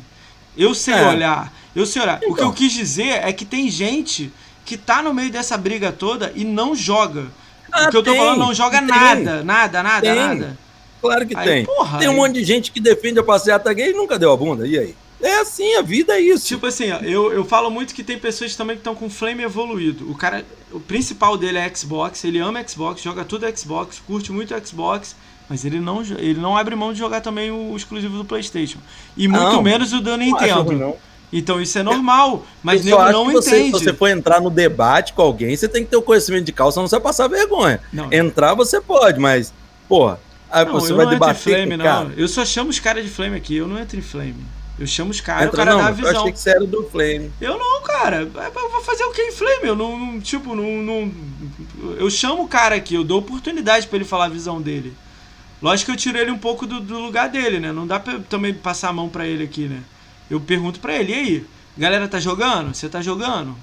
Eu 0.57 0.73
sei 0.75 0.93
É. 0.93 1.07
olhar, 1.07 1.53
eu 1.75 1.85
sei 1.85 2.01
olhar. 2.01 2.17
O 2.17 2.19
que 2.19 2.25
Então. 2.32 2.48
eu 2.48 2.53
quis 2.53 2.72
dizer 2.72 3.22
é 3.23 3.32
que 3.33 3.45
tem 3.45 3.69
gente 3.69 4.32
que 4.65 4.77
tá 4.77 5.01
no 5.01 5.14
meio 5.14 5.32
dessa 5.32 5.57
briga 5.57 5.91
toda 5.91 6.32
e 6.35 6.43
não 6.43 6.75
joga. 6.75 7.25
Ah, 7.72 7.85
o 7.88 7.90
que 7.90 7.98
eu 7.98 8.03
tô 8.03 8.11
tem, 8.11 8.19
falando 8.19 8.40
não 8.40 8.53
joga 8.53 8.77
tem. 8.80 8.88
nada, 8.88 9.43
nada, 9.43 9.83
nada, 9.83 10.01
Tem. 10.01 10.15
nada. 10.15 10.57
Claro 11.01 11.25
que 11.27 11.35
Aí, 11.35 11.45
tem. 11.45 11.65
porra, 11.65 11.99
tem 11.99 12.07
um 12.07 12.11
aí- 12.11 12.17
monte 12.17 12.33
de 12.35 12.43
gente 12.45 12.72
que 12.72 12.80
defende 12.80 13.19
a 13.19 13.23
passeata 13.23 13.73
gay 13.73 13.90
e 13.90 13.93
nunca 13.93 14.17
deu 14.17 14.32
a 14.32 14.38
bunda. 14.38 14.65
E 14.67 14.77
aí? 14.77 14.95
É 15.22 15.40
assim, 15.41 15.75
a 15.75 15.82
vida 15.82 16.14
é 16.14 16.19
isso. 16.22 16.45
Tipo 16.48 16.67
assim, 16.67 16.91
ó, 16.91 16.98
eu, 16.99 17.32
eu 17.33 17.43
falo 17.45 17.69
muito 17.69 17.93
que 17.95 18.03
tem 18.03 18.17
pessoas 18.19 18.56
também 18.56 18.75
que 18.75 18.82
estão 18.82 18.93
com 18.93 19.09
flame 19.09 19.41
evoluído. 19.43 20.09
O 20.11 20.15
cara, 20.15 20.45
o 20.72 20.80
principal 20.80 21.38
dele 21.38 21.57
é 21.57 21.73
Xbox, 21.73 22.23
ele 22.25 22.40
ama 22.40 22.65
Xbox, 22.67 23.01
joga 23.01 23.23
tudo 23.25 23.45
Xbox, 23.57 24.01
curte 24.06 24.32
muito 24.32 24.53
Xbox, 24.65 25.15
mas 25.49 25.65
ele 25.65 25.80
não, 25.80 26.01
ele 26.01 26.39
não 26.39 26.55
abre 26.57 26.75
mão 26.75 26.93
de 26.93 26.99
jogar 26.99 27.22
também 27.22 27.51
o 27.51 27.75
exclusivo 27.75 28.17
do 28.17 28.25
PlayStation. 28.25 28.80
E 29.17 29.27
muito 29.27 29.43
Não, 29.43 29.61
menos 29.61 29.91
o 29.93 30.01
Não 30.01 30.15
ruim, 30.15 30.25
Nintendo. 30.31 30.72
não. 30.73 30.95
Então 31.35 31.59
isso 31.59 31.77
é 31.80 31.83
normal, 31.83 32.45
mas 32.61 32.85
eu 32.85 32.97
não 33.11 33.25
que 33.25 33.31
você, 33.33 33.59
entende. 33.61 33.80
se 33.80 33.83
você 33.85 33.93
for 33.93 34.07
entrar 34.07 34.39
no 34.39 34.51
debate 34.51 35.13
com 35.13 35.22
alguém, 35.23 35.55
você 35.55 35.67
tem 35.67 35.83
que 35.83 35.89
ter 35.89 35.97
o 35.97 36.01
conhecimento 36.03 36.45
de 36.45 36.51
causa, 36.51 36.75
senão 36.75 36.88
você 36.88 36.95
vai 36.95 37.01
passar 37.03 37.27
vergonha. 37.27 37.80
Não. 37.91 38.07
Entrar 38.13 38.53
você 38.53 38.80
pode, 38.80 39.19
mas, 39.19 39.51
porra, 39.89 40.19
aí 40.51 40.63
Não, 40.63 40.73
você 40.73 40.91
eu 40.91 40.95
vai 40.95 41.05
não 41.05 41.13
debater 41.13 41.35
flame, 41.41 41.69
com 41.75 41.81
o 41.81 41.83
cara. 41.85 42.03
não. 42.05 42.11
Eu 42.11 42.27
só 42.27 42.45
chamo 42.45 42.69
os 42.69 42.80
caras 42.80 43.03
de 43.03 43.09
flame 43.09 43.35
aqui, 43.35 43.55
eu 43.55 43.67
não 43.67 43.80
entro 43.80 43.97
em 43.97 44.01
flame. 44.03 44.35
Eu 44.77 44.85
chamo 44.85 45.09
os 45.11 45.22
caras, 45.22 45.49
o 45.49 45.51
cara 45.51 45.72
não, 45.72 45.80
dá 45.80 45.88
a 45.88 45.89
eu 45.89 45.95
visão. 45.95 46.22
achei 46.22 46.31
que 46.31 46.39
você 46.39 46.49
era 46.49 46.65
do 46.65 46.83
Flame. 46.91 47.31
Eu 47.39 47.59
não, 47.59 47.81
cara. 47.83 48.22
Eu 48.22 48.69
vou 48.72 48.81
fazer 48.81 49.03
o 49.03 49.11
que 49.11 49.22
em 49.22 49.31
Flame? 49.31 49.61
Eu 49.67 49.75
não, 49.75 49.97
não- 49.97 50.19
tipo, 50.19 50.55
não, 50.55 50.63
não- 50.81 51.11
Eu 51.97 52.09
chamo 52.09 52.41
o 52.43 52.47
cara 52.47 52.73
aqui, 52.75 52.95
eu 52.95 53.03
dou 53.03 53.19
oportunidade 53.19 53.85
pra 53.88 53.97
ele 53.97 54.05
falar 54.05 54.25
a 54.25 54.30
visão 54.30 54.59
dele. 54.59 54.93
Lógico 55.64 55.92
que 55.92 55.95
eu 55.95 56.00
tiro 56.00 56.17
ele 56.17 56.30
um 56.30 56.38
pouco 56.38 56.67
do, 56.67 56.82
do 56.82 57.00
lugar 57.00 57.30
dele, 57.30 57.58
né? 57.59 57.72
Não 57.72 57.88
dá 57.88 57.98
pra 58.00 58.19
também 58.30 58.53
passar 58.53 58.90
a 58.90 58.93
mão 58.93 59.08
pra 59.08 59.25
ele 59.25 59.43
aqui, 59.45 59.67
né? 59.67 59.82
Eu 60.30 60.40
pergunto 60.42 60.80
pra 60.82 60.93
ele, 60.93 61.11
e 61.11 61.16
aí? 61.16 61.45
Galera 61.77 62.08
tá 62.08 62.19
jogando? 62.19 62.75
Você 62.75 62.90
tá 62.90 63.01
jogando? 63.01 63.56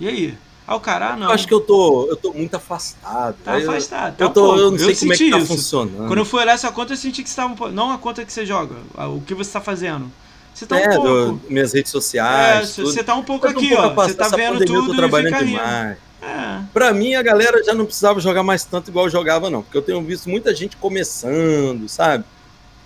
E 0.00 0.08
aí? 0.08 0.34
Ah, 0.66 0.76
o 0.76 0.80
cara, 0.80 1.10
ah, 1.10 1.16
não. 1.16 1.26
Eu 1.26 1.32
acho 1.32 1.46
que 1.46 1.52
eu 1.52 1.60
tô, 1.60 2.06
eu 2.08 2.16
tô 2.16 2.32
muito 2.32 2.54
afastado. 2.54 3.36
Tá 3.44 3.60
eu, 3.60 3.70
afastado. 3.70 4.16
Tá 4.16 4.24
eu, 4.24 4.28
um 4.28 4.32
tô, 4.32 4.56
eu 4.56 4.70
não 4.70 4.78
sei 4.78 4.94
como 4.96 5.12
é 5.12 5.16
que 5.16 5.24
senti 5.24 5.30
tá 5.30 5.38
isso. 5.38 5.46
funcionando. 5.48 6.06
Quando 6.06 6.18
eu 6.18 6.24
fui 6.24 6.40
olhar 6.40 6.58
sua 6.58 6.72
conta, 6.72 6.94
eu 6.94 6.96
senti 6.96 7.22
que 7.22 7.28
você 7.28 7.36
tava 7.36 7.52
um 7.52 7.56
pouco. 7.56 7.72
Não 7.72 7.92
a 7.92 7.98
conta 7.98 8.24
que 8.24 8.32
você 8.32 8.46
joga, 8.46 8.76
o 8.96 9.20
que 9.20 9.34
você 9.34 9.50
tá 9.52 9.60
fazendo. 9.60 10.10
Você 10.54 10.64
tá 10.66 10.76
um 10.76 10.78
é, 10.78 10.94
pouco. 10.94 11.08
do- 11.08 11.40
minhas 11.50 11.72
redes 11.72 11.90
É, 11.90 11.92
sociais. 11.92 12.74
tudo. 12.74 12.90
você 12.90 13.02
tá 13.04 13.14
um 13.14 13.22
pouco 13.22 13.46
aqui, 13.46 13.68
pouco 13.70 13.82
ó. 13.82 13.94
Você 14.06 14.14
tá 14.14 14.26
Essa 14.26 14.36
vendo 14.36 14.52
pandemia 14.54 14.76
eu 14.76 14.80
tudo 14.82 14.86
tô 14.88 14.94
e 14.94 14.96
trabalhando 14.96 15.32
fica 15.34 15.44
rindo. 15.44 15.96
É. 16.22 16.60
Pra 16.72 16.92
mim, 16.92 17.14
a 17.14 17.22
galera 17.22 17.62
já 17.64 17.74
não 17.74 17.84
precisava 17.84 18.20
jogar 18.20 18.42
mais 18.44 18.64
tanto 18.64 18.90
igual 18.90 19.06
eu 19.06 19.10
jogava, 19.10 19.50
não. 19.50 19.62
Porque 19.62 19.76
eu 19.76 19.82
tenho 19.82 20.00
visto 20.02 20.30
muita 20.30 20.54
gente 20.54 20.76
começando, 20.76 21.88
sabe? 21.88 22.24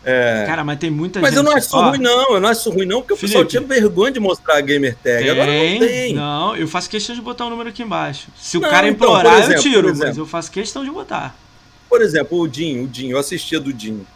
É, 0.08 0.44
Cara, 0.46 0.62
mas 0.62 0.78
tem 0.78 0.88
muita 0.88 1.18
Mas 1.20 1.30
gente. 1.34 1.38
eu 1.38 1.42
não 1.42 1.56
acho 1.56 1.76
ó, 1.76 1.90
ruim, 1.90 1.98
não. 1.98 2.34
Eu 2.34 2.40
não 2.40 2.48
acho 2.48 2.70
ruim, 2.70 2.86
não, 2.86 3.00
porque 3.00 3.14
o 3.14 3.16
pessoal 3.16 3.44
Felipe. 3.44 3.50
tinha 3.66 3.80
vergonha 3.80 4.12
de 4.12 4.20
mostrar 4.20 4.56
a 4.56 4.60
gamer 4.60 4.96
tag. 5.02 5.28
Agora 5.28 5.46
não 5.50 5.78
tem. 5.80 6.14
Não, 6.14 6.56
eu 6.56 6.68
faço 6.68 6.88
questão 6.88 7.14
de 7.14 7.20
botar 7.20 7.44
o 7.44 7.50
número 7.50 7.68
aqui 7.68 7.82
embaixo. 7.82 8.28
Se 8.36 8.56
o 8.56 8.60
Não, 8.60 8.70
cara 8.70 8.88
então, 8.88 9.08
implorar, 9.08 9.38
exemplo, 9.40 9.54
eu 9.54 9.62
tiro, 9.62 9.96
mas 9.96 10.16
eu 10.16 10.24
faço 10.24 10.50
questão 10.50 10.84
de 10.84 10.90
botar. 10.92 11.34
Por 11.90 12.00
exemplo, 12.00 12.38
o 12.38 12.46
Dinho, 12.46 12.84
o 12.84 12.86
Dinho, 12.86 13.12
eu 13.16 13.18
assistia 13.18 13.58
do 13.58 13.72
Dinho. 13.72 14.06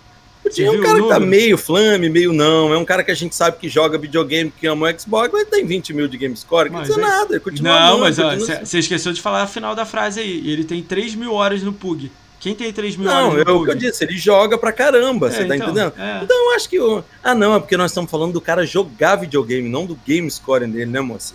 Você 0.45 0.65
é 0.65 0.71
um 0.71 0.81
cara 0.81 1.01
que 1.03 1.09
tá 1.09 1.21
meio 1.21 1.57
flame, 1.59 2.09
meio 2.09 2.33
não. 2.33 2.73
É 2.73 2.79
um 2.79 2.85
cara 2.85 3.05
que 3.05 3.11
a 3.11 3.15
gente 3.15 3.35
sabe 3.35 3.59
que 3.59 3.69
joga 3.69 3.99
videogame, 3.99 4.51
que 4.59 4.67
ama 4.67 4.89
o 4.91 5.01
Xbox, 5.01 5.31
mas 5.33 5.49
tem 5.49 5.65
20 5.65 5.93
mil 5.93 6.09
de 6.09 6.17
game 6.17 6.37
score, 6.37 6.71
que 6.71 6.75
não 6.77 6.83
é- 6.83 6.97
nada. 6.97 7.39
Continua 7.41 7.73
Não, 7.73 7.79
amando, 7.99 8.01
mas 8.23 8.47
você 8.69 8.79
esqueceu 8.79 9.13
de 9.13 9.21
falar 9.21 9.43
a 9.43 9.47
final 9.47 9.75
da 9.75 9.85
frase 9.85 10.21
aí. 10.21 10.51
Ele 10.51 10.65
tem 10.65 10.83
3 10.83 11.15
mil 11.15 11.33
horas 11.35 11.63
no 11.63 11.73
PUG. 11.73 12.11
Quem 12.41 12.55
tem 12.55 12.73
3 12.73 12.97
mil 12.97 13.07
Não, 13.07 13.29
horas 13.33 13.43
é 13.43 13.45
no 13.45 13.61
o 13.61 13.65
que 13.67 13.71
eu 13.71 13.75
disse, 13.75 14.03
ele 14.03 14.17
joga 14.17 14.57
pra 14.57 14.73
caramba, 14.73 15.29
É, 15.29 15.31
você 15.31 15.45
tá 15.45 15.57
então, 15.57 15.69
entendendo? 15.73 15.93
é. 15.99 16.21
Então 16.25 16.37
eu 16.51 16.57
acho 16.57 16.69
que. 16.71 16.81
o- 16.81 17.05
Ah, 17.23 17.35
não, 17.35 17.55
é 17.55 17.61
porque 17.61 17.77
nós 17.77 17.91
estamos 17.91 18.11
falando 18.11 18.33
do 18.33 18.41
cara 18.41 18.65
jogar 18.65 19.17
videogame, 19.17 19.69
não 19.69 19.85
do 19.85 19.95
game 20.07 20.29
score 20.31 20.67
dele, 20.67 20.87
né, 20.87 21.01
moça? 21.01 21.35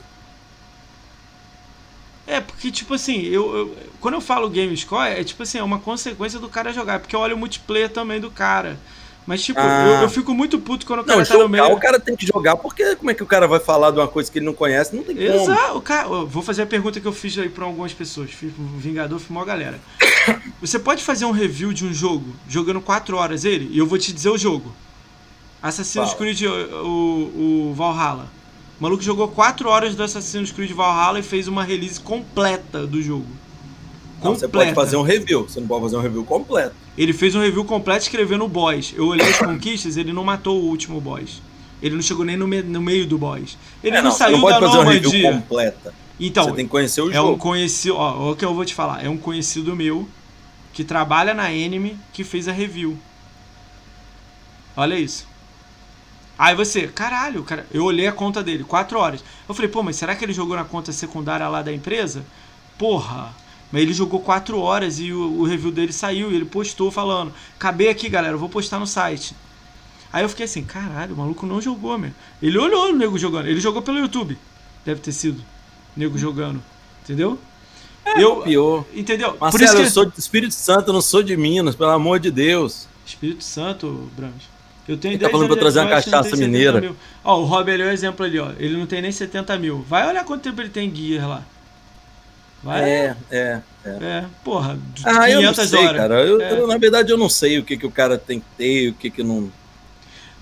É, 2.27 2.41
porque, 2.41 2.71
tipo 2.71 2.93
assim, 2.93 3.21
eu, 3.23 3.55
eu- 3.55 3.75
quando 4.01 4.15
eu 4.15 4.21
falo 4.21 4.49
game 4.49 4.75
score, 4.75 5.09
é 5.11 5.23
tipo 5.23 5.43
assim, 5.43 5.59
é 5.59 5.63
uma 5.63 5.79
consequência 5.79 6.39
do 6.39 6.49
cara 6.49 6.73
jogar. 6.73 6.99
Porque 6.99 7.15
eu 7.15 7.19
olho 7.19 7.35
o 7.35 7.39
multiplayer 7.39 7.89
também 7.89 8.19
do 8.19 8.31
cara. 8.31 8.79
Mas, 9.27 9.43
tipo, 9.43 9.59
Ah. 9.59 9.85
eu, 9.87 10.01
eu 10.03 10.09
fico 10.09 10.33
muito 10.35 10.59
puto 10.59 10.85
quando 10.85 10.99
o 10.99 11.03
cara 11.03 11.17
Não, 11.17 11.25
tá 11.25 11.33
no 11.33 11.39
jogar, 11.41 11.49
meio. 11.63 11.73
o 11.75 11.79
cara 11.79 11.99
tem 11.99 12.15
que 12.15 12.27
jogar, 12.27 12.57
porque 12.57 12.95
como 12.95 13.09
é 13.09 13.13
que 13.15 13.23
o 13.23 13.25
cara 13.25 13.47
vai 13.47 13.59
falar 13.59 13.89
de 13.89 13.97
uma 13.97 14.07
coisa 14.07 14.31
que 14.31 14.37
ele 14.37 14.45
não 14.45 14.53
conhece? 14.53 14.95
Não 14.95 15.03
tem 15.03 15.15
como. 15.15 15.27
Exato, 15.27 15.77
o 15.77 15.81
cara, 15.81 16.07
vou 16.07 16.43
fazer 16.43 16.61
a 16.61 16.65
pergunta 16.67 16.99
que 16.99 17.07
eu 17.07 17.11
fiz 17.13 17.35
aí 17.39 17.49
pra 17.49 17.65
algumas 17.65 17.91
pessoas. 17.91 18.29
Fiz 18.29 18.53
pro 18.53 18.63
Vingador, 18.77 19.17
fiz 19.19 19.29
maior 19.29 19.45
galera. 19.45 19.79
Você 20.61 20.77
pode 20.77 21.03
fazer 21.03 21.25
um 21.25 21.31
review 21.31 21.73
de 21.73 21.85
um 21.85 21.91
jogo 21.93 22.35
jogando 22.47 22.79
4 22.81 23.17
horas 23.17 23.45
ele? 23.45 23.67
E 23.71 23.77
eu 23.79 23.87
vou 23.87 23.97
te 23.97 24.13
dizer 24.13 24.29
o 24.29 24.37
jogo. 24.37 24.71
Assassin's 25.61 26.11
Fala. 26.11 26.15
Creed, 26.17 26.41
o, 26.43 27.69
o 27.71 27.73
Valhalla. 27.75 28.27
O 28.79 28.83
maluco 28.83 29.01
jogou 29.01 29.27
4 29.29 29.69
horas 29.69 29.95
do 29.95 30.03
Assassin's 30.03 30.51
Creed 30.51 30.71
Valhalla 30.71 31.19
e 31.19 31.23
fez 31.23 31.47
uma 31.47 31.63
release 31.63 31.99
completa 31.99 32.85
do 32.85 33.01
jogo. 33.01 33.27
Não, 34.23 34.33
você 34.35 34.47
pode 34.47 34.73
fazer 34.73 34.97
um 34.97 35.01
review, 35.01 35.43
você 35.47 35.59
não 35.59 35.67
pode 35.67 35.83
fazer 35.83 35.97
um 35.97 36.01
review 36.01 36.23
completo. 36.23 36.75
Ele 36.97 37.13
fez 37.13 37.35
um 37.35 37.39
review 37.41 37.63
completo 37.63 38.03
escrevendo 38.03 38.43
o 38.45 38.49
boss. 38.49 38.93
Eu 38.95 39.07
olhei 39.07 39.27
as 39.29 39.37
conquistas, 39.39 39.97
ele 39.97 40.11
não 40.11 40.23
matou 40.23 40.61
o 40.61 40.65
último 40.65 40.99
boss. 40.99 41.41
Ele 41.81 41.95
não 41.95 42.01
chegou 42.01 42.25
nem 42.25 42.35
no, 42.35 42.47
me- 42.47 42.63
no 42.63 42.81
meio 42.81 43.05
do 43.05 43.17
boss. 43.17 43.57
Ele 43.83 43.95
É, 43.95 44.01
não, 44.01 44.11
você 44.11 44.17
saiu 44.19 44.33
não 44.37 44.41
pode 44.41 44.59
da 44.59 44.65
fazer 44.67 44.77
uma 44.81 44.91
review 44.91 45.11
Normandia. 45.11 45.31
completa. 45.33 45.93
Então, 46.19 46.45
você 46.45 46.51
tem 46.55 46.65
que 46.65 46.71
conhecer 46.71 47.01
o 47.01 47.11
é 47.11 47.21
um 47.21 47.27
jogo. 47.27 47.37
conhecido, 47.37 47.95
ó, 47.97 48.31
o 48.31 48.35
que 48.35 48.43
eu 48.45 48.53
vou 48.53 48.63
te 48.65 48.73
falar, 48.73 49.05
é 49.05 49.09
um 49.09 49.17
conhecido 49.17 49.75
meu 49.75 50.07
que 50.73 50.83
trabalha 50.83 51.33
na 51.33 51.45
Anime 51.45 51.97
que 52.13 52.23
fez 52.23 52.47
a 52.47 52.51
review. 52.51 52.97
Olha 54.75 54.97
isso. 54.97 55.27
Aí 56.37 56.55
você, 56.55 56.87
caralho, 56.87 57.43
cara, 57.43 57.65
eu 57.73 57.83
olhei 57.83 58.07
a 58.07 58.11
conta 58.11 58.43
dele, 58.43 58.63
4 58.63 58.99
horas. 58.99 59.23
Eu 59.47 59.55
falei, 59.55 59.71
pô, 59.71 59.81
mas 59.81 59.95
será 59.95 60.15
que 60.15 60.25
ele 60.25 60.33
jogou 60.33 60.55
na 60.55 60.65
conta 60.65 60.91
secundária 60.91 61.47
lá 61.47 61.61
da 61.61 61.71
empresa? 61.71 62.25
Porra. 62.77 63.33
Mas 63.71 63.81
ele 63.81 63.93
jogou 63.93 64.19
4 64.19 64.59
horas 64.59 64.99
e 64.99 65.11
o, 65.11 65.39
o 65.39 65.43
review 65.45 65.71
dele 65.71 65.93
saiu 65.93 66.31
e 66.31 66.35
ele 66.35 66.45
postou 66.45 66.91
falando: 66.91 67.33
Acabei 67.55 67.89
aqui, 67.89 68.09
galera, 68.09 68.33
eu 68.33 68.39
vou 68.39 68.49
postar 68.49 68.79
no 68.79 68.87
site. 68.87 69.35
Aí 70.13 70.23
eu 70.23 70.29
fiquei 70.29 70.45
assim, 70.45 70.63
caralho, 70.63 71.13
o 71.13 71.17
maluco 71.17 71.45
não 71.45 71.61
jogou, 71.61 71.97
meu. 71.97 72.11
Ele 72.41 72.57
olhou 72.57 72.89
o 72.89 72.95
nego 72.95 73.17
jogando. 73.17 73.47
Ele 73.47 73.59
jogou 73.59 73.81
pelo 73.81 73.99
YouTube. 73.99 74.37
Deve 74.85 75.01
ter 75.01 75.11
sido. 75.11 75.43
Nego 75.95 76.17
jogando. 76.17 76.61
Entendeu? 77.03 77.39
eu, 78.17 78.41
Pior. 78.41 78.85
entendeu? 78.93 79.33
Por 79.33 79.41
Marcelo, 79.41 79.63
isso 79.65 79.75
que... 79.75 79.81
eu 79.81 79.89
sou 79.89 80.05
de 80.05 80.19
Espírito 80.19 80.53
Santo, 80.53 80.93
não 80.93 81.01
sou 81.01 81.23
de 81.23 81.35
Minas, 81.35 81.75
pelo 81.75 81.89
amor 81.89 82.19
de 82.19 82.31
Deus. 82.31 82.87
Espírito 83.05 83.43
Santo, 83.43 84.09
Branco. 84.15 84.54
Eu 84.87 84.97
tenho 84.97 85.13
Ele 85.13 85.17
tá 85.19 85.25
10 85.27 85.31
falando 85.31 85.47
pra 85.47 85.55
eu 85.55 85.59
trazer 85.59 85.79
uma 85.79 85.85
não 85.85 85.91
cachaça 85.91 86.23
tenho 86.23 86.35
70 86.37 86.45
mineira. 86.51 86.93
Ó, 87.23 87.39
o 87.41 87.45
Rob 87.45 87.71
ali 87.71 87.81
é 87.81 87.85
o 87.85 87.89
exemplo 87.91 88.25
ali, 88.25 88.39
ó. 88.39 88.51
Ele 88.59 88.77
não 88.77 88.85
tem 88.85 89.01
nem 89.01 89.11
70 89.11 89.57
mil. 89.57 89.83
Vai 89.89 90.07
olhar 90.07 90.23
quanto 90.23 90.43
tempo 90.43 90.61
ele 90.61 90.69
tem 90.69 90.89
em 90.89 90.95
Gear 90.95 91.27
lá. 91.27 91.43
Vai. 92.63 92.83
É, 92.83 93.15
é. 93.31 93.61
É, 93.85 94.23
porra, 94.43 94.77
de 94.93 95.03
Ah, 95.07 95.29
eu 95.29 95.41
não 95.41 95.53
500 95.53 95.69
sei, 95.69 95.79
horas. 95.85 95.97
cara. 96.01 96.15
Eu, 96.23 96.41
É. 96.41 96.59
eu, 96.59 96.67
na 96.67 96.77
verdade, 96.77 97.11
eu 97.11 97.17
não 97.17 97.29
sei 97.29 97.59
o 97.59 97.63
que, 97.63 97.77
que 97.77 97.85
o 97.85 97.91
cara 97.91 98.17
tem 98.17 98.39
que 98.39 98.45
ter, 98.57 98.89
o 98.89 98.93
que, 98.93 99.09
que 99.11 99.23
não. 99.23 99.51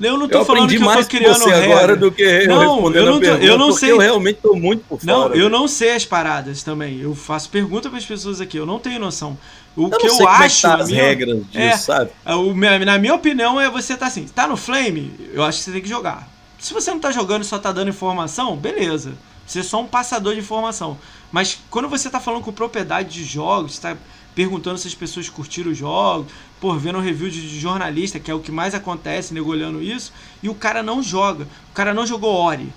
Eu 0.01 0.17
não 0.17 0.27
tô 0.27 0.39
Eu 0.39 0.45
falando 0.45 0.69
que 0.69 0.75
eu 0.77 0.81
mais 0.81 1.05
tô 1.05 1.11
que 1.11 1.17
criando 1.17 1.37
você 1.37 1.49
regra. 1.51 1.75
agora 1.75 1.95
do 1.95 2.11
que 2.11 2.23
eu 2.23 2.47
Não, 2.47 2.61
eu 2.93 3.05
não 3.05 3.13
tô- 3.13 3.19
pergunta, 3.21 3.45
eu 3.45 3.57
não 3.57 3.71
sei. 3.73 3.91
eu 3.91 3.97
realmente 3.99 4.39
tô 4.41 4.55
muito 4.55 4.83
por 4.87 4.99
Não, 5.03 5.23
fora. 5.23 5.33
eu 5.33 5.37
velho. 5.37 5.49
não 5.49 5.67
sei 5.67 5.91
as 5.95 6.05
paradas 6.05 6.63
também. 6.63 6.99
Eu 6.99 7.13
faço 7.13 7.49
pergunta 7.49 7.89
para 7.89 7.99
as 7.99 8.05
pessoas 8.05 8.41
aqui. 8.41 8.57
Eu 8.57 8.65
não 8.65 8.79
tenho 8.79 8.99
noção. 8.99 9.37
O 9.75 9.85
Eu 9.87 9.89
que 9.97 10.07
eu 10.07 10.11
como 10.17 10.29
é 10.29 10.37
que 10.37 10.43
acho. 10.43 10.61
tá 10.61 10.75
as 10.75 10.89
minha- 10.89 11.01
regras 11.03 11.37
disso, 11.47 11.57
É. 11.57 11.77
sabe? 11.77 12.11
É, 12.25 12.35
o- 12.35 12.53
na 12.53 12.97
minha 12.99 13.15
opinião, 13.15 13.59
é 13.59 13.69
você 13.69 13.97
tá 13.97 14.05
assim, 14.07 14.25
tá 14.27 14.47
no 14.47 14.55
Flame, 14.55 15.11
eu 15.33 15.43
acho 15.43 15.57
que 15.59 15.63
você 15.65 15.71
tem 15.71 15.81
que 15.81 15.89
jogar. 15.89 16.29
Se 16.59 16.73
você 16.73 16.91
não 16.91 16.99
tá 16.99 17.11
jogando 17.11 17.41
e 17.41 17.45
só 17.45 17.57
tá 17.57 17.71
dando 17.71 17.89
informação, 17.89 18.55
beleza. 18.55 19.13
Você 19.45 19.59
é 19.59 19.63
só 19.63 19.81
um 19.81 19.85
passador 19.87 20.33
de 20.35 20.39
informação. 20.39 20.97
Mas 21.31 21.57
quando 21.69 21.89
você 21.89 22.09
tá 22.09 22.19
falando 22.19 22.43
com 22.43 22.51
propriedade 22.53 23.09
de 23.09 23.23
jogos, 23.25 23.77
tá 23.79 23.97
perguntando 24.35 24.77
se 24.77 24.87
as 24.87 24.95
pessoas 24.95 25.27
curtiram 25.27 25.71
os 25.71 25.77
jogos, 25.77 26.31
por 26.61 26.77
vendo 26.79 26.99
review 26.99 27.29
de, 27.29 27.59
jornalista, 27.59 28.19
que 28.19 28.31
é 28.31 28.33
o 28.33 28.39
que 28.39 28.51
mais 28.51 28.73
acontece, 28.73 29.33
nego 29.33 29.49
olhando 29.51 29.81
isso, 29.81 30.13
e 30.41 30.47
o 30.49 30.55
cara 30.55 30.81
não 30.81 31.03
joga. 31.03 31.43
O 31.71 31.73
cara 31.73 31.93
não 31.93 32.05
jogou 32.07 32.31
Ori. 32.33 32.71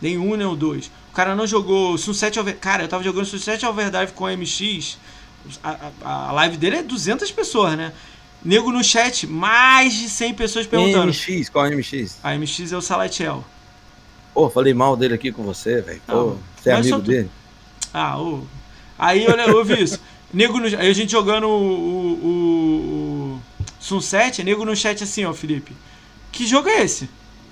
Nem 0.00 0.18
um, 0.18 0.36
nem 0.36 0.46
o 0.46 0.54
dois. 0.54 0.86
O 1.10 1.14
cara 1.14 1.34
não 1.34 1.46
jogou 1.46 1.96
Sunset 1.98 2.38
Overdrive. 2.38 2.60
Cara, 2.60 2.84
eu 2.84 2.88
tava 2.88 3.02
jogando 3.02 3.24
Sunset 3.26 3.64
Overdrive 3.66 4.12
com 4.12 4.26
a 4.26 4.32
MX. 4.36 4.98
A, 5.62 5.90
a- 6.04 6.28
a 6.28 6.32
live 6.32 6.56
dele 6.56 6.76
é 6.76 6.82
200 6.82 7.30
pessoas, 7.32 7.76
né? 7.76 7.92
Nego 8.44 8.70
no 8.70 8.84
chat, 8.84 9.26
mais 9.26 9.94
de 9.94 10.08
100 10.08 10.34
pessoas 10.34 10.66
perguntando. 10.66 11.06
MX, 11.08 11.48
qual 11.48 11.66
é 11.66 11.70
MX? 11.74 12.18
A 12.22 12.34
MX 12.36 12.72
é 12.72 12.76
o 12.76 12.80
Salatiel. 12.82 13.44
Pô, 14.34 14.50
falei 14.50 14.74
mal 14.74 14.96
dele 14.96 15.14
aqui 15.14 15.32
com 15.32 15.42
você, 15.42 15.80
velho. 15.80 16.02
Pô, 16.06 16.36
você 16.60 16.70
é 16.70 16.74
amigo 16.74 16.96
tu- 17.00 17.02
dele? 17.02 17.30
Ah, 17.92 18.18
ô. 18.18 18.42
Aí 18.98 19.26
olha, 19.28 19.42
eu 19.42 19.64
vi 19.64 19.82
isso. 19.82 19.98
Nego 20.32 20.58
no, 20.58 20.66
aí 20.66 20.90
a 20.90 20.92
gente 20.92 21.12
jogando 21.12 21.46
o, 21.46 21.48
o, 21.48 23.38
o, 23.38 23.40
Sunset, 23.78 24.42
nego 24.42 24.64
no 24.64 24.74
chat 24.74 25.04
assim, 25.04 25.24
ó, 25.24 25.32
Felipe. 25.32 25.72
Que 26.32 26.44
jogo 26.46 26.68
é 26.68 26.82
esse? 26.82 27.08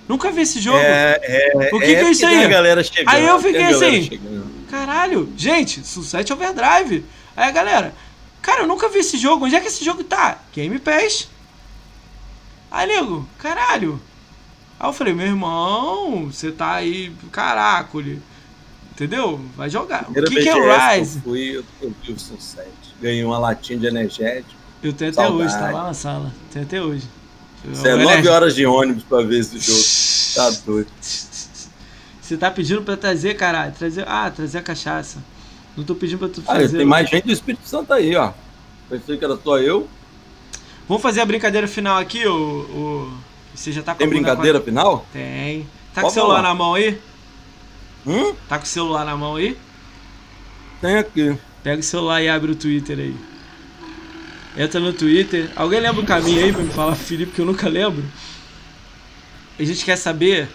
Nunca 0.09 0.33
vi 0.33 0.43
esse 0.43 0.61
jogo. 0.61 0.79
É, 0.79 1.21
é, 1.23 1.53
O 1.73 1.79
que 1.79 1.87
que 1.87 1.95
é 1.95 2.11
isso 2.11 2.21
porque 2.23 2.27
tem 2.27 2.29
aí? 2.39 2.85
Chegando, 2.85 3.09
Aí 3.09 3.25
eu 3.25 3.39
fiquei 3.39 3.63
assim, 3.63 4.03
chegando. 4.03 4.47
Caralho, 4.69 5.33
gente, 5.37 5.87
Sunset 5.87 6.33
Overdrive. 6.33 7.05
Aí 7.37 7.49
a 7.49 7.51
galera, 7.51 7.95
cara, 8.41 8.63
eu 8.63 8.67
nunca 8.67 8.89
vi 8.89 8.99
esse 8.99 9.19
jogo. 9.19 9.47
Onde 9.47 9.55
é 9.55 9.61
que 9.61 9.69
esse 9.69 9.85
jogo 9.85 10.05
tá? 10.05 10.39
Game 10.53 10.79
Pass. 10.79 11.29
Aí, 12.71 12.87
nego, 12.87 13.29
caralho. 13.39 14.01
Aí 14.81 14.89
eu 14.89 14.93
falei, 14.93 15.15
meu 15.15 15.27
irmão, 15.27 16.27
você 16.27 16.51
tá 16.51 16.73
aí, 16.73 17.15
caracolhe. 17.31 18.23
Entendeu? 18.93 19.41
Vai 19.57 19.71
jogar. 19.71 20.07
O 20.09 20.13
que, 20.13 20.43
que 20.43 20.49
é 20.49 20.55
o 20.55 20.97
Rise? 20.97 21.17
Eu 21.17 21.23
fui, 21.23 21.57
eu, 21.81 21.95
vi 22.03 22.13
o 22.13 22.19
Sunset. 22.19 22.69
Ganhei 23.01 23.25
uma 23.25 23.39
latinha 23.39 23.79
de 23.79 23.87
energético. 23.87 24.61
Eu 24.83 24.93
tenho 24.93 25.11
até 25.11 25.23
Saudade. 25.23 25.45
hoje, 25.45 25.59
tá 25.59 25.71
lá 25.71 25.85
na 25.85 25.95
sala. 25.95 26.33
Tem 26.53 26.63
até 26.63 26.83
hoje. 26.83 27.09
Isso 27.65 27.87
é 27.87 27.95
Olha, 27.95 28.05
nove 28.05 28.29
horas 28.29 28.55
de 28.55 28.67
ônibus 28.67 29.05
pra 29.05 29.23
ver 29.23 29.39
esse 29.39 29.59
jogo. 29.59 29.83
Tá 30.35 30.61
doido. 30.65 30.91
Você 31.01 32.37
tá 32.37 32.51
pedindo 32.51 32.83
pra 32.83 32.97
trazer, 32.97 33.35
caralho. 33.35 33.73
Trazer. 33.73 34.05
Ah, 34.07 34.31
trazer 34.31 34.59
a 34.59 34.63
cachaça. 34.63 35.19
Não 35.77 35.85
tô 35.85 35.95
pedindo 35.95 36.19
pra 36.19 36.29
tu 36.29 36.43
Ah, 36.47 36.55
fazer. 36.55 36.77
tem 36.79 36.87
mais 36.87 37.09
gente 37.09 37.25
do 37.25 37.33
Espírito 37.33 37.67
Santo 37.67 37.93
aí, 37.93 38.15
ó. 38.17 38.33
Pensei 38.91 39.17
que 39.17 39.25
era 39.25 39.37
só 39.37 39.59
eu. 39.59 39.89
Vamos 40.89 41.03
fazer 41.03 41.21
a 41.21 41.25
brincadeira 41.27 41.67
final 41.67 41.99
aqui, 41.99 42.27
o. 42.27 42.35
o... 42.35 43.13
Você 43.55 43.71
já 43.73 43.83
tá 43.83 43.93
com 43.93 43.99
Tem 43.99 44.09
brincadeira 44.09 44.61
final? 44.61 44.99
com 45.01 45.07
Tem. 45.13 45.67
Tá 45.95 46.01
com 46.01 46.01
o 46.01 46.03
Pode 46.11 46.15
celular 46.15 46.37
falar. 46.37 46.49
na 46.49 46.55
mão 46.55 46.75
aí? 46.75 46.99
Hum? 48.07 48.35
Tá 48.49 48.59
com 48.59 48.65
o 48.65 48.69
celular 48.69 49.05
na 49.05 49.17
mão 49.17 49.37
aí? 49.37 49.57
Tem 50.81 50.97
aqui. 50.97 51.37
Pega 51.63 51.81
o 51.81 51.85
celular 51.85 52.21
e 52.23 52.29
abre 52.29 52.51
o 52.53 52.57
Twitter 52.57 52.99
aí. 52.99 53.17
Entra 54.57 54.81
no 54.81 54.93
Twitter. 54.93 55.51
Alguém 55.57 55.81
lembra 55.81 56.03
o 56.03 56.07
caminho 56.07 56.45
aí 56.45 56.53
pra 56.53 56.63
me 56.63 56.71
falar, 56.71 56.95
Felipe, 56.95 57.33
que 57.33 57.41
eu 57.41 57.47
nunca 57.47 57.69
lembro? 57.69 58.05
a 59.59 59.63
gente 59.65 59.85
quer 59.85 59.97
saber 59.97 60.49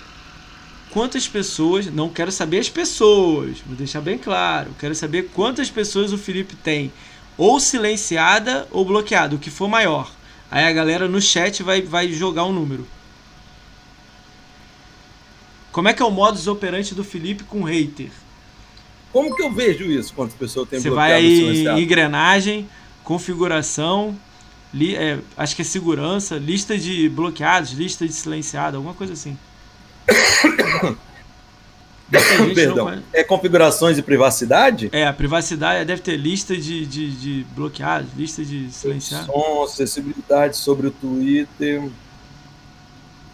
quantas 0.98 1.27
pessoas. 1.27 1.85
Não 1.85 2.09
quero 2.09 2.32
saber 2.32 2.58
as 2.58 2.69
pessoas, 2.69 3.59
vou 3.59 3.76
deixar 3.76 4.01
bem 4.01 4.17
claro. 4.17 4.72
Quero 4.80 4.95
saber 4.95 5.30
quantas 5.32 5.69
pessoas 5.69 6.11
o 6.11 6.17
Felipe 6.17 6.56
tem, 6.56 6.92
ou 7.38 7.59
silenciada 7.59 8.67
ou 8.72 8.84
bloqueada, 8.84 9.35
o 9.35 9.40
que 9.40 9.51
for 9.51 9.67
maior. 9.67 10.11
Aí 10.50 10.66
a 10.66 10.72
galera 10.72 11.08
no 11.08 11.22
chat 11.22 11.61
vai, 11.61 11.84
vai 11.84 12.11
jogar 12.11 12.45
um 12.45 12.51
número. 12.51 12.88
Como 15.72 15.88
é 15.88 15.93
que 15.93 16.01
é 16.01 16.06
o 16.06 16.09
modus 16.09 16.48
operandi 16.48 16.95
do 16.95 17.03
Felipe 17.03 17.43
com 17.43 17.61
hater? 17.61 18.09
Como 19.14 19.35
que 19.35 19.43
eu 19.43 19.53
vejo 19.53 19.84
isso? 19.84 20.11
Quantas 20.16 20.35
pessoas 20.35 20.67
tem 20.67 20.80
Você 20.80 20.90
vai 20.90 21.14
aí 21.14 21.67
em 21.67 21.84
engrenagem, 21.84 22.67
configuração, 23.03 24.17
li, 24.74 24.95
é, 24.95 25.19
acho 25.38 25.56
que 25.56 25.61
é 25.61 25.66
segurança, 25.66 26.38
lista 26.38 26.76
de 26.76 27.08
bloqueados, 27.08 27.72
lista 27.74 28.08
de 28.08 28.14
silenciado, 28.14 28.77
alguma 28.77 28.95
coisa 28.95 29.14
assim. 29.14 29.38
Perdão. 32.56 33.03
É 33.11 33.24
configurações 33.24 33.98
de 33.98 34.02
privacidade? 34.02 34.90
É, 34.94 35.06
a 35.06 35.14
privacidade 35.14 35.84
deve 35.86 36.02
ter 36.02 36.16
lista 36.16 36.56
de, 36.56 36.86
de, 36.86 37.11
de 37.11 37.45
bloqueados, 37.53 38.10
lista 38.16 38.45
de 38.45 38.72
silenciados. 38.72 39.27
Som, 39.27 39.64
acessibilidade 39.64 40.56
sobre 40.56 40.88
o 40.88 40.92
Twitter. 40.92 41.90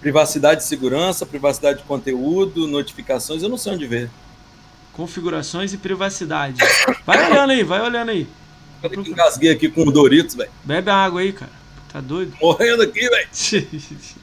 Privacidade 0.02 0.64
e 0.64 0.66
segurança, 0.66 1.26
privacidade 1.26 1.80
de 1.80 1.86
conteúdo, 1.86 2.68
notificações, 2.68 3.44
eu 3.44 3.48
não 3.48 3.58
sei 3.58 3.74
onde 3.74 3.88
ver. 3.88 4.10
Configurações 4.92 5.72
e 5.72 5.78
privacidade. 5.78 6.58
Vai 7.06 7.24
olhando 7.32 7.52
aí, 7.52 7.64
vai 7.64 7.82
olhando 7.82 8.10
aí. 8.10 8.28
Peraí 8.82 9.02
que 9.02 9.12
engasguei 9.12 9.52
aqui 9.52 9.70
com 9.70 9.84
o 9.88 9.92
Doritos, 9.92 10.36
velho. 10.36 10.52
Bebe 10.64 10.92
água 10.92 11.22
aí, 11.22 11.32
cara. 11.32 11.52
Tá 11.92 12.02
doido? 12.02 12.36
Morrendo 12.42 12.82
aqui, 12.82 13.08
velho. 13.08 13.30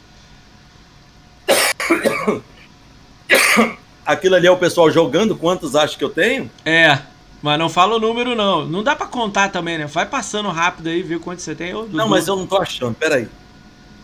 Aquilo 4.05 4.35
ali 4.35 4.47
é 4.47 4.51
o 4.51 4.57
pessoal 4.57 4.91
jogando, 4.91 5.37
quantos 5.37 5.77
acha 5.77 5.97
que 5.97 6.05
eu 6.05 6.11
tenho? 6.11 6.51
É, 6.65 6.99
mas 7.43 7.59
não 7.59 7.69
fala 7.69 7.97
o 7.97 8.01
número 8.01 8.35
não. 8.35 8.67
Não 8.67 8.83
dá 8.83 8.95
para 8.95 9.07
contar 9.07 9.49
também, 9.49 9.79
né? 9.79 9.87
Vai 9.87 10.07
passando 10.07 10.49
rápido 10.51 10.89
aí, 10.89 11.03
ver 11.03 11.21
quanto 11.21 11.41
você 11.41 11.55
tem. 11.55 11.73
não, 11.91 12.09
mas 12.09 12.29
eu 12.29 12.37
não 12.37 12.47
tô 12.47 12.59
achando, 12.59 12.95
peraí. 12.95 13.29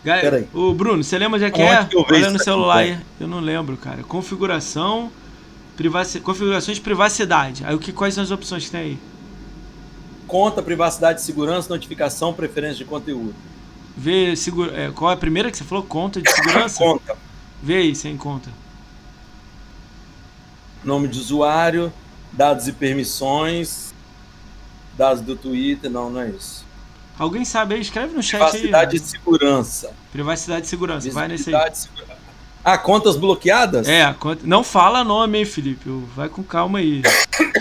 Galera, 0.03 0.29
peraí. 0.29 0.47
O 0.53 0.73
Bruno, 0.73 1.03
você 1.03 1.17
lembra 1.17 1.35
onde 1.35 1.45
é 1.45 1.51
que 1.51 1.61
Onde 1.61 1.71
é? 1.71 1.85
Que 1.85 2.13
Olha 2.13 2.29
no 2.29 2.39
celular 2.39 2.77
aí. 2.77 2.97
Eu 3.19 3.27
não 3.27 3.39
lembro, 3.39 3.77
cara. 3.77 4.03
Configuração, 4.03 5.11
privaci... 5.75 6.19
configurações 6.19 6.77
de 6.77 6.83
privacidade. 6.83 7.63
Aí 7.65 7.75
o 7.75 7.79
que, 7.79 7.91
quais 7.91 8.13
são 8.13 8.23
as 8.23 8.31
opções 8.31 8.65
que 8.65 8.71
tem 8.71 8.81
aí? 8.81 8.99
Conta, 10.25 10.61
privacidade, 10.63 11.21
segurança, 11.21 11.69
notificação, 11.69 12.33
preferência 12.33 12.77
de 12.77 12.85
conteúdo. 12.85 13.35
Vê 13.95 14.35
segura... 14.35 14.71
É, 14.75 14.91
qual 14.91 15.11
é 15.11 15.13
a 15.13 15.17
primeira 15.17 15.51
que 15.51 15.57
você 15.57 15.63
falou? 15.63 15.83
Conta 15.83 16.21
de 16.21 16.31
segurança? 16.31 16.77
conta. 16.77 17.15
Vê 17.61 17.77
aí, 17.77 17.95
sem 17.95 18.17
conta. 18.17 18.49
Nome 20.83 21.07
de 21.07 21.19
usuário, 21.19 21.91
dados 22.31 22.67
e 22.67 22.71
permissões, 22.71 23.93
dados 24.97 25.21
do 25.21 25.35
Twitter, 25.35 25.89
não, 25.89 26.09
não 26.09 26.21
é 26.21 26.29
isso. 26.29 26.65
Alguém 27.17 27.43
sabe 27.43 27.75
aí? 27.75 27.81
Escreve 27.81 28.15
no 28.15 28.21
chat 28.21 28.39
Privacidade 28.39 28.61
aí. 28.61 28.69
Privacidade 28.69 28.95
e 28.95 28.99
segurança. 28.99 29.93
Privacidade 30.11 30.65
e 30.65 30.69
segurança, 30.69 31.11
vai 31.11 31.27
nesse 31.27 31.53
aí. 31.53 31.75
Segurança. 31.75 32.17
Ah, 32.63 32.77
contas 32.77 33.15
bloqueadas? 33.15 33.87
É, 33.87 34.13
não 34.43 34.63
fala 34.63 35.03
nome, 35.03 35.39
hein, 35.39 35.45
Felipe. 35.45 35.89
Vai 36.15 36.29
com 36.29 36.43
calma 36.43 36.79
aí. 36.79 37.01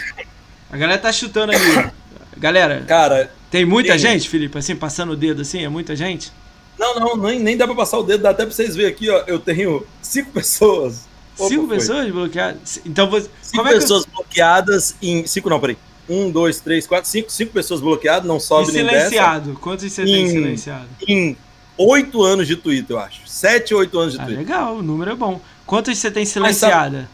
A 0.70 0.76
galera 0.76 0.98
tá 1.00 1.12
chutando 1.12 1.52
ali. 1.52 1.90
Galera, 2.36 2.82
cara, 2.86 3.32
tem 3.50 3.64
muita 3.64 3.90
tem... 3.90 3.98
gente, 4.00 4.28
Felipe, 4.28 4.58
assim, 4.58 4.74
passando 4.74 5.12
o 5.12 5.16
dedo 5.16 5.42
assim? 5.42 5.64
É 5.64 5.68
muita 5.68 5.94
gente? 5.94 6.32
Não, 6.78 6.94
não, 6.94 7.16
nem, 7.16 7.40
nem 7.40 7.56
dá 7.56 7.66
pra 7.66 7.74
passar 7.74 7.98
o 7.98 8.02
dedo, 8.02 8.22
dá 8.22 8.30
até 8.30 8.44
pra 8.44 8.54
vocês 8.54 8.76
verem 8.76 8.92
aqui, 8.92 9.08
ó. 9.10 9.24
Eu 9.26 9.38
tenho 9.38 9.86
cinco 10.02 10.30
pessoas. 10.32 11.06
Cinco 11.36 11.68
pessoas 11.68 12.10
bloqueadas? 12.10 12.80
Então 12.84 13.10
você. 13.10 13.28
Cinco 13.42 13.68
é 13.68 13.72
pessoas 13.72 14.04
que... 14.04 14.10
bloqueadas 14.10 14.96
em. 15.02 15.26
Cinco 15.26 15.50
não, 15.50 15.60
peraí. 15.60 15.76
Um, 16.08 16.30
dois, 16.30 16.60
três, 16.60 16.86
quatro, 16.86 17.10
cinco, 17.10 17.30
cinco 17.32 17.52
pessoas 17.52 17.80
bloqueadas, 17.80 18.26
não 18.26 18.38
sobe 18.38 18.70
e 18.70 18.72
nem 18.74 18.88
silenciado. 18.88 19.54
Quantos 19.54 19.92
você 19.92 20.02
em, 20.02 20.06
tem 20.06 20.28
silenciado? 20.28 20.88
Em 21.06 21.36
oito 21.76 22.22
anos 22.22 22.46
de 22.46 22.56
Twitter, 22.56 22.96
eu 22.96 23.00
acho. 23.00 23.26
Sete, 23.26 23.74
oito 23.74 23.98
anos 23.98 24.14
de 24.14 24.20
ah, 24.20 24.24
Twitter. 24.24 24.44
Legal, 24.44 24.76
o 24.76 24.82
número 24.82 25.10
é 25.10 25.14
bom. 25.14 25.40
Quantos 25.66 25.98
você 25.98 26.10
tem 26.10 26.24
silenciada? 26.24 27.08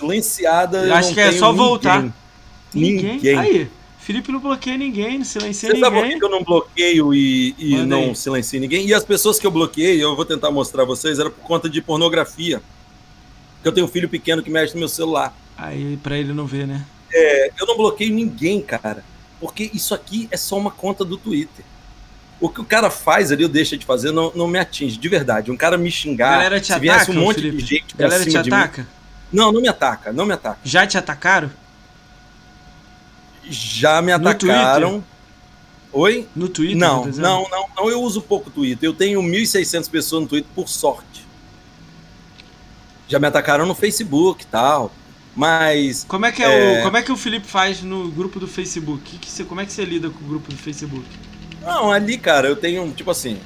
silenciada. 0.00 0.78
Eu 0.78 0.94
acho 0.94 1.12
que 1.12 1.20
é 1.20 1.32
só 1.32 1.52
ninguém. 1.52 1.66
voltar. 1.66 2.02
Ninguém. 2.72 3.14
ninguém. 3.14 3.38
Aí. 3.38 3.70
Felipe 4.10 4.32
não 4.32 4.40
bloqueia 4.40 4.76
ninguém, 4.76 5.18
não 5.18 5.24
silencia 5.24 5.68
Você 5.68 5.74
ninguém. 5.74 5.88
Sabe 5.88 6.10
por 6.10 6.18
que 6.18 6.24
eu 6.24 6.28
não 6.28 6.42
bloqueio 6.42 7.14
e, 7.14 7.54
e 7.56 7.76
não 7.76 8.12
silencio 8.12 8.60
ninguém? 8.60 8.84
E 8.84 8.92
as 8.92 9.04
pessoas 9.04 9.38
que 9.38 9.46
eu 9.46 9.52
bloqueei, 9.52 10.02
eu 10.02 10.16
vou 10.16 10.24
tentar 10.24 10.50
mostrar 10.50 10.82
a 10.82 10.86
vocês, 10.86 11.20
era 11.20 11.30
por 11.30 11.44
conta 11.44 11.70
de 11.70 11.80
pornografia. 11.80 12.60
Porque 13.54 13.68
eu 13.68 13.72
tenho 13.72 13.86
um 13.86 13.90
filho 13.90 14.08
pequeno 14.08 14.42
que 14.42 14.50
mexe 14.50 14.74
no 14.74 14.80
meu 14.80 14.88
celular. 14.88 15.32
Aí, 15.56 15.96
pra 16.02 16.18
ele 16.18 16.32
não 16.32 16.44
ver, 16.44 16.66
né? 16.66 16.84
É, 17.12 17.52
eu 17.60 17.66
não 17.66 17.76
bloqueio 17.76 18.12
ninguém, 18.12 18.60
cara. 18.60 19.04
Porque 19.38 19.70
isso 19.72 19.94
aqui 19.94 20.28
é 20.32 20.36
só 20.36 20.58
uma 20.58 20.72
conta 20.72 21.04
do 21.04 21.16
Twitter. 21.16 21.64
O 22.40 22.48
que 22.48 22.60
o 22.60 22.64
cara 22.64 22.90
faz 22.90 23.30
ali, 23.30 23.44
eu 23.44 23.48
deixo 23.48 23.76
de 23.76 23.86
fazer, 23.86 24.10
não, 24.10 24.32
não 24.34 24.48
me 24.48 24.58
atinge, 24.58 24.96
de 24.96 25.08
verdade. 25.08 25.52
Um 25.52 25.56
cara 25.56 25.78
me 25.78 25.90
xingar, 25.90 26.32
galera 26.32 26.58
te 26.58 26.66
se 26.66 26.72
ataca, 26.72 26.82
viesse 26.82 27.10
um 27.12 27.14
monte 27.14 27.36
Felipe? 27.36 27.58
de 27.58 27.64
gente 27.64 27.94
pra 27.94 28.08
galera 28.08 28.28
te 28.28 28.36
ataca? 28.36 28.82
Mim, 28.82 28.88
não, 29.32 29.52
não 29.52 29.60
me 29.60 29.68
ataca, 29.68 30.12
não 30.12 30.26
me 30.26 30.32
ataca. 30.32 30.58
Já 30.64 30.84
te 30.84 30.98
atacaram? 30.98 31.50
Já 33.50 34.00
me 34.00 34.12
atacaram. 34.12 35.04
Oi? 35.92 36.26
No 36.36 36.48
Twitter? 36.48 36.76
Não, 36.76 37.10
tá 37.10 37.20
não, 37.20 37.48
não, 37.50 37.66
não. 37.76 37.90
Eu 37.90 38.00
uso 38.00 38.22
pouco 38.22 38.48
Twitter. 38.48 38.88
Eu 38.88 38.94
tenho 38.94 39.20
1.600 39.20 39.90
pessoas 39.90 40.22
no 40.22 40.28
Twitter 40.28 40.50
por 40.54 40.68
sorte. 40.68 41.26
Já 43.08 43.18
me 43.18 43.26
atacaram 43.26 43.66
no 43.66 43.74
Facebook 43.74 44.44
e 44.44 44.46
tal. 44.46 44.92
Mas. 45.34 46.04
Como 46.08 46.26
é 46.26 46.32
que 46.32 46.42
é, 46.44 46.76
é, 46.76 46.80
o. 46.80 46.82
Como 46.84 46.96
é 46.96 47.02
que 47.02 47.10
o 47.10 47.16
Felipe 47.16 47.46
faz 47.46 47.82
no 47.82 48.08
grupo 48.08 48.38
do 48.38 48.46
Facebook? 48.46 49.02
Que 49.02 49.18
que 49.18 49.30
você, 49.30 49.44
como 49.44 49.60
é 49.60 49.66
que 49.66 49.72
você 49.72 49.84
lida 49.84 50.08
com 50.10 50.24
o 50.24 50.28
grupo 50.28 50.48
do 50.48 50.56
Facebook? 50.56 51.04
Não, 51.60 51.90
ali, 51.90 52.16
cara, 52.16 52.48
eu 52.48 52.56
tenho, 52.56 52.88
tipo 52.92 53.10
assim. 53.10 53.38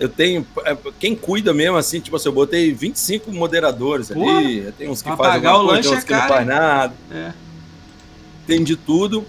Eu 0.00 0.08
tenho. 0.08 0.46
É, 0.64 0.76
quem 0.98 1.14
cuida 1.14 1.52
mesmo, 1.52 1.76
assim, 1.76 2.00
tipo 2.00 2.16
assim, 2.16 2.28
eu 2.28 2.32
botei 2.32 2.72
25 2.72 3.30
moderadores 3.30 4.08
Porra, 4.08 4.38
ali. 4.38 4.72
Tem 4.72 4.88
uns 4.88 5.02
que 5.02 5.14
fazem 5.14 5.46
alguma 5.46 5.74
coisa, 5.74 5.82
tem 5.82 5.98
uns 5.98 6.04
é 6.04 6.06
que 6.06 6.12
não 6.14 6.28
faz 6.28 6.46
nada. 6.46 6.94
É 7.10 7.47
tem 8.48 8.64
de 8.64 8.74
tudo. 8.74 9.20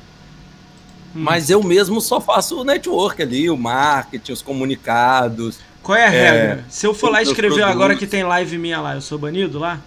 Hum. 1.14 1.22
Mas 1.22 1.50
eu 1.50 1.62
mesmo 1.62 2.00
só 2.00 2.22
faço 2.22 2.62
o 2.62 2.64
network 2.64 3.22
ali, 3.22 3.50
o 3.50 3.58
marketing, 3.58 4.32
os 4.32 4.42
comunicados. 4.42 5.60
Qual 5.84 5.98
é 5.98 6.08
a 6.08 6.14
é, 6.14 6.32
regra? 6.32 6.66
Se 6.70 6.88
eu 6.88 6.94
for 6.94 7.12
lá 7.12 7.22
escrever 7.22 7.64
agora 7.64 7.96
que 7.96 8.08
tem 8.08 8.24
live 8.24 8.58
minha 8.58 8.80
lá, 8.80 8.96
eu 8.96 9.02
sou 9.02 9.18
banido 9.18 9.60
lá? 9.60 9.82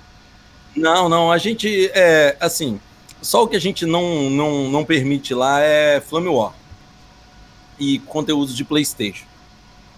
Não, 0.77 1.09
não. 1.09 1.33
A 1.33 1.39
gente 1.39 1.91
é 1.95 2.37
assim. 2.39 2.79
Só 3.23 3.45
o 3.45 3.49
que 3.49 3.57
a 3.57 3.61
gente 3.61 3.87
não, 3.87 4.29
não, 4.29 4.69
não 4.69 4.85
permite 4.85 5.33
lá 5.33 5.61
é 5.61 6.01
Flame 6.01 6.29
War 6.29 6.53
e 7.79 8.01
conteúdos 8.01 8.55
de 8.55 8.65
PlayStation. 8.65 9.25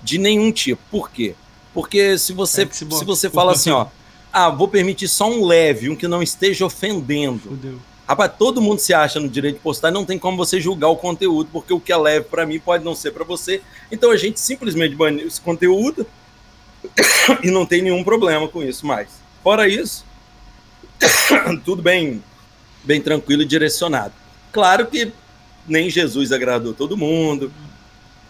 De 0.03 0.19
nenhum 0.19 0.53
tipo. 0.53 0.83
Por 0.91 1.11
quê? 1.11 1.35
Porque 1.73 2.19
se 2.19 2.33
você, 2.33 2.63
é 2.63 2.69
se 2.71 2.85
você 2.85 3.31
fala 3.31 3.53
assim, 3.53 3.71
ó, 3.71 3.87
ah, 4.33 4.51
vou 4.51 4.69
permitir 4.69 5.09
só 5.09 5.29
um 5.29 5.47
leve, 5.47 5.89
um 5.89 5.97
que 5.97 6.07
não 6.07 6.23
esteja 6.23 6.67
ofendendo. 6.67 7.49
Fudeu. 7.49 7.81
Rapaz, 8.07 8.33
todo 8.39 8.61
mundo 8.61 8.81
se 8.81 8.93
acha 8.93 9.19
no 9.19 9.29
direito 9.29 9.57
de 9.57 9.63
postar, 9.63 9.91
não 9.91 10.05
tem 10.05 10.19
como 10.19 10.37
você 10.37 10.61
julgar 10.61 10.89
o 10.89 10.97
conteúdo, 10.97 11.49
porque 11.51 11.73
o 11.73 11.81
que 11.81 11.91
é 11.91 11.97
leve 11.97 12.27
para 12.27 12.45
mim 12.45 12.59
pode 12.59 12.85
não 12.85 12.95
ser 12.95 13.13
para 13.13 13.25
você. 13.25 13.63
Então 13.91 14.11
a 14.11 14.17
gente 14.17 14.39
simplesmente 14.39 14.95
baniu 14.95 15.27
esse 15.27 15.41
conteúdo 15.41 16.07
e 17.43 17.51
não 17.51 17.65
tem 17.65 17.81
nenhum 17.81 18.05
problema 18.05 18.47
com 18.47 18.63
isso 18.63 18.87
mais. 18.87 19.09
Fora 19.43 19.67
isso, 19.67 20.05
tudo 21.65 21.83
bem, 21.83 22.23
bem 22.83 23.01
tranquilo 23.01 23.43
e 23.43 23.47
direcionado. 23.47 24.13
Claro 24.53 24.87
que 24.87 25.11
nem 25.67 25.89
Jesus 25.89 26.31
agradou 26.31 26.75
todo 26.75 26.97
mundo, 26.97 27.51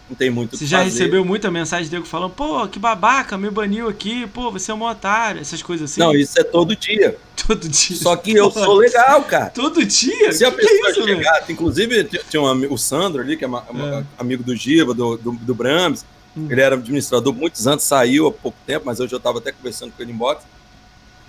não 0.09 0.15
tem 0.15 0.29
muito 0.29 0.55
Você 0.55 0.65
já 0.67 0.79
fazer. 0.79 0.91
recebeu 0.91 1.25
muita 1.25 1.49
mensagem 1.49 1.89
dele 1.89 2.05
falando, 2.05 2.31
pô, 2.31 2.67
que 2.67 2.77
babaca, 2.77 3.37
me 3.37 3.49
baniu 3.49 3.87
aqui, 3.87 4.27
pô, 4.27 4.51
você 4.51 4.71
é 4.71 4.73
um 4.73 4.83
otário, 4.83 5.41
essas 5.41 5.63
coisas 5.63 5.89
assim. 5.89 5.99
Não, 5.99 6.15
isso 6.15 6.39
é 6.39 6.43
todo 6.43 6.75
dia. 6.75 7.17
Todo 7.45 7.69
dia. 7.69 7.95
Só 7.97 8.15
que 8.15 8.31
eu 8.31 8.49
sou 8.49 8.73
legal, 8.73 9.21
cara. 9.23 9.51
Todo 9.51 9.85
dia? 9.85 10.31
Se 10.31 10.43
a 10.43 10.49
que 10.49 10.57
pessoa 10.57 10.79
que 10.79 10.87
é 10.87 10.91
isso, 10.91 11.03
chegar, 11.03 11.45
inclusive 11.47 12.03
tinha 12.27 12.41
um, 12.41 12.73
o 12.73 12.77
Sandro 12.77 13.21
ali, 13.21 13.37
que 13.37 13.45
é, 13.45 13.47
é. 13.47 14.03
amigo 14.17 14.41
do 14.41 14.55
Giva, 14.55 14.95
do, 14.95 15.15
do, 15.15 15.31
do 15.33 15.53
Brahms, 15.53 16.03
hum. 16.35 16.47
ele 16.49 16.59
era 16.59 16.73
administrador 16.73 17.31
muitos 17.31 17.67
anos, 17.67 17.83
saiu 17.83 18.25
há 18.25 18.31
pouco 18.31 18.57
tempo, 18.65 18.87
mas 18.87 18.99
hoje 18.99 19.13
eu 19.13 19.17
estava 19.17 19.37
até 19.37 19.51
conversando 19.51 19.91
com 19.91 20.01
ele 20.01 20.11
em 20.11 20.15
box. 20.15 20.43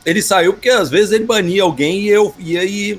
Ele 0.06 0.22
saiu 0.22 0.54
porque 0.54 0.70
às 0.70 0.88
vezes 0.88 1.12
ele 1.12 1.24
bania 1.24 1.64
alguém 1.64 2.00
e 2.02 2.08
eu 2.08 2.34
ia 2.38 2.64
e, 2.64 2.98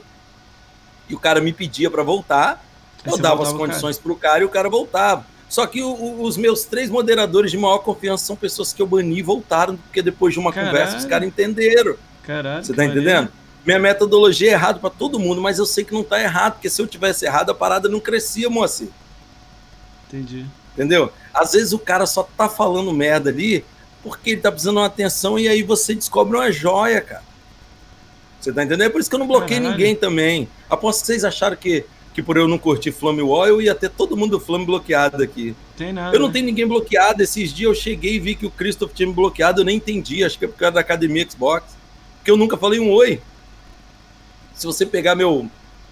e 1.09 1.15
o 1.15 1.19
cara 1.19 1.41
me 1.41 1.53
pedia 1.53 1.89
para 1.89 2.03
voltar, 2.03 2.63
Aí 3.03 3.11
eu 3.11 3.17
dava 3.17 3.41
as 3.41 3.53
condições 3.53 3.97
para 3.97 4.11
o 4.11 4.15
cara 4.15 4.43
e 4.43 4.45
o 4.45 4.49
cara 4.49 4.69
voltava. 4.69 5.25
Só 5.49 5.65
que 5.65 5.81
o, 5.81 5.89
o, 5.89 6.23
os 6.23 6.35
meus 6.37 6.65
três 6.65 6.89
moderadores 6.89 7.51
de 7.51 7.57
maior 7.57 7.79
confiança 7.79 8.25
são 8.25 8.35
pessoas 8.35 8.73
que 8.73 8.81
eu 8.81 8.87
bani 8.87 9.19
e 9.19 9.21
voltaram, 9.21 9.77
porque 9.77 10.01
depois 10.01 10.33
de 10.33 10.39
uma 10.39 10.51
Caralho. 10.51 10.71
conversa 10.71 10.97
os 10.97 11.05
caras 11.05 11.27
entenderam. 11.27 11.95
Caralho. 12.23 12.63
Você 12.65 12.73
tá 12.73 12.85
entendendo? 12.85 13.29
Minha 13.65 13.79
metodologia 13.79 14.49
é 14.51 14.53
errada 14.53 14.79
para 14.79 14.89
todo 14.89 15.19
mundo, 15.19 15.41
mas 15.41 15.59
eu 15.59 15.65
sei 15.65 15.83
que 15.83 15.93
não 15.93 16.03
tá 16.03 16.21
errado, 16.21 16.53
porque 16.53 16.69
se 16.69 16.81
eu 16.81 16.87
tivesse 16.87 17.25
errado, 17.25 17.49
a 17.49 17.55
parada 17.55 17.89
não 17.89 17.99
crescia, 17.99 18.49
moacir. 18.49 18.89
Entendi. 20.07 20.45
Entendeu? 20.73 21.11
Às 21.33 21.53
vezes 21.53 21.73
o 21.73 21.79
cara 21.79 22.05
só 22.05 22.23
tá 22.23 22.47
falando 22.47 22.93
merda 22.93 23.29
ali 23.29 23.65
porque 24.03 24.31
ele 24.31 24.41
tá 24.41 24.51
precisando 24.51 24.75
de 24.75 24.81
uma 24.81 24.85
atenção 24.85 25.37
e 25.37 25.47
aí 25.47 25.63
você 25.63 25.93
descobre 25.95 26.37
uma 26.37 26.51
joia, 26.51 27.01
cara. 27.01 27.23
Você 28.39 28.53
tá 28.53 28.63
entendendo? 28.63 28.87
É 28.87 28.89
por 28.89 29.01
isso 29.01 29.09
que 29.09 29.15
eu 29.15 29.19
não 29.19 29.27
bloqueei 29.27 29.57
Caralho. 29.57 29.71
ninguém 29.77 29.95
também. 29.95 30.47
Aposto 30.69 31.01
que 31.01 31.07
vocês 31.07 31.25
acharam 31.25 31.57
que, 31.57 31.83
que 32.17 32.23
por 32.23 32.35
eu 32.35 32.47
não 32.47 32.57
curtir 32.57 32.91
Flame 32.91 33.21
Wall, 33.21 33.45
eu 33.45 33.61
ia 33.61 33.75
ter 33.75 33.91
todo 33.91 34.17
mundo 34.17 34.39
do 34.39 34.43
Flame 34.43 34.65
bloqueado 34.65 35.21
aqui. 35.21 35.55
Tem 35.77 35.93
nada. 35.93 36.15
Eu 36.15 36.19
não 36.19 36.31
tenho 36.31 36.47
ninguém 36.47 36.65
bloqueado. 36.65 37.21
Esses 37.21 37.53
dias 37.53 37.69
eu 37.69 37.75
cheguei 37.75 38.15
e 38.15 38.19
vi 38.19 38.33
que 38.33 38.47
o 38.47 38.49
Christoph 38.49 38.91
tinha 38.91 39.05
me 39.07 39.13
bloqueado, 39.13 39.61
eu 39.61 39.65
nem 39.65 39.77
entendi. 39.77 40.23
Acho 40.23 40.39
que 40.39 40.45
é 40.45 40.47
por 40.47 40.57
causa 40.57 40.73
da 40.73 40.79
academia 40.79 41.29
Xbox. 41.29 41.77
Porque 42.17 42.31
eu 42.31 42.35
nunca 42.35 42.57
falei 42.57 42.79
um 42.79 42.89
oi. 42.89 43.21
Se 44.55 44.65
você 44.65 44.83
pegar 44.83 45.13
meu 45.13 45.47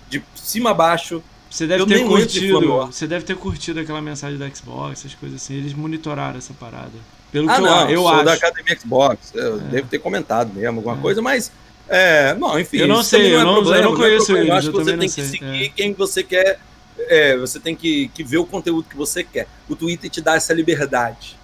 de 0.09 0.23
cima 0.33 0.71
a 0.71 0.73
baixo, 0.73 1.21
você 1.47 1.67
deve 1.67 1.85
ter 1.85 2.03
curtido. 2.03 2.87
Você 2.87 3.05
deve 3.05 3.23
ter 3.23 3.35
curtido 3.35 3.79
aquela 3.81 4.01
mensagem 4.01 4.39
da 4.39 4.49
Xbox, 4.49 5.01
essas 5.01 5.13
coisas 5.13 5.39
assim. 5.39 5.53
Eles 5.53 5.75
monitoraram 5.75 6.39
essa 6.39 6.55
parada. 6.55 6.93
Pelo 7.31 7.47
ah, 7.51 7.55
que 7.55 7.61
não, 7.61 7.81
eu, 7.81 7.89
eu 7.89 8.01
sou 8.01 8.09
acho. 8.09 8.25
da 8.25 8.33
Academia 8.33 8.79
Xbox. 8.79 9.31
Eu 9.35 9.57
é. 9.57 9.59
devo 9.59 9.87
ter 9.89 9.99
comentado 9.99 10.51
mesmo 10.51 10.79
alguma 10.79 10.97
é. 10.97 11.01
coisa, 11.01 11.21
mas. 11.21 11.51
É, 11.87 12.33
não, 12.35 12.59
enfim. 12.59 12.77
Eu 12.77 12.87
não 12.87 13.03
sei, 13.03 13.31
não 13.31 13.37
é 13.37 13.41
eu, 13.41 13.45
não, 13.45 13.53
problema, 13.55 13.77
eu 13.77 13.89
não 13.89 13.95
conheço 13.95 14.31
não 14.31 14.37
é 14.37 14.41
eles. 14.41 14.49
Eu 14.49 14.55
acho 14.55 14.71
que 14.71 14.77
você 14.77 14.97
tem 14.97 15.09
que 15.09 15.21
seguir 15.21 15.65
é. 15.65 15.69
quem 15.69 15.93
você 15.93 16.23
quer. 16.23 16.59
É, 16.97 17.37
você 17.37 17.59
tem 17.59 17.75
que, 17.75 18.07
que 18.09 18.23
ver 18.23 18.37
o 18.37 18.45
conteúdo 18.45 18.87
que 18.89 18.95
você 18.95 19.23
quer. 19.23 19.47
O 19.69 19.75
Twitter 19.75 20.09
te 20.09 20.21
dá 20.21 20.35
essa 20.35 20.53
liberdade. 20.53 21.37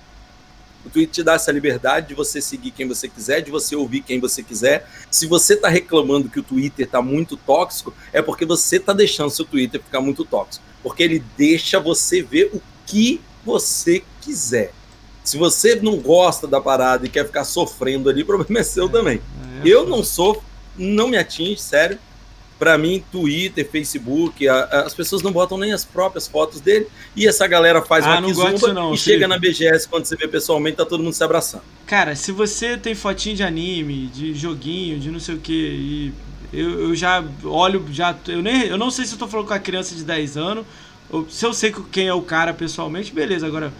O 0.85 0.89
Twitter 0.89 1.13
te 1.13 1.23
dá 1.23 1.33
essa 1.33 1.51
liberdade 1.51 2.07
de 2.07 2.13
você 2.15 2.41
seguir 2.41 2.71
quem 2.71 2.87
você 2.87 3.07
quiser, 3.07 3.41
de 3.41 3.51
você 3.51 3.75
ouvir 3.75 4.01
quem 4.01 4.19
você 4.19 4.41
quiser. 4.41 4.87
Se 5.11 5.27
você 5.27 5.53
está 5.53 5.69
reclamando 5.69 6.29
que 6.29 6.39
o 6.39 6.43
Twitter 6.43 6.85
está 6.85 7.01
muito 7.01 7.37
tóxico, 7.37 7.93
é 8.11 8.21
porque 8.21 8.45
você 8.45 8.77
está 8.77 8.93
deixando 8.93 9.29
seu 9.29 9.45
Twitter 9.45 9.81
ficar 9.81 10.01
muito 10.01 10.25
tóxico. 10.25 10.65
Porque 10.81 11.03
ele 11.03 11.23
deixa 11.37 11.79
você 11.79 12.23
ver 12.23 12.49
o 12.53 12.61
que 12.87 13.21
você 13.45 14.03
quiser. 14.21 14.73
Se 15.23 15.37
você 15.37 15.75
não 15.75 15.97
gosta 15.97 16.47
da 16.47 16.59
parada 16.59 17.05
e 17.05 17.09
quer 17.09 17.25
ficar 17.25 17.43
sofrendo 17.43 18.09
ali, 18.09 18.23
o 18.23 18.25
problema 18.25 18.59
é 18.59 18.63
seu 18.63 18.87
é, 18.87 18.89
também. 18.89 19.21
É, 19.63 19.67
eu 19.67 19.87
não 19.87 20.03
sou, 20.03 20.43
não 20.77 21.07
me 21.07 21.17
atinge, 21.17 21.61
sério. 21.61 21.97
Para 22.57 22.77
mim, 22.77 23.03
Twitter, 23.11 23.67
Facebook, 23.67 24.47
a, 24.47 24.55
a, 24.55 24.81
as 24.81 24.93
pessoas 24.93 25.23
não 25.23 25.31
botam 25.31 25.57
nem 25.57 25.73
as 25.73 25.83
próprias 25.83 26.27
fotos 26.27 26.59
dele. 26.59 26.87
E 27.15 27.27
essa 27.27 27.47
galera 27.47 27.81
faz 27.81 28.05
ah, 28.05 28.19
uma 28.19 28.23
kizumba 28.23 28.73
não, 28.73 28.93
e 28.93 28.97
chega 28.97 29.27
na 29.27 29.37
BGS, 29.37 29.87
quando 29.87 30.05
você 30.05 30.15
vê 30.15 30.27
pessoalmente, 30.27 30.77
tá 30.77 30.85
todo 30.85 31.03
mundo 31.03 31.13
se 31.13 31.23
abraçando. 31.23 31.63
Cara, 31.87 32.15
se 32.15 32.31
você 32.31 32.77
tem 32.77 32.93
fotinho 32.93 33.35
de 33.35 33.43
anime, 33.43 34.07
de 34.07 34.33
joguinho, 34.35 34.99
de 34.99 35.09
não 35.09 35.19
sei 35.19 35.35
o 35.35 35.39
que, 35.39 36.13
eu, 36.53 36.81
eu 36.81 36.95
já 36.95 37.23
olho, 37.43 37.85
já 37.91 38.15
eu, 38.27 38.41
nem, 38.41 38.67
eu 38.67 38.77
não 38.77 38.91
sei 38.91 39.05
se 39.05 39.13
eu 39.13 39.19
tô 39.19 39.27
falando 39.27 39.47
com 39.47 39.53
a 39.53 39.59
criança 39.59 39.95
de 39.95 40.03
10 40.03 40.37
anos, 40.37 40.65
ou 41.09 41.27
se 41.29 41.45
eu 41.45 41.53
sei 41.53 41.73
quem 41.91 42.07
é 42.07 42.13
o 42.13 42.21
cara 42.21 42.53
pessoalmente, 42.53 43.13
beleza. 43.13 43.47
Agora, 43.47 43.73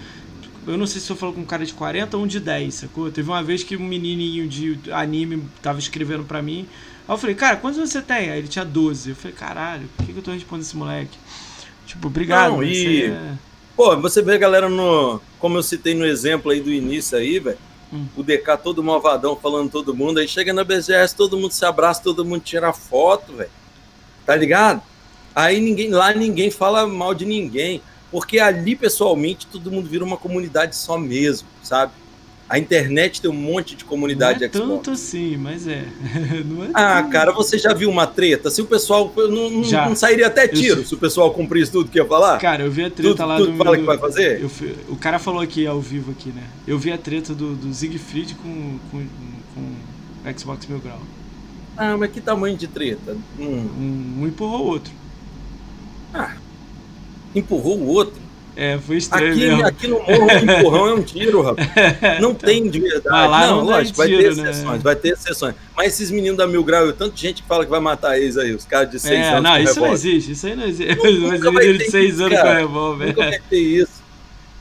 eu 0.68 0.78
não 0.78 0.86
sei 0.86 1.02
se 1.02 1.10
eu 1.10 1.16
falo 1.16 1.34
com 1.34 1.42
um 1.42 1.46
cara 1.46 1.66
de 1.66 1.74
40 1.74 2.18
ou 2.18 2.24
um 2.24 2.28
de 2.28 2.40
10, 2.40 2.74
sacou? 2.74 3.12
Teve 3.12 3.30
uma 3.30 3.44
vez 3.44 3.64
que 3.64 3.76
um 3.76 3.86
menininho 3.86 4.48
de 4.48 4.80
anime 4.92 5.44
tava 5.62 5.80
escrevendo 5.80 6.24
pra 6.24 6.42
mim. 6.42 6.68
Aí 7.08 7.14
eu 7.14 7.18
falei, 7.18 7.36
cara, 7.36 7.58
quantos 7.58 7.80
você 7.80 8.02
tem? 8.02 8.30
Aí 8.30 8.40
ele 8.40 8.48
tinha 8.48 8.66
12. 8.66 9.10
Eu 9.10 9.16
falei, 9.16 9.36
caralho, 9.36 9.90
por 9.98 10.06
que, 10.06 10.14
que 10.14 10.20
eu 10.20 10.24
tô 10.24 10.32
respondendo 10.32 10.66
esse 10.66 10.78
moleque? 10.78 11.18
Tipo, 11.86 12.08
obrigado. 12.08 12.52
Não, 12.54 12.64
e... 12.64 13.06
É... 13.06 13.34
Pô, 13.76 13.98
você 13.98 14.22
vê 14.22 14.36
a 14.36 14.38
galera 14.38 14.70
no. 14.70 15.20
Como 15.40 15.58
eu 15.58 15.64
citei 15.64 15.96
no 15.96 16.06
exemplo 16.06 16.52
aí 16.52 16.62
do 16.62 16.72
início 16.72 17.18
aí, 17.18 17.40
velho. 17.40 17.58
Hum. 17.92 18.06
O 18.16 18.24
DK 18.24 18.58
todo 18.64 18.84
malvadão 18.84 19.36
falando 19.36 19.72
todo 19.72 19.96
mundo. 19.96 20.20
Aí 20.20 20.28
chega 20.28 20.54
na 20.54 20.64
BGS, 20.64 21.16
todo 21.16 21.38
mundo 21.38 21.52
se 21.52 21.66
abraça, 21.66 22.02
todo 22.04 22.24
mundo 22.24 22.42
tira 22.42 22.72
foto, 22.72 23.34
velho. 23.34 23.50
Tá 24.26 24.36
ligado? 24.36 24.82
Aí 25.36 25.60
ninguém 25.60 25.90
lá 25.90 26.14
ninguém 26.14 26.52
fala 26.52 26.86
mal 26.86 27.14
de 27.14 27.26
ninguém. 27.26 27.82
Porque 28.12 28.40
ali, 28.40 28.76
pessoalmente, 28.76 29.48
todo 29.48 29.72
mundo 29.72 29.90
vira 29.90 30.04
uma 30.04 30.18
comunidade 30.18 30.76
só 30.76 30.98
mesmo, 30.98 31.48
sabe? 31.64 31.94
A 32.52 32.60
internet 32.60 33.22
tem 33.22 33.32
um 33.32 33.34
monte 33.34 33.78
de 33.78 33.86
comunidade 33.86 34.42
não 34.42 34.46
é 34.46 34.50
Xbox. 34.50 34.70
tanto 34.70 34.92
assim, 34.92 35.38
mas 35.38 35.66
é. 35.66 35.86
é 35.88 36.72
ah, 36.74 37.02
cara, 37.04 37.32
você 37.32 37.58
já 37.58 37.74
viu 37.74 37.90
uma 37.90 38.06
treta? 38.06 38.52
Se 38.52 38.62
o 38.62 38.66
pessoal. 38.66 39.10
Não, 39.16 39.50
não 39.50 39.96
sairia 39.96 40.28
até 40.28 40.50
tiro 40.50 40.86
se 40.86 40.94
o 40.94 40.98
pessoal 40.98 41.32
cumprisse 41.32 41.72
tudo 41.72 41.90
que 41.90 41.98
ia 41.98 42.06
falar? 42.06 42.38
Cara, 42.40 42.64
eu 42.64 42.70
vi 42.70 42.84
a 42.84 42.90
treta 42.90 43.16
tudo, 43.16 43.26
lá 43.26 43.38
tudo 43.38 43.54
do. 43.54 43.58
fala 43.58 43.78
que 43.78 43.84
vai 43.84 43.98
fazer? 43.98 44.42
Eu, 44.42 44.52
o 44.90 44.98
cara 44.98 45.18
falou 45.18 45.40
aqui 45.40 45.66
ao 45.66 45.80
vivo 45.80 46.12
aqui, 46.12 46.28
né? 46.28 46.44
Eu 46.68 46.78
vi 46.78 46.92
a 46.92 46.98
treta 46.98 47.34
do, 47.34 47.56
do 47.56 47.74
Siegfried 47.74 48.36
com, 48.36 48.78
com, 48.92 49.08
com 49.56 50.38
Xbox 50.38 50.68
Mil 50.68 50.80
Grau. 50.80 51.00
Ah, 51.78 51.96
mas 51.96 52.12
que 52.12 52.20
tamanho 52.20 52.58
de 52.58 52.68
treta? 52.68 53.16
Hum. 53.40 53.70
Um, 54.20 54.24
um 54.24 54.28
empurrou 54.28 54.60
o 54.60 54.68
outro. 54.68 54.92
Ah, 56.14 56.36
empurrou 57.35 57.77
o 57.77 57.88
outro? 57.88 58.22
É, 58.56 58.77
foi 58.77 58.98
estranho 58.98 59.32
aqui, 59.32 59.40
mesmo. 59.40 59.66
Aqui 59.66 59.88
no 59.88 60.00
morro, 60.00 60.26
um 60.26 60.60
empurrão 60.60 60.88
é 60.88 60.93
um 60.93 61.01
tiro, 61.01 61.42
rapaz. 61.42 61.69
Não 62.19 62.34
tem 62.34 62.69
de 62.69 62.80
verdade. 62.80 63.30
Lá 63.30 63.48
não, 63.48 63.58
não 63.58 63.66
lógico, 63.66 63.98
vai 63.98 64.08
ter 64.10 64.35
né? 64.35 64.50
exceções, 64.51 64.84
vai 64.84 64.95
ter 64.95 65.10
exceções. 65.14 65.56
Mas 65.76 65.88
esses 65.93 66.11
meninos 66.11 66.38
da 66.38 66.45
Mil 66.45 66.64
Grau, 66.64 66.92
tanto 66.92 67.18
gente 67.18 67.42
que 67.42 67.48
fala 67.48 67.64
que 67.64 67.72
vai 67.72 67.80
matar 67.80 68.19
eles 68.19 68.38
aí, 68.38 68.53
os 68.53 68.66
caras 68.66 68.92
de 68.92 69.00
6 69.00 69.14
é, 69.14 69.30
anos 69.30 69.43
não, 69.43 69.58
isso 69.58 69.74
revólver. 69.74 69.88
não 69.88 69.93
existe, 69.93 70.32
isso 70.34 70.48
aí 70.48 70.56
não 70.56 70.66
existe. 70.66 70.98
Mas 70.98 71.42
menino 71.42 71.77
de 71.77 71.90
6 71.90 72.22
anos 72.22 72.40
com 72.40 72.48
revólver. 72.48 73.08
Nunca 73.08 73.22
vai 73.22 73.40
ter 73.50 73.60
isso. 73.60 74.01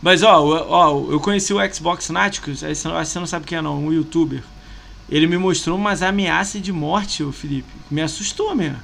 Mas, 0.00 0.23
ó, 0.23 0.66
ó, 0.68 1.12
eu 1.12 1.20
conheci 1.20 1.52
o 1.52 1.74
Xbox 1.74 2.08
Náticos, 2.08 2.65
aí 2.65 2.74
você 2.74 3.18
não 3.18 3.26
sabe 3.26 3.44
quem 3.44 3.58
é 3.58 3.62
não, 3.62 3.84
um 3.84 3.92
youtuber. 3.92 4.42
Ele 5.10 5.26
me 5.26 5.36
mostrou 5.36 5.76
umas 5.76 6.02
ameaças 6.02 6.62
de 6.62 6.73
morte, 6.73 7.23
o 7.23 7.32
Felipe. 7.32 7.68
Me 7.90 8.00
assustou 8.00 8.55
mesmo. 8.55 8.78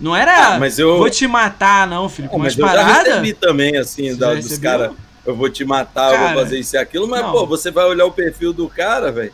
Não 0.00 0.14
era 0.14 0.54
ah, 0.54 0.58
mas 0.58 0.78
eu... 0.78 0.96
vou 0.96 1.10
te 1.10 1.26
matar, 1.26 1.86
não, 1.86 2.08
Felipe. 2.08 2.34
É, 2.34 2.38
mas 2.38 2.56
eu 2.56 2.66
já 2.66 3.02
recebi 3.02 3.32
também, 3.32 3.76
assim, 3.76 4.14
da, 4.16 4.34
dos 4.34 4.58
caras. 4.58 4.92
Eu 5.26 5.34
vou 5.34 5.50
te 5.50 5.64
matar, 5.64 6.12
cara, 6.12 6.30
eu 6.30 6.34
vou 6.34 6.42
fazer 6.44 6.58
isso 6.58 6.76
e 6.76 6.78
aquilo, 6.78 7.06
mas, 7.06 7.20
não. 7.20 7.32
pô, 7.32 7.46
você 7.46 7.70
vai 7.70 7.84
olhar 7.84 8.06
o 8.06 8.12
perfil 8.12 8.52
do 8.52 8.68
cara, 8.68 9.12
velho. 9.12 9.32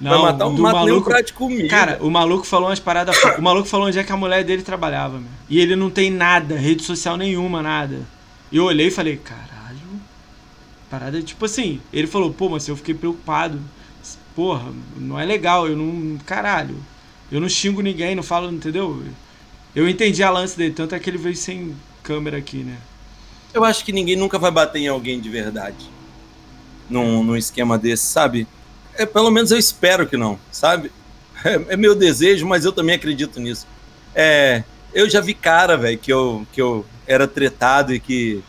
Vai 0.00 0.18
matar 0.18 0.46
um 0.46 0.52
maluco, 0.52 1.10
nem 1.10 1.20
um 1.20 1.22
de 1.22 1.32
comida. 1.32 1.68
Cara, 1.68 1.98
o 2.00 2.10
maluco 2.10 2.46
falou 2.46 2.68
umas 2.68 2.80
paradas. 2.80 3.16
o 3.38 3.42
maluco 3.42 3.66
falou 3.66 3.86
onde 3.86 3.98
é 3.98 4.04
que 4.04 4.12
a 4.12 4.16
mulher 4.16 4.44
dele 4.44 4.62
trabalhava, 4.62 5.18
meu. 5.18 5.28
E 5.48 5.58
ele 5.58 5.74
não 5.74 5.90
tem 5.90 6.10
nada, 6.10 6.56
rede 6.56 6.82
social 6.82 7.16
nenhuma, 7.16 7.62
nada. 7.62 8.00
E 8.52 8.58
eu 8.58 8.64
olhei 8.64 8.88
e 8.88 8.90
falei, 8.90 9.16
caralho. 9.16 9.46
Parada, 10.90 11.20
tipo 11.22 11.44
assim, 11.44 11.80
ele 11.92 12.06
falou, 12.06 12.32
pô, 12.32 12.48
mas 12.48 12.68
eu 12.68 12.76
fiquei 12.76 12.94
preocupado. 12.94 13.60
Porra, 14.34 14.70
não 14.96 15.18
é 15.18 15.24
legal, 15.24 15.66
eu 15.66 15.76
não. 15.76 16.18
Caralho. 16.24 16.76
Eu 17.32 17.40
não 17.40 17.48
xingo 17.48 17.80
ninguém, 17.80 18.14
não 18.14 18.22
falo, 18.22 18.52
entendeu? 18.52 19.02
Eu 19.76 19.86
entendi 19.86 20.22
a 20.22 20.30
lance 20.30 20.56
dele, 20.56 20.72
tanto 20.72 20.94
é 20.94 20.98
que 20.98 21.10
ele 21.10 21.18
veio 21.18 21.36
sem 21.36 21.76
câmera 22.02 22.38
aqui, 22.38 22.64
né? 22.64 22.78
Eu 23.52 23.62
acho 23.62 23.84
que 23.84 23.92
ninguém 23.92 24.16
nunca 24.16 24.38
vai 24.38 24.50
bater 24.50 24.78
em 24.78 24.88
alguém 24.88 25.20
de 25.20 25.28
verdade. 25.28 25.90
Num, 26.88 27.22
num 27.22 27.36
esquema 27.36 27.76
desse, 27.76 28.06
sabe? 28.06 28.48
É, 28.94 29.04
pelo 29.04 29.30
menos 29.30 29.50
eu 29.50 29.58
espero 29.58 30.06
que 30.06 30.16
não, 30.16 30.38
sabe? 30.50 30.90
É, 31.44 31.74
é 31.74 31.76
meu 31.76 31.94
desejo, 31.94 32.46
mas 32.46 32.64
eu 32.64 32.72
também 32.72 32.94
acredito 32.94 33.38
nisso. 33.38 33.66
É, 34.14 34.64
eu 34.94 35.10
já 35.10 35.20
vi 35.20 35.34
cara, 35.34 35.76
velho, 35.76 35.98
que 35.98 36.10
eu, 36.10 36.46
que 36.54 36.62
eu 36.62 36.86
era 37.06 37.28
tretado 37.28 37.92
e 37.92 38.00
que, 38.00 38.42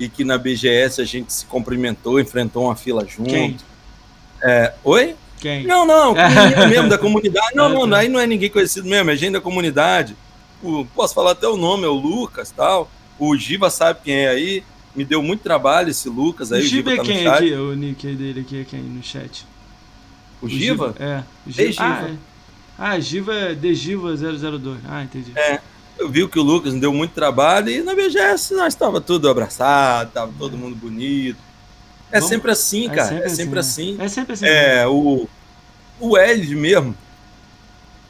e 0.00 0.08
que 0.08 0.24
na 0.24 0.36
BGS 0.36 1.00
a 1.00 1.04
gente 1.04 1.32
se 1.32 1.46
cumprimentou, 1.46 2.18
enfrentou 2.18 2.64
uma 2.64 2.74
fila 2.74 3.06
junto. 3.06 3.30
Quem? 3.30 3.56
É, 4.42 4.74
oi? 4.82 5.14
Quem? 5.38 5.64
Não, 5.64 5.86
não, 5.86 6.12
mesmo 6.68 6.88
da 6.88 6.98
comunidade. 6.98 7.54
Não, 7.54 7.68
não, 7.86 7.96
aí 7.96 8.08
não 8.08 8.18
é 8.18 8.26
ninguém 8.26 8.50
conhecido 8.50 8.88
mesmo, 8.88 9.12
é 9.12 9.16
gente 9.16 9.34
da 9.34 9.40
comunidade 9.40 10.16
o, 10.62 10.86
posso 10.94 11.14
falar 11.14 11.32
até 11.32 11.48
o 11.48 11.56
nome, 11.56 11.84
é 11.84 11.88
o 11.88 11.94
Lucas 11.94 12.50
tal. 12.50 12.90
O 13.18 13.36
Giva 13.36 13.70
sabe 13.70 14.00
quem 14.04 14.14
é 14.14 14.28
aí. 14.28 14.64
Me 14.94 15.04
deu 15.04 15.22
muito 15.22 15.42
trabalho 15.42 15.90
esse 15.90 16.08
Lucas 16.08 16.52
aí. 16.52 16.62
O 16.62 16.66
Giva, 16.66 16.92
é 16.92 16.96
tá 16.96 17.02
quem 17.02 17.26
aqui? 17.26 17.52
O 17.54 17.74
nick 17.74 18.14
dele 18.14 18.40
aqui 18.40 18.60
é 18.60 18.64
quem 18.64 18.80
no 18.80 19.02
chat? 19.02 19.46
O, 20.40 20.46
o 20.46 20.48
Giva? 20.48 20.88
Giva? 20.88 20.94
É. 20.98 21.24
O 21.46 21.50
Giva. 21.50 21.82
Ah, 21.82 22.08
é. 22.08 22.16
ah, 22.78 23.00
Giva 23.00 23.34
é 23.34 23.54
Degiva 23.54 24.14
002. 24.14 24.80
Ah, 24.88 25.02
entendi. 25.02 25.32
É. 25.34 25.60
Eu 25.98 26.08
vi 26.08 26.26
que 26.26 26.38
o 26.38 26.42
Lucas 26.42 26.74
me 26.74 26.80
deu 26.80 26.92
muito 26.92 27.12
trabalho 27.12 27.68
e 27.68 27.82
na 27.82 27.94
BGS 27.94 28.54
nós 28.54 28.72
estava 28.72 29.00
tudo 29.00 29.28
abraçado, 29.28 30.10
tava 30.10 30.32
todo 30.38 30.56
mundo 30.56 30.74
bonito. 30.74 31.38
É 32.10 32.16
Vamos... 32.16 32.28
sempre 32.28 32.50
assim, 32.50 32.86
é 32.90 32.94
cara. 32.94 33.16
É 33.16 33.28
sempre, 33.28 33.58
assim, 33.58 33.94
né? 33.94 34.04
É 34.04 34.08
sempre 34.08 34.32
assim. 34.32 34.46
É, 34.46 34.86
o, 34.86 35.28
o 36.00 36.18
Ed 36.18 36.54
mesmo. 36.54 36.96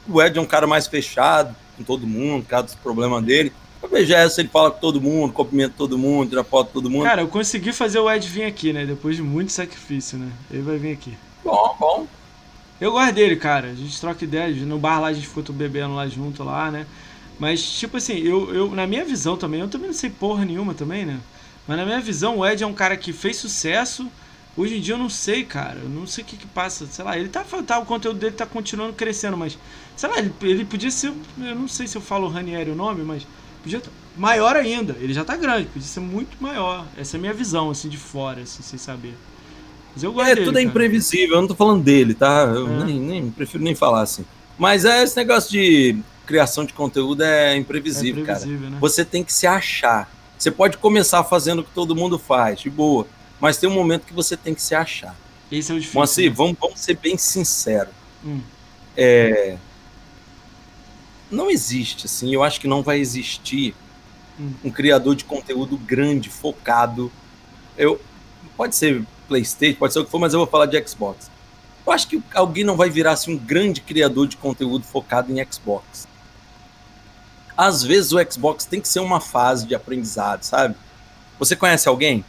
O 0.07 0.21
Ed 0.21 0.37
é 0.37 0.41
um 0.41 0.45
cara 0.45 0.65
mais 0.65 0.87
fechado 0.87 1.55
com 1.77 1.83
todo 1.83 2.07
mundo, 2.07 2.45
cada 2.47 2.67
problema 2.81 3.21
dele. 3.21 3.51
A 3.81 3.87
BGS 3.87 4.39
ele 4.39 4.47
fala 4.47 4.71
com 4.71 4.79
todo 4.79 5.01
mundo, 5.01 5.33
cumprimenta 5.33 5.73
todo 5.77 5.97
mundo, 5.97 6.29
tira 6.29 6.43
foto 6.43 6.67
com 6.67 6.73
todo 6.73 6.89
mundo. 6.89 7.03
Cara, 7.03 7.21
eu 7.21 7.27
consegui 7.27 7.73
fazer 7.73 7.99
o 7.99 8.09
Ed 8.09 8.27
vir 8.27 8.45
aqui, 8.45 8.71
né? 8.71 8.85
Depois 8.85 9.17
de 9.17 9.21
muito 9.21 9.51
sacrifício, 9.51 10.17
né? 10.17 10.31
Ele 10.49 10.61
vai 10.61 10.77
vir 10.77 10.93
aqui. 10.93 11.17
Bom, 11.43 11.75
bom. 11.77 12.07
Eu 12.79 12.91
gosto 12.91 13.13
dele, 13.13 13.35
cara. 13.35 13.69
A 13.69 13.75
gente 13.75 13.99
troca 13.99 14.23
ideias. 14.23 14.57
No 14.57 14.79
bar 14.79 14.99
lá 14.99 15.07
a 15.07 15.13
gente 15.13 15.27
ficou 15.27 15.43
bebendo 15.53 15.95
lá 15.95 16.07
junto 16.07 16.43
lá, 16.43 16.71
né? 16.71 16.85
Mas, 17.37 17.61
tipo 17.63 17.97
assim, 17.97 18.17
eu, 18.19 18.53
eu, 18.53 18.71
na 18.71 18.87
minha 18.87 19.03
visão 19.03 19.35
também, 19.35 19.59
eu 19.59 19.67
também 19.67 19.87
não 19.87 19.93
sei 19.93 20.09
porra 20.09 20.45
nenhuma 20.45 20.73
também, 20.73 21.05
né? 21.05 21.19
Mas 21.67 21.77
na 21.77 21.85
minha 21.85 21.99
visão, 21.99 22.37
o 22.37 22.45
Ed 22.45 22.63
é 22.63 22.67
um 22.67 22.73
cara 22.73 22.95
que 22.95 23.11
fez 23.11 23.37
sucesso. 23.37 24.09
Hoje 24.55 24.77
em 24.77 24.81
dia 24.81 24.93
eu 24.93 24.99
não 24.99 25.09
sei, 25.09 25.43
cara. 25.43 25.79
Eu 25.79 25.89
não 25.89 26.05
sei 26.05 26.23
o 26.23 26.27
que 26.27 26.37
que 26.37 26.47
passa. 26.47 26.85
Sei 26.85 27.03
lá, 27.03 27.17
ele 27.17 27.29
tá, 27.29 27.43
tá 27.65 27.79
o 27.79 27.85
conteúdo 27.85 28.19
dele 28.19 28.35
tá 28.35 28.45
continuando 28.45 28.93
crescendo, 28.93 29.35
mas 29.35 29.57
Sei 29.95 30.09
lá, 30.09 30.17
ele, 30.19 30.33
ele 30.41 30.65
podia 30.65 30.89
ser. 30.91 31.13
Eu 31.39 31.55
não 31.55 31.67
sei 31.67 31.87
se 31.87 31.95
eu 31.97 32.01
falo 32.01 32.27
Ranieri 32.27 32.71
o 32.71 32.75
nome, 32.75 33.03
mas 33.03 33.25
podia 33.61 33.81
maior 34.17 34.55
ainda. 34.55 34.95
Ele 34.99 35.13
já 35.13 35.23
tá 35.23 35.35
grande, 35.35 35.67
podia 35.67 35.87
ser 35.87 35.99
muito 35.99 36.35
maior. 36.41 36.85
Essa 36.97 37.15
é 37.15 37.17
a 37.17 37.21
minha 37.21 37.33
visão, 37.33 37.69
assim, 37.69 37.89
de 37.89 37.97
fora, 37.97 38.41
assim, 38.41 38.61
sem 38.63 38.79
saber. 38.79 39.13
Mas 39.93 40.03
eu 40.03 40.11
gosto 40.11 40.29
É, 40.29 40.33
dele, 40.35 40.45
tudo 40.47 40.57
é 40.57 40.61
cara. 40.61 40.69
imprevisível, 40.71 41.35
eu 41.35 41.41
não 41.41 41.47
tô 41.47 41.55
falando 41.55 41.83
dele, 41.83 42.13
tá? 42.15 42.43
Eu 42.53 42.67
É. 42.81 42.83
nem, 42.85 42.99
nem- 42.99 43.31
prefiro 43.31 43.63
nem 43.63 43.75
falar 43.75 44.01
assim. 44.01 44.25
Mas 44.57 44.85
é 44.85 45.03
esse 45.03 45.15
negócio 45.15 45.51
de 45.51 45.97
criação 46.25 46.65
de 46.65 46.73
conteúdo 46.73 47.21
é 47.23 47.55
imprevisível, 47.55 48.23
é 48.23 48.25
cara. 48.25 48.39
previsível, 48.39 48.69
né? 48.71 48.77
Você 48.81 49.05
tem 49.05 49.23
que 49.23 49.31
se 49.33 49.45
achar. 49.45 50.11
Você 50.37 50.49
pode 50.51 50.77
começar 50.77 51.23
fazendo 51.23 51.59
o 51.59 51.63
que 51.63 51.71
todo 51.71 51.95
mundo 51.95 52.17
faz, 52.17 52.59
de 52.59 52.69
boa. 52.69 53.07
Mas 53.39 53.57
tem 53.57 53.69
um 53.69 53.73
momento 53.73 54.05
que 54.05 54.13
você 54.13 54.35
tem 54.35 54.53
que 54.55 54.61
se 54.61 54.73
achar. 54.73 55.15
Esse 55.51 55.71
é 55.71 55.75
o 55.75 55.79
difícil. 55.79 55.99
Moacir, 55.99 56.29
né? 56.29 56.35
vamos, 56.35 56.57
vamos 56.59 56.79
ser 56.79 56.97
bem 56.97 57.17
sinceros. 57.17 57.93
Hum. 58.25 58.39
É, 58.97 59.57
Não 61.33 61.49
existe, 61.49 62.05
assim, 62.05 62.31
eu 62.31 62.43
acho 62.43 62.61
que 62.61 62.67
não 62.67 62.83
vai 62.83 62.99
existir 62.99 63.73
um 64.63 64.69
criador 64.69 65.15
de 65.15 65.25
conteúdo 65.25 65.77
grande, 65.77 66.29
focado. 66.29 67.11
Eu, 67.75 67.99
pode 68.55 68.75
ser 68.75 69.03
PlayStation, 69.27 69.79
pode 69.79 69.93
ser 69.93 69.99
o 69.99 70.05
que 70.05 70.11
for, 70.11 70.19
mas 70.19 70.33
eu 70.33 70.39
vou 70.39 70.47
falar 70.47 70.67
de 70.67 70.87
Xbox. 70.87 71.31
Eu 71.85 71.91
acho 71.91 72.07
que 72.07 72.21
alguém 72.35 72.63
não 72.63 72.77
vai 72.77 72.87
virar 72.87 73.13
assim, 73.13 73.33
um 73.33 73.37
grande 73.37 73.81
criador 73.81 74.27
de 74.27 74.37
conteúdo 74.37 74.85
focado 74.85 75.31
em 75.31 75.43
Xbox. 75.51 76.07
Às 77.57 77.83
vezes 77.83 78.11
o 78.11 78.31
Xbox 78.31 78.65
tem 78.65 78.79
que 78.79 78.87
ser 78.87 78.99
uma 78.99 79.19
fase 79.19 79.65
de 79.65 79.73
aprendizado, 79.73 80.43
sabe? 80.43 80.75
Você 81.39 81.55
conhece 81.55 81.89
alguém? 81.89 82.23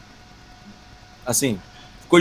Assim, 1.27 1.61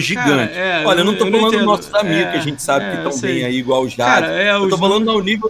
ficou 0.02 0.26
gigante. 0.26 0.54
é, 0.54 0.84
Olha, 0.86 1.00
eu 1.00 1.06
não 1.06 1.16
tô 1.16 1.26
eu 1.28 1.32
falando 1.32 1.52
dos 1.58 1.66
nossos 1.66 1.94
amigos, 1.94 2.22
É, 2.26 2.32
que 2.32 2.38
a 2.38 2.42
gente 2.42 2.62
sabe 2.62 2.86
é, 2.86 2.92
que 2.92 3.08
estão 3.08 3.22
bem 3.22 3.44
aí, 3.46 3.56
igual 3.58 3.84
o 3.84 3.90
Jade. 3.90 3.98
Cara, 4.26 4.32
é, 4.34 4.52
eu 4.54 4.68
tô 4.70 4.76
os 4.76 4.80
falando 4.80 5.06
números- 5.06 5.16
ao 5.20 5.24
nível 5.24 5.50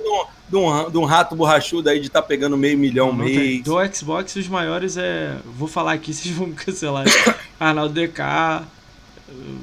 de 0.49 0.55
um, 0.57 0.89
de 0.91 0.97
um- 0.97 1.05
rato 1.05 1.35
borrachudo 1.35 1.89
aí 1.89 1.99
de 1.99 2.07
estar 2.07 2.21
pegando 2.21 2.55
meio 2.57 2.77
milhão 2.77 3.07
Não 3.07 3.23
mês. 3.25 3.63
Do 3.63 3.75
Xbox, 3.93 4.35
os 4.35 4.47
maiores 4.47 4.97
é. 4.97 5.35
Vou 5.57 5.67
falar 5.67 5.93
aqui, 5.93 6.13
vocês 6.13 6.33
vão 6.35 6.47
me 6.47 6.53
cancelar. 6.53 7.05
Arnaldo 7.59 7.93
DK, 7.93 8.63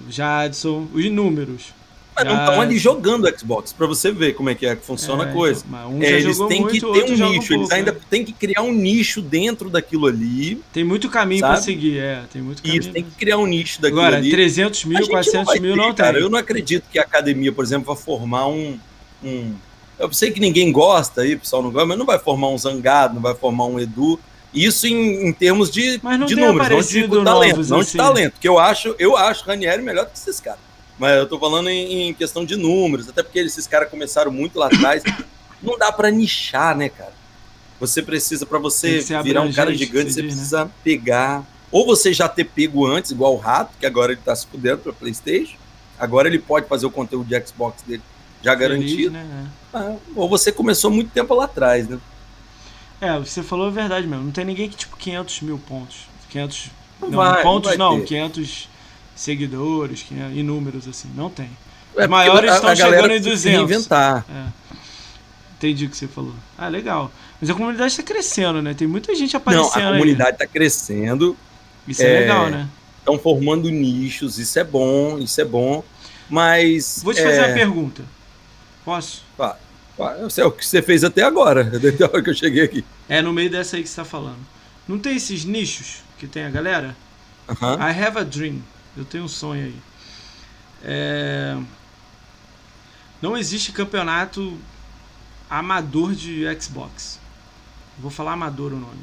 Jadson, 0.08 0.86
os 0.92 1.04
números. 1.10 1.72
Mas 2.14 2.24
não 2.24 2.38
estão 2.38 2.60
ali 2.60 2.78
jogando 2.78 3.24
o 3.24 3.38
Xbox, 3.38 3.72
pra 3.72 3.86
você 3.86 4.10
ver 4.12 4.34
como 4.34 4.50
é 4.50 4.54
que 4.54 4.66
é 4.66 4.76
que 4.76 4.84
funciona 4.84 5.24
É, 5.24 5.30
a 5.30 5.32
coisa. 5.32 5.64
um 5.88 6.02
É, 6.02 6.10
eles 6.12 6.38
têm 6.38 6.60
muito, 6.62 6.68
que 6.72 6.80
ter 6.80 7.12
um 7.12 7.28
nicho, 7.30 7.52
eles 7.52 7.60
pouco, 7.60 7.74
ainda 7.74 7.92
né? 7.92 7.98
têm 8.10 8.24
que 8.24 8.32
criar 8.32 8.62
um 8.62 8.72
nicho 8.72 9.22
dentro 9.22 9.70
daquilo 9.70 10.06
ali. 10.06 10.62
Tem 10.72 10.84
muito 10.84 11.08
caminho 11.08 11.40
Sabe? 11.40 11.62
seguir, 11.62 11.98
é. 11.98 12.22
Tem 12.32 12.42
muito 12.42 12.62
caminho. 12.62 12.80
Isso, 12.80 12.90
tem 12.90 13.02
que 13.04 13.10
criar 13.12 13.38
um 13.38 13.46
nicho 13.46 13.80
daquilo 13.80 14.00
Agora, 14.00 14.16
ali. 14.16 14.30
300 14.30 14.84
A 14.84 14.88
mil, 14.88 14.98
gente 14.98 15.06
não 15.06 15.12
400 15.14 15.46
vai 15.46 15.58
mil 15.60 15.72
ter, 15.72 15.76
não 15.78 15.94
cara. 15.94 16.12
tem. 16.14 16.22
Eu 16.22 16.28
não 16.30 16.38
acredito 16.38 16.84
que 16.90 16.98
a 16.98 17.02
academia, 17.02 17.52
por 17.52 17.64
exemplo, 17.64 17.94
vai 17.94 18.02
formar 18.02 18.48
um, 18.48 18.78
um. 19.24 19.54
Eu 19.98 20.12
sei 20.12 20.30
que 20.30 20.40
ninguém 20.40 20.72
gosta 20.72 21.22
aí, 21.22 21.36
pessoal 21.36 21.62
não 21.62 21.70
gosta, 21.70 21.86
mas 21.86 21.98
não 21.98 22.06
vai 22.06 22.18
formar 22.18 22.48
um 22.48 22.58
Zangado, 22.58 23.14
não 23.14 23.22
vai 23.22 23.34
formar 23.34 23.66
um 23.66 23.78
Edu. 23.78 24.18
Isso 24.52 24.86
em, 24.86 25.28
em 25.28 25.32
termos 25.32 25.70
de, 25.70 26.00
não 26.02 26.26
de 26.26 26.34
números, 26.34 26.92
não 26.92 27.08
de 27.08 27.24
talento. 27.24 27.68
Não 27.68 27.78
assim. 27.80 27.92
de 27.92 27.96
talento, 27.98 28.32
porque 28.32 28.48
eu 28.48 28.58
acho, 28.58 28.96
eu 28.98 29.16
acho 29.16 29.44
Ranieri 29.44 29.80
melhor 29.82 30.06
do 30.06 30.10
que 30.10 30.18
esses 30.18 30.40
caras. 30.40 30.58
Mas 31.00 31.16
eu 31.16 31.26
tô 31.26 31.38
falando 31.38 31.70
em, 31.70 32.10
em 32.10 32.14
questão 32.14 32.44
de 32.44 32.56
números, 32.56 33.08
até 33.08 33.22
porque 33.22 33.38
esses 33.38 33.66
caras 33.66 33.88
começaram 33.88 34.30
muito 34.30 34.58
lá 34.58 34.66
atrás. 34.66 35.02
Não 35.62 35.78
dá 35.78 35.90
pra 35.90 36.10
nichar, 36.10 36.76
né, 36.76 36.90
cara? 36.90 37.12
Você 37.80 38.02
precisa, 38.02 38.44
pra 38.44 38.58
Tem 38.58 38.64
você 38.64 39.00
virar 39.22 39.40
um 39.40 39.52
cara 39.52 39.74
gigante, 39.74 40.12
você 40.12 40.20
diz, 40.20 40.34
né? 40.34 40.34
precisa 40.34 40.70
pegar. 40.84 41.42
Ou 41.72 41.86
você 41.86 42.12
já 42.12 42.28
ter 42.28 42.44
pego 42.44 42.86
antes, 42.86 43.10
igual 43.10 43.34
o 43.34 43.38
Rato, 43.38 43.72
que 43.80 43.86
agora 43.86 44.12
ele 44.12 44.20
tá 44.22 44.36
se 44.36 44.46
fudendo 44.46 44.78
pra 44.78 44.92
PlayStation. 44.92 45.56
Agora 45.98 46.28
ele 46.28 46.38
pode 46.38 46.66
fazer 46.66 46.84
o 46.84 46.90
conteúdo 46.90 47.26
de 47.26 47.46
Xbox 47.46 47.82
dele 47.82 48.02
já 48.42 48.56
Feliz, 48.56 48.68
garantido. 48.68 49.10
né? 49.10 49.46
Ah, 49.72 49.96
ou 50.14 50.28
você 50.28 50.52
começou 50.52 50.90
muito 50.90 51.10
tempo 51.10 51.32
lá 51.34 51.44
atrás, 51.44 51.88
né? 51.88 51.98
É. 53.00 53.08
É, 53.08 53.18
você 53.18 53.42
falou 53.42 53.68
a 53.68 53.70
verdade 53.70 54.06
mesmo. 54.06 54.24
Não 54.24 54.32
tem 54.32 54.44
ninguém 54.44 54.68
que, 54.68 54.76
tipo, 54.76 54.96
500 54.96 55.40
mil 55.40 55.58
pontos. 55.58 55.96
500. 56.28 56.70
Não 57.00 57.08
Não, 57.10 57.16
vai, 57.18 57.42
pontos 57.42 57.76
não 57.78 57.92
não, 57.92 58.00
ter. 58.00 58.06
500 58.08 58.68
seguidores, 59.20 60.02
500, 60.02 60.36
e 60.36 60.42
números 60.42 60.88
assim. 60.88 61.10
Não 61.14 61.28
tem. 61.28 61.50
É, 61.96 62.06
maiores 62.06 62.54
estão 62.54 62.74
chegando 62.74 63.12
em 63.12 63.20
precisa 63.20 63.36
se 63.36 63.50
200. 63.50 63.68
Reinventar. 63.68 64.24
É. 64.30 64.46
Entendi 65.56 65.84
o 65.86 65.90
que 65.90 65.96
você 65.96 66.08
falou. 66.08 66.34
Ah, 66.56 66.68
legal. 66.68 67.12
Mas 67.40 67.50
a 67.50 67.54
comunidade 67.54 67.96
tá 67.96 68.02
crescendo, 68.02 68.62
né? 68.62 68.72
Tem 68.72 68.88
muita 68.88 69.14
gente 69.14 69.34
Não, 69.34 69.40
aparecendo 69.40 69.88
a 69.88 69.92
comunidade 69.92 70.30
está 70.30 70.46
crescendo. 70.46 71.36
Isso 71.86 72.02
é, 72.02 72.06
é, 72.06 72.20
legal, 72.20 72.48
né? 72.48 72.68
estão 72.98 73.18
formando 73.18 73.68
nichos, 73.68 74.38
isso 74.38 74.58
é 74.58 74.64
bom, 74.64 75.18
isso 75.18 75.40
é 75.40 75.44
bom, 75.44 75.82
mas. 76.28 77.00
Vou 77.02 77.12
te 77.12 77.20
é, 77.20 77.24
fazer 77.24 77.40
uma 77.40 77.54
pergunta. 77.54 78.04
Posso? 78.84 79.24
ah, 79.38 79.56
é 80.36 80.44
o 80.44 80.52
que 80.52 80.64
você 80.64 80.80
fez 80.80 81.02
até 81.04 81.22
agora, 81.22 81.64
desde 81.78 82.02
a 82.02 82.06
hora 82.06 82.22
que 82.22 82.30
eu 82.30 82.34
cheguei 82.34 82.62
aqui. 82.62 82.84
É 83.08 83.20
no 83.20 83.32
meio 83.32 83.50
dessa 83.50 83.76
aí 83.76 83.82
que 83.82 83.88
você 83.88 83.96
tá 83.96 84.04
falando. 84.04 84.38
Não 84.86 84.98
tem 84.98 85.16
esses 85.16 85.44
nichos 85.44 86.02
que 86.18 86.26
tem 86.26 86.44
a 86.44 86.50
galera? 86.50 86.96
Aham. 87.48 87.74
I 87.76 88.02
have 88.02 88.18
a 88.18 88.22
dream. 88.22 88.62
Eu 88.96 89.04
tenho 89.04 89.24
um 89.24 89.28
sonho 89.28 89.66
aí. 89.66 89.82
É, 90.82 91.56
Não 93.20 93.36
existe 93.36 93.72
campeonato 93.72 94.58
amador 95.48 96.14
de 96.14 96.44
Xbox. 96.60 97.18
Vou 97.98 98.10
falar 98.10 98.32
amador 98.32 98.72
o 98.72 98.78
nome. 98.80 99.02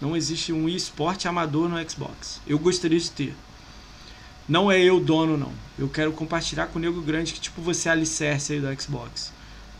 Não 0.00 0.16
existe 0.16 0.52
um 0.52 0.68
esporte 0.68 1.28
amador 1.28 1.68
no 1.68 1.90
Xbox. 1.90 2.40
Eu 2.46 2.58
gostaria 2.58 2.98
de 2.98 3.10
ter. 3.10 3.36
Não 4.48 4.70
é 4.70 4.80
eu 4.80 4.98
dono, 4.98 5.36
não. 5.36 5.52
Eu 5.78 5.88
quero 5.88 6.12
compartilhar 6.12 6.66
com 6.68 6.78
o 6.78 6.82
Nego 6.82 7.00
Grande 7.02 7.32
que, 7.32 7.40
tipo, 7.40 7.60
você 7.62 7.88
é 7.88 7.92
alicerce 7.92 8.54
aí 8.54 8.60
do 8.60 8.82
Xbox. 8.82 9.32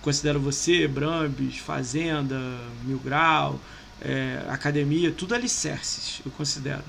Considero 0.03 0.41
você, 0.41 0.87
Brambis, 0.87 1.59
Fazenda, 1.59 2.39
Mil 2.85 2.99
Grau, 2.99 3.61
é, 4.01 4.45
Academia, 4.49 5.13
tudo 5.13 5.35
alicerces, 5.35 6.21
eu 6.25 6.31
considero. 6.33 6.85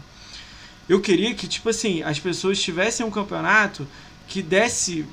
Eu 0.91 0.99
queria 0.99 1.33
que, 1.33 1.47
tipo 1.47 1.69
assim, 1.69 2.03
as 2.03 2.19
pessoas 2.19 2.61
tivessem 2.61 3.05
um 3.05 3.09
campeonato 3.09 3.87
que 4.27 4.41
desse 4.41 5.05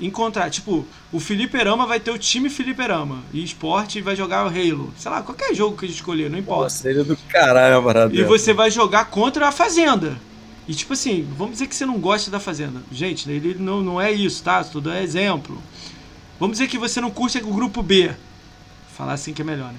encontrar, 0.00 0.50
tipo, 0.50 0.84
o 1.12 1.20
Felipe 1.20 1.56
Rama 1.56 1.86
vai 1.86 2.00
ter 2.00 2.10
o 2.10 2.18
time 2.18 2.50
Felipe 2.50 2.82
Rama 2.82 3.22
e 3.32 3.44
esporte 3.44 4.00
vai 4.00 4.16
jogar 4.16 4.44
o 4.44 4.48
Halo, 4.48 4.92
sei 4.98 5.08
lá, 5.12 5.22
qualquer 5.22 5.54
jogo 5.54 5.76
que 5.76 5.84
a 5.84 5.88
gente 5.88 5.98
escolher, 5.98 6.28
não 6.28 6.36
importa. 6.36 6.64
Nossa, 6.64 6.82
seria 6.82 7.04
do 7.04 7.16
caralho 7.28 7.76
a 7.78 7.82
parada 7.82 8.12
E 8.12 8.16
dessa. 8.16 8.28
você 8.28 8.52
vai 8.52 8.72
jogar 8.72 9.04
contra 9.04 9.46
a 9.46 9.52
Fazenda. 9.52 10.20
E 10.66 10.74
tipo 10.74 10.94
assim, 10.94 11.24
vamos 11.38 11.52
dizer 11.52 11.68
que 11.68 11.76
você 11.76 11.86
não 11.86 12.00
gosta 12.00 12.28
da 12.28 12.40
Fazenda. 12.40 12.82
Gente, 12.90 13.30
ele 13.30 13.54
não, 13.56 13.82
não 13.82 14.00
é 14.00 14.10
isso, 14.10 14.42
tá? 14.42 14.64
Tudo 14.64 14.90
é 14.90 15.00
exemplo. 15.00 15.62
Vamos 16.40 16.58
dizer 16.58 16.68
que 16.68 16.76
você 16.76 17.00
não 17.00 17.12
curte 17.12 17.38
o 17.38 17.54
grupo 17.54 17.84
B. 17.84 18.10
Falar 18.96 19.12
assim 19.12 19.32
que 19.32 19.42
é 19.42 19.44
melhor, 19.44 19.72
né? 19.72 19.78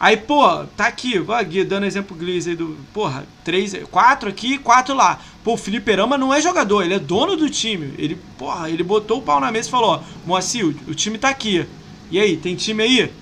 Aí, 0.00 0.16
pô, 0.16 0.64
tá 0.78 0.86
aqui, 0.86 1.22
ó, 1.28 1.44
Gui, 1.44 1.62
dando 1.62 1.84
exemplo 1.84 2.16
Gliz 2.16 2.48
aí 2.48 2.56
do. 2.56 2.74
Porra, 2.90 3.26
três, 3.44 3.74
quatro 3.90 4.30
aqui, 4.30 4.56
quatro 4.56 4.94
lá. 4.94 5.20
Pô, 5.44 5.52
o 5.52 5.58
Felipe 5.58 5.94
Rama 5.94 6.16
não 6.16 6.32
é 6.32 6.40
jogador, 6.40 6.82
ele 6.82 6.94
é 6.94 6.98
dono 6.98 7.36
do 7.36 7.50
time. 7.50 7.92
Ele, 7.98 8.18
porra, 8.38 8.70
ele 8.70 8.82
botou 8.82 9.18
o 9.18 9.22
pau 9.22 9.38
na 9.38 9.52
mesa 9.52 9.68
e 9.68 9.70
falou: 9.70 9.96
ó, 9.96 10.00
Moacir, 10.24 10.64
o, 10.64 10.70
o 10.90 10.94
time 10.94 11.18
tá 11.18 11.28
aqui. 11.28 11.66
E 12.10 12.18
aí, 12.18 12.38
tem 12.38 12.56
time 12.56 12.82
aí? 12.82 13.12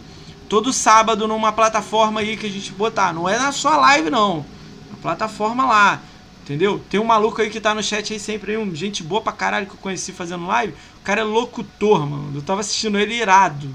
Todo 0.48 0.72
sábado 0.72 1.26
numa 1.26 1.50
plataforma 1.50 2.20
aí 2.20 2.36
que 2.36 2.46
a 2.46 2.50
gente 2.50 2.70
botar. 2.70 3.12
Não 3.12 3.28
é 3.28 3.36
na 3.36 3.50
sua 3.50 3.76
live, 3.76 4.08
não. 4.08 4.46
Na 4.88 4.96
plataforma 5.02 5.66
lá. 5.66 6.00
Entendeu? 6.44 6.80
Tem 6.88 7.00
um 7.00 7.04
maluco 7.04 7.42
aí 7.42 7.50
que 7.50 7.60
tá 7.60 7.74
no 7.74 7.82
chat 7.82 8.12
aí 8.12 8.20
sempre, 8.20 8.52
aí, 8.52 8.56
um, 8.56 8.72
gente 8.72 9.02
boa 9.02 9.20
pra 9.20 9.32
caralho 9.32 9.66
que 9.66 9.72
eu 9.72 9.78
conheci 9.78 10.12
fazendo 10.12 10.46
live. 10.46 10.74
O 11.00 11.02
cara 11.02 11.22
é 11.22 11.24
locutor, 11.24 12.06
mano. 12.06 12.30
Eu 12.36 12.42
tava 12.42 12.60
assistindo 12.60 12.98
ele 13.00 13.14
irado. 13.14 13.68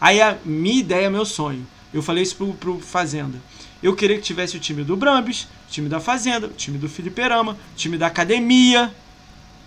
Aí 0.00 0.20
a 0.22 0.38
minha 0.46 0.80
ideia, 0.80 1.10
meu 1.10 1.26
sonho. 1.26 1.66
Eu 1.92 2.02
falei 2.02 2.22
isso 2.22 2.36
pro, 2.36 2.54
pro 2.54 2.80
Fazenda. 2.80 3.38
Eu 3.82 3.96
queria 3.96 4.16
que 4.16 4.22
tivesse 4.22 4.56
o 4.56 4.60
time 4.60 4.84
do 4.84 4.96
Brambis, 4.96 5.44
o 5.68 5.70
time 5.70 5.88
da 5.88 6.00
Fazenda, 6.00 6.46
o 6.46 6.52
time 6.52 6.78
do 6.78 6.88
Felipe 6.88 7.22
Rama, 7.22 7.52
o 7.52 7.76
time 7.76 7.96
da 7.96 8.06
Academia. 8.06 8.94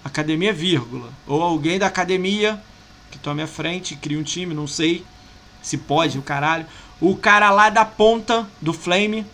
Academia, 0.04 0.54
vírgula. 0.54 1.12
Ou 1.28 1.42
alguém 1.42 1.80
da 1.80 1.88
Academia 1.88 2.62
que 3.10 3.18
tome 3.20 3.42
a 3.42 3.48
frente, 3.48 3.96
cria 3.96 4.18
um 4.18 4.24
time, 4.24 4.54
não 4.54 4.68
sei 4.68 5.06
se 5.62 5.78
pode, 5.78 6.18
o 6.18 6.22
caralho. 6.22 6.66
O 7.00 7.16
cara 7.16 7.52
lá 7.52 7.70
da 7.70 7.86
ponta 7.86 8.48
do 8.62 8.74
Flame. 8.74 9.26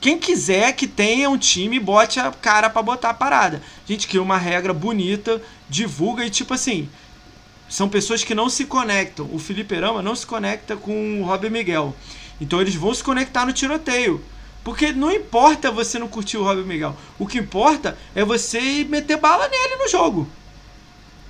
Quem 0.00 0.18
quiser 0.18 0.72
que 0.74 0.86
tenha 0.86 1.30
um 1.30 1.38
time, 1.38 1.80
bote 1.80 2.20
a 2.20 2.30
cara 2.30 2.68
pra 2.68 2.82
botar 2.82 3.10
a 3.10 3.14
parada. 3.14 3.62
A 3.88 3.92
gente 3.92 4.06
cria 4.06 4.22
uma 4.22 4.36
regra 4.36 4.74
bonita, 4.74 5.40
divulga 5.68 6.26
e 6.26 6.30
tipo 6.30 6.52
assim, 6.52 6.88
são 7.68 7.88
pessoas 7.88 8.22
que 8.24 8.34
não 8.34 8.48
se 8.48 8.64
conectam. 8.66 9.28
O 9.32 9.38
Felipe 9.38 9.74
Rama 9.78 10.02
não 10.02 10.14
se 10.14 10.26
conecta 10.26 10.76
com 10.76 11.20
o 11.20 11.24
Robin 11.24 11.50
Miguel. 11.50 11.94
Então 12.40 12.60
eles 12.60 12.74
vão 12.74 12.92
se 12.94 13.02
conectar 13.02 13.46
no 13.46 13.52
tiroteio. 13.52 14.20
Porque 14.62 14.92
não 14.92 15.12
importa 15.12 15.70
você 15.70 15.98
não 15.98 16.08
curtir 16.08 16.36
o 16.38 16.42
Robin 16.44 16.62
Miguel. 16.62 16.96
O 17.18 17.26
que 17.26 17.38
importa 17.38 17.98
é 18.14 18.24
você 18.24 18.84
meter 18.88 19.18
bala 19.18 19.46
nele 19.48 19.76
no 19.76 19.88
jogo. 19.88 20.26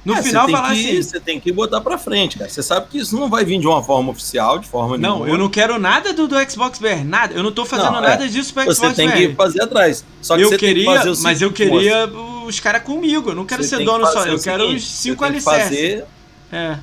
No 0.05 0.15
É, 0.15 0.23
final 0.23 0.45
você 0.47 0.53
falar 0.53 0.75
que, 0.75 0.91
assim. 0.91 1.03
Você 1.03 1.19
tem 1.19 1.41
que 1.41 1.51
botar 1.51 1.81
pra 1.81 1.97
frente, 1.97 2.39
cara. 2.39 2.51
Você 2.51 2.63
sabe 2.63 2.89
que 2.91 2.99
isso 2.99 3.17
não 3.19 3.29
vai 3.31 3.43
vir 3.45 3.59
de 3.59 3.67
uma 3.67 3.83
forma 3.83 4.11
oficial, 4.13 4.59
de 4.59 4.69
forma 4.69 4.99
Não, 4.99 5.15
nenhuma. 5.21 5.29
eu 5.31 5.39
não 5.39 5.49
quero 5.49 5.79
nada 5.79 6.13
do, 6.13 6.29
do 6.29 6.37
Xbox 6.51 6.79
VR, 6.79 7.03
nada. 7.05 7.35
Eu 7.35 7.43
não 7.43 7.51
tô 7.51 7.65
fazendo 7.65 7.93
Não, 7.93 8.05
é. 8.05 8.09
nada 8.11 8.29
disso 8.29 8.53
pro 8.53 8.65
Você 8.67 8.75
Xbox 8.75 8.97
tem 8.97 9.09
VR. 9.09 9.15
que 9.15 9.35
fazer 9.35 9.63
atrás. 9.63 10.05
Só 10.21 10.37
que 10.37 10.43
eu 10.43 10.51
você 10.51 10.59
tem 10.59 10.69
que 10.75 10.75
queria, 10.75 10.85
fazer 10.85 11.11
o 11.11 11.19
mas 11.23 11.41
eu 11.41 11.49
seguinte, 11.49 11.71
queria 11.73 12.07
os 12.47 12.61
caras 12.61 12.83
comigo. 12.83 13.31
Eu 13.31 13.35
não 13.35 13.47
quero 13.47 13.65
Você 13.65 13.71
ser 13.79 13.85
dono 13.85 14.07
só. 14.07 14.27
Eu 14.27 14.39
quero 14.39 14.63
seguinte, 14.65 14.77
os 14.77 14.85
cinco 14.87 15.25
você 15.25 15.25
alicerces. 15.25 15.63
fazer, 15.63 16.05
É. 16.53 16.79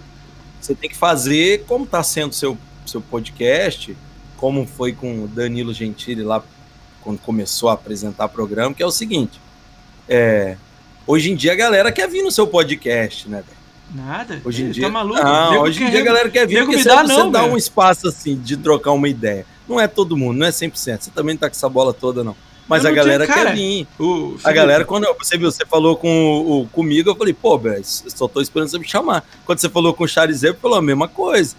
Você 0.59 0.75
tem 0.75 0.89
que 0.89 0.95
fazer 0.97 1.63
como 1.65 1.85
está 1.85 2.03
sendo 2.03 2.33
seu 2.33 2.57
seu 2.85 3.01
podcast, 3.01 3.95
como 4.37 4.65
foi 4.65 4.91
com 4.91 5.23
o 5.23 5.27
Danilo 5.27 5.73
Gentili 5.73 6.23
lá 6.23 6.43
quando 7.01 7.19
começou 7.19 7.69
a 7.69 7.73
apresentar 7.73 8.25
o 8.25 8.29
programa, 8.29 8.73
que 8.73 8.83
é 8.83 8.85
o 8.85 8.91
seguinte: 8.91 9.39
é, 10.09 10.57
Hoje 11.07 11.31
em 11.31 11.35
dia 11.35 11.53
a 11.53 11.55
galera 11.55 11.91
quer 11.91 12.07
vir 12.07 12.21
no 12.23 12.31
seu 12.31 12.47
podcast, 12.47 13.27
né, 13.27 13.43
velho? 13.45 14.05
Nada. 14.07 14.41
Hoje 14.45 14.63
em 14.63 14.67
Tá 14.67 14.71
dia. 14.73 14.89
maluco? 14.89 15.21
Não, 15.21 15.51
Nego 15.51 15.63
hoje 15.63 15.83
em 15.83 15.89
dia 15.89 15.99
a 15.99 16.03
galera 16.03 16.29
quer 16.29 16.47
vir 16.47 16.53
nego 16.55 16.67
porque 16.67 16.77
me 16.77 16.83
você, 16.83 16.89
dá 16.89 17.01
você 17.01 17.13
não, 17.13 17.31
dá 17.31 17.43
um 17.43 17.57
espaço 17.57 18.07
assim 18.07 18.37
de 18.37 18.55
trocar 18.55 18.91
uma 18.91 19.09
ideia. 19.09 19.45
Não 19.67 19.79
é 19.79 19.87
todo 19.87 20.15
mundo, 20.15 20.37
não 20.37 20.45
é 20.47 20.49
100%. 20.51 21.01
Você 21.01 21.11
também 21.11 21.33
não 21.35 21.39
tá 21.39 21.49
com 21.49 21.55
essa 21.55 21.67
bola 21.67 21.93
toda, 21.93 22.23
não. 22.23 22.35
Mas 22.71 22.85
a 22.85 22.91
galera 22.91 23.27
cara, 23.27 23.45
quer 23.51 23.55
vir. 23.55 23.87
O 23.99 24.33
A 24.35 24.39
Felipe, 24.39 24.53
galera, 24.53 24.85
quando 24.85 25.05
você 25.19 25.37
viu, 25.37 25.51
você 25.51 25.65
falou 25.65 25.95
com 25.95 26.39
o, 26.41 26.67
comigo, 26.71 27.09
eu 27.09 27.15
falei, 27.15 27.33
pô, 27.33 27.57
velho, 27.57 27.83
só 27.85 28.27
tô 28.27 28.41
esperando 28.41 28.69
você 28.69 28.79
me 28.79 28.87
chamar. 28.87 29.23
Quando 29.45 29.59
você 29.59 29.69
falou 29.69 29.93
com 29.93 30.03
o 30.03 30.07
Charizé, 30.07 30.53
falou 30.53 30.77
a 30.77 30.81
mesma 30.81 31.07
coisa. 31.07 31.55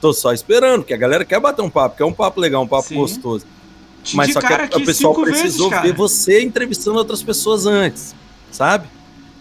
Tô 0.00 0.12
só 0.12 0.32
esperando, 0.32 0.80
porque 0.80 0.94
a 0.94 0.96
galera 0.96 1.24
quer 1.24 1.38
bater 1.40 1.62
um 1.62 1.70
papo, 1.70 1.96
quer 1.96 2.04
um 2.04 2.12
papo 2.12 2.40
legal, 2.40 2.62
um 2.62 2.66
papo 2.66 2.88
Sim. 2.88 2.96
gostoso. 2.96 3.46
Mas 4.12 4.32
só 4.32 4.40
que 4.40 4.52
a- 4.52 4.68
o 4.76 4.84
pessoal 4.84 5.14
precisou 5.14 5.70
vezes, 5.70 5.82
ver 5.84 5.92
você 5.94 6.42
entrevistando 6.42 6.98
outras 6.98 7.22
pessoas 7.22 7.64
antes, 7.66 8.14
sabe? 8.50 8.86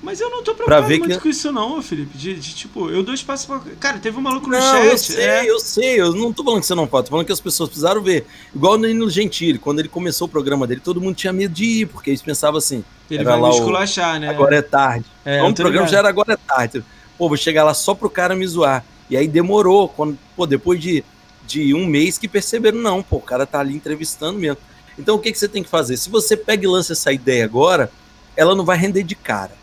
Mas 0.03 0.19
eu 0.19 0.29
não 0.29 0.43
tô 0.43 0.53
preocupado 0.53 0.85
ver 0.85 0.99
muito 0.99 1.13
que- 1.15 1.19
com 1.21 1.29
isso 1.29 1.49
não, 1.51 1.81
Felipe. 1.81 2.17
De, 2.17 2.35
de, 2.35 2.53
tipo, 2.53 2.89
eu 2.89 3.01
dou 3.01 3.13
espaço 3.15 3.47
pra... 3.47 3.61
Cara, 3.79 3.99
teve 3.99 4.17
um 4.17 4.21
maluco 4.21 4.47
no 4.47 4.53
Não, 4.53 4.61
chat. 4.61 4.85
eu 4.85 4.97
sei, 4.97 5.23
é. 5.23 5.49
eu 5.49 5.59
sei. 5.59 6.01
Eu 6.01 6.13
não 6.13 6.33
tô 6.33 6.43
falando 6.43 6.59
que 6.59 6.65
você 6.67 6.75
não 6.75 6.85
pode, 6.85 7.05
tô 7.05 7.11
falando 7.11 7.25
que 7.25 7.31
as 7.31 7.39
pessoas 7.39 7.69
precisaram 7.69 8.01
ver. 8.01 8.25
Igual 8.53 8.73
o 8.73 8.77
Danilo 8.77 9.09
Gentili, 9.09 9.57
quando 9.57 9.79
ele 9.79 9.87
começou 9.87 10.27
o 10.27 10.29
programa 10.29 10.67
dele, 10.67 10.81
todo 10.83 10.99
mundo 10.99 11.15
tinha 11.15 11.31
medo 11.31 11.53
de 11.53 11.63
ir, 11.63 11.85
porque 11.87 12.09
eles 12.09 12.21
pensavam 12.21 12.57
assim, 12.57 12.83
Ele 13.09 13.23
vai 13.23 13.39
lá 13.39 13.47
me 13.47 13.53
o- 13.55 13.57
esculachar, 13.57 14.19
né? 14.19 14.27
agora 14.27 14.57
é 14.57 14.61
tarde. 14.61 15.05
é, 15.23 15.37
Então, 15.37 15.49
o 15.49 15.53
programa 15.55 15.85
ligado. 15.85 15.91
já 15.91 15.97
era 15.99 16.09
agora 16.09 16.33
é 16.33 16.37
tarde. 16.37 16.83
Pô, 17.17 17.29
vou 17.29 17.37
chegar 17.37 17.63
lá 17.63 17.73
só 17.73 17.95
pro 17.95 18.09
cara 18.09 18.35
me 18.35 18.45
zoar. 18.45 18.83
E 19.09 19.15
aí 19.15 19.27
demorou, 19.27 19.87
quando, 19.87 20.19
pô, 20.35 20.45
depois 20.45 20.81
de, 20.81 21.01
de 21.47 21.73
um 21.73 21.85
mês 21.85 22.17
que 22.17 22.27
perceberam, 22.27 22.77
não, 22.79 23.01
pô, 23.01 23.17
o 23.17 23.21
cara 23.21 23.45
tá 23.45 23.59
ali 23.61 23.73
entrevistando 23.73 24.37
mesmo. 24.37 24.57
Então 24.99 25.15
o 25.15 25.19
que, 25.19 25.31
que 25.31 25.37
você 25.39 25.47
tem 25.47 25.63
que 25.63 25.69
fazer? 25.69 25.95
Se 25.95 26.09
você 26.09 26.35
pega 26.35 26.65
e 26.65 26.67
lança 26.67 26.91
essa 26.91 27.13
ideia 27.13 27.45
agora, 27.45 27.89
ela 28.35 28.53
não 28.53 28.65
vai 28.65 28.77
render 28.77 29.03
de 29.03 29.15
cara. 29.15 29.62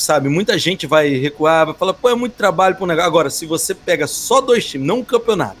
Sabe, 0.00 0.30
muita 0.30 0.58
gente 0.58 0.86
vai 0.86 1.10
recuar, 1.10 1.66
vai 1.66 1.74
falar, 1.74 1.92
pô, 1.92 2.08
é 2.08 2.14
muito 2.14 2.32
trabalho 2.32 2.74
pro 2.74 2.86
negócio. 2.86 3.06
Agora, 3.06 3.28
se 3.28 3.44
você 3.44 3.74
pega 3.74 4.06
só 4.06 4.40
dois 4.40 4.64
times, 4.64 4.86
não 4.86 5.00
um 5.00 5.04
campeonato, 5.04 5.58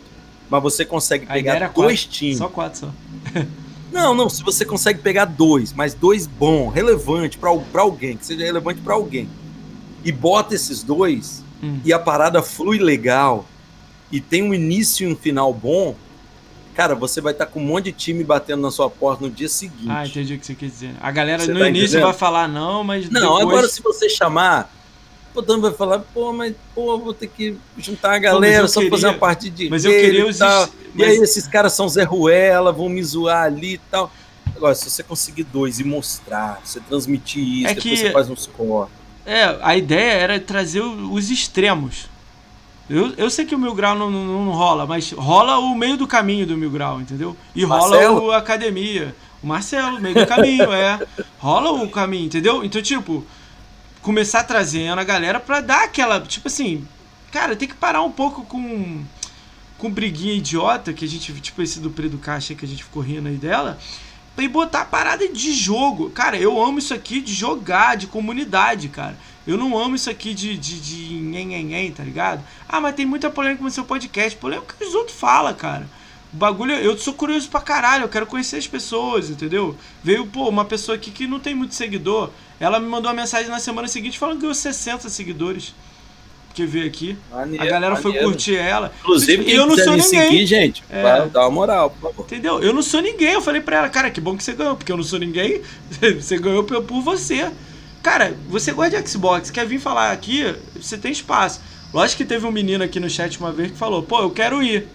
mas 0.48 0.62
você 0.62 0.82
consegue 0.84 1.26
A 1.28 1.34
pegar 1.34 1.58
quatro, 1.60 1.82
dois 1.82 2.06
times. 2.06 2.38
Só 2.38 2.48
quatro, 2.48 2.80
só. 2.80 2.90
Não, 3.92 4.14
não, 4.14 4.30
se 4.30 4.44
você 4.44 4.64
consegue 4.64 5.00
pegar 5.00 5.24
dois, 5.24 5.72
mas 5.72 5.94
dois 5.94 6.24
bom, 6.24 6.68
relevante 6.68 7.36
pra 7.36 7.50
alguém, 7.80 8.16
que 8.16 8.24
seja 8.24 8.44
relevante 8.44 8.80
pra 8.80 8.94
alguém, 8.94 9.28
e 10.04 10.12
bota 10.12 10.54
esses 10.54 10.84
dois, 10.84 11.42
Hum. 11.60 11.80
e 11.84 11.92
a 11.92 11.98
parada 11.98 12.40
flui 12.40 12.78
legal, 12.78 13.44
e 14.12 14.20
tem 14.20 14.44
um 14.44 14.54
início 14.54 15.08
e 15.08 15.12
um 15.12 15.16
final 15.16 15.52
bom, 15.52 15.96
cara, 16.80 16.94
você 16.94 17.20
vai 17.20 17.32
estar 17.32 17.44
com 17.44 17.60
um 17.60 17.64
monte 17.66 17.84
de 17.86 17.92
time 17.92 18.24
batendo 18.24 18.62
na 18.62 18.70
sua 18.70 18.88
porta 18.88 19.22
no 19.24 19.30
dia 19.30 19.50
seguinte. 19.50 19.84
Ah, 19.90 20.06
entendi 20.06 20.32
o 20.34 20.38
que 20.38 20.46
você 20.46 20.54
quer 20.54 20.66
dizer. 20.66 20.94
A 20.98 21.10
galera 21.10 21.42
Você 21.44 21.52
no 21.52 21.60
tá 21.60 21.68
início 21.68 21.88
entendendo? 21.88 22.04
vai 22.04 22.14
falar 22.14 22.48
não, 22.48 22.82
mas 22.82 23.10
Não, 23.10 23.20
depois... 23.20 23.42
agora 23.42 23.68
se 23.68 23.82
você 23.82 24.08
chamar, 24.08 24.72
todo 25.34 25.52
mundo 25.52 25.62
vai 25.68 25.72
falar, 25.74 25.98
pô, 25.98 26.32
mas 26.32 26.54
pô, 26.74 26.98
vou 26.98 27.12
ter 27.12 27.26
que 27.26 27.54
juntar 27.76 28.14
a 28.14 28.18
galera 28.18 28.66
só 28.66 28.80
queria- 28.80 28.90
fazer 28.96 29.06
uma 29.08 29.18
parte 29.18 29.50
de 29.50 29.68
Mas 29.68 29.84
eu 29.84 29.92
queria 29.92 30.26
os... 30.26 30.40
est- 30.40 30.72
E 30.94 31.04
aí 31.04 31.18
mas- 31.18 31.28
esses 31.28 31.46
caras 31.46 31.74
são 31.74 31.86
Zé 31.86 32.02
Ruela, 32.02 32.72
vão 32.72 32.88
me 32.88 33.02
zoar 33.04 33.44
ali 33.44 33.74
e 33.74 33.78
tal. 33.90 34.10
Agora, 34.56 34.74
se 34.74 34.88
você 34.88 35.02
conseguir 35.02 35.42
dois 35.44 35.80
e 35.80 35.84
mostrar, 35.84 36.60
você 36.64 36.80
transmitir 36.80 37.42
isso, 37.42 37.66
É 37.66 37.74
depois 37.74 37.82
que- 37.82 37.96
você 38.06 38.10
faz 38.10 38.30
uns 38.30 38.46
cortes. 38.46 38.94
É, 39.26 39.58
a 39.60 39.76
ideia 39.76 40.12
era 40.12 40.40
trazer 40.40 40.80
o- 40.80 41.12
os 41.12 41.30
extremos. 41.30 42.08
Eu, 42.90 43.14
eu 43.16 43.30
sei 43.30 43.44
que 43.44 43.54
o 43.54 43.58
Mil 43.58 43.72
Grau 43.72 43.96
não, 43.96 44.10
não, 44.10 44.44
não 44.46 44.52
rola, 44.52 44.84
mas 44.84 45.12
rola 45.12 45.58
o 45.58 45.76
meio 45.76 45.96
do 45.96 46.08
caminho 46.08 46.44
do 46.44 46.56
Mil 46.56 46.72
Grau, 46.72 47.00
entendeu? 47.00 47.36
E 47.54 47.62
rola 47.62 47.88
Marcelo? 47.88 48.24
o 48.24 48.32
Academia. 48.32 49.14
O 49.40 49.46
Marcelo, 49.46 50.00
meio 50.00 50.16
do 50.16 50.26
caminho, 50.26 50.72
é. 50.72 50.98
Rola 51.38 51.70
o 51.70 51.88
caminho, 51.88 52.26
entendeu? 52.26 52.64
Então, 52.64 52.82
tipo, 52.82 53.24
começar 54.02 54.42
trazendo 54.42 54.98
a 54.98 55.04
galera 55.04 55.38
pra 55.38 55.60
dar 55.60 55.84
aquela. 55.84 56.20
Tipo 56.20 56.48
assim, 56.48 56.84
cara, 57.30 57.54
tem 57.54 57.68
que 57.68 57.76
parar 57.76 58.02
um 58.02 58.10
pouco 58.10 58.44
com. 58.44 59.04
Com 59.78 59.90
briguinha 59.90 60.34
idiota, 60.34 60.92
que 60.92 61.06
a 61.06 61.08
gente, 61.08 61.32
tipo 61.40 61.62
esse 61.62 61.80
do 61.80 61.90
Predo 61.90 62.18
Caixa 62.18 62.54
que 62.54 62.66
a 62.66 62.68
gente 62.68 62.84
ficou 62.84 63.02
rindo 63.02 63.28
aí 63.28 63.36
dela, 63.36 63.78
e 64.36 64.48
botar 64.48 64.82
a 64.82 64.84
parada 64.84 65.26
de 65.28 65.52
jogo. 65.54 66.10
Cara, 66.10 66.36
eu 66.36 66.62
amo 66.62 66.80
isso 66.80 66.92
aqui 66.92 67.20
de 67.20 67.32
jogar, 67.32 67.96
de 67.96 68.06
comunidade, 68.06 68.88
cara. 68.88 69.16
Eu 69.46 69.56
não 69.56 69.78
amo 69.78 69.96
isso 69.96 70.10
aqui 70.10 70.34
de, 70.34 70.56
de, 70.56 70.80
de 70.80 71.14
nhen, 71.14 71.46
nhen, 71.46 71.64
nhen, 71.64 71.90
tá 71.92 72.04
ligado? 72.04 72.42
Ah, 72.68 72.80
mas 72.80 72.94
tem 72.94 73.06
muita 73.06 73.30
polêmica 73.30 73.62
no 73.64 73.70
seu 73.70 73.84
podcast. 73.84 74.36
Polêmica 74.38 74.74
que 74.78 74.84
os 74.84 74.94
outros 74.94 75.16
falam, 75.16 75.52
cara. 75.54 75.86
O 76.32 76.36
bagulho, 76.36 76.72
eu 76.74 76.96
sou 76.96 77.12
curioso 77.14 77.48
pra 77.48 77.60
caralho, 77.60 78.04
eu 78.04 78.08
quero 78.08 78.26
conhecer 78.26 78.56
as 78.56 78.66
pessoas, 78.66 79.30
entendeu? 79.30 79.76
Veio, 80.04 80.26
pô, 80.26 80.48
uma 80.48 80.64
pessoa 80.64 80.94
aqui 80.94 81.10
que 81.10 81.26
não 81.26 81.40
tem 81.40 81.54
muito 81.54 81.74
seguidor. 81.74 82.30
Ela 82.60 82.78
me 82.78 82.86
mandou 82.86 83.10
uma 83.10 83.16
mensagem 83.20 83.48
na 83.50 83.58
semana 83.58 83.88
seguinte 83.88 84.18
falando 84.18 84.36
que 84.36 84.42
ganhou 84.42 84.54
60 84.54 85.08
seguidores. 85.08 85.74
Que 86.52 86.66
veio 86.66 86.86
aqui. 86.86 87.16
A 87.32 87.64
galera 87.64 87.96
foi 87.96 88.12
curtir 88.18 88.56
ela. 88.56 88.92
Inclusive, 89.00 89.44
quem 89.44 89.54
eu 89.54 89.66
não 89.66 89.76
sou 89.76 89.96
ninguém. 89.96 90.02
seguir, 90.02 90.46
gente, 90.46 90.84
É. 90.90 91.02
vai 91.02 91.28
dar 91.30 91.42
uma 91.42 91.50
moral, 91.50 91.90
por 91.90 92.10
favor. 92.10 92.24
Entendeu? 92.26 92.60
Eu 92.60 92.72
não 92.72 92.82
sou 92.82 93.00
ninguém. 93.00 93.32
Eu 93.32 93.40
falei 93.40 93.60
pra 93.60 93.78
ela, 93.78 93.88
cara, 93.88 94.10
que 94.10 94.20
bom 94.20 94.36
que 94.36 94.42
você 94.42 94.52
ganhou, 94.52 94.76
porque 94.76 94.90
eu 94.90 94.96
não 94.96 95.04
sou 95.04 95.18
ninguém. 95.18 95.62
Você 96.20 96.38
ganhou 96.38 96.64
por 96.64 97.02
você. 97.02 97.50
Cara, 98.02 98.34
você 98.48 98.72
gosta 98.72 99.00
de 99.02 99.08
Xbox, 99.10 99.50
quer 99.50 99.66
vir 99.66 99.78
falar 99.78 100.10
aqui, 100.12 100.54
você 100.80 100.96
tem 100.96 101.12
espaço. 101.12 101.60
Lógico 101.92 102.18
que 102.18 102.24
teve 102.24 102.46
um 102.46 102.52
menino 102.52 102.82
aqui 102.84 102.98
no 102.98 103.10
chat 103.10 103.38
uma 103.38 103.52
vez 103.52 103.72
que 103.72 103.76
falou, 103.76 104.02
pô, 104.02 104.20
eu 104.20 104.30
quero 104.30 104.62
ir. 104.62 104.88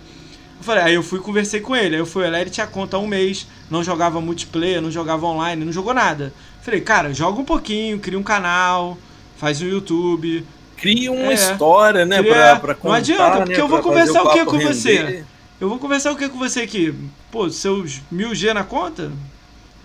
Eu 0.58 0.64
falei, 0.64 0.84
aí 0.84 0.94
eu 0.96 1.04
fui 1.04 1.20
e 1.20 1.22
conversei 1.22 1.60
com 1.60 1.76
ele. 1.76 1.96
Aí 1.96 2.02
eu 2.02 2.06
fui 2.06 2.26
ele 2.26 2.50
tinha 2.50 2.66
conta 2.66 2.98
há 2.98 3.00
um 3.00 3.06
mês, 3.06 3.46
não 3.70 3.84
jogava 3.84 4.20
multiplayer, 4.22 4.82
não 4.82 4.90
jogava 4.90 5.26
online, 5.28 5.64
não 5.66 5.72
jogou 5.72 5.94
nada. 5.94 6.34
Falei, 6.62 6.82
cara, 6.82 7.14
joga 7.14 7.40
um 7.40 7.46
pouquinho, 7.46 8.00
cria 8.00 8.18
um 8.18 8.24
canal, 8.24 8.98
faz 9.38 9.62
um 9.62 9.68
YouTube. 9.68 10.44
Cria 10.78 11.12
uma 11.12 11.32
É. 11.32 11.36
história, 11.36 12.06
né, 12.06 12.20
Cria- 12.20 12.34
pra, 12.34 12.56
pra 12.60 12.74
não 12.74 12.80
contar, 12.82 12.96
adianta, 12.98 13.38
porque 13.38 13.54
né, 13.54 13.60
eu 13.62 13.68
vou 13.68 13.80
conversar 13.82 14.24
o 14.24 14.32
quê 14.32 14.40
papo 14.40 14.52
com 14.52 14.60
você? 14.60 14.98
render. 14.98 15.26
Eu 15.60 15.70
vou 15.70 15.78
conversar 15.80 16.12
o 16.12 16.16
que 16.18 16.28
com 16.28 16.38
você 16.38 16.62
aqui? 16.62 16.94
Pô, 17.32 17.50
seus 17.50 18.02
mil 18.12 18.34
G 18.36 18.54
na 18.54 18.64
conta? 18.64 19.12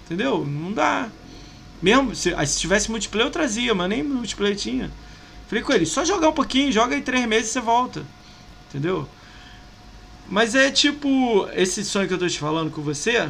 Entendeu? 0.04 0.44
Não 0.44 0.72
dá. 0.72 1.08
Mesmo, 1.82 2.14
se, 2.14 2.34
se 2.46 2.58
tivesse 2.58 2.90
multiplayer 2.90 3.28
eu 3.28 3.32
trazia, 3.32 3.74
mas 3.74 3.88
nem 3.88 4.02
multiplayer 4.02 4.56
tinha. 4.56 4.90
Falei 5.48 5.64
com 5.64 5.72
ele, 5.72 5.86
só 5.86 6.04
jogar 6.04 6.28
um 6.28 6.32
pouquinho, 6.32 6.70
joga 6.70 6.94
aí 6.94 7.02
três 7.02 7.26
meses 7.26 7.50
e 7.50 7.52
você 7.54 7.60
volta. 7.60 8.04
Entendeu? 8.68 9.08
Mas 10.28 10.54
é 10.54 10.70
tipo, 10.70 11.48
esse 11.54 11.84
sonho 11.84 12.06
que 12.06 12.14
eu 12.14 12.18
tô 12.18 12.28
te 12.28 12.38
falando 12.38 12.70
com 12.70 12.80
você, 12.82 13.28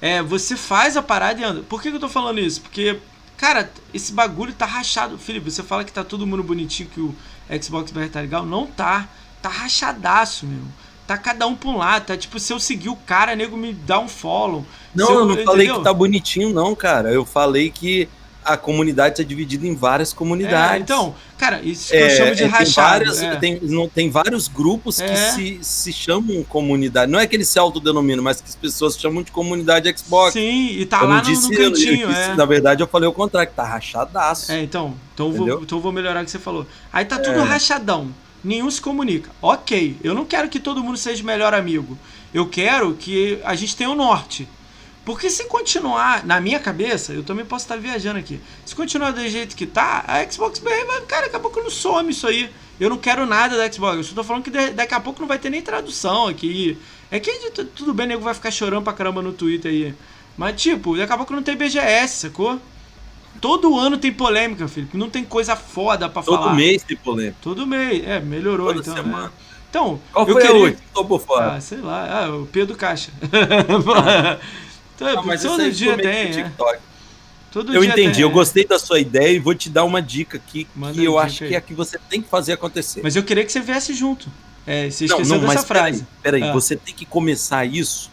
é, 0.00 0.22
você 0.22 0.56
faz 0.56 0.96
a 0.96 1.02
parada 1.02 1.40
e 1.40 1.44
anda. 1.44 1.62
Por 1.62 1.80
que, 1.80 1.88
que 1.88 1.96
eu 1.96 2.00
tô 2.00 2.08
falando 2.10 2.38
isso? 2.38 2.60
Porque, 2.60 2.98
cara, 3.38 3.72
esse 3.94 4.12
bagulho 4.12 4.52
tá 4.52 4.66
rachado. 4.66 5.16
Felipe, 5.16 5.50
você 5.50 5.62
fala 5.62 5.82
que 5.82 5.92
tá 5.92 6.04
todo 6.04 6.26
mundo 6.26 6.42
bonitinho, 6.42 6.90
que 6.90 7.00
o 7.00 7.16
Xbox 7.62 7.90
BR 7.90 8.08
tá 8.12 8.20
legal. 8.20 8.44
Não 8.44 8.66
tá. 8.66 9.08
Tá 9.40 9.48
rachadaço, 9.48 10.44
meu. 10.46 10.64
Tá 11.06 11.18
cada 11.18 11.46
um 11.46 11.54
pra 11.54 11.68
um 11.68 11.76
lado. 11.76 12.06
Tá 12.06 12.16
tipo, 12.16 12.38
se 12.38 12.52
eu 12.52 12.58
seguir 12.58 12.88
o 12.88 12.96
cara, 12.96 13.36
nego 13.36 13.56
me 13.56 13.72
dá 13.74 13.98
um 14.00 14.08
follow. 14.08 14.64
Não, 14.94 15.06
Se 15.06 15.12
eu 15.12 15.26
não 15.26 15.36
falei 15.44 15.66
entendeu? 15.66 15.78
que 15.78 15.84
tá 15.84 15.92
bonitinho, 15.92 16.50
não, 16.50 16.74
cara. 16.74 17.10
Eu 17.10 17.24
falei 17.26 17.70
que 17.70 18.08
a 18.42 18.56
comunidade 18.58 19.16
tá 19.16 19.22
dividida 19.22 19.66
em 19.66 19.74
várias 19.74 20.12
comunidades. 20.12 20.76
É, 20.76 20.78
então, 20.78 21.14
cara, 21.38 21.60
isso 21.62 21.90
que 21.90 21.96
eu 21.96 22.06
É, 22.06 22.10
chamo 22.10 22.34
de 22.34 22.42
é, 22.42 22.46
rachado. 22.46 23.04
Tem, 23.04 23.14
várias, 23.14 23.22
é. 23.22 23.36
tem, 23.36 23.58
não, 23.62 23.88
tem 23.88 24.10
vários 24.10 24.48
grupos 24.48 24.96
que 24.98 25.02
É. 25.10 25.32
se, 25.32 25.58
se 25.62 25.92
chamam 25.92 26.42
comunidade. 26.44 27.10
Não 27.10 27.18
é 27.18 27.26
que 27.26 27.34
eles 27.36 27.48
se 27.48 27.58
autodenominam, 27.58 28.22
mas 28.22 28.40
que 28.42 28.48
as 28.48 28.54
pessoas 28.56 28.98
chamam 28.98 29.22
de 29.22 29.30
comunidade 29.32 29.92
Xbox. 29.98 30.32
Sim, 30.34 30.68
e 30.72 30.84
tá 30.86 31.00
eu 31.02 31.08
lá 31.08 31.16
no, 31.16 31.22
disse, 31.22 31.48
no 31.48 31.54
eu- 31.54 31.62
eu 31.64 31.70
cantinho, 31.70 32.08
disse- 32.08 32.20
é. 32.20 32.34
Na 32.34 32.44
verdade, 32.44 32.82
eu 32.82 32.86
falei 32.86 33.08
o 33.08 33.12
contrário, 33.12 33.48
que 33.50 33.56
tá 33.56 33.64
rachadaço. 33.64 34.52
É, 34.52 34.62
então. 34.62 34.94
Então 35.14 35.26
eu, 35.28 35.32
vou, 35.32 35.62
então 35.62 35.78
eu 35.78 35.82
vou 35.82 35.92
melhorar 35.92 36.20
o 36.22 36.24
que 36.24 36.30
você 36.30 36.38
falou. 36.38 36.66
Aí 36.92 37.04
tá 37.06 37.18
tudo 37.18 37.40
É. 37.40 37.42
rachadão. 37.42 38.08
Nenhum 38.44 38.70
se 38.70 38.80
comunica. 38.80 39.30
Ok, 39.40 39.96
eu 40.04 40.14
não 40.14 40.26
quero 40.26 40.50
que 40.50 40.60
todo 40.60 40.82
mundo 40.82 40.98
seja 40.98 41.24
melhor 41.24 41.54
amigo. 41.54 41.98
Eu 42.32 42.46
quero 42.46 42.94
que 42.94 43.40
a 43.42 43.54
gente 43.54 43.74
tenha 43.74 43.88
o 43.88 43.94
norte. 43.94 44.46
Porque 45.04 45.28
se 45.30 45.44
continuar, 45.44 46.24
na 46.26 46.40
minha 46.40 46.58
cabeça, 46.58 47.12
eu 47.12 47.22
também 47.22 47.44
posso 47.44 47.64
estar 47.64 47.76
viajando 47.76 48.18
aqui. 48.18 48.40
Se 48.64 48.74
continuar 48.74 49.12
do 49.12 49.26
jeito 49.28 49.56
que 49.56 49.66
tá, 49.66 50.04
a 50.06 50.30
Xbox 50.30 50.58
BR 50.58 50.70
vai, 50.86 51.00
cara, 51.02 51.22
daqui 51.22 51.36
a 51.36 51.40
pouco 51.40 51.60
não 51.60 51.70
some 51.70 52.10
isso 52.10 52.26
aí. 52.26 52.50
Eu 52.80 52.90
não 52.90 52.98
quero 52.98 53.24
nada 53.26 53.56
da 53.56 53.70
Xbox. 53.70 53.96
Eu 53.96 54.04
só 54.04 54.14
tô 54.14 54.24
falando 54.24 54.44
que 54.44 54.50
daqui 54.50 54.94
a 54.94 55.00
pouco 55.00 55.20
não 55.20 55.28
vai 55.28 55.38
ter 55.38 55.50
nem 55.50 55.62
tradução 55.62 56.28
aqui. 56.28 56.78
É 57.10 57.20
que 57.20 57.30
tudo 57.74 57.94
bem, 57.94 58.06
nego 58.06 58.22
vai 58.22 58.34
ficar 58.34 58.50
chorando 58.50 58.84
pra 58.84 58.92
caramba 58.92 59.22
no 59.22 59.32
Twitter 59.32 59.70
aí. 59.70 59.94
Mas, 60.36 60.60
tipo, 60.60 60.96
daqui 60.96 61.12
a 61.12 61.16
pouco 61.16 61.32
não 61.32 61.42
tem 61.42 61.56
BGS, 61.56 62.14
sacou? 62.16 62.60
Todo 63.40 63.78
ano 63.78 63.98
tem 63.98 64.12
polêmica, 64.12 64.66
Felipe. 64.68 64.96
Não 64.96 65.10
tem 65.10 65.24
coisa 65.24 65.54
foda 65.56 66.08
pra 66.08 66.22
Todo 66.22 66.38
falar. 66.38 66.54
mês 66.54 66.82
tem 66.82 66.96
polêmica. 66.96 67.36
Todo 67.42 67.66
mês. 67.66 68.02
É, 68.06 68.20
melhorou 68.20 68.68
Toda 68.68 68.80
então. 68.80 68.94
semana. 68.94 69.24
né? 69.24 69.30
Então, 69.68 70.00
Qual 70.12 70.26
eu 70.28 70.32
foi 70.34 70.42
queria... 70.42 70.56
a 70.56 70.60
última? 70.60 70.82
Tô 70.94 71.04
por 71.04 71.20
fora. 71.20 71.54
Ah, 71.54 71.60
sei 71.60 71.78
lá. 71.78 72.24
Ah, 72.24 72.30
o 72.36 72.46
Pedro 72.46 72.76
Caixa. 72.76 73.10
então, 73.20 75.08
Ah, 75.18 75.22
mas 75.24 75.42
todo 75.42 75.70
dia 75.70 75.96
tem, 75.96 76.40
é. 76.40 76.50
Todo 77.50 77.72
Eu 77.72 77.82
dia 77.82 77.90
entendi, 77.90 78.12
tem, 78.14 78.22
eu 78.22 78.28
é. 78.30 78.32
gostei 78.32 78.66
da 78.66 78.78
sua 78.78 78.98
ideia 78.98 79.30
e 79.36 79.38
vou 79.38 79.54
te 79.54 79.68
dar 79.70 79.84
uma 79.84 80.02
dica 80.02 80.36
aqui 80.38 80.66
Manda 80.74 80.94
que 80.94 81.04
eu 81.04 81.18
acho 81.18 81.44
aí. 81.44 81.50
que 81.50 81.54
é 81.54 81.58
a 81.58 81.60
que 81.60 81.72
você 81.74 81.98
tem 82.10 82.20
que 82.20 82.28
fazer 82.28 82.52
acontecer. 82.52 83.00
Mas 83.02 83.14
eu 83.14 83.22
queria 83.22 83.44
que 83.44 83.52
você 83.52 83.60
viesse 83.60 83.92
junto. 83.94 84.28
É, 84.66 84.90
você 84.90 85.06
não, 85.06 85.16
esqueceu 85.18 85.36
não, 85.36 85.42
dessa 85.46 85.54
mas 85.54 85.64
peraí, 85.64 85.92
frase. 85.92 86.06
peraí, 86.22 86.42
Ah. 86.42 86.52
você 86.52 86.74
tem 86.74 86.94
que 86.94 87.04
começar 87.04 87.64
isso 87.64 88.10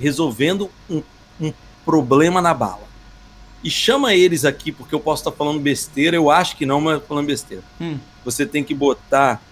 resolvendo 0.00 0.70
um, 0.90 1.02
um 1.40 1.52
problema 1.84 2.40
na 2.42 2.52
bala. 2.54 2.83
E 3.64 3.70
chama 3.70 4.14
eles 4.14 4.44
aqui, 4.44 4.70
porque 4.70 4.94
eu 4.94 5.00
posso 5.00 5.22
estar 5.22 5.32
falando 5.32 5.58
besteira, 5.58 6.14
eu 6.14 6.30
acho 6.30 6.54
que 6.54 6.66
não, 6.66 6.82
mas 6.82 7.02
falando 7.08 7.26
besteira. 7.26 7.64
Hum. 7.80 7.96
Você 8.22 8.44
tem 8.44 8.62
que 8.62 8.74
botar 8.74 9.42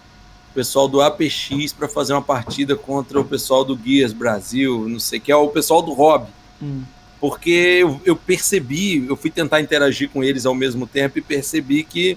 o 0.51 0.53
pessoal 0.53 0.87
do 0.87 1.01
APX 1.01 1.73
para 1.75 1.87
fazer 1.87 2.13
uma 2.13 2.21
partida 2.21 2.75
contra 2.75 3.19
o 3.19 3.25
pessoal 3.25 3.65
do 3.65 3.75
Guias 3.75 4.13
Brasil, 4.13 4.87
não 4.87 4.99
sei, 4.99 5.19
que 5.19 5.31
é 5.31 5.35
o 5.35 5.47
pessoal 5.47 5.81
do 5.81 5.93
Hobby. 5.93 6.27
Hum. 6.61 6.83
Porque 7.19 7.49
eu, 7.49 7.99
eu 8.05 8.15
percebi, 8.15 9.03
eu 9.07 9.15
fui 9.15 9.31
tentar 9.31 9.61
interagir 9.61 10.09
com 10.09 10.23
eles 10.23 10.45
ao 10.45 10.53
mesmo 10.53 10.85
tempo 10.85 11.17
e 11.17 11.21
percebi 11.21 11.83
que 11.83 12.15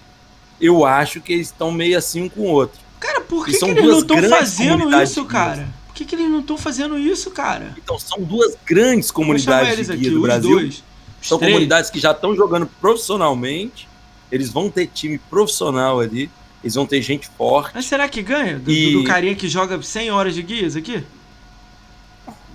eu 0.60 0.84
acho 0.84 1.20
que 1.23 1.33
eles 1.33 1.47
estão 1.47 1.73
meio 1.73 1.97
assim 1.97 2.23
um 2.23 2.28
com 2.28 2.42
o 2.42 2.50
outro. 2.50 2.78
Cara, 3.00 3.23
por 3.23 3.47
que, 3.47 3.57
que 3.57 3.65
eles 3.65 3.84
não 3.84 4.00
estão 4.00 4.23
fazendo 4.23 5.02
isso, 5.02 5.25
cara? 5.25 5.68
Por 5.86 5.94
que, 5.94 6.05
que 6.05 6.15
eles 6.15 6.28
não 6.28 6.41
estão 6.41 6.58
fazendo 6.58 6.99
isso, 6.99 7.31
cara? 7.31 7.75
Então, 7.78 7.99
são 7.99 8.23
duas 8.23 8.55
grandes 8.66 9.10
comunidades 9.10 9.86
de 9.86 9.92
aqui, 9.92 10.02
guia 10.02 10.10
do 10.10 10.16
os 10.16 10.23
Brasil. 10.23 10.50
dois. 10.50 10.83
São 11.28 11.38
comunidades 11.38 11.90
que 11.90 11.98
já 11.98 12.12
estão 12.12 12.34
jogando 12.34 12.66
profissionalmente. 12.80 13.88
Eles 14.30 14.50
vão 14.50 14.70
ter 14.70 14.86
time 14.88 15.18
profissional 15.18 16.00
ali. 16.00 16.30
Eles 16.62 16.74
vão 16.74 16.86
ter 16.86 17.00
gente 17.02 17.28
forte. 17.38 17.72
Mas 17.74 17.86
será 17.86 18.08
que 18.08 18.22
ganha? 18.22 18.58
Do, 18.58 18.70
E- 18.70 18.92
do 18.92 19.05
carinha 19.05 19.34
que 19.34 19.48
joga 19.48 19.80
100 19.80 20.10
horas 20.10 20.34
de 20.34 20.42
guias 20.42 20.74
aqui? 20.74 21.05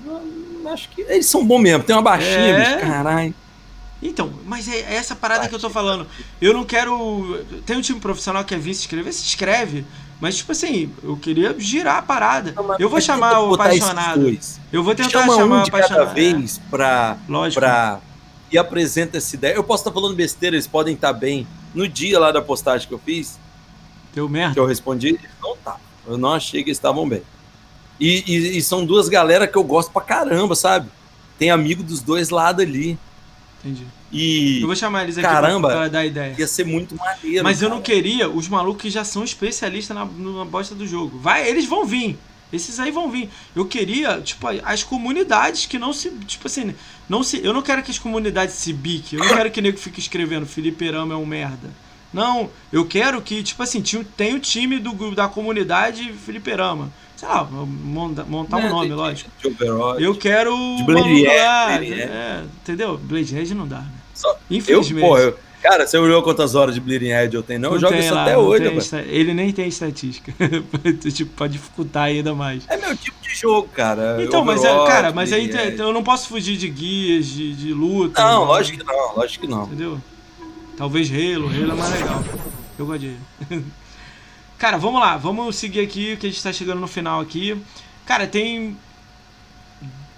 Hum, 0.05 0.67
Acho 0.71 0.89
que 0.89 1.01
eles 1.01 1.25
são 1.25 1.45
bons 1.45 1.59
mesmo. 1.59 1.83
Tem 1.83 1.95
uma 1.95 2.01
baixinha, 2.01 2.33
É. 2.35 2.77
Caralho. 2.79 3.33
Então, 4.03 4.33
mas 4.45 4.67
é 4.67 4.77
é 4.79 4.95
essa 4.95 5.15
parada 5.15 5.47
que 5.47 5.53
eu 5.53 5.59
tô 5.59 5.69
falando. 5.69 6.07
Eu 6.41 6.53
não 6.53 6.63
quero. 6.63 7.45
Tem 7.65 7.77
um 7.77 7.81
time 7.81 7.99
profissional 7.99 8.43
que 8.43 8.53
é 8.55 8.57
vir 8.57 8.73
se 8.73 8.81
inscrever, 8.81 9.13
se 9.13 9.23
inscreve. 9.23 9.85
Mas, 10.19 10.37
tipo 10.37 10.51
assim, 10.51 10.91
eu 11.03 11.17
queria 11.17 11.55
girar 11.57 11.97
a 11.97 12.01
parada. 12.01 12.53
Eu 12.79 12.89
vou 12.89 12.99
chamar 13.01 13.39
o 13.41 13.53
apaixonado. 13.55 14.37
Eu 14.71 14.83
vou 14.83 14.93
tentar 14.95 15.09
Chama 15.21 15.35
chamar 15.35 15.55
um 15.57 15.61
o 15.61 15.63
de 15.63 15.71
cada 15.71 15.85
apaixonado. 15.85 16.13
vez 16.15 16.61
pra, 16.69 17.17
lógico. 17.29 17.59
pra... 17.59 17.99
E 18.51 18.57
apresenta 18.57 19.17
essa 19.17 19.35
ideia. 19.35 19.55
Eu 19.55 19.63
posso 19.63 19.81
estar 19.81 19.91
falando 19.93 20.15
besteira, 20.15 20.55
eles 20.55 20.67
podem 20.67 20.93
estar 20.95 21.13
bem. 21.13 21.47
No 21.73 21.87
dia 21.87 22.19
lá 22.19 22.31
da 22.31 22.41
postagem 22.41 22.87
que 22.87 22.93
eu 22.93 22.99
fiz, 22.99 23.39
Deu 24.13 24.27
merda. 24.27 24.53
que 24.55 24.59
eu 24.59 24.65
respondi, 24.65 25.17
não 25.41 25.55
tá. 25.57 25.77
Eu 26.05 26.17
não 26.17 26.33
achei 26.33 26.63
que 26.63 26.69
eles 26.69 26.77
estavam 26.77 27.07
bem. 27.07 27.21
E, 27.99 28.23
e- 28.27 28.57
e 28.57 28.61
são 28.61 28.85
duas 28.85 29.07
galera 29.07 29.47
que 29.47 29.57
eu 29.57 29.63
gosto 29.63 29.91
pra 29.91 30.01
caramba, 30.01 30.53
sabe? 30.55 30.89
Tem 31.39 31.49
amigo 31.49 31.81
dos 31.81 32.01
dois 32.01 32.29
lados 32.29 32.65
ali. 32.65 32.97
Entendi. 33.63 33.85
E 34.11 34.59
Eu 34.59 34.67
vou 34.67 34.75
chamar 34.75 35.03
eles 35.03 35.17
aqui 35.17 35.25
Caramba. 35.25 35.69
pra, 35.69 35.87
dar 35.87 36.05
ideia. 36.05 36.35
ia 36.37 36.47
ser 36.47 36.65
muito 36.65 36.95
maneiro. 36.97 37.43
Mas 37.43 37.61
eu 37.61 37.69
não 37.69 37.77
cara. 37.81 37.95
queria 37.95 38.29
os 38.29 38.49
malucos 38.49 38.81
que 38.81 38.89
já 38.89 39.05
são 39.05 39.23
especialistas 39.23 39.95
na, 39.95 40.03
na 40.03 40.43
bosta 40.43 40.75
do 40.75 40.85
jogo. 40.85 41.17
Vai, 41.19 41.47
eles 41.47 41.65
vão 41.65 41.85
vir. 41.85 42.17
Esses 42.51 42.79
aí 42.79 42.91
vão 42.91 43.09
vir. 43.09 43.29
Eu 43.55 43.65
queria, 43.65 44.19
tipo, 44.21 44.47
as 44.63 44.83
comunidades 44.83 45.65
que 45.65 45.79
não 45.79 45.93
se. 45.93 46.09
Tipo 46.27 46.47
assim, 46.47 46.73
não 47.09 47.23
se. 47.23 47.43
Eu 47.43 47.53
não 47.53 47.61
quero 47.61 47.81
que 47.83 47.91
as 47.91 47.99
comunidades 47.99 48.55
se 48.55 48.73
biquem. 48.73 49.19
Eu 49.19 49.25
não 49.25 49.35
quero 49.35 49.51
que 49.51 49.59
o 49.59 49.63
nego 49.63 49.77
fique 49.77 49.99
escrevendo 49.99 50.45
Felipe 50.45 50.89
Rama 50.89 51.13
é 51.13 51.17
um 51.17 51.25
merda. 51.25 51.69
Não, 52.13 52.49
eu 52.73 52.85
quero 52.85 53.21
que, 53.21 53.41
tipo 53.41 53.63
assim, 53.63 53.81
tem 54.17 54.35
o 54.35 54.39
time 54.39 54.79
do, 54.79 54.91
grupo- 54.91 55.15
da 55.15 55.29
comunidade 55.29 56.11
Felipe 56.13 56.51
Rama. 56.53 56.91
Sei 57.15 57.27
lá, 57.27 57.43
monta- 57.45 58.23
montar 58.25 58.57
um 58.57 58.63
Né, 58.63 58.69
nome, 58.69 58.89
lógico. 58.93 59.29
de 59.39 59.47
Overwatch. 59.47 60.03
Eu 60.03 60.15
quero. 60.15 60.53
De 60.77 60.83
Blade 60.83 61.09
Edge, 61.09 61.25
Edge. 61.93 62.01
é, 62.01 62.43
entendeu? 62.61 62.97
Blade 62.97 63.37
Edge 63.37 63.53
não 63.53 63.67
dá, 63.67 63.77
né? 63.79 63.91
Só- 64.13 64.31
Eu, 64.49 64.57
Infelizmente. 64.57 65.07
pô, 65.07 65.17
eu, 65.17 65.37
cara, 65.61 65.85
você 65.87 65.97
olhou 65.97 66.21
quantas 66.23 66.55
horas 66.55 66.73
de 66.75 66.81
Bleeding 66.81 67.11
Edge 67.11 67.35
eu 67.35 67.43
tenho? 67.43 67.59
Não, 67.59 67.73
eu 67.73 67.79
jogo 67.79 67.95
isso 67.95 68.13
lá, 68.13 68.23
até 68.23 68.33
não 68.33 68.41
hoje, 68.41 68.77
esta- 68.77 69.01
Ele 69.01 69.33
nem 69.33 69.51
tem 69.51 69.67
estatística. 69.67 70.33
tipo, 71.13 71.31
pra 71.35 71.47
dificultar 71.47 72.03
ainda 72.05 72.33
mais. 72.33 72.63
É 72.67 72.77
meu 72.77 72.95
tipo 72.97 73.21
de 73.21 73.35
jogo, 73.35 73.67
cara. 73.69 74.17
Então, 74.23 74.43
mas 74.43 74.63
é, 74.63 74.69
cara, 74.85 75.11
mas 75.11 75.31
aí 75.31 75.47
tem- 75.47 75.67
Edge. 75.67 75.79
eu 75.79 75.93
não 75.93 76.03
posso 76.03 76.27
fugir 76.27 76.57
de 76.57 76.67
guias, 76.67 77.27
de, 77.27 77.53
de 77.53 77.73
luta. 77.73 78.21
Não, 78.23 78.41
né? 78.41 78.47
lógico 78.47 78.77
que 78.79 78.83
não, 78.83 79.15
lógico 79.15 79.45
que 79.45 79.51
não. 79.51 79.63
Entendeu? 79.63 80.01
Talvez 80.77 81.09
Halo, 81.11 81.47
Halo 81.47 81.71
é 81.71 81.75
mais 81.75 81.91
legal. 81.93 82.23
Eu 82.77 82.85
gosto 82.85 82.99
de 82.99 83.15
Halo. 83.51 83.63
Cara, 84.57 84.77
vamos 84.77 85.01
lá, 85.01 85.17
vamos 85.17 85.55
seguir 85.55 85.79
aqui, 85.79 86.15
que 86.17 86.27
a 86.27 86.29
gente 86.29 86.43
tá 86.43 86.53
chegando 86.53 86.79
no 86.79 86.87
final 86.87 87.19
aqui. 87.19 87.57
Cara, 88.05 88.27
tem 88.27 88.77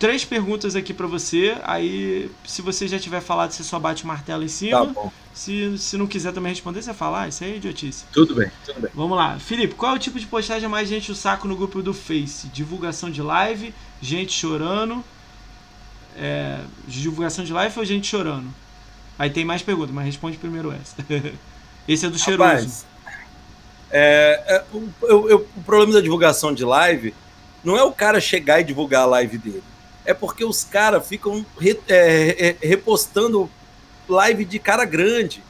três 0.03 0.25
perguntas 0.25 0.75
aqui 0.75 0.93
pra 0.93 1.07
você. 1.07 1.55
Aí, 1.63 2.29
se 2.45 2.61
você 2.61 2.89
já 2.89 2.99
tiver 2.99 3.21
falado, 3.21 3.51
você 3.51 3.63
só 3.63 3.79
bate 3.79 4.03
o 4.03 4.07
martelo 4.07 4.43
em 4.43 4.47
Tá 4.47 4.51
cima. 4.51 4.85
bom. 4.87 5.09
se, 5.33 5.77
se 5.77 5.95
não 5.97 6.05
quiser 6.07 6.33
também 6.33 6.51
responder, 6.51 6.81
você 6.81 6.93
fala, 6.93 7.21
ah, 7.21 7.27
isso 7.29 7.41
aí 7.41 7.53
é 7.53 7.55
idiotice. 7.55 8.03
Tudo 8.11 8.35
bem, 8.35 8.51
tudo 8.65 8.81
bem. 8.81 8.91
Vamos 8.93 9.15
lá. 9.17 9.39
Felipe, 9.39 9.75
qual 9.75 9.93
é 9.93 9.95
o 9.95 9.99
tipo 9.99 10.19
de 10.19 10.25
postagem 10.27 10.67
mais 10.67 10.89
gente 10.89 11.09
o 11.09 11.15
saco 11.15 11.47
no 11.47 11.55
grupo 11.55 11.81
do 11.81 11.93
Face? 11.93 12.47
Divulgação 12.49 13.09
de 13.09 13.21
live, 13.21 13.73
gente 14.01 14.33
chorando. 14.33 15.01
É, 16.17 16.59
divulgação 16.85 17.45
de 17.45 17.53
live 17.53 17.79
ou 17.79 17.85
gente 17.85 18.05
chorando? 18.05 18.47
Aí 19.17 19.29
tem 19.29 19.45
mais 19.45 19.61
perguntas, 19.61 19.95
mas 19.95 20.05
responde 20.05 20.37
primeiro 20.37 20.69
essa. 20.71 20.95
Esse 21.87 22.05
é 22.05 22.09
do 22.09 22.19
cheiroso. 22.19 22.49
Rapaz, 22.49 22.85
é, 23.89 24.43
é, 24.47 24.63
o, 24.75 24.89
eu- 25.03 25.29
eu- 25.29 25.47
o 25.55 25.63
problema 25.63 25.93
da 25.93 26.01
divulgação 26.01 26.53
de 26.53 26.65
live 26.65 27.13
não 27.63 27.77
é 27.77 27.83
o 27.83 27.91
cara 27.93 28.19
chegar 28.19 28.59
e 28.59 28.63
divulgar 28.65 29.03
a 29.03 29.05
live 29.05 29.37
dele. 29.37 29.63
É 30.05 30.13
porque 30.13 30.43
os 30.43 30.63
caras 30.63 31.07
ficam 31.07 31.45
re- 31.59 31.79
é, 31.87 32.55
é, 32.61 32.67
repostando 32.67 33.49
live 34.07 34.43
de 34.45 34.59
cara 34.59 34.85
grande. 34.85 35.43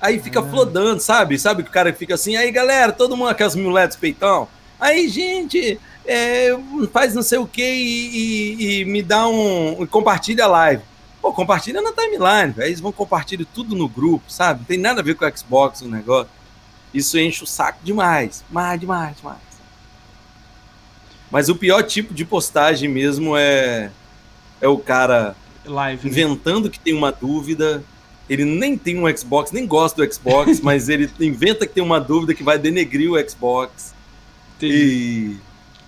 Aí 0.00 0.18
fica 0.18 0.40
Ah. 0.40 0.42
flodando, 0.42 1.00
sabe? 1.00 1.38
Sabe 1.38 1.62
que 1.62 1.68
o 1.68 1.72
cara 1.72 1.92
fica 1.92 2.14
assim, 2.14 2.36
aí 2.36 2.50
galera, 2.50 2.90
todo 2.92 3.16
mundo 3.16 3.34
com 3.34 3.44
as 3.44 3.54
muletas 3.54 3.96
peitão. 3.96 4.48
Aí, 4.80 5.08
gente, 5.08 5.78
é, 6.04 6.48
faz 6.92 7.14
não 7.14 7.22
sei 7.22 7.38
o 7.38 7.46
que 7.46 7.62
e, 7.62 8.08
e- 8.16 8.80
e 8.80 8.84
me 8.84 9.00
dá 9.02 9.28
um. 9.28 9.86
compartilha 9.86 10.44
a 10.44 10.48
live. 10.48 10.82
Pô, 11.20 11.32
compartilha 11.32 11.80
na 11.80 11.92
timeline, 11.92 12.52
velho. 12.52 12.66
Eles 12.68 12.80
vão 12.80 12.90
compartilhar 12.90 13.46
tudo 13.54 13.76
no 13.76 13.88
grupo, 13.88 14.24
sabe? 14.32 14.60
Não 14.60 14.66
tem 14.66 14.78
nada 14.78 15.00
a 15.00 15.04
ver 15.04 15.14
com 15.14 15.24
o 15.24 15.38
Xbox, 15.38 15.82
o 15.82 15.88
negócio. 15.88 16.28
Isso 16.92 17.16
enche 17.18 17.44
o 17.44 17.46
saco 17.46 17.78
demais. 17.84 18.42
Mais, 18.50 18.80
demais, 18.80 19.16
demais. 19.18 19.38
Mas 21.32 21.48
o 21.48 21.56
pior 21.56 21.82
tipo 21.82 22.12
de 22.12 22.26
postagem 22.26 22.90
mesmo 22.90 23.34
é, 23.34 23.90
é 24.60 24.68
o 24.68 24.76
cara 24.76 25.34
Live. 25.64 26.04
né? 26.04 26.10
inventando 26.10 26.68
que 26.68 26.78
tem 26.78 26.92
uma 26.92 27.10
dúvida. 27.10 27.82
Ele 28.28 28.44
nem 28.44 28.76
tem 28.76 28.98
um 28.98 29.16
Xbox, 29.16 29.50
nem 29.50 29.66
gosta 29.66 30.04
do 30.04 30.12
Xbox, 30.14 30.60
mas 30.62 30.90
ele 30.90 31.10
inventa 31.18 31.66
que 31.66 31.72
tem 31.72 31.82
uma 31.82 31.98
dúvida 31.98 32.34
que 32.34 32.42
vai 32.42 32.58
denegrir 32.58 33.10
o 33.10 33.28
Xbox. 33.28 33.94
Entendi. 34.58 34.74
E 34.74 35.36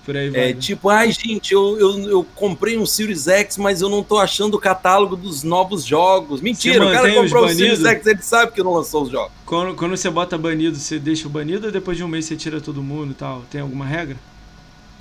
Por 0.07 0.17
aí 0.17 0.31
vai. 0.31 0.41
é 0.41 0.55
né? 0.55 0.61
tipo, 0.61 0.89
ai 0.89 1.13
gente, 1.13 1.53
eu, 1.53 1.79
eu, 1.79 2.09
eu 2.09 2.27
comprei 2.35 2.79
um 2.79 2.87
Series 2.87 3.29
X, 3.29 3.59
mas 3.59 3.83
eu 3.83 3.91
não 3.91 4.03
tô 4.03 4.17
achando 4.19 4.55
o 4.55 4.59
catálogo 4.59 5.15
dos 5.15 5.43
novos 5.43 5.85
jogos. 5.85 6.41
Mentira, 6.41 6.87
o 6.87 6.91
cara 6.91 7.13
comprou 7.13 7.45
o 7.45 7.49
Series? 7.51 7.85
X, 7.85 8.07
ele 8.07 8.23
sabe 8.23 8.53
que 8.53 8.63
não 8.63 8.73
lançou 8.73 9.03
os 9.03 9.11
jogos. 9.11 9.33
Quando, 9.45 9.75
quando 9.75 9.95
você 9.95 10.09
bota 10.09 10.39
banido, 10.39 10.77
você 10.77 10.99
deixa 10.99 11.27
o 11.27 11.31
banido 11.31 11.67
ou 11.67 11.73
depois 11.73 11.99
de 11.99 12.03
um 12.03 12.09
mês 12.09 12.25
você 12.25 12.35
tira 12.35 12.63
todo 12.63 12.83
mundo 12.83 13.13
e 13.13 13.15
tal? 13.15 13.45
Tem 13.51 13.61
alguma 13.61 13.85
regra? 13.85 14.17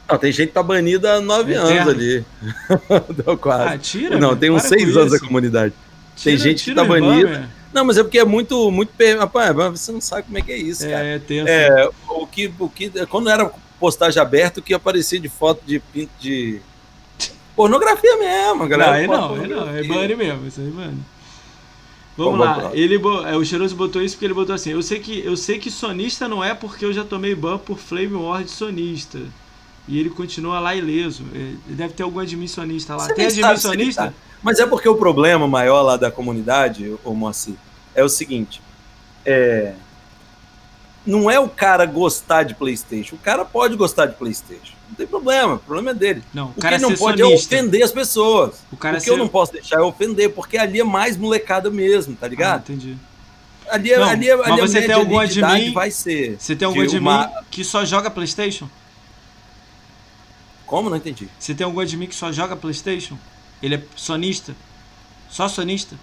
Não, 0.09 0.17
tem 0.17 0.32
gente 0.32 0.48
que 0.49 0.53
tá 0.53 0.61
banida 0.64 1.14
há 1.14 1.22
nove 1.22 1.53
Eterno. 1.53 1.69
anos 1.69 1.93
ali. 1.93 2.25
Deu 3.25 3.38
quase. 3.38 3.73
Ah, 3.73 3.77
tira. 3.77 4.19
não, 4.19 4.35
tem 4.35 4.49
uns 4.51 4.64
seis 4.64 4.95
anos 4.98 5.11
da 5.11 5.17
isso. 5.17 5.25
comunidade. 5.25 5.73
tem 6.22 6.35
Tira- 6.35 6.49
gente 6.49 6.64
que 6.65 6.75
tá 6.75 6.83
meu. 6.83 7.43
Não, 7.73 7.83
mas 7.83 7.98
é 7.98 8.03
porque 8.03 8.19
é 8.19 8.25
muito, 8.25 8.69
muito. 8.69 8.91
Rapaz, 9.17 9.56
você 9.56 9.91
não 9.91 9.99
sabe 9.99 10.23
como 10.23 10.38
é 10.38 10.41
que 10.41 10.51
é 10.51 10.57
isso, 10.57 10.88
cara. 10.88 11.06
É, 11.06 11.15
é 11.15 11.19
tenso. 11.19 11.49
É, 11.49 11.90
o 12.07 12.27
que, 12.27 12.53
o 12.59 12.69
que, 12.69 12.90
quando 13.07 13.30
era 13.30 13.51
postagem 13.80 14.22
aberta, 14.22 14.59
o 14.59 14.64
que 14.64 14.73
aparecia 14.73 15.19
de 15.19 15.27
foto 15.27 15.61
de 15.65 15.80
pinto 15.80 16.11
de. 16.19 16.61
Pornografia 17.56 18.17
mesmo, 18.17 18.61
Não, 18.61 18.67
galera. 18.67 18.91
aí 18.93 19.06
Pô, 19.06 19.15
não, 19.15 19.35
aí 19.35 19.48
não, 19.48 19.69
é 19.69 19.83
banner 19.83 20.17
mesmo, 20.17 20.48
isso 20.48 20.59
aí 20.59 20.67
é. 20.67 20.91
Vamos 22.15 22.38
Vamos 22.38 22.40
lá, 22.40 22.72
ele, 22.73 22.95
é, 22.95 23.35
o 23.35 23.43
Cheiroso 23.43 23.75
botou 23.75 24.01
isso 24.01 24.15
porque 24.15 24.25
ele 24.25 24.33
botou 24.33 24.53
assim, 24.53 24.72
eu 24.72 24.82
sei, 24.83 24.99
que, 24.99 25.23
eu 25.25 25.35
sei 25.35 25.57
que 25.59 25.69
sonista 25.72 26.27
não 26.27 26.43
é 26.43 26.53
porque 26.53 26.85
eu 26.85 26.93
já 26.93 27.03
tomei 27.03 27.33
ban 27.35 27.57
por 27.57 27.77
Flame 27.77 28.14
Ward 28.14 28.49
sonista. 28.49 29.19
E 29.88 30.00
ele 30.00 30.10
continua 30.10 30.60
lá 30.60 30.74
ileso. 30.76 31.24
Ele 31.34 31.60
deve 31.68 31.94
ter 31.94 32.03
algum 32.03 32.20
admin 32.20 32.48
sonista 32.48 32.95
lá. 32.95 33.06
Você 33.06 33.14
Tem 33.14 33.30
sonista? 33.58 34.08
tá. 34.08 34.14
Mas 34.42 34.60
é 34.60 34.66
porque 34.66 34.88
o 34.88 34.95
problema 34.95 35.48
maior 35.48 35.82
lá 35.82 35.98
da 35.98 36.10
comunidade, 36.12 36.95
ô 37.03 37.14
Moacir, 37.14 37.56
é 37.95 38.03
o 38.03 38.10
seguinte: 38.10 38.62
é, 39.26 39.74
não 41.06 41.30
é 41.30 41.40
o 41.40 41.50
cara 41.50 41.86
gostar 41.86 42.44
de 42.44 42.56
PlayStation. 42.56 43.16
O 43.16 43.20
cara 43.20 43.44
pode 43.44 43.76
gostar 43.76 44.06
de 44.06 44.16
PlayStation. 44.16 44.74
Não 44.88 44.95
tem 44.95 45.08
problema, 45.08 45.56
o 45.56 45.60
problema 45.60 45.92
é 45.92 45.94
dele. 45.94 46.24
Não, 46.34 46.48
o 46.48 46.50
O 46.50 46.53
que 46.53 46.62
cara 46.62 46.76
ele 46.76 46.84
não 46.84 46.92
ser 46.92 46.98
pode 46.98 47.22
é 47.22 47.26
ofender 47.26 47.84
as 47.84 47.92
pessoas. 47.92 48.62
O 48.72 48.78
cara 48.78 48.95
o 48.95 49.00
que 49.00 49.06
ser... 49.06 49.12
eu 49.12 49.18
não 49.18 49.28
posso 49.28 49.52
deixar 49.52 49.78
é 49.78 49.82
ofender, 49.82 50.30
porque 50.30 50.58
ali 50.58 50.80
é 50.80 50.84
mais 50.84 51.18
molecada 51.18 51.70
mesmo, 51.70 52.16
tá 52.16 52.26
Ah, 52.26 52.30
ligado? 52.30 52.60
entendi. 52.72 52.95
ali 53.70 53.92
é, 53.92 53.98
Não, 53.98 54.08
ali 54.08 54.30
é, 54.30 54.36
mas 54.36 54.48
ali 54.48 54.62
a 54.62 54.68
você 54.68 54.82
tem 54.82 54.94
algum 54.95 55.20
admin- 55.20 55.74
vai 55.74 55.90
ser. 55.90 56.38
Você 56.40 56.56
tem 56.56 56.66
algum 56.68 56.80
admin 56.82 57.00
uma- 57.00 57.32
que 57.50 57.64
só 57.64 57.84
joga 57.84 58.10
Playstation? 58.12 58.70
Como? 60.66 60.90
Não 60.90 60.98
entendi. 60.98 61.27
Você 61.38 61.53
tem 61.53 61.66
algum 61.66 61.80
admin 61.80 62.08
que 62.08 62.16
só 62.16 62.32
joga 62.32 62.56
Playstation? 62.56 63.17
Ele 63.61 63.75
é 63.75 63.83
sonista? 63.95 64.56
Só 65.30 65.48
sonista? 65.48 65.95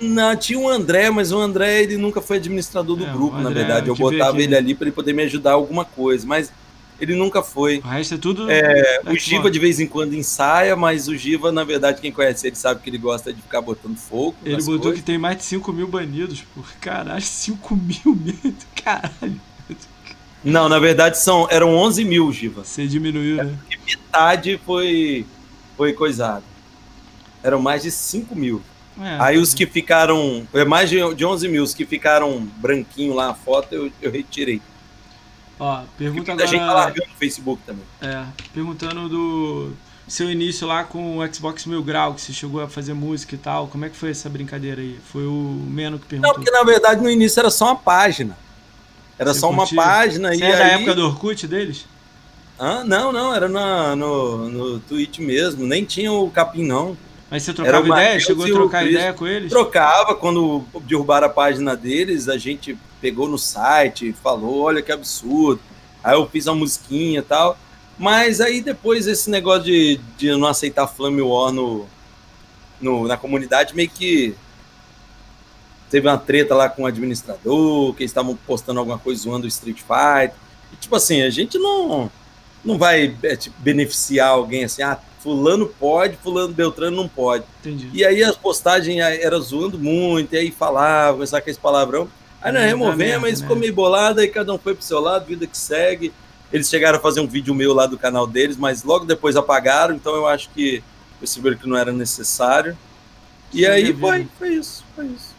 Não, 0.00 0.34
tinha 0.34 0.58
o 0.58 0.68
André, 0.68 1.10
mas 1.10 1.30
o 1.30 1.38
André 1.38 1.82
ele 1.82 1.96
nunca 1.96 2.20
foi 2.20 2.38
administrador 2.38 2.96
do 2.96 3.04
É, 3.04 3.12
grupo, 3.12 3.36
na 3.36 3.48
André, 3.50 3.64
verdade. 3.64 3.88
Eu 3.88 3.94
botava 3.94 4.40
ele 4.40 4.56
ali 4.56 4.74
para 4.74 4.86
ele 4.86 4.94
poder 4.94 5.12
me 5.12 5.22
ajudar 5.22 5.52
alguma 5.52 5.84
coisa. 5.84 6.26
Mas, 6.26 6.52
ele 7.00 7.14
nunca 7.14 7.42
foi. 7.42 7.78
O 7.78 7.88
resto 7.88 8.14
é 8.14 8.18
tudo. 8.18 8.50
É, 8.50 9.00
o 9.06 9.16
Giva 9.16 9.50
de 9.50 9.58
vez 9.58 9.80
em 9.80 9.86
quando 9.86 10.14
ensaia, 10.14 10.76
mas 10.76 11.08
o 11.08 11.16
Giva, 11.16 11.50
na 11.50 11.64
verdade, 11.64 12.00
quem 12.00 12.12
conhece 12.12 12.46
ele 12.46 12.56
sabe 12.56 12.80
que 12.80 12.90
ele 12.90 12.98
gosta 12.98 13.32
de 13.32 13.42
ficar 13.42 13.60
botando 13.60 13.96
fogo. 13.96 14.36
Ele 14.44 14.56
botou 14.58 14.78
coisas. 14.80 15.00
que 15.00 15.04
tem 15.04 15.18
mais 15.18 15.36
de 15.36 15.44
5 15.44 15.72
mil 15.72 15.88
banidos, 15.88 16.42
por 16.54 16.64
caralho, 16.80 17.22
5 17.22 17.76
mil 17.76 18.16
mesmo, 18.16 18.54
caralho. 18.84 19.40
Não, 20.44 20.68
na 20.68 20.78
verdade 20.78 21.18
são, 21.18 21.46
eram 21.50 21.74
11 21.76 22.04
mil, 22.04 22.32
Giva. 22.32 22.64
Você 22.64 22.86
diminuiu, 22.86 23.40
é, 23.40 23.44
né? 23.44 23.58
metade 23.86 24.60
foi, 24.64 25.24
foi 25.76 25.92
coisado. 25.92 26.44
Eram 27.42 27.60
mais 27.60 27.82
de 27.82 27.90
5 27.90 28.34
mil. 28.34 28.62
É, 29.00 29.16
Aí 29.20 29.38
os 29.38 29.54
que 29.54 29.66
ficaram. 29.66 30.46
É 30.52 30.64
mais 30.64 30.90
de, 30.90 31.14
de 31.14 31.24
11 31.24 31.48
mil, 31.48 31.62
os 31.62 31.74
que 31.74 31.86
ficaram 31.86 32.46
branquinho 32.58 33.14
lá 33.14 33.30
a 33.30 33.34
foto, 33.34 33.74
eu, 33.74 33.90
eu 34.02 34.10
retirei. 34.10 34.60
Ó, 35.58 35.82
pergunta 35.96 36.32
agora. 36.32 36.44
A 36.44 36.50
gente 36.50 36.60
tá 36.60 36.72
largando 36.72 37.08
no 37.08 37.16
Facebook 37.16 37.62
também. 37.64 37.84
É, 38.00 38.24
perguntando 38.52 39.08
do 39.08 39.72
seu 40.06 40.30
início 40.30 40.66
lá 40.66 40.84
com 40.84 41.18
o 41.18 41.34
Xbox 41.34 41.64
Mil 41.64 41.82
Grau, 41.82 42.14
que 42.14 42.20
você 42.20 42.32
chegou 42.32 42.60
a 42.60 42.68
fazer 42.68 42.92
música 42.92 43.34
e 43.34 43.38
tal. 43.38 43.68
Como 43.68 43.84
é 43.84 43.88
que 43.88 43.96
foi 43.96 44.10
essa 44.10 44.28
brincadeira 44.28 44.80
aí? 44.80 44.98
Foi 45.10 45.24
o 45.24 45.64
Meno 45.66 45.98
que 45.98 46.06
perguntou. 46.06 46.34
Não, 46.34 46.34
porque 46.34 46.50
na 46.50 46.64
verdade 46.64 47.00
no 47.00 47.08
início 47.08 47.40
era 47.40 47.50
só 47.50 47.66
uma 47.66 47.76
página. 47.76 48.36
Era 49.22 49.32
você 49.32 49.40
só 49.40 49.50
uma 49.50 49.66
página 49.66 50.34
você 50.34 50.40
e. 50.40 50.42
É 50.42 50.56
da 50.56 50.64
época 50.64 50.94
do 50.94 51.06
Orkut 51.06 51.46
deles? 51.46 51.86
Ah, 52.58 52.84
não, 52.84 53.10
não, 53.10 53.34
era 53.34 53.48
na, 53.48 53.96
no, 53.96 54.48
no 54.48 54.80
Twitch 54.80 55.18
mesmo, 55.18 55.66
nem 55.66 55.84
tinha 55.84 56.12
o 56.12 56.30
capim, 56.30 56.64
não. 56.64 56.96
Mas 57.30 57.44
você 57.44 57.54
trocava 57.54 57.88
ideia? 57.88 58.20
Chegou 58.20 58.44
a 58.44 58.48
trocar 58.48 58.86
ideia 58.86 59.12
com 59.12 59.26
eles? 59.26 59.50
Trocava, 59.50 60.14
quando 60.14 60.62
derrubaram 60.82 61.26
a 61.26 61.30
página 61.30 61.74
deles, 61.74 62.28
a 62.28 62.36
gente 62.36 62.76
pegou 63.00 63.26
no 63.26 63.38
site, 63.38 64.14
falou, 64.22 64.60
olha 64.60 64.82
que 64.82 64.92
absurdo. 64.92 65.60
Aí 66.04 66.14
eu 66.14 66.28
fiz 66.28 66.46
uma 66.46 66.56
musiquinha 66.56 67.20
e 67.20 67.22
tal. 67.22 67.58
Mas 67.98 68.40
aí 68.40 68.60
depois 68.60 69.06
esse 69.06 69.30
negócio 69.30 69.64
de, 69.64 69.98
de 70.18 70.30
não 70.36 70.46
aceitar 70.46 70.86
Flame 70.86 71.22
War 71.22 71.52
no, 71.52 71.86
no, 72.80 73.06
na 73.08 73.16
comunidade 73.16 73.74
meio 73.74 73.88
que 73.88 74.34
teve 75.92 76.08
uma 76.08 76.16
treta 76.16 76.54
lá 76.54 76.70
com 76.70 76.84
o 76.84 76.86
administrador, 76.86 77.92
que 77.92 78.02
eles 78.02 78.10
estavam 78.10 78.34
postando 78.46 78.80
alguma 78.80 78.98
coisa 78.98 79.22
zoando 79.22 79.44
o 79.44 79.48
Street 79.48 79.80
Fighter. 79.80 80.34
E, 80.72 80.76
tipo 80.76 80.96
assim, 80.96 81.20
a 81.20 81.28
gente 81.28 81.58
não 81.58 82.10
não 82.64 82.78
vai 82.78 83.14
é, 83.22 83.36
tipo, 83.36 83.54
beneficiar 83.60 84.30
alguém 84.30 84.64
assim, 84.64 84.82
ah, 84.82 84.98
fulano 85.20 85.66
pode, 85.66 86.16
fulano 86.16 86.54
Beltrano 86.54 86.96
não 86.96 87.06
pode. 87.06 87.44
Entendi. 87.60 87.90
E 87.92 88.04
aí 88.04 88.22
as 88.22 88.36
postagens 88.36 88.98
eram 88.98 89.38
zoando 89.40 89.78
muito, 89.78 90.34
e 90.34 90.38
aí 90.38 90.50
falava, 90.50 91.14
começava 91.14 91.42
com 91.42 91.50
esse 91.50 91.58
palavrão. 91.58 92.08
Aí 92.40 92.52
nós 92.52 92.64
removemos, 92.64 93.20
mas 93.20 93.40
ficou 93.42 93.54
meio 93.54 93.74
bolado, 93.74 94.20
aí 94.20 94.28
cada 94.28 94.52
um 94.52 94.58
foi 94.58 94.74
pro 94.74 94.84
seu 94.84 94.98
lado, 94.98 95.26
vida 95.26 95.46
que 95.46 95.58
segue. 95.58 96.10
Eles 96.50 96.70
chegaram 96.70 96.98
a 96.98 97.02
fazer 97.02 97.20
um 97.20 97.26
vídeo 97.26 97.54
meu 97.54 97.74
lá 97.74 97.86
do 97.86 97.98
canal 97.98 98.26
deles, 98.26 98.56
mas 98.56 98.82
logo 98.82 99.04
depois 99.04 99.36
apagaram, 99.36 99.94
então 99.94 100.14
eu 100.14 100.26
acho 100.26 100.48
que 100.50 100.82
perceberam 101.20 101.56
que 101.56 101.68
não 101.68 101.76
era 101.76 101.92
necessário. 101.92 102.78
E 103.52 103.58
Sim, 103.58 103.66
aí 103.66 103.92
foi, 103.92 104.28
foi 104.38 104.54
isso, 104.54 104.84
foi 104.96 105.06
isso. 105.06 105.31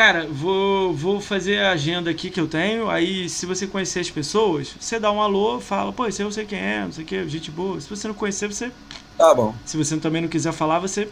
Cara, 0.00 0.26
vou, 0.26 0.94
vou 0.94 1.20
fazer 1.20 1.58
a 1.58 1.72
agenda 1.72 2.10
aqui 2.10 2.30
que 2.30 2.40
eu 2.40 2.48
tenho. 2.48 2.88
Aí, 2.88 3.28
se 3.28 3.44
você 3.44 3.66
conhecer 3.66 4.00
as 4.00 4.08
pessoas, 4.08 4.74
você 4.80 4.98
dá 4.98 5.12
um 5.12 5.20
alô, 5.20 5.60
fala, 5.60 5.92
pô, 5.92 6.06
esse 6.06 6.22
eu 6.22 6.32
sei 6.32 6.46
quem 6.46 6.58
é, 6.58 6.84
não 6.84 6.90
sei 6.90 7.04
o 7.04 7.06
que, 7.06 7.28
gente 7.28 7.50
boa. 7.50 7.78
Se 7.78 7.90
você 7.90 8.08
não 8.08 8.14
conhecer, 8.14 8.48
você. 8.48 8.72
Tá 9.18 9.34
bom. 9.34 9.54
Se 9.66 9.76
você 9.76 9.98
também 9.98 10.22
não 10.22 10.28
quiser 10.30 10.54
falar, 10.54 10.78
você. 10.78 11.06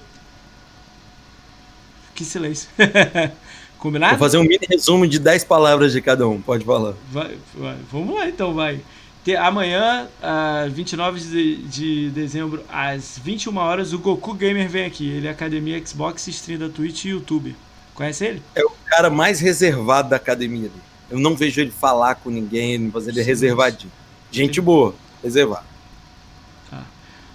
Que 2.15 2.25
silêncio. 2.25 2.71
Combinado? 3.79 4.17
Vou 4.17 4.27
fazer 4.27 4.39
um 4.39 4.43
mini 4.43 4.67
resumo 4.67 5.07
de 5.07 5.19
10 5.19 5.45
palavras 5.45 5.93
de 5.93 6.01
cada 6.01 6.27
um, 6.27 6.41
pode 6.41 6.65
falar. 6.65 6.95
Vai, 7.13 7.37
vai. 7.55 7.77
Vamos 7.93 8.15
lá 8.15 8.27
então, 8.27 8.55
vai. 8.55 8.81
Amanhã, 9.39 10.09
uh, 10.23 10.71
29 10.71 11.21
de, 11.21 11.57
de 11.57 12.11
dezembro, 12.13 12.65
às 12.73 13.21
21 13.23 13.55
horas, 13.59 13.93
o 13.93 13.99
Goku 13.99 14.33
Gamer 14.33 14.67
vem 14.67 14.87
aqui. 14.87 15.11
Ele 15.11 15.27
é 15.27 15.31
Academia 15.31 15.79
Xbox, 15.87 16.27
stream 16.29 16.59
da 16.59 16.71
Twitch 16.71 17.05
e 17.05 17.09
YouTube. 17.11 17.55
Conhece 17.99 18.25
ele? 18.27 18.43
É 18.55 18.65
o 18.65 18.71
cara 18.87 19.11
mais 19.11 19.41
reservado 19.41 20.11
da 20.11 20.15
academia. 20.15 20.71
Eu 21.11 21.19
não 21.19 21.35
vejo 21.35 21.61
ele 21.61 21.73
falar 21.73 22.15
com 22.15 22.31
ninguém, 22.31 22.79
mas 22.95 23.09
ele 23.09 23.19
é 23.19 23.25
reservadinho. 23.25 23.91
Gente 24.31 24.55
Sim. 24.55 24.63
boa, 24.63 24.95
reservado. 25.21 25.67
Tá. 26.71 26.85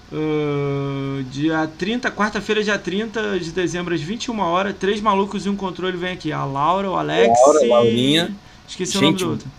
Uh, 0.09 1.21
dia 1.23 1.69
30, 1.77 2.09
quarta-feira, 2.11 2.63
dia 2.63 2.79
30 2.79 3.41
de 3.41 3.51
dezembro, 3.51 3.93
às 3.93 3.99
21 3.99 4.39
horas, 4.39 4.73
três 4.79 5.01
malucos 5.01 5.45
e 5.45 5.49
um 5.49 5.55
controle 5.57 5.97
vem 5.97 6.13
aqui. 6.13 6.31
A 6.31 6.45
Laura, 6.45 6.89
o 6.89 6.95
Alex. 6.95 7.37
Laura, 7.45 7.67
Laurinha. 7.67 8.33
Esqueci 8.65 8.93
gente, 8.93 9.01
o 9.01 9.05
nome 9.05 9.17
do 9.17 9.29
outro. 9.31 9.51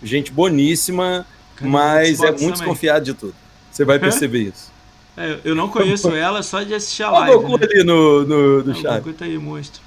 Gente 0.00 0.30
boníssima, 0.30 1.26
mas 1.60 2.20
é 2.20 2.26
muito 2.26 2.36
também. 2.36 2.52
desconfiado 2.52 3.04
de 3.04 3.14
tudo. 3.14 3.34
Você 3.68 3.84
vai 3.84 3.98
perceber 3.98 4.42
isso. 4.42 4.70
É, 5.16 5.40
eu 5.42 5.56
não 5.56 5.68
conheço 5.68 6.08
ela 6.10 6.40
só 6.40 6.62
de 6.62 6.72
assistir 6.72 7.02
a 7.02 7.10
live. 7.10 7.30
Olha 7.30 7.38
o 7.38 7.42
Goku 7.42 7.58
né? 7.58 7.66
ali 7.68 7.82
no, 7.82 8.24
no, 8.24 8.62
no 8.62 8.74
chat. 8.76 9.00
O 9.00 9.02
Goku 9.02 9.12
tá 9.12 9.24
aí, 9.24 9.36
monstro. 9.36 9.81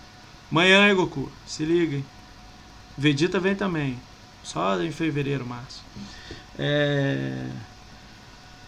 Amanhã, 0.51 0.87
hein, 0.87 0.95
Goku? 0.95 1.31
Se 1.45 1.65
liga, 1.65 1.97
hein? 1.97 2.05
Vegeta 2.97 3.39
vem 3.39 3.55
também. 3.55 3.99
Só 4.43 4.81
em 4.81 4.91
fevereiro, 4.91 5.45
março. 5.45 5.83
É... 6.57 7.47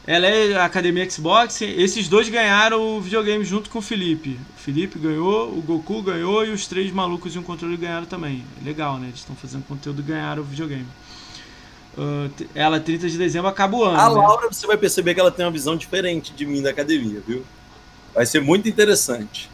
Ela 0.06 0.26
é 0.26 0.56
a 0.56 0.66
Academia 0.66 1.10
Xbox. 1.10 1.62
Esses 1.62 2.08
dois 2.08 2.30
ganharam 2.30 2.82
o 2.82 3.02
videogame 3.02 3.44
junto 3.44 3.70
com 3.70 3.80
o 3.80 3.82
Felipe. 3.82 4.40
O 4.56 4.60
Felipe 4.60 4.98
ganhou, 4.98 5.50
o 5.50 5.62
Goku 5.62 6.02
ganhou 6.02 6.46
e 6.46 6.50
os 6.50 6.66
três 6.66 6.92
malucos 6.92 7.34
de 7.34 7.40
um 7.40 7.44
controle 7.44 7.76
ganharam 7.76 8.06
também. 8.06 8.44
Legal, 8.64 8.98
né? 8.98 9.08
Eles 9.08 9.20
estão 9.20 9.36
fazendo 9.36 9.66
conteúdo 9.66 10.02
e 10.02 10.06
ganharam 10.06 10.42
o 10.42 10.46
videogame. 10.46 10.88
Uh, 11.98 12.32
ela, 12.56 12.80
30 12.80 13.10
de 13.10 13.18
dezembro, 13.18 13.50
acaba 13.50 13.76
o 13.76 13.84
ano. 13.84 14.00
A 14.00 14.10
né? 14.10 14.16
Laura, 14.16 14.48
você 14.48 14.66
vai 14.66 14.78
perceber 14.78 15.14
que 15.14 15.20
ela 15.20 15.32
tem 15.32 15.46
uma 15.46 15.52
visão 15.52 15.76
diferente 15.76 16.32
de 16.32 16.46
mim 16.46 16.62
da 16.62 16.70
academia, 16.70 17.22
viu? 17.28 17.44
Vai 18.14 18.26
ser 18.26 18.40
muito 18.40 18.70
interessante. 18.70 19.50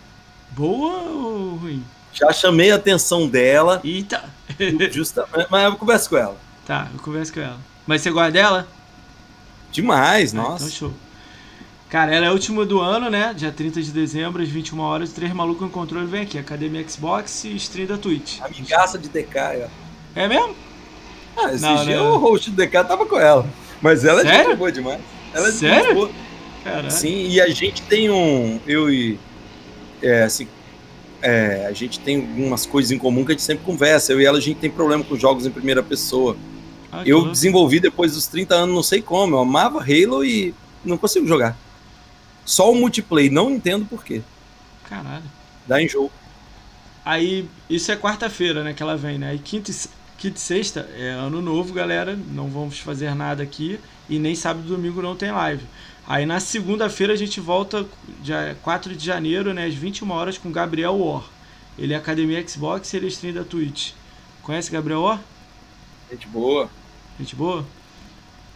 Boa 0.52 1.02
ou 1.10 1.56
ruim? 1.56 1.84
Já 2.14 2.32
chamei 2.32 2.72
a 2.72 2.76
atenção 2.76 3.28
dela. 3.28 3.82
Eita! 3.84 4.24
Justamente, 4.92 5.48
mas 5.50 5.64
eu 5.64 5.76
converso 5.76 6.10
com 6.10 6.18
ela. 6.18 6.38
Tá, 6.66 6.88
eu 6.94 7.00
converso 7.00 7.34
com 7.34 7.40
ela. 7.42 7.60
Mas 7.86 8.02
você 8.02 8.12
gosta 8.12 8.32
dela? 8.32 8.68
Demais, 9.72 10.34
ah, 10.34 10.38
nossa. 10.38 10.66
Então 10.66 10.70
show. 10.70 10.94
Cara, 11.90 12.14
ela 12.14 12.26
é 12.26 12.30
a 12.30 12.32
última 12.32 12.66
do 12.66 12.80
ano, 12.80 13.10
né? 13.10 13.34
Dia 13.36 13.52
30 13.52 13.82
de 13.82 13.92
dezembro, 13.92 14.42
às 14.42 14.50
21 14.50 14.80
horas, 14.80 15.12
três 15.12 15.32
malucos 15.32 15.68
em 15.68 15.70
controle 15.70 16.08
vem 16.08 16.22
aqui. 16.22 16.40
Academia 16.40 16.88
Xbox 16.88 17.44
e 17.44 17.56
stream 17.56 17.88
da 17.88 17.98
Twitch. 17.98 18.40
Amigaça 18.42 18.98
de 18.98 19.10
DK, 19.10 19.38
ó. 19.66 19.68
É 20.16 20.28
mesmo? 20.28 20.56
Ah, 21.36 21.54
esse 21.54 21.62
não, 21.62 21.86
dia 21.86 21.98
não. 21.98 22.14
o 22.14 22.18
host 22.18 22.50
do 22.50 22.56
DK 22.56 22.84
tava 22.84 23.06
com 23.06 23.20
ela. 23.20 23.46
Mas 23.82 24.06
ela 24.06 24.22
Sério? 24.22 24.50
é 24.50 24.52
de 24.52 24.56
boa 24.56 24.72
demais. 24.72 25.02
Ela 25.34 25.48
é 25.50 25.52
Sério? 25.52 25.94
boa. 25.94 26.10
Caralho. 26.64 26.92
Sim, 26.92 27.28
e 27.28 27.42
a 27.42 27.50
gente 27.50 27.82
tem 27.84 28.10
um. 28.10 28.60
Eu 28.66 28.90
e. 28.92 29.20
É, 30.02 30.24
assim, 30.24 30.48
é, 31.24 31.66
a 31.68 31.72
gente 31.72 32.02
tem 32.02 32.18
algumas 32.18 32.66
coisas 32.66 32.92
em 32.92 32.98
comum 32.98 33.24
que 33.24 33.32
a 33.32 33.34
gente 33.34 33.44
sempre 33.44 33.64
conversa. 33.64 34.12
Eu 34.12 34.20
e 34.20 34.26
ela, 34.26 34.38
a 34.38 34.42
gente 34.42 34.60
tem 34.60 34.70
problema 34.70 35.04
com 35.06 35.16
jogos 35.16 35.46
em 35.46 35.52
primeira 35.52 35.82
pessoa. 35.82 36.36
Ah, 36.92 37.02
eu 37.06 37.32
desenvolvi 37.32 37.80
depois 37.80 38.14
dos 38.14 38.28
30 38.28 38.54
anos, 38.54 38.76
não 38.76 38.84
sei 38.84 39.02
como. 39.02 39.36
Eu 39.36 39.40
amava 39.40 39.80
Halo 39.80 40.26
e 40.26 40.54
não 40.84 40.98
consigo 40.98 41.26
jogar. 41.26 41.58
Só 42.46 42.70
o 42.70 42.76
multiplayer, 42.76 43.32
não 43.32 43.50
entendo 43.50 43.86
por 43.86 44.04
quê. 44.04 44.22
Caralho. 44.90 45.24
Dá 45.66 45.82
em 45.82 45.88
jogo. 45.88 46.12
Aí, 47.06 47.48
isso 47.70 47.90
é 47.90 47.96
quarta-feira, 47.96 48.62
né, 48.62 48.74
que 48.74 48.84
ela 48.84 48.98
vem, 48.98 49.18
né? 49.18 49.30
Aí 49.30 49.40
quinta 49.40 49.72
e, 49.72 49.76
quinta 50.18 50.38
e 50.38 50.42
sexta 50.42 50.90
é 50.98 51.10
ano 51.10 51.42
novo, 51.42 51.74
galera. 51.74 52.20
Não 52.32 52.50
vamos 52.50 52.80
fazer 52.80 53.16
nada 53.16 53.42
aqui. 53.42 53.80
E 54.10 54.20
nem 54.20 54.36
sábado 54.36 54.66
e 54.66 54.70
domingo 54.70 55.02
não 55.02 55.16
tem 55.16 55.32
live. 55.32 55.64
Aí 56.08 56.26
na 56.26 56.40
segunda-feira 56.40 57.14
a 57.14 57.16
gente 57.16 57.40
volta, 57.40 57.86
dia 58.22 58.58
4 58.62 58.96
de 58.96 59.06
janeiro, 59.06 59.54
né, 59.54 59.66
às 59.66 59.74
21 59.74 60.12
horas, 60.12 60.38
com 60.38 60.52
Gabriel 60.52 60.98
War. 60.98 61.24
Ele 61.78 61.94
é 61.94 61.96
Academia 61.96 62.46
Xbox 62.48 62.92
e 62.94 62.98
ele 62.98 63.06
é 63.06 63.10
stream 63.10 63.34
da 63.34 63.44
Twitch. 63.44 63.92
Conhece 64.42 64.70
Gabriel 64.70 65.02
War? 65.02 65.22
Gente 66.12 66.28
boa. 66.28 66.70
Gente 67.18 67.36
boa? 67.36 67.66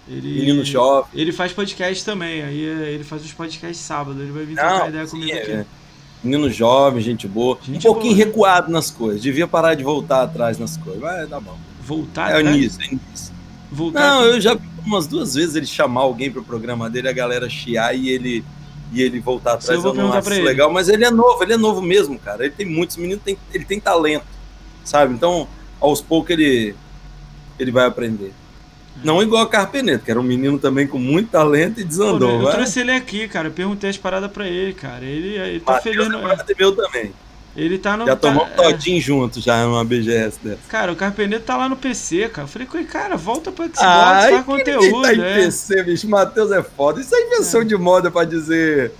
Ele, 0.07 0.39
Menino 0.39 0.63
jovem. 0.63 1.09
Ele 1.13 1.31
faz 1.31 1.51
podcast 1.51 2.03
também, 2.05 2.41
aí 2.41 2.65
é, 2.65 2.91
ele 2.91 3.03
faz 3.03 3.23
os 3.23 3.33
podcasts 3.33 3.85
sábado, 3.85 4.21
ele 4.21 4.31
vai 4.31 4.45
vir 4.45 4.55
trocar 4.55 4.89
ideia 4.89 5.07
comigo 5.07 5.31
é, 5.31 5.41
aqui. 5.41 5.51
É. 5.51 5.65
Menino 6.23 6.49
jovem, 6.49 7.01
gente 7.01 7.27
boa. 7.27 7.57
Gente 7.61 7.87
um 7.87 7.93
pouquinho 7.93 8.15
boa. 8.15 8.25
recuado 8.25 8.71
nas 8.71 8.89
coisas. 8.89 9.21
Devia 9.21 9.47
parar 9.47 9.75
de 9.75 9.83
voltar 9.83 10.23
atrás 10.23 10.57
nas 10.57 10.77
coisas. 10.77 11.01
Mas 11.01 11.29
tá 11.29 11.39
bom. 11.39 11.57
Voltar? 11.81 12.31
É 12.31 12.37
o 12.37 12.39
início, 12.41 12.81
é 12.81 12.85
o 12.85 12.87
início. 12.87 13.33
Voltar 13.71 13.99
Não, 13.99 14.23
eu 14.23 14.41
já 14.41 14.57
umas 14.87 15.07
duas 15.07 15.35
vezes 15.35 15.55
ele 15.55 15.65
chamar 15.65 16.01
alguém 16.01 16.31
pro 16.31 16.43
programa 16.43 16.89
dele, 16.89 17.09
a 17.09 17.13
galera 17.13 17.49
chiar 17.49 17.95
e 17.95 18.09
ele 18.09 18.43
e 18.91 19.01
ele 19.01 19.19
voltar 19.19 19.53
atrás. 19.53 19.83
Eu, 19.83 19.89
eu 19.89 19.93
não 19.93 20.13
acho 20.13 20.29
legal, 20.29 20.71
mas 20.71 20.87
ele 20.87 21.03
é 21.03 21.11
novo, 21.11 21.43
ele 21.43 21.53
é 21.53 21.57
novo 21.57 21.81
mesmo, 21.81 22.17
cara. 22.17 22.45
Ele 22.45 22.53
tem 22.55 22.65
muitos 22.65 22.95
meninos, 22.95 23.21
tem, 23.23 23.37
ele 23.53 23.65
tem 23.65 23.79
talento, 23.79 24.25
sabe? 24.83 25.13
Então, 25.13 25.47
aos 25.79 26.01
poucos 26.01 26.31
ele 26.31 26.75
ele 27.59 27.71
vai 27.71 27.85
aprender. 27.85 28.33
Não 29.03 29.21
igual 29.21 29.43
a 29.43 29.49
Carpeneto, 29.49 30.05
que 30.05 30.11
era 30.11 30.19
um 30.19 30.23
menino 30.23 30.57
também 30.57 30.87
com 30.87 30.97
muito 30.97 31.29
talento 31.29 31.79
e 31.79 31.83
desandou. 31.83 32.29
Pô, 32.29 32.35
eu 32.35 32.41
vai? 32.43 32.53
trouxe 32.55 32.79
ele 32.79 32.91
aqui, 32.91 33.27
cara. 33.27 33.47
Eu 33.47 33.51
perguntei 33.51 33.89
as 33.89 33.97
paradas 33.97 34.31
pra 34.31 34.47
ele, 34.47 34.73
cara. 34.73 35.05
Ele, 35.05 35.37
ele 35.37 35.59
tá 35.59 35.73
Mateus 35.73 35.95
feliz. 35.95 36.13
É 36.13 36.55
meu 36.57 36.75
também. 36.75 37.13
Ele 37.57 37.79
tá 37.79 37.97
no. 37.97 38.05
Já 38.05 38.15
tomou 38.15 38.45
tá, 38.45 38.51
um 38.51 38.55
todinho 38.55 38.99
é... 38.99 39.01
junto, 39.01 39.41
já 39.41 39.65
numa 39.65 39.83
BGS 39.83 40.37
dessa. 40.43 40.59
Cara, 40.69 40.91
o 40.91 40.95
Carpenedo 40.95 41.43
tá 41.43 41.57
lá 41.57 41.67
no 41.67 41.75
PC, 41.75 42.29
cara. 42.29 42.47
Eu 42.47 42.51
falei 42.51 42.85
cara, 42.85 43.17
volta 43.17 43.51
pro 43.51 43.65
Xbox, 43.65 43.81
Ai, 43.81 44.31
faz 44.31 44.45
conteúdo. 44.45 45.01
Tá 45.01 45.13
em 45.15 45.21
é. 45.21 45.35
PC, 45.37 45.83
bicho. 45.83 46.07
Matheus 46.07 46.51
é 46.51 46.61
foda. 46.61 47.01
Isso 47.01 47.15
é 47.15 47.21
invenção 47.25 47.61
é. 47.61 47.65
de 47.65 47.75
moda 47.75 48.11
pra 48.11 48.25
dizer. 48.25 48.91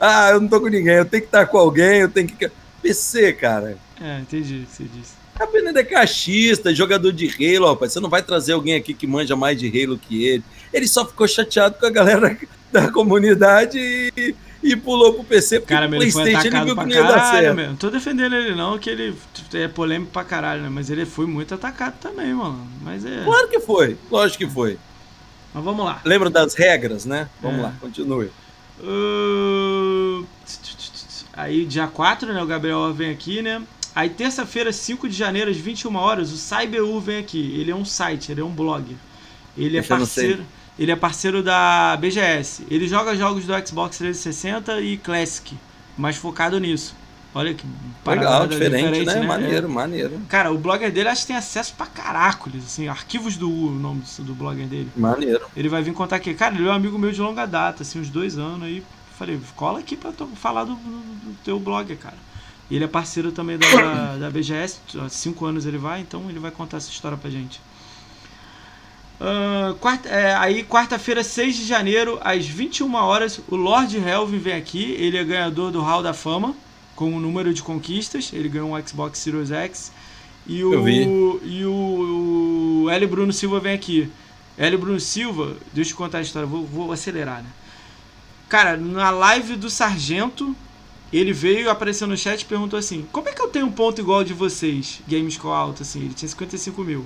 Ah, 0.00 0.30
eu 0.30 0.40
não 0.40 0.48
tô 0.48 0.60
com 0.60 0.66
ninguém, 0.66 0.94
eu 0.94 1.04
tenho 1.04 1.22
que 1.22 1.28
estar 1.28 1.46
com 1.46 1.56
alguém, 1.56 2.00
eu 2.00 2.08
tenho 2.08 2.26
que. 2.26 2.50
PC, 2.82 3.32
cara. 3.34 3.78
É, 4.00 4.18
entendi 4.18 4.64
o 4.64 4.66
que 4.66 4.76
você 4.76 4.84
disse. 4.84 5.12
Carpenedo 5.38 5.78
é 5.78 5.84
caixista, 5.84 6.74
jogador 6.74 7.12
de 7.12 7.28
Halo, 7.28 7.68
rapaz. 7.68 7.92
Você 7.92 8.00
não 8.00 8.10
vai 8.10 8.22
trazer 8.22 8.54
alguém 8.54 8.74
aqui 8.74 8.92
que 8.92 9.06
manja 9.06 9.36
mais 9.36 9.56
de 9.56 9.68
Halo 9.68 9.96
que 9.96 10.26
ele. 10.26 10.44
Ele 10.72 10.88
só 10.88 11.06
ficou 11.06 11.28
chateado 11.28 11.76
com 11.78 11.86
a 11.86 11.90
galera 11.90 12.36
da 12.72 12.90
comunidade 12.90 13.78
e 13.78 14.34
e 14.62 14.76
pulou 14.76 15.14
pro 15.14 15.24
PC 15.24 15.60
porque 15.60 15.72
cara, 15.72 15.86
o 15.86 15.90
Playstation 15.90 16.46
ele 16.46 16.64
viu 16.64 16.76
que 16.76 16.84
não 16.84 16.90
ia 16.90 17.02
dar 17.02 17.30
certo. 17.30 17.56
Não 17.56 17.76
tô 17.76 17.90
defendendo 17.90 18.34
ele 18.34 18.54
não, 18.54 18.78
que 18.78 18.90
ele 18.90 19.16
é 19.54 19.68
polêmico 19.68 20.12
pra 20.12 20.24
caralho, 20.24 20.62
né? 20.62 20.68
Mas 20.68 20.90
ele 20.90 21.06
foi 21.06 21.26
muito 21.26 21.54
atacado 21.54 21.94
também, 22.00 22.34
mano. 22.34 22.66
Mas 22.82 23.04
é... 23.04 23.24
Claro 23.24 23.48
que 23.48 23.60
foi, 23.60 23.96
lógico 24.10 24.44
que 24.44 24.50
foi. 24.50 24.78
Mas 25.54 25.64
vamos 25.64 25.84
lá. 25.84 26.00
Lembra 26.04 26.30
das 26.30 26.54
regras, 26.54 27.04
né? 27.04 27.28
Vamos 27.40 27.60
é. 27.60 27.62
lá, 27.62 27.74
continue. 27.80 28.30
Uh... 28.80 30.24
Aí, 31.32 31.64
dia 31.64 31.86
4, 31.86 32.32
né? 32.32 32.42
O 32.42 32.46
Gabriel 32.46 32.92
vem 32.92 33.10
aqui, 33.10 33.40
né? 33.40 33.62
Aí, 33.94 34.10
terça-feira, 34.10 34.72
5 34.72 35.08
de 35.08 35.16
janeiro, 35.16 35.50
às 35.50 35.56
21 35.56 35.94
horas, 35.96 36.32
o 36.32 36.36
CyberU 36.36 37.00
vem 37.00 37.18
aqui. 37.18 37.58
Ele 37.58 37.70
é 37.70 37.74
um 37.74 37.84
site, 37.84 38.30
ele 38.30 38.40
é 38.40 38.44
um 38.44 38.50
blog. 38.50 38.96
Ele 39.56 39.78
é 39.78 39.82
parceiro. 39.82 40.44
Ele 40.80 40.90
é 40.90 40.96
parceiro 40.96 41.42
da 41.42 41.94
BGS. 41.98 42.64
Ele 42.70 42.88
joga 42.88 43.14
jogos 43.14 43.44
do 43.44 43.52
Xbox 43.66 43.98
360 43.98 44.80
e 44.80 44.96
Classic, 44.96 45.54
mas 45.94 46.16
focado 46.16 46.58
nisso. 46.58 46.96
Olha 47.34 47.52
que 47.52 47.66
Legal, 48.06 48.46
diferente, 48.46 48.86
diferente 48.86 49.06
né? 49.06 49.20
né? 49.20 49.26
Maneiro, 49.26 49.66
é. 49.66 49.70
maneiro. 49.70 50.20
Cara, 50.26 50.50
o 50.50 50.56
blogger 50.56 50.90
dele 50.90 51.10
acho 51.10 51.20
que 51.20 51.26
tem 51.28 51.36
acesso 51.36 51.74
pra 51.74 51.84
caracoles, 51.84 52.64
assim, 52.64 52.88
arquivos 52.88 53.36
do 53.36 53.48
U, 53.48 53.68
o 53.68 53.70
nome 53.70 54.02
do 54.20 54.34
blogger 54.34 54.66
dele. 54.66 54.90
Maneiro. 54.96 55.46
Ele 55.54 55.68
vai 55.68 55.82
vir 55.82 55.92
contar 55.92 56.16
aqui. 56.16 56.32
Cara, 56.32 56.54
ele 56.54 56.66
é 56.66 56.70
um 56.70 56.74
amigo 56.74 56.98
meu 56.98 57.12
de 57.12 57.20
longa 57.20 57.44
data, 57.44 57.82
assim, 57.82 58.00
uns 58.00 58.08
dois 58.08 58.38
anos 58.38 58.62
aí. 58.62 58.82
Falei, 59.18 59.38
cola 59.54 59.80
aqui 59.80 59.98
pra 59.98 60.12
falar 60.34 60.64
do, 60.64 60.74
do, 60.74 61.36
teu 61.44 61.60
blogger, 61.60 61.98
cara. 61.98 62.16
Ele 62.70 62.84
é 62.84 62.88
parceiro 62.88 63.30
também 63.30 63.58
da, 63.58 64.16
da 64.16 64.30
BGS, 64.30 64.80
há 64.98 65.10
cinco 65.10 65.44
anos 65.44 65.66
ele 65.66 65.76
vai, 65.76 66.00
então 66.00 66.30
ele 66.30 66.38
vai 66.38 66.50
contar 66.50 66.78
essa 66.78 66.90
história 66.90 67.18
pra 67.18 67.28
gente. 67.28 67.60
Uh, 69.20 69.74
quarta, 69.74 70.08
é, 70.08 70.34
aí, 70.34 70.64
quarta-feira, 70.64 71.22
6 71.22 71.54
de 71.54 71.66
janeiro, 71.66 72.18
às 72.22 72.46
21 72.46 72.94
horas, 72.94 73.38
o 73.48 73.54
Lord 73.54 73.94
Helvin 73.98 74.38
vem 74.38 74.54
aqui. 74.54 74.92
Ele 74.98 75.18
é 75.18 75.24
ganhador 75.24 75.70
do 75.70 75.82
Hall 75.82 76.02
da 76.02 76.14
Fama, 76.14 76.54
com 76.96 77.14
o 77.14 77.20
número 77.20 77.52
de 77.52 77.62
conquistas. 77.62 78.30
Ele 78.32 78.48
ganhou 78.48 78.74
um 78.74 78.86
Xbox 78.86 79.18
Series 79.18 79.50
X. 79.50 79.92
E 80.46 80.64
o, 80.64 81.40
e 81.44 81.64
o, 81.66 82.84
o 82.84 82.90
L. 82.90 83.06
Bruno 83.06 83.32
Silva 83.32 83.60
vem 83.60 83.74
aqui. 83.74 84.10
L. 84.56 84.76
Bruno 84.78 84.98
Silva, 84.98 85.56
deixa 85.72 85.92
eu 85.92 85.96
contar 85.96 86.18
a 86.18 86.22
história, 86.22 86.48
vou, 86.48 86.64
vou 86.64 86.90
acelerar, 86.90 87.42
né? 87.42 87.48
Cara, 88.48 88.76
na 88.76 89.10
live 89.10 89.54
do 89.54 89.70
Sargento, 89.70 90.56
ele 91.12 91.32
veio, 91.32 91.70
apareceu 91.70 92.06
no 92.06 92.16
chat 92.16 92.40
e 92.40 92.44
perguntou 92.46 92.78
assim: 92.78 93.06
Como 93.12 93.28
é 93.28 93.32
que 93.32 93.40
eu 93.40 93.48
tenho 93.48 93.66
um 93.66 93.70
ponto 93.70 94.00
igual 94.00 94.24
de 94.24 94.32
vocês, 94.32 95.00
Gamescore 95.06 95.54
Alto? 95.54 95.82
Assim, 95.82 96.00
ele 96.00 96.14
tinha 96.14 96.28
55 96.28 96.82
mil. 96.82 97.04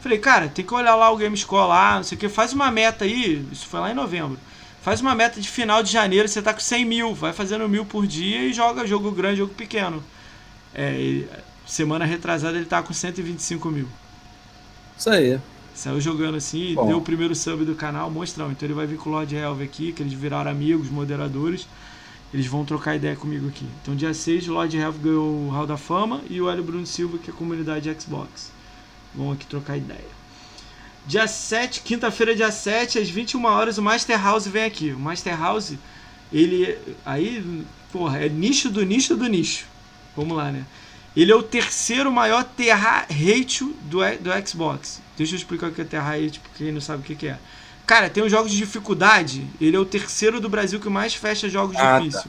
Falei, 0.00 0.18
cara, 0.18 0.48
tem 0.48 0.64
que 0.64 0.72
olhar 0.72 0.94
lá 0.94 1.10
o 1.10 1.16
Game 1.16 1.36
Score 1.36 1.68
lá, 1.68 1.96
não 1.96 2.02
sei 2.02 2.16
o 2.16 2.18
que, 2.18 2.28
faz 2.28 2.52
uma 2.52 2.70
meta 2.70 3.04
aí, 3.04 3.46
isso 3.52 3.66
foi 3.66 3.80
lá 3.80 3.90
em 3.90 3.94
novembro. 3.94 4.38
Faz 4.80 5.00
uma 5.02 5.14
meta 5.14 5.38
de 5.38 5.48
final 5.48 5.82
de 5.82 5.92
janeiro, 5.92 6.26
você 6.26 6.40
tá 6.40 6.54
com 6.54 6.60
100 6.60 6.84
mil, 6.86 7.14
vai 7.14 7.34
fazendo 7.34 7.68
mil 7.68 7.84
por 7.84 8.06
dia 8.06 8.40
e 8.46 8.52
joga 8.52 8.86
jogo 8.86 9.10
grande, 9.10 9.38
jogo 9.38 9.52
pequeno. 9.52 10.02
É, 10.74 11.24
semana 11.66 12.06
retrasada 12.06 12.56
ele 12.56 12.64
tá 12.64 12.82
com 12.82 12.94
125 12.94 13.68
mil. 13.68 13.88
Isso 14.96 15.10
aí. 15.10 15.38
Saiu 15.74 16.00
jogando 16.00 16.36
assim, 16.36 16.74
Bom. 16.74 16.86
deu 16.86 16.98
o 16.98 17.02
primeiro 17.02 17.34
sub 17.34 17.64
do 17.64 17.74
canal, 17.74 18.10
monstrão. 18.10 18.50
Então 18.50 18.66
ele 18.66 18.74
vai 18.74 18.86
vir 18.86 18.98
com 18.98 19.10
o 19.10 19.12
Lord 19.12 19.34
Helve 19.34 19.64
aqui, 19.64 19.92
que 19.92 20.02
eles 20.02 20.12
viraram 20.14 20.50
amigos, 20.50 20.88
moderadores. 20.90 21.66
Eles 22.32 22.46
vão 22.46 22.64
trocar 22.64 22.96
ideia 22.96 23.16
comigo 23.16 23.48
aqui. 23.48 23.66
Então 23.82 23.94
dia 23.94 24.14
6 24.14 24.48
o 24.48 24.52
Lord 24.52 24.76
Helve 24.76 24.98
ganhou 24.98 25.46
o 25.46 25.50
Hall 25.50 25.66
da 25.66 25.76
Fama 25.76 26.22
e 26.28 26.40
o 26.40 26.50
Hélio 26.50 26.64
Bruno 26.64 26.86
Silva, 26.86 27.18
que 27.18 27.30
é 27.30 27.32
a 27.32 27.36
comunidade 27.36 27.94
Xbox. 28.00 28.50
Vamos 29.14 29.34
aqui 29.34 29.46
trocar 29.46 29.76
ideia. 29.76 30.20
Dia 31.06 31.26
7, 31.26 31.80
quinta-feira, 31.80 32.34
dia 32.34 32.50
7, 32.50 32.98
às 32.98 33.08
21 33.08 33.44
horas, 33.44 33.78
o 33.78 33.82
Master 33.82 34.22
House 34.22 34.46
vem 34.46 34.64
aqui. 34.64 34.92
O 34.92 34.98
Master 34.98 35.38
House, 35.38 35.74
ele. 36.32 36.78
Aí, 37.04 37.64
porra, 37.92 38.24
é 38.24 38.28
nicho 38.28 38.70
do 38.70 38.84
nicho 38.84 39.16
do 39.16 39.26
nicho. 39.26 39.66
Vamos 40.16 40.36
lá, 40.36 40.52
né? 40.52 40.64
Ele 41.16 41.32
é 41.32 41.34
o 41.34 41.42
terceiro 41.42 42.12
maior 42.12 42.44
terra 42.44 43.06
rate 43.10 43.64
do, 43.82 43.98
do 44.20 44.48
Xbox. 44.48 45.00
Deixa 45.16 45.34
eu 45.34 45.38
explicar 45.38 45.68
o 45.68 45.72
que 45.72 45.80
é 45.80 45.84
terra 45.84 46.10
rate, 46.10 46.38
porque 46.38 46.64
quem 46.64 46.72
não 46.72 46.80
sabe 46.80 47.02
o 47.02 47.04
que, 47.04 47.16
que 47.16 47.26
é. 47.26 47.38
Cara, 47.86 48.08
tem 48.08 48.22
os 48.22 48.30
jogos 48.30 48.52
de 48.52 48.56
dificuldade. 48.56 49.44
Ele 49.60 49.76
é 49.76 49.80
o 49.80 49.84
terceiro 49.84 50.40
do 50.40 50.48
Brasil 50.48 50.78
que 50.78 50.88
mais 50.88 51.14
fecha 51.14 51.48
jogos 51.48 51.76
ah, 51.76 51.98
difíceis. 51.98 52.24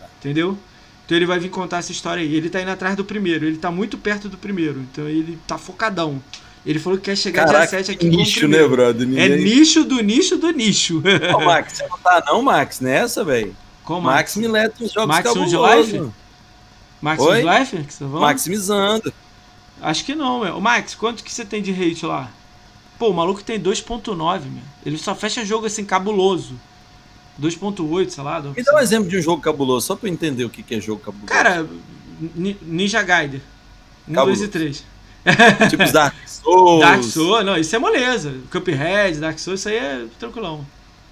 Tá. 0.00 0.06
Entendeu? 0.18 0.58
Então 1.06 1.16
ele 1.16 1.24
vai 1.24 1.38
vir 1.38 1.48
contar 1.48 1.78
essa 1.78 1.92
história 1.92 2.20
aí. 2.20 2.34
Ele 2.34 2.50
tá 2.50 2.60
indo 2.60 2.70
atrás 2.70 2.96
do 2.96 3.04
primeiro, 3.04 3.46
ele 3.46 3.56
tá 3.56 3.70
muito 3.70 3.96
perto 3.96 4.28
do 4.28 4.36
primeiro. 4.36 4.80
Então 4.80 5.08
ele 5.08 5.38
tá 5.46 5.56
focadão. 5.56 6.20
Ele 6.66 6.80
falou 6.80 6.98
que 6.98 7.04
quer 7.04 7.16
chegar 7.16 7.46
Caraca, 7.46 7.76
dia 7.76 7.84
7 7.84 7.92
aqui 7.92 8.08
nicho, 8.08 8.48
né, 8.48 8.66
brother? 8.66 9.06
Ninguém... 9.06 9.22
É 9.22 9.28
nicho 9.36 9.84
do 9.84 10.02
nicho 10.02 10.36
do 10.36 10.50
nicho. 10.50 11.00
Ô, 11.32 11.44
Max, 11.44 11.74
você 11.74 11.86
não 11.86 11.98
tá 11.98 12.24
não, 12.26 12.42
Max, 12.42 12.80
nessa, 12.80 13.22
velho? 13.22 13.56
Como 13.84 14.02
Max? 14.02 14.34
Max 14.34 14.36
mileta 14.36 14.84
os 14.84 14.92
jogos 14.92 15.14
Max 15.14 15.32
de 15.32 15.56
Life? 15.56 16.12
Max 17.00 17.22
Oi? 17.22 17.42
Life? 17.42 17.76
Que 17.84 17.94
tá 17.94 18.04
Maximizando. 18.06 19.14
Acho 19.80 20.04
que 20.04 20.16
não, 20.16 20.40
meu. 20.40 20.60
Max, 20.60 20.96
quanto 20.96 21.22
que 21.22 21.32
você 21.32 21.44
tem 21.44 21.62
de 21.62 21.70
hate 21.70 22.04
lá? 22.04 22.32
Pô, 22.98 23.10
o 23.10 23.14
maluco 23.14 23.44
tem 23.44 23.60
2.9, 23.60 24.16
meu. 24.16 24.62
Ele 24.84 24.98
só 24.98 25.14
fecha 25.14 25.44
jogo 25.44 25.66
assim, 25.66 25.84
cabuloso. 25.84 26.58
2.8, 27.40 28.10
sei 28.10 28.24
lá. 28.24 28.40
Me 28.40 28.62
dá 28.62 28.74
um 28.74 28.78
exemplo 28.78 29.08
de 29.08 29.18
um 29.18 29.22
jogo 29.22 29.42
cabuloso, 29.42 29.86
só 29.86 29.96
pra 29.96 30.08
eu 30.08 30.12
entender 30.12 30.44
o 30.44 30.50
que 30.50 30.74
é 30.74 30.80
jogo 30.80 31.00
cabuloso. 31.00 31.26
Cara, 31.26 31.66
Ninja 32.62 33.02
Gaiden. 33.02 33.42
1, 34.08 34.12
2 34.12 34.42
e 34.42 34.48
3. 34.48 34.84
tipo 35.70 35.92
Dark 35.92 36.14
Souls. 36.26 36.80
Dark 36.80 37.02
Souls, 37.02 37.44
não, 37.44 37.56
isso 37.56 37.74
é 37.74 37.78
moleza. 37.78 38.34
Cuphead, 38.50 39.18
Dark 39.18 39.38
Souls, 39.38 39.60
isso 39.60 39.68
aí 39.68 39.76
é 39.76 40.06
tranquilão. 40.18 40.64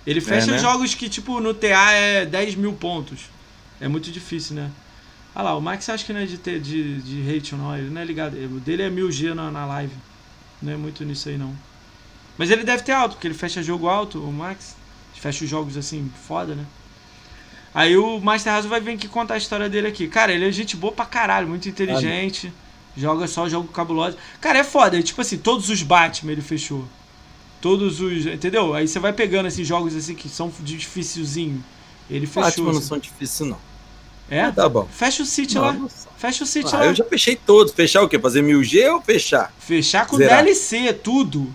Ele 0.06 0.18
é, 0.18 0.22
fecha 0.22 0.50
é, 0.50 0.52
né? 0.52 0.58
jogos 0.58 0.94
que, 0.94 1.08
tipo, 1.08 1.40
no 1.40 1.52
TA 1.52 1.92
é 1.92 2.24
10 2.24 2.54
mil 2.54 2.72
pontos. 2.72 3.30
É 3.80 3.88
muito 3.88 4.10
difícil, 4.10 4.54
né? 4.54 4.70
Ah 5.34 5.42
lá, 5.42 5.56
o 5.56 5.60
Max 5.60 5.88
acho 5.88 6.06
que 6.06 6.12
não 6.12 6.20
é 6.20 6.26
de, 6.26 6.38
ter, 6.38 6.60
de, 6.60 7.02
de 7.02 7.28
hate 7.36 7.56
não, 7.56 7.76
ele 7.76 7.90
não 7.90 8.00
é 8.00 8.04
ligado. 8.04 8.34
O 8.34 8.60
dele 8.60 8.82
é 8.82 8.90
1000G 8.90 9.34
na, 9.34 9.50
na 9.50 9.66
live. 9.66 9.94
Não 10.62 10.72
é 10.72 10.76
muito 10.76 11.04
nisso 11.04 11.28
aí, 11.28 11.36
não. 11.36 11.52
Mas 12.38 12.50
ele 12.50 12.62
deve 12.62 12.84
ter 12.84 12.92
alto, 12.92 13.12
porque 13.12 13.26
ele 13.26 13.34
fecha 13.34 13.62
jogo 13.62 13.88
alto, 13.88 14.20
o 14.20 14.32
Max 14.32 14.76
fecha 15.24 15.42
os 15.42 15.50
jogos 15.50 15.74
assim, 15.78 16.12
foda, 16.28 16.54
né? 16.54 16.66
Aí 17.74 17.96
o 17.96 18.20
Master 18.20 18.52
House 18.52 18.66
vai 18.66 18.78
vir 18.78 18.92
aqui 18.92 19.08
contar 19.08 19.34
a 19.34 19.38
história 19.38 19.70
dele 19.70 19.88
aqui. 19.88 20.06
Cara, 20.06 20.32
ele 20.32 20.46
é 20.46 20.52
gente 20.52 20.76
boa 20.76 20.92
pra 20.92 21.06
caralho, 21.06 21.48
muito 21.48 21.66
inteligente. 21.66 22.52
Joga 22.94 23.26
só 23.26 23.48
jogo 23.48 23.66
cabuloso. 23.68 24.18
Cara, 24.38 24.58
é 24.58 24.64
foda. 24.64 24.98
É, 24.98 25.02
tipo 25.02 25.20
assim, 25.20 25.38
todos 25.38 25.70
os 25.70 25.82
Batman 25.82 26.32
ele 26.32 26.42
fechou. 26.42 26.84
Todos 27.60 28.00
os. 28.00 28.26
Entendeu? 28.26 28.74
Aí 28.74 28.86
você 28.86 28.98
vai 28.98 29.14
pegando 29.14 29.46
esses 29.46 29.60
assim, 29.60 29.64
jogos 29.64 29.96
assim 29.96 30.14
que 30.14 30.28
são 30.28 30.52
dificilzinho. 30.60 31.64
Ele 32.10 32.26
fechou. 32.26 32.42
Batman 32.42 32.70
assim. 32.70 32.78
não 32.78 32.86
são 32.86 32.98
difíceis, 32.98 33.48
não. 33.48 33.58
É? 34.30 34.42
Ah, 34.42 34.52
tá 34.52 34.68
bom. 34.68 34.86
Fecha 34.92 35.22
o 35.22 35.26
City 35.26 35.58
lá. 35.58 35.74
Fecha 36.18 36.44
o 36.44 36.46
City 36.46 36.68
ah, 36.74 36.78
lá. 36.78 36.86
Eu 36.86 36.94
já 36.94 37.04
fechei 37.04 37.34
todos. 37.34 37.72
Fechar 37.72 38.02
o 38.02 38.08
quê? 38.08 38.18
Fazer 38.18 38.42
1000G 38.42 38.92
ou 38.92 39.00
fechar? 39.00 39.52
Fechar 39.58 40.06
com 40.06 40.18
Zerar. 40.18 40.44
DLC, 40.44 40.92
tudo. 40.92 41.52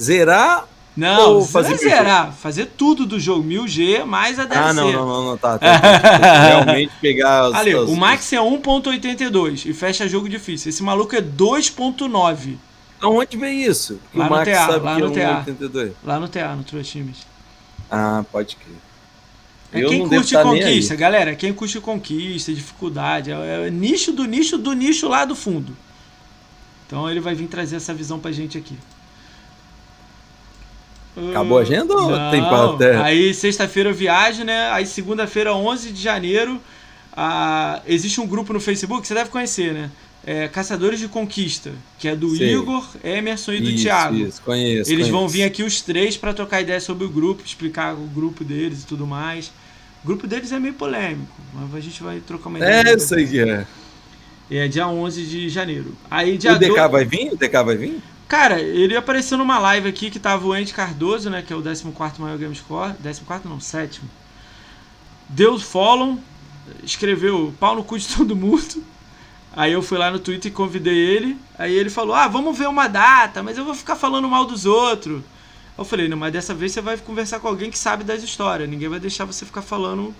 Zerar 0.00 0.66
não, 0.96 1.44
fazer 1.44 1.76
zerar, 1.76 2.32
fazer 2.32 2.66
tudo 2.66 3.04
do 3.04 3.20
jogo 3.20 3.46
1000G 3.46 4.04
mais 4.04 4.38
a 4.38 4.44
DLC. 4.44 4.70
Ah, 4.70 4.72
não, 4.72 4.92
não, 4.92 5.06
não, 5.06 5.24
não 5.26 5.36
tá. 5.36 5.58
tá, 5.58 5.78
tá. 5.80 6.46
Realmente 6.46 6.92
pegar. 7.00 7.54
Ali, 7.54 7.74
o 7.74 7.94
Max 7.94 8.32
é 8.32 8.38
1.82 8.38 9.66
e 9.66 9.74
fecha 9.74 10.08
jogo 10.08 10.28
difícil. 10.28 10.70
Esse 10.70 10.82
maluco 10.82 11.14
é 11.14 11.20
2.9. 11.20 12.56
Aonde 13.00 13.36
vem 13.36 13.62
isso? 13.62 14.00
Que 14.10 14.18
lá, 14.18 14.28
no 14.28 14.44
TA, 14.44 14.66
lá 14.78 14.98
no 14.98 15.10
TA. 15.10 15.44
Lá 16.02 16.18
no 16.18 16.28
TA, 16.28 16.56
no 16.56 16.64
True 16.64 16.82
Times. 16.82 17.26
Ah, 17.90 18.24
pode 18.32 18.56
crer. 18.56 18.76
É 19.72 19.84
Eu 19.84 19.90
quem 19.90 20.08
curte 20.08 20.34
conquista, 20.34 20.94
galera. 20.94 21.34
Quem 21.34 21.52
curte 21.52 21.80
conquista, 21.80 22.52
dificuldade. 22.52 23.30
É, 23.30 23.66
é 23.66 23.70
nicho 23.70 24.12
do 24.12 24.24
nicho 24.24 24.56
do 24.56 24.72
nicho 24.72 25.08
lá 25.08 25.24
do 25.24 25.36
fundo. 25.36 25.76
Então 26.86 27.10
ele 27.10 27.20
vai 27.20 27.34
vir 27.34 27.48
trazer 27.48 27.76
essa 27.76 27.92
visão 27.92 28.18
pra 28.18 28.32
gente 28.32 28.56
aqui. 28.56 28.76
Acabou 31.30 31.58
a 31.58 31.62
agenda 31.62 31.94
ou 31.94 32.10
não, 32.10 32.30
tem 32.30 32.40
até? 32.40 32.96
Aí 32.96 33.32
sexta-feira 33.32 33.90
eu 33.90 33.94
viajo, 33.94 34.44
né? 34.44 34.70
Aí 34.70 34.86
segunda-feira, 34.86 35.54
11 35.54 35.90
de 35.92 36.02
janeiro, 36.02 36.60
ah, 37.16 37.80
existe 37.86 38.20
um 38.20 38.26
grupo 38.26 38.52
no 38.52 38.60
Facebook, 38.60 39.02
que 39.02 39.08
você 39.08 39.14
deve 39.14 39.30
conhecer, 39.30 39.72
né? 39.72 39.90
É, 40.26 40.48
Caçadores 40.48 40.98
de 40.98 41.06
Conquista, 41.06 41.70
que 42.00 42.08
é 42.08 42.16
do 42.16 42.28
Sim. 42.36 42.44
Igor, 42.44 42.84
Emerson 43.04 43.52
e 43.52 43.60
do 43.60 43.70
isso, 43.70 43.84
Thiago. 43.84 44.16
Isso, 44.16 44.42
conheço. 44.42 44.90
Eles 44.90 45.04
conheço. 45.06 45.10
vão 45.12 45.28
vir 45.28 45.44
aqui 45.44 45.62
os 45.62 45.80
três 45.80 46.16
para 46.16 46.34
trocar 46.34 46.60
ideia 46.60 46.80
sobre 46.80 47.04
o 47.04 47.08
grupo, 47.08 47.42
explicar 47.46 47.94
o 47.94 48.06
grupo 48.08 48.42
deles 48.42 48.82
e 48.82 48.86
tudo 48.86 49.06
mais. 49.06 49.52
O 50.02 50.06
grupo 50.06 50.26
deles 50.26 50.50
é 50.52 50.58
meio 50.58 50.74
polêmico, 50.74 51.32
mas 51.54 51.74
a 51.74 51.80
gente 51.80 52.02
vai 52.02 52.18
trocar 52.20 52.48
uma 52.48 52.58
ideia. 52.58 52.88
É, 52.88 52.92
eu 52.94 52.98
sei 53.00 53.24
que 53.26 53.40
é. 53.40 53.66
É 54.50 54.68
dia 54.68 54.86
11 54.88 55.22
de 55.24 55.48
janeiro. 55.48 55.96
Aí 56.10 56.36
dia 56.36 56.52
O 56.52 56.58
DK 56.58 56.68
do- 56.86 56.88
vai 56.90 57.04
vir? 57.04 57.32
O 57.32 57.36
DK 57.36 57.62
vai 57.64 57.76
vir? 57.76 58.02
Cara, 58.28 58.60
ele 58.60 58.96
apareceu 58.96 59.38
numa 59.38 59.58
live 59.58 59.88
aqui 59.88 60.10
que 60.10 60.18
tava 60.18 60.46
o 60.46 60.52
Andy 60.52 60.74
Cardoso, 60.74 61.30
né? 61.30 61.42
Que 61.42 61.52
é 61.52 61.56
o 61.56 61.62
14 61.62 62.20
maior 62.20 62.36
game 62.36 62.54
score. 62.56 62.94
14 62.94 63.48
não, 63.48 63.60
sétimo. 63.60 64.08
Deu 65.28 65.58
follow, 65.58 66.18
escreveu 66.82 67.54
pau 67.60 67.76
no 67.76 67.84
cu 67.84 67.98
de 67.98 68.08
todo 68.08 68.34
mundo. 68.34 68.82
Aí 69.52 69.72
eu 69.72 69.82
fui 69.82 69.96
lá 69.96 70.10
no 70.10 70.18
Twitter 70.18 70.50
e 70.50 70.54
convidei 70.54 70.98
ele. 70.98 71.36
Aí 71.56 71.72
ele 71.72 71.88
falou: 71.88 72.14
Ah, 72.14 72.28
vamos 72.28 72.56
ver 72.58 72.68
uma 72.68 72.88
data, 72.88 73.42
mas 73.42 73.56
eu 73.56 73.64
vou 73.64 73.74
ficar 73.74 73.96
falando 73.96 74.28
mal 74.28 74.44
dos 74.44 74.66
outros. 74.66 75.22
Eu 75.78 75.84
falei: 75.84 76.08
Não, 76.08 76.16
mas 76.16 76.32
dessa 76.32 76.52
vez 76.52 76.72
você 76.72 76.80
vai 76.80 76.96
conversar 76.98 77.38
com 77.40 77.48
alguém 77.48 77.70
que 77.70 77.78
sabe 77.78 78.02
das 78.04 78.22
histórias. 78.22 78.68
Ninguém 78.68 78.88
vai 78.88 79.00
deixar 79.00 79.24
você 79.24 79.46
ficar 79.46 79.62
falando 79.62 80.14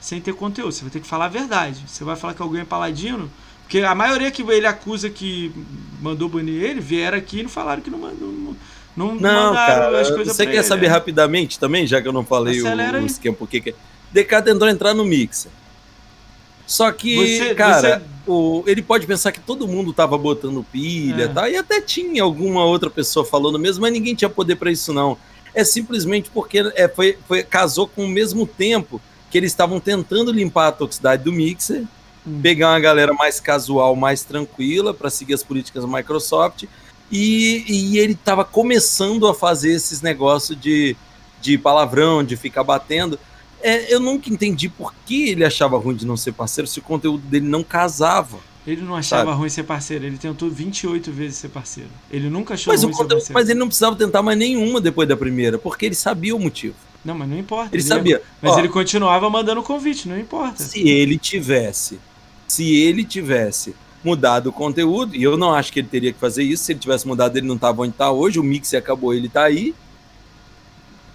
sem 0.00 0.20
ter 0.20 0.34
conteúdo. 0.34 0.72
Você 0.72 0.82
vai 0.82 0.90
ter 0.90 1.00
que 1.00 1.06
falar 1.06 1.24
a 1.24 1.28
verdade. 1.28 1.82
Você 1.86 2.04
vai 2.04 2.14
falar 2.14 2.34
que 2.34 2.42
alguém 2.42 2.60
é 2.60 2.64
paladino. 2.64 3.30
Porque 3.68 3.80
a 3.82 3.94
maioria 3.94 4.30
que 4.30 4.40
ele 4.40 4.66
acusa 4.66 5.10
que 5.10 5.52
mandou 6.00 6.26
banir 6.26 6.62
ele 6.62 6.80
vieram 6.80 7.18
aqui 7.18 7.40
e 7.40 7.42
não 7.42 7.50
falaram 7.50 7.82
que 7.82 7.90
não 7.90 7.98
mandou. 7.98 8.28
Não, 8.32 8.56
não, 8.96 9.14
Não, 9.14 9.48
mandaram 9.50 9.54
cara. 9.92 10.00
as 10.00 10.10
coisas 10.10 10.34
Você 10.34 10.46
quer 10.46 10.54
ele, 10.54 10.62
saber 10.62 10.86
é. 10.86 10.88
rapidamente 10.88 11.58
também, 11.58 11.86
já 11.86 12.00
que 12.00 12.08
eu 12.08 12.12
não 12.12 12.24
falei 12.24 12.62
o, 12.62 12.66
Acelera 12.66 12.96
aí. 12.96 13.04
o 13.04 13.06
esquema, 13.06 13.36
por 13.36 13.46
que 13.46 13.60
que... 13.60 13.74
DK 14.10 14.42
tentou 14.42 14.66
entrar 14.68 14.94
no 14.94 15.04
Mixer. 15.04 15.50
Só 16.66 16.90
que, 16.90 17.14
Você- 17.38 17.54
cara, 17.54 17.98
você- 17.98 18.30
o, 18.30 18.64
ele 18.66 18.80
pode 18.82 19.06
pensar 19.06 19.32
que 19.32 19.40
todo 19.40 19.68
mundo 19.68 19.92
tava 19.92 20.16
botando 20.16 20.64
pilha 20.72 21.24
É. 21.24 21.26
e 21.26 21.28
tal, 21.28 21.48
e 21.48 21.56
até 21.56 21.80
tinha 21.80 22.22
alguma 22.22 22.64
outra 22.64 22.88
pessoa 22.88 23.24
falando 23.24 23.58
mesmo, 23.58 23.82
mas 23.82 23.92
ninguém 23.92 24.14
tinha 24.14 24.28
poder 24.30 24.56
pra 24.56 24.70
isso, 24.70 24.92
não. 24.94 25.16
É 25.54 25.62
simplesmente 25.62 26.30
porque 26.30 26.58
é, 26.74 26.88
foi, 26.88 27.18
foi, 27.28 27.42
casou 27.42 27.86
com 27.86 28.04
o 28.04 28.08
mesmo 28.08 28.46
tempo 28.46 29.00
que 29.30 29.36
eles 29.38 29.52
estavam 29.52 29.78
tentando 29.78 30.32
limpar 30.32 30.68
a 30.68 30.72
toxicidade 30.72 31.22
do 31.22 31.30
Mixer. 31.32 31.84
Pegar 32.42 32.70
uma 32.70 32.80
galera 32.80 33.12
mais 33.14 33.40
casual, 33.40 33.94
mais 33.96 34.22
tranquila, 34.22 34.92
para 34.92 35.10
seguir 35.10 35.34
as 35.34 35.42
políticas 35.42 35.84
da 35.84 35.88
Microsoft, 35.90 36.64
e, 37.10 37.64
e 37.66 37.98
ele 37.98 38.12
estava 38.12 38.44
começando 38.44 39.26
a 39.26 39.34
fazer 39.34 39.72
esses 39.72 40.02
negócios 40.02 40.58
de, 40.60 40.94
de 41.40 41.56
palavrão, 41.56 42.22
de 42.22 42.36
ficar 42.36 42.62
batendo. 42.64 43.18
É, 43.62 43.92
eu 43.92 43.98
nunca 43.98 44.30
entendi 44.30 44.68
por 44.68 44.94
que 45.06 45.30
ele 45.30 45.44
achava 45.44 45.76
ruim 45.78 45.96
de 45.96 46.06
não 46.06 46.16
ser 46.16 46.32
parceiro 46.32 46.68
se 46.68 46.78
o 46.78 46.82
conteúdo 46.82 47.22
dele 47.26 47.48
não 47.48 47.62
casava. 47.64 48.38
Ele 48.66 48.82
não 48.82 48.94
achava 48.94 49.24
Sabe? 49.30 49.38
ruim 49.38 49.48
ser 49.48 49.62
parceiro. 49.62 50.04
Ele 50.04 50.18
tentou 50.18 50.50
28 50.50 51.10
vezes 51.10 51.38
ser 51.38 51.48
parceiro. 51.48 51.88
Ele 52.10 52.28
nunca 52.28 52.52
achou 52.54 52.72
Mas, 52.72 52.82
ruim 52.82 52.92
ser 52.92 53.04
parceiro. 53.06 53.32
mas 53.34 53.48
ele 53.48 53.58
não 53.58 53.66
precisava 53.66 53.96
tentar 53.96 54.22
mais 54.22 54.38
nenhuma 54.38 54.78
depois 54.78 55.08
da 55.08 55.16
primeira, 55.16 55.58
porque 55.58 55.86
ele 55.86 55.94
sabia 55.94 56.36
o 56.36 56.38
motivo. 56.38 56.74
Não, 57.02 57.14
mas 57.16 57.28
não 57.28 57.38
importa. 57.38 57.70
Ele 57.74 57.82
sabia. 57.82 58.20
Mas 58.42 58.52
Ó, 58.52 58.58
ele 58.58 58.68
continuava 58.68 59.30
mandando 59.30 59.62
convite, 59.62 60.06
não 60.08 60.18
importa. 60.18 60.62
se 60.62 60.86
ele 60.86 61.16
tivesse, 61.16 61.98
se 62.48 62.74
ele 62.74 63.04
tivesse 63.04 63.74
mudado 64.02 64.48
o 64.48 64.52
conteúdo, 64.52 65.14
e 65.14 65.22
eu 65.22 65.36
não 65.36 65.52
acho 65.54 65.72
que 65.72 65.80
ele 65.80 65.88
teria 65.88 66.12
que 66.12 66.18
fazer 66.18 66.42
isso, 66.42 66.64
se 66.64 66.72
ele 66.72 66.78
tivesse 66.80 67.06
mudado, 67.06 67.36
ele 67.36 67.46
não 67.46 67.56
estava 67.56 67.82
onde 67.82 67.90
está 67.92 68.10
hoje, 68.10 68.38
o 68.40 68.42
mix 68.44 68.72
acabou, 68.74 69.12
ele 69.14 69.28
tá 69.28 69.42
aí. 69.44 69.74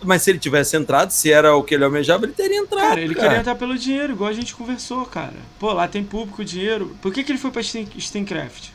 Mas 0.05 0.21
se 0.21 0.31
ele 0.31 0.39
tivesse 0.39 0.75
entrado, 0.75 1.11
se 1.11 1.31
era 1.31 1.55
o 1.55 1.63
que 1.63 1.73
ele 1.73 1.85
almejava, 1.85 2.25
ele 2.25 2.33
teria 2.33 2.57
entrado. 2.57 2.89
Cara, 2.89 2.99
ele 3.01 3.15
queria 3.15 3.37
entrar 3.37 3.55
pelo 3.55 3.77
dinheiro, 3.77 4.11
igual 4.13 4.29
a 4.29 4.33
gente 4.33 4.53
conversou, 4.53 5.05
cara. 5.05 5.33
Pô, 5.57 5.71
lá 5.71 5.87
tem 5.87 6.03
público, 6.03 6.43
dinheiro. 6.43 6.93
Por 7.01 7.13
que, 7.13 7.23
que 7.23 7.31
ele 7.31 7.39
foi 7.39 7.51
pra 7.51 7.63
Steam, 7.63 7.87
Steamcraft? 7.97 8.69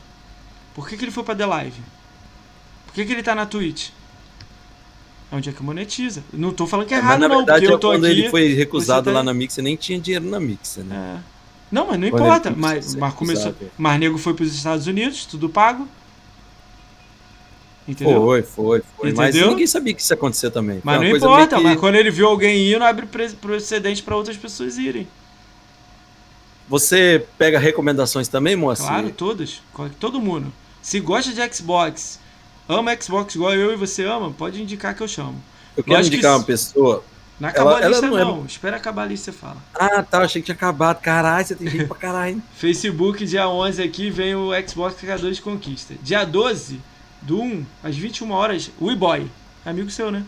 Por 0.73 0.87
que, 0.89 0.97
que 0.97 1.03
ele 1.05 1.11
foi 1.11 1.23
pra 1.23 1.35
The 1.35 1.45
Live? 1.45 1.79
Por 2.87 2.93
que, 2.95 3.05
que 3.05 3.11
ele 3.13 3.21
tá 3.21 3.35
na 3.35 3.45
Twitch? 3.45 3.89
É 5.31 5.35
onde 5.35 5.49
é 5.49 5.53
que 5.53 5.61
monetiza. 5.61 6.23
Não 6.33 6.51
tô 6.51 6.65
falando 6.65 6.87
que 6.87 6.95
é 6.95 6.97
É, 6.97 6.99
errado, 6.99 7.11
mas 7.11 7.21
na 7.21 7.27
não, 7.27 7.37
verdade, 7.37 7.59
porque 7.61 7.73
eu 7.75 7.79
tô 7.79 7.89
quando 7.91 8.05
aqui. 8.05 8.13
ele 8.21 8.29
foi 8.31 8.53
recusado 8.55 9.05
tá- 9.05 9.11
lá 9.11 9.21
na 9.23 9.31
Mixer, 9.31 9.63
nem 9.63 9.75
tinha 9.75 9.99
dinheiro 9.99 10.25
na 10.25 10.39
Mixer, 10.39 10.83
né? 10.83 11.19
É. 11.23 11.38
Não, 11.71 11.87
mas 11.87 11.99
não 11.99 12.07
importa. 12.07 12.51
Mas, 12.55 12.95
mas 12.95 13.13
começou. 13.13 13.53
Mas 13.77 13.99
nego 13.99 14.17
foi 14.17 14.33
pros 14.33 14.53
Estados 14.53 14.87
Unidos, 14.87 15.25
tudo 15.25 15.49
pago. 15.49 15.87
Entendeu? 17.87 18.21
Foi, 18.21 18.41
foi, 18.43 18.83
foi. 18.97 19.13
Mas 19.13 19.29
Entendeu? 19.35 19.49
ninguém 19.51 19.65
sabia 19.67 19.93
que 19.93 20.01
isso 20.01 20.13
ia 20.13 20.15
acontecer 20.15 20.51
também. 20.51 20.79
Mas 20.83 20.99
não 21.01 21.07
importa, 21.07 21.57
que- 21.57 21.63
mas 21.63 21.79
quando 21.79 21.95
ele 21.95 22.11
viu 22.11 22.27
alguém 22.27 22.71
indo, 22.71 22.83
abre 22.83 23.05
pre- 23.07 23.29
precedente 23.29 24.03
pra 24.03 24.15
outras 24.15 24.37
pessoas 24.37 24.77
irem. 24.77 25.07
Você 26.67 27.25
pega 27.37 27.57
recomendações 27.57 28.27
também, 28.27 28.55
moça? 28.55 28.83
Claro, 28.83 29.09
todas. 29.09 29.61
Todo 29.99 30.21
mundo. 30.21 30.53
Se 30.83 30.99
gosta 30.99 31.33
de 31.33 31.55
Xbox, 31.55 32.19
ama 32.67 32.95
Xbox 32.99 33.33
igual 33.33 33.53
eu 33.55 33.73
e 33.73 33.75
você 33.75 34.03
ama, 34.05 34.29
pode 34.31 34.61
indicar 34.61 34.93
que 34.95 35.01
eu 35.01 35.07
chamo. 35.07 35.41
Eu 35.75 35.83
quero 35.83 35.97
Lógico 35.97 36.11
que 36.11 36.15
indicar 36.17 36.31
s- 36.33 36.39
uma 36.39 36.45
pessoa. 36.45 37.03
Não 37.39 37.47
acabou 37.49 37.71
Ela- 37.77 37.85
a 37.85 37.89
lista, 37.89 38.07
não. 38.07 38.17
não 38.17 38.43
é- 38.43 38.45
Espera 38.47 38.75
acabar 38.77 39.03
a 39.03 39.05
lista 39.05 39.29
e 39.29 39.33
fala. 39.33 39.57
Ah, 39.73 40.03
tá, 40.03 40.23
achei 40.23 40.41
que 40.41 40.47
tinha 40.47 40.55
acabado. 40.55 40.99
Caralho, 40.99 41.45
você 41.47 41.55
tem 41.55 41.69
gente 41.69 41.85
pra 41.85 41.95
caralho. 41.95 42.35
hein? 42.35 42.43
Facebook, 42.55 43.25
dia 43.25 43.47
11 43.47 43.81
aqui, 43.81 44.09
vem 44.09 44.35
o 44.35 44.49
Xbox 44.67 44.99
Cagador 44.99 45.31
de 45.31 45.41
Conquista. 45.41 45.93
Dia 46.03 46.25
12, 46.25 46.81
do 47.21 47.41
1, 47.41 47.65
às 47.83 47.95
21 47.95 48.31
horas, 48.31 48.69
o 48.79 48.91
E-Boy. 48.91 49.27
Amigo 49.65 49.89
seu, 49.89 50.11
né? 50.11 50.23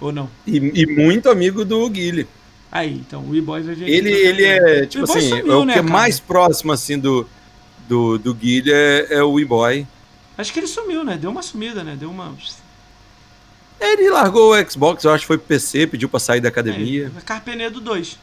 Ou 0.00 0.12
não? 0.12 0.30
E, 0.46 0.56
e 0.56 0.86
muito 0.86 1.28
amigo 1.28 1.64
do 1.64 1.88
Guilherme. 1.90 2.28
Aí, 2.70 2.94
então, 2.94 3.22
o 3.22 3.34
E-Boy 3.34 3.62
vai 3.62 3.74
vir. 3.74 3.88
Ele, 3.88 4.10
ele 4.12 4.42
ver. 4.42 4.82
é, 4.82 4.86
tipo 4.86 5.04
assim, 5.04 5.28
sumiu, 5.30 5.52
é 5.52 5.56
o 5.56 5.64
né, 5.64 5.72
que 5.72 5.78
é 5.78 5.82
mais 5.82 6.20
próximo, 6.20 6.70
assim, 6.70 6.98
do, 6.98 7.26
do, 7.88 8.18
do 8.18 8.34
Guilherme 8.34 8.70
é, 9.10 9.14
é 9.16 9.22
o 9.22 9.40
E-Boy. 9.40 9.86
Acho 10.36 10.52
que 10.52 10.60
ele 10.60 10.68
sumiu, 10.68 11.02
né? 11.02 11.16
Deu 11.16 11.30
uma 11.30 11.42
sumida, 11.42 11.82
né? 11.82 11.96
Deu 11.98 12.08
uma. 12.10 12.32
Ele 13.80 14.10
largou 14.10 14.52
o 14.54 14.70
Xbox, 14.70 15.04
eu 15.04 15.12
acho 15.12 15.22
que 15.22 15.26
foi 15.28 15.38
pro 15.38 15.46
PC, 15.46 15.86
pediu 15.86 16.08
pra 16.08 16.18
sair 16.18 16.40
da 16.40 16.48
academia. 16.48 17.12
É, 17.16 17.20
Carpenedo 17.20 17.80
2. 17.80 18.18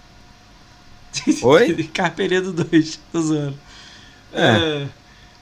Oi? 1.44 1.84
Carpenedo 1.94 2.52
2, 2.52 3.00
tô 3.12 3.22
zoando. 3.22 3.58
É. 4.34 4.48
É, 4.48 4.88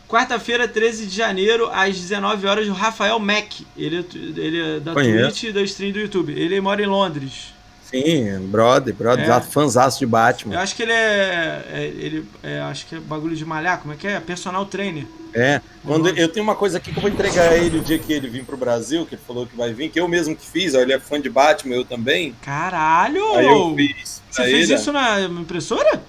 Quarta-feira, 0.07 0.67
13 0.67 1.07
de 1.07 1.15
janeiro, 1.15 1.67
às 1.73 1.95
19 1.99 2.45
horas, 2.45 2.67
o 2.67 2.73
Rafael 2.73 3.17
Mack. 3.17 3.65
Ele, 3.75 3.97
é- 4.01 4.17
ele 4.39 4.61
é 4.61 4.79
da 4.79 4.93
Conheço. 4.93 5.29
Twitch 5.29 5.43
e 5.43 5.51
da 5.51 5.61
stream 5.63 5.91
do 5.91 5.99
YouTube. 5.99 6.31
Ele 6.33 6.61
mora 6.61 6.83
em 6.83 6.85
Londres. 6.85 7.52
Sim, 7.93 8.47
brother, 8.47 8.93
brother, 8.95 9.23
É. 9.23 9.39
de 9.39 10.03
Eu 10.03 10.09
Batman. 10.09 10.59
acho 10.59 10.75
que 10.75 10.81
ele 10.81 10.91
é. 10.91 11.63
é- 11.71 11.83
ele 11.95 12.25
é, 12.41 12.59
acho 12.61 12.87
que 12.87 12.95
é 12.95 12.99
bagulho 12.99 13.35
de 13.35 13.45
malhar, 13.45 13.79
como 13.79 13.93
é 13.93 13.97
que 13.97 14.07
é? 14.07 14.19
Personal 14.19 14.65
trainer. 14.65 15.05
É, 15.35 15.61
quando 15.83 16.07
Uhum. 16.07 16.15
eu 16.15 16.27
tenho 16.27 16.43
uma 16.43 16.55
coisa 16.55 16.77
aqui 16.77 16.91
que 16.91 16.97
eu 16.97 17.01
vou 17.01 17.09
entregar 17.11 17.49
a 17.51 17.57
ele 17.57 17.77
o 17.79 17.81
dia 17.81 17.97
que 17.99 18.11
ele 18.13 18.27
vir 18.29 18.43
pro 18.45 18.57
Brasil, 18.57 19.05
que 19.05 19.15
ele 19.15 19.21
falou 19.27 19.45
que 19.45 19.55
vai 19.55 19.73
vir, 19.73 19.89
que 19.89 19.99
eu 19.99 20.07
mesmo 20.07 20.35
que 20.35 20.45
fiz, 20.45 20.73
ó, 20.75 20.79
ele 20.79 20.93
é 20.93 20.99
fã 20.99 21.19
de 21.21 21.29
Batman, 21.29 21.75
eu 21.75 21.85
também. 21.85 22.35
Caralho! 22.41 23.35
Aí 23.35 23.45
eu 23.45 23.75
fiz 23.75 24.21
Você 24.29 24.43
fez 24.43 24.69
ele, 24.69 24.79
isso 24.79 24.91
na 24.91 25.21
impressora? 25.21 26.01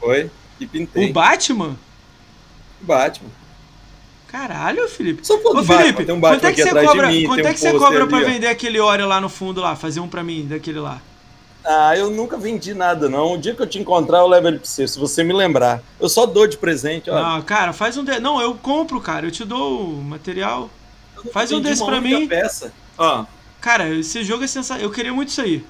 Foi, 0.00 0.30
e 0.60 0.66
pintei. 0.66 1.10
O 1.10 1.12
Batman? 1.12 1.76
Batman. 2.80 3.28
Caralho, 4.34 4.88
Felipe. 4.88 5.24
Só 5.24 5.38
for 5.38 5.52
Ô, 5.52 5.54
Batman, 5.62 5.78
Felipe, 5.78 6.04
tem 6.04 6.12
um 6.12 6.18
Batman 6.18 6.40
quanto 6.40 6.44
é 6.44 6.48
aqui 6.48 6.56
que 6.56 6.62
você 6.64 6.68
atrás 6.70 6.88
cobra, 6.88 7.06
de 7.06 7.12
mim, 7.12 7.26
quanto 7.28 7.38
é 7.38 7.50
um 7.50 7.54
que 7.54 7.60
você 7.60 7.70
pôster 7.70 7.88
cobra 7.88 8.06
pra 8.08 8.16
ali, 8.16 8.26
ó. 8.26 8.28
vender 8.30 8.46
aquele 8.48 8.80
óleo 8.80 9.06
lá 9.06 9.20
no 9.20 9.28
fundo 9.28 9.60
lá? 9.60 9.76
Fazer 9.76 10.00
um 10.00 10.08
pra 10.08 10.24
mim, 10.24 10.44
daquele 10.44 10.80
lá. 10.80 11.00
Ah, 11.64 11.96
eu 11.96 12.10
nunca 12.10 12.36
vendi 12.36 12.74
nada, 12.74 13.08
não. 13.08 13.34
O 13.34 13.38
dia 13.38 13.54
que 13.54 13.62
eu 13.62 13.66
te 13.66 13.78
encontrar, 13.78 14.18
eu 14.18 14.26
levo 14.26 14.48
ele 14.48 14.58
pra 14.58 14.66
você, 14.66 14.88
se 14.88 14.98
você 14.98 15.22
me 15.22 15.32
lembrar. 15.32 15.80
Eu 16.00 16.08
só 16.08 16.26
dou 16.26 16.48
de 16.48 16.58
presente, 16.58 17.08
ó. 17.10 17.14
Não, 17.14 17.42
cara, 17.42 17.72
faz 17.72 17.96
um. 17.96 18.02
De... 18.02 18.18
Não, 18.18 18.40
eu 18.40 18.56
compro, 18.56 19.00
cara. 19.00 19.24
Eu 19.24 19.30
te 19.30 19.44
dou 19.44 19.90
o 19.90 20.02
material. 20.02 20.68
Faz 21.32 21.52
um 21.52 21.60
desse 21.60 21.84
pra 21.84 22.00
mim. 22.00 22.26
Peça. 22.26 22.72
Ó, 22.98 23.24
Cara, 23.60 23.88
esse 23.88 24.24
jogo 24.24 24.42
é 24.42 24.48
sensacional. 24.48 24.82
Eu 24.82 24.90
queria 24.90 25.12
muito 25.12 25.28
isso 25.28 25.40
aí. 25.40 25.64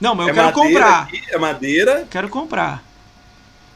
Não, 0.00 0.14
mas 0.14 0.28
eu 0.28 0.34
é 0.34 0.36
quero 0.36 0.52
comprar. 0.52 1.02
aqui, 1.02 1.20
é 1.30 1.36
madeira, 1.36 2.06
Quero 2.08 2.28
comprar. 2.28 2.84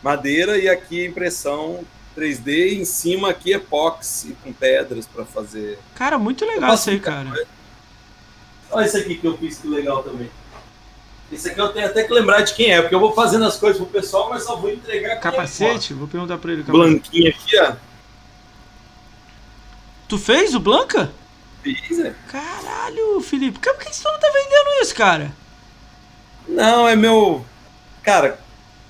madeira 0.00 0.56
e 0.58 0.68
aqui 0.68 1.04
impressão 1.04 1.80
3D 2.20 2.49
e 2.49 2.81
em 2.81 2.84
cima 2.84 3.31
aqui 3.31 3.52
epóxi 3.52 4.36
com 4.44 4.52
pedras 4.52 5.07
pra 5.07 5.24
fazer. 5.24 5.78
Cara, 5.94 6.18
muito 6.18 6.44
legal 6.44 6.74
isso 6.74 6.90
aí, 6.90 7.00
cara. 7.00 7.32
Olha 8.70 8.84
esse 8.84 8.97
aqui 8.99 9.16
que 9.16 9.26
eu 9.26 9.36
fiz, 9.36 9.58
que 9.58 9.68
legal 9.68 10.02
também. 10.02 10.31
Esse 11.32 11.49
aqui 11.49 11.60
eu 11.60 11.68
tenho 11.68 11.86
até 11.86 12.02
que 12.05 12.12
lembrar 12.12 12.42
de 12.42 12.55
quem 12.55 12.73
é, 12.73 12.81
porque 12.81 12.94
eu 12.94 13.00
vou 13.00 13.15
fazendo 13.15 13.44
as 13.44 13.57
coisas 13.57 13.81
pro 13.81 13.86
pessoal, 13.86 14.28
mas 14.28 14.44
só 14.44 14.57
vou 14.57 14.70
entregar 14.70 15.12
quem 15.12 15.20
Capacete? 15.20 15.94
Vou 15.94 16.08
perguntar 16.08 16.39
pra 16.39 16.52
ele. 16.52 16.62
É, 16.62 16.65
capacete. 16.65 16.90
Blanquinho 16.90 17.31
aqui, 17.31 17.58
ó. 17.58 17.73
Tu 20.08 20.18
fez 20.18 20.55
o 20.55 20.60
Blanca? 20.60 21.12
Fiz, 21.62 22.00
é. 22.00 22.15
Caralho, 22.28 23.20
Felipe. 23.20 23.58
Por 23.60 23.76
que 23.78 23.94
você 23.94 24.08
não 24.08 24.18
tá 24.18 24.28
vendendo 24.28 24.82
isso, 24.82 24.94
cara? 24.94 25.32
Não, 26.49 26.89
é 26.89 26.97
meu. 26.97 27.44
Cara, 28.02 28.40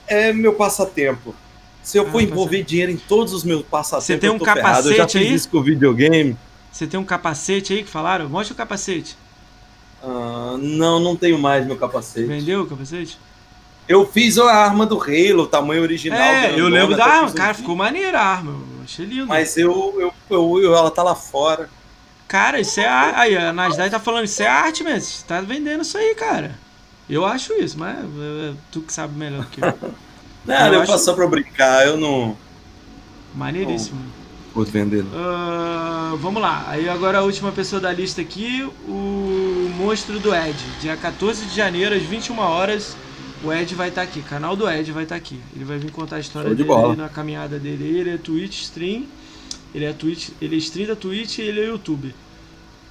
é 0.06 0.32
meu 0.32 0.54
passatempo. 0.54 1.34
Se 1.82 1.98
eu 1.98 2.06
Ah, 2.06 2.10
for 2.10 2.20
envolver 2.20 2.62
dinheiro 2.62 2.92
em 2.92 2.96
todos 2.96 3.32
os 3.32 3.42
meus 3.44 3.62
passatempos, 3.62 4.06
Você 4.06 4.18
tem 4.18 4.30
um 4.30 4.34
eu 4.34 4.38
tô 4.38 4.44
ferrado. 4.44 4.88
Eu 4.90 4.96
já 4.96 5.02
capacete 5.04 5.18
fiz 5.18 5.28
aí? 5.28 5.34
isso 5.34 5.48
com 5.48 5.62
videogame. 5.62 6.36
Você 6.70 6.86
tem 6.86 7.00
um 7.00 7.04
capacete 7.04 7.72
aí 7.72 7.82
que 7.82 7.90
falaram? 7.90 8.28
Mostra 8.28 8.54
o 8.54 8.56
capacete. 8.56 9.16
Ah, 10.02 10.56
não, 10.58 11.00
não 11.00 11.16
tenho 11.16 11.38
mais 11.38 11.66
meu 11.66 11.76
capacete. 11.76 12.26
Vendeu 12.26 12.62
o 12.62 12.66
capacete? 12.66 13.18
Eu 13.88 14.06
fiz 14.06 14.38
a 14.38 14.44
arma 14.52 14.86
do 14.86 15.00
Halo, 15.02 15.42
o 15.42 15.46
tamanho 15.46 15.82
original. 15.82 16.18
é, 16.20 16.58
eu 16.58 16.68
lembro 16.68 16.96
da 16.96 17.04
arma. 17.04 17.32
Cara, 17.32 17.54
ficou 17.54 17.74
maneira 17.74 18.20
a 18.20 18.24
arma. 18.24 18.52
Eu 18.52 18.82
achei 18.84 19.04
lindo. 19.04 19.26
Mas 19.26 19.56
eu, 19.56 19.94
eu, 19.98 20.12
eu, 20.30 20.60
eu- 20.62 20.74
ela 20.76 20.90
tá 20.90 21.02
lá 21.02 21.14
fora. 21.14 21.68
Cara, 22.28 22.60
isso 22.60 22.78
é 22.78 22.86
arte. 22.86 23.16
Aí, 23.18 23.36
a 23.36 23.52
Nasdaq 23.52 23.90
tá 23.90 23.98
falando, 23.98 24.26
isso 24.26 24.40
é 24.42 24.46
arte 24.46 24.84
mesmo. 24.84 25.00
Você 25.00 25.24
tá 25.26 25.40
vendendo 25.40 25.82
isso 25.82 25.98
aí, 25.98 26.14
cara. 26.14 26.56
Eu 27.08 27.24
acho 27.24 27.52
isso, 27.54 27.76
mas 27.76 27.96
é, 27.98 28.50
é 28.50 28.54
tu 28.70 28.82
que 28.82 28.92
sabe 28.92 29.18
melhor 29.18 29.44
que 29.46 29.60
eu. 29.60 29.66
Não, 30.44 30.66
Eu 30.66 30.72
eu, 30.74 30.80
acho- 30.82 30.98
só 30.98 31.12
pra 31.14 31.26
brincar, 31.26 31.86
eu 31.86 31.96
não 31.96 32.36
Maneiríssimo. 33.34 34.00
vou 34.54 34.64
vender. 34.64 35.04
não. 35.04 35.10
Ah, 35.14 36.14
vamos 36.20 36.40
lá. 36.42 36.64
Aí 36.68 36.88
agora 36.88 37.18
a 37.18 37.22
última 37.22 37.52
pessoa 37.52 37.80
da 37.80 37.92
lista 37.92 38.20
aqui, 38.20 38.62
o 38.88 39.70
Monstro 39.76 40.18
do 40.18 40.34
Ed. 40.34 40.56
Dia 40.80 40.96
14 40.96 41.46
de 41.46 41.54
janeiro, 41.54 41.94
às 41.94 42.02
21 42.02 42.38
horas, 42.38 42.96
o 43.44 43.52
Ed 43.52 43.74
vai 43.74 43.88
estar 43.90 44.02
aqui. 44.02 44.22
canal 44.22 44.56
do 44.56 44.68
Ed 44.68 44.90
vai 44.92 45.04
estar 45.04 45.14
aqui. 45.16 45.38
Ele 45.54 45.64
vai 45.64 45.78
vir 45.78 45.90
contar 45.92 46.16
a 46.16 46.20
história 46.20 46.50
de 46.50 46.56
dele 46.56 46.68
bola. 46.68 46.96
na 46.96 47.08
caminhada 47.08 47.58
dele. 47.58 47.98
Ele 47.98 48.10
é 48.10 48.18
Twitch 48.18 48.62
stream. 48.62 49.04
Ele 49.74 49.84
é 49.84 49.92
Twitch, 49.92 50.30
ele 50.42 50.56
é 50.56 50.58
stream 50.58 50.88
da 50.88 50.96
Twitch 50.96 51.38
e 51.38 51.42
ele 51.42 51.60
é 51.60 51.66
YouTube. 51.66 52.12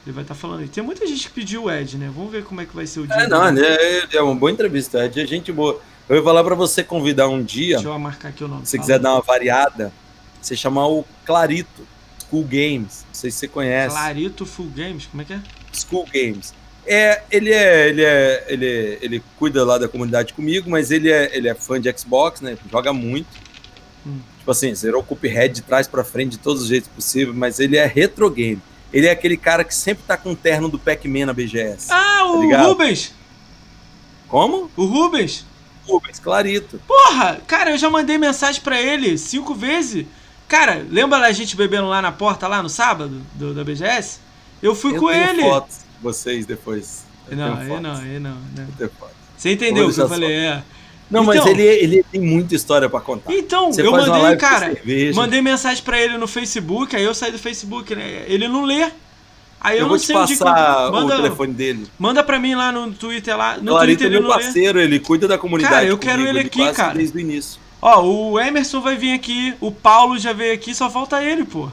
Ele 0.06 0.14
vai 0.14 0.24
estar 0.24 0.34
falando 0.34 0.62
aí. 0.62 0.68
Tem 0.70 0.82
muita 0.82 1.06
gente 1.06 1.28
que 1.28 1.34
pediu 1.34 1.64
o 1.66 1.72
Ed, 1.72 1.98
né? 1.98 2.10
Vamos 2.16 2.32
ver 2.32 2.44
como 2.46 2.62
é 2.62 2.66
que 2.66 2.74
vai 2.74 2.88
ser 2.88 3.02
o 3.02 3.08
dia. 3.08 3.16
É, 3.18 3.28
não, 3.28 3.46
é, 3.46 4.08
é 4.14 4.22
uma 4.22 4.34
boa 4.34 4.50
entrevista, 4.50 5.00
é 5.00 5.08
de 5.10 5.26
gente 5.28 5.52
boa. 5.52 5.82
Eu 6.10 6.16
ia 6.18 6.24
falar 6.24 6.44
pra 6.44 6.56
você 6.56 6.84
convidar 6.84 7.30
um 7.30 7.42
dia, 7.44 7.76
Deixa 7.76 7.88
eu 7.90 8.00
marcar 8.00 8.30
aqui 8.30 8.44
o 8.44 8.48
nome. 8.48 8.66
se 8.66 8.72
você 8.72 8.78
Fala. 8.78 8.88
quiser 8.88 9.00
dar 9.00 9.14
uma 9.14 9.22
variada, 9.22 9.94
você 10.42 10.56
chamar 10.56 10.88
o 10.88 11.06
Clarito, 11.24 11.88
School 12.28 12.44
Games. 12.44 13.06
Não 13.08 13.14
sei 13.14 13.30
se 13.32 13.38
você 13.38 13.48
conhece. 13.48 13.96
Clarito 13.96 14.46
Full 14.46 14.70
Games, 14.76 15.06
como 15.06 15.22
é 15.22 15.26
que 15.26 15.34
é? 15.34 15.42
School 15.72 16.08
Games. 16.12 16.54
É, 16.88 17.22
ele 17.30 17.52
é, 17.54 17.90
ele 17.90 18.04
é, 18.04 18.46
ele 18.48 18.66
é- 18.68 18.98
ele 19.02 19.24
cuida 19.38 19.64
lá 19.64 19.78
da 19.78 19.88
comunidade 19.88 20.34
comigo, 20.34 20.68
mas 20.70 20.90
ele 20.90 21.12
é, 21.12 21.36
ele 21.38 21.48
é 21.48 21.54
fã 21.54 21.80
de 21.80 21.92
Xbox, 21.96 22.42
né? 22.42 22.58
Joga 22.72 22.92
muito. 22.92 23.28
Hum. 24.06 24.20
Tipo 24.40 24.50
assim, 24.52 24.74
zerou 24.74 25.02
o 25.02 25.06
Cuphead 25.06 25.54
de 25.54 25.62
trás 25.62 25.88
pra 25.88 26.04
frente 26.04 26.32
de 26.32 26.38
todos 26.40 26.64
os 26.64 26.68
jeitos 26.70 26.90
possíveis, 26.90 27.36
mas 27.38 27.60
ele 27.60 27.78
é 27.78 27.86
retro 27.86 28.28
game. 28.32 28.60
Ele 28.92 29.06
é 29.06 29.12
aquele 29.12 29.38
cara 29.38 29.64
que 29.64 29.76
sempre 29.76 30.04
tá 30.08 30.18
com 30.18 30.32
o 30.32 30.36
terno 30.36 30.68
do 30.70 30.80
Pac-Man 30.80 31.28
na 31.28 31.34
BGS. 31.34 31.92
Ah, 31.92 32.24
o 32.32 32.42
ligado? 32.42 32.70
Rubens! 32.70 33.14
Como? 34.28 34.72
O 34.76 34.86
Rubens! 34.86 35.46
Rubens, 35.90 36.20
Clarito. 36.20 36.80
Porra, 36.88 37.40
cara, 37.48 37.72
eu 37.72 37.78
já 37.78 37.90
mandei 37.90 38.18
mensagem 38.18 38.62
pra 38.62 38.80
ele 38.82 39.18
cinco 39.18 39.54
vezes. 39.56 40.06
Cara, 40.48 40.86
lembra 40.90 41.20
a 41.20 41.32
gente 41.32 41.56
bebendo 41.56 41.88
lá 41.88 42.02
na 42.02 42.12
porta, 42.12 42.48
lá 42.48 42.62
no 42.64 42.70
sábado, 42.70 43.22
do, 43.36 43.54
da 43.54 43.64
BGS? 43.64 44.20
Eu 44.62 44.76
fui 44.76 44.96
eu 44.96 45.00
com 45.00 45.08
tenho 45.10 45.30
ele. 45.30 45.42
fotos 45.44 45.78
de 45.78 46.04
vocês 46.04 46.46
depois. 46.46 47.04
Eu 47.30 47.38
Não, 47.38 47.58
aí 47.58 47.68
não, 47.80 47.94
aí 47.96 48.20
não, 48.20 48.36
né? 48.56 48.68
Eu. 48.80 48.92
Você 49.38 49.52
entendeu 49.52 49.88
o 49.88 49.94
que 49.94 50.00
eu 50.00 50.08
deixar 50.08 50.10
falei, 50.10 50.36
é. 50.36 50.64
Não, 51.10 51.24
mas 51.24 51.38
Então- 51.40 51.52
ele, 51.52 51.64
ele 51.64 52.04
tem 52.12 52.22
muita 52.22 52.56
história 52.56 52.90
pra 52.90 53.00
contar. 53.00 53.34
Então, 53.34 53.72
Você 53.72 53.82
eu 53.82 53.92
mandei, 53.92 54.36
cara, 54.38 54.78
mandei 55.16 55.42
mensagem 55.42 55.84
pra 55.84 56.00
ele 56.00 56.18
no 56.18 56.28
Facebook, 56.28 56.96
aí 56.96 57.04
eu 57.04 57.14
saí 57.16 57.32
do 57.32 57.40
Facebook, 57.40 57.96
né? 57.96 58.26
Ele 58.28 58.48
não 58.48 58.64
lê. 58.64 58.92
Aí 59.62 59.76
eu, 59.78 59.80
eu 59.80 59.82
não 59.84 59.90
vou 59.90 59.98
te 60.00 60.06
sei 60.06 60.16
onde 60.16 60.34
que 60.34 60.40
passar 60.40 60.84
eu- 60.84 60.90
o 60.90 60.92
manda, 60.94 61.16
telefone 61.18 61.54
dele. 61.54 61.88
manda 62.00 62.24
pra 62.24 62.40
mim 62.40 62.56
lá 62.56 62.72
no 62.72 62.92
Twitter 62.94 63.36
lá. 63.38 63.58
No 63.58 63.72
Clarito 63.74 64.00
Twitter 64.00 64.08
é 64.08 64.10
ele 64.10 64.20
meu 64.20 64.30
parceiro, 64.30 64.80
ele 64.80 65.00
cuida 65.00 65.28
da 65.28 65.38
comunidade. 65.38 65.74
Cara, 65.76 65.86
eu 65.86 65.98
quero 65.98 66.20
comigo, 66.20 66.38
ele 66.38 66.48
aqui, 66.48 66.72
cara. 66.72 66.94
Desde 66.94 67.18
o 67.18 67.20
início. 67.20 67.60
Ó, 67.82 68.02
o 68.04 68.40
Emerson 68.40 68.82
vai 68.82 68.96
vir 68.96 69.14
aqui, 69.14 69.54
o 69.60 69.72
Paulo 69.72 70.18
já 70.18 70.34
veio 70.34 70.54
aqui, 70.54 70.74
só 70.74 70.90
falta 70.90 71.24
ele, 71.24 71.44
pô. 71.46 71.70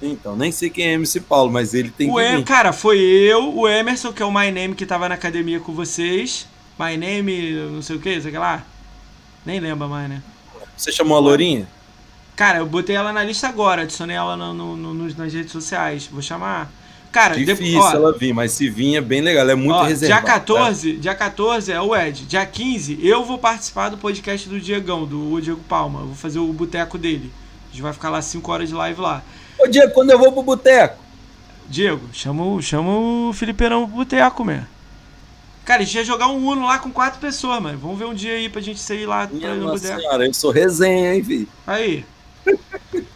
Então, 0.00 0.36
nem 0.36 0.52
sei 0.52 0.68
quem 0.68 0.86
é 0.88 0.92
MC 0.92 1.20
Paulo, 1.20 1.50
mas 1.50 1.72
ele 1.72 1.90
tem 1.90 2.10
O 2.10 2.16
que 2.16 2.22
em... 2.22 2.42
Cara, 2.42 2.70
foi 2.72 2.98
eu, 2.98 3.54
o 3.56 3.66
Emerson, 3.66 4.12
que 4.12 4.22
é 4.22 4.26
o 4.26 4.30
My 4.32 4.50
Name 4.50 4.74
que 4.74 4.84
tava 4.84 5.08
na 5.08 5.14
academia 5.14 5.58
com 5.58 5.72
vocês. 5.72 6.46
My 6.78 6.96
Name, 6.98 7.52
não 7.72 7.80
sei 7.80 7.96
o 7.96 8.00
que, 8.00 8.20
sei 8.20 8.32
lá. 8.32 8.62
Nem 9.44 9.58
lembra 9.58 9.88
mais, 9.88 10.08
né? 10.10 10.22
Você 10.76 10.92
chamou 10.92 11.16
a 11.16 11.20
Lourinha? 11.20 11.66
Cara, 12.34 12.58
eu 12.58 12.66
botei 12.66 12.94
ela 12.94 13.10
na 13.10 13.24
lista 13.24 13.48
agora, 13.48 13.82
adicionei 13.82 14.14
ela 14.16 14.36
no, 14.36 14.52
no- 14.52 14.76
no- 14.76 15.14
nas 15.16 15.32
redes 15.32 15.50
sociais. 15.52 16.06
Vou 16.12 16.20
chamar. 16.20 16.70
Cara, 17.12 17.34
Difícil 17.34 17.64
depois. 17.74 17.94
Ó, 17.94 17.96
ela 17.96 18.12
vir, 18.12 18.32
mas 18.34 18.52
se 18.52 18.68
vir 18.68 18.96
é 18.96 19.00
bem 19.00 19.20
legal, 19.22 19.42
ela 19.42 19.52
é 19.52 19.54
muito 19.54 19.72
ó, 19.74 19.82
reservada. 19.84 20.20
dia 20.22 20.32
14, 20.34 20.92
dia 20.98 21.14
14 21.14 21.72
é 21.72 21.80
o 21.80 21.96
Ed. 21.96 22.26
Dia 22.26 22.44
15, 22.44 22.98
eu 23.02 23.24
vou 23.24 23.38
participar 23.38 23.88
do 23.88 23.96
podcast 23.96 24.48
do 24.48 24.60
Diegão, 24.60 25.06
do 25.06 25.40
Diego 25.40 25.60
Palma. 25.68 26.00
Eu 26.00 26.06
vou 26.08 26.14
fazer 26.14 26.38
o 26.38 26.52
boteco 26.52 26.98
dele. 26.98 27.32
A 27.68 27.72
gente 27.72 27.82
vai 27.82 27.92
ficar 27.92 28.10
lá 28.10 28.20
5 28.20 28.52
horas 28.52 28.68
de 28.68 28.74
live 28.74 29.00
lá. 29.00 29.22
Tá? 29.56 29.64
Ô, 29.64 29.66
Diego, 29.66 29.92
quando 29.94 30.10
eu 30.10 30.18
vou 30.18 30.30
pro 30.32 30.42
boteco? 30.42 30.98
Diego, 31.68 32.02
chama, 32.12 32.44
o- 32.44 32.60
chama 32.62 32.90
o 32.96 33.32
Felipeirão 33.32 33.86
pro 33.86 33.96
boteco, 33.96 34.44
mesmo. 34.44 34.66
Cara, 35.64 35.82
a 35.82 35.84
gente 35.84 35.96
ia 35.96 36.04
jogar 36.04 36.28
um 36.28 36.46
Uno 36.46 36.64
lá 36.66 36.78
com 36.78 36.90
quatro 36.92 37.18
pessoas, 37.18 37.60
mano. 37.60 37.76
Vamos 37.78 37.98
ver 37.98 38.04
um 38.04 38.14
dia 38.14 38.34
aí 38.34 38.48
pra 38.48 38.60
gente 38.60 38.78
sair 38.78 39.04
lá 39.06 39.26
pra 39.26 39.36
Minha 39.36 39.54
no 39.54 39.64
nossa 39.68 39.82
boteco. 39.82 40.00
senhora, 40.00 40.26
eu 40.26 40.32
sou 40.34 40.50
resenha, 40.52 41.14
hein, 41.14 41.24
filho? 41.24 41.48
Aí. 41.66 42.04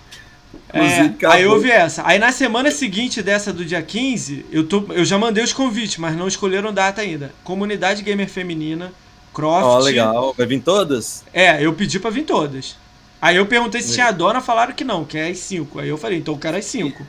É, 0.73 1.27
aí 1.27 1.43
eu 1.43 1.61
vi 1.61 1.71
essa. 1.71 2.03
Aí 2.07 2.19
na 2.19 2.33
semana 2.33 2.71
seguinte 2.71 3.23
dessa 3.23 3.53
do 3.53 3.65
dia 3.65 3.83
15, 3.83 4.47
eu, 4.51 4.67
tô, 4.67 4.85
eu 4.91 5.05
já 5.05 5.19
mandei 5.19 5.43
os 5.43 5.53
convites, 5.53 5.97
mas 5.99 6.17
não 6.17 6.29
escolheram 6.29 6.73
data 6.73 7.01
ainda. 7.01 7.33
Comunidade 7.43 8.03
Gamer 8.03 8.29
Feminina, 8.29 8.93
Croft. 9.33 9.65
Ó, 9.65 9.79
legal. 9.79 10.35
Vai 10.37 10.47
vir 10.47 10.61
todas? 10.61 11.25
É, 11.33 11.65
eu 11.65 11.73
pedi 11.73 11.99
pra 11.99 12.11
vir 12.11 12.25
todas. 12.25 12.77
Aí 13.21 13.37
eu 13.37 13.47
perguntei 13.47 13.83
se 13.83 13.95
tinha 13.95 14.11
dona, 14.11 14.41
falaram 14.41 14.73
que 14.73 14.85
não, 14.85 15.05
que 15.05 15.19
é 15.19 15.29
as 15.29 15.39
5. 15.39 15.81
Aí 15.81 15.89
eu 15.89 15.99
falei, 15.99 16.19
então 16.19 16.35
eu 16.35 16.41
quero 16.41 16.57
as 16.57 16.65
5. 16.65 17.05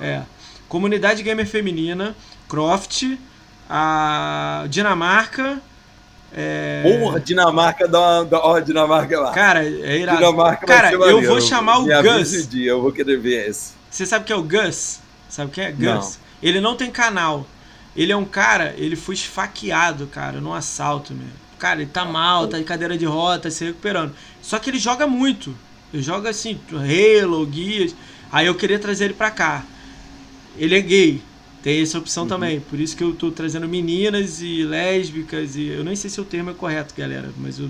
É. 0.00 0.22
Comunidade 0.68 1.22
Gamer 1.22 1.46
Feminina, 1.46 2.14
Croft, 2.48 3.04
a 3.68 4.66
Dinamarca. 4.68 5.60
É... 6.38 6.82
Porra, 7.00 7.18
Dinamarca 7.18 7.88
dá 7.88 7.98
uma. 7.98 8.24
dá- 8.26 8.40
Ó, 8.44 8.60
Dinamarca 8.60 9.18
lá. 9.18 9.32
Cara, 9.32 9.64
é 9.64 9.98
irado. 9.98 10.18
Dinamarca 10.18 10.66
Cara, 10.66 10.92
eu 10.92 10.98
maneiro. 11.00 11.26
vou 11.26 11.40
chamar 11.40 11.78
o 11.78 11.84
Me 11.84 12.02
Gus. 12.02 12.46
dia, 12.46 12.70
eu 12.72 12.82
vou 12.82 12.92
querer 12.92 13.16
ver 13.18 13.48
esse. 13.48 13.72
Você 13.90 14.04
sabe 14.04 14.26
quem 14.26 14.36
é 14.36 14.38
o 14.38 14.42
Gus? 14.42 15.00
Sabe 15.30 15.50
quem 15.50 15.64
é? 15.64 15.72
Gus. 15.72 15.80
Não. 15.82 16.12
Ele 16.42 16.60
não 16.60 16.76
tem 16.76 16.90
canal. 16.90 17.46
Ele 17.96 18.12
é 18.12 18.16
um 18.16 18.26
cara, 18.26 18.74
ele 18.76 18.94
foi 18.94 19.14
esfaqueado, 19.14 20.06
cara, 20.08 20.38
num 20.38 20.52
assalto, 20.52 21.14
meu. 21.14 21.26
Cara, 21.58 21.80
ele 21.80 21.90
tá 21.90 22.04
mal, 22.04 22.46
tá 22.46 22.58
de 22.58 22.64
cadeira 22.64 22.98
de 22.98 23.06
roda, 23.06 23.44
tá 23.44 23.50
se 23.50 23.64
recuperando. 23.64 24.12
Só 24.42 24.58
que 24.58 24.68
ele 24.68 24.78
joga 24.78 25.06
muito. 25.06 25.56
Ele 25.94 26.02
joga 26.02 26.28
assim, 26.28 26.60
Halo, 26.70 27.46
Guias. 27.46 27.96
Aí 28.30 28.46
eu 28.46 28.54
queria 28.54 28.78
trazer 28.78 29.06
ele 29.06 29.14
pra 29.14 29.30
cá. 29.30 29.64
Ele 30.58 30.76
é 30.76 30.80
gay. 30.82 31.22
Tem 31.66 31.82
essa 31.82 31.98
opção 31.98 32.22
Uhum. 32.22 32.28
também. 32.28 32.60
Por 32.60 32.78
isso 32.78 32.96
que 32.96 33.02
eu 33.02 33.12
tô 33.12 33.32
trazendo 33.32 33.66
meninas 33.66 34.40
e 34.40 34.62
lésbicas 34.62 35.56
e. 35.56 35.66
Eu 35.66 35.82
nem 35.82 35.96
sei 35.96 36.08
se 36.08 36.20
o 36.20 36.24
termo 36.24 36.50
é 36.50 36.54
correto, 36.54 36.94
galera, 36.96 37.28
mas 37.36 37.58
eu. 37.58 37.68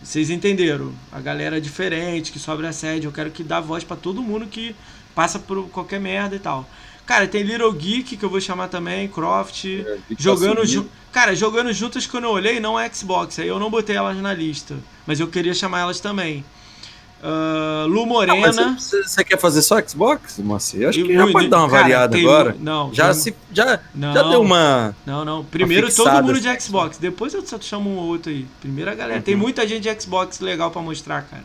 Vocês 0.00 0.30
entenderam. 0.30 0.92
A 1.10 1.18
galera 1.18 1.56
é 1.56 1.60
diferente, 1.60 2.30
que 2.30 2.38
sofre 2.38 2.68
assédio. 2.68 3.08
Eu 3.08 3.12
quero 3.12 3.32
que 3.32 3.42
dá 3.42 3.58
voz 3.58 3.82
pra 3.82 3.96
todo 3.96 4.22
mundo 4.22 4.46
que 4.46 4.76
passa 5.12 5.40
por 5.40 5.68
qualquer 5.70 5.98
merda 5.98 6.36
e 6.36 6.38
tal. 6.38 6.70
Cara, 7.04 7.26
tem 7.26 7.42
Little 7.42 7.72
Geek, 7.72 8.16
que 8.16 8.24
eu 8.24 8.30
vou 8.30 8.40
chamar 8.40 8.68
também, 8.68 9.08
Croft. 9.08 9.64
É, 9.64 9.82
tá 9.82 9.98
Jogando 10.16 10.64
ju 10.64 10.86
Cara, 11.10 11.34
jogando 11.34 11.72
juntas 11.72 12.06
quando 12.06 12.24
eu 12.24 12.30
olhei, 12.30 12.60
não 12.60 12.78
é 12.78 12.88
Xbox. 12.94 13.40
Aí 13.40 13.48
eu 13.48 13.58
não 13.58 13.68
botei 13.68 13.96
elas 13.96 14.16
na 14.18 14.32
lista. 14.32 14.76
Mas 15.04 15.18
eu 15.18 15.26
queria 15.26 15.52
chamar 15.52 15.80
elas 15.80 15.98
também. 15.98 16.44
Ah, 17.22 17.84
Lu 17.88 18.06
Morena. 18.06 18.76
Você 18.78 19.22
quer 19.24 19.38
fazer 19.38 19.62
só 19.62 19.80
Xbox, 19.80 20.38
Moacir? 20.38 20.88
Acho 20.88 21.02
que 21.04 21.12
E 21.12 21.14
já 21.14 21.26
pode 21.30 21.48
dar 21.48 21.58
uma 21.58 21.68
cara, 21.68 21.82
variada 21.82 22.12
tem 22.16 22.24
agora. 22.24 22.56
Não, 22.58 22.92
Já, 22.94 23.06
tem- 23.12 23.14
se, 23.14 23.34
já, 23.52 23.78
não, 23.94 24.12
já 24.14 24.22
deu 24.22 24.40
uma. 24.40 24.94
Não, 25.04 25.24
não. 25.24 25.44
Primeiro 25.44 25.94
todo 25.94 26.10
mundo 26.22 26.40
de 26.40 26.48
assim. 26.48 26.60
Xbox. 26.68 26.98
Depois 26.98 27.34
eu 27.34 27.44
só 27.46 27.58
chamo 27.60 27.90
um 27.90 27.96
ou 27.98 28.06
outro 28.06 28.30
aí. 28.30 28.46
Primeiro 28.60 28.90
a 28.90 28.94
galera. 28.94 29.18
Uhum. 29.18 29.22
Tem 29.24 29.36
muita 29.36 29.66
gente 29.66 29.82
de 29.82 30.00
Xbox 30.02 30.40
legal 30.40 30.70
pra 30.70 30.80
mostrar, 30.82 31.22
cara. 31.22 31.44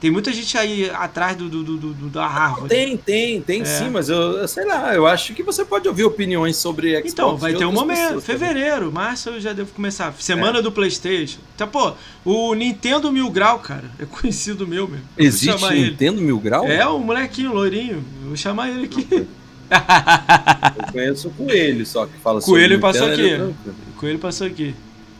Tem 0.00 0.10
muita 0.10 0.32
gente 0.32 0.56
aí 0.56 0.88
atrás 0.88 1.36
do, 1.36 1.46
do, 1.50 1.62
do, 1.62 1.76
do- 1.76 2.08
da 2.08 2.26
Harvard. 2.26 2.68
Tem, 2.70 2.96
tem, 2.96 3.40
tem 3.42 3.60
É. 3.60 3.64
sim, 3.66 3.90
mas 3.90 4.08
eu, 4.08 4.38
eu 4.38 4.48
sei 4.48 4.64
lá, 4.64 4.94
eu 4.94 5.06
acho 5.06 5.34
que 5.34 5.42
você 5.42 5.62
pode 5.62 5.86
ouvir 5.86 6.04
opiniões 6.04 6.56
sobre 6.56 6.92
Xbox. 6.96 7.12
Então, 7.12 7.36
vai 7.36 7.52
ter 7.52 7.66
um 7.66 7.72
momento. 7.72 7.98
pessoas 7.98 8.24
também. 8.24 8.38
Fevereiro, 8.54 8.90
março 8.90 9.28
eu 9.28 9.40
já 9.40 9.52
devo 9.52 9.72
começar. 9.72 10.12
Semana 10.18 10.60
É. 10.60 10.62
do 10.62 10.72
PlayStation. 10.72 11.38
Então, 11.54 11.68
pô, 11.68 11.92
o 12.24 12.54
Nintendo 12.54 13.12
Mil 13.12 13.28
Grau, 13.28 13.58
cara, 13.58 13.90
é 13.98 14.06
conhecido 14.06 14.66
meu 14.66 14.88
mesmo. 14.88 15.04
Eu 15.18 15.26
Existe 15.26 15.64
ele. 15.66 15.90
Nintendo 15.90 16.22
Mil 16.22 16.38
Grau? 16.40 16.66
É, 16.66 16.86
o 16.86 16.98
molequinho, 16.98 17.52
loirinho. 17.52 18.02
Eu 18.22 18.28
vou 18.28 18.36
chamar 18.38 18.70
ele 18.70 18.86
aqui. 18.86 19.06
Eu 19.12 19.26
conheço 20.92 21.28
o 21.28 21.30
Coelho 21.32 21.84
só 21.86 22.06
que 22.06 22.16
fala 22.18 22.40
Coelho 22.40 22.80
sobre 22.80 22.92
passou 22.92 23.08
Nintendo, 23.08 23.44
aqui. 23.60 23.68
é. 23.68 23.72
O 23.72 24.00
Coelho 24.00 24.18
passou 24.18 24.46
aqui. 24.46 24.74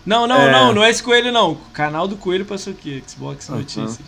Não, 0.07 0.27
não, 0.27 0.41
É. 0.41 0.51
não, 0.51 0.73
não 0.73 0.83
é 0.83 0.91
esse 0.91 1.03
Coelho, 1.03 1.31
não. 1.31 1.53
O 1.53 1.57
canal 1.73 2.09
do 2.09 2.17
Coelho 2.17 2.45
passou 2.47 2.73
aqui, 2.73 3.03
Xbox. 3.07 3.49
Notícias. 3.51 3.99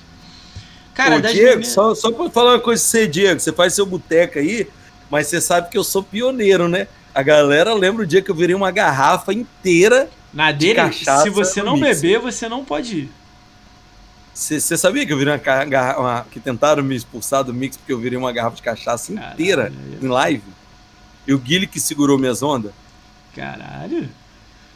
Cara, 0.95 1.17
Ô, 1.17 1.21
Diego, 1.21 1.65
só, 1.65 1.95
só 1.95 2.11
pra 2.12 2.29
falar 2.31 2.53
uma 2.53 2.61
coisa 2.61 2.83
pra 2.83 2.91
você, 2.91 3.07
Diego, 3.07 3.41
você 3.41 3.53
faz 3.53 3.73
seu 3.75 3.87
boteco 3.87 4.39
aí, 4.39 4.69
mas 5.11 5.27
você 5.27 5.41
sabe 5.41 5.71
que 5.71 5.79
eu 5.79 5.85
sou 5.85 6.03
pioneiro, 6.03 6.69
né? 6.69 6.87
A 7.15 7.23
galera 7.23 7.73
lembra 7.75 8.03
o 8.05 8.07
dia 8.07 8.23
que 8.23 8.31
eu 8.31 8.35
virei 8.35 8.55
uma 8.55 8.71
garrafa 8.71 9.33
inteira. 9.33 10.09
Na 10.33 10.51
dele, 10.53 10.75
cachaça 10.75 11.23
se 11.25 11.31
você 11.31 11.62
não 11.62 11.77
mix. 11.77 12.01
beber, 12.01 12.19
você 12.21 12.49
não 12.49 12.65
pode 12.65 12.97
ir. 13.01 13.11
Você 14.35 14.79
sabia 14.79 15.05
que 15.05 15.12
eu 15.12 15.19
virei 15.19 15.35
uma, 15.35 15.97
uma- 15.99 16.27
que 16.31 16.41
tentaram 16.41 16.83
me 16.83 16.97
expulsar 16.97 17.45
do 17.45 17.53
mix 17.53 17.77
porque 17.77 17.93
eu 17.93 17.99
virei 17.99 18.19
uma 18.19 18.33
garrafa 18.33 18.57
de 18.57 18.62
cachaça 18.62 19.12
inteira 19.12 19.65
Caralho. 19.65 19.99
em 20.01 20.09
live? 20.09 20.43
E 21.27 21.35
o 21.35 21.39
Guilherme 21.39 21.67
que 21.67 21.79
segurou 21.79 22.19
minhas 22.19 22.43
ondas? 22.43 22.73
Caralho. 23.37 24.09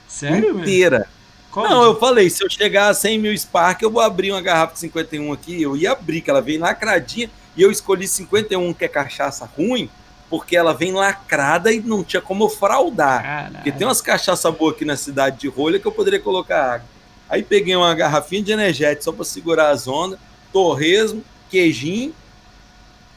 Sério, 0.07 0.61
inteira. 0.61 1.09
Qual 1.57 1.71
Não, 1.71 1.85
eu 1.85 1.99
falei, 1.99 2.29
se 2.29 2.45
eu 2.45 2.51
chegar 2.51 2.91
a 2.91 2.95
100 2.95 3.19
mil 3.19 3.39
Spark, 3.39 3.81
eu 3.81 3.91
vou 3.91 4.03
abrir 4.03 4.31
uma 4.31 4.43
garrafa 4.43 4.75
de 4.75 4.81
51 4.81 5.33
aqui. 5.33 5.63
Eu 5.63 5.75
ia 5.75 5.93
abrir, 5.93 6.21
que 6.21 6.29
ela 6.29 6.43
veio 6.43 6.61
lacradinha, 6.61 7.31
e 7.57 7.63
eu 7.63 7.71
escolhi 7.71 8.07
51, 8.07 8.75
que 8.75 8.85
é 8.85 8.89
cachaça 8.89 9.49
ruim, 9.57 9.89
porque 10.29 10.55
ela 10.55 10.75
vem 10.75 10.93
lacrada 10.93 11.73
e 11.73 11.81
não 11.81 12.05
tinha 12.05 12.21
como 12.21 12.47
fraudar. 12.51 13.23
Caralho. 13.23 13.55
Porque 13.55 13.73
tem 13.73 13.87
umas 13.87 14.03
cachaça 14.03 14.51
boa 14.51 14.71
aqui 14.73 14.85
na 14.85 14.99
cidade 14.99 15.39
de 15.39 15.49
rolha 15.49 15.81
que 15.81 15.87
eu 15.87 15.93
poderia 15.93 16.21
colocar 16.21 16.75
água. 16.75 16.87
Aí 17.27 17.43
peguei 17.43 17.75
uma 17.75 17.95
garrafinha 17.95 18.43
de 18.43 18.53
energético 18.53 19.05
só 19.05 19.13
para 19.13 19.25
segurar 19.25 19.71
as 19.71 19.89
ondas, 19.89 20.19
torresmo, 20.53 21.25
queijinho 21.49 22.15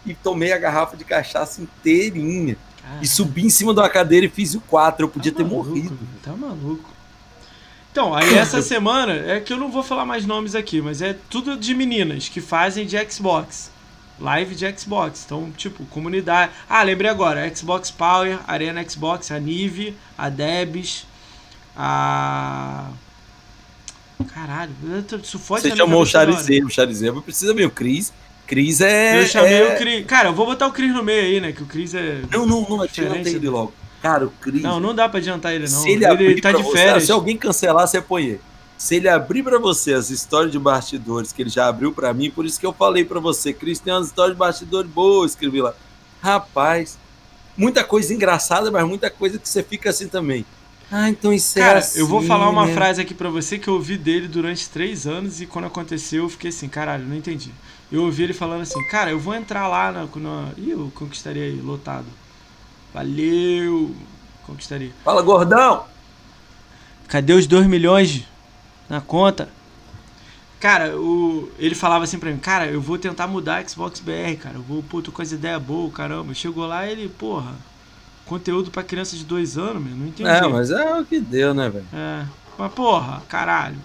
e 0.05 0.13
tomei 0.13 0.53
a 0.53 0.57
garrafa 0.57 0.95
de 0.95 1.03
cachaça 1.03 1.61
inteirinha. 1.61 2.55
Caralho. 2.81 3.03
E 3.03 3.05
subi 3.07 3.45
em 3.45 3.49
cima 3.49 3.73
de 3.73 3.81
uma 3.81 3.89
cadeira 3.89 4.25
e 4.25 4.29
fiz 4.29 4.55
o 4.55 4.61
quatro. 4.61 5.03
Eu 5.03 5.09
podia 5.09 5.29
Tá 5.33 5.39
ter 5.39 5.43
maluco, 5.43 5.67
morrido. 5.67 5.99
Tá 6.23 6.31
maluco. 6.31 6.98
Então, 7.91 8.13
aí 8.13 8.35
essa 8.35 8.61
semana, 8.61 9.13
é 9.13 9.39
que 9.39 9.51
eu 9.51 9.57
não 9.57 9.71
vou 9.71 9.81
falar 9.81 10.05
mais 10.05 10.25
nomes 10.25 10.53
aqui, 10.55 10.81
mas 10.81 11.01
é 11.01 11.15
tudo 11.29 11.57
de 11.57 11.73
meninas 11.73 12.29
que 12.29 12.39
fazem 12.39 12.85
de 12.85 12.97
Xbox. 13.11 13.71
Live 14.19 14.53
de 14.53 14.77
Xbox. 14.77 15.23
Então, 15.25 15.49
tipo, 15.55 15.85
comunidade. 15.85 16.51
Ah, 16.69 16.83
lembrei 16.83 17.09
agora. 17.09 17.53
Xbox 17.55 17.89
Power, 17.89 18.37
Arena 18.47 18.87
Xbox, 18.87 19.31
a 19.31 19.39
Nive, 19.39 19.95
a 20.17 20.29
Debs, 20.29 21.05
a. 21.75 22.89
Caralho, 24.33 24.71
isso 25.23 25.39
foge 25.39 25.69
Você 25.69 25.75
chamou 25.75 26.01
o. 26.01 26.05
Charizê, 26.05 26.61
o 26.63 26.69
Charizê 26.69 27.11
precisa 27.21 27.53
mesmo. 27.53 27.71
Cris. 27.71 28.11
Cris 28.45 28.81
é. 28.81 29.21
Eu 29.21 29.27
chamei 29.27 29.53
é- 29.53 29.73
o 29.73 29.77
Cris. 29.77 30.05
Cara, 30.05 30.29
eu 30.29 30.33
vou 30.33 30.45
botar 30.45 30.67
o 30.67 30.71
Cris 30.73 30.93
no 30.93 31.03
meio 31.03 31.21
aí, 31.21 31.39
né? 31.39 31.51
Que 31.53 31.63
o 31.63 31.65
Cris 31.65 31.93
é. 31.93 32.21
Não, 32.31 32.45
não, 32.45 32.67
não, 32.67 32.85
Diferente 32.85 33.11
adianta 33.19 33.29
ele 33.29 33.39
do- 33.39 33.51
logo. 33.51 33.73
Cara, 34.01 34.25
o 34.25 34.29
Cris. 34.31 34.61
Não, 34.61 34.79
não 34.79 34.95
dá 34.95 35.09
pra 35.09 35.19
adiantar 35.19 35.53
ele, 35.53 35.69
não. 35.69 35.81
Se 35.81 35.89
ele, 35.89 36.05
abrir 36.05 36.39
tá 36.41 36.49
pra 36.51 36.59
de 36.59 36.63
você- 36.65 36.77
férias. 36.77 37.03
se 37.03 37.11
alguém 37.11 37.35
cancelar, 37.37 37.87
você 37.87 38.01
põe 38.01 38.23
ele. 38.25 38.41
Se 38.77 38.95
ele 38.95 39.09
abrir 39.09 39.43
pra 39.43 39.59
você 39.59 39.93
as 39.93 40.09
histórias 40.09 40.51
de 40.53 40.57
bastidores 40.57 41.33
que 41.33 41.41
ele 41.41 41.49
já 41.49 41.67
abriu 41.67 41.91
pra 41.91 42.13
mim, 42.13 42.31
por 42.31 42.45
isso 42.45 42.57
que 42.57 42.65
eu 42.65 42.71
falei 42.71 43.03
pra 43.03 43.19
você, 43.19 43.51
Cris, 43.51 43.79
tem 43.79 43.93
umas 43.93 44.07
histórias 44.07 44.35
de 44.35 44.39
bastidores 44.39 44.89
boas, 44.89 45.31
escrevi 45.31 45.61
lá. 45.61 45.73
Rapaz, 46.21 46.97
muita 47.57 47.83
coisa 47.83 48.13
engraçada, 48.13 48.71
mas 48.71 48.87
muita 48.87 49.09
coisa 49.09 49.37
que 49.37 49.47
você 49.49 49.61
fica 49.63 49.89
assim 49.89 50.07
também. 50.07 50.45
Ah, 50.91 51.09
então 51.09 51.31
isso 51.31 51.59
é 51.59 51.61
Cara, 51.61 51.79
assim, 51.79 51.99
eu 51.99 52.07
vou 52.07 52.21
falar 52.23 52.49
uma 52.49 52.65
né? 52.65 52.73
frase 52.73 52.99
aqui 53.01 53.13
pra 53.13 53.29
você 53.29 53.59
que 53.59 53.67
eu 53.67 53.75
ouvi 53.75 53.97
dele 53.97 54.27
durante 54.27 54.67
três 54.69 55.05
anos 55.05 55.39
e 55.39 55.45
quando 55.45 55.65
aconteceu 55.65 56.23
eu 56.23 56.29
fiquei 56.29 56.49
assim, 56.49 56.67
caralho, 56.67 57.05
não 57.05 57.15
entendi. 57.15 57.51
Eu 57.91 58.03
ouvi 58.03 58.23
ele 58.23 58.33
falando 58.33 58.61
assim, 58.61 58.81
cara, 58.87 59.11
eu 59.11 59.19
vou 59.19 59.35
entrar 59.35 59.67
lá 59.67 59.91
na. 59.91 60.07
na... 60.15 60.49
Ih, 60.57 60.71
eu 60.71 60.91
conquistaria 60.95 61.43
aí, 61.43 61.59
lotado. 61.61 62.05
Valeu! 62.93 63.95
Conquistaria. 64.45 64.91
Fala, 65.03 65.21
gordão! 65.21 65.85
Cadê 67.07 67.33
os 67.33 67.47
2 67.47 67.67
milhões 67.67 68.23
na 68.87 69.01
conta? 69.01 69.49
Cara, 70.59 70.97
o... 70.97 71.49
ele 71.57 71.73
falava 71.73 72.03
assim 72.03 72.19
pra 72.19 72.29
mim, 72.29 72.37
cara, 72.37 72.67
eu 72.67 72.81
vou 72.81 72.97
tentar 72.97 73.27
mudar 73.27 73.57
a 73.57 73.67
Xbox 73.67 73.99
BR, 73.99 74.35
cara. 74.41 74.55
Eu 74.55 74.61
vou, 74.61 74.83
pô, 74.83 75.01
tô 75.01 75.11
com 75.11 75.21
as 75.21 75.31
ideias 75.31 75.61
boas, 75.61 75.93
caramba. 75.93 76.33
Chegou 76.33 76.67
lá 76.67 76.85
ele, 76.85 77.07
porra, 77.07 77.53
conteúdo 78.25 78.69
pra 78.69 78.83
criança 78.83 79.15
de 79.15 79.23
dois 79.23 79.57
anos, 79.57 79.81
meu, 79.81 79.95
não 79.95 80.07
entendi. 80.07 80.29
É, 80.29 80.45
mas 80.47 80.69
é 80.69 80.99
o 80.99 81.05
que 81.05 81.19
deu, 81.19 81.53
né, 81.53 81.69
velho? 81.69 81.87
É. 81.93 82.25
Mas 82.57 82.73
porra, 82.73 83.23
caralho. 83.29 83.77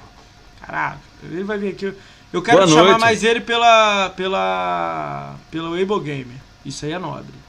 Caralho. 0.60 0.98
Ele 1.22 1.44
vai 1.44 1.58
vir 1.58 1.68
aqui. 1.68 1.94
Eu 2.32 2.42
quero 2.42 2.66
chamar 2.68 2.98
mais 2.98 3.22
ele 3.22 3.40
pela. 3.40 4.10
pela. 4.10 5.36
pelo 5.50 5.74
Able 5.74 6.00
Gamer. 6.00 6.36
Isso 6.64 6.84
aí 6.84 6.92
é 6.92 6.98
nobre. 6.98 7.43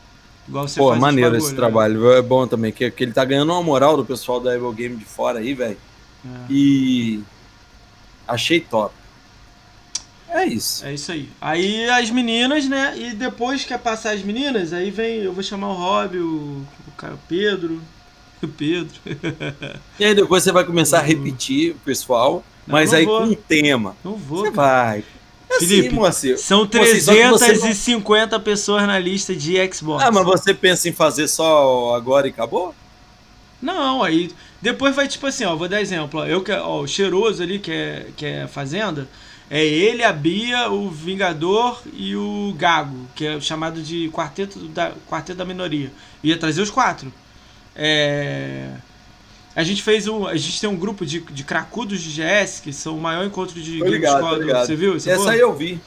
Igual 0.47 0.67
você 0.67 0.79
Pô, 0.79 0.89
faz 0.89 1.01
maneiro 1.01 1.31
bagulho, 1.31 1.43
esse 1.45 1.51
né? 1.53 1.57
trabalho. 1.57 2.11
É 2.11 2.21
bom 2.21 2.45
também, 2.47 2.71
que, 2.71 2.89
que 2.91 3.03
ele 3.03 3.13
tá 3.13 3.25
ganhando 3.25 3.51
uma 3.51 3.63
moral 3.63 3.97
do 3.97 4.05
pessoal 4.05 4.39
da 4.39 4.55
Evil 4.55 4.71
Game 4.73 4.95
de 4.95 5.05
fora 5.05 5.39
aí, 5.39 5.53
velho. 5.53 5.77
É. 6.25 6.29
E 6.49 7.23
achei 8.27 8.59
top. 8.59 8.93
É 10.29 10.45
isso. 10.45 10.85
É 10.85 10.93
isso 10.93 11.11
aí. 11.11 11.29
Aí 11.39 11.89
as 11.89 12.09
meninas, 12.11 12.67
né? 12.67 12.93
E 12.97 13.13
depois 13.13 13.63
que 13.63 13.75
passar 13.77 14.11
as 14.11 14.21
meninas, 14.21 14.73
aí 14.73 14.91
vem. 14.91 15.19
Eu 15.19 15.31
vou 15.33 15.41
chamar 15.41 15.69
o 15.69 15.73
Rob, 15.73 16.17
o, 16.17 16.65
o 16.87 16.91
cara 16.97 17.17
Pedro. 17.27 17.81
O 18.43 18.47
Pedro. 18.49 18.93
E 19.97 20.03
aí 20.03 20.13
depois 20.13 20.43
você 20.43 20.51
vai 20.51 20.65
começar 20.65 20.99
a 20.99 21.01
repetir 21.01 21.71
o 21.71 21.79
pessoal, 21.79 22.43
Não, 22.67 22.73
mas 22.73 22.91
não 22.91 22.99
aí 22.99 23.05
vou. 23.05 23.19
com 23.21 23.27
um 23.27 23.33
tema. 23.33 23.95
Não 24.03 24.15
vou. 24.17 24.39
Você 24.39 24.51
cara. 24.51 24.91
vai. 24.91 25.03
É 25.55 25.59
Felipe, 25.59 25.87
assim, 25.87 25.95
Moacir. 25.95 26.39
São 26.39 26.69
Moacir, 26.71 27.03
só 27.03 27.13
que 27.13 27.27
você 27.29 27.47
não- 27.47 27.53
350 27.53 28.39
pessoas 28.39 28.85
na 28.87 28.99
lista 28.99 29.35
de 29.35 29.55
Xbox. 29.73 30.03
Ah, 30.03 30.11
mas 30.11 30.25
você 30.25 30.53
pensa 30.53 30.89
em 30.89 30.93
fazer 30.93 31.27
só 31.27 31.95
agora 31.95 32.27
e 32.27 32.29
acabou? 32.29 32.73
Não, 33.61 34.03
aí 34.03 34.31
depois 34.61 34.95
vai 34.95 35.07
tipo 35.07 35.25
assim, 35.27 35.45
ó, 35.45 35.55
vou 35.55 35.67
dar 35.67 35.81
exemplo, 35.81 36.19
ó, 36.19 36.25
eu 36.25 36.41
que 36.43 36.51
ó, 36.51 36.81
o 36.81 36.87
cheiroso 36.87 37.41
ali 37.41 37.57
que 37.59 37.71
é 37.71 38.07
que 38.15 38.25
é 38.25 38.47
fazenda, 38.47 39.07
é 39.49 39.63
ele, 39.63 40.03
a 40.03 40.11
Bia, 40.11 40.69
o 40.69 40.89
Vingador 40.89 41.81
e 41.93 42.15
o 42.15 42.53
Gago, 42.57 43.07
que 43.15 43.25
é 43.25 43.39
chamado 43.39 43.81
de 43.81 44.09
quarteto 44.09 44.59
da 44.67 44.91
quarteto 45.09 45.37
da 45.37 45.45
minoria. 45.45 45.91
Ia 46.23 46.37
trazer 46.37 46.61
os 46.61 46.69
quatro. 46.69 47.11
É 47.75 48.69
a 49.55 49.63
gente 49.63 49.81
fez 49.81 50.07
um. 50.07 50.27
A 50.27 50.35
gente 50.35 50.59
tem 50.59 50.69
um 50.69 50.75
grupo 50.75 51.05
de, 51.05 51.21
de 51.21 51.43
cracudos 51.43 52.01
de 52.01 52.21
GS, 52.21 52.59
que 52.59 52.73
são 52.73 52.97
o 52.97 53.01
maior 53.01 53.25
encontro 53.25 53.59
de 53.61 53.79
Tô 53.79 53.85
Game 53.85 53.97
ligado, 53.97 54.17
Squad. 54.17 54.39
ligado. 54.41 54.65
Você 54.67 54.75
viu? 54.75 54.99
Você 54.99 55.09
Essa 55.09 55.31
aí 55.31 55.39
eu 55.39 55.53
vi. 55.55 55.79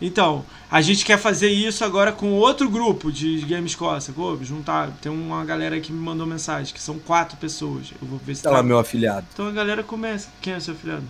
Então, 0.00 0.44
a 0.70 0.80
gente 0.80 1.04
quer 1.04 1.18
fazer 1.18 1.48
isso 1.48 1.84
agora 1.84 2.12
com 2.12 2.30
outro 2.34 2.70
grupo 2.70 3.10
de 3.10 3.40
Game 3.40 3.68
Score, 3.68 4.00
sacou? 4.00 4.40
Juntar. 4.44 4.92
Tem 5.02 5.10
uma 5.10 5.44
galera 5.44 5.80
que 5.80 5.92
me 5.92 5.98
mandou 5.98 6.24
mensagem, 6.24 6.72
que 6.72 6.80
são 6.80 7.00
quatro 7.00 7.36
pessoas. 7.36 7.92
Eu 8.00 8.06
vou 8.06 8.20
ver 8.24 8.36
se 8.36 8.46
Olha 8.46 8.52
lá, 8.52 8.58
tá. 8.58 8.62
meu 8.62 8.78
afilhado. 8.78 9.26
Então 9.32 9.48
a 9.48 9.50
galera 9.50 9.82
começa. 9.82 10.28
Quem 10.40 10.52
é 10.52 10.60
seu 10.60 10.74
afilhado? 10.74 11.02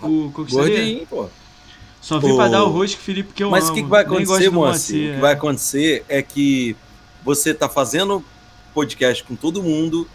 O 0.00 0.30
Conquistaria? 0.32 0.76
Gordinho, 0.76 1.06
pô. 1.08 1.28
Só 2.00 2.20
vim 2.20 2.30
Ô, 2.30 2.36
pra 2.36 2.46
dar 2.46 2.62
o 2.62 2.68
rosto 2.68 2.96
Felipe 2.98 3.32
que 3.32 3.42
eu 3.42 3.50
Mas 3.50 3.68
o 3.68 3.74
que, 3.74 3.82
que 3.82 3.88
vai 3.88 4.02
acontecer, 4.02 4.48
Moacir? 4.48 4.50
O 4.50 4.54
Moacir, 4.54 5.10
que 5.10 5.16
é. 5.16 5.20
vai 5.20 5.32
acontecer 5.32 6.04
é 6.08 6.22
que 6.22 6.76
você 7.24 7.52
tá 7.52 7.68
fazendo 7.68 8.24
podcast 8.72 9.24
com 9.24 9.34
todo 9.34 9.60
mundo 9.60 10.08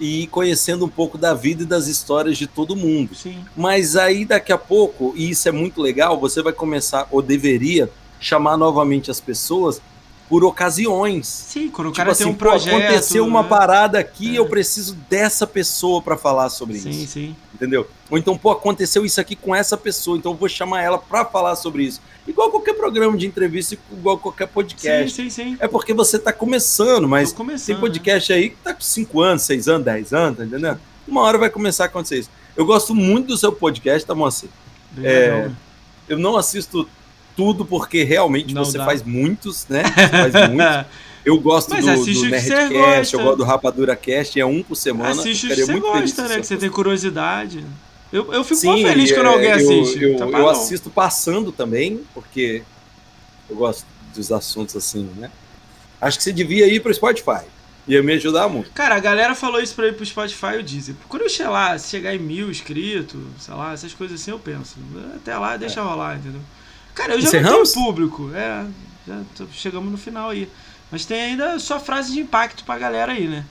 e 0.00 0.26
conhecendo 0.28 0.84
um 0.84 0.88
pouco 0.88 1.18
da 1.18 1.34
vida 1.34 1.62
e 1.62 1.66
das 1.66 1.86
histórias 1.86 2.38
de 2.38 2.46
todo 2.46 2.76
mundo. 2.76 3.14
Sim. 3.14 3.44
Mas 3.56 3.96
aí 3.96 4.24
daqui 4.24 4.52
a 4.52 4.58
pouco, 4.58 5.12
e 5.16 5.30
isso 5.30 5.48
é 5.48 5.52
muito 5.52 5.80
legal, 5.80 6.18
você 6.20 6.42
vai 6.42 6.52
começar, 6.52 7.08
ou 7.10 7.20
deveria, 7.20 7.90
chamar 8.20 8.56
novamente 8.56 9.10
as 9.10 9.20
pessoas 9.20 9.80
por 10.28 10.44
ocasiões. 10.44 11.26
Sim, 11.26 11.68
quando 11.70 11.88
o 11.88 11.90
Tipo 11.90 11.96
cara 11.98 12.12
assim, 12.12 12.24
tem 12.24 12.32
um 12.32 12.36
pô, 12.36 12.44
projeto. 12.44 12.74
aconteceu 12.76 13.26
uma 13.26 13.42
né? 13.42 13.48
parada 13.48 13.98
aqui, 13.98 14.36
É. 14.36 14.38
eu 14.38 14.46
preciso 14.46 14.94
dessa 15.08 15.46
pessoa 15.46 16.02
para 16.02 16.16
falar 16.16 16.50
sobre 16.50 16.78
Sim, 16.78 16.90
isso, 16.90 17.12
sim. 17.14 17.36
entendeu? 17.54 17.88
Ou 18.10 18.18
então, 18.18 18.36
pô, 18.36 18.50
aconteceu 18.50 19.04
isso 19.06 19.20
aqui 19.20 19.34
com 19.34 19.54
essa 19.54 19.76
pessoa, 19.76 20.18
então 20.18 20.32
eu 20.32 20.36
vou 20.36 20.48
chamar 20.48 20.82
ela 20.82 20.98
para 20.98 21.24
falar 21.24 21.56
sobre 21.56 21.84
isso. 21.84 22.00
Igual 22.26 22.50
qualquer 22.50 22.74
programa 22.74 23.16
de 23.16 23.26
entrevista, 23.26 23.76
igual 23.90 24.18
qualquer 24.18 24.46
Sim, 24.46 24.52
podcast. 24.52 25.10
sim, 25.22 25.30
sim. 25.30 25.56
É 25.58 25.66
porque 25.66 25.94
você 25.94 26.18
tá 26.18 26.30
começando, 26.32 27.08
mas 27.08 27.32
começando, 27.32 27.66
tem 27.66 27.76
podcast 27.80 28.30
aí 28.32 28.50
que 28.50 28.56
tá 28.56 28.74
com 28.74 28.80
5 28.82 29.20
anos, 29.22 29.42
6 29.44 29.66
anos, 29.68 29.84
10 29.86 30.12
anos, 30.12 30.36
tá 30.38 30.44
entendendo? 30.44 30.78
Uma 31.06 31.22
hora 31.22 31.38
vai 31.38 31.48
começar 31.48 31.84
a 31.84 31.86
acontecer 31.86 32.18
isso. 32.18 32.30
Eu 32.54 32.66
gosto 32.66 32.94
muito 32.94 33.28
do 33.28 33.38
seu 33.38 33.50
podcast, 33.50 34.06
tá, 34.06 34.14
Moacir? 34.14 34.50
Né? 34.94 35.08
é. 35.10 35.50
Eu 36.06 36.18
não 36.18 36.36
assisto 36.36 36.86
tudo 37.38 37.64
porque 37.64 38.02
realmente 38.02 38.52
Não 38.52 38.64
você 38.64 38.78
dá. 38.78 38.84
faz 38.84 39.00
muitos, 39.04 39.64
né? 39.68 39.84
Você 39.94 40.08
faz 40.32 40.50
muitos. 40.50 40.86
Eu 41.24 41.38
gosto 41.38 41.70
Mas 41.70 41.84
do, 41.84 42.04
do 42.04 42.30
Nerdcast, 42.30 43.14
eu 43.14 43.22
gosto 43.22 43.36
do 43.36 43.44
Rapadura 43.44 43.94
Cast, 43.94 44.40
é 44.40 44.44
um 44.44 44.60
por 44.60 44.74
semana. 44.74 45.10
Assiste 45.10 45.46
o 45.46 45.50
que 45.50 45.64
você 45.64 45.78
gosta, 45.78 46.26
né? 46.26 46.40
Que 46.40 46.46
você 46.46 46.56
tem 46.56 46.68
curiosidade. 46.68 47.64
Eu, 48.12 48.32
eu 48.32 48.42
fico 48.42 48.58
Sim, 48.58 48.82
feliz 48.82 49.12
é, 49.12 49.14
quando 49.14 49.26
alguém 49.28 49.50
eu, 49.50 49.54
assiste. 49.56 50.02
Eu, 50.02 50.16
Tá 50.16 50.24
eu 50.24 50.32
bom. 50.32 50.48
assisto 50.48 50.90
passando 50.90 51.52
também, 51.52 52.00
porque 52.12 52.62
eu 53.48 53.54
gosto 53.54 53.86
dos 54.12 54.32
assuntos 54.32 54.74
assim, 54.74 55.08
né? 55.16 55.30
Acho 56.00 56.18
que 56.18 56.24
você 56.24 56.32
devia 56.32 56.66
ir 56.66 56.80
pro 56.80 56.92
Spotify. 56.92 57.42
Ia 57.86 58.02
me 58.02 58.14
ajudar 58.14 58.48
muito. 58.48 58.70
Cara, 58.72 58.96
a 58.96 59.00
galera 59.00 59.34
falou 59.36 59.60
isso 59.60 59.76
pra 59.76 59.86
ir 59.86 59.94
pro 59.94 60.04
Spotify 60.04 60.54
e 60.54 60.58
o 60.58 60.62
Deezer. 60.64 60.96
Quando 61.08 61.22
eu 61.22 61.28
chegar 61.28 61.50
lá, 61.50 61.78
se 61.78 61.88
chegar 61.88 62.14
em 62.14 62.18
mil 62.18 62.50
inscritos, 62.50 63.20
sei 63.38 63.54
lá, 63.54 63.72
essas 63.74 63.94
coisas 63.94 64.20
assim, 64.20 64.32
eu 64.32 64.40
penso. 64.40 64.76
Até 65.14 65.36
lá, 65.36 65.56
deixa 65.56 65.82
rolar, 65.82 66.16
entendeu? 66.16 66.40
Cara, 66.98 67.14
eu 67.14 67.20
já 67.20 67.30
não 67.30 67.38
Encerramos? 67.40 67.72
tenho 67.72 67.84
público. 67.86 68.30
É, 68.34 68.64
já 69.06 69.20
chegamos 69.52 69.90
no 69.92 69.96
final 69.96 70.30
aí. 70.30 70.48
Mas 70.90 71.04
tem 71.04 71.20
ainda 71.20 71.56
só 71.60 71.78
frase 71.78 72.12
de 72.12 72.18
impacto 72.18 72.64
pra 72.64 72.76
galera 72.76 73.12
aí, 73.12 73.28
né? 73.28 73.44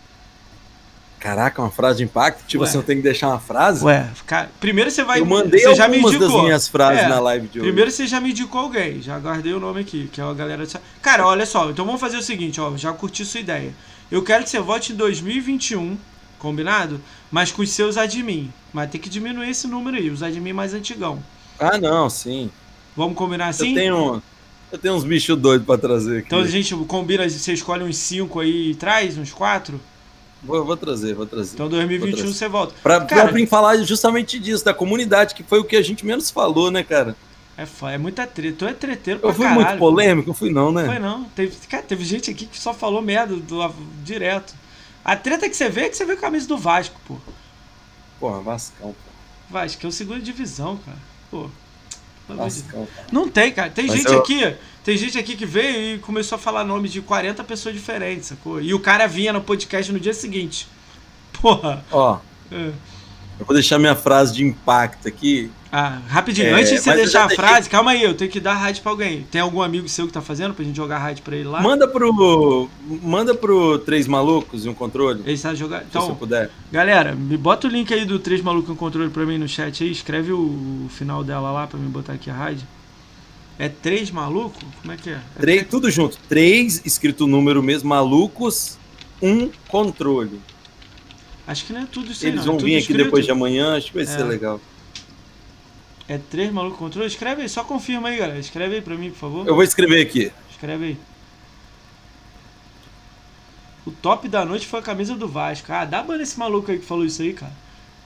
Caraca, 1.18 1.62
uma 1.62 1.72
frase 1.72 2.00
de 2.00 2.04
impacto? 2.04 2.46
Tipo 2.46 2.64
Ué. 2.64 2.70
assim, 2.70 2.78
eu 2.78 2.84
tenho 2.84 3.00
que 3.00 3.04
deixar 3.04 3.30
uma 3.30 3.40
frase? 3.40 3.84
Ué, 3.86 4.08
cara, 4.26 4.52
primeiro 4.60 4.92
você 4.92 5.04
vai. 5.04 5.20
eu 5.20 5.26
mandei 5.26 5.62
você 5.62 5.74
já 5.76 5.88
me 5.88 6.02
das 6.02 6.32
minhas 6.32 6.68
frases 6.68 7.04
É, 7.04 7.08
na 7.08 7.20
live 7.20 7.48
de 7.48 7.60
hoje. 7.60 7.68
Primeiro 7.68 7.90
você 7.90 8.06
já 8.06 8.20
me 8.20 8.32
indicou 8.32 8.62
alguém, 8.62 9.02
já 9.02 9.18
guardei 9.18 9.54
o 9.54 9.60
nome 9.60 9.80
aqui, 9.82 10.10
que 10.12 10.20
é 10.20 10.24
a 10.24 10.34
galera. 10.34 10.66
de- 10.66 10.78
Cara, 11.02 11.26
olha 11.26 11.46
só, 11.46 11.70
então 11.72 11.86
vamos 11.86 12.02
fazer 12.02 12.18
o 12.18 12.22
seguinte, 12.22 12.60
ó, 12.62 12.76
já 12.78 12.92
curti 12.94 13.24
sua 13.26 13.40
ideia. 13.40 13.74
Eu 14.12 14.22
quero 14.24 14.44
que 14.44 14.50
você 14.50 14.60
vote 14.60 14.94
em 14.94 14.96
2021, 14.96 15.98
combinado? 16.38 17.02
Mas 17.32 17.52
com 17.52 17.62
os 17.64 17.72
seus 17.72 17.98
admin. 17.98 18.54
Mas 18.72 18.92
tem 18.92 19.02
que 19.02 19.10
diminuir 19.10 19.50
esse 19.50 19.68
número 19.68 19.98
aí, 19.98 20.10
os 20.12 20.22
admin 20.22 20.54
mais 20.54 20.74
antigão. 20.74 21.24
Ah, 21.60 21.78
não, 21.80 22.10
sim. 22.10 22.52
Vamos 22.98 23.16
combinar 23.16 23.50
assim? 23.50 23.70
Eu 23.70 23.76
tenho, 23.76 24.24
eu 24.72 24.78
tenho 24.80 24.96
uns 24.96 25.04
bichos 25.04 25.38
doidos 25.38 25.66
pra 25.68 25.78
trazer 25.78 26.18
aqui. 26.18 26.28
Então 26.28 26.40
a 26.40 26.48
gente 26.48 26.76
combina, 26.88 27.30
você 27.30 27.54
escolhe 27.54 27.84
uns 27.84 27.96
5 27.98 28.40
aí 28.40 28.72
e 28.72 28.76
traz, 28.76 29.18
uns 29.18 29.32
4. 29.32 29.80
Vou, 30.44 30.66
vou 30.66 30.76
trazer, 30.76 31.14
vou 31.14 31.26
trazer. 31.28 31.54
Então 31.54 31.70
2021 31.70 32.10
Vou 32.10 32.18
trazer. 32.18 32.34
você 32.34 32.48
volta. 32.48 32.74
Pra, 32.82 33.02
Cara- 33.06 33.32
pra 33.32 33.48
falar 33.48 33.78
justamente 33.84 34.40
disso, 34.40 34.66
da 34.66 34.74
comunidade, 34.74 35.36
que 35.36 35.44
foi 35.44 35.60
o 35.60 35.64
que 35.64 35.76
a 35.76 35.82
gente 35.84 36.04
menos 36.04 36.32
falou, 36.32 36.72
né, 36.72 36.84
cara? 36.84 37.16
É, 37.56 37.66
é 37.94 37.98
muita 37.98 38.26
treta. 38.26 38.56
Tu 38.58 38.66
é 38.66 38.74
treteiro 38.74 39.20
Eu 39.20 39.30
pra 39.30 39.34
fui 39.34 39.46
caralho. 39.46 39.68
muito 39.68 39.80
polêmico? 39.80 40.30
Eu 40.32 40.34
fui 40.34 40.52
não, 40.52 40.72
né? 40.72 40.86
Foi 40.86 41.00
não. 41.00 41.24
Teve, 41.26 41.56
cara, 41.68 41.84
teve 41.84 42.04
gente 42.04 42.32
aqui 42.32 42.46
que 42.46 42.60
só 42.60 42.74
falou 42.74 43.02
merda 43.02 43.36
do, 43.36 43.74
direto. 44.04 44.54
A 45.06 45.16
treta 45.16 45.48
que 45.50 45.56
você 45.56 45.70
vê 45.70 45.82
é 45.82 45.90
que 45.90 45.96
você 45.98 46.06
vê 46.06 46.14
com 46.16 46.20
a 46.20 46.30
camisa 46.30 46.48
do 46.48 46.58
Vasco, 46.58 47.00
pô. 47.08 47.16
Porra, 48.20 48.42
Vascão, 48.42 48.90
pô. 48.90 49.12
Vasco, 49.50 49.86
é 49.86 49.90
o 49.90 49.92
segunda 49.92 50.20
divisão, 50.20 50.78
cara. 50.86 50.98
Pô. 51.32 51.50
Cara. 52.36 52.88
Não 53.12 53.28
tem, 53.30 53.52
cara. 53.52 53.70
Tem 53.70 53.88
Mas 53.88 53.98
gente 53.98 54.12
eu- 54.12 54.20
aqui. 54.20 54.56
Tem 54.84 54.98
gente 54.98 55.18
aqui 55.18 55.36
que 55.36 55.46
veio 55.46 55.96
e 55.96 56.00
começou 56.00 56.38
a 56.38 56.40
falar 56.40 56.64
nome 56.64 56.88
de 56.88 57.02
40 57.02 57.44
pessoas 57.44 57.76
diferentes, 57.76 58.28
sacou? 58.28 58.62
E 58.62 58.74
o 58.74 58.80
cara 58.80 59.06
vinha 59.06 59.34
no 59.34 59.42
podcast 59.42 59.92
no 59.92 60.00
dia 60.00 60.14
seguinte. 60.14 60.68
Porra. 61.42 61.84
Ó, 61.92 62.20
É. 62.52 62.72
eu 63.40 63.46
vou 63.46 63.54
deixar 63.54 63.78
minha 63.80 63.96
frase 63.96 64.34
de 64.34 64.44
impacto 64.44 65.08
aqui. 65.08 65.50
Ah, 65.72 66.00
rapidinho, 66.08 66.48
É, 66.48 66.54
antes 66.54 66.70
de 66.70 66.78
você 66.80 66.94
deixar 66.96 67.26
a 67.26 67.28
deixei- 67.28 67.46
frase, 67.46 67.70
calma 67.70 67.92
aí, 67.92 68.02
eu 68.02 68.14
tenho 68.14 68.32
que 68.32 68.40
dar 68.40 68.54
raid 68.54 68.80
pra 68.80 68.90
alguém. 68.92 69.28
Tem 69.30 69.42
algum 69.42 69.62
amigo 69.62 69.88
seu 69.90 70.08
que 70.08 70.14
tá 70.14 70.22
fazendo 70.22 70.54
pra 70.54 70.64
gente 70.64 70.76
jogar 70.78 70.98
raid 70.98 71.22
pra 71.22 71.36
ele 71.36 71.50
lá? 71.50 71.62
Manda 71.62 71.86
pro. 71.88 72.70
Manda 73.04 73.36
pro 73.36 73.78
Três 73.80 74.08
Malucos 74.08 74.66
e 74.66 74.70
um 74.70 74.74
controle. 74.74 75.22
Ele 75.26 75.38
sabe 75.38 75.58
jogar. 75.58 75.80
se 75.82 75.88
você 75.92 75.98
Então, 76.00 76.16
puder. 76.16 76.50
galera, 76.72 77.14
me 77.14 77.36
bota 77.36 77.68
o 77.68 77.70
link 77.70 77.94
aí 77.94 78.06
do 78.06 78.18
Três 78.18 78.42
Malucos 78.42 78.70
no 78.70 78.76
Controle 78.78 79.10
pra 79.10 79.26
mim 79.26 79.38
no 79.38 79.48
chat 79.48 79.84
aí. 79.84 79.92
Escreve 79.92 80.32
o, 80.32 80.88
final 80.90 81.22
dela 81.24 81.52
lá 81.52 81.68
pra 81.68 81.78
me 81.78 81.90
botar 81.90 82.14
aqui 82.14 82.30
a 82.30 82.34
raid. 82.34 82.66
É 83.60 83.68
Três 83.68 84.10
Maluco? 84.10 84.58
Como 84.82 84.94
é 84.94 84.98
que 84.98 85.10
é? 85.10 85.14
é 85.14 85.40
Três, 85.40 85.68
tudo 85.68 85.92
junto. 85.92 86.18
Três, 86.30 86.82
escrito 86.86 87.26
o 87.26 87.28
número 87.28 87.62
mesmo, 87.62 87.90
malucos, 87.90 88.78
um 89.22 89.50
controle. 89.68 90.40
Acho 91.48 91.66
que 91.66 91.72
não 91.74 91.82
é 91.82 91.86
tudo 91.86 92.12
isso 92.12 92.26
aí, 92.26 92.32
Eles 92.32 92.42
é 92.44 92.46
vão 92.46 92.58
tudo 92.58 92.66
vir 92.66 92.74
aqui 92.76 92.82
escrito. 92.82 93.04
depois 93.06 93.26
de 93.26 93.32
amanhã, 93.32 93.78
acho 93.78 93.88
que 93.88 93.94
vai 93.94 94.04
É. 94.04 94.06
ser 94.06 94.24
legal. 94.24 94.60
É 96.10 96.18
Três 96.18 96.52
Malucos 96.52 96.80
no 96.80 96.86
Controle? 96.86 97.08
Escreve 97.08 97.42
aí, 97.42 97.50
só 97.50 97.64
confirma 97.64 98.10
aí, 98.10 98.18
galera. 98.18 98.40
Escreve 98.40 98.76
aí 98.76 98.82
pra 98.82 98.96
mim, 98.96 99.10
por 99.12 99.18
favor. 99.18 99.48
Eu 99.48 99.56
vou 99.56 99.64
escrever 99.64 100.02
aqui. 100.02 100.32
Escreve 100.52 100.86
aí. 100.86 100.98
O 103.86 103.92
top 103.92 104.28
da 104.28 104.44
noite 104.44 104.68
foi 104.68 104.80
a 104.80 104.84
camisa 104.84 105.16
do 105.16 105.28
Vasco. 105.28 105.72
Ah, 105.72 105.86
dá 105.86 106.04
ban 106.04 106.18
nesse 106.18 106.38
maluco 106.38 106.70
aí 106.72 106.80
que 106.80 106.86
falou 106.86 107.06
isso 107.06 107.22
aí, 107.22 107.34
cara. 107.34 107.52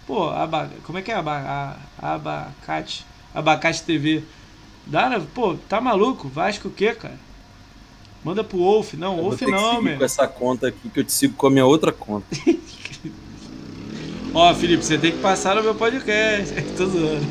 Pô, 0.06 0.30
aba... 0.30 0.70
como 0.84 0.98
é 1.00 1.02
que 1.02 1.12
é 1.12 1.16
aba... 1.16 1.78
a- 2.00 2.14
abacate? 2.16 3.06
Abacate 3.34 3.84
TV. 3.84 4.24
Dá, 4.86 5.10
né? 5.10 5.26
Pô, 5.34 5.56
tá 5.70 5.80
maluco? 5.82 6.28
Vasco 6.28 6.68
o 6.68 6.72
quê, 6.72 6.94
cara? 6.94 7.18
Manda 8.24 8.44
pro 8.44 8.60
Wolf. 8.60 8.94
Não, 8.94 9.12
Eu 9.18 9.24
vou 9.24 9.30
Wolf 9.32 9.42
não, 9.44 9.82
meu. 9.82 9.98
com 9.98 10.04
essa 10.04 10.28
conta 10.28 10.68
aqui, 10.68 10.90
que 10.90 11.00
eu 11.00 11.04
te 11.04 11.12
sigo 11.12 11.34
com 11.36 11.48
a 11.48 11.52
minha 11.52 11.66
outra 11.66 11.92
conta. 11.92 12.28
Ó, 14.34 14.54
Felipe, 14.56 14.84
você 14.84 14.98
tem 14.98 15.12
que 15.12 15.18
passar 15.20 15.56
no 15.56 15.64
meu 15.64 15.76
podcast. 15.76 16.54
Tô 16.78 16.86
zoando. 16.86 17.28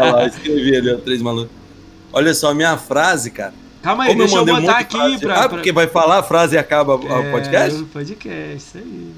Olha 0.00 0.12
lá, 0.12 0.22
eu 0.22 0.28
escrevi 0.28 0.76
ali, 0.76 0.92
ó, 0.94 0.98
Três 0.98 1.20
Malucos. 1.20 1.50
Olha 2.12 2.32
só, 2.34 2.50
a 2.50 2.54
minha 2.54 2.76
frase, 2.76 3.30
cara. 3.30 3.54
Calma 3.82 4.04
aí, 4.04 4.10
Como 4.10 4.22
eu 4.22 4.26
deixa 4.26 4.38
eu 4.38 4.42
um 4.42 4.60
botar 4.60 4.78
aqui 4.78 4.96
frase- 4.96 5.18
pra... 5.18 5.34
Ah, 5.34 5.38
pra- 5.40 5.48
porque 5.48 5.72
vai 5.72 5.86
falar 5.88 6.18
a 6.18 6.22
frase 6.22 6.54
e 6.54 6.58
acaba 6.58 6.94
o 6.96 7.12
É, 7.12 7.30
podcast? 7.32 7.80
o 7.82 7.86
podcast, 7.86 8.56
isso 8.56 8.78
aí. 8.78 9.12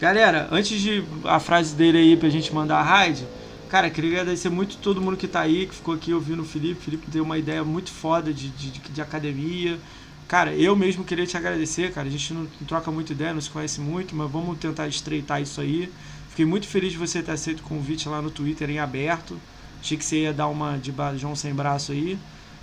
Galera, 0.00 0.48
antes 0.50 0.80
de 0.80 1.04
a 1.24 1.38
frase 1.40 1.74
dele 1.74 1.98
aí 1.98 2.16
pra 2.16 2.28
gente 2.30 2.54
mandar 2.54 2.78
a 2.78 2.82
raid, 2.82 3.26
cara, 3.68 3.90
queria 3.90 4.20
agradecer 4.20 4.48
muito 4.48 4.76
todo 4.78 5.00
mundo 5.00 5.16
que 5.16 5.26
tá 5.28 5.40
aí, 5.40 5.66
que 5.66 5.74
ficou 5.74 5.92
aqui 5.94 6.14
ouvindo 6.14 6.40
o 6.40 6.44
Felipe. 6.46 6.80
O 6.80 6.82
Felipe 6.82 7.10
deu 7.10 7.22
uma 7.24 7.36
ideia 7.36 7.62
muito 7.64 7.90
foda 7.90 8.32
de, 8.32 8.48
de- 8.48 8.70
de 8.78 9.02
academia. 9.02 9.76
Cara, 10.28 10.54
eu 10.54 10.76
mesmo 10.76 11.04
queria 11.04 11.26
te 11.26 11.36
agradecer, 11.36 11.92
cara. 11.92 12.06
A 12.06 12.10
gente 12.10 12.34
não, 12.34 12.46
troca 12.66 12.90
muita 12.90 13.12
ideia, 13.12 13.32
não 13.32 13.40
se 13.40 13.48
conhece 13.50 13.80
muito, 13.80 14.14
mas 14.14 14.30
vamos 14.30 14.58
tentar 14.58 14.86
estreitar 14.86 15.40
isso 15.40 15.60
aí. 15.60 15.90
Fiquei 16.28 16.44
muito 16.44 16.68
feliz 16.68 16.92
de 16.92 16.98
você 16.98 17.22
ter 17.22 17.32
aceito 17.32 17.60
o 17.60 17.62
convite 17.62 18.08
lá 18.08 18.20
no 18.20 18.30
Twitter 18.30 18.68
em 18.70 18.78
aberto. 18.78 19.40
Achei 19.80 19.96
que 19.96 20.04
você 20.04 20.22
ia 20.24 20.32
dar 20.32 20.48
uma 20.48 20.76
de 20.78 20.92
João 21.16 21.34
sem 21.34 21.54
braço 21.54 21.92
aí. 21.92 22.18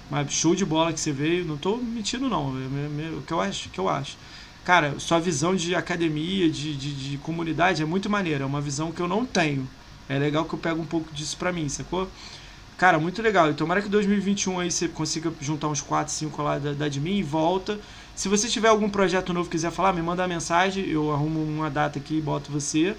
Mas 0.10 0.32
show 0.32 0.54
de 0.56 0.64
bola 0.64 0.94
que 0.94 1.00
você 1.00 1.12
veio. 1.12 1.44
Não 1.46 1.58
tô 1.58 1.78
mentindo, 1.78 2.30
não. 2.30 2.50
É 2.50 2.68
me- 2.68 2.90
me- 2.90 3.18
O 3.18 3.22
que 3.24 3.34
eu 3.34 3.42
acho, 3.42 3.70
que 3.70 3.80
eu 3.80 3.90
acho. 3.90 4.16
Cara, 4.64 5.00
sua 5.00 5.20
visão 5.20 5.56
de 5.56 5.74
academia, 5.76 6.50
de, 6.50 6.76
de, 6.76 6.94
de 7.12 7.18
comunidade 7.18 7.82
é 7.82 7.86
muito 7.86 8.10
maneira. 8.10 8.44
É 8.44 8.48
uma 8.48 8.62
visão 8.62 8.92
que 8.92 9.02
eu 9.02 9.08
não 9.08 9.26
tenho. 9.26 9.68
É 10.08 10.20
legal 10.20 10.46
que 10.46 10.54
eu 10.54 10.60
pego 10.60 10.82
um 10.82 10.86
pouco 10.86 11.12
disso 11.14 11.36
pra 11.38 11.52
mim, 11.52 11.68
sacou? 11.68 12.10
Cara, 12.78 13.00
muito 13.00 13.22
legal. 13.22 13.50
E 13.50 13.54
tomara 13.54 13.82
que 13.82 13.88
2021 13.90 14.60
aí 14.60 14.70
você 14.72 14.88
consiga 14.88 15.32
juntar 15.40 15.68
uns 15.70 15.82
4, 15.82 16.12
5 16.14 16.42
lá 16.42 16.60
da, 16.60 16.74
da 16.74 16.88
de 16.90 17.00
mim 17.00 17.18
e 17.18 17.24
volta. 17.24 17.80
Se 18.16 18.28
você 18.28 18.48
tiver 18.48 18.68
algum 18.68 18.90
projeto 18.90 19.34
novo 19.34 19.48
e 19.48 19.52
quiser 19.52 19.72
falar, 19.72 19.94
me 19.94 20.02
manda 20.02 20.22
uma 20.24 20.28
mensagem, 20.28 20.86
eu 20.88 21.12
arrumo 21.12 21.42
uma 21.42 21.70
data 21.70 22.00
aqui 22.00 22.18
e 22.18 22.22
boto 22.22 22.52
você. 22.52 22.96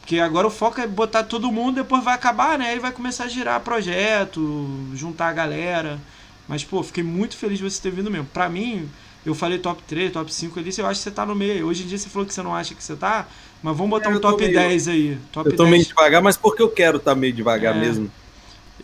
Porque 0.00 0.20
agora 0.20 0.46
o 0.46 0.50
foco 0.50 0.80
é 0.80 0.86
botar 0.86 1.24
todo 1.24 1.50
mundo, 1.50 1.76
depois 1.76 2.04
vai 2.04 2.14
acabar, 2.14 2.56
né? 2.56 2.70
Aí 2.70 2.78
vai 2.78 2.92
começar 2.92 3.24
a 3.24 3.28
girar 3.28 3.60
projeto, 3.60 4.68
juntar 4.94 5.28
a 5.28 5.32
galera. 5.32 5.98
Mas, 6.46 6.62
pô, 6.62 6.80
fiquei 6.82 7.02
muito 7.02 7.36
feliz 7.36 7.58
de 7.58 7.64
você 7.64 7.82
ter 7.82 7.90
vindo 7.90 8.08
mesmo. 8.08 8.26
Pra 8.32 8.48
mim, 8.48 8.88
eu 9.24 9.34
falei 9.34 9.58
top 9.58 9.82
3, 9.88 10.12
top 10.12 10.32
5 10.32 10.60
ali, 10.60 10.70
eu 10.78 10.86
acho 10.86 11.00
que 11.00 11.04
você 11.04 11.10
tá 11.10 11.26
no 11.26 11.34
meio. 11.34 11.66
Hoje 11.66 11.82
em 11.82 11.86
dia 11.88 11.98
você 11.98 12.08
falou 12.08 12.24
que 12.26 12.32
você 12.32 12.42
não 12.42 12.54
acha 12.54 12.72
que 12.74 12.82
você 12.84 12.94
tá, 12.94 13.26
mas 13.60 13.76
vamos 13.76 13.90
botar 13.90 14.10
É, 14.12 14.14
um 14.16 14.20
top 14.20 14.40
meio- 14.40 14.54
10 14.56 14.86
aí. 14.86 15.18
Top 15.32 15.48
Eu 15.50 15.56
tô 15.56 15.64
10. 15.64 15.70
meio 15.76 15.84
devagar, 15.84 16.22
mas 16.22 16.36
porque 16.36 16.62
eu 16.62 16.68
quero 16.68 16.98
estar 16.98 17.16
meio 17.16 17.32
devagar 17.32 17.76
É. 17.76 17.80
mesmo. 17.80 18.08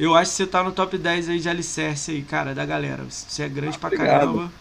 Eu 0.02 0.14
acho 0.16 0.30
que 0.32 0.36
você 0.38 0.46
tá 0.46 0.62
no 0.64 0.72
top 0.72 0.98
10 0.98 1.28
aí 1.28 1.38
de 1.38 1.48
alicerce 1.48 2.10
aí, 2.10 2.22
cara, 2.22 2.54
da 2.54 2.64
galera. 2.66 3.04
Você 3.08 3.42
é 3.42 3.48
grande 3.48 3.76
Ah, 3.76 3.78
pra 3.78 3.86
obrigado. 3.88 4.08
caramba. 4.18 4.52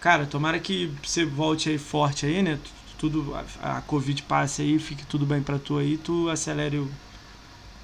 Cara, 0.00 0.26
tomara 0.26 0.58
que 0.58 0.90
você 1.02 1.24
volte 1.24 1.68
aí 1.70 1.78
forte 1.78 2.26
aí, 2.26 2.42
né? 2.42 2.58
Tudo, 2.98 3.34
a, 3.62 3.78
a 3.78 3.80
Covid 3.82 4.22
passe 4.24 4.62
aí, 4.62 4.78
fique 4.78 5.04
tudo 5.06 5.24
bem 5.26 5.40
pra 5.42 5.58
tu 5.58 5.78
aí, 5.78 5.96
tu 5.96 6.28
acelere 6.28 6.78
o. 6.78 6.88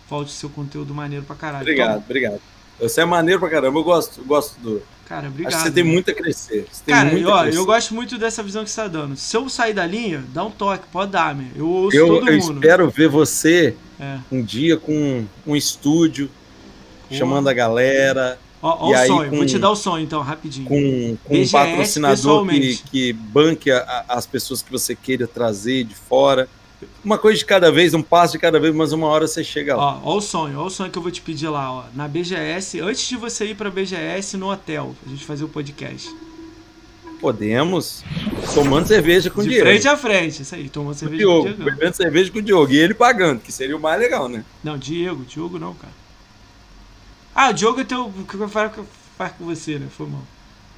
Volte 0.09 0.29
o 0.31 0.35
seu 0.35 0.49
conteúdo 0.49 0.95
maneiro 0.95 1.25
pra 1.25 1.37
caralho. 1.37 1.63
Obrigado, 1.63 1.91
Então, 1.91 2.03
obrigado. 2.05 2.41
Você 2.81 3.01
é 3.01 3.05
maneiro 3.05 3.41
pra 3.41 3.51
caramba, 3.51 3.79
eu 3.79 3.85
gosto, 3.85 4.21
eu 4.21 4.25
gosto 4.25 4.59
do. 4.61 4.83
cara, 5.09 5.29
obrigado. 5.29 5.53
Acho 5.53 5.63
que 5.65 5.69
você 5.69 5.75
tem 5.75 5.85
muito 5.85 6.11
a 6.11 6.15
crescer. 6.15 6.67
Cara, 6.87 7.11
muito 7.11 7.29
ó, 7.29 7.43
crescer. 7.43 7.59
eu 7.59 7.67
gosto 7.67 7.95
muito 7.95 8.17
dessa 8.19 8.43
visão 8.43 8.65
que 8.65 8.71
você 8.71 8.81
tá 8.81 8.89
dando. 8.89 9.17
Se 9.17 9.37
eu 9.37 9.49
sair 9.49 9.75
da 9.75 9.85
linha, 9.87 10.25
dá 10.33 10.45
um 10.45 10.51
toque, 10.51 10.85
pode 10.91 11.13
dar, 11.13 11.35
meu. 11.35 11.49
Eu 11.55 11.69
ouço 11.69 11.97
Eu, 11.97 12.07
todo 12.09 12.29
eu 12.31 12.39
mundo. 12.39 12.55
espero 12.55 12.89
ver 12.91 13.09
você 13.09 13.77
É. 14.01 14.19
um 14.33 14.43
dia 14.43 14.77
com 14.77 15.25
um 15.47 15.55
estúdio, 15.57 16.31
Pô. 17.09 17.15
chamando 17.15 17.49
a 17.49 17.53
galera, 17.53 18.39
Ó, 18.61 18.87
ó 18.87 18.91
E 18.91 18.93
o 18.93 18.97
aí, 18.97 19.07
sonho, 19.07 19.31
com- 19.31 19.37
vou 19.37 19.47
te 19.47 19.57
dar 19.59 19.71
o 19.71 19.77
sonho 19.77 20.03
então, 20.05 20.21
rapidinho. 20.21 20.67
com, 20.69 21.17
com 21.25 21.35
um 21.35 21.39
BGS 21.39 21.53
patrocinador 21.53 22.47
que, 22.49 22.77
que 22.91 23.13
banque 23.13 23.71
a- 23.71 24.05
as 24.09 24.27
pessoas 24.27 24.61
que 24.63 24.71
você 24.73 24.97
queira 24.97 25.29
trazer 25.29 25.85
de 25.85 25.95
fora. 25.95 26.49
Uma 27.05 27.19
coisa 27.19 27.39
de 27.39 27.45
cada 27.45 27.71
vez, 27.71 27.95
um 27.95 28.03
passo 28.03 28.33
de 28.33 28.39
cada 28.41 28.59
vez, 28.59 28.75
mas 28.75 28.93
uma 28.93 29.07
hora 29.07 29.27
você 29.29 29.45
chega 29.45 29.77
lá. 29.77 30.01
Ó, 30.05 30.13
ó 30.15 30.17
o 30.17 30.21
sonho, 30.21 30.59
ó 30.59 30.67
o 30.67 30.71
sonho 30.71 30.91
que 30.91 30.99
eu 30.99 31.03
vou 31.03 31.11
te 31.13 31.21
pedir 31.23 31.49
lá, 31.49 31.71
ó. 31.73 31.85
Na 31.95 32.09
BGS, 32.09 32.81
antes 32.81 33.09
de 33.09 33.17
você 33.17 33.47
ir 33.47 33.55
pra 33.55 33.71
BGS 33.71 34.37
no 34.37 34.51
hotel, 34.51 34.93
a 35.07 35.09
gente 35.11 35.25
fazer 35.25 35.45
o 35.45 35.49
podcast. 35.49 36.09
Podemos, 37.21 38.05
tomando 38.55 38.87
cerveja 38.87 39.29
com 39.29 39.41
o 39.41 39.43
de 39.45 39.51
Diego. 39.51 39.65
frente 39.67 39.89
a 39.89 39.97
frente, 39.97 40.43
isso 40.43 40.55
aí, 40.55 40.69
tomando 40.69 40.95
o 40.95 40.99
cerveja 40.99 41.25
com 41.25 41.31
o 41.31 41.43
Diogo, 41.43 41.55
Diego. 41.57 41.65
bebendo 41.77 41.97
cerveja 41.97 42.31
com 42.33 42.39
o 42.39 42.43
Diogo. 42.43 42.73
E 42.73 42.77
ele 42.79 42.95
pagando, 42.95 43.41
que 43.41 43.51
seria 43.51 43.77
o 43.77 43.81
mais 43.81 43.99
legal, 44.01 44.29
né? 44.29 44.45
Não, 44.63 44.79
Diego, 44.79 45.25
Diogo 45.25 45.59
não, 45.59 45.75
cara. 45.75 45.93
Ah, 47.41 47.51
o 47.51 47.53
Diogo 47.53 47.81
é 47.81 47.85
teu. 47.85 48.07
O 48.07 48.25
que 48.27 48.35
eu 48.35 48.49
faço 48.49 48.85
faz 49.17 49.33
com 49.39 49.45
você, 49.45 49.79
né? 49.79 49.87
Foi 49.97 50.09
mal. 50.09 50.23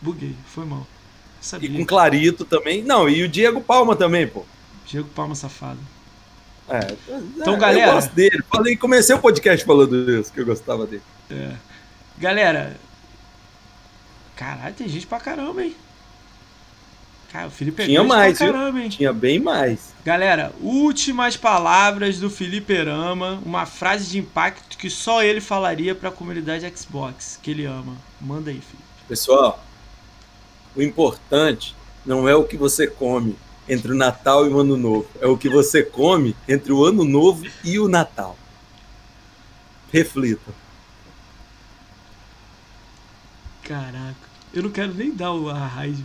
Buguei, 0.02 0.34
foi 0.47 0.66
mal. 0.66 0.86
E 1.40 1.47
Sabia. 1.47 1.70
com 1.78 1.86
Clarito 1.86 2.44
também. 2.44 2.82
Não, 2.82 3.08
e 3.08 3.22
o 3.22 3.28
Diego 3.28 3.62
Palma 3.62 3.97
também, 3.97 4.26
pô. 4.26 4.44
Diego 4.86 5.08
Palma 5.08 5.34
Safado. 5.34 5.78
É, 6.68 6.94
Então, 7.39 7.55
é, 7.55 7.58
galera- 7.58 7.86
Eu 7.89 7.94
gosto 7.94 8.12
dele. 8.14 8.42
Falei, 8.52 8.76
comecei 8.76 9.14
o 9.14 9.18
podcast 9.18 9.64
falando 9.64 10.20
isso, 10.20 10.30
que 10.32 10.40
eu 10.40 10.44
gostava 10.44 10.86
dele. 10.86 11.02
É. 11.30 11.52
Galera. 12.18 12.76
Caralho, 14.36 14.74
tem 14.74 14.86
gente 14.89 15.06
pra 15.06 15.18
caramba, 15.18 15.62
hein? 15.64 15.74
Cara, 17.33 17.47
o 17.47 17.50
Felipe 17.50 17.83
é 17.83 17.86
Tinha 17.86 18.02
mais, 18.02 18.39
caramba, 18.39 18.81
hein? 18.81 18.89
Tinha 18.89 19.12
bem 19.12 19.39
mais. 19.39 19.91
Galera, 20.05 20.52
últimas 20.60 21.36
palavras 21.36 22.18
do 22.18 22.28
Felipe 22.28 22.73
Erama, 22.73 23.41
uma 23.44 23.67
frase 23.67 24.10
de 24.10 24.18
impacto 24.18 24.76
que 24.76 24.91
só 24.91 25.23
ele 25.23 25.41
falaria 25.41 25.94
pra 25.94 26.10
comunidade 26.10 26.68
Xbox, 26.76 27.39
que 27.41 27.52
ele 27.52 27.67
ama. 27.67 27.97
Manda 28.20 28.50
aí, 28.50 28.60
Felipe. 28.60 28.89
Pessoal, 29.07 29.62
o 30.75 30.83
importante 30.83 31.76
não 32.05 32.28
é 32.28 32.34
o 32.34 32.44
que 32.44 32.57
você 32.57 32.89
come 32.89 33.36
entre 33.68 33.92
o 33.92 33.97
Natal 33.97 34.47
e 34.47 34.49
o 34.49 34.59
Ano 34.59 34.76
Novo. 34.76 35.07
É 35.20 35.26
o 35.26 35.39
que 35.39 35.49
você 35.49 35.84
come 35.84 36.34
entre 36.49 36.73
o 36.73 36.84
Ano 36.84 37.05
Novo 37.05 37.47
e 37.62 37.78
o 37.78 37.86
Natal. 37.86 38.36
Reflita. 39.92 40.52
Caraca, 43.62 44.17
eu 44.52 44.65
não 44.65 44.70
quero 44.70 44.92
nem 44.94 45.15
dar 45.15 45.33
o 45.33 45.49
a 45.49 45.67
raid. 45.67 46.05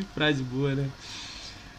Que 0.00 0.14
frase 0.14 0.42
boa, 0.42 0.74
né? 0.74 0.88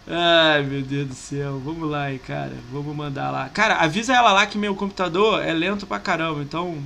Ai, 0.08 0.64
meu 0.64 0.82
Deus 0.82 1.08
do 1.08 1.14
céu. 1.14 1.59
Vamos 1.59 1.90
lá 1.90 2.03
aí, 2.03 2.19
cara. 2.19 2.56
Vamos 2.72 2.95
mandar 2.95 3.32
lá. 3.32 3.50
Cara, 3.50 3.75
avisa 3.75 4.14
ela 4.14 4.33
lá 4.33 4.45
que 4.45 4.58
meu 4.58 4.75
computador 4.75 5.43
é 5.43 5.53
lento 5.53 5.85
pra 5.88 6.00
caramba. 6.00 6.41
Então, 6.41 6.77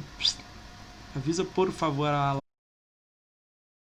avisa 1.16 1.44
por 1.44 1.72
favor 1.72 2.08
ela 2.08 2.34
lá. 2.34 2.45